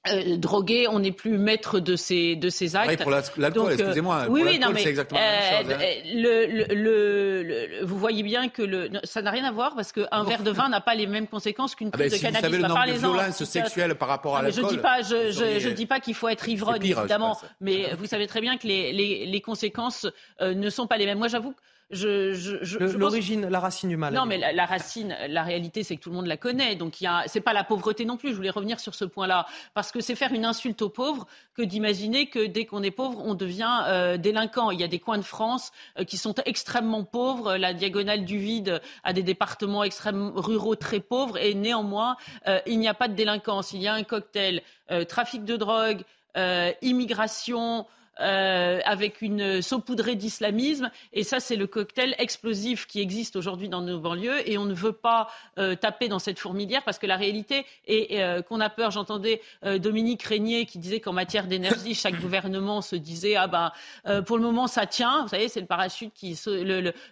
euh, 0.08 0.36
drogué, 0.36 0.86
on 0.86 0.98
n'est 0.98 1.12
plus 1.12 1.38
maître 1.38 1.80
de 1.80 1.96
ces 1.96 2.36
de 2.36 2.50
ces 2.50 2.76
actes. 2.76 2.90
Oui, 2.90 2.96
pour 2.98 3.10
l'alcool, 3.10 3.70
euh, 3.70 3.72
excusez-moi. 3.72 4.26
oui, 4.28 4.42
oui, 4.44 4.58
non, 4.58 4.70
mais 4.70 4.82
c'est 4.82 4.90
exactement 4.90 5.18
la 5.18 5.30
même 5.30 5.64
chose. 5.64 5.72
Hein. 5.72 6.12
Le, 6.12 6.46
le, 6.74 7.42
le, 7.42 7.84
vous 7.86 7.98
voyez 7.98 8.22
bien 8.22 8.50
que 8.50 8.60
le, 8.60 8.90
ça 9.04 9.22
n'a 9.22 9.30
rien 9.30 9.44
à 9.44 9.50
voir 9.50 9.74
parce 9.74 9.92
qu'un 9.92 10.24
verre 10.24 10.42
de 10.42 10.50
vin 10.50 10.68
n'a 10.68 10.82
pas 10.82 10.94
les 10.94 11.06
mêmes 11.06 11.26
conséquences 11.26 11.74
qu'une 11.74 11.88
ah 11.94 11.96
prise 11.96 12.12
ben, 12.12 12.18
de 12.18 12.22
cannabis. 12.22 12.40
Vous 12.40 12.44
savez 12.44 12.62
le 12.62 12.68
nombre 12.68 12.86
de 12.86 12.98
violences 12.98 13.44
sexuelles 13.44 13.94
par 13.94 14.08
rapport 14.08 14.36
à 14.36 14.42
l'alcool. 14.42 14.64
Je 14.64 14.74
dis 14.74 14.82
pas, 14.82 15.00
je, 15.00 15.30
je, 15.30 15.58
je, 15.58 15.68
dis 15.70 15.86
pas 15.86 16.00
qu'il 16.00 16.14
faut 16.14 16.28
être 16.28 16.46
ivrogne, 16.46 16.84
évidemment, 16.84 17.40
mais 17.62 17.94
vous 17.94 18.04
savez 18.04 18.26
très 18.26 18.42
bien 18.42 18.58
que 18.58 18.66
les, 18.66 18.92
les, 18.92 19.24
les 19.24 19.40
conséquences 19.40 20.06
euh, 20.42 20.52
ne 20.52 20.68
sont 20.68 20.86
pas 20.86 20.98
les 20.98 21.06
mêmes. 21.06 21.18
Moi, 21.18 21.28
j'avoue 21.28 21.54
L'origine, 21.90 23.48
la 23.48 23.58
racine 23.58 23.88
du 23.88 23.96
mal. 23.96 24.14
Non, 24.14 24.24
mais 24.24 24.38
la, 24.38 24.64
racine, 24.64 25.16
la 25.28 25.42
réalité, 25.42 25.82
c'est 25.82 25.96
que 25.96 26.00
tout 26.00 26.10
le 26.10 26.16
monde 26.16 26.26
la 26.26 26.36
connaît. 26.36 26.76
Donc, 26.76 27.00
il 27.00 27.04
y 27.04 27.08
c'est 27.26 27.40
pas 27.40 27.52
la 27.52 27.64
pauvreté 27.64 28.04
non 28.04 28.16
plus. 28.16 28.30
Je 28.30 28.36
voulais 28.36 28.50
revenir 28.50 28.78
sur 28.78 28.94
ce 28.94 29.04
point-là. 29.04 29.46
Parce 29.74 29.90
que 29.90 30.00
c'est 30.00 30.14
faire 30.14 30.32
une 30.32 30.44
insulte 30.44 30.82
aux 30.82 30.88
pauvres 30.88 31.26
que 31.54 31.62
d'imaginer 31.62 32.28
que 32.28 32.46
dès 32.46 32.64
qu'on 32.64 32.84
est 32.84 32.92
pauvre, 32.92 33.20
on 33.24 33.34
devient 33.34 33.82
euh, 33.88 34.16
délinquant. 34.16 34.70
Il 34.70 34.80
y 34.80 34.84
a 34.84 34.88
des 34.88 35.00
coins 35.00 35.18
de 35.18 35.24
France 35.24 35.72
euh, 35.98 36.04
qui 36.04 36.16
sont 36.16 36.34
extrêmement 36.46 37.02
pauvres. 37.02 37.56
La 37.56 37.74
diagonale 37.74 38.24
du 38.24 38.38
vide 38.38 38.80
a 39.02 39.12
des 39.12 39.24
départements 39.24 39.82
extrêmement 39.82 40.32
ruraux 40.34 40.76
très 40.76 41.00
pauvres. 41.00 41.38
Et 41.38 41.54
néanmoins, 41.54 42.16
euh, 42.46 42.60
il 42.66 42.78
n'y 42.78 42.88
a 42.88 42.94
pas 42.94 43.08
de 43.08 43.14
délinquance. 43.14 43.72
Il 43.72 43.82
y 43.82 43.88
a 43.88 43.94
un 43.94 44.04
cocktail 44.04 44.62
trafic 45.08 45.44
de 45.44 45.56
drogue, 45.56 46.02
immigration, 46.82 47.86
euh, 48.20 48.80
avec 48.84 49.22
une 49.22 49.62
saupoudrée 49.62 50.14
d'islamisme. 50.14 50.90
Et 51.14 51.24
ça, 51.24 51.40
c'est 51.40 51.56
le 51.56 51.66
cocktail 51.66 52.14
explosif 52.18 52.86
qui 52.86 53.00
existe 53.00 53.34
aujourd'hui 53.34 53.70
dans 53.70 53.80
nos 53.80 53.98
banlieues. 53.98 54.46
Et 54.46 54.58
on 54.58 54.66
ne 54.66 54.74
veut 54.74 54.92
pas 54.92 55.28
euh, 55.58 55.74
taper 55.74 56.08
dans 56.08 56.18
cette 56.18 56.38
fourmilière 56.38 56.82
parce 56.84 56.98
que 56.98 57.06
la 57.06 57.16
réalité 57.16 57.64
est 57.86 58.20
euh, 58.20 58.42
qu'on 58.42 58.60
a 58.60 58.68
peur. 58.68 58.90
J'entendais 58.90 59.40
Dominique 59.62 60.22
Régnier 60.22 60.66
qui 60.66 60.78
disait 60.78 61.00
qu'en 61.00 61.14
matière 61.14 61.46
d'énergie, 61.46 61.94
chaque 61.94 62.20
gouvernement 62.20 62.82
se 62.82 62.96
disait 62.96 63.36
ah 63.36 63.46
ben 63.46 63.72
pour 64.22 64.36
le 64.36 64.42
moment 64.42 64.66
ça 64.66 64.86
tient. 64.86 65.22
Vous 65.22 65.28
savez, 65.28 65.48
c'est 65.48 65.60
le 65.60 65.66
parachute 65.66 66.12
qui 66.12 66.38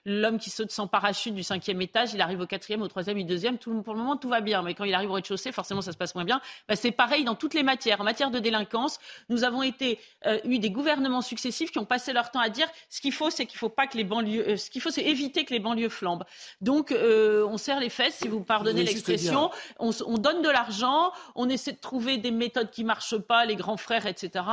l'homme 0.05 0.39
qui 0.39 0.51
saute 0.51 0.71
sans 0.71 0.89
parachute 0.89 1.35
du 1.35 1.43
cinquième 1.43 1.81
étage, 1.81 2.13
il 2.13 2.21
arrive 2.21 2.41
au 2.41 2.47
quatrième, 2.47 2.83
au 2.83 2.89
troisième, 2.89 3.19
au 3.19 3.23
deuxième. 3.23 3.57
Tout, 3.57 3.83
pour 3.83 3.95
le 3.95 4.01
moment, 4.01 4.17
tout 4.17 4.29
va 4.29 4.41
bien. 4.41 4.63
Mais 4.63 4.75
quand 4.75 4.85
il 4.85 4.95
arrive 4.95 5.11
au 5.11 5.15
rez-de-chaussée, 5.15 5.53
forcément, 5.53 5.81
ça 5.81 5.93
se 5.93 5.97
passe 5.97 6.15
moins 6.15 6.25
bien. 6.25 6.41
Ben, 6.69 6.75
c'est 6.77 6.91
pareil 6.91 7.25
dans 7.25 7.35
toutes 7.35 7.55
les 7.55 7.63
matières. 7.63 8.01
En 8.01 8.05
matière 8.05 8.31
de 8.31 8.39
délinquance, 8.39 8.99
nous 9.29 9.45
avons 9.45 9.63
été 9.63 9.99
eu 10.45 10.59
des 10.59 10.71
gouvernements 10.71 10.98
gouvernements 10.99 11.23
successifs 11.23 11.71
qui 11.71 11.79
ont 11.79 11.85
passé 11.85 12.13
leur 12.13 12.31
temps 12.31 12.41
à 12.41 12.49
dire 12.49 12.69
ce 12.91 13.01
qu'il 13.01 13.13
faut, 13.13 13.31
c'est 13.31 13.47
qu'il 13.47 13.59
faut 13.59 13.69
pas 13.69 13.87
que 13.87 13.97
les 13.97 14.05
banlieues, 14.05 14.49
euh, 14.49 14.57
ce 14.57 14.71
qu'il 14.71 14.83
faut, 14.83 14.91
c'est 14.91 15.05
éviter 15.05 15.45
que 15.45 15.53
les 15.53 15.61
banlieues 15.61 15.89
flambent. 15.89 16.25
Donc, 16.61 16.93
euh, 16.93 17.47
on 17.49 17.57
serre 17.57 17.81
les 17.81 17.89
fesses, 17.89 18.17
si 18.17 18.29
vous 18.29 18.41
pardonnez 18.41 18.83
l'expression. 18.83 19.51
On, 19.79 20.19
donne 20.19 20.43
de 20.43 20.49
l'argent, 20.49 21.13
on 21.37 21.49
essaie 21.49 21.73
de 21.73 21.79
trouver 21.79 22.19
des 22.19 22.33
méthodes 22.33 22.71
qui 22.71 22.83
marchent 22.83 23.19
pas, 23.19 23.45
les 23.45 23.55
grands 23.55 23.77
frères, 23.77 24.07
etc. 24.07 24.45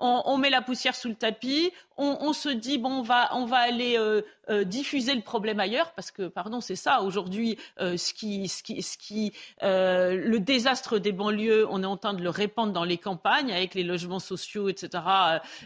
On, 0.00 0.36
met 0.38 0.50
la 0.50 0.62
poussière 0.62 0.96
sous 0.96 1.08
le 1.08 1.14
tapis. 1.14 1.72
On, 1.96 2.32
se 2.32 2.48
dit 2.48 2.78
bon, 2.78 2.90
on 2.90 3.02
va, 3.02 3.30
on 3.34 3.44
va 3.44 3.58
aller 3.58 3.96
euh, 3.96 4.64
diffuser 4.64 5.14
le 5.14 5.20
problème 5.20 5.60
ailleurs, 5.60 5.92
parce 5.92 6.10
que, 6.10 6.28
pardon, 6.28 6.60
c'est 6.60 6.76
ça 6.76 7.02
aujourd'hui, 7.02 7.58
ce 7.78 8.12
qui, 8.14 8.48
ce 8.48 8.62
qui, 8.62 8.82
ce 8.82 8.98
qui, 8.98 9.32
le 9.62 10.38
désastre 10.38 10.98
des 10.98 11.12
banlieues, 11.12 11.66
on 11.70 11.82
est 11.82 11.86
en 11.86 11.96
train 11.96 12.14
de 12.14 12.22
le 12.22 12.30
répandre 12.30 12.72
dans 12.72 12.84
les 12.84 12.98
campagnes 12.98 13.52
avec 13.52 13.74
les 13.74 13.82
logements 13.82 14.18
sociaux, 14.18 14.68
etc. 14.68 15.02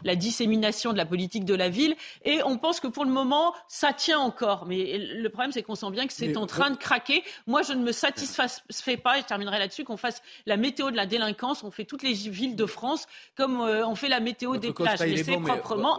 La 0.04 0.16
dissémination 0.16 0.92
de 0.92 0.98
la 0.98 1.06
politique 1.06 1.44
de 1.44 1.54
la 1.54 1.68
ville. 1.68 1.96
Et 2.24 2.40
on 2.44 2.58
pense 2.58 2.80
que 2.80 2.86
pour 2.86 3.04
le 3.04 3.10
moment, 3.10 3.54
ça 3.68 3.92
tient 3.92 4.18
encore. 4.18 4.66
Mais 4.66 4.98
le 4.98 5.28
problème, 5.28 5.52
c'est 5.52 5.62
qu'on 5.62 5.74
sent 5.74 5.90
bien 5.90 6.06
que 6.06 6.12
c'est 6.12 6.36
en 6.36 6.46
train 6.46 6.70
de 6.70 6.76
craquer. 6.76 7.24
Moi, 7.46 7.62
je 7.62 7.72
ne 7.72 7.82
me 7.82 7.92
satisfais 7.92 8.96
pas, 8.96 9.18
et 9.18 9.22
je 9.22 9.26
terminerai 9.26 9.58
là-dessus, 9.58 9.84
qu'on 9.84 9.96
fasse 9.96 10.22
la 10.46 10.56
météo 10.56 10.90
de 10.90 10.96
la 10.96 11.06
délinquance. 11.06 11.64
On 11.64 11.70
fait 11.70 11.84
toutes 11.84 12.02
les 12.02 12.12
villes 12.12 12.56
de 12.56 12.66
France 12.66 13.06
comme 13.36 13.60
euh, 13.60 13.86
on 13.86 13.94
fait 13.94 14.08
la 14.08 14.20
météo 14.20 14.56
des 14.56 14.72
plages. 14.72 15.00
Mais 15.00 15.22
c'est 15.22 15.36
proprement 15.36 15.98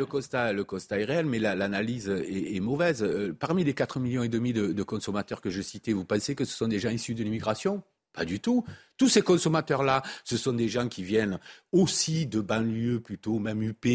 Le 0.00 0.06
constat, 0.06 1.00
est 1.00 1.04
réel, 1.04 1.26
mais 1.26 1.38
l'analyse 1.38 2.08
est, 2.08 2.60
mauvaise. 2.60 3.02
Euh, 3.02 3.34
parmi 3.38 3.64
les 3.64 3.74
4 3.74 4.00
millions 4.00 4.22
et 4.22 4.28
demi 4.28 4.52
de, 4.52 4.72
de 4.72 4.82
consommateurs 4.82 5.40
que 5.40 5.50
je 5.50 5.62
citais, 5.62 5.92
vous 5.92 6.04
pensez 6.04 6.34
que 6.34 6.44
ce 6.44 6.56
sont 6.56 6.68
des 6.68 6.78
gens 6.78 6.90
issus 6.90 7.14
de 7.14 7.22
l'immigration? 7.22 7.82
Pas 8.12 8.24
du 8.24 8.40
tout. 8.40 8.64
Tous 8.98 9.08
ces 9.08 9.22
consommateurs-là, 9.22 10.02
ce 10.24 10.36
sont 10.36 10.52
des 10.52 10.68
gens 10.68 10.88
qui 10.88 11.02
viennent 11.02 11.38
aussi 11.72 12.26
de 12.26 12.40
banlieues 12.40 13.00
plutôt, 13.00 13.38
même 13.38 13.62
UP, 13.62 13.86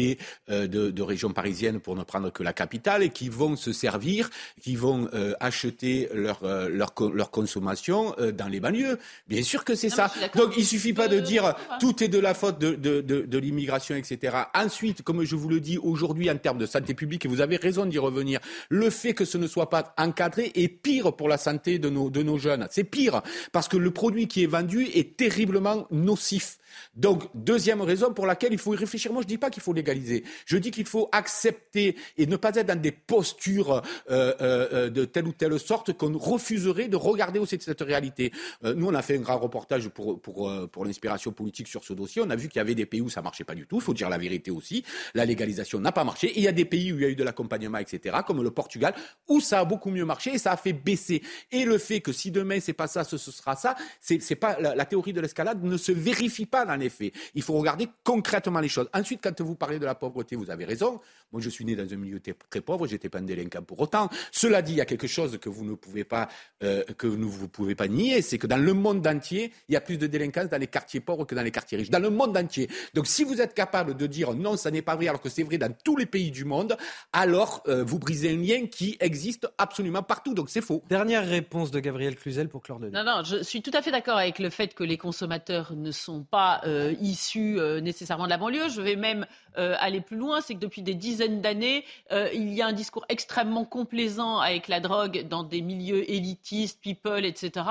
euh, 0.48 0.66
de, 0.66 0.90
de, 0.90 1.02
régions 1.02 1.32
parisiennes 1.32 1.80
pour 1.80 1.96
ne 1.96 2.02
prendre 2.02 2.32
que 2.32 2.42
la 2.42 2.52
capitale, 2.52 3.02
et 3.02 3.10
qui 3.10 3.28
vont 3.28 3.56
se 3.56 3.72
servir, 3.72 4.30
qui 4.62 4.76
vont 4.76 5.08
euh, 5.12 5.34
acheter 5.40 6.08
leur, 6.14 6.44
euh, 6.44 6.68
leur, 6.68 6.94
leur, 7.12 7.30
consommation 7.30 8.14
dans 8.32 8.48
les 8.48 8.60
banlieues. 8.60 8.98
Bien 9.28 9.42
sûr 9.42 9.64
que 9.64 9.74
c'est 9.74 9.90
ça. 9.90 10.12
Donc 10.34 10.54
il 10.56 10.64
suffit 10.64 10.92
pas 10.92 11.08
de 11.08 11.18
dire 11.20 11.54
tout 11.80 12.02
est 12.02 12.08
de 12.08 12.18
la 12.18 12.32
faute 12.32 12.58
de, 12.58 12.74
de, 12.74 13.00
de 13.00 13.38
l'immigration, 13.38 13.96
etc. 13.96 14.36
Ensuite, 14.54 15.02
comme 15.02 15.24
je 15.24 15.36
vous 15.36 15.48
le 15.48 15.60
dis 15.60 15.78
aujourd'hui 15.78 16.30
en 16.30 16.36
termes 16.36 16.58
de 16.58 16.66
santé 16.66 16.94
publique, 16.94 17.24
et 17.24 17.28
vous 17.28 17.40
avez 17.40 17.56
raison 17.56 17.86
d'y 17.86 17.98
revenir, 17.98 18.40
le 18.68 18.88
fait 18.90 19.14
que 19.14 19.24
ce 19.24 19.36
ne 19.36 19.46
soit 19.46 19.68
pas 19.68 19.94
encadré 19.98 20.52
est 20.54 20.68
pire 20.68 21.14
pour 21.14 21.28
la 21.28 21.38
santé 21.38 21.78
de 21.78 21.90
nos, 21.90 22.08
de 22.08 22.22
nos 22.22 22.38
jeunes. 22.38 22.66
C'est 22.70 22.84
pire 22.84 23.22
parce 23.52 23.68
que 23.68 23.76
le 23.76 23.90
produit 23.90 24.28
qui 24.28 24.44
est 24.44 24.48
vendu 24.48 24.88
est 24.94 25.16
terriblement 25.16 25.86
nocif. 25.90 26.58
Donc, 26.96 27.24
deuxième 27.34 27.80
raison 27.80 28.12
pour 28.12 28.26
laquelle 28.26 28.52
il 28.52 28.58
faut 28.58 28.74
y 28.74 28.76
réfléchir. 28.76 29.12
Moi, 29.12 29.22
je 29.22 29.26
ne 29.26 29.30
dis 29.30 29.38
pas 29.38 29.50
qu'il 29.50 29.62
faut 29.62 29.72
légaliser. 29.72 30.24
Je 30.46 30.56
dis 30.56 30.70
qu'il 30.70 30.86
faut 30.86 31.08
accepter 31.12 31.96
et 32.16 32.26
ne 32.26 32.36
pas 32.36 32.54
être 32.54 32.66
dans 32.66 32.80
des 32.80 32.92
postures 32.92 33.82
euh, 34.10 34.34
euh, 34.40 34.90
de 34.90 35.04
telle 35.04 35.26
ou 35.26 35.32
telle 35.32 35.58
sorte 35.58 35.92
qu'on 35.92 36.16
refuserait 36.16 36.88
de 36.88 36.96
regarder 36.96 37.38
aussi 37.38 37.58
cette 37.60 37.80
réalité. 37.80 38.32
Euh, 38.64 38.74
nous, 38.74 38.86
on 38.86 38.94
a 38.94 39.02
fait 39.02 39.16
un 39.16 39.20
grand 39.20 39.38
reportage 39.38 39.88
pour, 39.88 40.20
pour, 40.20 40.50
pour 40.70 40.84
l'inspiration 40.84 41.32
politique 41.32 41.68
sur 41.68 41.84
ce 41.84 41.92
dossier. 41.92 42.22
On 42.24 42.30
a 42.30 42.36
vu 42.36 42.48
qu'il 42.48 42.58
y 42.58 42.60
avait 42.60 42.74
des 42.74 42.86
pays 42.86 43.00
où 43.00 43.08
ça 43.08 43.22
marchait 43.22 43.44
pas 43.44 43.54
du 43.54 43.66
tout. 43.66 43.76
Il 43.76 43.82
faut 43.82 43.94
dire 43.94 44.08
la 44.08 44.18
vérité 44.18 44.50
aussi. 44.50 44.84
La 45.14 45.24
légalisation 45.24 45.80
n'a 45.80 45.92
pas 45.92 46.04
marché. 46.04 46.28
Et 46.28 46.38
il 46.38 46.44
y 46.44 46.48
a 46.48 46.52
des 46.52 46.64
pays 46.64 46.92
où 46.92 46.96
il 46.96 47.02
y 47.02 47.06
a 47.06 47.08
eu 47.08 47.16
de 47.16 47.24
l'accompagnement, 47.24 47.78
etc., 47.78 48.18
comme 48.26 48.42
le 48.42 48.50
Portugal, 48.50 48.94
où 49.28 49.40
ça 49.40 49.60
a 49.60 49.64
beaucoup 49.64 49.90
mieux 49.90 50.04
marché 50.04 50.34
et 50.34 50.38
ça 50.38 50.52
a 50.52 50.56
fait 50.56 50.72
baisser. 50.72 51.22
Et 51.50 51.64
le 51.64 51.78
fait 51.78 52.00
que 52.00 52.12
si 52.12 52.30
demain 52.30 52.60
c'est 52.60 52.72
pas 52.72 52.86
ça, 52.86 53.04
ce, 53.04 53.18
sera 53.18 53.56
ça, 53.56 53.76
c'est, 54.00 54.36
pas 54.36 54.58
la 54.60 54.83
théorie 54.84 55.12
de 55.12 55.20
l'escalade 55.20 55.62
ne 55.62 55.76
se 55.76 55.92
vérifie 55.92 56.46
pas 56.46 56.64
dans 56.64 56.76
les 56.76 56.90
faits. 56.90 57.12
Il 57.34 57.42
faut 57.42 57.54
regarder 57.54 57.88
concrètement 58.02 58.60
les 58.60 58.68
choses. 58.68 58.88
Ensuite, 58.92 59.20
quand 59.22 59.40
vous 59.40 59.54
parlez 59.54 59.78
de 59.78 59.84
la 59.84 59.94
pauvreté, 59.94 60.36
vous 60.36 60.50
avez 60.50 60.64
raison. 60.64 61.00
Moi, 61.32 61.40
je 61.40 61.50
suis 61.50 61.64
né 61.64 61.74
dans 61.74 61.92
un 61.92 61.96
milieu 61.96 62.20
très 62.50 62.60
pauvre, 62.60 62.86
j'étais 62.86 63.08
pas 63.08 63.18
un 63.18 63.22
délinquant 63.22 63.62
pour 63.62 63.80
autant. 63.80 64.08
Cela 64.30 64.62
dit, 64.62 64.72
il 64.72 64.78
y 64.78 64.80
a 64.80 64.84
quelque 64.84 65.06
chose 65.06 65.38
que 65.38 65.48
vous 65.48 65.64
ne 65.64 65.74
pouvez 65.74 66.04
pas, 66.04 66.28
euh, 66.62 66.84
que 66.96 67.06
vous 67.06 67.48
pouvez 67.48 67.74
pas 67.74 67.88
nier, 67.88 68.22
c'est 68.22 68.38
que 68.38 68.46
dans 68.46 68.56
le 68.56 68.72
monde 68.72 69.06
entier, 69.06 69.52
il 69.68 69.72
y 69.72 69.76
a 69.76 69.80
plus 69.80 69.98
de 69.98 70.06
délinquance 70.06 70.48
dans 70.48 70.60
les 70.60 70.66
quartiers 70.66 71.00
pauvres 71.00 71.24
que 71.24 71.34
dans 71.34 71.42
les 71.42 71.50
quartiers 71.50 71.78
riches. 71.78 71.90
Dans 71.90 71.98
le 71.98 72.10
monde 72.10 72.36
entier. 72.36 72.68
Donc, 72.94 73.06
si 73.06 73.24
vous 73.24 73.40
êtes 73.40 73.54
capable 73.54 73.96
de 73.96 74.06
dire 74.06 74.34
non, 74.34 74.56
ça 74.56 74.70
n'est 74.70 74.82
pas 74.82 74.96
vrai, 74.96 75.08
alors 75.08 75.20
que 75.20 75.28
c'est 75.28 75.42
vrai 75.42 75.58
dans 75.58 75.72
tous 75.84 75.96
les 75.96 76.06
pays 76.06 76.30
du 76.30 76.44
monde, 76.44 76.76
alors 77.12 77.62
euh, 77.68 77.84
vous 77.84 77.98
brisez 77.98 78.30
un 78.30 78.36
lien 78.36 78.66
qui 78.66 78.96
existe 79.00 79.48
absolument 79.58 80.02
partout. 80.02 80.34
Donc, 80.34 80.50
c'est 80.50 80.60
faux. 80.60 80.82
Dernière 80.88 81.26
réponse 81.26 81.70
de 81.70 81.80
Gabriel 81.80 82.16
Cluzel 82.16 82.48
pour 82.48 82.62
clore 82.62 82.78
le 82.78 82.90
Non, 82.90 83.04
non, 83.04 83.22
je 83.24 83.42
suis 83.42 83.62
tout 83.62 83.70
à 83.74 83.82
fait 83.82 83.90
d'accord 83.90 84.18
avec 84.18 84.38
le 84.38 84.50
fait 84.50 84.73
que 84.74 84.84
les 84.84 84.98
consommateurs 84.98 85.72
ne 85.74 85.90
sont 85.90 86.24
pas 86.24 86.60
euh, 86.64 86.94
issus 87.00 87.58
nécessairement 87.82 88.24
de 88.24 88.30
la 88.30 88.38
banlieue. 88.38 88.68
Je 88.68 88.80
vais 88.80 88.96
même 88.96 89.26
aller 89.56 90.00
plus 90.00 90.16
loin, 90.16 90.40
c'est 90.40 90.54
que 90.54 90.60
depuis 90.60 90.82
des 90.82 90.94
dizaines 90.94 91.40
d'années, 91.40 91.84
euh, 92.12 92.28
il 92.32 92.52
y 92.52 92.62
a 92.62 92.66
un 92.66 92.72
discours 92.72 93.04
extrêmement 93.08 93.64
complaisant 93.64 94.38
avec 94.38 94.68
la 94.68 94.80
drogue 94.80 95.26
dans 95.28 95.42
des 95.42 95.60
milieux 95.60 96.10
élitistes, 96.10 96.80
people, 96.80 97.24
etc., 97.24 97.66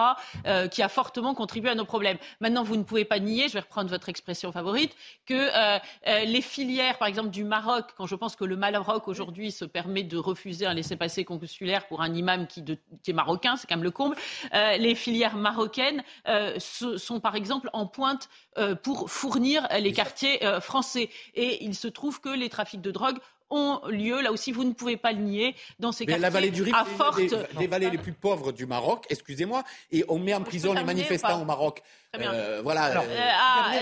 euh, 0.45 0.67
qui 0.67 0.81
a 0.81 0.89
fortement 0.89 1.33
contribué 1.33 1.69
à 1.69 1.75
nos 1.75 1.85
problèmes. 1.85 2.17
Maintenant, 2.39 2.63
vous 2.63 2.77
ne 2.77 2.83
pouvez 2.83 3.05
pas 3.05 3.19
nier, 3.19 3.47
je 3.47 3.53
vais 3.53 3.61
reprendre 3.61 3.89
votre 3.89 4.09
expression 4.09 4.51
favorite, 4.51 4.95
que 5.25 5.33
euh, 5.33 5.79
les 6.25 6.41
filières, 6.41 6.97
par 6.97 7.07
exemple, 7.07 7.29
du 7.29 7.43
Maroc, 7.43 7.91
quand 7.97 8.07
je 8.07 8.15
pense 8.15 8.35
que 8.35 8.45
le 8.45 8.55
Maroc 8.55 9.07
aujourd'hui 9.07 9.51
se 9.51 9.65
permet 9.65 10.03
de 10.03 10.17
refuser 10.17 10.65
un 10.65 10.73
laissez-passer 10.73 11.25
consulaire 11.25 11.87
pour 11.87 12.01
un 12.01 12.13
imam 12.13 12.47
qui, 12.47 12.63
qui 12.63 13.11
est 13.11 13.13
marocain, 13.13 13.55
c'est 13.55 13.67
quand 13.67 13.75
même 13.75 13.83
le 13.83 13.91
comble, 13.91 14.15
les 14.53 14.95
filières 14.95 15.35
marocaines 15.35 16.03
sont 16.57 17.19
par 17.19 17.35
exemple 17.35 17.69
en 17.73 17.85
pointe 17.85 18.29
pour 18.83 19.09
fournir 19.09 19.67
les 19.79 19.93
quartiers 19.93 20.39
français. 20.61 21.09
Et 21.33 21.63
il 21.63 21.75
se 21.75 21.87
trouve 21.87 22.19
que 22.19 22.29
les 22.29 22.49
trafics 22.49 22.81
de 22.81 22.91
drogue 22.91 23.17
ont 23.53 23.81
lieu. 23.87 24.21
Là 24.21 24.31
aussi, 24.31 24.51
vous 24.51 24.63
ne 24.63 24.73
pouvez 24.73 24.97
pas 24.97 25.11
le 25.11 25.19
nier 25.19 25.55
dans 25.79 25.91
ces 25.91 26.05
Mais 26.05 26.13
quartiers 26.13 26.21
la 26.21 26.29
vallée 26.29 26.51
du 26.51 26.63
Rif, 26.63 26.75
à 26.75 26.85
forte... 26.85 27.21
des, 27.57 27.67
vallées 27.67 27.89
les 27.89 27.97
plus 27.97 28.13
pauvres 28.13 28.51
du 28.51 28.65
Maroc, 28.65 29.05
excusez-moi, 29.09 29.63
et 29.91 30.03
on 30.09 30.19
met 30.19 30.33
en 30.33 30.41
prison 30.41 30.73
les 30.73 30.83
manifestants 30.83 31.41
au 31.41 31.45
Maroc. 31.45 31.83
Euh, 32.21 32.61
voilà. 32.63 33.01
Euh, 33.01 33.29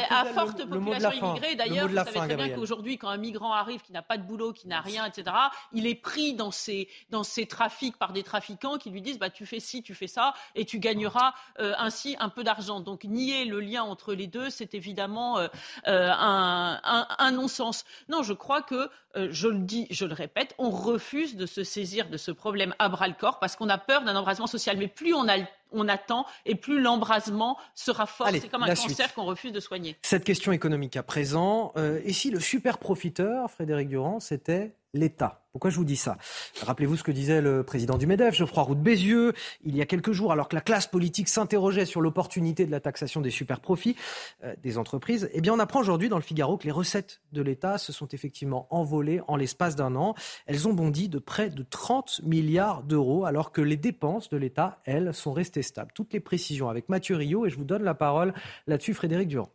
à, 0.09 0.25
forte 0.25 0.66
population 0.66 1.32
immigrée, 1.32 1.56
d'ailleurs, 1.56 1.90
vous 1.90 1.95
savez 1.95 2.11
très 2.11 2.35
bien 2.35 2.50
qu'aujourd'hui, 2.50 2.98
quand 2.98 3.09
un 3.09 3.17
migrant 3.17 3.51
arrive 3.51 3.82
qui 3.82 3.91
n'a 3.91 4.01
pas 4.01 4.17
de 4.17 4.24
boulot, 4.24 4.53
qui 4.53 4.67
n'a 4.67 4.80
rien, 4.80 5.06
etc., 5.06 5.35
il 5.74 5.85
est 5.85 5.95
pris 5.95 6.33
dans 6.33 6.51
ces, 6.51 6.88
dans 7.09 7.24
ces 7.24 7.45
trafics 7.45 7.98
par 7.98 8.14
des 8.14 8.24
trafiquants 8.24 8.77
qui 8.77 8.90
lui 8.90 9.01
disent 9.01 9.19
bah, 9.19 9.30
tu 9.30 9.45
fais 9.45 9.59
ci, 9.59 9.83
tu 9.83 9.95
fais 9.95 10.08
ça, 10.08 10.33
et 10.56 10.64
tu 10.64 10.80
gagneras 10.80 11.33
euh, 11.59 11.74
ainsi 11.77 12.16
un 12.19 12.30
peu 12.30 12.43
d'argent. 12.43 12.80
Donc, 12.80 13.03
nier 13.03 13.43
le 13.43 13.59
lien 13.59 13.83
entre 13.83 14.14
les 14.14 14.27
deux, 14.27 14.50
c'est 14.50 14.75
évidemment 14.75 15.40
un, 15.40 15.50
un, 15.85 17.08
un 17.17 17.32
non-sens. 17.32 17.83
Non, 18.08 18.24
je 18.24 18.33
crois 18.33 18.61
que, 18.61 18.90
je 19.16 19.50
le 19.50 19.60
dis, 19.61 19.88
je 19.90 20.06
le 20.06 20.14
répète, 20.14 20.53
on 20.57 20.69
refuse 20.69 21.35
de 21.35 21.45
se 21.45 21.64
saisir 21.64 22.09
de 22.09 22.17
ce 22.17 22.31
problème 22.31 22.75
à 22.80 22.90
bras 22.90 23.07
le 23.07 23.14
corps 23.14 23.40
parce 23.40 23.56
qu'on 23.56 23.69
a 23.69 23.77
peur 23.77 24.03
d'un 24.03 24.15
embrasement 24.15 24.48
social. 24.48 24.77
Mais 24.77 24.88
plus 24.88 25.14
on 25.14 25.27
a 25.27 25.38
on 25.73 25.88
attend 25.88 26.25
et 26.45 26.56
plus 26.56 26.81
l'embrasement 26.81 27.57
sera 27.75 28.06
fort. 28.06 28.30
C'est 28.31 28.49
comme 28.49 28.64
un 28.64 28.75
cancer 28.75 29.14
qu'on 29.14 29.23
refuse 29.23 29.51
de 29.51 29.59
soigner. 29.59 29.95
Cette 30.01 30.23
question 30.23 30.51
économique 30.51 30.98
à 30.98 31.03
présent, 31.03 31.72
euh, 31.77 32.01
et 32.03 32.14
si 32.14 32.30
le 32.30 32.40
super 32.40 32.77
profiteur, 32.77 33.49
Frédéric 33.49 33.88
Durand, 33.88 34.19
c'était 34.19 34.75
l'État? 34.93 35.40
Pourquoi 35.51 35.69
je 35.69 35.75
vous 35.75 35.85
dis 35.85 35.97
ça? 35.97 36.17
Rappelez-vous 36.61 36.95
ce 36.95 37.03
que 37.03 37.11
disait 37.11 37.41
le 37.41 37.63
président 37.63 37.97
du 37.97 38.07
MEDEF, 38.07 38.35
Geoffroy 38.35 38.63
Roux 38.63 38.75
de 38.75 38.80
Bézieux, 38.80 39.33
il 39.65 39.75
y 39.75 39.81
a 39.81 39.85
quelques 39.85 40.13
jours, 40.13 40.31
alors 40.31 40.47
que 40.47 40.55
la 40.55 40.61
classe 40.61 40.88
politique 40.88 41.27
s'interrogeait 41.27 41.85
sur 41.85 41.99
l'opportunité 41.99 42.65
de 42.65 42.71
la 42.71 42.80
taxation 42.80 43.19
des 43.19 43.31
superprofits 43.31 43.97
euh, 44.45 44.55
des 44.63 44.77
entreprises. 44.77 45.30
Eh 45.33 45.41
bien, 45.41 45.53
on 45.53 45.59
apprend 45.59 45.81
aujourd'hui 45.81 46.07
dans 46.07 46.15
le 46.15 46.21
Figaro 46.21 46.57
que 46.57 46.63
les 46.63 46.71
recettes 46.71 47.19
de 47.33 47.41
l'État 47.41 47.77
se 47.77 47.91
sont 47.91 48.07
effectivement 48.07 48.67
envolées 48.69 49.19
en 49.27 49.35
l'espace 49.35 49.75
d'un 49.75 49.95
an. 49.97 50.15
Elles 50.45 50.69
ont 50.69 50.73
bondi 50.73 51.09
de 51.09 51.19
près 51.19 51.49
de 51.49 51.63
30 51.63 52.21
milliards 52.23 52.83
d'euros, 52.83 53.25
alors 53.25 53.51
que 53.51 53.59
les 53.59 53.77
dépenses 53.77 54.30
de 54.30 54.38
l'État, 54.38 54.80
elles, 54.85 55.13
sont 55.13 55.33
restées 55.33 55.63
stables. 55.63 55.91
Toutes 55.93 56.13
les 56.13 56.21
précisions 56.21 56.69
avec 56.69 56.88
Mathieu 56.88 57.17
Rio, 57.17 57.45
et 57.45 57.49
je 57.49 57.57
vous 57.57 57.65
donne 57.65 57.83
la 57.83 57.93
parole 57.93 58.33
là-dessus, 58.67 58.93
Frédéric 58.93 59.27
Durand. 59.27 59.51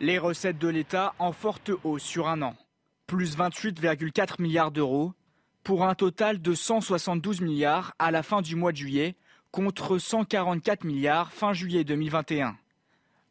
Les 0.00 0.18
recettes 0.18 0.58
de 0.58 0.68
l'État 0.68 1.12
en 1.18 1.32
forte 1.32 1.70
hausse 1.84 2.02
sur 2.02 2.28
un 2.28 2.40
an 2.40 2.54
plus 3.06 3.36
28,4 3.36 4.40
milliards 4.42 4.70
d'euros, 4.70 5.12
pour 5.62 5.84
un 5.84 5.94
total 5.94 6.40
de 6.40 6.54
172 6.54 7.40
milliards 7.40 7.94
à 7.98 8.10
la 8.10 8.22
fin 8.22 8.42
du 8.42 8.54
mois 8.56 8.72
de 8.72 8.76
juillet, 8.76 9.16
contre 9.50 9.98
144 9.98 10.84
milliards 10.84 11.32
fin 11.32 11.52
juillet 11.52 11.84
2021. 11.84 12.56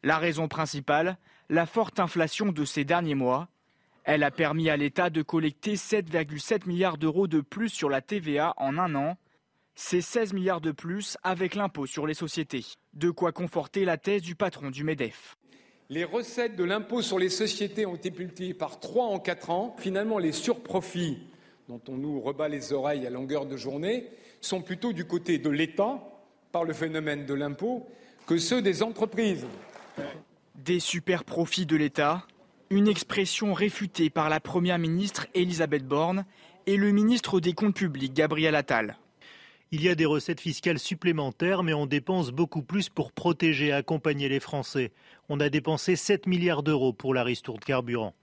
La 0.02 0.18
raison 0.18 0.48
principale, 0.48 1.18
la 1.48 1.66
forte 1.66 2.00
inflation 2.00 2.52
de 2.52 2.64
ces 2.64 2.84
derniers 2.84 3.14
mois. 3.14 3.48
Elle 4.04 4.22
a 4.22 4.30
permis 4.30 4.70
à 4.70 4.76
l'État 4.76 5.10
de 5.10 5.22
collecter 5.22 5.74
7,7 5.74 6.66
milliards 6.66 6.98
d'euros 6.98 7.26
de 7.26 7.40
plus 7.40 7.70
sur 7.70 7.88
la 7.88 8.00
TVA 8.00 8.54
en 8.56 8.78
un 8.78 8.94
an. 8.94 9.16
C'est 9.74 10.00
16 10.00 10.32
milliards 10.32 10.60
de 10.60 10.72
plus 10.72 11.18
avec 11.22 11.54
l'impôt 11.54 11.86
sur 11.86 12.06
les 12.06 12.14
sociétés. 12.14 12.64
De 12.94 13.10
quoi 13.10 13.32
conforter 13.32 13.84
la 13.84 13.98
thèse 13.98 14.22
du 14.22 14.34
patron 14.34 14.70
du 14.70 14.84
MEDEF 14.84 15.36
les 15.88 16.04
recettes 16.04 16.56
de 16.56 16.64
l'impôt 16.64 17.02
sur 17.02 17.18
les 17.18 17.28
sociétés 17.28 17.86
ont 17.86 17.94
été 17.94 18.10
multipliées 18.10 18.54
par 18.54 18.80
trois 18.80 19.06
en 19.06 19.18
quatre 19.18 19.50
ans. 19.50 19.76
Finalement, 19.78 20.18
les 20.18 20.32
surprofits 20.32 21.18
dont 21.68 21.80
on 21.88 21.96
nous 21.96 22.20
rebat 22.20 22.48
les 22.48 22.72
oreilles 22.72 23.06
à 23.06 23.10
longueur 23.10 23.46
de 23.46 23.56
journée 23.56 24.08
sont 24.40 24.62
plutôt 24.62 24.92
du 24.92 25.04
côté 25.04 25.38
de 25.38 25.50
l'État, 25.50 26.02
par 26.52 26.64
le 26.64 26.72
phénomène 26.72 27.26
de 27.26 27.34
l'impôt, 27.34 27.86
que 28.26 28.38
ceux 28.38 28.62
des 28.62 28.82
entreprises. 28.82 29.46
Des 30.54 30.80
super 30.80 31.24
profits 31.24 31.66
de 31.66 31.76
l'État, 31.76 32.26
une 32.70 32.88
expression 32.88 33.52
réfutée 33.52 34.10
par 34.10 34.28
la 34.28 34.40
Première 34.40 34.78
ministre 34.78 35.26
Elisabeth 35.34 35.86
Borne 35.86 36.24
et 36.66 36.76
le 36.76 36.90
ministre 36.90 37.40
des 37.40 37.52
Comptes 37.52 37.76
publics 37.76 38.14
Gabriel 38.14 38.54
Attal. 38.54 38.96
Il 39.72 39.82
y 39.82 39.88
a 39.88 39.96
des 39.96 40.06
recettes 40.06 40.40
fiscales 40.40 40.78
supplémentaires, 40.78 41.64
mais 41.64 41.74
on 41.74 41.86
dépense 41.86 42.30
beaucoup 42.30 42.62
plus 42.62 42.88
pour 42.88 43.10
protéger 43.10 43.66
et 43.66 43.72
accompagner 43.72 44.28
les 44.28 44.38
Français. 44.38 44.92
On 45.28 45.40
a 45.40 45.48
dépensé 45.48 45.96
7 45.96 46.26
milliards 46.26 46.62
d'euros 46.62 46.92
pour 46.92 47.14
la 47.14 47.24
ristourne 47.24 47.58
carburant. 47.58 48.14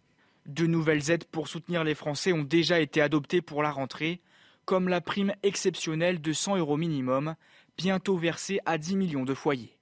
De 0.46 0.66
nouvelles 0.66 1.12
aides 1.12 1.26
pour 1.26 1.50
soutenir 1.50 1.84
les 1.84 1.96
Français 1.96 2.32
ont 2.32 2.44
déjà 2.44 2.80
été 2.80 3.02
adoptées 3.02 3.42
pour 3.42 3.62
la 3.62 3.72
rentrée, 3.72 4.22
comme 4.64 4.88
la 4.88 5.02
prime 5.02 5.34
exceptionnelle 5.44 6.22
de 6.22 6.32
100 6.32 6.58
euros 6.58 6.78
minimum, 6.78 7.36
bientôt 7.78 8.18
versée 8.18 8.60
à 8.66 8.78
10 8.78 8.96
millions 8.96 9.26
de 9.26 9.34
foyers. 9.34 9.73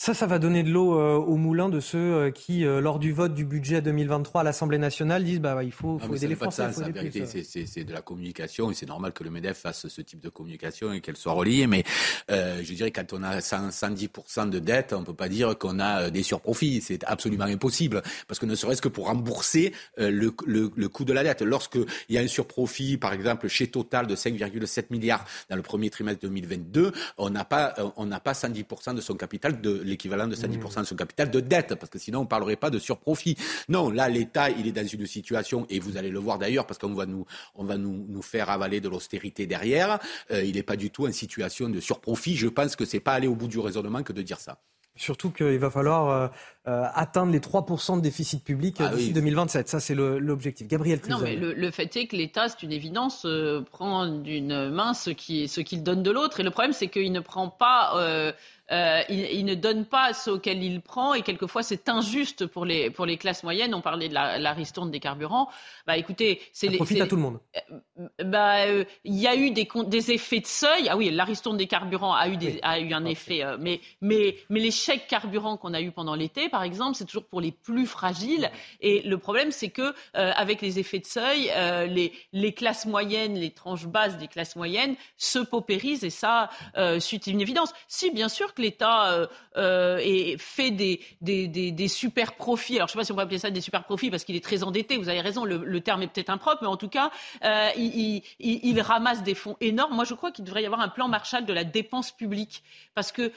Ça, 0.00 0.14
ça 0.14 0.26
va 0.26 0.38
donner 0.38 0.62
de 0.62 0.70
l'eau 0.70 0.96
euh, 0.96 1.16
au 1.16 1.36
moulin 1.36 1.68
de 1.68 1.80
ceux 1.80 1.98
euh, 1.98 2.30
qui, 2.30 2.64
euh, 2.64 2.80
lors 2.80 3.00
du 3.00 3.12
vote 3.12 3.34
du 3.34 3.44
budget 3.44 3.82
2023 3.82 4.42
à 4.42 4.44
l'Assemblée 4.44 4.78
nationale, 4.78 5.24
disent 5.24 5.40
bah 5.40 5.64
il 5.64 5.72
faut, 5.72 5.98
faut 5.98 6.14
aider 6.14 6.28
les 6.28 6.36
Français. 6.36 6.68
c'est 6.70 7.82
de 7.82 7.92
la 7.92 8.00
communication 8.00 8.70
et 8.70 8.74
c'est 8.74 8.86
normal 8.86 9.12
que 9.12 9.24
le 9.24 9.30
Medef 9.30 9.58
fasse 9.58 9.88
ce 9.88 10.00
type 10.00 10.20
de 10.20 10.28
communication 10.28 10.92
et 10.92 11.00
qu'elle 11.00 11.16
soit 11.16 11.32
reliée. 11.32 11.66
Mais 11.66 11.82
je 12.28 12.74
dirais 12.74 12.92
quand 12.92 13.12
on 13.12 13.24
a 13.24 13.40
110% 13.40 14.48
de 14.50 14.60
dette, 14.60 14.92
on 14.92 15.02
peut 15.02 15.14
pas 15.14 15.28
dire 15.28 15.58
qu'on 15.58 15.80
a 15.80 16.10
des 16.10 16.22
surprofits. 16.22 16.80
C'est 16.80 17.02
absolument 17.02 17.46
impossible 17.46 18.02
parce 18.28 18.38
que 18.38 18.46
ne 18.46 18.54
serait-ce 18.54 18.80
que 18.80 18.88
pour 18.88 19.06
rembourser 19.06 19.72
le, 19.96 20.32
le, 20.46 20.70
le, 20.76 20.88
coût 20.88 21.04
de 21.04 21.12
la 21.12 21.24
dette. 21.24 21.42
Lorsqu'il 21.42 21.86
y 22.08 22.18
a 22.18 22.20
un 22.20 22.28
surprofit, 22.28 22.98
par 22.98 23.12
exemple 23.12 23.48
chez 23.48 23.66
Total 23.66 24.06
de 24.06 24.14
5,7 24.14 24.84
milliards 24.90 25.24
dans 25.50 25.56
le 25.56 25.62
premier 25.62 25.90
trimestre 25.90 26.20
2022, 26.22 26.92
on 27.16 27.30
n'a 27.30 27.44
pas 27.44 27.74
on 27.96 28.06
n'a 28.06 28.20
pas 28.20 28.32
110% 28.32 28.94
de 28.94 29.00
son 29.00 29.14
capital 29.14 29.60
de 29.60 29.87
l'équivalent 29.88 30.28
de 30.28 30.34
110% 30.34 30.80
de 30.80 30.84
son 30.84 30.96
capital 30.96 31.30
de 31.30 31.40
dette, 31.40 31.74
parce 31.74 31.90
que 31.90 31.98
sinon 31.98 32.20
on 32.20 32.22
ne 32.22 32.28
parlerait 32.28 32.56
pas 32.56 32.70
de 32.70 32.78
surprofit. 32.78 33.36
Non, 33.68 33.90
là, 33.90 34.08
l'État, 34.08 34.50
il 34.50 34.66
est 34.66 34.72
dans 34.72 34.86
une 34.86 35.06
situation, 35.06 35.66
et 35.68 35.80
vous 35.80 35.96
allez 35.96 36.10
le 36.10 36.18
voir 36.18 36.38
d'ailleurs, 36.38 36.66
parce 36.66 36.78
qu'on 36.78 36.94
va 36.94 37.06
nous, 37.06 37.26
on 37.54 37.64
va 37.64 37.76
nous, 37.76 38.06
nous 38.08 38.22
faire 38.22 38.50
avaler 38.50 38.80
de 38.80 38.88
l'austérité 38.88 39.46
derrière, 39.46 39.98
euh, 40.30 40.42
il 40.42 40.54
n'est 40.54 40.62
pas 40.62 40.76
du 40.76 40.90
tout 40.90 41.06
en 41.06 41.12
situation 41.12 41.68
de 41.68 41.80
surprofit. 41.80 42.36
Je 42.36 42.48
pense 42.48 42.76
que 42.76 42.84
ce 42.84 42.96
n'est 42.96 43.00
pas 43.00 43.12
aller 43.12 43.28
au 43.28 43.34
bout 43.34 43.48
du 43.48 43.58
raisonnement 43.58 44.02
que 44.02 44.12
de 44.12 44.22
dire 44.22 44.40
ça. 44.40 44.58
Surtout 44.96 45.30
qu'il 45.30 45.58
va 45.58 45.70
falloir 45.70 46.08
euh, 46.08 46.28
euh, 46.66 46.84
atteindre 46.92 47.30
les 47.30 47.38
3% 47.38 47.98
de 47.98 48.00
déficit 48.00 48.42
public 48.42 48.78
ah 48.80 48.88
d'ici 48.88 49.12
2027. 49.12 49.68
Ça, 49.68 49.78
c'est 49.78 49.94
l'objectif. 49.94 50.66
Gabriel 50.66 51.00
Non, 51.08 51.20
mais 51.22 51.36
le, 51.36 51.70
fait 51.70 51.94
est 51.96 52.06
que 52.08 52.16
l'État, 52.16 52.48
c'est 52.48 52.64
une 52.64 52.72
évidence, 52.72 53.24
prend 53.70 54.08
d'une 54.08 54.70
main 54.70 54.94
ce 54.94 55.10
qu'il 55.10 55.48
ce 55.48 55.60
qu'il 55.60 55.84
donne 55.84 56.02
de 56.02 56.10
l'autre. 56.10 56.40
Et 56.40 56.42
le 56.42 56.50
problème, 56.50 56.72
c'est 56.72 56.88
qu'il 56.88 57.12
ne 57.12 57.20
prend 57.20 57.48
pas 57.48 58.32
euh, 58.70 59.02
il, 59.08 59.44
ne 59.44 59.54
donne 59.54 59.86
pas 59.86 60.12
ce 60.12 60.30
auquel 60.30 60.62
il 60.62 60.80
prend 60.82 61.14
et 61.14 61.22
quelquefois 61.22 61.62
c'est 61.62 61.88
injuste 61.88 62.46
pour 62.46 62.66
les, 62.66 62.90
pour 62.90 63.06
les 63.06 63.16
classes 63.16 63.42
moyennes. 63.42 63.74
On 63.74 63.80
parlait 63.80 64.08
de 64.08 64.14
la, 64.14 64.38
la 64.38 64.52
ristourne 64.52 64.90
des 64.90 65.00
carburants. 65.00 65.48
Bah 65.86 65.96
écoutez, 65.96 66.40
c'est 66.52 66.70
profite 66.72 67.00
à 67.00 67.06
tout 67.06 67.16
le 67.16 67.22
monde. 67.22 67.40
Euh, 67.56 68.24
bah 68.24 68.66
euh, 68.66 68.84
il 69.04 69.16
y 69.16 69.26
a 69.26 69.34
eu 69.34 69.50
des, 69.52 69.66
des 69.86 70.10
effets 70.10 70.40
de 70.40 70.46
seuil. 70.46 70.88
Ah 70.88 70.96
oui, 70.96 71.10
la 71.10 71.24
ristourne 71.24 71.56
des 71.56 71.66
carburants 71.66 72.14
a 72.14 72.28
eu, 72.28 72.36
des, 72.36 72.58
a 72.62 72.78
eu 72.78 72.92
un 72.92 73.06
effet, 73.06 73.42
mais, 73.58 73.80
mais, 74.02 74.36
mais 74.50 74.60
les 74.60 74.70
chèques 74.70 75.06
carburants 75.08 75.56
qu'on 75.56 75.72
a 75.72 75.80
eu 75.80 75.90
pendant 75.90 76.14
l'été, 76.14 76.48
par 76.48 76.62
exemple, 76.62 76.96
c'est 76.96 77.06
toujours 77.06 77.26
pour 77.26 77.40
les 77.40 77.52
plus 77.52 77.86
fragiles. 77.86 78.50
Et 78.80 79.00
le 79.02 79.16
problème, 79.18 79.50
c'est 79.50 79.70
que 79.70 79.94
avec 80.12 80.60
les 80.60 80.78
effets 80.78 80.98
de 80.98 81.06
seuil, 81.06 81.50
les, 81.88 82.12
les 82.32 82.52
classes 82.52 82.86
moyennes, 82.86 83.34
les 83.34 83.50
tranches 83.50 83.86
basses 83.86 84.18
des 84.18 84.28
classes 84.28 84.56
moyennes 84.56 84.94
se 85.16 85.38
paupérisent 85.38 86.04
et 86.04 86.10
ça, 86.10 86.50
c'est 86.98 87.26
une 87.26 87.40
évidence. 87.40 87.72
Si 87.86 88.10
bien 88.10 88.28
sûr 88.28 88.54
l'État 88.58 89.12
euh, 89.12 89.26
euh 89.56 89.98
fait 90.38 90.70
des, 90.70 91.88
super 91.88 92.34
profits. 92.34 92.76
Alors, 92.76 92.88
je 92.88 92.92
ne 92.92 92.94
sais 92.94 92.98
pas 92.98 93.04
si 93.04 93.12
on 93.12 93.16
peut 93.16 93.22
appeler 93.22 93.38
ça 93.38 93.50
des 93.50 93.60
super 93.60 93.84
profits 93.84 94.10
parce 94.10 94.24
qu'il 94.24 94.36
est 94.36 94.44
très 94.44 94.62
endetté. 94.62 94.96
Vous 94.96 95.08
avez 95.08 95.20
raison, 95.20 95.44
le, 95.44 95.80
terme 95.80 96.02
est 96.02 96.08
peut-être 96.08 96.30
impropre, 96.30 96.58
mais 96.62 96.68
en 96.68 96.76
tout 96.76 96.88
cas, 96.88 97.10
euh, 97.44 97.68
il, 97.76 98.80
ramasse 98.80 99.22
des 99.22 99.34
fonds 99.34 99.56
énormes. 99.60 99.94
Moi, 99.94 100.04
je 100.04 100.14
crois 100.14 100.30
qu'il 100.30 100.44
devrait 100.44 100.62
y 100.62 100.66
avoir 100.66 100.80
un 100.80 100.88
plan 100.88 101.08
Marshall 101.08 101.44
de 101.44 101.52
la 101.52 101.64
dépense 101.64 102.10
publique 102.12 102.62
parce 102.94 103.12
que 103.12 103.32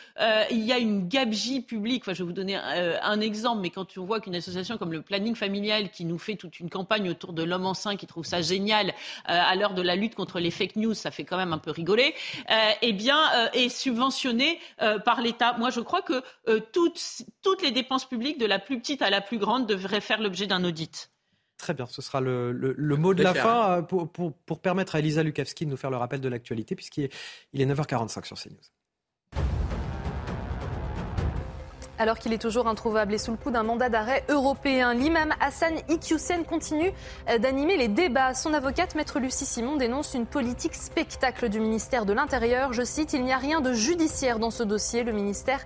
il 0.51 0.64
y 0.66 0.72
a 0.72 0.77
une 0.77 1.08
gabegie 1.08 1.61
publique. 1.61 2.03
Enfin, 2.03 2.14
je 2.14 2.19
vais 2.19 2.27
vous 2.27 2.33
donner 2.33 2.56
un 2.56 3.19
exemple, 3.22 3.61
mais 3.61 3.69
quand 3.69 3.98
on 3.98 4.06
voit 4.06 4.19
qu'une 4.19 4.35
association 4.35 4.77
comme 4.77 4.91
le 4.91 5.01
Planning 5.01 5.35
familial 5.35 5.90
qui 5.90 6.06
nous 6.06 6.17
fait 6.17 6.35
toute 6.35 6.59
une 6.59 6.69
campagne 6.69 7.09
autour 7.09 7.33
de 7.33 7.43
l'homme 7.43 7.66
enceint, 7.66 7.95
qui 7.95 8.08
trouve 8.08 8.25
ça 8.25 8.41
génial 8.41 8.93
à 9.25 9.56
l'heure 9.56 9.74
de 9.74 9.82
la 9.82 9.95
lutte 9.95 10.16
contre 10.16 10.40
les 10.40 10.51
fake 10.51 10.75
news, 10.75 10.93
ça 10.93 11.11
fait 11.11 11.24
quand 11.24 11.38
même 11.38 11.53
un 11.53 11.58
peu 11.58 11.72
rigoler. 11.72 12.14
eh 12.82 12.93
bien, 12.93 13.50
est 13.53 13.69
subventionné 13.69 14.59
par 15.06 15.10
par 15.11 15.22
l'État. 15.22 15.57
Moi, 15.57 15.72
je 15.72 15.81
crois 15.81 16.01
que 16.01 16.23
euh, 16.48 16.61
toutes, 16.72 17.23
toutes 17.41 17.61
les 17.61 17.72
dépenses 17.72 18.07
publiques, 18.07 18.40
de 18.40 18.45
la 18.45 18.59
plus 18.59 18.80
petite 18.80 19.01
à 19.01 19.09
la 19.09 19.19
plus 19.19 19.40
grande, 19.40 19.67
devraient 19.67 19.99
faire 19.99 20.22
l'objet 20.22 20.48
d'un 20.48 20.64
audit. 20.64 21.11
Très 21.57 21.73
bien, 21.73 21.85
ce 21.85 22.01
sera 22.01 22.22
le, 22.22 22.53
le, 22.53 22.95
mot 22.95 23.14
de 23.14 23.22
la 23.22 23.33
fin 23.33 23.72
euh, 23.72 23.81
pour, 23.81 24.09
pour, 24.09 24.33
pour, 24.33 24.61
permettre 24.61 24.95
à 24.95 24.99
Elisa 24.99 25.22
Lukavski 25.22 25.65
de 25.65 25.69
nous 25.69 25.75
faire 25.75 25.91
le 25.91 25.98
rappel 25.98 26.22
de 26.22 26.30
l'actualité, 26.30 26.75
puisqu'il 26.75 27.03
est, 27.03 27.14
il 27.51 27.61
est 27.61 27.65
9h45 27.65 28.25
sur 28.25 28.38
CNews. 28.38 28.56
Alors 32.01 32.17
qu'il 32.17 32.33
est 32.33 32.41
toujours 32.41 32.67
introuvable 32.67 33.13
et 33.13 33.19
sous 33.19 33.30
le 33.30 33.38
coup 33.38 33.51
d'un 33.51 33.61
mandat 33.61 33.89
d'arrêt 33.89 34.23
européen, 34.27 34.95
l'imam 34.95 35.35
Hassan 35.39 35.75
Iqiyoussen 35.88 36.45
continue 36.45 36.91
euh, 37.30 37.38
d'animer 37.38 37.77
les 37.77 37.89
débats. 37.89 38.33
Son 38.33 38.55
avocate, 38.55 38.95
maître 38.95 39.19
Lucie 39.19 39.45
Simon, 39.45 39.75
dénonce 39.75 40.15
une 40.15 40.25
politique 40.25 40.73
spectacle 40.73 41.47
du 41.47 41.59
ministère 41.59 42.07
de 42.07 42.13
l'Intérieur. 42.13 42.73
Je 42.73 42.81
cite, 42.81 43.13
Il 43.13 43.23
n'y 43.23 43.31
a 43.31 43.38
rien 43.38 43.61
de 43.61 43.73
judiciaire 43.73 44.39
dans 44.39 44.49
ce 44.49 44.63
dossier. 44.63 45.03
Le 45.03 45.11
ministère 45.11 45.59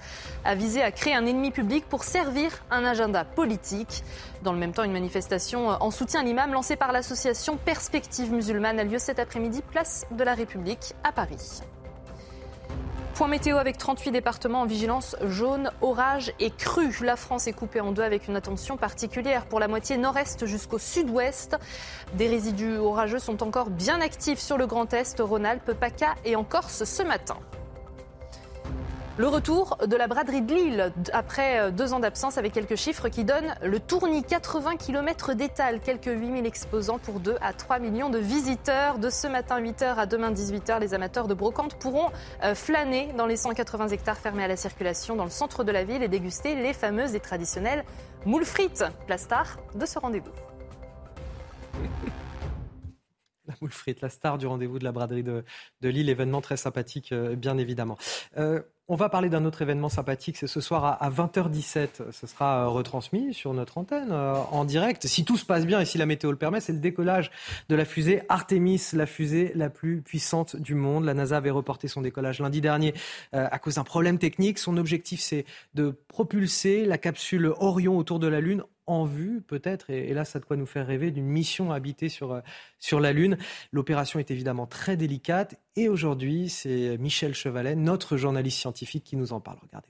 a 0.43 0.55
visé 0.55 0.81
à 0.81 0.91
créer 0.91 1.15
un 1.15 1.25
ennemi 1.25 1.51
public 1.51 1.85
pour 1.87 2.03
servir 2.03 2.51
un 2.69 2.83
agenda 2.83 3.23
politique. 3.23 4.03
Dans 4.43 4.51
le 4.51 4.59
même 4.59 4.73
temps, 4.73 4.83
une 4.83 4.91
manifestation 4.91 5.69
en 5.69 5.89
soutien 5.89 6.19
à 6.19 6.23
l'imam 6.23 6.51
lancée 6.51 6.75
par 6.75 6.91
l'association 6.91 7.55
Perspective 7.55 8.33
musulmane 8.33 8.77
a 8.77 8.83
lieu 8.83 8.99
cet 8.99 9.19
après-midi, 9.19 9.61
place 9.71 10.05
de 10.11 10.23
la 10.25 10.33
République 10.33 10.95
à 11.05 11.13
Paris. 11.13 11.61
Point 13.15 13.29
météo 13.29 13.55
avec 13.55 13.77
38 13.77 14.11
départements 14.11 14.59
en 14.59 14.65
vigilance 14.65 15.15
jaune, 15.21 15.71
orage 15.79 16.33
et 16.41 16.51
crue. 16.51 16.93
La 17.01 17.15
France 17.15 17.47
est 17.47 17.53
coupée 17.53 17.79
en 17.79 17.93
deux 17.93 18.01
avec 18.01 18.27
une 18.27 18.35
attention 18.35 18.75
particulière 18.75 19.45
pour 19.45 19.61
la 19.61 19.69
moitié 19.69 19.95
nord-est 19.95 20.45
jusqu'au 20.45 20.79
sud-ouest. 20.79 21.55
Des 22.15 22.27
résidus 22.27 22.75
orageux 22.75 23.19
sont 23.19 23.41
encore 23.41 23.69
bien 23.69 24.01
actifs 24.01 24.39
sur 24.39 24.57
le 24.57 24.67
Grand 24.67 24.93
Est, 24.93 25.21
Rhône-Alpes, 25.21 25.71
PACA 25.79 26.15
et 26.25 26.35
en 26.35 26.43
Corse 26.43 26.83
ce 26.83 27.03
matin. 27.03 27.37
Le 29.17 29.29
retour 29.29 29.77
de 29.87 29.95
la 29.95 30.07
braderie 30.07 30.41
de 30.41 30.53
Lille 30.53 30.91
après 31.13 31.57
euh, 31.61 31.71
deux 31.71 31.93
ans 31.93 32.01
d'absence 32.01 32.37
avec 32.37 32.51
quelques 32.51 32.75
chiffres 32.75 33.07
qui 33.07 33.23
donnent 33.23 33.55
le 33.63 33.79
tournis 33.79 34.25
80 34.25 34.75
km 34.75 35.33
d'étal, 35.33 35.79
quelques 35.79 36.07
8000 36.07 36.45
exposants 36.45 36.99
pour 36.99 37.21
2 37.21 37.37
à 37.39 37.53
3 37.53 37.79
millions 37.79 38.09
de 38.09 38.17
visiteurs. 38.17 38.99
De 38.99 39.09
ce 39.09 39.27
matin 39.27 39.61
8h 39.61 39.95
à 39.95 40.05
demain 40.05 40.33
18h, 40.33 40.81
les 40.81 40.93
amateurs 40.93 41.29
de 41.29 41.33
brocante 41.33 41.79
pourront 41.79 42.11
euh, 42.43 42.55
flâner 42.55 43.13
dans 43.17 43.25
les 43.25 43.37
180 43.37 43.87
hectares 43.87 44.17
fermés 44.17 44.43
à 44.43 44.49
la 44.49 44.57
circulation 44.57 45.15
dans 45.15 45.23
le 45.23 45.29
centre 45.29 45.63
de 45.63 45.71
la 45.71 45.85
ville 45.85 46.03
et 46.03 46.09
déguster 46.09 46.55
les 46.55 46.73
fameuses 46.73 47.15
et 47.15 47.21
traditionnelles 47.21 47.85
moules 48.25 48.43
frites. 48.43 48.83
Place 49.07 49.29
de 49.75 49.85
ce 49.85 49.97
rendez-vous. 49.97 50.31
La 53.47 53.53
moule 53.61 53.71
frite, 53.71 54.01
la 54.01 54.09
star 54.09 54.39
du 54.39 54.47
rendez-vous 54.47 54.79
de 54.79 54.83
la 54.83 54.91
braderie 54.91 55.21
de, 55.21 55.43
Lille, 55.83 56.09
événement 56.09 56.41
très 56.41 56.57
sympathique, 56.57 57.11
euh, 57.11 57.35
bien 57.35 57.59
évidemment. 57.59 57.95
On 58.87 58.95
va 58.95 59.09
parler 59.09 59.29
d'un 59.29 59.45
autre 59.45 59.61
événement 59.61 59.89
sympathique, 59.89 60.37
c'est 60.37 60.47
ce 60.47 60.61
soir 60.61 61.01
à 61.01 61.09
20h17. 61.09 62.11
Ce 62.11 62.27
sera 62.27 62.65
euh, 62.65 62.67
retransmis 62.67 63.33
sur 63.33 63.53
notre 63.53 63.77
antenne 63.77 64.11
en 64.11 64.65
direct. 64.65 65.07
Si 65.07 65.25
tout 65.25 65.37
se 65.37 65.45
passe 65.45 65.65
bien 65.65 65.81
et 65.81 65.85
si 65.85 65.97
la 65.97 66.05
météo 66.05 66.31
le 66.31 66.37
permet, 66.37 66.59
c'est 66.59 66.73
le 66.73 66.79
décollage 66.79 67.31
de 67.69 67.75
la 67.75 67.85
fusée 67.85 68.21
Artemis, 68.29 68.81
la 68.93 69.05
fusée 69.05 69.51
la 69.55 69.69
plus 69.69 70.01
puissante 70.01 70.55
du 70.55 70.75
monde. 70.75 71.05
La 71.05 71.13
NASA 71.13 71.37
avait 71.37 71.49
reporté 71.49 71.87
son 71.87 72.01
décollage 72.01 72.39
lundi 72.39 72.61
dernier 72.61 72.93
à 73.33 73.57
cause 73.59 73.75
d'un 73.75 73.83
problème 73.83 74.19
technique. 74.19 74.59
Son 74.59 74.77
objectif, 74.77 75.19
c'est 75.19 75.45
de 75.73 75.95
propulser 76.07 76.85
la 76.85 76.97
capsule 76.97 77.53
Orion 77.57 77.97
autour 77.97 78.19
de 78.19 78.27
la 78.27 78.39
Lune 78.39 78.63
en 78.87 79.05
vue, 79.05 79.41
peut-être, 79.41 79.89
et, 79.89 80.13
là, 80.13 80.25
ça 80.25 80.39
de 80.39 80.45
quoi 80.45 80.57
nous 80.57 80.65
faire 80.65 80.85
rêver 80.85 81.09
d'une 81.09 81.25
mission 81.25 81.71
habitée 81.71 82.09
sur, 82.09 82.33
euh, 82.33 82.41
sur 82.79 82.99
la 82.99 83.13
Lune. 83.13 83.37
L'opération 83.71 84.19
est 84.19 84.29
évidemment 84.29 84.67
très 84.67 84.95
délicate, 84.95 85.55
et 85.75 85.89
aujourd'hui, 85.89 86.49
c'est 86.49 86.97
Michel 86.99 87.33
Chevalet, 87.33 87.75
notre 87.75 88.15
journaliste 88.17 88.59
scientifique, 88.59 88.74
qui 88.75 89.15
nous 89.15 89.33
en. 89.33 89.37
Regardez. 89.37 89.87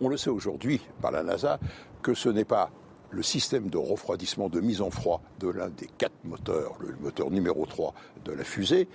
On 0.00 0.08
le 0.08 0.16
sait 0.16 0.30
aujourd'hui 0.30 0.80
par 1.00 1.10
la 1.10 1.22
NASA 1.22 1.58
que 2.02 2.14
ce 2.14 2.28
n'est 2.28 2.44
pas 2.44 2.70
le 3.10 3.22
système 3.22 3.70
de 3.70 3.78
refroidissement, 3.78 4.48
de 4.48 4.60
mise 4.60 4.82
en 4.82 4.90
froid 4.90 5.22
de 5.40 5.48
l'un 5.48 5.68
des 5.70 5.86
quatre 5.98 6.24
moteurs, 6.24 6.76
le 6.80 6.94
moteur 7.00 7.30
numéro 7.30 7.64
3 7.64 7.94
de 8.24 8.32
la 8.32 8.44
fusée, 8.44 8.88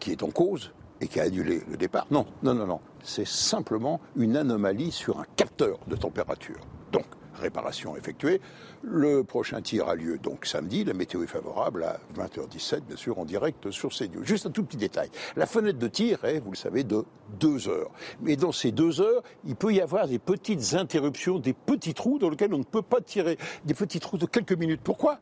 qui 0.00 0.10
est 0.10 0.22
en 0.22 0.30
cause 0.30 0.72
et 1.00 1.08
qui 1.08 1.20
a 1.20 1.24
annulé 1.24 1.62
le 1.68 1.76
départ. 1.76 2.06
Non, 2.10 2.26
non, 2.42 2.54
non, 2.54 2.66
non. 2.66 2.80
C'est 3.02 3.26
simplement 3.26 4.00
une 4.16 4.36
anomalie 4.36 4.90
sur 4.90 5.20
un 5.20 5.26
capteur 5.36 5.78
de 5.86 5.96
température. 5.96 6.60
Donc, 6.92 7.04
réparation 7.38 7.96
effectuée. 7.96 8.40
Le 8.82 9.24
prochain 9.24 9.60
tir 9.60 9.88
a 9.88 9.94
lieu 9.94 10.18
donc 10.18 10.46
samedi. 10.46 10.84
La 10.84 10.94
météo 10.94 11.22
est 11.22 11.28
favorable 11.28 11.84
à 11.84 12.00
20h17, 12.16 12.80
bien 12.80 12.96
sûr, 12.96 13.18
en 13.18 13.24
direct 13.24 13.70
sur 13.70 13.90
CNews. 13.90 14.24
Juste 14.24 14.46
un 14.46 14.50
tout 14.50 14.64
petit 14.64 14.76
détail. 14.76 15.10
La 15.36 15.46
fenêtre 15.46 15.78
de 15.78 15.88
tir 15.88 16.24
est, 16.24 16.40
vous 16.40 16.50
le 16.50 16.56
savez, 16.56 16.84
de 16.84 17.04
deux 17.38 17.68
heures. 17.68 17.90
Mais 18.20 18.36
dans 18.36 18.52
ces 18.52 18.72
deux 18.72 19.00
heures, 19.00 19.22
il 19.44 19.56
peut 19.56 19.72
y 19.72 19.80
avoir 19.80 20.08
des 20.08 20.18
petites 20.18 20.74
interruptions, 20.74 21.38
des 21.38 21.54
petits 21.54 21.94
trous 21.94 22.18
dans 22.18 22.30
lesquels 22.30 22.54
on 22.54 22.58
ne 22.58 22.64
peut 22.64 22.82
pas 22.82 23.00
tirer. 23.00 23.38
Des 23.64 23.74
petits 23.74 24.00
trous 24.00 24.18
de 24.18 24.26
quelques 24.26 24.52
minutes. 24.52 24.80
Pourquoi? 24.82 25.18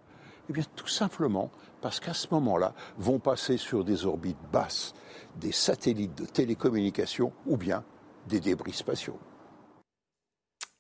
Eh 0.49 0.53
bien, 0.53 0.65
tout 0.77 0.87
simplement 0.87 1.51
parce 1.81 2.01
qu'à 2.01 2.15
ce 2.15 2.29
moment-là, 2.33 2.75
vont 2.99 3.19
passer 3.19 3.57
sur 3.57 3.85
des 3.85 4.07
orbites 4.07 4.39
basses 4.53 4.95
des 5.41 5.53
satellites 5.53 6.17
de 6.17 6.25
télécommunication 6.25 7.33
ou 7.47 7.57
bien 7.57 7.85
des 8.29 8.41
débris 8.41 8.73
spatiaux. 8.73 9.19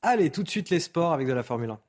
Allez, 0.08 0.30
tout 0.30 0.44
de 0.44 0.48
suite 0.48 0.70
les 0.70 0.78
sports 0.78 1.12
avec 1.12 1.26
de 1.26 1.32
la 1.32 1.42
Formule 1.42 1.70
1. 1.70 1.80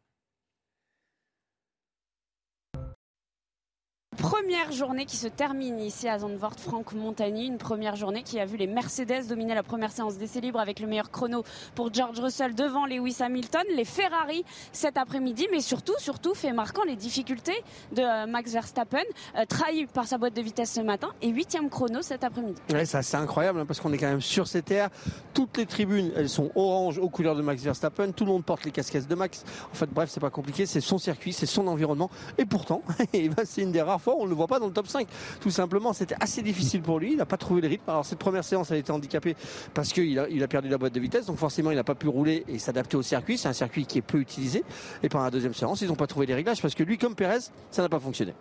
Première 4.17 4.71
journée 4.71 5.05
qui 5.05 5.15
se 5.15 5.27
termine 5.27 5.79
ici 5.79 6.07
à 6.09 6.17
Zandvoort, 6.17 6.59
Franck 6.59 6.93
Montagny. 6.93 7.45
Une 7.45 7.59
première 7.59 7.95
journée 7.95 8.23
qui 8.23 8.39
a 8.39 8.45
vu 8.45 8.57
les 8.57 8.65
Mercedes 8.65 9.27
dominer 9.29 9.53
la 9.53 9.61
première 9.61 9.91
séance 9.91 10.17
d'essai 10.17 10.41
libre 10.41 10.59
avec 10.59 10.79
le 10.79 10.87
meilleur 10.87 11.11
chrono 11.11 11.43
pour 11.75 11.93
George 11.93 12.19
Russell 12.19 12.55
devant 12.55 12.87
Lewis 12.87 13.17
Hamilton. 13.19 13.61
Les 13.75 13.85
Ferrari 13.85 14.43
cet 14.71 14.97
après-midi, 14.97 15.47
mais 15.51 15.61
surtout, 15.61 15.93
surtout 15.99 16.33
fait 16.33 16.51
marquant 16.51 16.83
les 16.83 16.95
difficultés 16.95 17.63
de 17.91 18.01
euh, 18.01 18.25
Max 18.25 18.51
Verstappen, 18.51 19.03
euh, 19.37 19.45
trahi 19.45 19.85
par 19.85 20.07
sa 20.07 20.17
boîte 20.17 20.35
de 20.35 20.41
vitesse 20.41 20.73
ce 20.73 20.81
matin 20.81 21.09
et 21.21 21.29
huitième 21.29 21.69
chrono 21.69 22.01
cet 22.01 22.23
après-midi. 22.23 22.59
Ouais, 22.73 22.85
c'est 22.85 23.15
incroyable 23.15 23.59
hein, 23.59 23.65
parce 23.67 23.79
qu'on 23.79 23.93
est 23.93 23.99
quand 23.99 24.09
même 24.09 24.21
sur 24.21 24.47
ces 24.47 24.63
terres. 24.63 24.89
Toutes 25.35 25.57
les 25.57 25.67
tribunes, 25.67 26.11
elles 26.15 26.29
sont 26.29 26.49
orange 26.55 26.97
aux 26.97 27.09
couleurs 27.09 27.35
de 27.35 27.43
Max 27.43 27.61
Verstappen. 27.61 28.11
Tout 28.11 28.25
le 28.25 28.31
monde 28.31 28.43
porte 28.43 28.65
les 28.65 28.71
casquettes 28.71 29.07
de 29.07 29.15
Max. 29.15 29.43
En 29.71 29.75
fait, 29.75 29.89
bref, 29.91 30.09
c'est 30.11 30.19
pas 30.19 30.31
compliqué. 30.31 30.65
C'est 30.65 30.81
son 30.81 30.97
circuit, 30.97 31.33
c'est 31.33 31.45
son 31.45 31.67
environnement. 31.67 32.09
Et 32.39 32.45
pourtant, 32.45 32.81
eh 33.13 33.29
ben, 33.29 33.43
c'est 33.45 33.61
une 33.61 33.71
des 33.71 33.83
rares 33.83 34.01
on 34.15 34.25
ne 34.25 34.29
le 34.29 34.35
voit 34.35 34.47
pas 34.47 34.59
dans 34.59 34.67
le 34.67 34.73
top 34.73 34.87
5. 34.87 35.07
Tout 35.41 35.51
simplement, 35.51 35.93
c'était 35.93 36.15
assez 36.19 36.41
difficile 36.41 36.81
pour 36.81 36.99
lui. 36.99 37.11
Il 37.11 37.17
n'a 37.17 37.25
pas 37.25 37.37
trouvé 37.37 37.61
le 37.61 37.67
rythme. 37.67 37.89
Alors, 37.89 38.05
cette 38.05 38.19
première 38.19 38.43
séance, 38.43 38.71
elle 38.71 38.77
a 38.77 38.79
été 38.79 38.91
handicapée 38.91 39.35
parce 39.73 39.93
qu'il 39.93 40.19
a, 40.19 40.47
perdu 40.47 40.69
la 40.69 40.77
boîte 40.77 40.93
de 40.93 40.99
vitesse. 40.99 41.25
Donc, 41.25 41.37
forcément, 41.37 41.71
il 41.71 41.75
n'a 41.75 41.83
pas 41.83 41.95
pu 41.95 42.07
rouler 42.07 42.43
et 42.47 42.59
s'adapter 42.59 42.97
au 42.97 43.01
circuit. 43.01 43.37
C'est 43.37 43.49
un 43.49 43.53
circuit 43.53 43.85
qui 43.85 43.97
est 43.97 44.01
peu 44.01 44.19
utilisé. 44.19 44.63
Et 45.03 45.09
pendant 45.09 45.25
la 45.25 45.31
deuxième 45.31 45.53
séance, 45.53 45.81
ils 45.81 45.87
n'ont 45.87 45.95
pas 45.95 46.07
trouvé 46.07 46.25
les 46.25 46.35
réglages 46.35 46.61
parce 46.61 46.75
que 46.75 46.83
lui, 46.83 46.97
comme 46.97 47.15
Pérez, 47.15 47.39
ça 47.71 47.81
n'a 47.81 47.89
pas 47.89 47.99
fonctionné. 47.99 48.33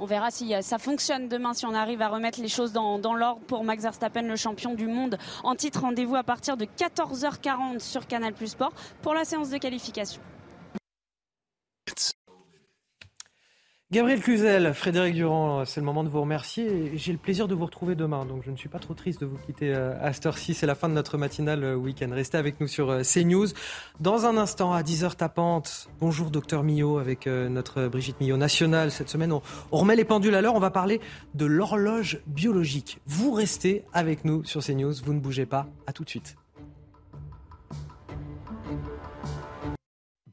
On 0.00 0.06
verra 0.06 0.30
si 0.30 0.54
euh, 0.54 0.62
ça 0.62 0.78
fonctionne 0.78 1.28
demain, 1.28 1.54
si 1.54 1.66
on 1.66 1.74
arrive 1.74 2.02
à 2.02 2.08
remettre 2.08 2.40
les 2.40 2.48
choses 2.48 2.72
dans, 2.72 2.98
dans 2.98 3.14
l'ordre 3.14 3.40
pour 3.46 3.64
Max 3.64 3.82
Verstappen, 3.82 4.22
le 4.22 4.36
champion 4.36 4.74
du 4.74 4.86
monde 4.86 5.18
en 5.42 5.56
titre. 5.56 5.80
Rendez-vous 5.80 6.14
à 6.14 6.22
partir 6.22 6.56
de 6.56 6.64
14h40 6.64 7.80
sur 7.80 8.06
Canal 8.06 8.32
Plus 8.32 8.48
Sport 8.48 8.72
pour 9.02 9.14
la 9.14 9.24
séance 9.24 9.50
de 9.50 9.58
qualification. 9.58 10.20
Gabriel 13.90 14.20
Cluzel, 14.20 14.74
Frédéric 14.74 15.14
Durand, 15.14 15.64
c'est 15.64 15.80
le 15.80 15.86
moment 15.86 16.04
de 16.04 16.10
vous 16.10 16.20
remercier. 16.20 16.92
J'ai 16.98 17.10
le 17.10 17.16
plaisir 17.16 17.48
de 17.48 17.54
vous 17.54 17.64
retrouver 17.64 17.94
demain, 17.94 18.26
donc 18.26 18.42
je 18.44 18.50
ne 18.50 18.56
suis 18.56 18.68
pas 18.68 18.78
trop 18.78 18.92
triste 18.92 19.22
de 19.22 19.24
vous 19.24 19.38
quitter 19.38 19.74
euh, 19.74 19.94
à 20.02 20.12
cette 20.12 20.26
heure-ci. 20.26 20.52
C'est 20.52 20.66
la 20.66 20.74
fin 20.74 20.90
de 20.90 20.92
notre 20.92 21.16
matinale 21.16 21.64
euh, 21.64 21.74
week-end. 21.74 22.10
Restez 22.12 22.36
avec 22.36 22.60
nous 22.60 22.66
sur 22.66 22.90
euh, 22.90 23.00
CNews. 23.00 23.46
Dans 23.98 24.26
un 24.26 24.36
instant, 24.36 24.74
à 24.74 24.82
10h 24.82 25.16
tapante, 25.16 25.88
bonjour 26.00 26.30
docteur 26.30 26.64
Millot 26.64 26.98
avec 26.98 27.26
notre 27.26 27.88
Brigitte 27.88 28.20
Millot 28.20 28.36
nationale. 28.36 28.90
Cette 28.90 29.08
semaine, 29.08 29.32
on, 29.32 29.40
remet 29.70 29.96
les 29.96 30.04
pendules 30.04 30.34
à 30.34 30.42
l'heure. 30.42 30.54
On 30.54 30.60
va 30.60 30.70
parler 30.70 31.00
de 31.32 31.46
l'horloge 31.46 32.20
biologique. 32.26 33.00
Vous 33.06 33.32
restez 33.32 33.86
avec 33.94 34.26
nous 34.26 34.44
sur 34.44 34.62
CNews. 34.62 34.96
Vous 35.02 35.14
ne 35.14 35.20
bougez 35.20 35.46
pas. 35.46 35.66
À 35.86 35.94
tout 35.94 36.04
de 36.04 36.10
suite. 36.10 36.36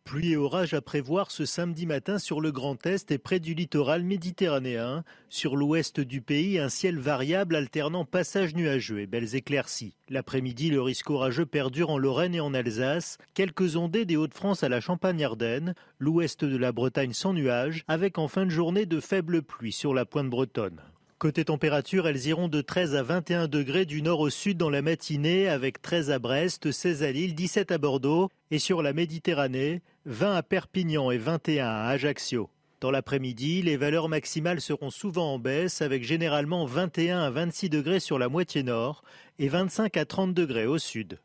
Pluie 0.06 0.34
et 0.34 0.38
orage 0.38 0.76
à 0.76 0.82
prévoir 0.82 1.32
ce 1.32 1.46
samedi 1.46 1.88
matin 1.88 2.20
sur 2.20 2.40
le 2.40 2.52
Grand 2.52 2.86
Est 2.86 3.10
et 3.10 3.18
près 3.18 3.40
du 3.40 3.56
littoral 3.56 4.04
méditerranéen. 4.04 5.04
Sur 5.30 5.56
l'ouest 5.56 6.00
du 6.00 6.22
pays, 6.22 6.60
un 6.60 6.70
ciel 6.70 7.00
variable 7.00 7.56
alternant 7.56 8.06
passages 8.06 8.54
nuageux 8.54 9.00
et 9.00 9.08
belles 9.08 9.34
éclaircies. 9.34 9.96
L'après-midi, 10.10 10.70
le 10.70 10.80
risque 10.80 11.10
orageux 11.10 11.48
perdure 11.48 11.90
en 11.90 11.98
Lorraine 11.98 12.36
et 12.36 12.40
en 12.40 12.54
Alsace. 12.54 13.18
Quelques 13.34 13.78
ondées 13.78 14.06
des 14.06 14.16
Hauts-de-France 14.16 14.62
à 14.62 14.70
la 14.70 14.80
Champagne-Ardenne. 14.80 15.74
L'ouest 15.98 16.46
de 16.46 16.56
la 16.56 16.72
Bretagne 16.72 17.14
sans 17.14 17.34
nuages, 17.34 17.84
avec 17.88 18.20
en 18.20 18.28
fin 18.28 18.46
de 18.46 18.52
journée 18.52 18.86
de 18.86 19.00
faibles 19.00 19.42
pluies 19.42 19.72
sur 19.72 19.96
la 19.96 20.06
pointe 20.06 20.30
bretonne. 20.30 20.82
Côté 21.18 21.46
température, 21.46 22.08
elles 22.08 22.28
iront 22.28 22.50
de 22.50 22.62
13 22.62 22.96
à 22.96 23.02
21 23.02 23.48
degrés 23.48 23.86
du 23.86 24.02
nord 24.02 24.20
au 24.20 24.30
sud 24.30 24.58
dans 24.58 24.70
la 24.70 24.82
matinée, 24.82 25.48
avec 25.48 25.82
13 25.82 26.12
à 26.12 26.20
Brest, 26.20 26.72
16 26.72 27.04
à 27.04 27.12
Lille, 27.12 27.34
17 27.34 27.72
à 27.72 27.78
Bordeaux. 27.78 28.30
Et 28.52 28.60
sur 28.60 28.84
la 28.84 28.94
Méditerranée, 28.94 29.82
20 30.08 30.36
à 30.36 30.44
Perpignan 30.44 31.10
et 31.10 31.18
21 31.18 31.66
à 31.66 31.88
Ajaccio. 31.88 32.52
Dans 32.80 32.92
l'après-midi, 32.92 33.64
les 33.64 33.76
valeurs 33.76 34.08
maximales 34.08 34.62
seront 34.62 34.92
souvent 34.92 35.34
en 35.34 35.40
baisse, 35.40 35.82
avec 35.82 36.04
généralement 36.04 36.64
21 36.66 37.24
à 37.24 37.32
26 37.32 37.72
degrés 37.72 38.00
sur 38.00 38.20
la 38.20 38.30
moitié 38.30 38.62
nord 38.62 39.04
et 39.40 39.48
25 39.48 39.98
à 39.98 40.06
30 40.06 40.36
degrés 40.36 40.68
au 40.68 40.78
sud. 40.78 41.18